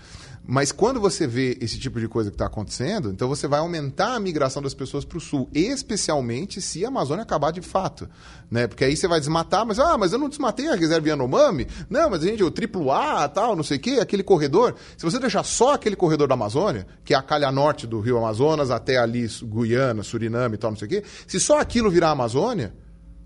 Mas 0.48 0.72
quando 0.72 1.00
você 1.00 1.26
vê 1.26 1.58
esse 1.60 1.80
tipo 1.80 2.00
de 2.00 2.08
coisa 2.08 2.30
que 2.30 2.36
está 2.36 2.46
acontecendo, 2.46 3.10
então 3.10 3.28
você 3.28 3.48
vai 3.48 3.60
aumentar 3.60 4.14
a 4.14 4.20
migração 4.20 4.62
das 4.62 4.76
pessoas 4.76 5.04
para 5.04 5.18
o 5.18 5.22
sul, 5.22 5.50
especialmente 5.54 6.62
se 6.62 6.86
a 6.86 6.90
Amazônia 6.90 7.24
acabar 7.24 7.52
de 7.52 7.62
fato. 7.62 8.08
Né? 8.50 8.68
Porque 8.68 8.84
aí 8.86 8.96
você 8.96 9.08
vai 9.08 9.20
desmatar, 9.20 9.66
mas 9.66 9.80
ah, 9.80 9.98
mas 9.98 10.14
eu 10.14 10.20
não 10.20 10.30
desmatei 10.30 10.70
a 10.70 10.76
reserva 10.76 11.10
Yanomami. 11.10 11.68
Não, 11.90 12.12
mas 12.12 12.24
a 12.24 12.28
gente, 12.28 12.44
o 12.44 12.52
triplo 12.52 12.92
A, 12.92 13.28
tal, 13.28 13.56
não 13.56 13.64
sei 13.64 13.78
o 13.78 13.80
quê, 13.80 13.98
aquele 14.00 14.22
corredor. 14.22 14.76
Se 14.96 15.04
você 15.04 15.18
deixar 15.18 15.44
só 15.44 15.74
aquele 15.74 15.96
corredor 15.96 16.28
da 16.28 16.36
Amazônia, 16.36 16.86
que 17.04 17.16
é 17.16 17.18
a 17.18 17.24
calha 17.24 17.52
norte 17.52 17.88
do 17.88 18.00
rio 18.00 18.18
Amazonas 18.18 18.70
até 18.70 18.98
ali, 18.98 19.28
Guiana, 19.44 20.04
Suriname 20.04 20.56
e 20.56 20.58
tal, 20.60 20.70
não 20.70 20.78
sei 20.78 20.86
o 20.86 20.90
quê, 20.90 21.04
se 21.26 21.40
só 21.40 21.60
aquilo 21.60 21.90
virar 21.90 22.12
Amazônia, 22.12 22.72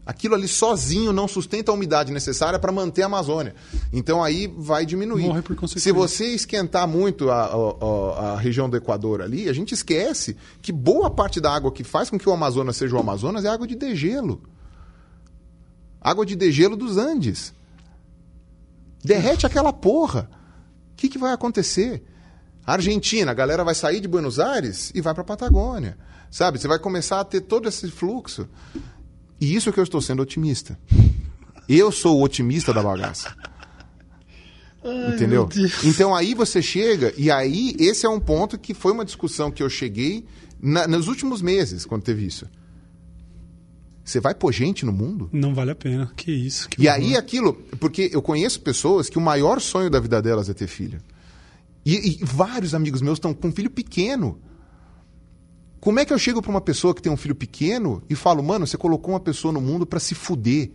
aquilo 0.10 0.34
ali 0.34 0.48
sozinho 0.48 1.14
não 1.14 1.28
sustenta 1.28 1.72
a 1.72 1.76
umidade 1.76 2.12
necessária 2.12 2.58
para 2.58 2.72
manter 2.72 3.04
a 3.04 3.06
Amazônia. 3.06 3.54
Então 3.94 4.24
aí 4.24 4.52
vai 4.58 4.84
diminuir. 4.84 5.28
Morre 5.28 5.44
por 5.44 5.56
consequência. 5.56 5.82
Se 5.82 5.92
você 5.92 6.34
esquentar 6.34 6.88
muito 6.88 7.30
a, 7.30 7.44
a, 7.44 8.32
a, 8.32 8.38
região 8.40 8.68
do 8.68 8.76
Equador 8.76 9.22
ali, 9.22 9.48
a 9.48 9.54
gente 9.54 9.72
esquece 9.72 10.36
que 10.64 10.72
boa 10.72 11.12
parte 11.12 11.40
da 11.40 11.54
água 11.54 11.72
que 11.72 11.84
faz 11.84 12.10
com 12.10 12.18
que 12.18 12.28
o 12.28 12.32
Amazonas 12.34 12.76
seja 12.76 12.96
o 12.96 13.00
Amazonas 13.00 13.46
é 13.46 13.50
água 13.50 13.68
de 13.68 13.76
degelo. 13.76 14.42
Água 16.02 16.26
de 16.26 16.36
degelo 16.36 16.76
dos 16.76 16.98
Andes. 16.98 17.54
Derrete 19.04 19.46
aquela 19.46 19.72
porra. 19.72 20.28
O 20.92 20.96
que, 20.96 21.08
que 21.08 21.20
vai 21.20 21.34
acontecer? 21.34 22.04
A 22.66 22.74
Argentina, 22.74 23.30
a 23.30 23.36
galera 23.36 23.64
vai 23.64 23.76
sair 23.76 24.00
de 24.00 24.08
Buenos 24.08 24.40
Aires 24.40 24.92
e 24.96 25.02
vai 25.02 25.14
para 25.14 25.22
a 25.22 25.26
Patagônia. 25.26 26.00
Sabe? 26.32 26.58
Você 26.58 26.68
vai 26.68 26.80
começar 26.80 27.20
a 27.20 27.24
ter 27.24 27.42
todo 27.42 27.70
esse 27.70 27.92
fluxo. 27.92 28.50
E 29.40 29.56
isso 29.56 29.72
que 29.72 29.80
eu 29.80 29.84
estou 29.84 30.02
sendo 30.02 30.22
otimista. 30.22 30.78
Eu 31.68 31.92
sou 31.92 32.18
o 32.18 32.24
otimista 32.24 32.74
da 32.74 32.82
bagaça. 32.82 33.36
Ai, 34.84 35.16
Entendeu? 35.16 35.48
Então 35.84 36.16
aí 36.16 36.34
você 36.34 36.62
chega, 36.62 37.14
e 37.18 37.30
aí 37.30 37.76
esse 37.80 38.06
é 38.06 38.10
um 38.10 38.20
ponto 38.20 38.58
que 38.58 38.74
foi 38.74 38.92
uma 38.92 39.06
discussão 39.06 39.52
que 39.52 39.62
eu 39.62 39.70
cheguei 39.70 40.26
na, 40.62 40.88
nos 40.88 41.08
últimos 41.08 41.42
meses, 41.42 41.86
quando 41.86 42.04
teve 42.04 42.26
isso. 42.26 42.48
Você 44.04 44.20
vai 44.20 44.34
pôr 44.34 44.52
gente 44.52 44.86
no 44.86 44.92
mundo? 44.92 45.30
Não 45.32 45.54
vale 45.54 45.70
a 45.70 45.76
pena. 45.76 46.12
Que 46.16 46.32
isso. 46.32 46.68
Que 46.68 46.82
e 46.82 46.90
aí 46.90 47.16
aquilo, 47.16 47.54
porque 47.80 48.10
eu 48.12 48.22
conheço 48.24 48.60
pessoas 48.62 49.08
que 49.08 49.20
o 49.20 49.22
maior 49.22 49.62
sonho 49.62 49.90
da 49.90 50.00
vida 50.00 50.20
delas 50.20 50.50
é 50.50 50.54
ter 50.54 50.66
filho. 50.66 51.00
E, 51.86 52.14
e 52.14 52.20
vários 52.24 52.74
amigos 52.74 53.02
meus 53.02 53.18
estão 53.18 53.34
com 53.34 53.50
um 53.50 53.52
filho 53.52 53.70
pequeno. 53.70 54.40
Como 55.80 56.00
é 56.00 56.06
que 56.06 56.14
eu 56.14 56.20
chego 56.20 56.42
para 56.42 56.52
uma 56.52 56.62
pessoa 56.62 56.94
que 56.94 57.02
tem 57.02 57.12
um 57.12 57.18
filho 57.18 57.36
pequeno 57.36 58.04
e 58.10 58.16
falo, 58.16 58.44
mano, 58.44 58.68
você 58.68 58.78
colocou 58.78 59.14
uma 59.14 59.20
pessoa 59.20 59.54
no 59.54 59.62
mundo 59.62 59.86
para 59.86 60.00
se 60.00 60.14
fuder? 60.14 60.72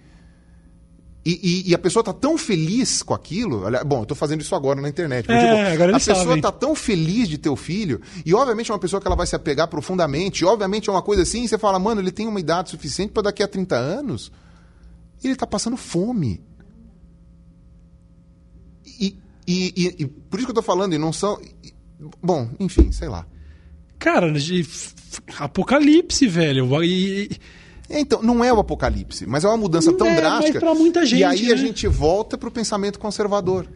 E, 1.27 1.41
e, 1.43 1.71
e, 1.71 1.75
a 1.75 1.79
pessoa 1.79 2.05
tá 2.05 2.13
tão 2.13 2.37
feliz 2.37 3.03
com 3.03 3.15
aquilo. 3.15 3.63
Bom, 3.87 4.03
eu 4.03 4.07
tô 4.07 4.15
fazendo 4.15 4.43
isso 4.43 4.55
agora 4.55 4.79
na 4.83 4.91
internet. 4.91 5.31
É, 5.31 5.39
tipo, 5.39 5.73
agora 5.73 5.93
a 5.93 5.95
pessoa 5.95 6.17
sabem. 6.17 6.41
tá 6.41 6.53
tão 6.53 6.75
feliz 6.75 7.29
de 7.29 7.39
ter 7.39 7.49
o 7.49 7.57
filho, 7.57 7.99
e 8.27 8.35
obviamente 8.35 8.71
é 8.71 8.75
uma 8.75 8.81
pessoa 8.81 9.01
que 9.01 9.07
ela 9.07 9.17
vai 9.17 9.27
se 9.27 9.35
apegar 9.35 9.67
profundamente, 9.69 10.43
e 10.43 10.47
obviamente 10.47 10.91
é 10.91 10.93
uma 10.93 11.01
coisa 11.01 11.23
assim, 11.23 11.45
e 11.45 11.49
você 11.49 11.57
fala, 11.57 11.79
mano, 11.79 12.03
ele 12.03 12.13
tem 12.13 12.27
uma 12.27 12.39
idade 12.39 12.69
suficiente 12.69 13.11
para 13.11 13.23
daqui 13.23 13.43
a 13.43 13.49
30 13.49 13.75
anos. 13.75 14.31
Ele 15.23 15.35
tá 15.35 15.47
passando 15.47 15.79
fome. 15.79 16.43
E, 18.85 19.19
e, 19.47 19.97
e, 19.99 20.07
por 20.07 20.39
isso 20.39 20.47
que 20.47 20.51
eu 20.51 20.57
tô 20.57 20.63
falando, 20.63 20.93
e 20.95 20.99
não 20.99 21.13
são. 21.13 21.41
Bom, 22.23 22.51
enfim, 22.61 22.93
sei 22.93 23.09
lá. 23.09 23.27
Cara, 23.99 24.33
apocalipse, 25.39 26.27
velho. 26.27 26.83
E... 26.83 27.31
Então, 27.89 28.23
não 28.23 28.43
é 28.43 28.53
o 28.53 28.59
apocalipse, 28.59 29.27
mas 29.27 29.45
é 29.45 29.49
uma 29.49 29.57
mudança 29.57 29.93
tão 29.93 30.07
é, 30.07 30.17
drástica. 30.17 30.53
Mas 30.55 30.63
pra 30.63 30.75
muita 30.75 31.05
gente. 31.05 31.21
E 31.21 31.25
aí 31.25 31.47
né? 31.47 31.53
a 31.53 31.57
gente 31.57 31.87
volta 31.87 32.39
para 32.39 32.49
o 32.49 32.53
pensamento 32.53 32.99
conservador. 32.99 33.69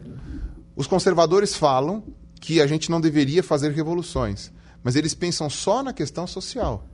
Os 0.75 0.87
conservadores 0.87 1.55
falam 1.55 2.03
que 2.39 2.61
a 2.61 2.67
gente 2.67 2.89
não 2.89 3.01
deveria 3.01 3.43
fazer 3.43 3.71
revoluções, 3.71 4.51
mas 4.83 4.95
eles 4.95 5.13
pensam 5.13 5.49
só 5.49 5.83
na 5.83 5.93
questão 5.93 6.25
social. 6.25 6.87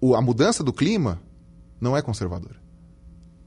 O, 0.00 0.14
a 0.14 0.20
mudança 0.20 0.64
do 0.64 0.72
clima 0.72 1.20
não 1.80 1.96
é 1.96 2.02
conservadora. 2.02 2.56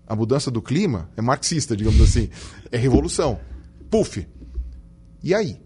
A 0.07 0.15
mudança 0.15 0.49
do 0.49 0.61
clima 0.61 1.09
é 1.17 1.21
marxista, 1.21 1.75
digamos 1.75 1.99
assim. 1.99 2.29
É 2.71 2.77
revolução. 2.77 3.39
Puf. 3.89 4.25
E 5.21 5.35
aí? 5.35 5.59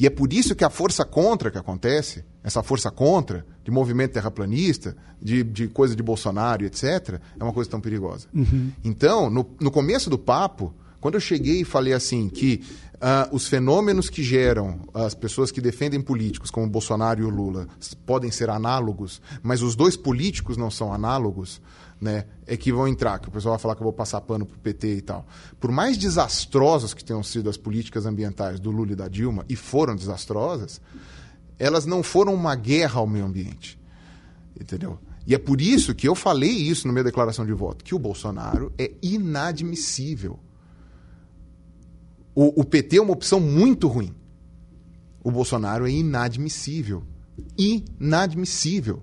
E 0.00 0.06
é 0.06 0.10
por 0.10 0.32
isso 0.32 0.54
que 0.54 0.64
a 0.64 0.70
força 0.70 1.04
contra 1.04 1.50
que 1.50 1.58
acontece, 1.58 2.24
essa 2.42 2.62
força 2.62 2.90
contra, 2.90 3.44
de 3.62 3.70
movimento 3.70 4.12
terraplanista, 4.12 4.96
de, 5.20 5.44
de 5.44 5.68
coisa 5.68 5.94
de 5.94 6.02
Bolsonaro, 6.02 6.64
etc., 6.64 7.20
é 7.38 7.44
uma 7.44 7.52
coisa 7.52 7.68
tão 7.68 7.82
perigosa. 7.82 8.26
Uhum. 8.32 8.72
Então, 8.82 9.28
no, 9.28 9.46
no 9.60 9.70
começo 9.70 10.08
do 10.08 10.18
papo, 10.18 10.74
quando 11.02 11.16
eu 11.16 11.20
cheguei 11.20 11.60
e 11.60 11.64
falei 11.66 11.92
assim 11.92 12.30
que 12.30 12.62
uh, 12.94 13.34
os 13.34 13.46
fenômenos 13.46 14.08
que 14.08 14.22
geram 14.22 14.80
as 14.94 15.14
pessoas 15.14 15.50
que 15.50 15.60
defendem 15.60 16.00
políticos, 16.00 16.50
como 16.50 16.66
Bolsonaro 16.66 17.20
e 17.20 17.24
o 17.24 17.28
Lula, 17.28 17.68
podem 18.06 18.30
ser 18.30 18.48
análogos, 18.48 19.20
mas 19.42 19.60
os 19.60 19.76
dois 19.76 19.98
políticos 19.98 20.56
não 20.56 20.70
são 20.70 20.94
análogos, 20.94 21.60
né, 22.00 22.24
é 22.46 22.56
que 22.56 22.72
vão 22.72 22.88
entrar, 22.88 23.18
que 23.18 23.28
o 23.28 23.30
pessoal 23.30 23.54
vai 23.54 23.60
falar 23.60 23.74
que 23.74 23.82
eu 23.82 23.84
vou 23.84 23.92
passar 23.92 24.20
pano 24.22 24.46
pro 24.46 24.58
PT 24.58 24.96
e 24.96 25.00
tal. 25.02 25.26
Por 25.58 25.70
mais 25.70 25.98
desastrosas 25.98 26.94
que 26.94 27.04
tenham 27.04 27.22
sido 27.22 27.50
as 27.50 27.56
políticas 27.56 28.06
ambientais 28.06 28.58
do 28.58 28.70
Lula 28.70 28.92
e 28.92 28.96
da 28.96 29.06
Dilma, 29.06 29.44
e 29.48 29.54
foram 29.54 29.94
desastrosas, 29.94 30.80
elas 31.58 31.84
não 31.84 32.02
foram 32.02 32.32
uma 32.32 32.54
guerra 32.56 33.00
ao 33.00 33.06
meio 33.06 33.26
ambiente. 33.26 33.78
Entendeu? 34.58 34.98
E 35.26 35.34
é 35.34 35.38
por 35.38 35.60
isso 35.60 35.94
que 35.94 36.08
eu 36.08 36.14
falei 36.14 36.50
isso 36.50 36.86
na 36.86 36.92
minha 36.92 37.04
declaração 37.04 37.44
de 37.44 37.52
voto, 37.52 37.84
que 37.84 37.94
o 37.94 37.98
Bolsonaro 37.98 38.72
é 38.78 38.92
inadmissível. 39.02 40.40
O, 42.34 42.62
o 42.62 42.64
PT 42.64 42.96
é 42.96 43.02
uma 43.02 43.12
opção 43.12 43.38
muito 43.38 43.86
ruim. 43.86 44.14
O 45.22 45.30
Bolsonaro 45.30 45.86
é 45.86 45.90
inadmissível. 45.90 47.04
Inadmissível. 47.58 49.02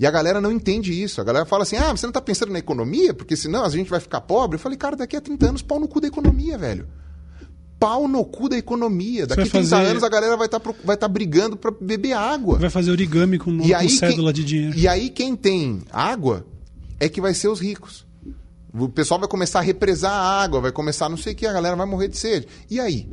E 0.00 0.06
a 0.06 0.10
galera 0.10 0.40
não 0.40 0.50
entende 0.50 0.90
isso. 0.98 1.20
A 1.20 1.24
galera 1.24 1.44
fala 1.44 1.62
assim: 1.62 1.76
ah, 1.76 1.94
você 1.94 2.06
não 2.06 2.10
está 2.10 2.22
pensando 2.22 2.50
na 2.50 2.58
economia? 2.58 3.12
Porque 3.12 3.36
senão 3.36 3.62
a 3.62 3.68
gente 3.68 3.90
vai 3.90 4.00
ficar 4.00 4.22
pobre. 4.22 4.54
Eu 4.54 4.58
falei, 4.58 4.78
cara, 4.78 4.96
daqui 4.96 5.14
a 5.14 5.20
30 5.20 5.46
anos, 5.46 5.62
pau 5.62 5.78
no 5.78 5.86
cu 5.86 6.00
da 6.00 6.08
economia, 6.08 6.56
velho. 6.56 6.88
Pau 7.78 8.08
no 8.08 8.24
cu 8.24 8.48
da 8.48 8.56
economia. 8.56 9.26
Daqui 9.26 9.42
a 9.42 9.46
30 9.46 9.68
fazer... 9.68 9.90
anos 9.90 10.02
a 10.02 10.08
galera 10.08 10.38
vai 10.38 10.46
estar 10.46 10.58
tá, 10.58 10.74
vai 10.82 10.96
tá 10.96 11.06
brigando 11.06 11.54
para 11.54 11.70
beber 11.70 12.14
água. 12.14 12.58
Vai 12.58 12.70
fazer 12.70 12.90
origami 12.90 13.38
com, 13.38 13.50
e 13.60 13.74
com 13.74 13.88
cédula 13.90 14.32
quem, 14.32 14.42
de 14.42 14.48
dinheiro. 14.48 14.78
E 14.78 14.88
aí 14.88 15.10
quem 15.10 15.36
tem 15.36 15.82
água 15.92 16.46
é 16.98 17.06
que 17.06 17.20
vai 17.20 17.34
ser 17.34 17.48
os 17.48 17.60
ricos. 17.60 18.06
O 18.72 18.88
pessoal 18.88 19.20
vai 19.20 19.28
começar 19.28 19.58
a 19.58 19.62
represar 19.62 20.12
a 20.12 20.42
água, 20.42 20.62
vai 20.62 20.72
começar 20.72 21.10
não 21.10 21.16
sei 21.18 21.34
o 21.34 21.36
que, 21.36 21.46
a 21.46 21.52
galera 21.52 21.76
vai 21.76 21.86
morrer 21.86 22.08
de 22.08 22.16
sede. 22.16 22.48
E 22.70 22.80
aí? 22.80 23.06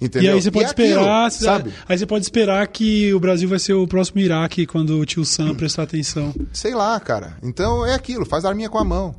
Entendeu? 0.00 0.32
E 0.32 0.34
aí 0.34 0.42
você 0.42 0.50
pode 0.50 0.64
e 0.64 0.68
esperar, 0.68 1.26
aquilo, 1.26 1.44
sabe? 1.44 1.72
Aí 1.88 1.96
você 1.96 2.06
pode 2.06 2.24
esperar 2.24 2.66
que 2.66 3.14
o 3.14 3.20
Brasil 3.20 3.48
vai 3.48 3.58
ser 3.58 3.74
o 3.74 3.86
próximo 3.86 4.20
Iraque 4.20 4.66
quando 4.66 4.98
o 4.98 5.06
tio 5.06 5.24
Sam 5.24 5.54
prestar 5.56 5.84
atenção. 5.84 6.34
Sei 6.52 6.74
lá, 6.74 6.98
cara. 6.98 7.36
Então 7.42 7.86
é 7.86 7.94
aquilo, 7.94 8.26
faz 8.26 8.44
a 8.44 8.48
arminha 8.48 8.68
com 8.68 8.78
a 8.78 8.84
mão. 8.84 9.14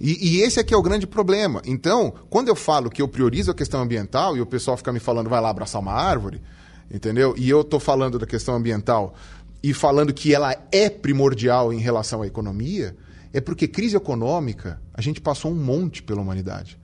E, 0.00 0.36
e, 0.36 0.42
esse 0.42 0.60
aqui 0.60 0.72
é 0.72 0.76
o 0.76 0.82
grande 0.82 1.08
problema. 1.08 1.60
Então, 1.66 2.14
quando 2.30 2.46
eu 2.46 2.54
falo 2.54 2.88
que 2.88 3.02
eu 3.02 3.08
priorizo 3.08 3.50
a 3.50 3.54
questão 3.54 3.82
ambiental 3.82 4.36
e 4.36 4.40
o 4.40 4.46
pessoal 4.46 4.76
fica 4.76 4.92
me 4.92 5.00
falando, 5.00 5.28
vai 5.28 5.40
lá 5.40 5.50
abraçar 5.50 5.80
uma 5.82 5.92
árvore, 5.92 6.40
entendeu? 6.88 7.34
E 7.36 7.50
eu 7.50 7.62
estou 7.62 7.80
falando 7.80 8.16
da 8.16 8.24
questão 8.24 8.54
ambiental 8.54 9.14
e 9.60 9.74
falando 9.74 10.14
que 10.14 10.32
ela 10.32 10.56
é 10.70 10.88
primordial 10.88 11.72
em 11.72 11.80
relação 11.80 12.22
à 12.22 12.26
economia, 12.28 12.96
é 13.32 13.40
porque 13.40 13.66
crise 13.66 13.96
econômica, 13.96 14.80
a 14.94 15.00
gente 15.00 15.20
passou 15.20 15.50
um 15.50 15.56
monte 15.56 16.00
pela 16.00 16.20
humanidade. 16.20 16.78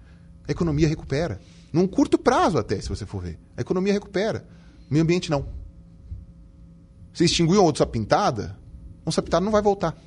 A 0.46 0.50
economia 0.50 0.88
recupera. 0.88 1.40
Num 1.74 1.88
curto 1.88 2.16
prazo, 2.16 2.56
até, 2.56 2.80
se 2.80 2.88
você 2.88 3.04
for 3.04 3.20
ver. 3.20 3.36
A 3.56 3.60
economia 3.60 3.92
recupera. 3.92 4.46
O 4.88 4.92
meio 4.94 5.02
ambiente 5.02 5.28
não. 5.28 5.44
Você 7.12 7.24
extinguiu 7.24 7.60
uma 7.60 7.68
onça 7.68 7.84
pintada, 7.84 8.56
onça 9.04 9.20
pintada 9.20 9.44
não 9.44 9.50
vai 9.50 9.60
voltar. 9.60 10.00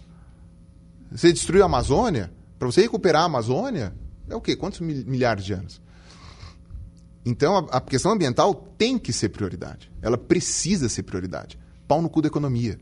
Você 1.12 1.34
destruiu 1.34 1.64
a 1.64 1.66
Amazônia, 1.66 2.32
para 2.58 2.68
você 2.68 2.82
recuperar 2.84 3.24
a 3.24 3.26
Amazônia, 3.26 3.94
é 4.30 4.36
o 4.36 4.40
quê? 4.40 4.56
Quantos 4.56 4.80
milhares 4.80 5.44
de 5.44 5.52
anos? 5.52 5.82
Então, 7.26 7.68
a, 7.70 7.82
questão 7.82 8.14
ambiental 8.14 8.56
tem 8.78 8.98
que 8.98 9.12
ser 9.12 9.28
prioridade. 9.28 9.92
Ela 10.02 10.18
precisa 10.18 10.88
ser 10.88 11.04
prioridade. 11.04 11.60
Pau 11.86 12.02
no 12.02 12.10
cu 12.10 12.22
da 12.22 12.30
economia. 12.30 12.80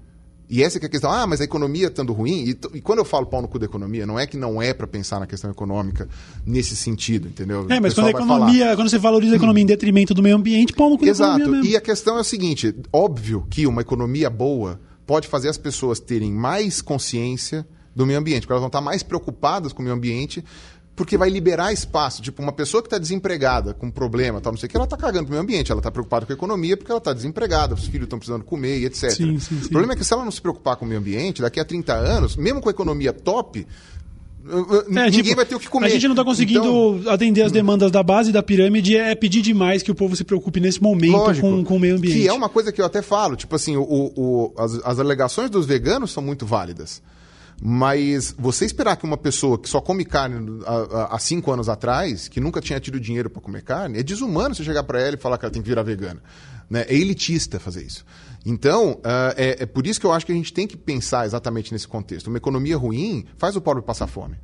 E 0.50 0.62
essa 0.64 0.78
é 0.78 0.86
a 0.86 0.90
questão. 0.90 1.12
Ah, 1.12 1.26
mas 1.26 1.42
a 1.42 1.44
economia 1.44 1.88
estando 1.88 2.14
ruim. 2.14 2.44
E, 2.44 2.78
e, 2.78 2.82
quando 2.82 3.00
eu 3.00 3.06
falo 3.06 3.26
pau 3.26 3.42
no 3.42 3.48
cu 3.48 3.58
da 3.58 3.66
economia, 3.66 4.06
não 4.06 4.20
é 4.20 4.28
que 4.28 4.38
não 4.38 4.62
é 4.62 4.74
para 4.74 4.86
pensar 4.86 5.20
na 5.20 5.28
questão 5.28 5.50
econômica 5.50 6.08
nesse 6.46 6.76
sentido, 6.76 7.28
entendeu? 7.28 7.66
É, 7.70 7.80
mas 7.80 7.94
quando 7.94 8.08
a 8.08 8.12
economia, 8.12 8.76
quando 8.76 8.90
você 8.90 8.98
valoriza 8.98 9.34
a 9.34 9.38
economia 9.38 9.64
em 9.64 9.68
detrimento 9.68 10.14
do 10.14 10.22
meio 10.22 10.36
ambiente, 10.36 10.74
pau 10.74 10.90
no 10.90 10.98
cu 10.98 11.06
Exato. 11.06 11.32
da 11.32 11.36
economia 11.38 11.62
mesmo. 11.62 11.74
E 11.74 11.78
a 11.78 11.82
questão 11.82 12.18
é 12.18 12.22
o 12.22 12.24
seguinte: 12.24 12.76
óbvio 12.94 13.46
que 13.50 13.66
uma 13.66 13.82
economia 13.82 14.30
boa 14.30 14.80
pode 15.06 15.28
fazer 15.28 15.50
as 15.50 15.58
pessoas 15.58 16.00
terem 16.00 16.32
mais 16.32 16.82
consciência 16.82 17.66
do 17.96 18.06
meio 18.06 18.20
ambiente, 18.20 18.42
porque 18.42 18.54
elas 18.54 18.62
vão 18.62 18.68
estar 18.68 18.82
mais 18.82 19.02
preocupadas 19.02 19.72
com 19.72 19.82
o 19.82 19.84
meio 19.84 19.96
ambiente 19.96 20.44
porque 20.96 21.18
vai 21.18 21.30
liberar 21.30 21.74
espaço. 21.74 22.22
Tipo, 22.22 22.42
uma 22.42 22.52
pessoa 22.54 22.82
que 22.82 22.88
está 22.88 22.98
desempregada, 22.98 23.74
com 23.74 23.92
problema, 23.92 24.40
tal, 24.40 24.54
não 24.54 24.58
sei 24.58 24.68
o 24.68 24.70
que, 24.70 24.78
ela 24.78 24.86
está 24.86 24.98
cagando 24.98 25.26
pro 25.26 25.32
meio 25.32 25.44
ambiente, 25.44 25.72
ela 25.72 25.80
está 25.80 25.92
preocupada 25.92 26.26
com 26.26 26.32
a 26.32 26.36
economia 26.36 26.78
porque 26.78 26.92
ela 26.92 27.00
está 27.00 27.14
desempregada, 27.14 27.74
os 27.74 27.86
filhos 27.86 28.06
estão 28.06 28.18
precisando 28.18 28.44
comer 28.44 28.80
e 28.80 28.86
etc. 28.86 29.12
Sim, 29.12 29.40
sim, 29.40 29.60
sim. 29.60 29.66
O 29.66 29.70
problema 29.70 29.94
é 29.94 29.96
que 29.96 30.06
se 30.06 30.14
ela 30.14 30.24
não 30.24 30.32
se 30.32 30.42
preocupar 30.42 30.78
com 30.78 30.86
o 30.86 30.88
meio 30.88 31.00
ambiente, 31.00 31.42
daqui 31.42 31.60
a 31.60 31.66
30 31.66 31.94
anos, 31.94 32.36
mesmo 32.36 32.62
com 32.62 32.70
a 32.70 32.72
economia 32.72 33.12
top, 33.12 33.68
é, 34.48 34.90
ninguém 34.90 35.24
tipo, 35.24 35.36
vai 35.36 35.46
ter 35.46 35.56
o 35.56 35.60
que 35.60 35.68
comer. 35.68 35.88
A 35.88 35.90
gente 35.90 36.04
não 36.04 36.14
está 36.14 36.24
conseguindo 36.24 37.00
então, 37.00 37.12
atender 37.12 37.42
as 37.42 37.52
demandas 37.52 37.92
da 37.92 38.04
base 38.04 38.32
da 38.32 38.44
pirâmide, 38.44 38.96
é 38.96 39.16
pedir 39.16 39.42
demais 39.42 39.82
que 39.82 39.92
o 39.92 39.96
povo 39.96 40.16
se 40.16 40.24
preocupe 40.24 40.60
nesse 40.60 40.82
momento 40.82 41.18
lógico, 41.18 41.48
com, 41.50 41.64
com 41.64 41.76
o 41.78 41.80
meio 41.80 41.96
ambiente. 41.96 42.20
Que 42.20 42.28
é 42.28 42.34
uma 42.34 42.48
coisa 42.48 42.72
que 42.72 42.80
eu 42.80 42.86
até 42.86 43.02
falo, 43.02 43.36
tipo 43.36 43.56
assim, 43.56 43.76
o, 43.76 43.84
o 43.84 44.54
as, 44.58 44.76
as 44.84 45.00
alegações 45.00 45.50
dos 45.50 45.66
veganos 45.66 46.12
são 46.12 46.22
muito 46.22 46.46
válidas. 46.46 47.02
Mas 47.68 48.32
você 48.38 48.64
esperar 48.64 48.96
que 48.96 49.06
uma 49.06 49.18
pessoa 49.18 49.58
que 49.58 49.68
só 49.68 49.82
come 49.82 50.06
carne 50.06 50.62
há, 51.10 51.18
cinco 51.18 51.52
anos 51.52 51.68
atrás, 51.68 52.28
que 52.28 52.40
nunca 52.40 52.62
tinha 52.62 52.80
tido 52.80 53.00
dinheiro 53.00 53.28
para 53.28 53.42
comer 53.42 53.64
carne, 53.64 53.98
é 53.98 54.04
desumano 54.04 54.54
você 54.54 54.64
chegar 54.64 54.84
para 54.84 55.02
ela 55.02 55.16
e 55.16 55.18
falar 55.18 55.40
que 55.40 55.46
ela 55.46 55.52
tem 55.52 55.64
que 55.64 55.68
virar 55.68 55.82
vegana. 55.82 56.22
Né? 56.70 56.86
É 56.88 56.94
elitista 56.94 57.60
fazer 57.60 57.84
isso. 57.84 58.06
Então, 58.46 58.92
uh, 58.92 59.34
é, 59.36 59.64
é, 59.64 59.66
por 59.66 59.88
isso 59.88 60.00
que 60.00 60.06
eu 60.06 60.12
acho 60.12 60.28
que 60.28 60.32
a 60.32 60.36
gente 60.36 60.54
tem 60.54 60.68
que 60.68 60.78
pensar 60.78 61.26
exatamente 61.26 61.74
nesse 61.74 61.88
contexto. 61.88 62.28
Uma 62.28 62.38
economia 62.38 62.78
ruim 62.78 63.26
faz 63.36 63.56
o 63.56 63.62
pobre 63.62 63.82
passar 63.82 64.06
fome. 64.06 64.38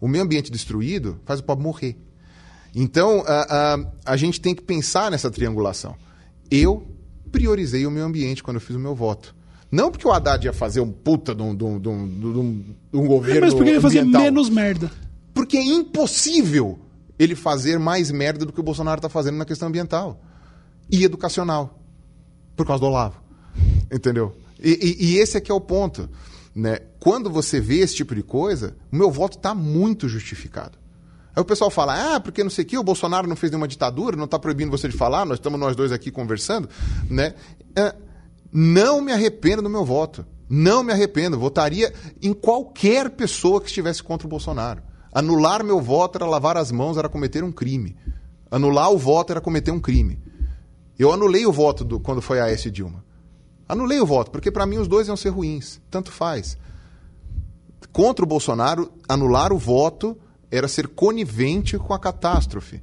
O 0.00 0.08
meio 0.08 0.24
ambiente 0.24 0.50
destruído 0.50 1.20
faz 1.24 1.38
o 1.38 1.44
pobre 1.44 1.62
morrer. 1.62 1.96
Então, 2.74 3.20
uh, 3.20 3.22
uh, 3.22 3.92
a 4.04 4.16
gente 4.16 4.40
tem 4.40 4.56
que 4.56 4.62
pensar 4.62 5.08
nessa 5.08 5.30
triangulação. 5.30 5.94
Eu 6.50 6.84
priorizei 7.30 7.86
o 7.86 7.92
meio 7.92 8.06
ambiente 8.06 8.42
quando 8.42 8.56
eu 8.56 8.60
fiz 8.60 8.74
o 8.74 8.80
meu 8.80 8.92
voto. 8.92 9.35
Não 9.76 9.90
porque 9.90 10.08
o 10.08 10.10
Haddad 10.10 10.46
ia 10.46 10.54
fazer 10.54 10.80
um 10.80 10.90
puta 10.90 11.34
de 11.34 11.42
um, 11.42 11.54
de 11.54 11.62
um, 11.62 11.78
de 11.78 11.88
um, 11.90 12.64
de 12.90 12.98
um 12.98 13.06
governo. 13.06 13.36
É, 13.36 13.40
mas 13.42 13.52
porque 13.52 13.68
ele 13.68 13.76
ia 13.76 13.82
fazer 13.82 14.04
menos 14.06 14.48
merda. 14.48 14.90
Porque 15.34 15.58
é 15.58 15.62
impossível 15.62 16.78
ele 17.18 17.36
fazer 17.36 17.78
mais 17.78 18.10
merda 18.10 18.46
do 18.46 18.54
que 18.54 18.60
o 18.60 18.62
Bolsonaro 18.62 18.98
está 18.98 19.10
fazendo 19.10 19.36
na 19.36 19.44
questão 19.44 19.68
ambiental 19.68 20.18
e 20.90 21.04
educacional. 21.04 21.78
Por 22.56 22.66
causa 22.66 22.80
do 22.80 22.86
Olavo. 22.86 23.20
Entendeu? 23.92 24.34
E, 24.58 24.96
e, 24.98 25.06
e 25.10 25.18
esse 25.18 25.36
é 25.36 25.42
que 25.42 25.52
é 25.52 25.54
o 25.54 25.60
ponto. 25.60 26.08
Né? 26.54 26.78
Quando 26.98 27.28
você 27.28 27.60
vê 27.60 27.80
esse 27.80 27.96
tipo 27.96 28.14
de 28.14 28.22
coisa, 28.22 28.74
o 28.90 28.96
meu 28.96 29.10
voto 29.10 29.36
está 29.36 29.54
muito 29.54 30.08
justificado. 30.08 30.78
Aí 31.34 31.42
o 31.42 31.44
pessoal 31.44 31.70
fala, 31.70 32.14
ah, 32.14 32.18
porque 32.18 32.42
não 32.42 32.48
sei 32.48 32.64
o 32.64 32.66
que, 32.66 32.78
o 32.78 32.82
Bolsonaro 32.82 33.28
não 33.28 33.36
fez 33.36 33.52
nenhuma 33.52 33.68
ditadura, 33.68 34.16
não 34.16 34.24
está 34.24 34.38
proibindo 34.38 34.70
você 34.70 34.88
de 34.88 34.96
falar, 34.96 35.26
nós 35.26 35.36
estamos 35.36 35.60
nós 35.60 35.76
dois 35.76 35.92
aqui 35.92 36.10
conversando. 36.10 36.66
Né? 37.10 37.34
Não 38.58 39.02
me 39.02 39.12
arrependo 39.12 39.60
do 39.60 39.68
meu 39.68 39.84
voto. 39.84 40.24
Não 40.48 40.82
me 40.82 40.90
arrependo. 40.90 41.38
Votaria 41.38 41.92
em 42.22 42.32
qualquer 42.32 43.10
pessoa 43.10 43.60
que 43.60 43.66
estivesse 43.66 44.02
contra 44.02 44.26
o 44.26 44.30
Bolsonaro. 44.30 44.82
Anular 45.12 45.62
meu 45.62 45.78
voto 45.78 46.16
era 46.16 46.24
lavar 46.24 46.56
as 46.56 46.72
mãos, 46.72 46.96
era 46.96 47.06
cometer 47.06 47.44
um 47.44 47.52
crime. 47.52 47.94
Anular 48.50 48.90
o 48.90 48.96
voto 48.96 49.30
era 49.30 49.42
cometer 49.42 49.72
um 49.72 49.78
crime. 49.78 50.18
Eu 50.98 51.12
anulei 51.12 51.44
o 51.44 51.52
voto 51.52 51.84
do, 51.84 52.00
quando 52.00 52.22
foi 52.22 52.40
a 52.40 52.48
S. 52.48 52.70
Dilma. 52.70 53.04
Anulei 53.68 54.00
o 54.00 54.06
voto, 54.06 54.30
porque 54.30 54.50
para 54.50 54.64
mim 54.64 54.78
os 54.78 54.88
dois 54.88 55.06
iam 55.06 55.18
ser 55.18 55.28
ruins. 55.28 55.78
Tanto 55.90 56.10
faz. 56.10 56.56
Contra 57.92 58.24
o 58.24 58.28
Bolsonaro, 58.28 58.90
anular 59.06 59.52
o 59.52 59.58
voto 59.58 60.16
era 60.50 60.66
ser 60.66 60.88
conivente 60.88 61.76
com 61.76 61.92
a 61.92 61.98
catástrofe. 61.98 62.82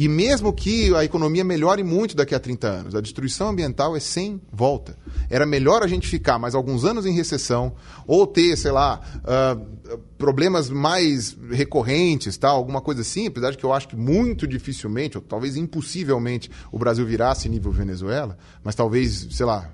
E 0.00 0.06
mesmo 0.06 0.52
que 0.52 0.94
a 0.94 1.04
economia 1.04 1.42
melhore 1.42 1.82
muito 1.82 2.14
daqui 2.14 2.32
a 2.32 2.38
30 2.38 2.68
anos, 2.68 2.94
a 2.94 3.00
destruição 3.00 3.48
ambiental 3.48 3.96
é 3.96 3.98
sem 3.98 4.40
volta. 4.52 4.96
Era 5.28 5.44
melhor 5.44 5.82
a 5.82 5.88
gente 5.88 6.06
ficar 6.06 6.38
mais 6.38 6.54
alguns 6.54 6.84
anos 6.84 7.04
em 7.04 7.12
recessão, 7.12 7.74
ou 8.06 8.24
ter, 8.24 8.56
sei 8.56 8.70
lá, 8.70 9.00
uh, 9.24 9.98
problemas 10.16 10.70
mais 10.70 11.36
recorrentes, 11.50 12.38
tal, 12.38 12.58
alguma 12.58 12.80
coisa 12.80 13.00
assim, 13.00 13.26
apesar 13.26 13.50
de 13.50 13.58
que 13.58 13.64
eu 13.64 13.72
acho 13.72 13.88
que 13.88 13.96
muito 13.96 14.46
dificilmente, 14.46 15.18
ou 15.18 15.22
talvez 15.24 15.56
impossivelmente, 15.56 16.48
o 16.70 16.78
Brasil 16.78 17.04
virasse 17.04 17.48
nível 17.48 17.72
Venezuela, 17.72 18.38
mas 18.62 18.76
talvez, 18.76 19.26
sei 19.32 19.46
lá, 19.46 19.68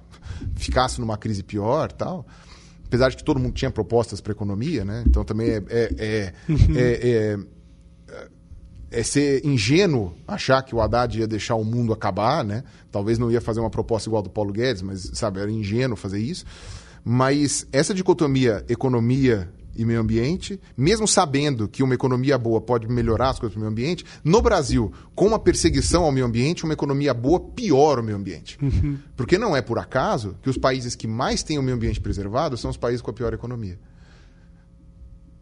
ficasse 0.57 1.03
numa 1.03 1.19
crise 1.19 1.43
pior 1.43 1.93
tal 1.93 2.27
apesar 2.87 3.11
de 3.11 3.17
que 3.17 3.25
todo 3.25 3.41
mundo 3.41 3.53
tinha 3.55 3.71
propostas 3.71 4.21
para 4.21 4.33
economia, 4.33 4.85
né? 4.85 5.03
Então 5.07 5.25
também 5.25 5.51
é, 5.51 5.63
é, 5.69 5.93
é, 5.99 6.33
é, 6.77 7.39
é 8.95 9.03
ser 9.03 9.45
ingênuo 9.45 10.15
achar 10.27 10.63
que 10.63 10.75
o 10.75 10.81
Haddad 10.81 11.19
ia 11.19 11.27
deixar 11.27 11.57
o 11.57 11.65
mundo 11.65 11.93
acabar, 11.93 12.45
né? 12.45 12.63
Talvez 12.93 13.19
não 13.19 13.31
ia 13.31 13.41
fazer 13.41 13.61
uma 13.61 13.71
proposta 13.71 14.09
igual 14.09 14.23
do 14.23 14.31
Paulo 14.31 14.53
Guedes, 14.53 14.83
mas, 14.83 15.11
sabe, 15.15 15.41
era 15.41 15.51
ingênuo 15.51 15.97
fazer 15.97 16.21
isso. 16.21 16.45
Mas 17.05 17.67
essa 17.73 17.93
dicotomia 17.93 18.65
economia 18.69 19.51
e 19.77 19.85
meio 19.85 20.01
ambiente, 20.01 20.61
mesmo 20.77 21.09
sabendo 21.09 21.67
que 21.67 21.83
uma 21.83 21.95
economia 21.95 22.39
boa 22.39 22.61
pode 22.61 22.89
melhorar 22.89 23.31
as 23.31 23.41
coisas 23.41 23.55
do 23.55 23.59
meio 23.59 23.71
ambiente, 23.71 24.05
no 24.23 24.41
Brasil, 24.41 24.93
com 25.15 25.27
uma 25.27 25.39
perseguição 25.39 26.05
ao 26.05 26.13
meio 26.13 26.27
ambiente, 26.27 26.63
uma 26.63 26.73
economia 26.73 27.13
boa 27.13 27.41
piora 27.41 28.01
o 28.01 28.05
meio 28.05 28.17
ambiente. 28.17 28.57
Uhum. 28.63 28.97
Porque 29.17 29.37
não 29.37 29.57
é 29.57 29.61
por 29.61 29.79
acaso 29.79 30.37
que 30.41 30.49
os 30.49 30.57
países 30.57 30.95
que 30.95 31.09
mais 31.09 31.43
têm 31.43 31.59
o 31.59 31.63
meio 31.63 31.77
ambiente 31.77 32.01
preservado 32.01 32.57
são 32.57 32.71
os 32.71 32.77
países 32.77 33.03
com 33.03 33.11
a 33.11 33.15
pior 33.15 33.35
economia. 33.35 33.77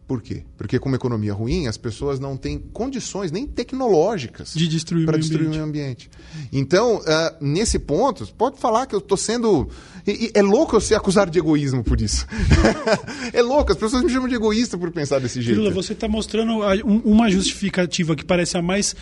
Por 0.07 0.21
quê? 0.21 0.43
Porque 0.57 0.77
com 0.79 0.89
uma 0.89 0.97
economia 0.97 1.33
ruim, 1.33 1.67
as 1.67 1.77
pessoas 1.77 2.19
não 2.19 2.35
têm 2.35 2.59
condições 2.59 3.31
nem 3.31 3.47
tecnológicas 3.47 4.53
de 4.53 4.67
destruir 4.67 5.05
para 5.05 5.17
destruir 5.17 5.47
o 5.47 5.49
meio 5.49 5.63
ambiente. 5.63 6.09
Então, 6.51 6.97
uh, 6.97 7.03
nesse 7.39 7.79
ponto, 7.79 8.27
pode 8.37 8.59
falar 8.59 8.85
que 8.85 8.93
eu 8.93 8.99
estou 8.99 9.17
sendo. 9.17 9.69
E, 10.05 10.25
e, 10.25 10.31
é 10.33 10.41
louco 10.41 10.75
eu 10.75 10.81
ser 10.81 10.95
acusado 10.95 11.31
de 11.31 11.39
egoísmo 11.39 11.85
por 11.85 12.01
isso. 12.01 12.27
é 13.31 13.41
louco, 13.41 13.71
as 13.71 13.77
pessoas 13.77 14.03
me 14.03 14.09
chamam 14.09 14.27
de 14.27 14.35
egoísta 14.35 14.77
por 14.77 14.91
pensar 14.91 15.19
desse 15.19 15.41
jeito. 15.41 15.57
Lula, 15.57 15.71
você 15.71 15.93
está 15.93 16.07
mostrando 16.07 16.59
uma 16.83 17.31
justificativa 17.31 18.13
que 18.13 18.25
parece 18.25 18.57
a 18.57 18.61
mais, 18.61 18.93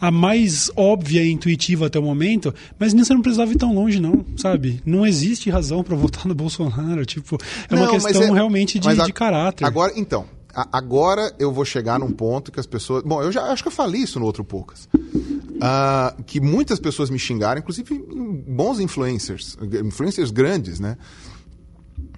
a 0.00 0.10
mais 0.10 0.72
óbvia 0.74 1.22
e 1.22 1.30
intuitiva 1.30 1.86
até 1.86 2.00
o 2.00 2.02
momento, 2.02 2.52
mas 2.76 2.92
você 2.92 3.14
não 3.14 3.22
precisava 3.22 3.52
ir 3.52 3.56
tão 3.56 3.72
longe, 3.72 4.00
não, 4.00 4.26
sabe? 4.36 4.82
Não 4.84 5.06
existe 5.06 5.48
razão 5.50 5.84
para 5.84 5.94
votar 5.96 6.26
no 6.26 6.34
Bolsonaro. 6.34 7.06
Tipo, 7.06 7.38
é 7.70 7.76
não, 7.76 7.82
uma 7.82 7.90
questão 7.92 8.22
é, 8.24 8.32
realmente 8.32 8.80
de, 8.80 8.88
a, 8.88 8.94
de 8.94 9.12
caráter. 9.12 9.64
Agora, 9.64 9.92
então, 9.94 10.26
agora 10.72 11.34
eu 11.38 11.52
vou 11.52 11.64
chegar 11.64 11.98
num 11.98 12.10
ponto 12.10 12.50
que 12.50 12.58
as 12.58 12.66
pessoas. 12.66 13.02
Bom, 13.02 13.22
eu 13.22 13.30
já 13.30 13.44
acho 13.44 13.62
que 13.62 13.68
eu 13.68 13.72
falei 13.72 14.02
isso 14.02 14.18
no 14.18 14.26
outro 14.26 14.44
Poucas. 14.44 14.88
Uh, 14.94 16.22
que 16.24 16.40
muitas 16.40 16.78
pessoas 16.78 17.10
me 17.10 17.18
xingaram, 17.18 17.60
inclusive 17.60 18.02
bons 18.46 18.78
influencers, 18.80 19.56
influencers 19.84 20.30
grandes, 20.30 20.78
né? 20.78 20.96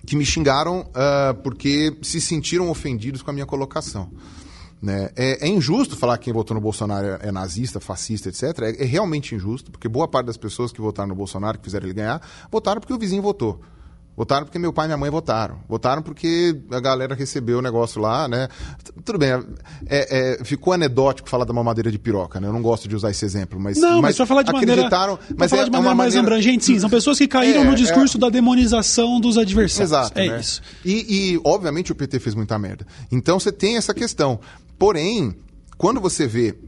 Que 0.06 0.14
me 0.14 0.24
xingaram 0.24 0.80
uh, 0.80 1.34
porque 1.42 1.96
se 2.02 2.20
sentiram 2.20 2.70
ofendidos 2.70 3.22
com 3.22 3.30
a 3.30 3.32
minha 3.32 3.46
colocação. 3.46 4.10
Né? 4.82 5.10
É, 5.14 5.46
é, 5.46 5.48
injusto 5.48 5.94
falar 5.94 6.16
que 6.16 6.24
quem 6.24 6.32
votou 6.32 6.54
no 6.54 6.60
Bolsonaro 6.60 7.06
é, 7.06 7.28
é 7.28 7.32
nazista, 7.32 7.78
fascista, 7.80 8.30
etc. 8.30 8.42
É, 8.62 8.82
é 8.82 8.86
realmente 8.86 9.34
injusto, 9.34 9.70
porque 9.70 9.88
boa 9.88 10.08
parte 10.08 10.26
das 10.26 10.38
pessoas 10.38 10.72
que 10.72 10.80
votaram 10.80 11.08
no 11.08 11.14
Bolsonaro, 11.14 11.58
que 11.58 11.64
fizeram 11.64 11.86
ele 11.86 11.94
ganhar, 11.94 12.22
votaram 12.50 12.80
porque 12.80 12.94
o 12.94 12.98
vizinho 12.98 13.22
votou. 13.22 13.60
Votaram 14.16 14.44
porque 14.44 14.58
meu 14.58 14.72
pai 14.72 14.84
e 14.84 14.88
minha 14.88 14.98
mãe 14.98 15.08
votaram. 15.08 15.60
Votaram 15.68 16.02
porque 16.02 16.54
a 16.70 16.80
galera 16.80 17.14
recebeu 17.14 17.58
o 17.58 17.62
negócio 17.62 18.00
lá, 18.02 18.28
né? 18.28 18.48
Tudo 19.04 19.18
bem, 19.18 19.30
é, 19.86 20.38
é, 20.40 20.44
ficou 20.44 20.72
anedótico 20.72 21.28
falar 21.28 21.44
da 21.44 21.52
mamadeira 21.52 21.90
de 21.90 21.98
piroca, 21.98 22.38
né? 22.38 22.48
Eu 22.48 22.52
não 22.52 22.60
gosto 22.60 22.86
de 22.86 22.94
usar 22.94 23.10
esse 23.10 23.24
exemplo, 23.24 23.58
mas. 23.58 23.78
Não, 23.78 23.94
mas, 23.94 24.02
mas 24.02 24.16
só 24.16 24.26
falar 24.26 24.42
de 24.42 24.50
acreditaram, 24.50 25.14
maneira, 25.14 25.34
mas 25.38 25.50
falar 25.50 25.62
é, 25.62 25.64
de 25.64 25.70
maneira 25.70 25.94
mais 25.94 26.14
maneira... 26.14 26.34
abrangente, 26.34 26.64
sim. 26.64 26.78
São 26.78 26.90
pessoas 26.90 27.16
que 27.16 27.26
caíram 27.26 27.62
é, 27.62 27.64
no 27.64 27.74
discurso 27.74 28.18
é. 28.18 28.20
da 28.20 28.28
demonização 28.28 29.20
dos 29.20 29.38
adversários. 29.38 29.90
Exato. 29.90 30.18
É 30.18 30.28
né? 30.28 30.40
isso. 30.40 30.60
E, 30.84 31.34
e, 31.34 31.40
obviamente, 31.44 31.92
o 31.92 31.94
PT 31.94 32.18
fez 32.18 32.34
muita 32.34 32.58
merda. 32.58 32.86
Então 33.10 33.40
você 33.40 33.50
tem 33.50 33.76
essa 33.76 33.94
questão. 33.94 34.38
Porém, 34.78 35.34
quando 35.78 36.00
você 36.00 36.26
vê 36.26 36.58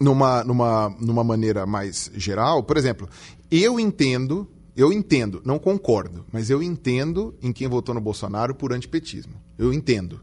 numa, 0.00 0.42
numa, 0.42 0.94
numa 1.00 1.22
maneira 1.22 1.64
mais 1.64 2.10
geral, 2.16 2.62
por 2.62 2.76
exemplo, 2.76 3.08
eu 3.50 3.78
entendo 3.78 4.48
eu 4.76 4.92
entendo, 4.92 5.40
não 5.44 5.58
concordo, 5.58 6.26
mas 6.30 6.50
eu 6.50 6.62
entendo 6.62 7.34
em 7.42 7.52
quem 7.52 7.66
votou 7.66 7.94
no 7.94 8.00
Bolsonaro 8.00 8.54
por 8.54 8.72
antipetismo. 8.72 9.32
Eu 9.58 9.72
entendo. 9.72 10.20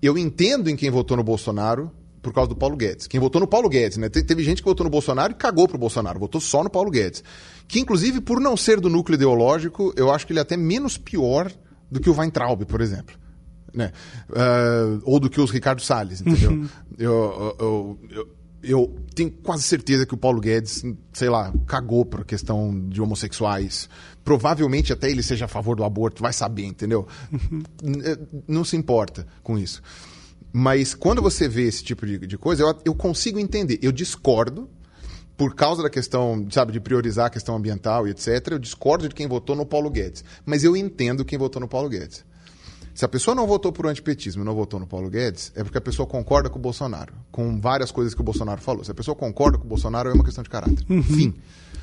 Eu 0.00 0.16
entendo 0.16 0.70
em 0.70 0.76
quem 0.76 0.90
votou 0.90 1.16
no 1.16 1.22
Bolsonaro 1.22 1.90
por 2.22 2.32
causa 2.32 2.48
do 2.48 2.56
Paulo 2.56 2.76
Guedes. 2.76 3.06
Quem 3.06 3.20
votou 3.20 3.40
no 3.40 3.46
Paulo 3.46 3.68
Guedes, 3.68 3.98
né? 3.98 4.08
Teve 4.08 4.42
gente 4.42 4.62
que 4.62 4.68
votou 4.68 4.84
no 4.84 4.90
Bolsonaro 4.90 5.32
e 5.32 5.36
cagou 5.36 5.68
pro 5.68 5.76
Bolsonaro, 5.76 6.18
votou 6.18 6.40
só 6.40 6.64
no 6.64 6.70
Paulo 6.70 6.90
Guedes. 6.90 7.22
Que, 7.68 7.80
inclusive, 7.80 8.20
por 8.20 8.40
não 8.40 8.56
ser 8.56 8.80
do 8.80 8.88
núcleo 8.88 9.16
ideológico, 9.16 9.92
eu 9.94 10.10
acho 10.10 10.26
que 10.26 10.32
ele 10.32 10.40
é 10.40 10.42
até 10.42 10.56
menos 10.56 10.96
pior 10.96 11.52
do 11.90 12.00
que 12.00 12.08
o 12.08 12.16
Weintraub, 12.16 12.64
por 12.64 12.80
exemplo. 12.80 13.14
Né? 13.74 13.92
Uh, 14.28 15.00
ou 15.04 15.20
do 15.20 15.30
que 15.30 15.40
os 15.40 15.50
Ricardo 15.50 15.82
Salles, 15.82 16.20
entendeu? 16.20 16.50
Uhum. 16.50 16.68
eu, 16.98 17.56
eu, 17.60 17.98
eu, 18.10 18.28
eu, 18.62 18.94
tenho 19.14 19.30
quase 19.30 19.62
certeza 19.62 20.06
que 20.06 20.14
o 20.14 20.16
Paulo 20.16 20.40
Guedes, 20.40 20.84
sei 21.12 21.28
lá, 21.28 21.52
cagou 21.66 22.04
para 22.04 22.22
a 22.22 22.24
questão 22.24 22.88
de 22.88 23.00
homossexuais. 23.00 23.88
Provavelmente 24.24 24.92
até 24.92 25.10
ele 25.10 25.22
seja 25.22 25.46
a 25.46 25.48
favor 25.48 25.76
do 25.76 25.84
aborto, 25.84 26.22
vai 26.22 26.32
saber, 26.32 26.64
entendeu? 26.64 27.06
Uhum. 27.32 27.62
Não 28.46 28.64
se 28.64 28.76
importa 28.76 29.26
com 29.42 29.58
isso. 29.58 29.82
Mas 30.52 30.94
quando 30.94 31.22
você 31.22 31.48
vê 31.48 31.62
esse 31.62 31.82
tipo 31.82 32.04
de, 32.06 32.18
de 32.18 32.38
coisa, 32.38 32.62
eu, 32.62 32.78
eu 32.84 32.94
consigo 32.94 33.38
entender. 33.38 33.78
Eu 33.82 33.92
discordo, 33.92 34.68
por 35.36 35.54
causa 35.54 35.82
da 35.82 35.88
questão, 35.88 36.46
sabe, 36.50 36.72
de 36.72 36.80
priorizar 36.80 37.26
a 37.26 37.30
questão 37.30 37.56
ambiental 37.56 38.06
e 38.06 38.10
etc., 38.10 38.48
eu 38.50 38.58
discordo 38.58 39.08
de 39.08 39.14
quem 39.14 39.26
votou 39.26 39.56
no 39.56 39.64
Paulo 39.64 39.88
Guedes. 39.90 40.24
Mas 40.44 40.64
eu 40.64 40.76
entendo 40.76 41.24
quem 41.24 41.38
votou 41.38 41.60
no 41.60 41.68
Paulo 41.68 41.88
Guedes. 41.88 42.24
Se 42.94 43.04
a 43.04 43.08
pessoa 43.08 43.34
não 43.34 43.46
votou 43.46 43.72
por 43.72 43.86
antipetismo 43.86 44.42
e 44.42 44.44
não 44.44 44.54
votou 44.54 44.80
no 44.80 44.86
Paulo 44.86 45.08
Guedes, 45.08 45.52
é 45.54 45.62
porque 45.62 45.78
a 45.78 45.80
pessoa 45.80 46.06
concorda 46.06 46.50
com 46.50 46.58
o 46.58 46.62
Bolsonaro, 46.62 47.14
com 47.30 47.60
várias 47.60 47.90
coisas 47.90 48.14
que 48.14 48.20
o 48.20 48.24
Bolsonaro 48.24 48.60
falou. 48.60 48.84
Se 48.84 48.90
a 48.90 48.94
pessoa 48.94 49.14
concorda 49.14 49.58
com 49.58 49.64
o 49.64 49.68
Bolsonaro, 49.68 50.10
é 50.10 50.12
uma 50.12 50.24
questão 50.24 50.42
de 50.42 50.50
caráter. 50.50 50.84
Uhum. 50.88 51.02
Fim. 51.02 51.34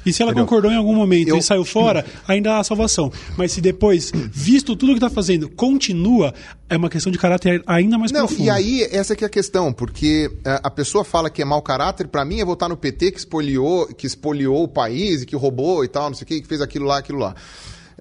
E 0.06 0.14
se 0.14 0.22
ela 0.22 0.32
Entendeu? 0.32 0.46
concordou 0.46 0.72
em 0.72 0.76
algum 0.76 0.96
momento 0.96 1.30
eu... 1.30 1.38
e 1.38 1.44
saiu 1.44 1.66
fora, 1.66 2.06
ainda 2.28 2.58
há 2.58 2.64
salvação. 2.64 3.12
Mas 3.36 3.52
se 3.52 3.60
depois, 3.60 4.12
visto 4.32 4.76
tudo 4.76 4.94
que 4.94 4.98
está 4.98 5.10
fazendo, 5.10 5.50
continua, 5.50 6.34
é 6.70 6.78
uma 6.78 6.90
questão 6.90 7.12
de 7.12 7.18
caráter 7.18 7.62
ainda 7.68 7.98
mais 7.98 8.12
Não, 8.12 8.22
profundo. 8.26 8.46
E 8.46 8.50
aí, 8.50 8.84
essa 8.84 9.16
que 9.16 9.26
é 9.26 9.28
a 9.28 9.30
questão, 9.30 9.74
porque 9.74 10.32
é, 10.46 10.62
a 10.64 10.70
pessoa 10.70 11.04
fala 11.04 11.30
que 11.30 11.42
é 11.42 11.46
mau 11.46 11.62
caráter, 11.62 12.08
para 12.08 12.24
mim 12.24 12.40
é 12.40 12.46
votar 12.46 12.70
no 12.70 12.78
PT 12.78 13.12
que 13.12 13.20
espoliou, 13.20 13.88
que 13.88 14.08
espoliou 14.08 14.64
o 14.64 14.68
país, 14.68 15.26
que 15.26 15.36
roubou 15.36 15.84
e 15.84 15.88
tal, 15.90 16.10
não 16.10 16.16
sei 16.16 16.24
o 16.24 16.28
que, 16.28 16.42
que 16.42 16.48
fez 16.48 16.62
aquilo 16.62 16.86
lá, 16.86 17.00
aquilo 17.00 17.20
lá. 17.20 17.36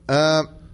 Uh, 0.03 0.66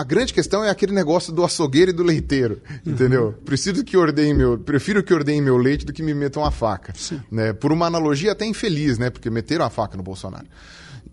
a 0.00 0.04
grande 0.04 0.32
questão 0.32 0.64
é 0.64 0.70
aquele 0.70 0.92
negócio 0.92 1.32
do 1.32 1.44
açougueiro 1.44 1.90
e 1.90 1.94
do 1.94 2.02
leiteiro, 2.02 2.62
entendeu? 2.86 3.26
Uhum. 3.26 3.44
Preciso 3.44 3.84
que 3.84 3.96
ordenem 3.96 4.34
meu, 4.34 4.58
prefiro 4.58 5.02
que 5.02 5.12
ordenem 5.12 5.42
meu 5.42 5.56
leite 5.56 5.84
do 5.84 5.92
que 5.92 6.02
me 6.02 6.14
metam 6.14 6.44
a 6.44 6.50
faca, 6.50 6.92
Sim. 6.96 7.20
né? 7.30 7.52
Por 7.52 7.72
uma 7.72 7.86
analogia 7.86 8.32
até 8.32 8.46
infeliz, 8.46 8.98
né? 8.98 9.10
Porque 9.10 9.28
meteram 9.28 9.64
a 9.64 9.70
faca 9.70 9.96
no 9.96 10.02
Bolsonaro. 10.02 10.46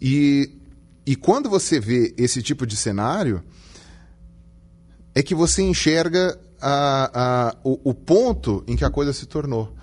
E 0.01 0.51
e 1.07 1.15
quando 1.15 1.49
você 1.49 1.79
vê 1.79 2.13
esse 2.17 2.43
tipo 2.43 2.67
de 2.67 2.75
cenário, 2.75 3.41
é 5.15 5.23
que 5.23 5.33
você 5.33 5.61
enxerga 5.61 6.37
a, 6.61 7.11
a, 7.13 7.55
o, 7.63 7.91
o 7.91 7.93
ponto 7.93 8.61
em 8.67 8.75
que 8.75 8.83
a 8.83 8.89
coisa 8.89 9.13
se 9.13 9.25
tornou. 9.25 9.73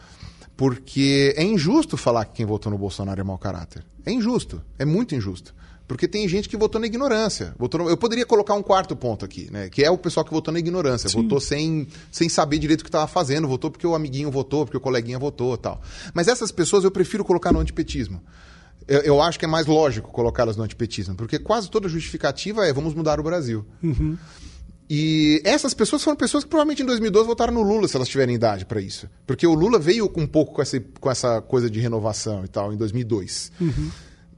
Porque 0.54 1.34
é 1.34 1.42
injusto 1.42 1.96
falar 1.96 2.26
que 2.26 2.34
quem 2.34 2.46
votou 2.46 2.70
no 2.70 2.76
Bolsonaro 2.76 3.18
é 3.18 3.24
mau 3.24 3.38
caráter. 3.38 3.82
É 4.04 4.12
injusto. 4.12 4.62
É 4.78 4.84
muito 4.84 5.14
injusto. 5.14 5.54
Porque 5.86 6.08
tem 6.08 6.26
gente 6.26 6.48
que 6.48 6.56
votou 6.56 6.80
na 6.80 6.86
ignorância. 6.86 7.54
Votou 7.58 7.82
no... 7.82 7.90
Eu 7.90 7.96
poderia 7.96 8.24
colocar 8.24 8.54
um 8.54 8.62
quarto 8.62 8.96
ponto 8.96 9.24
aqui, 9.24 9.50
né? 9.50 9.68
Que 9.68 9.84
é 9.84 9.90
o 9.90 9.98
pessoal 9.98 10.24
que 10.24 10.32
votou 10.32 10.52
na 10.52 10.58
ignorância. 10.58 11.08
Sim. 11.08 11.22
Votou 11.22 11.38
sem, 11.40 11.86
sem 12.10 12.28
saber 12.28 12.58
direito 12.58 12.80
o 12.80 12.84
que 12.84 12.88
estava 12.88 13.06
fazendo. 13.06 13.46
Votou 13.46 13.70
porque 13.70 13.86
o 13.86 13.94
amiguinho 13.94 14.30
votou, 14.30 14.64
porque 14.64 14.78
o 14.78 14.80
coleguinha 14.80 15.18
votou 15.18 15.56
tal. 15.58 15.82
Mas 16.14 16.26
essas 16.26 16.50
pessoas 16.50 16.84
eu 16.84 16.90
prefiro 16.90 17.24
colocar 17.24 17.52
no 17.52 17.60
antipetismo. 17.60 18.22
Eu, 18.88 19.00
eu 19.00 19.22
acho 19.22 19.38
que 19.38 19.44
é 19.44 19.48
mais 19.48 19.66
lógico 19.66 20.10
colocá-las 20.10 20.56
no 20.56 20.62
antipetismo. 20.62 21.14
Porque 21.14 21.38
quase 21.38 21.70
toda 21.70 21.86
justificativa 21.86 22.66
é 22.66 22.72
vamos 22.72 22.94
mudar 22.94 23.20
o 23.20 23.22
Brasil. 23.22 23.66
Uhum. 23.82 24.16
E 24.88 25.40
essas 25.44 25.72
pessoas 25.72 26.02
foram 26.02 26.16
pessoas 26.16 26.44
que 26.44 26.50
provavelmente 26.50 26.82
em 26.82 26.86
2012 26.86 27.26
votaram 27.26 27.54
no 27.54 27.62
Lula, 27.62 27.88
se 27.88 27.96
elas 27.96 28.08
tiverem 28.08 28.34
idade 28.34 28.66
para 28.66 28.80
isso. 28.80 29.08
Porque 29.26 29.46
o 29.46 29.54
Lula 29.54 29.78
veio 29.78 30.10
um 30.16 30.26
pouco 30.26 30.54
com 30.54 30.62
essa, 30.62 30.78
com 31.00 31.10
essa 31.10 31.40
coisa 31.40 31.70
de 31.70 31.80
renovação 31.80 32.44
e 32.44 32.48
tal, 32.48 32.72
em 32.72 32.76
2002. 32.76 33.50
Uhum. 33.60 33.90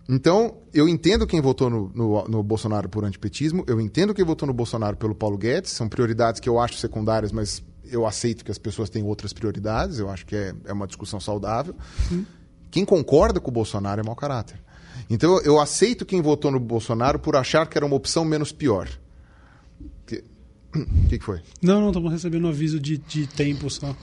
Então, 0.08 0.58
eu 0.72 0.88
entendo 0.88 1.26
quem 1.26 1.40
votou 1.40 1.68
no, 1.68 1.90
no, 1.92 2.28
no, 2.28 2.42
Bolsonaro 2.42 2.88
por 2.88 3.04
antipetismo, 3.04 3.64
eu 3.66 3.80
entendo 3.80 4.14
quem 4.14 4.24
votou 4.24 4.46
no 4.46 4.54
Bolsonaro 4.54 4.96
pelo 4.96 5.14
Paulo 5.14 5.36
Guedes, 5.36 5.72
são 5.72 5.88
prioridades 5.88 6.40
que 6.40 6.48
eu 6.48 6.60
acho 6.60 6.76
secundárias, 6.76 7.32
mas 7.32 7.62
eu 7.84 8.06
aceito 8.06 8.44
que 8.44 8.50
as 8.50 8.58
pessoas 8.58 8.88
têm 8.88 9.02
outras 9.02 9.32
prioridades, 9.32 9.98
eu 9.98 10.08
acho 10.08 10.24
que 10.24 10.36
é, 10.36 10.54
é 10.64 10.72
uma 10.72 10.86
discussão 10.86 11.18
saudável. 11.18 11.74
Quem 12.70 12.84
concorda 12.84 13.40
com 13.40 13.50
o 13.50 13.54
Bolsonaro 13.54 14.00
é 14.00 14.04
mau 14.04 14.14
caráter. 14.14 14.60
Então, 15.10 15.40
eu 15.42 15.60
aceito 15.60 16.06
quem 16.06 16.22
votou 16.22 16.50
no 16.50 16.60
Bolsonaro 16.60 17.18
por 17.18 17.36
achar 17.36 17.66
que 17.66 17.76
era 17.76 17.84
uma 17.84 17.96
opção 17.96 18.24
menos 18.24 18.52
pior. 18.52 18.88
O 19.80 20.06
que, 20.06 20.24
que, 21.08 21.18
que, 21.18 21.24
foi? 21.24 21.42
Não, 21.60 21.80
não, 21.80 21.88
estamos 21.88 22.12
recebendo 22.12 22.44
um 22.44 22.48
aviso 22.48 22.78
de, 22.78 22.96
de 22.96 23.26
tempo 23.26 23.68
só. 23.68 23.94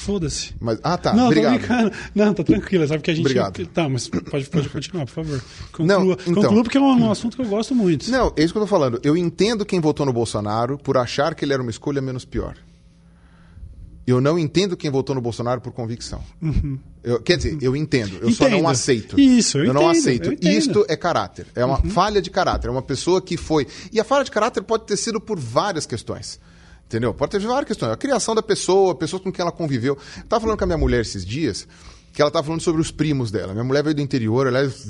Foda-se. 0.00 0.54
Mas, 0.58 0.78
ah, 0.82 0.96
tá. 0.96 1.12
Não, 1.12 1.26
obrigado. 1.26 1.52
tô 1.52 1.58
brincando. 1.58 1.92
Não, 2.14 2.32
tá 2.32 2.42
tranquilo. 2.42 2.88
Sabe 2.88 3.02
que 3.02 3.10
a 3.10 3.14
gente. 3.14 3.26
Obrigado. 3.26 3.66
Tá, 3.66 3.86
mas 3.86 4.08
pode, 4.08 4.48
pode 4.48 4.68
continuar, 4.70 5.04
por 5.04 5.12
favor. 5.12 5.44
Conclua. 5.70 5.86
Não, 5.86 6.12
então... 6.12 6.34
Conclua 6.34 6.62
porque 6.62 6.78
é 6.78 6.80
um, 6.80 6.86
um, 6.86 7.10
assunto 7.10 7.36
que 7.36 7.42
eu 7.42 7.46
gosto 7.46 7.74
muito. 7.74 8.10
Não, 8.10 8.32
é 8.34 8.42
isso 8.42 8.54
que 8.54 8.56
eu 8.56 8.62
tô 8.62 8.66
falando. 8.66 8.98
Eu 9.04 9.14
entendo 9.14 9.62
quem 9.66 9.78
votou 9.78 10.06
no 10.06 10.12
Bolsonaro 10.12 10.78
por 10.78 10.96
achar 10.96 11.34
que 11.34 11.44
ele 11.44 11.52
era 11.52 11.60
uma 11.60 11.70
escolha 11.70 12.00
menos 12.00 12.24
pior. 12.24 12.56
Eu 14.06 14.22
não 14.22 14.38
entendo 14.38 14.74
quem 14.74 14.90
votou 14.90 15.14
no 15.14 15.20
Bolsonaro 15.20 15.60
por 15.60 15.70
convicção. 15.70 16.24
Uhum. 16.40 16.78
Eu, 17.04 17.20
quer 17.20 17.36
dizer, 17.36 17.58
eu 17.60 17.76
entendo, 17.76 18.14
eu 18.22 18.30
entendo. 18.30 18.34
só 18.36 18.48
não 18.48 18.66
aceito. 18.66 19.20
Isso, 19.20 19.58
eu, 19.58 19.64
eu 19.64 19.70
entendo, 19.70 19.82
não 19.82 19.88
aceito. 19.90 20.32
Eu 20.32 20.50
Isto 20.50 20.86
é 20.88 20.96
caráter. 20.96 21.46
É 21.54 21.62
uma 21.62 21.78
uhum. 21.78 21.90
falha 21.90 22.22
de 22.22 22.30
caráter. 22.30 22.68
É 22.68 22.70
uma 22.70 22.80
pessoa 22.80 23.20
que 23.20 23.36
foi. 23.36 23.66
E 23.92 24.00
a 24.00 24.04
falha 24.04 24.24
de 24.24 24.30
caráter 24.30 24.62
pode 24.62 24.86
ter 24.86 24.96
sido 24.96 25.20
por 25.20 25.38
várias 25.38 25.84
questões. 25.84 26.40
Entendeu? 26.90 27.14
Pode 27.14 27.30
ter 27.30 27.38
várias 27.38 27.68
questões. 27.68 27.92
A 27.92 27.96
criação 27.96 28.34
da 28.34 28.42
pessoa, 28.42 28.96
pessoas 28.96 29.22
com 29.22 29.30
quem 29.30 29.44
ela 29.44 29.52
conviveu. 29.52 29.94
Eu 29.94 30.22
estava 30.24 30.40
falando 30.40 30.58
com 30.58 30.64
a 30.64 30.66
minha 30.66 30.76
mulher 30.76 31.02
esses 31.02 31.24
dias 31.24 31.68
que 32.12 32.20
ela 32.20 32.30
estava 32.30 32.44
falando 32.44 32.60
sobre 32.60 32.80
os 32.80 32.90
primos 32.90 33.30
dela. 33.30 33.52
Minha 33.52 33.62
mulher 33.62 33.84
veio 33.84 33.94
do 33.94 34.02
interior, 34.02 34.48
aliás, 34.48 34.84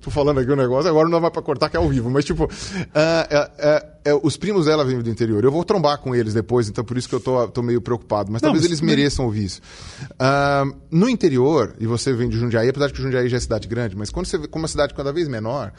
tô 0.00 0.08
falando 0.12 0.38
aqui 0.38 0.52
um 0.52 0.54
negócio, 0.54 0.88
agora 0.88 1.08
não 1.08 1.20
vai 1.20 1.32
para 1.32 1.42
cortar 1.42 1.68
que 1.68 1.76
é 1.76 1.80
ao 1.80 1.88
vivo, 1.88 2.08
mas 2.08 2.24
tipo, 2.24 2.44
uh, 2.44 2.46
uh, 2.46 4.14
uh, 4.14 4.20
os 4.22 4.36
primos 4.36 4.66
dela 4.66 4.84
vêm 4.84 5.02
do 5.02 5.10
interior. 5.10 5.42
Eu 5.42 5.50
vou 5.50 5.64
trombar 5.64 5.98
com 5.98 6.14
eles 6.14 6.32
depois, 6.32 6.68
então 6.68 6.84
por 6.84 6.96
isso 6.96 7.08
que 7.08 7.16
eu 7.16 7.20
tô, 7.20 7.48
tô 7.48 7.60
meio 7.60 7.80
preocupado, 7.80 8.30
mas 8.30 8.40
não, 8.40 8.50
talvez 8.50 8.62
mas 8.62 8.70
eles 8.70 8.80
mereçam 8.80 9.24
ouvir 9.24 9.46
isso. 9.46 9.60
no 10.88 11.08
interior, 11.08 11.74
e 11.80 11.86
você 11.88 12.12
vem 12.12 12.28
de 12.28 12.38
Jundiaí, 12.38 12.68
apesar 12.68 12.86
de 12.86 12.92
que 12.92 13.02
Jundiaí 13.02 13.28
já 13.28 13.38
é 13.38 13.40
cidade 13.40 13.66
grande, 13.66 13.96
mas 13.96 14.10
quando 14.10 14.26
você 14.26 14.38
vê 14.38 14.46
como 14.46 14.62
uma 14.62 14.68
cidade 14.68 14.94
cada 14.94 15.12
vez 15.12 15.26
menor, 15.26 15.72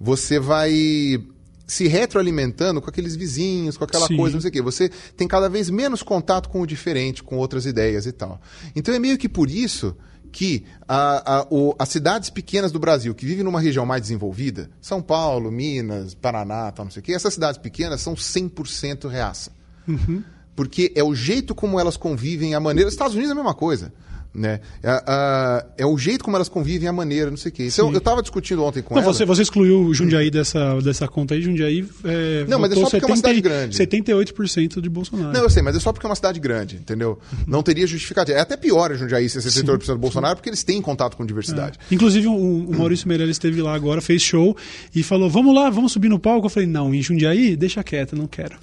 você 0.00 0.40
vai 0.40 1.24
se 1.66 1.88
retroalimentando 1.88 2.80
com 2.80 2.88
aqueles 2.88 3.16
vizinhos, 3.16 3.76
com 3.76 3.84
aquela 3.84 4.06
Sim. 4.06 4.16
coisa, 4.16 4.36
não 4.36 4.40
sei 4.40 4.50
o 4.50 4.52
quê. 4.52 4.62
Você 4.62 4.88
tem 5.16 5.26
cada 5.26 5.48
vez 5.48 5.68
menos 5.68 6.02
contato 6.02 6.48
com 6.48 6.60
o 6.60 6.66
diferente, 6.66 7.22
com 7.22 7.36
outras 7.36 7.66
ideias 7.66 8.06
e 8.06 8.12
tal. 8.12 8.40
Então 8.74 8.94
é 8.94 8.98
meio 8.98 9.18
que 9.18 9.28
por 9.28 9.50
isso 9.50 9.96
que 10.30 10.64
a, 10.86 11.38
a, 11.38 11.46
o, 11.50 11.74
as 11.78 11.88
cidades 11.88 12.30
pequenas 12.30 12.70
do 12.70 12.78
Brasil, 12.78 13.14
que 13.14 13.24
vivem 13.24 13.42
numa 13.42 13.60
região 13.60 13.86
mais 13.86 14.02
desenvolvida, 14.02 14.70
São 14.80 15.00
Paulo, 15.00 15.50
Minas, 15.50 16.14
Paraná, 16.14 16.70
tal, 16.70 16.84
não 16.84 16.92
sei 16.92 17.00
o 17.00 17.02
quê, 17.02 17.14
essas 17.14 17.34
cidades 17.34 17.58
pequenas 17.58 18.00
são 18.00 18.14
100% 18.14 19.08
reaça. 19.08 19.50
Uhum. 19.88 20.22
Porque 20.54 20.92
é 20.94 21.02
o 21.02 21.14
jeito 21.14 21.54
como 21.54 21.80
elas 21.80 21.96
convivem, 21.96 22.54
a 22.54 22.60
maneira... 22.60 22.88
Estados 22.88 23.14
Unidos 23.14 23.30
é 23.30 23.32
a 23.32 23.36
mesma 23.36 23.54
coisa. 23.54 23.92
Né? 24.36 24.60
É, 24.82 25.64
é, 25.78 25.86
o 25.86 25.96
jeito 25.96 26.22
como 26.22 26.36
elas 26.36 26.48
convivem, 26.48 26.86
a 26.86 26.92
maneira, 26.92 27.30
não 27.30 27.38
sei 27.38 27.50
o 27.50 27.54
quê. 27.54 27.68
Então, 27.68 27.90
eu 27.90 27.98
estava 27.98 28.20
discutindo 28.20 28.62
ontem 28.62 28.82
com 28.82 28.94
não, 28.94 29.02
ela. 29.02 29.12
Você, 29.12 29.24
você 29.24 29.40
excluiu 29.40 29.80
o 29.80 29.94
Jundiaí 29.94 30.30
dessa, 30.30 30.78
dessa 30.82 31.08
conta 31.08 31.32
aí, 31.32 31.40
Jundiaí. 31.40 31.88
É, 32.04 32.44
não, 32.46 32.58
mas 32.58 32.72
é 32.72 32.74
só 32.74 32.82
porque 32.82 33.00
70, 33.00 33.06
é 33.06 33.08
uma 33.08 33.16
cidade 33.16 33.40
grande. 33.40 33.78
78% 33.78 34.80
de 34.82 34.90
Bolsonaro. 34.90 35.32
Não, 35.32 35.42
eu 35.42 35.48
sei, 35.48 35.62
mas 35.62 35.74
é 35.74 35.80
só 35.80 35.90
porque 35.90 36.06
é 36.06 36.10
uma 36.10 36.14
cidade 36.14 36.38
grande, 36.38 36.76
entendeu? 36.76 37.18
Não 37.46 37.62
teria 37.62 37.86
justificativa. 37.86 38.36
É 38.36 38.42
até 38.42 38.58
pior 38.58 38.92
a 38.92 38.94
Jundiaí 38.94 39.26
ser 39.30 39.38
78% 39.38 39.82
sim, 39.82 39.92
do 39.92 39.98
Bolsonaro, 39.98 40.36
porque 40.36 40.50
eles 40.50 40.62
têm 40.62 40.82
contato 40.82 41.16
com 41.16 41.24
diversidade. 41.24 41.78
É. 41.90 41.94
Inclusive, 41.94 42.26
o, 42.26 42.34
o 42.34 42.76
Maurício 42.76 43.08
Meirelles 43.08 43.36
esteve 43.36 43.62
lá 43.62 43.74
agora, 43.74 44.02
fez 44.02 44.20
show 44.20 44.54
e 44.94 45.02
falou: 45.02 45.30
vamos 45.30 45.54
lá, 45.54 45.70
vamos 45.70 45.92
subir 45.92 46.10
no 46.10 46.18
palco. 46.18 46.46
Eu 46.46 46.50
falei: 46.50 46.68
não, 46.68 46.94
em 46.94 47.00
Jundiaí, 47.00 47.56
deixa 47.56 47.82
quieto, 47.82 48.14
não 48.14 48.26
quero. 48.26 48.56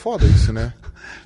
Foda 0.00 0.26
isso, 0.26 0.52
né? 0.52 0.72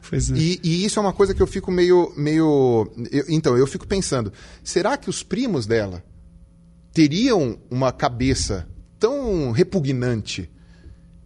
Pois 0.09 0.30
é. 0.30 0.34
E, 0.34 0.60
e, 0.62 0.84
isso 0.84 0.98
é 0.98 1.02
uma 1.02 1.12
coisa 1.12 1.34
que 1.34 1.42
eu 1.42 1.46
fico 1.46 1.70
meio. 1.70 2.12
meio 2.16 2.90
eu, 3.10 3.24
então, 3.28 3.56
eu 3.56 3.66
fico 3.66 3.86
pensando: 3.86 4.32
será 4.62 4.96
que 4.96 5.10
os 5.10 5.22
primos 5.22 5.66
dela 5.66 6.02
teriam 6.92 7.59
uma 7.70 7.92
cabeça 7.92 8.66
tão 8.98 9.51
repugnante 9.51 10.51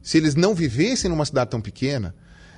se 0.02 0.16
eles 0.16 0.34
não 0.34 0.54
vivessem 0.54 1.10
numa 1.10 1.24
cidade 1.24 1.50
tão 1.50 1.60
pequena? 1.60 2.14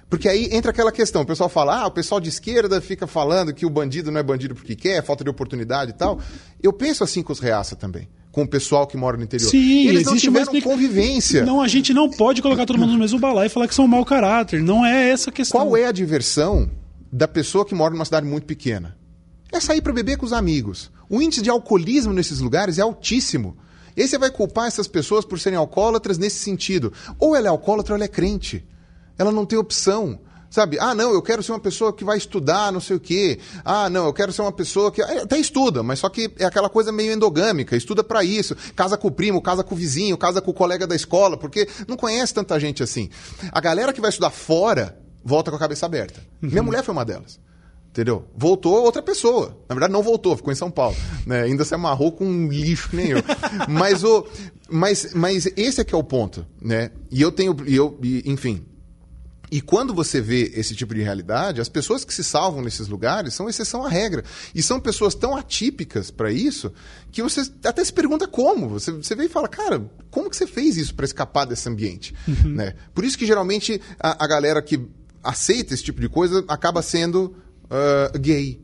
Porque 0.08 0.28
aí 0.28 0.48
entra 0.52 0.70
aquela 0.70 0.92
questão, 0.92 1.22
o 1.22 1.26
pessoal 1.26 1.48
fala, 1.48 1.82
ah, 1.82 1.86
o 1.86 1.90
pessoal 1.90 2.20
de 2.20 2.28
esquerda 2.28 2.80
fica 2.80 3.06
falando 3.06 3.52
que 3.54 3.66
o 3.66 3.70
bandido 3.70 4.10
não 4.10 4.18
é 4.18 4.22
bandido 4.22 4.54
porque 4.54 4.74
quer, 4.74 5.04
falta 5.04 5.22
de 5.22 5.30
oportunidade 5.30 5.92
e 5.92 5.94
tal. 5.94 6.20
Eu 6.62 6.72
penso 6.72 7.04
assim 7.04 7.22
com 7.22 7.32
os 7.32 7.40
reaça 7.40 7.76
também 7.76 8.08
com 8.32 8.43
o 8.43 8.48
pessoal 8.48 8.86
que 8.86 8.97
mora 8.97 9.16
no 9.16 9.24
interior. 9.24 9.48
Sim, 9.48 9.89
eles 9.89 10.05
não 10.05 10.16
tiveram 10.16 10.44
explica... 10.44 10.69
convivência. 10.69 11.44
Não, 11.44 11.61
a 11.61 11.69
gente 11.69 11.93
não 11.93 12.09
pode 12.09 12.40
colocar 12.40 12.65
todo 12.66 12.78
mundo 12.78 12.93
no 12.93 12.98
mesmo 12.98 13.19
balaio 13.19 13.47
e 13.47 13.51
falar 13.51 13.66
que 13.66 13.74
são 13.74 13.89
mau 13.89 14.05
caráter. 14.05 14.62
Não 14.62 14.86
é 14.86 15.11
essa 15.11 15.31
a 15.31 15.32
questão. 15.32 15.61
Qual 15.61 15.77
é 15.77 15.86
a 15.86 15.93
diversão 15.93 16.70
da 17.12 17.27
pessoa 17.27 17.65
que 17.65 17.74
mora 17.74 17.93
numa 17.93 18.05
cidade 18.05 18.27
muito 18.27 18.44
pequena? 18.44 18.97
É 19.52 19.59
sair 19.59 19.81
para 19.81 19.93
beber 19.93 20.16
com 20.16 20.24
os 20.24 20.32
amigos. 20.32 20.90
O 21.09 21.20
índice 21.20 21.43
de 21.43 21.51
alcoolismo 21.51 22.12
nesses 22.12 22.39
lugares 22.39 22.78
é 22.78 22.82
altíssimo. 22.82 23.57
E 23.97 24.02
aí 24.02 24.09
você 24.09 24.16
vai 24.16 24.31
culpar 24.31 24.69
essas 24.69 24.86
pessoas 24.86 25.24
por 25.24 25.40
serem 25.40 25.59
alcoólatras 25.59 26.16
nesse 26.16 26.39
sentido. 26.39 26.93
Ou 27.19 27.35
ela 27.35 27.48
é 27.48 27.51
alcoólatra 27.51 27.94
ou 27.94 27.97
ela 27.97 28.05
é 28.05 28.09
crente. 28.09 28.65
Ela 29.19 29.32
não 29.32 29.44
tem 29.44 29.59
opção. 29.59 30.20
Sabe? 30.51 30.78
Ah, 30.81 30.97
não, 30.97 31.12
eu 31.12 31.22
quero 31.22 31.44
ser 31.44 31.52
uma 31.52 31.60
pessoa 31.60 31.93
que 31.93 32.05
vai 32.05 32.18
estudar, 32.18 32.72
não 32.72 32.81
sei 32.81 32.97
o 32.97 33.01
quê. 33.01 33.39
Ah, 33.64 33.89
não, 33.89 34.06
eu 34.06 34.12
quero 34.12 34.32
ser 34.32 34.43
uma 34.43 34.51
pessoa 34.51 34.90
que. 34.90 35.01
É, 35.01 35.22
até 35.22 35.39
estuda, 35.39 35.81
mas 35.81 36.01
só 36.01 36.09
que 36.09 36.28
é 36.39 36.44
aquela 36.44 36.68
coisa 36.68 36.90
meio 36.90 37.12
endogâmica. 37.12 37.77
Estuda 37.77 38.02
para 38.02 38.24
isso. 38.24 38.56
Casa 38.74 38.98
com 38.98 39.06
o 39.06 39.12
primo, 39.12 39.40
casa 39.40 39.62
com 39.62 39.77
o 39.77 39.78
vizinho, 39.78 40.18
casa 40.18 40.40
com 40.40 40.51
o 40.51 40.55
colega 40.55 40.89
da 40.89 40.97
escola, 40.97 41.36
porque 41.36 41.68
não 41.86 41.97
conhece 41.97 42.35
tanta 42.35 42.59
gente 42.59 42.82
assim. 42.82 43.09
A 43.52 43.60
galera 43.60 43.93
que 43.93 44.01
vai 44.01 44.10
estudar 44.10 44.31
fora 44.31 44.98
volta 45.24 45.51
com 45.51 45.56
a 45.56 45.60
cabeça 45.60 45.86
aberta. 45.86 46.20
Minha 46.40 46.62
mulher 46.62 46.82
foi 46.82 46.93
uma 46.93 47.05
delas. 47.05 47.39
Entendeu? 47.90 48.24
Voltou 48.36 48.85
outra 48.85 49.02
pessoa. 49.02 49.59
Na 49.68 49.74
verdade, 49.74 49.93
não 49.93 50.02
voltou, 50.02 50.36
ficou 50.36 50.52
em 50.52 50.56
São 50.56 50.70
Paulo. 50.70 50.97
Né? 51.27 51.43
Ainda 51.43 51.64
se 51.64 51.74
amarrou 51.74 52.12
com 52.12 52.24
um 52.24 52.48
lixo 52.48 52.89
que 52.90 52.97
nem 52.97 53.09
eu. 53.09 53.18
mas, 53.68 54.05
o, 54.05 54.24
mas, 54.68 55.12
mas 55.12 55.47
esse 55.56 55.81
é 55.81 55.85
que 55.85 55.94
é 55.94 55.98
o 55.98 56.05
ponto. 56.05 56.47
Né? 56.60 56.93
E 57.10 57.20
eu 57.20 57.32
tenho. 57.32 57.56
E 57.66 57.74
eu, 57.74 57.98
e, 58.02 58.22
enfim. 58.31 58.64
E 59.51 59.60
quando 59.60 59.93
você 59.93 60.20
vê 60.20 60.52
esse 60.55 60.77
tipo 60.77 60.94
de 60.94 61.02
realidade, 61.02 61.60
as 61.60 61.68
pessoas 61.68 62.05
que 62.05 62.14
se 62.14 62.22
salvam 62.22 62.62
nesses 62.62 62.86
lugares 62.86 63.35
são 63.35 63.48
exceção 63.48 63.85
à 63.85 63.89
regra. 63.89 64.24
E 64.55 64.62
são 64.62 64.78
pessoas 64.78 65.14
tão 65.14 65.36
atípicas 65.36 66.10
para 66.10 66.31
isso 66.31 66.72
que 67.10 67.22
você 67.22 67.43
até 67.64 67.85
se 67.85 67.93
pergunta 67.93 68.28
como. 68.28 68.68
Você, 68.68 68.93
você 68.93 69.16
vê 69.16 69.24
e 69.24 69.28
fala, 69.28 69.48
cara, 69.48 69.85
como 70.10 70.31
que 70.31 70.36
você 70.36 70.47
fez 70.47 70.77
isso 70.77 70.94
para 70.94 71.05
escapar 71.05 71.47
desse 71.47 71.68
ambiente? 71.68 72.14
Uhum. 72.28 72.55
Né? 72.55 72.74
Por 72.94 73.05
isso 73.05 73.18
que 73.18 73.27
geralmente 73.27 73.81
a, 73.98 74.24
a 74.24 74.27
galera 74.28 74.62
que 74.62 74.81
aceita 75.22 75.74
esse 75.74 75.82
tipo 75.82 76.01
de 76.01 76.09
coisa 76.09 76.44
acaba 76.47 76.81
sendo 76.81 77.35
uh, 77.64 78.18
gay. 78.18 78.60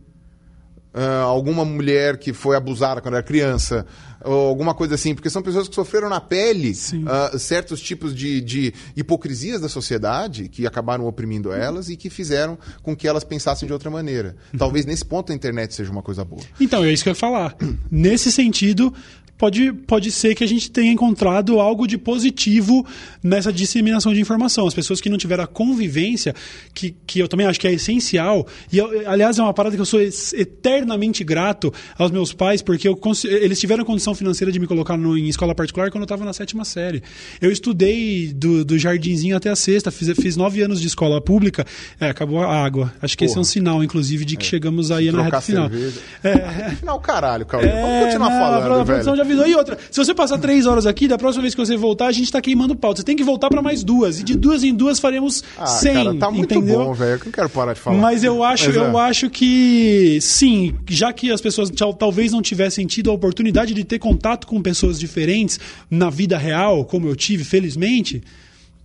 Uh, 0.96 1.24
alguma 1.24 1.62
mulher 1.62 2.16
que 2.16 2.32
foi 2.32 2.56
abusada 2.56 3.02
quando 3.02 3.14
era 3.16 3.22
criança, 3.22 3.84
ou 4.24 4.48
alguma 4.48 4.74
coisa 4.74 4.94
assim, 4.94 5.14
porque 5.14 5.28
são 5.28 5.42
pessoas 5.42 5.68
que 5.68 5.74
sofreram 5.74 6.08
na 6.08 6.22
pele 6.22 6.72
uh, 6.72 7.38
certos 7.38 7.82
tipos 7.82 8.14
de, 8.14 8.40
de, 8.40 8.72
hipocrisias 8.96 9.60
da 9.60 9.68
sociedade 9.68 10.48
que 10.48 10.66
acabaram 10.66 11.06
oprimindo 11.06 11.52
elas 11.52 11.90
e 11.90 11.96
que 11.96 12.08
fizeram 12.08 12.58
com 12.82 12.96
que 12.96 13.06
elas 13.06 13.24
pensassem 13.24 13.66
de 13.66 13.74
outra 13.74 13.90
maneira. 13.90 14.36
Talvez 14.56 14.86
nesse 14.86 15.04
ponto 15.04 15.32
a 15.32 15.34
internet 15.34 15.74
seja 15.74 15.92
uma 15.92 16.02
coisa 16.02 16.24
boa. 16.24 16.42
Então, 16.58 16.82
é 16.82 16.90
isso 16.90 17.02
que 17.02 17.10
eu 17.10 17.12
ia 17.12 17.14
falar. 17.14 17.54
Nesse 17.90 18.32
sentido, 18.32 18.94
pode, 19.38 19.72
pode 19.72 20.10
ser 20.10 20.34
que 20.34 20.44
a 20.44 20.46
gente 20.46 20.70
tenha 20.70 20.92
encontrado 20.92 21.60
algo 21.60 21.86
de 21.86 21.98
positivo 21.98 22.86
nessa 23.22 23.52
disseminação 23.52 24.12
de 24.12 24.20
informação. 24.20 24.66
As 24.66 24.74
pessoas 24.74 25.00
que 25.00 25.08
não 25.08 25.18
tiveram 25.18 25.44
a 25.44 25.46
convivência, 25.46 26.34
que, 26.74 26.94
que 27.06 27.18
eu 27.18 27.28
também 27.28 27.46
acho 27.46 27.60
que 27.60 27.66
é 27.66 27.72
essencial, 27.72 28.46
e 28.72 28.78
eu, 28.78 29.08
aliás 29.08 29.38
é 29.38 29.42
uma 29.42 29.52
parada 29.54 29.74
que 29.76 29.80
eu 29.80 29.86
sou 29.86 30.00
eternamente 30.00 31.22
grato 31.24 31.72
aos 31.98 32.10
meus 32.10 32.32
pais, 32.32 32.62
porque 32.62 32.88
eu, 32.88 32.98
eles 33.24 33.60
tiveram 33.60 33.84
condição 33.84 34.14
financeira 34.14 34.50
de 34.50 34.58
me 34.58 34.66
colocar 34.66 34.96
no, 34.96 35.16
em 35.16 35.28
escola 35.28 35.54
particular 35.54 35.90
quando 35.90 36.02
eu 36.02 36.06
estava 36.06 36.24
na 36.24 36.32
sétima 36.32 36.64
série. 36.64 37.02
Eu 37.40 37.50
estudei 37.50 38.32
do, 38.32 38.64
do 38.64 38.78
jardinzinho 38.78 39.36
até 39.36 39.50
a 39.50 39.56
sexta, 39.56 39.90
fiz, 39.90 40.10
fiz 40.20 40.36
nove 40.36 40.62
anos 40.62 40.80
de 40.80 40.86
escola 40.86 41.20
pública, 41.20 41.64
é, 42.00 42.08
acabou 42.08 42.42
a 42.42 42.64
água. 42.64 42.92
Acho 43.02 43.16
que 43.16 43.24
Porra. 43.24 43.30
esse 43.30 43.38
é 43.38 43.40
um 43.40 43.44
sinal, 43.44 43.84
inclusive, 43.84 44.24
de 44.24 44.36
que 44.36 44.46
é. 44.46 44.48
chegamos 44.48 44.90
aí 44.90 45.10
na 45.10 45.22
reta 45.22 45.40
final. 45.40 45.68
Cerveja. 45.68 46.00
É, 46.22 46.70
final, 46.76 47.00
caralho, 47.00 47.44
Cauê. 47.44 47.66
É, 47.66 47.82
Vamos 47.82 48.04
continuar 48.04 48.30
não, 48.30 48.38
falando, 48.38 48.84
velho 48.84 49.25
avisou. 49.26 49.46
E 49.46 49.54
outra, 49.54 49.78
se 49.90 50.02
você 50.02 50.14
passar 50.14 50.38
três 50.38 50.66
horas 50.66 50.86
aqui, 50.86 51.06
da 51.06 51.18
próxima 51.18 51.42
vez 51.42 51.54
que 51.54 51.60
você 51.60 51.76
voltar, 51.76 52.06
a 52.06 52.12
gente 52.12 52.30
tá 52.30 52.40
queimando 52.40 52.74
pauta. 52.74 53.00
Você 53.00 53.04
tem 53.04 53.16
que 53.16 53.24
voltar 53.24 53.48
para 53.48 53.60
mais 53.60 53.84
duas. 53.84 54.20
E 54.20 54.22
de 54.22 54.36
duas 54.36 54.64
em 54.64 54.74
duas 54.74 54.98
faremos 54.98 55.44
ah, 55.58 55.66
100. 55.66 55.94
Cara, 55.94 56.14
tá 56.14 56.30
muito 56.30 56.54
entendeu? 56.54 56.84
bom, 56.84 56.94
velho. 56.94 57.20
Eu 57.20 57.24
não 57.26 57.32
quero 57.32 57.50
parar 57.50 57.74
de 57.74 57.80
falar. 57.80 57.98
Mas 57.98 58.24
eu 58.24 58.42
acho, 58.42 58.66
Mas, 58.68 58.76
é. 58.76 58.80
eu 58.80 58.98
acho 58.98 59.30
que 59.30 60.18
sim, 60.20 60.74
já 60.88 61.12
que 61.12 61.30
as 61.30 61.40
pessoas 61.40 61.70
talvez 61.98 62.32
não 62.32 62.40
tivessem 62.40 62.86
tido 62.86 63.10
a 63.10 63.12
oportunidade 63.12 63.74
de 63.74 63.84
ter 63.84 63.98
contato 63.98 64.46
com 64.46 64.60
pessoas 64.62 64.98
diferentes 64.98 65.60
na 65.90 66.10
vida 66.10 66.38
real, 66.38 66.84
como 66.84 67.08
eu 67.08 67.16
tive, 67.16 67.44
felizmente 67.44 68.22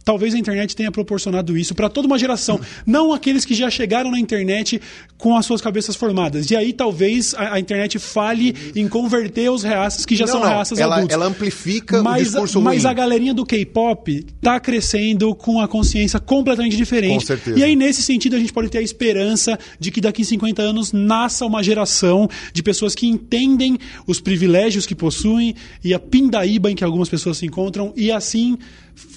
Talvez 0.04 0.34
a 0.34 0.38
internet 0.38 0.76
tenha 0.76 0.92
proporcionado 0.92 1.58
isso 1.58 1.76
para 1.76 1.90
toda 1.90 2.08
uma 2.08 2.18
geração, 2.18 2.60
não 2.86 3.14
aqueles 3.14 3.46
que 3.46 3.54
já 3.54 3.70
chegaram 3.70 4.12
na 4.12 4.20
internet 4.20 4.82
com 5.18 5.38
as 5.38 5.46
suas 5.46 5.62
cabeças 5.62 5.96
formadas. 5.96 6.50
E 6.50 6.56
aí 6.56 6.74
talvez 6.74 7.34
a, 7.36 7.54
a 7.54 7.60
internet 7.60 8.00
fale 8.00 8.56
em 8.76 8.88
converter 8.88 9.52
os 9.52 9.64
reaças 9.64 10.06
que 10.06 10.16
já 10.16 10.26
não, 10.26 10.32
são 10.34 10.42
não. 10.42 10.50
reaças 10.50 10.80
ela, 10.80 10.96
adultos. 10.96 11.14
Ela 11.14 11.26
amplifica 11.28 12.02
mas, 12.02 12.22
o 12.22 12.26
discurso 12.26 12.62
Mas 12.62 12.84
ruim. 12.84 12.92
a 12.92 12.94
galerinha 12.94 13.34
do 13.34 13.46
K-pop 13.46 14.26
está 14.36 14.60
crescendo 14.60 15.34
com 15.36 15.60
a 15.62 15.68
consciência 15.68 16.20
completamente 16.20 16.76
diferente. 16.76 17.20
Com 17.22 17.28
certeza. 17.28 17.60
E 17.60 17.64
aí 17.64 17.76
nesse 17.76 18.02
sentido 18.02 18.36
a 18.36 18.40
gente 18.40 18.52
pode 18.52 18.70
ter 18.70 18.80
a 18.80 18.82
esperança 18.82 19.58
de 19.80 19.92
que 19.92 20.02
daqui 20.02 20.24
a 20.24 20.26
50 20.26 20.62
anos 20.62 20.92
nasça 20.92 21.46
uma 21.46 21.62
geração 21.62 22.28
de 22.52 22.64
pessoas 22.64 22.96
que 22.96 23.08
entendem 23.08 23.78
os 24.08 24.20
privilégios 24.20 24.86
que 24.86 24.96
possuem 24.96 25.56
e 25.84 25.94
a 25.94 26.00
pindaíba 26.00 26.72
em 26.72 26.76
que 26.76 26.84
algumas 26.84 27.10
pessoas 27.10 27.38
se 27.38 27.46
encontram 27.46 27.94
e 27.96 28.12
assim 28.12 28.58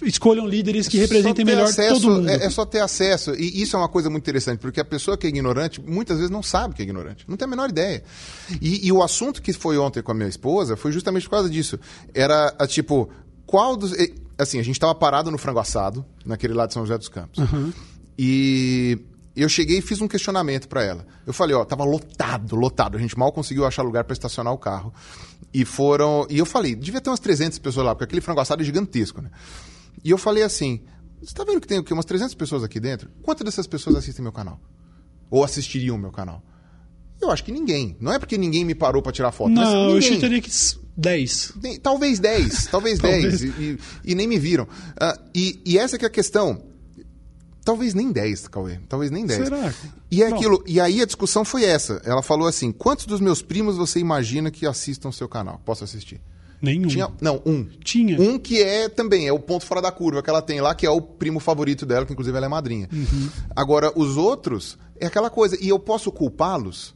escolham 0.02 0.46
líderes 0.46 0.88
que 0.88 0.98
representem 0.98 1.44
melhor 1.44 1.64
acesso, 1.64 2.00
todo 2.00 2.14
mundo. 2.16 2.28
É, 2.28 2.46
é, 2.46 2.50
só 2.50 2.64
ter 2.64 2.80
acesso. 2.80 3.34
E 3.34 3.62
isso 3.62 3.76
é 3.76 3.78
uma 3.78 3.88
coisa 3.88 4.08
muito 4.10 4.22
interessante, 4.22 4.58
porque 4.58 4.80
a 4.80 4.84
pessoa 4.84 5.16
que 5.16 5.26
é 5.26 5.30
ignorante 5.30 5.80
muitas 5.80 6.16
vezes 6.18 6.30
não 6.30 6.42
sabe 6.42 6.74
que 6.74 6.82
é 6.82 6.84
ignorante. 6.84 7.24
Não 7.28 7.36
tem 7.36 7.46
a 7.46 7.48
menor 7.48 7.68
ideia. 7.68 8.02
E, 8.60 8.86
e 8.86 8.92
o 8.92 9.02
assunto 9.02 9.42
que 9.42 9.52
foi 9.52 9.78
ontem 9.78 10.02
com 10.02 10.12
a 10.12 10.14
minha 10.14 10.28
esposa 10.28 10.76
foi 10.76 10.92
justamente 10.92 11.24
por 11.24 11.30
causa 11.30 11.50
disso. 11.50 11.78
Era, 12.12 12.54
a, 12.58 12.66
tipo, 12.66 13.10
qual 13.46 13.76
dos. 13.76 13.92
Assim, 14.36 14.58
a 14.58 14.62
gente 14.62 14.76
estava 14.76 14.94
parado 14.94 15.30
no 15.30 15.38
frango 15.38 15.60
assado, 15.60 16.04
naquele 16.24 16.54
lado 16.54 16.68
de 16.68 16.74
São 16.74 16.82
José 16.82 16.98
dos 16.98 17.08
Campos. 17.08 17.38
Uhum. 17.38 17.72
E 18.18 18.98
eu 19.36 19.48
cheguei 19.48 19.78
e 19.78 19.82
fiz 19.82 20.00
um 20.00 20.06
questionamento 20.06 20.68
para 20.68 20.84
ela. 20.84 21.06
Eu 21.26 21.32
falei, 21.32 21.56
ó, 21.56 21.64
tava 21.64 21.84
lotado, 21.84 22.54
lotado. 22.54 22.96
A 22.96 23.00
gente 23.00 23.18
mal 23.18 23.32
conseguiu 23.32 23.66
achar 23.66 23.82
lugar 23.82 24.04
para 24.04 24.12
estacionar 24.12 24.52
o 24.52 24.58
carro. 24.58 24.92
E 25.54 25.64
foram. 25.64 26.26
E 26.28 26.38
eu 26.38 26.44
falei, 26.44 26.74
devia 26.74 27.00
ter 27.00 27.08
umas 27.08 27.20
300 27.20 27.60
pessoas 27.60 27.86
lá, 27.86 27.94
porque 27.94 28.04
aquele 28.04 28.20
frango 28.20 28.40
assado 28.40 28.62
é 28.62 28.64
gigantesco, 28.64 29.22
né? 29.22 29.30
E 30.02 30.10
eu 30.10 30.18
falei 30.18 30.42
assim: 30.42 30.82
você 31.20 31.32
está 31.32 31.44
vendo 31.44 31.60
que 31.60 31.68
tem 31.68 31.78
o 31.78 31.84
quê? 31.84 31.94
Umas 31.94 32.04
300 32.04 32.34
pessoas 32.34 32.64
aqui 32.64 32.80
dentro? 32.80 33.08
Quantas 33.22 33.44
dessas 33.44 33.66
pessoas 33.66 33.96
assistem 33.96 34.22
meu 34.22 34.32
canal? 34.32 34.60
Ou 35.30 35.44
assistiriam 35.44 35.96
meu 35.96 36.10
canal? 36.10 36.42
Eu 37.20 37.30
acho 37.30 37.44
que 37.44 37.52
ninguém. 37.52 37.96
Não 38.00 38.12
é 38.12 38.18
porque 38.18 38.36
ninguém 38.36 38.64
me 38.64 38.74
parou 38.74 39.00
para 39.00 39.12
tirar 39.12 39.32
foto. 39.32 39.50
Não, 39.50 39.90
eu 39.90 40.02
chutaria 40.02 40.40
que 40.40 40.50
10. 40.96 41.80
Talvez 41.82 42.18
10, 42.18 42.66
talvez 42.66 42.98
10. 43.00 43.42
E, 43.42 43.46
e, 43.46 43.78
e, 44.04 44.14
nem 44.14 44.26
me 44.26 44.38
viram. 44.38 44.64
Uh, 44.64 45.20
e, 45.34 45.60
e, 45.64 45.78
essa 45.78 45.96
que 45.96 46.04
é 46.04 46.08
a 46.08 46.10
questão. 46.10 46.73
Talvez 47.64 47.94
nem 47.94 48.12
10, 48.12 48.48
Cauê. 48.48 48.78
Talvez 48.88 49.10
nem 49.10 49.24
10. 49.24 49.44
Será? 49.44 49.74
E, 50.10 50.22
é 50.22 50.28
aquilo, 50.28 50.62
e 50.66 50.78
aí 50.78 51.00
a 51.00 51.06
discussão 51.06 51.44
foi 51.44 51.64
essa. 51.64 52.00
Ela 52.04 52.22
falou 52.22 52.46
assim: 52.46 52.70
quantos 52.70 53.06
dos 53.06 53.20
meus 53.20 53.40
primos 53.40 53.76
você 53.76 53.98
imagina 53.98 54.50
que 54.50 54.66
assistam 54.66 55.08
o 55.08 55.12
seu 55.12 55.28
canal? 55.28 55.60
Posso 55.64 55.82
assistir? 55.82 56.20
Nenhum. 56.60 56.88
Tinha, 56.88 57.08
não, 57.20 57.42
um. 57.44 57.64
Tinha. 57.82 58.20
Um 58.20 58.38
que 58.38 58.62
é 58.62 58.88
também, 58.88 59.26
é 59.26 59.32
o 59.32 59.38
ponto 59.38 59.64
fora 59.64 59.80
da 59.82 59.90
curva 59.90 60.22
que 60.22 60.30
ela 60.30 60.42
tem 60.42 60.60
lá, 60.60 60.74
que 60.74 60.86
é 60.86 60.90
o 60.90 61.00
primo 61.00 61.40
favorito 61.40 61.86
dela, 61.86 62.06
que 62.06 62.12
inclusive 62.12 62.36
ela 62.36 62.46
é 62.46 62.48
madrinha. 62.48 62.88
Uhum. 62.92 63.28
Agora, 63.54 63.92
os 63.94 64.16
outros, 64.16 64.78
é 65.00 65.06
aquela 65.06 65.30
coisa. 65.30 65.56
E 65.60 65.68
eu 65.68 65.78
posso 65.78 66.12
culpá-los? 66.12 66.94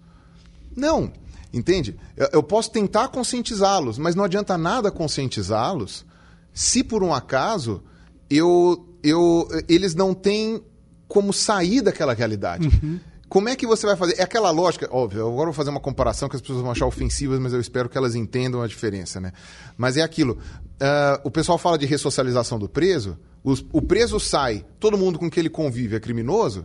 Não. 0.77 1.13
Entende? 1.53 1.97
Eu, 2.17 2.29
eu 2.35 2.43
posso 2.43 2.71
tentar 2.71 3.09
conscientizá-los, 3.09 3.99
mas 3.99 4.15
não 4.15 4.25
adianta 4.25 4.57
nada 4.59 4.91
conscientizá-los 4.91 6.05
se 6.53 6.83
por 6.83 7.03
um 7.05 7.15
acaso 7.15 7.83
eu, 8.29 8.88
eu, 9.03 9.49
eles 9.69 9.95
não 9.95 10.15
têm 10.15 10.63
como 11.07 11.33
sair 11.33 11.81
daquela 11.81 12.15
realidade. 12.15 12.69
Uhum. 12.69 13.01
Como 13.29 13.49
é 13.49 13.57
que 13.57 13.67
você 13.67 13.87
vai 13.87 13.95
fazer? 13.95 14.15
É 14.19 14.23
aquela 14.23 14.51
lógica, 14.51 14.89
óbvio, 14.91 15.21
agora 15.21 15.43
eu 15.43 15.45
vou 15.47 15.53
fazer 15.53 15.71
uma 15.71 15.81
comparação 15.81 16.29
que 16.29 16.37
as 16.37 16.41
pessoas 16.41 16.63
vão 16.63 16.71
achar 16.71 16.87
ofensivas, 16.87 17.39
mas 17.39 17.53
eu 17.53 17.61
espero 17.61 17.89
que 17.89 17.99
elas 17.99 18.15
entendam 18.15 18.63
a 18.63 18.67
diferença, 18.67 19.21
né? 19.21 19.33
Mas 19.77 19.99
é 19.99 20.03
aquilo. 20.03 20.35
Uh, 20.35 21.21
o 21.25 21.31
pessoal 21.31 21.59
fala 21.59 21.77
de 21.77 21.85
ressocialização 21.85 22.59
do 22.59 22.69
preso, 22.69 23.19
os, 23.45 23.65
o 23.71 23.83
preso 23.83 24.19
sai, 24.19 24.65
todo 24.81 24.97
mundo 24.97 25.19
com 25.19 25.31
que 25.31 25.39
ele 25.39 25.51
convive 25.51 25.97
é 25.97 26.01
criminoso, 26.01 26.65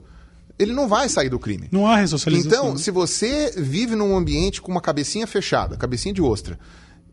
ele 0.57 0.71
não 0.71 0.87
vai 0.87 1.09
sair 1.09 1.29
do 1.29 1.39
crime. 1.39 1.67
Não 1.71 1.85
há 1.85 1.97
ressocialização. 1.97 2.67
Então, 2.67 2.77
se 2.77 2.91
você 2.91 3.53
vive 3.57 3.95
num 3.95 4.15
ambiente 4.15 4.61
com 4.61 4.71
uma 4.71 4.81
cabecinha 4.81 5.27
fechada, 5.27 5.75
cabecinha 5.75 6.13
de 6.13 6.21
ostra, 6.21 6.57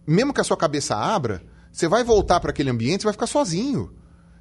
mesmo 0.06 0.32
que 0.32 0.40
a 0.40 0.44
sua 0.44 0.56
cabeça 0.56 0.94
abra, 0.94 1.42
você 1.72 1.88
vai 1.88 2.04
voltar 2.04 2.38
para 2.38 2.50
aquele 2.50 2.70
ambiente 2.70 3.02
e 3.02 3.04
vai 3.04 3.12
ficar 3.12 3.26
sozinho. 3.26 3.90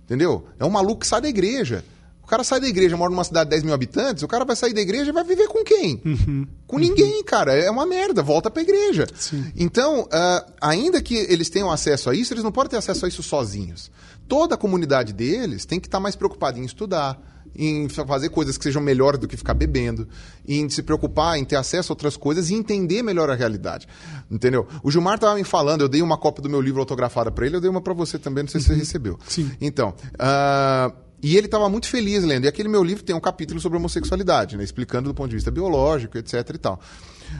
Entendeu? 0.09 0.47
É 0.57 0.65
um 0.65 0.71
maluco 0.71 1.01
que 1.01 1.07
sai 1.07 1.21
da 1.21 1.29
igreja. 1.29 1.85
O 2.23 2.27
cara 2.27 2.43
sai 2.43 2.59
da 2.59 2.67
igreja, 2.67 2.97
mora 2.97 3.11
numa 3.11 3.23
cidade 3.23 3.45
de 3.45 3.51
10 3.51 3.63
mil 3.63 3.73
habitantes, 3.73 4.23
o 4.23 4.27
cara 4.27 4.43
vai 4.43 4.55
sair 4.55 4.73
da 4.73 4.81
igreja 4.81 5.09
e 5.09 5.13
vai 5.13 5.23
viver 5.23 5.47
com 5.47 5.63
quem? 5.63 6.01
Uhum. 6.03 6.47
Com 6.65 6.75
uhum. 6.77 6.81
ninguém, 6.81 7.23
cara. 7.23 7.53
É 7.53 7.69
uma 7.69 7.85
merda, 7.85 8.23
volta 8.23 8.49
pra 8.49 8.63
igreja. 8.63 9.07
Sim. 9.15 9.51
Então, 9.55 10.01
uh, 10.01 10.51
ainda 10.59 10.99
que 10.99 11.15
eles 11.15 11.49
tenham 11.49 11.71
acesso 11.71 12.09
a 12.09 12.15
isso, 12.15 12.33
eles 12.33 12.43
não 12.43 12.51
podem 12.51 12.71
ter 12.71 12.77
acesso 12.77 13.05
a 13.05 13.07
isso 13.07 13.21
sozinhos. 13.21 13.91
Toda 14.27 14.55
a 14.55 14.57
comunidade 14.57 15.13
deles 15.13 15.63
tem 15.65 15.79
que 15.79 15.87
estar 15.87 15.97
tá 15.97 16.01
mais 16.01 16.15
preocupada 16.15 16.57
em 16.57 16.65
estudar, 16.65 17.19
em 17.55 17.89
fazer 17.89 18.29
coisas 18.29 18.57
que 18.57 18.63
sejam 18.63 18.81
melhores 18.81 19.19
do 19.19 19.27
que 19.27 19.37
ficar 19.37 19.53
bebendo, 19.53 20.07
em 20.47 20.69
se 20.69 20.81
preocupar 20.81 21.37
em 21.37 21.45
ter 21.45 21.55
acesso 21.55 21.91
a 21.91 21.93
outras 21.93 22.15
coisas 22.15 22.49
e 22.49 22.55
entender 22.55 23.03
melhor 23.03 23.29
a 23.29 23.35
realidade. 23.35 23.87
Entendeu? 24.29 24.67
O 24.83 24.91
Gilmar 24.91 25.15
estava 25.15 25.35
me 25.35 25.43
falando, 25.43 25.81
eu 25.81 25.89
dei 25.89 26.01
uma 26.01 26.17
cópia 26.17 26.41
do 26.41 26.49
meu 26.49 26.61
livro 26.61 26.79
autografada 26.79 27.31
para 27.31 27.45
ele, 27.45 27.55
eu 27.55 27.61
dei 27.61 27.69
uma 27.69 27.81
para 27.81 27.93
você 27.93 28.17
também, 28.17 28.43
não 28.43 28.49
sei 28.49 28.59
uhum. 28.59 28.61
se 28.61 28.67
você 28.67 28.73
uhum. 28.73 28.79
recebeu. 28.79 29.19
Sim. 29.27 29.51
Então, 29.59 29.93
uh, 30.15 30.93
e 31.21 31.35
ele 31.35 31.47
estava 31.47 31.67
muito 31.69 31.87
feliz 31.87 32.23
lendo. 32.23 32.45
E 32.45 32.47
aquele 32.47 32.69
meu 32.69 32.83
livro 32.83 33.03
tem 33.03 33.15
um 33.15 33.19
capítulo 33.19 33.59
sobre 33.59 33.77
homossexualidade, 33.77 34.55
né? 34.55 34.63
explicando 34.63 35.09
do 35.09 35.15
ponto 35.15 35.29
de 35.29 35.35
vista 35.35 35.51
biológico, 35.51 36.17
etc 36.17 36.49
e 36.53 36.57
tal. 36.57 36.79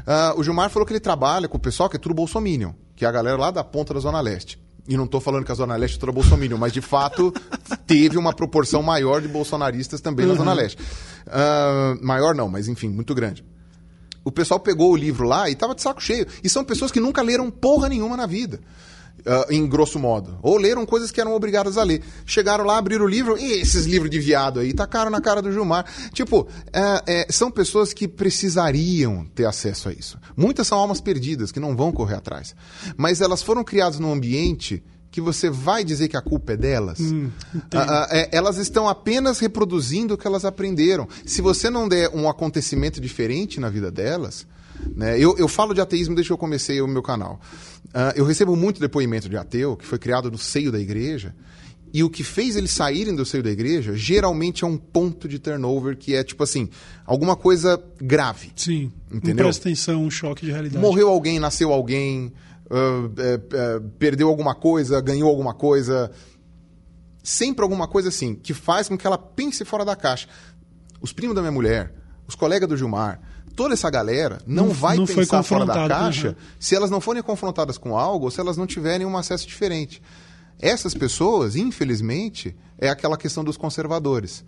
Uh, 0.06 0.40
o 0.40 0.44
Gilmar 0.44 0.70
falou 0.70 0.86
que 0.86 0.92
ele 0.92 1.00
trabalha 1.00 1.48
com 1.48 1.58
o 1.58 1.60
pessoal 1.60 1.90
que 1.90 1.96
é 1.96 2.00
tudo 2.00 2.14
bolsominion, 2.14 2.74
que 2.96 3.06
é 3.06 3.08
a 3.08 3.12
galera 3.12 3.38
lá 3.38 3.52
da 3.52 3.64
ponta 3.64 3.94
da 3.94 4.00
Zona 4.00 4.20
Leste. 4.20 4.60
E 4.90 4.98
não 4.98 5.06
estou 5.06 5.22
falando 5.22 5.46
que 5.46 5.52
a 5.52 5.56
Zona 5.56 5.76
Leste 5.76 5.98
é 5.98 6.00
toda 6.00 6.12
bolsominion, 6.12 6.58
mas 6.58 6.74
de 6.74 6.82
fato 6.82 7.32
teve 7.86 8.18
uma 8.18 8.34
proporção 8.34 8.82
maior 8.82 9.22
de 9.22 9.28
bolsonaristas 9.28 10.02
também 10.02 10.26
uhum. 10.26 10.32
na 10.32 10.38
Zona 10.40 10.54
Leste. 10.54 10.82
Uh, 11.28 12.04
maior 12.04 12.34
não, 12.34 12.50
mas 12.50 12.68
enfim, 12.68 12.90
muito 12.90 13.14
grande. 13.14 13.46
O 14.24 14.32
pessoal 14.32 14.60
pegou 14.60 14.92
o 14.92 14.96
livro 14.96 15.28
lá 15.28 15.48
e 15.48 15.54
estava 15.54 15.76
de 15.76 15.84
saco 15.84 16.02
cheio. 16.02 16.26
E 16.44 16.50
são 16.50 16.64
pessoas 16.64 16.92
que 16.92 17.00
nunca 17.00 17.22
leram 17.22 17.52
porra 17.52 17.88
nenhuma 17.88 18.18
na 18.18 18.26
vida. 18.26 18.60
Uh, 19.20 19.54
em 19.54 19.68
grosso 19.68 20.00
modo. 20.00 20.40
Ou 20.42 20.58
leram 20.58 20.86
coisas 20.86 21.12
que 21.12 21.20
eram 21.20 21.34
obrigadas 21.34 21.78
a 21.78 21.84
ler. 21.84 22.02
Chegaram 22.26 22.66
lá, 22.66 22.78
abriram 22.78 23.06
o 23.06 23.08
livro, 23.08 23.38
e 23.38 23.60
esses 23.60 23.86
livros 23.86 24.10
de 24.10 24.20
viado 24.20 24.60
aí, 24.60 24.74
tacaram 24.74 25.12
na 25.12 25.20
cara 25.20 25.42
do 25.42 25.52
Gilmar. 25.52 25.86
Tipo, 26.14 26.48
é, 26.72 27.04
é, 27.06 27.32
são 27.32 27.52
pessoas 27.52 27.92
que 27.94 28.08
precisariam 28.08 29.26
ter 29.36 29.46
acesso 29.46 29.90
a 29.90 29.94
isso. 29.94 30.18
Muitas 30.36 30.68
são 30.68 30.78
almas 30.78 31.02
perdidas, 31.02 31.52
que 31.52 31.60
não 31.60 31.76
vão 31.76 31.92
correr 31.92 32.16
atrás. 32.16 32.56
Mas 32.96 33.22
elas 33.22 33.44
foram 33.44 33.64
criadas 33.64 34.00
num 34.00 34.12
ambiente 34.12 34.82
que 35.12 35.20
você 35.20 35.50
vai 35.50 35.84
dizer 35.84 36.08
que 36.08 36.18
a 36.18 36.22
culpa 36.22 36.54
é 36.54 36.58
delas. 36.58 37.00
Hum, 37.00 37.30
ah, 37.74 38.08
é, 38.12 38.30
elas 38.32 38.58
estão 38.58 38.88
apenas 38.88 39.40
reproduzindo 39.40 40.14
o 40.14 40.18
que 40.18 40.28
elas 40.28 40.46
aprenderam. 40.46 41.08
Se 41.26 41.42
você 41.42 41.70
não 41.70 41.88
der 41.88 42.10
um 42.14 42.30
acontecimento 42.30 43.02
diferente 43.02 43.60
na 43.60 43.70
vida 43.70 43.92
delas, 43.92 44.46
né? 44.96 45.18
Eu, 45.20 45.38
eu 45.38 45.48
falo 45.48 45.74
de 45.74 45.82
ateísmo 45.82 46.16
desde 46.16 46.30
que 46.30 46.34
eu 46.34 46.38
comecei 46.38 46.82
o 46.82 46.88
meu 46.88 47.02
canal. 47.02 47.40
Uh, 47.88 48.14
eu 48.16 48.26
recebo 48.26 48.56
muito 48.56 48.80
depoimento 48.80 49.30
de 49.30 49.38
ateu 49.38 49.76
que 49.76 49.86
foi 49.86 49.98
criado 49.98 50.30
no 50.30 50.38
seio 50.38 50.72
da 50.72 50.80
igreja. 50.80 51.34
E 51.92 52.04
o 52.04 52.10
que 52.10 52.24
fez 52.24 52.56
eles 52.56 52.72
saírem 52.72 53.16
do 53.16 53.26
seio 53.26 53.42
da 53.42 53.50
igreja 53.50 53.96
geralmente 53.96 54.64
é 54.64 54.68
um 54.68 54.78
ponto 54.78 55.28
de 55.28 55.40
turnover 55.40 55.98
que 55.98 56.14
é 56.14 56.24
tipo 56.24 56.44
assim, 56.44 56.70
alguma 57.06 57.36
coisa 57.36 57.82
grave. 58.00 58.52
Sim. 58.56 58.92
Entendeu? 59.12 59.46
Presta 59.46 59.68
atenção, 59.68 60.04
um 60.04 60.12
choque 60.12 60.46
de 60.46 60.52
realidade. 60.52 60.84
Morreu 60.84 61.10
alguém, 61.10 61.40
nasceu 61.40 61.74
alguém, 61.74 62.32
uh, 62.70 63.12
é, 63.18 63.34
é, 63.34 63.82
perdeu 63.98 64.28
alguma 64.28 64.54
coisa, 64.54 65.02
ganhou 65.02 65.30
alguma 65.30 65.54
coisa. 65.54 66.12
Sempre 67.24 67.64
alguma 67.64 67.88
coisa 67.88 68.10
assim, 68.10 68.36
que 68.36 68.54
faz 68.54 68.88
com 68.88 68.98
que 68.98 69.06
ela 69.06 69.18
pense 69.18 69.66
fora 69.66 69.84
da 69.84 69.96
caixa. 69.96 70.28
Os 71.02 71.12
primos 71.12 71.36
da 71.36 71.42
minha 71.42 71.52
mulher, 71.52 71.94
os 72.28 72.36
colegas 72.36 72.70
do 72.70 72.78
Gilmar, 72.78 73.20
toda 73.60 73.74
essa 73.74 73.90
galera 73.90 74.38
não, 74.48 74.68
não 74.68 74.74
vai 74.74 74.96
não 74.96 75.06
pensar 75.06 75.44
fora 75.44 75.66
da 75.66 75.86
caixa 75.86 76.30
uhum. 76.30 76.36
se 76.58 76.76
elas 76.78 76.90
não 76.90 77.02
forem 77.02 77.22
confrontadas 77.22 77.78
com 77.78 77.98
algo 77.98 78.24
ou 78.24 78.32
se 78.32 78.40
elas 78.40 78.56
não 78.56 78.66
tiverem 78.66 79.06
um 79.06 79.18
acesso 79.18 79.46
diferente. 79.46 80.02
Essas 80.58 80.94
pessoas, 80.94 81.58
infelizmente, 81.58 82.56
é 82.78 82.88
aquela 82.88 83.18
questão 83.18 83.44
dos 83.44 83.58
conservadores. 83.58 84.46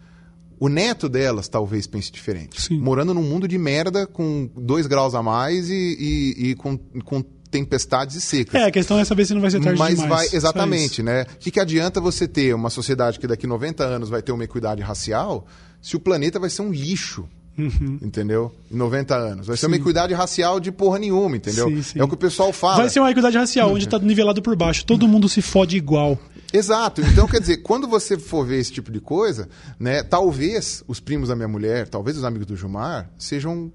O 0.57 0.69
neto 0.69 1.09
delas 1.09 1.49
talvez 1.49 1.85
pense 1.87 2.09
diferente. 2.09 2.61
Sim. 2.61 2.79
Morando 2.79 3.13
num 3.13 3.21
mundo 3.21 3.49
de 3.49 3.57
merda 3.57 4.07
com 4.07 4.49
dois 4.55 4.87
graus 4.87 5.13
a 5.13 5.21
mais 5.21 5.69
e, 5.69 5.73
e, 5.75 6.51
e 6.51 6.55
com, 6.55 6.77
com 7.03 7.21
tempestades 7.21 8.15
e 8.15 8.21
secas. 8.21 8.55
É, 8.55 8.63
a 8.63 8.71
questão 8.71 8.97
é 8.97 9.03
saber 9.03 9.25
se 9.25 9.33
não 9.33 9.41
vai 9.41 9.51
ser 9.51 9.59
tarde 9.59 9.77
Mas 9.77 9.99
demais. 9.99 10.09
vai, 10.09 10.37
exatamente, 10.37 11.03
né? 11.03 11.23
O 11.23 11.37
que, 11.37 11.51
que 11.51 11.59
adianta 11.59 11.99
você 11.99 12.29
ter 12.29 12.55
uma 12.55 12.69
sociedade 12.69 13.19
que 13.19 13.27
daqui 13.27 13.45
90 13.45 13.83
anos 13.83 14.07
vai 14.07 14.21
ter 14.21 14.31
uma 14.31 14.45
equidade 14.45 14.81
racial 14.81 15.45
se 15.81 15.97
o 15.97 15.99
planeta 15.99 16.39
vai 16.39 16.49
ser 16.49 16.61
um 16.61 16.71
lixo 16.71 17.27
Uhum. 17.57 17.99
Entendeu? 18.01 18.53
Em 18.71 18.75
90 18.75 19.15
anos. 19.15 19.47
Vai 19.47 19.57
ser 19.57 19.67
uma 19.67 19.75
equidade 19.75 20.13
racial 20.13 20.59
de 20.59 20.71
porra 20.71 20.97
nenhuma, 20.99 21.35
entendeu? 21.35 21.67
Sim, 21.67 21.81
sim. 21.81 21.99
É 21.99 22.03
o 22.03 22.07
que 22.07 22.13
o 22.13 22.17
pessoal 22.17 22.51
fala. 22.53 22.77
Vai 22.77 22.89
ser 22.89 22.99
uma 22.99 23.11
equidade 23.11 23.37
racial, 23.37 23.71
onde 23.71 23.85
está 23.85 23.99
nivelado 23.99 24.41
por 24.41 24.55
baixo. 24.55 24.85
Todo 24.85 25.07
mundo 25.07 25.27
se 25.27 25.41
fode 25.41 25.75
igual. 25.77 26.17
Exato. 26.53 27.01
Então, 27.01 27.27
quer 27.27 27.39
dizer, 27.39 27.57
quando 27.57 27.87
você 27.87 28.17
for 28.17 28.45
ver 28.45 28.59
esse 28.59 28.71
tipo 28.71 28.91
de 28.91 28.99
coisa, 28.99 29.47
né, 29.79 30.03
talvez 30.03 30.83
os 30.87 30.99
primos 30.99 31.29
da 31.29 31.35
minha 31.35 31.47
mulher, 31.47 31.87
talvez 31.87 32.17
os 32.17 32.23
amigos 32.23 32.47
do 32.47 32.55
Gilmar, 32.55 33.09
sejam 33.17 33.71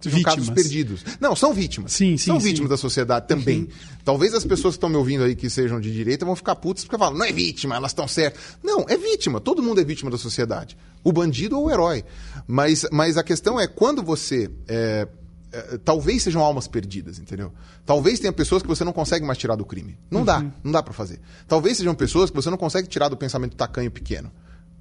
Sejam 0.00 0.18
vítimas. 0.18 0.36
casos 0.36 0.50
perdidos. 0.50 1.04
Não, 1.20 1.34
são 1.34 1.52
vítimas. 1.52 1.92
Sim, 1.92 2.16
sim, 2.16 2.26
são 2.26 2.38
vítimas 2.38 2.68
sim. 2.68 2.70
da 2.70 2.76
sociedade 2.76 3.26
também. 3.26 3.60
Uhum. 3.60 3.68
Talvez 4.04 4.32
as 4.32 4.44
pessoas 4.44 4.74
que 4.74 4.78
estão 4.78 4.88
me 4.88 4.96
ouvindo 4.96 5.24
aí 5.24 5.34
que 5.34 5.50
sejam 5.50 5.80
de 5.80 5.92
direita 5.92 6.24
vão 6.24 6.36
ficar 6.36 6.54
putas 6.54 6.84
porque 6.84 6.96
falam, 6.96 7.18
não 7.18 7.26
é 7.26 7.32
vítima, 7.32 7.74
elas 7.74 7.90
estão 7.90 8.06
certas. 8.06 8.40
Não, 8.62 8.84
é 8.88 8.96
vítima. 8.96 9.40
Todo 9.40 9.62
mundo 9.62 9.80
é 9.80 9.84
vítima 9.84 10.10
da 10.10 10.16
sociedade. 10.16 10.76
O 11.02 11.12
bandido 11.12 11.58
ou 11.58 11.66
o 11.66 11.70
herói. 11.70 12.04
Mas, 12.46 12.86
mas 12.92 13.16
a 13.16 13.24
questão 13.24 13.58
é 13.58 13.66
quando 13.66 14.02
você. 14.02 14.48
É, 14.68 15.08
é, 15.50 15.78
talvez 15.78 16.22
sejam 16.22 16.42
almas 16.42 16.68
perdidas, 16.68 17.18
entendeu? 17.18 17.52
Talvez 17.84 18.20
tenha 18.20 18.32
pessoas 18.32 18.62
que 18.62 18.68
você 18.68 18.84
não 18.84 18.92
consegue 18.92 19.26
mais 19.26 19.38
tirar 19.38 19.56
do 19.56 19.64
crime. 19.64 19.98
Não 20.10 20.20
uhum. 20.20 20.26
dá, 20.26 20.44
não 20.62 20.70
dá 20.70 20.82
para 20.82 20.92
fazer. 20.92 21.18
Talvez 21.48 21.76
sejam 21.76 21.94
pessoas 21.94 22.30
que 22.30 22.36
você 22.36 22.50
não 22.50 22.58
consegue 22.58 22.86
tirar 22.86 23.08
do 23.08 23.16
pensamento 23.16 23.56
tacanho 23.56 23.90
pequeno 23.90 24.30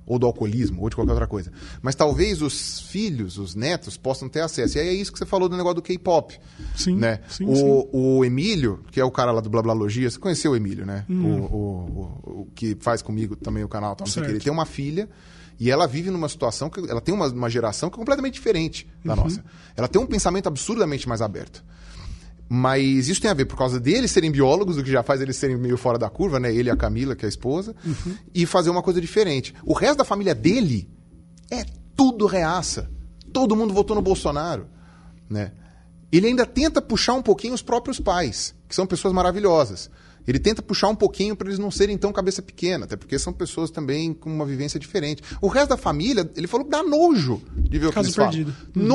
ou 0.07 0.17
do 0.17 0.25
alcoolismo, 0.25 0.81
ou 0.81 0.89
de 0.89 0.95
qualquer 0.95 1.11
outra 1.11 1.27
coisa. 1.27 1.51
Mas 1.81 1.93
talvez 1.93 2.41
os 2.41 2.79
filhos, 2.79 3.37
os 3.37 3.53
netos, 3.53 3.97
possam 3.97 4.29
ter 4.29 4.39
acesso. 4.39 4.77
E 4.77 4.81
aí 4.81 4.87
é 4.87 4.93
isso 4.93 5.11
que 5.11 5.19
você 5.19 5.25
falou 5.25 5.49
do 5.49 5.57
negócio 5.57 5.75
do 5.75 5.81
K-pop. 5.81 6.39
Sim, 6.75 6.95
né? 6.95 7.19
sim, 7.27 7.45
o, 7.45 7.55
sim. 7.55 7.89
o 7.91 8.25
Emílio, 8.25 8.79
que 8.89 9.01
é 9.01 9.03
o 9.03 9.11
cara 9.11 9.33
lá 9.33 9.41
do 9.41 9.49
Blablalogia, 9.49 10.09
você 10.09 10.17
conheceu 10.17 10.53
o 10.53 10.55
Emílio, 10.55 10.85
né? 10.85 11.05
Hum. 11.09 11.41
O, 11.41 11.45
o, 11.45 12.41
o, 12.41 12.47
que 12.55 12.77
faz 12.79 13.01
comigo 13.01 13.35
também 13.35 13.63
o 13.63 13.67
canal, 13.67 13.95
tal, 13.95 14.07
não 14.07 14.13
sei 14.13 14.23
que. 14.23 14.29
Ele 14.29 14.39
tem 14.39 14.51
uma 14.51 14.65
filha 14.65 15.09
e 15.59 15.69
ela 15.69 15.85
vive 15.85 16.09
numa 16.09 16.29
situação 16.29 16.69
que 16.69 16.79
ela 16.89 17.01
tem 17.01 17.13
uma, 17.13 17.27
uma 17.27 17.49
geração 17.49 17.89
que 17.89 17.95
é 17.95 17.99
completamente 17.99 18.35
diferente 18.35 18.87
da 19.03 19.13
uhum. 19.13 19.23
nossa. 19.23 19.43
Ela 19.75 19.89
tem 19.89 20.01
um 20.01 20.05
pensamento 20.05 20.47
absurdamente 20.47 21.07
mais 21.07 21.21
aberto. 21.21 21.63
Mas 22.49 23.09
isso 23.09 23.21
tem 23.21 23.29
a 23.29 23.33
ver 23.33 23.45
por 23.45 23.57
causa 23.57 23.79
deles 23.79 24.11
serem 24.11 24.31
biólogos, 24.31 24.77
o 24.77 24.83
que 24.83 24.91
já 24.91 25.03
faz 25.03 25.21
eles 25.21 25.35
serem 25.35 25.57
meio 25.57 25.77
fora 25.77 25.97
da 25.97 26.09
curva, 26.09 26.39
né? 26.39 26.53
Ele 26.53 26.69
e 26.69 26.71
a 26.71 26.77
Camila, 26.77 27.15
que 27.15 27.25
é 27.25 27.27
a 27.27 27.29
esposa, 27.29 27.75
uhum. 27.85 28.15
e 28.33 28.45
fazer 28.45 28.69
uma 28.69 28.81
coisa 28.81 29.01
diferente. 29.01 29.53
O 29.65 29.73
resto 29.73 29.97
da 29.97 30.05
família 30.05 30.33
dele 30.33 30.89
é 31.51 31.65
tudo 31.95 32.25
reaça. 32.25 32.89
Todo 33.33 33.55
mundo 33.55 33.73
votou 33.73 33.95
no 33.95 34.01
Bolsonaro, 34.01 34.67
né? 35.29 35.51
Ele 36.11 36.27
ainda 36.27 36.45
tenta 36.45 36.81
puxar 36.81 37.13
um 37.13 37.21
pouquinho 37.21 37.53
os 37.53 37.61
próprios 37.61 37.99
pais, 37.99 38.55
que 38.67 38.73
são 38.73 38.87
pessoas 38.87 39.13
maravilhosas. 39.13 39.89
Ele 40.25 40.39
tenta 40.39 40.61
puxar 40.61 40.89
um 40.89 40.95
pouquinho 40.95 41.35
para 41.35 41.47
eles 41.47 41.59
não 41.59 41.71
serem 41.71 41.97
tão 41.97 42.11
cabeça 42.11 42.41
pequena, 42.41 42.83
até 42.83 42.97
porque 42.97 43.17
são 43.17 43.31
pessoas 43.31 43.71
também 43.71 44.13
com 44.13 44.29
uma 44.29 44.45
vivência 44.45 44.79
diferente. 44.79 45.21
O 45.41 45.47
resto 45.47 45.69
da 45.69 45.77
família, 45.77 46.29
ele 46.35 46.47
falou 46.47 46.65
que 46.65 46.71
dá 46.71 46.83
nojo 46.83 47.41
de 47.55 47.79
ver 47.79 47.87
o 47.87 47.91
que 47.93 47.99
eles 47.99 48.15
perdido. 48.15 48.51
falam. 48.51 48.75
Uhum. 48.75 48.87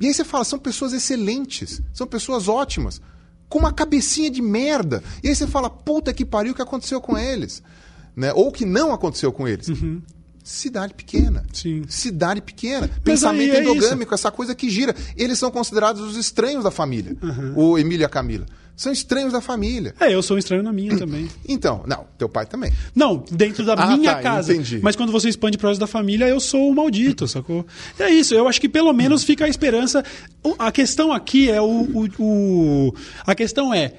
E 0.00 0.06
aí 0.06 0.14
você 0.14 0.24
fala, 0.24 0.44
são 0.44 0.58
pessoas 0.58 0.92
excelentes, 0.92 1.82
são 1.92 2.06
pessoas 2.06 2.48
ótimas, 2.48 3.00
com 3.48 3.58
uma 3.58 3.72
cabecinha 3.72 4.30
de 4.30 4.42
merda. 4.42 5.02
E 5.22 5.28
aí 5.28 5.34
você 5.34 5.46
fala, 5.46 5.68
puta 5.68 6.12
que 6.12 6.24
pariu, 6.24 6.52
o 6.52 6.54
que 6.54 6.62
aconteceu 6.62 7.00
com 7.00 7.18
eles? 7.18 7.62
Né? 8.14 8.32
Ou 8.32 8.48
o 8.48 8.52
que 8.52 8.64
não 8.64 8.92
aconteceu 8.92 9.32
com 9.32 9.48
eles. 9.48 9.68
Uhum. 9.68 10.02
Cidade 10.44 10.94
pequena. 10.94 11.44
Sim. 11.52 11.82
Cidade 11.88 12.40
pequena. 12.40 12.88
Mas 12.88 13.00
Pensamento 13.00 13.54
é 13.54 13.60
endogâmico, 13.60 14.14
isso. 14.14 14.26
essa 14.26 14.30
coisa 14.30 14.54
que 14.54 14.70
gira. 14.70 14.94
Eles 15.16 15.38
são 15.38 15.50
considerados 15.50 16.00
os 16.00 16.16
estranhos 16.16 16.64
da 16.64 16.70
família. 16.70 17.16
Uhum. 17.22 17.52
O 17.54 17.78
Emília 17.78 18.04
e 18.04 18.06
a 18.06 18.08
Camila 18.08 18.46
são 18.78 18.92
estranhos 18.92 19.32
da 19.32 19.40
família. 19.40 19.92
É, 19.98 20.14
eu 20.14 20.22
sou 20.22 20.36
um 20.36 20.38
estranho 20.38 20.62
na 20.62 20.72
minha 20.72 20.96
também. 20.96 21.28
Então, 21.46 21.82
não, 21.84 22.06
teu 22.16 22.28
pai 22.28 22.46
também. 22.46 22.72
Não, 22.94 23.22
dentro 23.28 23.64
da 23.64 23.74
ah, 23.74 23.96
minha 23.96 24.14
tá, 24.14 24.22
casa. 24.22 24.54
Entendi. 24.54 24.78
Mas 24.80 24.94
quando 24.94 25.10
você 25.10 25.28
expande 25.28 25.58
para 25.58 25.66
o 25.66 25.68
resto 25.68 25.80
da 25.80 25.88
família, 25.88 26.26
eu 26.28 26.38
sou 26.38 26.70
o 26.70 26.74
maldito, 26.74 27.26
sacou? 27.26 27.66
É 27.98 28.08
isso, 28.08 28.34
eu 28.34 28.46
acho 28.46 28.60
que 28.60 28.68
pelo 28.68 28.92
menos 28.92 29.24
fica 29.24 29.44
a 29.44 29.48
esperança. 29.48 30.04
A 30.56 30.70
questão 30.70 31.12
aqui 31.12 31.50
é 31.50 31.60
o. 31.60 31.66
o, 31.66 32.08
o 32.20 32.94
a 33.26 33.34
questão 33.34 33.74
é. 33.74 33.94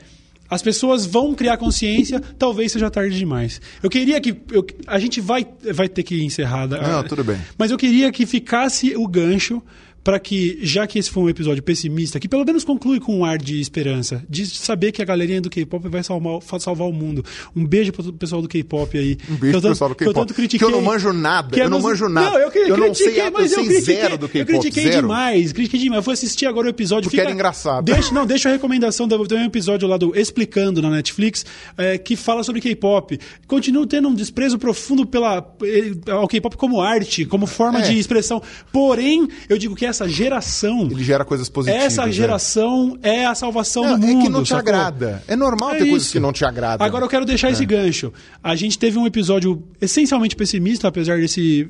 As 0.49 0.64
pessoas 0.64 1.06
vão 1.06 1.35
criar 1.35 1.57
consciência, 1.57 2.19
talvez 2.39 2.72
seja 2.72 2.89
tarde 2.89 3.15
demais. 3.15 3.61
Eu 3.84 3.89
queria 3.89 4.19
que. 4.22 4.35
Eu, 4.49 4.65
a 4.88 4.97
gente 4.97 5.19
vai, 5.19 5.45
vai 5.73 5.89
ter 5.89 6.03
que 6.03 6.23
encerrar. 6.23 6.68
Não, 6.68 7.03
tudo 7.03 7.23
bem. 7.23 7.38
Mas 7.57 7.69
eu 7.69 7.77
queria 7.77 8.11
que 8.14 8.26
ficasse 8.26 8.95
o 8.95 9.06
gancho 9.07 9.61
para 10.10 10.19
que, 10.19 10.57
já 10.64 10.88
que 10.88 10.98
esse 10.98 11.07
foi 11.07 11.22
um 11.22 11.30
episódio 11.30 11.61
pessimista, 11.61 12.19
que 12.19 12.27
pelo 12.27 12.44
menos 12.44 12.64
conclui 12.64 12.99
com 12.99 13.19
um 13.19 13.23
ar 13.23 13.38
de 13.38 13.61
esperança, 13.61 14.26
de 14.27 14.44
saber 14.48 14.91
que 14.91 15.03
a 15.03 15.06
galerinha 15.06 15.40
do 15.40 15.52
K-pop 15.52 15.88
vai 15.88 16.02
salvar, 16.02 16.41
salvar 16.60 16.88
o 16.88 16.91
mundo. 16.91 17.23
Um 17.56 17.64
beijo 17.64 17.94
pro 17.94 18.11
pessoal 18.14 18.41
do 18.41 18.48
K-pop 18.48 18.98
aí. 18.98 19.19
Um 19.30 19.36
beijo 19.36 19.61
pro 19.61 19.69
pessoal 19.69 19.90
do 19.91 19.95
K-pop. 19.95 20.34
Que, 20.34 20.57
que 20.57 20.64
eu 20.64 20.72
não 20.72 20.81
manjo 20.81 21.14
nada. 21.14 21.52
Que 21.52 21.61
eu 21.61 21.69
não 21.69 21.80
manjo 21.80 22.10
nada. 22.10 22.31
Não, 22.31 22.40
eu, 22.40 22.52
eu, 22.52 22.68
eu 22.69 22.77
não 22.77 22.91
sei, 22.95 23.30
mas 23.30 23.52
eu, 23.52 23.64
sei 23.65 23.81
zero 23.81 24.18
do 24.18 24.27
K-pop. 24.27 24.52
Eu 24.52 24.60
critiquei 24.60 24.86
zero. 24.86 25.02
demais, 25.03 25.53
critiquei 25.53 25.80
demais. 25.80 25.98
Eu 25.98 26.03
fui 26.03 26.14
assistir 26.15 26.48
agora 26.48 26.65
o 26.65 26.69
episódio. 26.72 27.03
Porque 27.03 27.18
fica, 27.18 27.27
era 27.27 27.31
engraçado. 27.31 27.86
Deixa, 27.86 28.11
não, 28.11 28.26
deixa 28.26 28.49
a 28.49 28.52
recomendação. 28.52 29.07
Tem 29.07 29.38
um 29.38 29.45
episódio 29.45 29.88
lá 29.88 29.98
do 29.98 30.19
Explicando 30.19 30.81
na 30.81 30.90
Netflix 30.90 31.45
é, 31.77 31.99
que 31.99 32.15
fala 32.15 32.41
sobre 32.41 32.61
K-pop. 32.61 33.19
Continuo 33.45 33.86
tendo 33.86 34.07
um 34.07 34.15
desprezo 34.15 34.57
profundo 34.57 35.06
pela, 35.06 35.56
eh, 35.61 36.12
ao 36.12 36.28
K-pop 36.28 36.57
como 36.57 36.81
arte, 36.81 37.28
como 37.28 37.46
forma 37.46 37.78
é. 37.78 37.81
de 37.84 37.99
expressão. 37.99 38.41
Porém, 38.71 39.28
eu 39.47 39.55
digo 39.55 39.76
que 39.76 39.86
essa 39.86 39.98
geração 40.07 40.69
geração. 40.69 40.87
Ele 40.89 41.03
gera 41.03 41.26
coisas 41.26 41.49
positivas. 41.49 41.86
Essa 41.86 42.05
né? 42.05 42.11
geração 42.11 42.97
é, 43.02 43.18
é 43.19 43.26
a 43.26 43.36
salvação 43.36 43.84
não, 43.84 43.99
do 43.99 44.07
mundo. 44.07 44.19
É 44.19 44.23
que 44.23 44.29
não 44.29 44.44
te 44.44 44.49
sacou? 44.49 44.61
agrada. 44.61 45.23
É 45.28 45.36
normal 45.36 45.71
é 45.71 45.78
ter 45.78 45.84
isso. 45.84 45.89
coisas 45.91 46.11
que 46.11 46.19
não 46.19 46.31
te 46.31 46.45
agradam. 46.45 46.86
Agora 46.86 47.05
eu 47.05 47.10
quero 47.10 47.26
deixar 47.26 47.49
é. 47.49 47.52
esse 47.52 47.65
gancho. 47.65 48.13
A 48.44 48.55
gente 48.55 48.78
teve 48.78 48.97
um 48.97 49.05
episódio 49.05 49.63
essencialmente 49.81 50.36
pessimista, 50.36 50.87
apesar 50.87 51.19
desse 51.19 51.68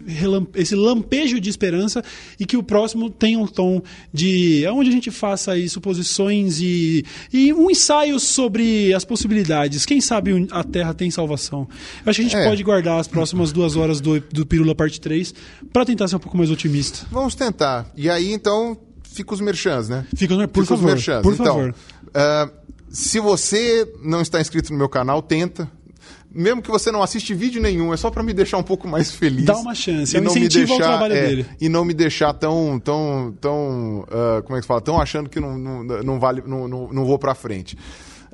esse 0.55 0.75
lampejo 0.75 1.39
de 1.39 1.49
esperança, 1.49 2.03
e 2.39 2.45
que 2.45 2.57
o 2.57 2.63
próximo 2.63 3.09
tem 3.09 3.37
um 3.37 3.47
tom 3.47 3.81
de. 4.13 4.65
onde 4.71 4.89
a 4.89 4.93
gente 4.93 5.11
faça 5.11 5.53
aí 5.53 5.67
suposições 5.69 6.59
e, 6.59 7.05
e 7.31 7.53
um 7.53 7.69
ensaio 7.69 8.19
sobre 8.19 8.93
as 8.93 9.05
possibilidades. 9.05 9.85
Quem 9.85 10.01
sabe 10.01 10.47
a 10.51 10.63
Terra 10.63 10.93
tem 10.93 11.09
salvação? 11.09 11.67
Eu 12.05 12.09
acho 12.09 12.19
que 12.19 12.25
a 12.25 12.29
gente 12.29 12.35
é. 12.35 12.47
pode 12.47 12.63
guardar 12.63 12.99
as 12.99 13.07
próximas 13.07 13.51
duas 13.51 13.75
horas 13.75 14.01
do, 14.01 14.19
do 14.19 14.45
Pirula 14.45 14.75
Parte 14.75 14.99
3 14.99 15.33
para 15.71 15.85
tentar 15.85 16.07
ser 16.07 16.15
um 16.15 16.19
pouco 16.19 16.37
mais 16.37 16.51
otimista. 16.51 17.05
Vamos 17.11 17.35
tentar. 17.35 17.87
E 17.95 18.08
aí, 18.09 18.33
então, 18.33 18.77
fica 19.03 19.33
os 19.33 19.41
merchans, 19.41 19.89
né? 19.89 20.05
Fica, 20.15 20.35
por 20.47 20.63
fica 20.63 20.75
favor. 20.75 20.89
Os 20.89 20.93
merchans. 20.93 21.21
Por 21.21 21.33
então, 21.33 21.45
favor. 21.45 21.75
Uh, 22.09 22.51
se 22.89 23.19
você 23.19 23.91
não 24.03 24.21
está 24.21 24.41
inscrito 24.41 24.71
no 24.71 24.77
meu 24.77 24.89
canal, 24.89 25.21
tenta. 25.21 25.69
Mesmo 26.31 26.61
que 26.61 26.69
você 26.69 26.91
não 26.91 27.01
assiste 27.01 27.33
vídeo 27.33 27.59
nenhum, 27.59 27.91
é 27.91 27.97
só 27.97 28.11
para 28.11 28.21
me 28.21 28.33
deixar 28.33 28.57
um 28.57 28.63
pouco 28.63 28.87
mais 28.87 29.11
feliz. 29.11 29.45
Dá 29.45 29.57
uma 29.57 29.73
chance, 29.73 30.15
é 30.15 30.21
um 30.21 30.25
incentivo 30.25 30.77
deixar, 30.77 31.11
é, 31.11 31.27
dele. 31.27 31.45
E 31.59 31.67
não 31.67 31.83
me 31.83 31.93
deixar 31.93 32.33
tão, 32.33 32.79
tão, 32.79 33.35
tão, 33.41 34.01
uh, 34.01 34.43
como 34.43 34.55
é 34.55 34.59
que 34.59 34.61
se 34.61 34.67
fala, 34.67 34.79
tão 34.79 35.01
achando 35.01 35.27
que 35.27 35.39
não, 35.39 35.57
não, 35.57 35.83
não 35.83 36.19
vale, 36.19 36.43
não, 36.45 36.67
não, 36.67 36.93
não 36.93 37.03
vou 37.03 37.17
para 37.17 37.33
frente. 37.33 37.75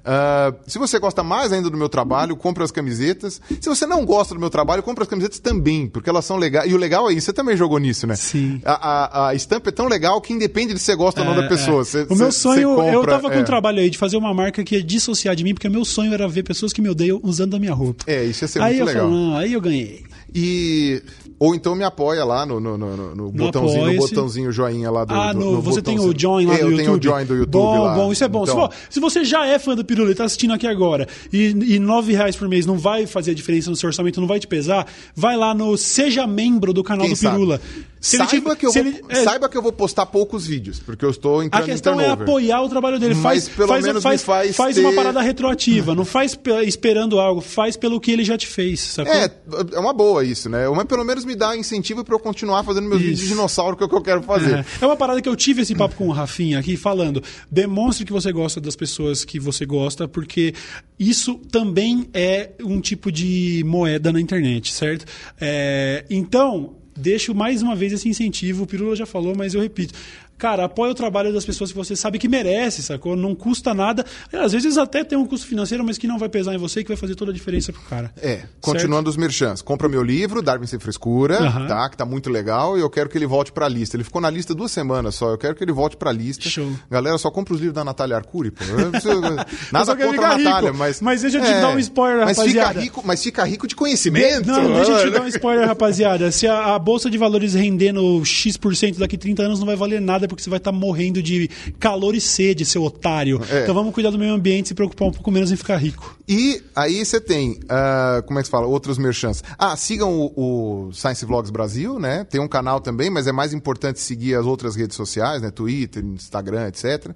Uh, 0.06 0.56
se 0.68 0.78
você 0.78 1.00
gosta 1.00 1.24
mais 1.24 1.52
ainda 1.52 1.70
do 1.70 1.78
meu 1.78 1.90
trabalho, 1.90 2.36
compre 2.36 2.64
as 2.64 2.72
camisetas. 2.72 3.42
Se 3.60 3.68
você 3.68 3.88
não 3.88 4.06
gosta 4.06 4.36
do 4.36 4.40
meu 4.40 4.52
trabalho, 4.52 4.84
compre 4.84 5.02
as 5.04 5.10
camisetas 5.10 5.40
também, 5.40 5.88
porque 5.88 6.10
elas 6.10 6.24
são 6.26 6.38
legais. 6.38 6.70
E 6.70 6.76
o 6.76 6.78
legal 6.78 7.10
é 7.10 7.14
isso, 7.14 7.26
você 7.26 7.34
também 7.34 7.58
jogou 7.58 7.80
nisso, 7.80 8.06
né? 8.06 8.16
Sim. 8.16 8.62
A, 8.64 8.74
a, 8.74 9.30
a 9.30 9.36
estampa 9.36 9.70
é 9.70 9.72
tão 9.72 9.88
legal 9.88 10.22
que 10.22 10.32
independe 10.32 10.74
de 10.74 10.80
se 10.80 10.86
você 10.86 10.96
gosta 10.96 11.22
ou 11.22 11.28
não 11.28 11.36
da 11.36 11.48
pessoa. 11.48 11.84
Cê, 11.84 12.06
o 12.10 12.16
meu 12.16 12.32
cê- 12.32 12.40
sonho, 12.40 12.70
cê 12.70 12.76
compra, 12.76 12.94
eu 12.94 13.04
tava 13.04 13.30
com 13.30 13.36
é. 13.36 13.40
um 13.40 13.44
trabalho 13.44 13.80
aí 13.80 13.90
de 13.90 13.98
fazer 13.98 14.18
uma 14.18 14.34
marca 14.34 14.64
que 14.64 14.76
ia 14.76 14.84
dissociar 14.84 15.36
de 15.36 15.44
mim, 15.44 15.54
porque 15.54 15.68
meu 15.68 15.84
sonho 15.84 16.14
era 16.14 16.28
ver 16.28 16.44
pessoas 16.44 16.72
que 16.72 16.82
me 16.82 16.90
odeiam 16.90 17.20
usando 17.24 17.56
a 17.56 17.60
minha 17.60 17.74
roupa. 17.74 18.04
É, 18.06 18.24
isso 18.24 18.44
ia 18.44 18.48
ser 18.48 18.62
aí 18.62 18.76
muito 18.76 18.86
legal. 18.88 19.08
falo, 19.08 19.16
não, 19.16 19.38
aí 19.38 19.54
eu 19.54 19.62
ganhei. 19.62 20.04
E. 20.36 21.02
Ou 21.38 21.54
então 21.54 21.76
me 21.76 21.84
apoia 21.84 22.24
lá 22.24 22.46
no, 22.46 22.60
no, 22.62 22.78
no, 22.78 23.16
no 23.16 23.32
botãozinho, 23.32 23.86
no 23.92 23.98
botãozinho 23.98 24.52
joinha 24.52 24.90
lá 24.92 25.04
do. 25.06 25.14
Ah, 25.14 25.34
do- 25.34 25.40
no, 25.40 25.62
você 25.62 25.82
tem 25.82 26.00
o. 26.00 26.14
Join 26.18 26.46
lá 26.46 26.54
É, 26.56 26.58
do 26.58 26.64
eu 26.64 26.72
YouTube. 26.72 26.84
tenho 26.84 26.98
o 26.98 27.02
Join 27.02 27.26
do 27.26 27.36
YouTube 27.36 27.52
Bom, 27.52 27.84
lá. 27.84 27.96
bom, 27.96 28.12
isso 28.12 28.24
é 28.24 28.28
bom. 28.28 28.44
Então, 28.44 28.56
Se, 28.56 28.62
vo- 28.62 28.74
se 28.90 29.00
você 29.00 29.26
já 29.26 29.46
é 29.46 29.60
fã 29.60 29.76
do 29.76 29.84
Pirula 29.84 30.12
e 30.12 30.16
tá 30.16 30.24
assistindo 30.26 30.54
aqui 30.54 30.66
agora, 30.68 31.08
e, 31.34 31.76
e 31.76 31.80
nove 31.80 32.14
reais 32.14 32.36
por 32.36 32.48
mês 32.48 32.66
não 32.66 32.78
vai 32.78 33.06
fazer 33.06 33.32
a 33.32 33.34
diferença 33.34 33.70
no 33.70 33.76
seu 33.76 33.88
orçamento, 33.88 34.20
não 34.22 34.28
vai 34.28 34.40
te 34.40 34.48
pesar, 34.48 34.88
vai 35.16 35.36
lá 35.38 35.54
no 35.54 35.78
Seja 35.78 36.26
Membro 36.28 36.74
do 36.74 36.84
canal 36.84 37.06
Quem 37.06 37.14
do 37.16 37.18
sabe? 37.18 37.60
Se 38.06 38.18
ele 38.18 38.28
Saiba, 38.28 38.56
te- 38.56 38.60
que 38.60 38.66
eu 38.68 38.72
vou, 38.72 38.82
ele- 38.82 39.02
é, 39.10 39.24
saiba 39.24 39.50
que 39.50 39.58
eu 39.58 39.62
vou 39.64 39.72
postar 39.72 40.06
poucos 40.06 40.46
vídeos, 40.46 40.80
porque 40.80 41.04
eu 41.04 41.10
estou 41.10 41.40
A 41.40 41.46
entrando 41.46 41.64
em 41.64 41.66
questão 41.72 42.00
é 42.00 42.08
apoiar 42.10 42.62
o 42.62 42.70
trabalho 42.70 43.00
dele. 43.00 43.16
Mas 43.16 43.24
Faz, 43.24 43.50
pelo 43.50 43.68
faz, 43.68 43.84
menos 43.86 44.04
faz, 44.04 44.22
me 44.22 44.26
faz 44.28 44.56
faz 44.56 44.76
ter- 44.76 44.82
uma 44.82 44.94
parada 44.94 45.22
retroativa. 45.22 45.96
Não 45.96 46.06
faz 46.06 46.36
pe- 46.36 46.64
esperando 46.66 47.20
algo. 47.20 47.42
Faz 47.42 47.76
pelo 47.76 48.00
que 48.00 48.12
ele 48.12 48.24
já 48.24 48.38
te 48.38 48.46
fez. 48.46 48.80
Sacou? 48.80 49.12
É, 49.12 49.28
é 49.74 49.80
uma 49.80 49.92
boa 49.92 50.24
isso, 50.24 50.48
né? 50.48 50.70
Mas 50.70 50.86
pelo 50.86 51.04
menos 51.04 51.26
me 51.26 51.36
dá 51.36 51.58
incentivo 51.58 52.04
para 52.04 52.14
eu 52.14 52.20
continuar 52.20 52.64
fazendo 52.64 52.88
meus 52.88 53.02
vídeos 53.02 53.20
de 53.22 53.28
dinossauro, 53.30 53.76
que 53.76 53.82
é 53.82 53.88
o 53.88 53.90
que 53.90 53.96
eu 53.96 54.02
quero 54.04 54.22
fazer. 54.22 54.60
É. 54.60 54.66
É 54.82 54.86
uma 54.86 54.96
parada 54.96 55.20
que 55.20 55.28
eu 55.28 55.36
tive 55.36 55.64
esse 55.64 55.74
papo 55.74 55.96
com 55.96 56.08
o 56.08 56.12
Rafinha 56.12 56.60
aqui, 56.60 56.78
falando. 56.78 57.24
Demonstre 57.50 58.06
que 58.06 58.14
você 58.14 58.32
gosta 58.32 58.62
das 58.62 58.76
pessoas 58.76 59.26
que 59.26 59.40
você 59.40 59.66
gosta, 59.66 60.08
porque 60.08 60.54
isso 61.00 61.40
também 61.52 62.08
é 62.14 62.52
um 62.64 62.80
tipo 62.80 63.12
de 63.12 63.64
moeda 63.66 64.14
na 64.14 64.22
internet, 64.22 64.72
certo? 64.72 65.06
É, 65.42 66.06
então, 66.10 66.76
deixo 66.96 67.36
mais 67.36 67.62
uma 67.62 67.76
vez 67.76 67.94
esse 67.94 68.08
incentivo. 68.08 68.64
O 68.64 68.68
Pirula 68.68 68.96
já 68.96 69.06
falou, 69.06 69.36
mas 69.36 69.54
eu 69.54 69.62
repito. 69.62 69.94
Cara, 70.38 70.66
apoia 70.66 70.92
o 70.92 70.96
trabalho 70.96 71.32
das 71.34 71.46
pessoas 71.46 71.72
que 71.72 71.78
você 71.78 71.96
sabe 71.96 72.20
que 72.20 72.28
merece, 72.28 72.84
sacou? 72.84 73.16
Não 73.16 73.34
custa 73.34 73.74
nada. 73.74 74.06
Às 74.34 74.52
vezes 74.52 74.78
até 74.78 75.04
tem 75.04 75.18
um 75.18 75.26
custo 75.26 75.48
financeiro, 75.48 75.84
mas 75.84 75.98
que 75.98 76.08
não 76.08 76.20
vai 76.20 76.28
pesar 76.28 76.54
em 76.54 76.58
você 76.58 76.82
e 76.82 76.84
que 76.84 76.90
vai 76.90 76.98
fazer 76.98 77.16
toda 77.16 77.32
a 77.32 77.34
diferença 77.34 77.72
pro 77.72 77.82
cara. 77.84 78.12
É, 78.22 78.42
continuando 78.60 79.10
os 79.10 79.16
merchans. 79.16 79.62
Compra 79.62 79.88
meu 79.88 80.04
livro, 80.04 80.42
Darwin 80.42 80.68
Sem 80.68 80.78
Frescura, 80.80 81.38
tá? 81.68 81.90
Que 81.90 81.96
tá 81.98 82.06
muito 82.06 82.30
legal 82.30 82.78
e 82.78 82.82
eu 82.82 82.90
quero 82.90 83.10
que 83.10 83.18
ele 83.18 83.26
volte 83.26 83.52
pra 83.52 83.68
lista. 83.70 83.96
Ele 83.96 84.04
ficou 84.04 84.22
na 84.22 84.30
lista 84.30 84.54
duas 84.54 84.72
semanas 84.72 85.16
só, 85.16 85.30
eu 85.32 85.38
quero 85.38 85.56
que 85.56 85.64
ele 85.64 85.72
volte 85.72 85.96
pra 85.96 86.12
lista. 86.12 86.50
Show. 86.50 86.70
Galera, 86.92 87.18
só 87.18 87.32
compra 87.32 87.54
os 87.54 87.60
livros 87.62 87.76
da 87.76 87.84
Natália 87.86 88.18
Arcuri, 88.18 88.52
pô. 88.52 88.64
Preciso- 88.92 89.22
Nada 89.72 89.96
contra 89.96 90.26
a 90.28 90.38
Natália, 90.38 90.70
rico. 90.72 90.78
mas... 90.78 91.02
Mas 91.02 91.22
deixa 91.22 91.38
eu 91.38 91.44
te 91.44 91.52
dar 91.62 91.70
um 91.70 91.80
spoiler, 91.80 92.26
mas 92.26 92.38
rapaziada. 92.38 92.70
Fica 92.70 92.82
rico, 92.82 93.02
mas 93.06 93.24
fica 93.24 93.44
rico 93.46 93.68
de 93.68 93.76
conhecimento. 93.76 94.48
Não, 94.48 94.74
deixa 94.76 94.92
eu 94.92 95.06
te 95.06 95.10
dar 95.12 95.22
um 95.22 95.28
spoiler, 95.30 95.68
rapaziada. 95.68 96.32
Se 96.32 96.46
a, 96.48 96.76
a 96.76 96.80
bolsa 96.80 97.10
de 97.10 97.18
valores 97.18 97.54
rendendo 97.54 98.24
X% 98.26 98.98
daqui 99.00 99.18
30 99.18 99.44
anos, 99.44 99.60
não 99.60 99.66
vai 99.66 99.76
valer 99.76 100.02
nada 100.02 100.25
porque 100.28 100.44
você 100.44 100.50
vai 100.50 100.58
estar 100.58 100.72
morrendo 100.72 101.22
de 101.22 101.50
calor 101.80 102.16
e 102.16 102.22
sede, 102.22 102.66
seu 102.66 102.84
otário. 102.84 103.42
É. 103.50 103.64
Então 103.64 103.76
vamos 103.76 103.94
cuidar 103.94 104.10
do 104.10 104.20
meio 104.20 104.34
ambiente 104.34 104.66
e 104.66 104.68
se 104.70 104.74
preocupar 104.74 105.08
um 105.08 105.12
pouco 105.12 105.32
menos 105.32 105.52
em 105.52 105.56
ficar 105.56 105.78
rico. 105.78 106.18
E 106.28 106.62
aí 106.76 107.06
você 107.06 107.20
tem, 107.20 107.60
ah, 107.70 108.24
como 108.26 108.40
é 108.40 108.42
que 108.42 108.48
se 108.48 108.52
fala? 108.52 108.68
Outros 108.68 108.98
merchants. 108.98 109.44
Ah, 109.58 109.76
sigam 109.76 110.12
o, 110.12 110.88
o 110.88 110.94
Science 110.94 111.26
Vlogs 111.26 111.52
Brasil, 111.52 112.00
né? 112.00 112.24
Tem 112.24 112.42
um 112.42 112.48
canal 112.48 112.80
também, 112.80 113.10
mas 113.10 113.28
é 113.28 113.32
mais 113.32 113.54
importante 113.54 114.00
seguir 114.00 114.36
as 114.36 114.46
outras 114.46 114.76
redes 114.76 114.96
sociais, 114.96 115.42
né? 115.42 115.52
Twitter, 115.52 116.04
Instagram, 116.04 116.68
etc. 116.68 117.16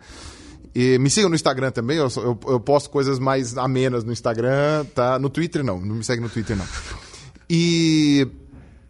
E 0.74 1.00
me 1.00 1.10
sigam 1.10 1.30
no 1.30 1.36
Instagram 1.36 1.72
também, 1.72 1.98
eu, 1.98 2.08
eu, 2.18 2.40
eu 2.48 2.60
posto 2.60 2.90
coisas 2.90 3.18
mais 3.18 3.58
amenas 3.58 4.04
no 4.04 4.12
Instagram, 4.12 4.86
tá? 4.94 5.18
No 5.18 5.30
Twitter 5.30 5.64
não, 5.64 5.80
não 5.80 5.96
me 5.96 6.04
segue 6.04 6.22
no 6.22 6.30
Twitter 6.30 6.56
não. 6.56 6.66
E 7.50 8.28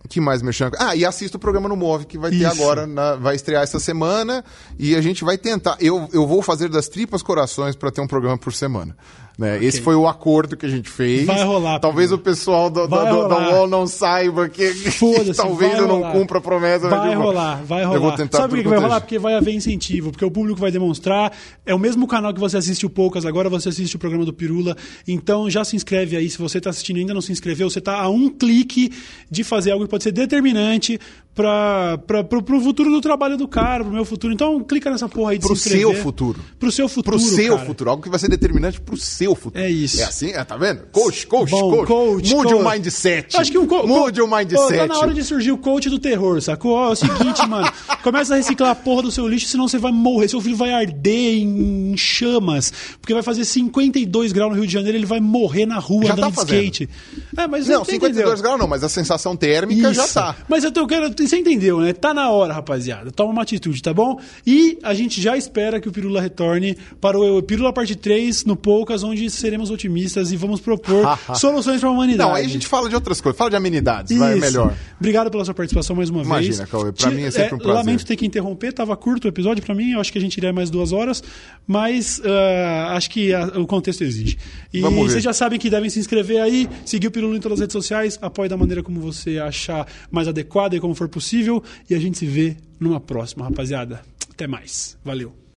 que 0.09 0.19
mais 0.19 0.41
merchan? 0.41 0.71
Ah, 0.77 0.95
e 0.95 1.05
assista 1.05 1.37
o 1.37 1.39
programa 1.39 1.69
no 1.69 1.75
Move 1.75 2.05
que 2.05 2.17
vai 2.17 2.31
ter 2.31 2.37
Isso. 2.37 2.47
agora, 2.61 2.87
na- 2.87 3.15
vai 3.15 3.35
estrear 3.35 3.63
essa 3.63 3.79
semana 3.79 4.43
e 4.77 4.95
a 4.95 5.01
gente 5.01 5.23
vai 5.23 5.37
tentar. 5.37 5.77
Eu, 5.79 6.09
eu 6.11 6.25
vou 6.27 6.41
fazer 6.41 6.67
das 6.67 6.89
tripas 6.89 7.21
corações 7.21 7.75
para 7.75 7.91
ter 7.91 8.01
um 8.01 8.07
programa 8.07 8.37
por 8.37 8.51
semana. 8.53 8.97
Né? 9.39 9.63
Esse 9.63 9.81
foi 9.81 9.95
o 9.95 10.05
acordo 10.05 10.57
que 10.57 10.65
a 10.65 10.69
gente 10.69 10.89
fez. 10.89 11.25
Vai 11.25 11.45
rolar, 11.45 11.79
Talvez 11.79 12.11
o 12.11 12.17
pessoal 12.17 12.69
do, 12.69 12.85
do, 12.85 13.05
do- 13.05 13.27
da. 13.29 13.49
UOL 13.55 13.69
não 13.69 13.87
saiba 13.87 14.49
que, 14.49 14.69
talvez 15.33 15.77
eu 15.77 15.87
não 15.87 16.11
cumpra 16.11 16.39
a 16.39 16.41
promessa. 16.41 16.89
Vai 16.89 17.15
rolar, 17.15 17.63
vai 17.63 17.85
rolar. 17.85 17.95
Eu 17.95 18.01
vou 18.01 18.11
tentar 18.11 18.37
Sabe 18.39 18.49
por 18.49 18.57
que 18.57 18.63
que 18.63 18.69
vai 18.69 18.79
rolar? 18.79 18.99
Porque 18.99 19.17
vai 19.17 19.35
haver 19.35 19.55
incentivo, 19.55 20.11
porque 20.11 20.25
o 20.25 20.29
público 20.29 20.59
vai 20.59 20.71
demonstrar. 20.71 21.31
É 21.65 21.73
o 21.73 21.79
mesmo 21.79 22.05
canal 22.05 22.33
que 22.33 22.39
você 22.39 22.57
assiste 22.57 22.85
o 22.85 22.89
Poucas, 22.89 23.25
agora 23.25 23.47
você 23.47 23.69
assiste 23.69 23.95
o 23.95 23.99
programa 23.99 24.25
do 24.25 24.33
Pirula. 24.33 24.75
Então 25.07 25.49
já 25.49 25.63
se 25.63 25.73
inscreve 25.73 26.17
aí. 26.17 26.29
Se 26.29 26.37
você 26.37 26.57
está 26.57 26.69
assistindo 26.69 26.97
e 26.97 26.99
ainda 26.99 27.13
não 27.13 27.21
se 27.21 27.31
inscreveu, 27.31 27.69
você 27.69 27.79
está 27.79 27.97
a 27.97 28.09
um 28.09 28.29
clique 28.29 28.91
de 29.31 29.45
fazer 29.45 29.71
algo 29.71 29.85
que 29.85 29.89
pode 29.91 30.03
ser 30.03 30.11
determinante 30.11 30.99
para 31.43 32.57
o 32.57 32.61
futuro 32.61 32.89
do 32.91 33.01
trabalho 33.01 33.37
do 33.37 33.47
cara, 33.47 33.83
para 33.83 33.91
o 33.91 33.93
meu 33.93 34.05
futuro. 34.05 34.33
Então 34.33 34.61
clica 34.63 34.89
nessa 34.89 35.07
porra 35.07 35.31
aí 35.31 35.37
de 35.37 35.45
Pro 35.45 35.55
se 35.55 35.69
inscrever. 35.69 35.95
seu 35.95 36.03
futuro. 36.03 36.39
Pro 36.59 36.71
seu 36.71 36.89
futuro. 36.89 37.17
Pro 37.17 37.25
seu 37.27 37.55
cara. 37.55 37.65
futuro, 37.67 37.89
algo 37.89 38.03
que 38.03 38.09
vai 38.09 38.19
ser 38.19 38.29
determinante 38.29 38.79
pro 38.81 38.97
seu 38.97 39.35
futuro. 39.35 39.63
É 39.63 39.69
isso. 39.69 39.99
É 40.01 40.03
assim, 40.03 40.31
é, 40.31 40.43
tá 40.43 40.57
vendo? 40.57 40.81
Coach, 40.91 41.25
coach, 41.27 41.49
Bom, 41.51 41.71
coach. 41.71 41.87
coach, 41.87 42.35
Mude 42.35 42.53
coach. 42.53 42.65
o 42.65 42.69
mindset. 42.69 43.37
Acho 43.37 43.51
que 43.51 43.57
um 43.57 43.65
co 43.65 43.87
Mude 43.87 44.21
o 44.21 44.27
mindset. 44.27 44.55
Pô, 44.61 44.67
tá 44.73 44.87
na 44.87 44.99
hora 44.99 45.13
de 45.13 45.23
surgir 45.23 45.51
o 45.51 45.57
coach 45.57 45.89
do 45.89 45.99
terror, 45.99 46.41
sacou? 46.41 46.73
Ó, 46.73 46.89
é 46.89 46.91
o 46.91 46.95
seguinte, 46.95 47.45
mano. 47.47 47.71
Começa 48.03 48.33
a 48.33 48.37
reciclar 48.37 48.71
a 48.71 48.75
porra 48.75 49.03
do 49.03 49.11
seu 49.11 49.27
lixo, 49.27 49.47
senão 49.47 49.67
você 49.67 49.77
vai 49.77 49.91
morrer. 49.91 50.27
Seu 50.27 50.41
filho 50.41 50.55
vai 50.55 50.71
arder 50.71 51.39
em 51.41 51.95
chamas. 51.97 52.71
Porque 53.01 53.13
vai 53.13 53.23
fazer 53.23 53.45
52 53.45 54.31
graus 54.31 54.51
no 54.51 54.57
Rio 54.57 54.67
de 54.67 54.73
Janeiro 54.73 54.97
ele 54.97 55.05
vai 55.05 55.19
morrer 55.19 55.65
na 55.65 55.79
rua 55.79 56.05
Já 56.05 56.13
andando 56.13 56.35
tá 56.35 56.43
de 56.43 56.51
skate. 56.55 56.89
É, 57.37 57.47
mas 57.47 57.67
Não, 57.67 57.83
você 57.83 57.91
52 57.93 58.27
entendeu. 58.27 58.43
graus 58.43 58.59
não, 58.59 58.67
mas 58.67 58.83
a 58.83 58.89
sensação 58.89 59.35
térmica 59.35 59.93
já 59.93 60.03
Isso. 60.05 60.13
tá. 60.13 60.35
Mas 60.47 60.63
eu, 60.63 60.71
tô- 60.71 60.81
eu 60.81 60.87
quero. 60.87 61.09
Você 61.29 61.37
entendeu, 61.37 61.79
né? 61.79 61.93
Tá 61.93 62.13
na 62.13 62.29
hora, 62.31 62.53
rapaziada. 62.53 63.11
Toma 63.11 63.31
uma 63.31 63.41
atitude, 63.43 63.81
tá 63.81 63.93
bom? 63.93 64.19
E 64.45 64.77
a 64.83 64.93
gente 64.93 65.21
já 65.21 65.37
espera 65.37 65.79
que 65.79 65.87
o 65.87 65.91
Pirula 65.91 66.19
retorne 66.21 66.75
para 66.99 67.19
o 67.19 67.41
Pirula 67.43 67.71
Parte 67.71 67.95
3 67.95 68.45
no 68.45 68.55
Poucas, 68.55 69.03
onde 69.03 69.29
seremos 69.29 69.69
otimistas 69.69 70.31
e 70.31 70.35
vamos 70.37 70.59
propor 70.59 71.05
soluções 71.35 71.79
para 71.79 71.89
a 71.89 71.91
humanidade. 71.91 72.29
Não, 72.29 72.35
aí 72.35 72.45
a 72.45 72.49
gente 72.49 72.67
fala 72.67 72.89
de 72.89 72.95
outras 72.95 73.21
coisas. 73.21 73.37
Fala 73.37 73.49
de 73.49 73.55
amenidades, 73.55 74.17
vai 74.17 74.31
Isso. 74.33 74.41
melhor. 74.41 74.73
Obrigado 74.99 75.29
pela 75.29 75.45
sua 75.45 75.53
participação 75.53 75.95
mais 75.95 76.09
uma 76.09 76.23
Imagina, 76.23 76.57
vez. 76.57 76.69
Cauê, 76.69 76.91
pra 76.91 77.11
mim 77.11 77.23
é 77.23 77.31
sempre 77.31 77.55
um 77.55 77.57
prazer. 77.57 77.75
Lamento 77.75 78.05
ter 78.05 78.15
que 78.15 78.25
interromper, 78.25 78.71
tava 78.73 78.95
curto 78.97 79.25
o 79.25 79.27
episódio 79.27 79.63
pra 79.63 79.75
mim, 79.75 79.91
eu 79.91 79.99
acho 79.99 80.11
que 80.11 80.17
a 80.17 80.21
gente 80.21 80.37
iria 80.37 80.53
mais 80.53 80.69
duas 80.69 80.91
horas, 80.91 81.21
mas 81.67 82.21
ah, 82.25 82.93
acho 82.95 83.09
que 83.09 83.33
a- 83.33 83.45
o 83.59 83.67
contexto 83.67 84.03
exige. 84.03 84.37
E 84.73 84.81
vocês 84.81 85.23
já 85.23 85.33
sabem 85.33 85.59
que 85.59 85.69
devem 85.69 85.89
se 85.89 85.99
inscrever 85.99 86.41
aí, 86.41 86.67
seguir 86.85 87.07
o 87.07 87.11
Pirulo 87.11 87.35
em 87.35 87.39
todas 87.39 87.57
as 87.57 87.61
redes 87.61 87.73
sociais, 87.73 88.17
apoie 88.21 88.47
da 88.47 88.55
maneira 88.57 88.81
como 88.81 88.99
você 88.99 89.37
achar 89.39 89.85
mais 90.11 90.27
adequada 90.27 90.75
e 90.75 90.79
como 90.79 90.95
for 90.95 91.08
possível, 91.09 91.63
e 91.89 91.95
a 91.95 91.99
gente 91.99 92.17
se 92.17 92.25
vê 92.25 92.57
numa 92.79 92.99
próxima, 92.99 93.45
rapaziada. 93.45 94.01
Até 94.31 94.47
mais. 94.47 94.97
Valeu. 95.03 95.38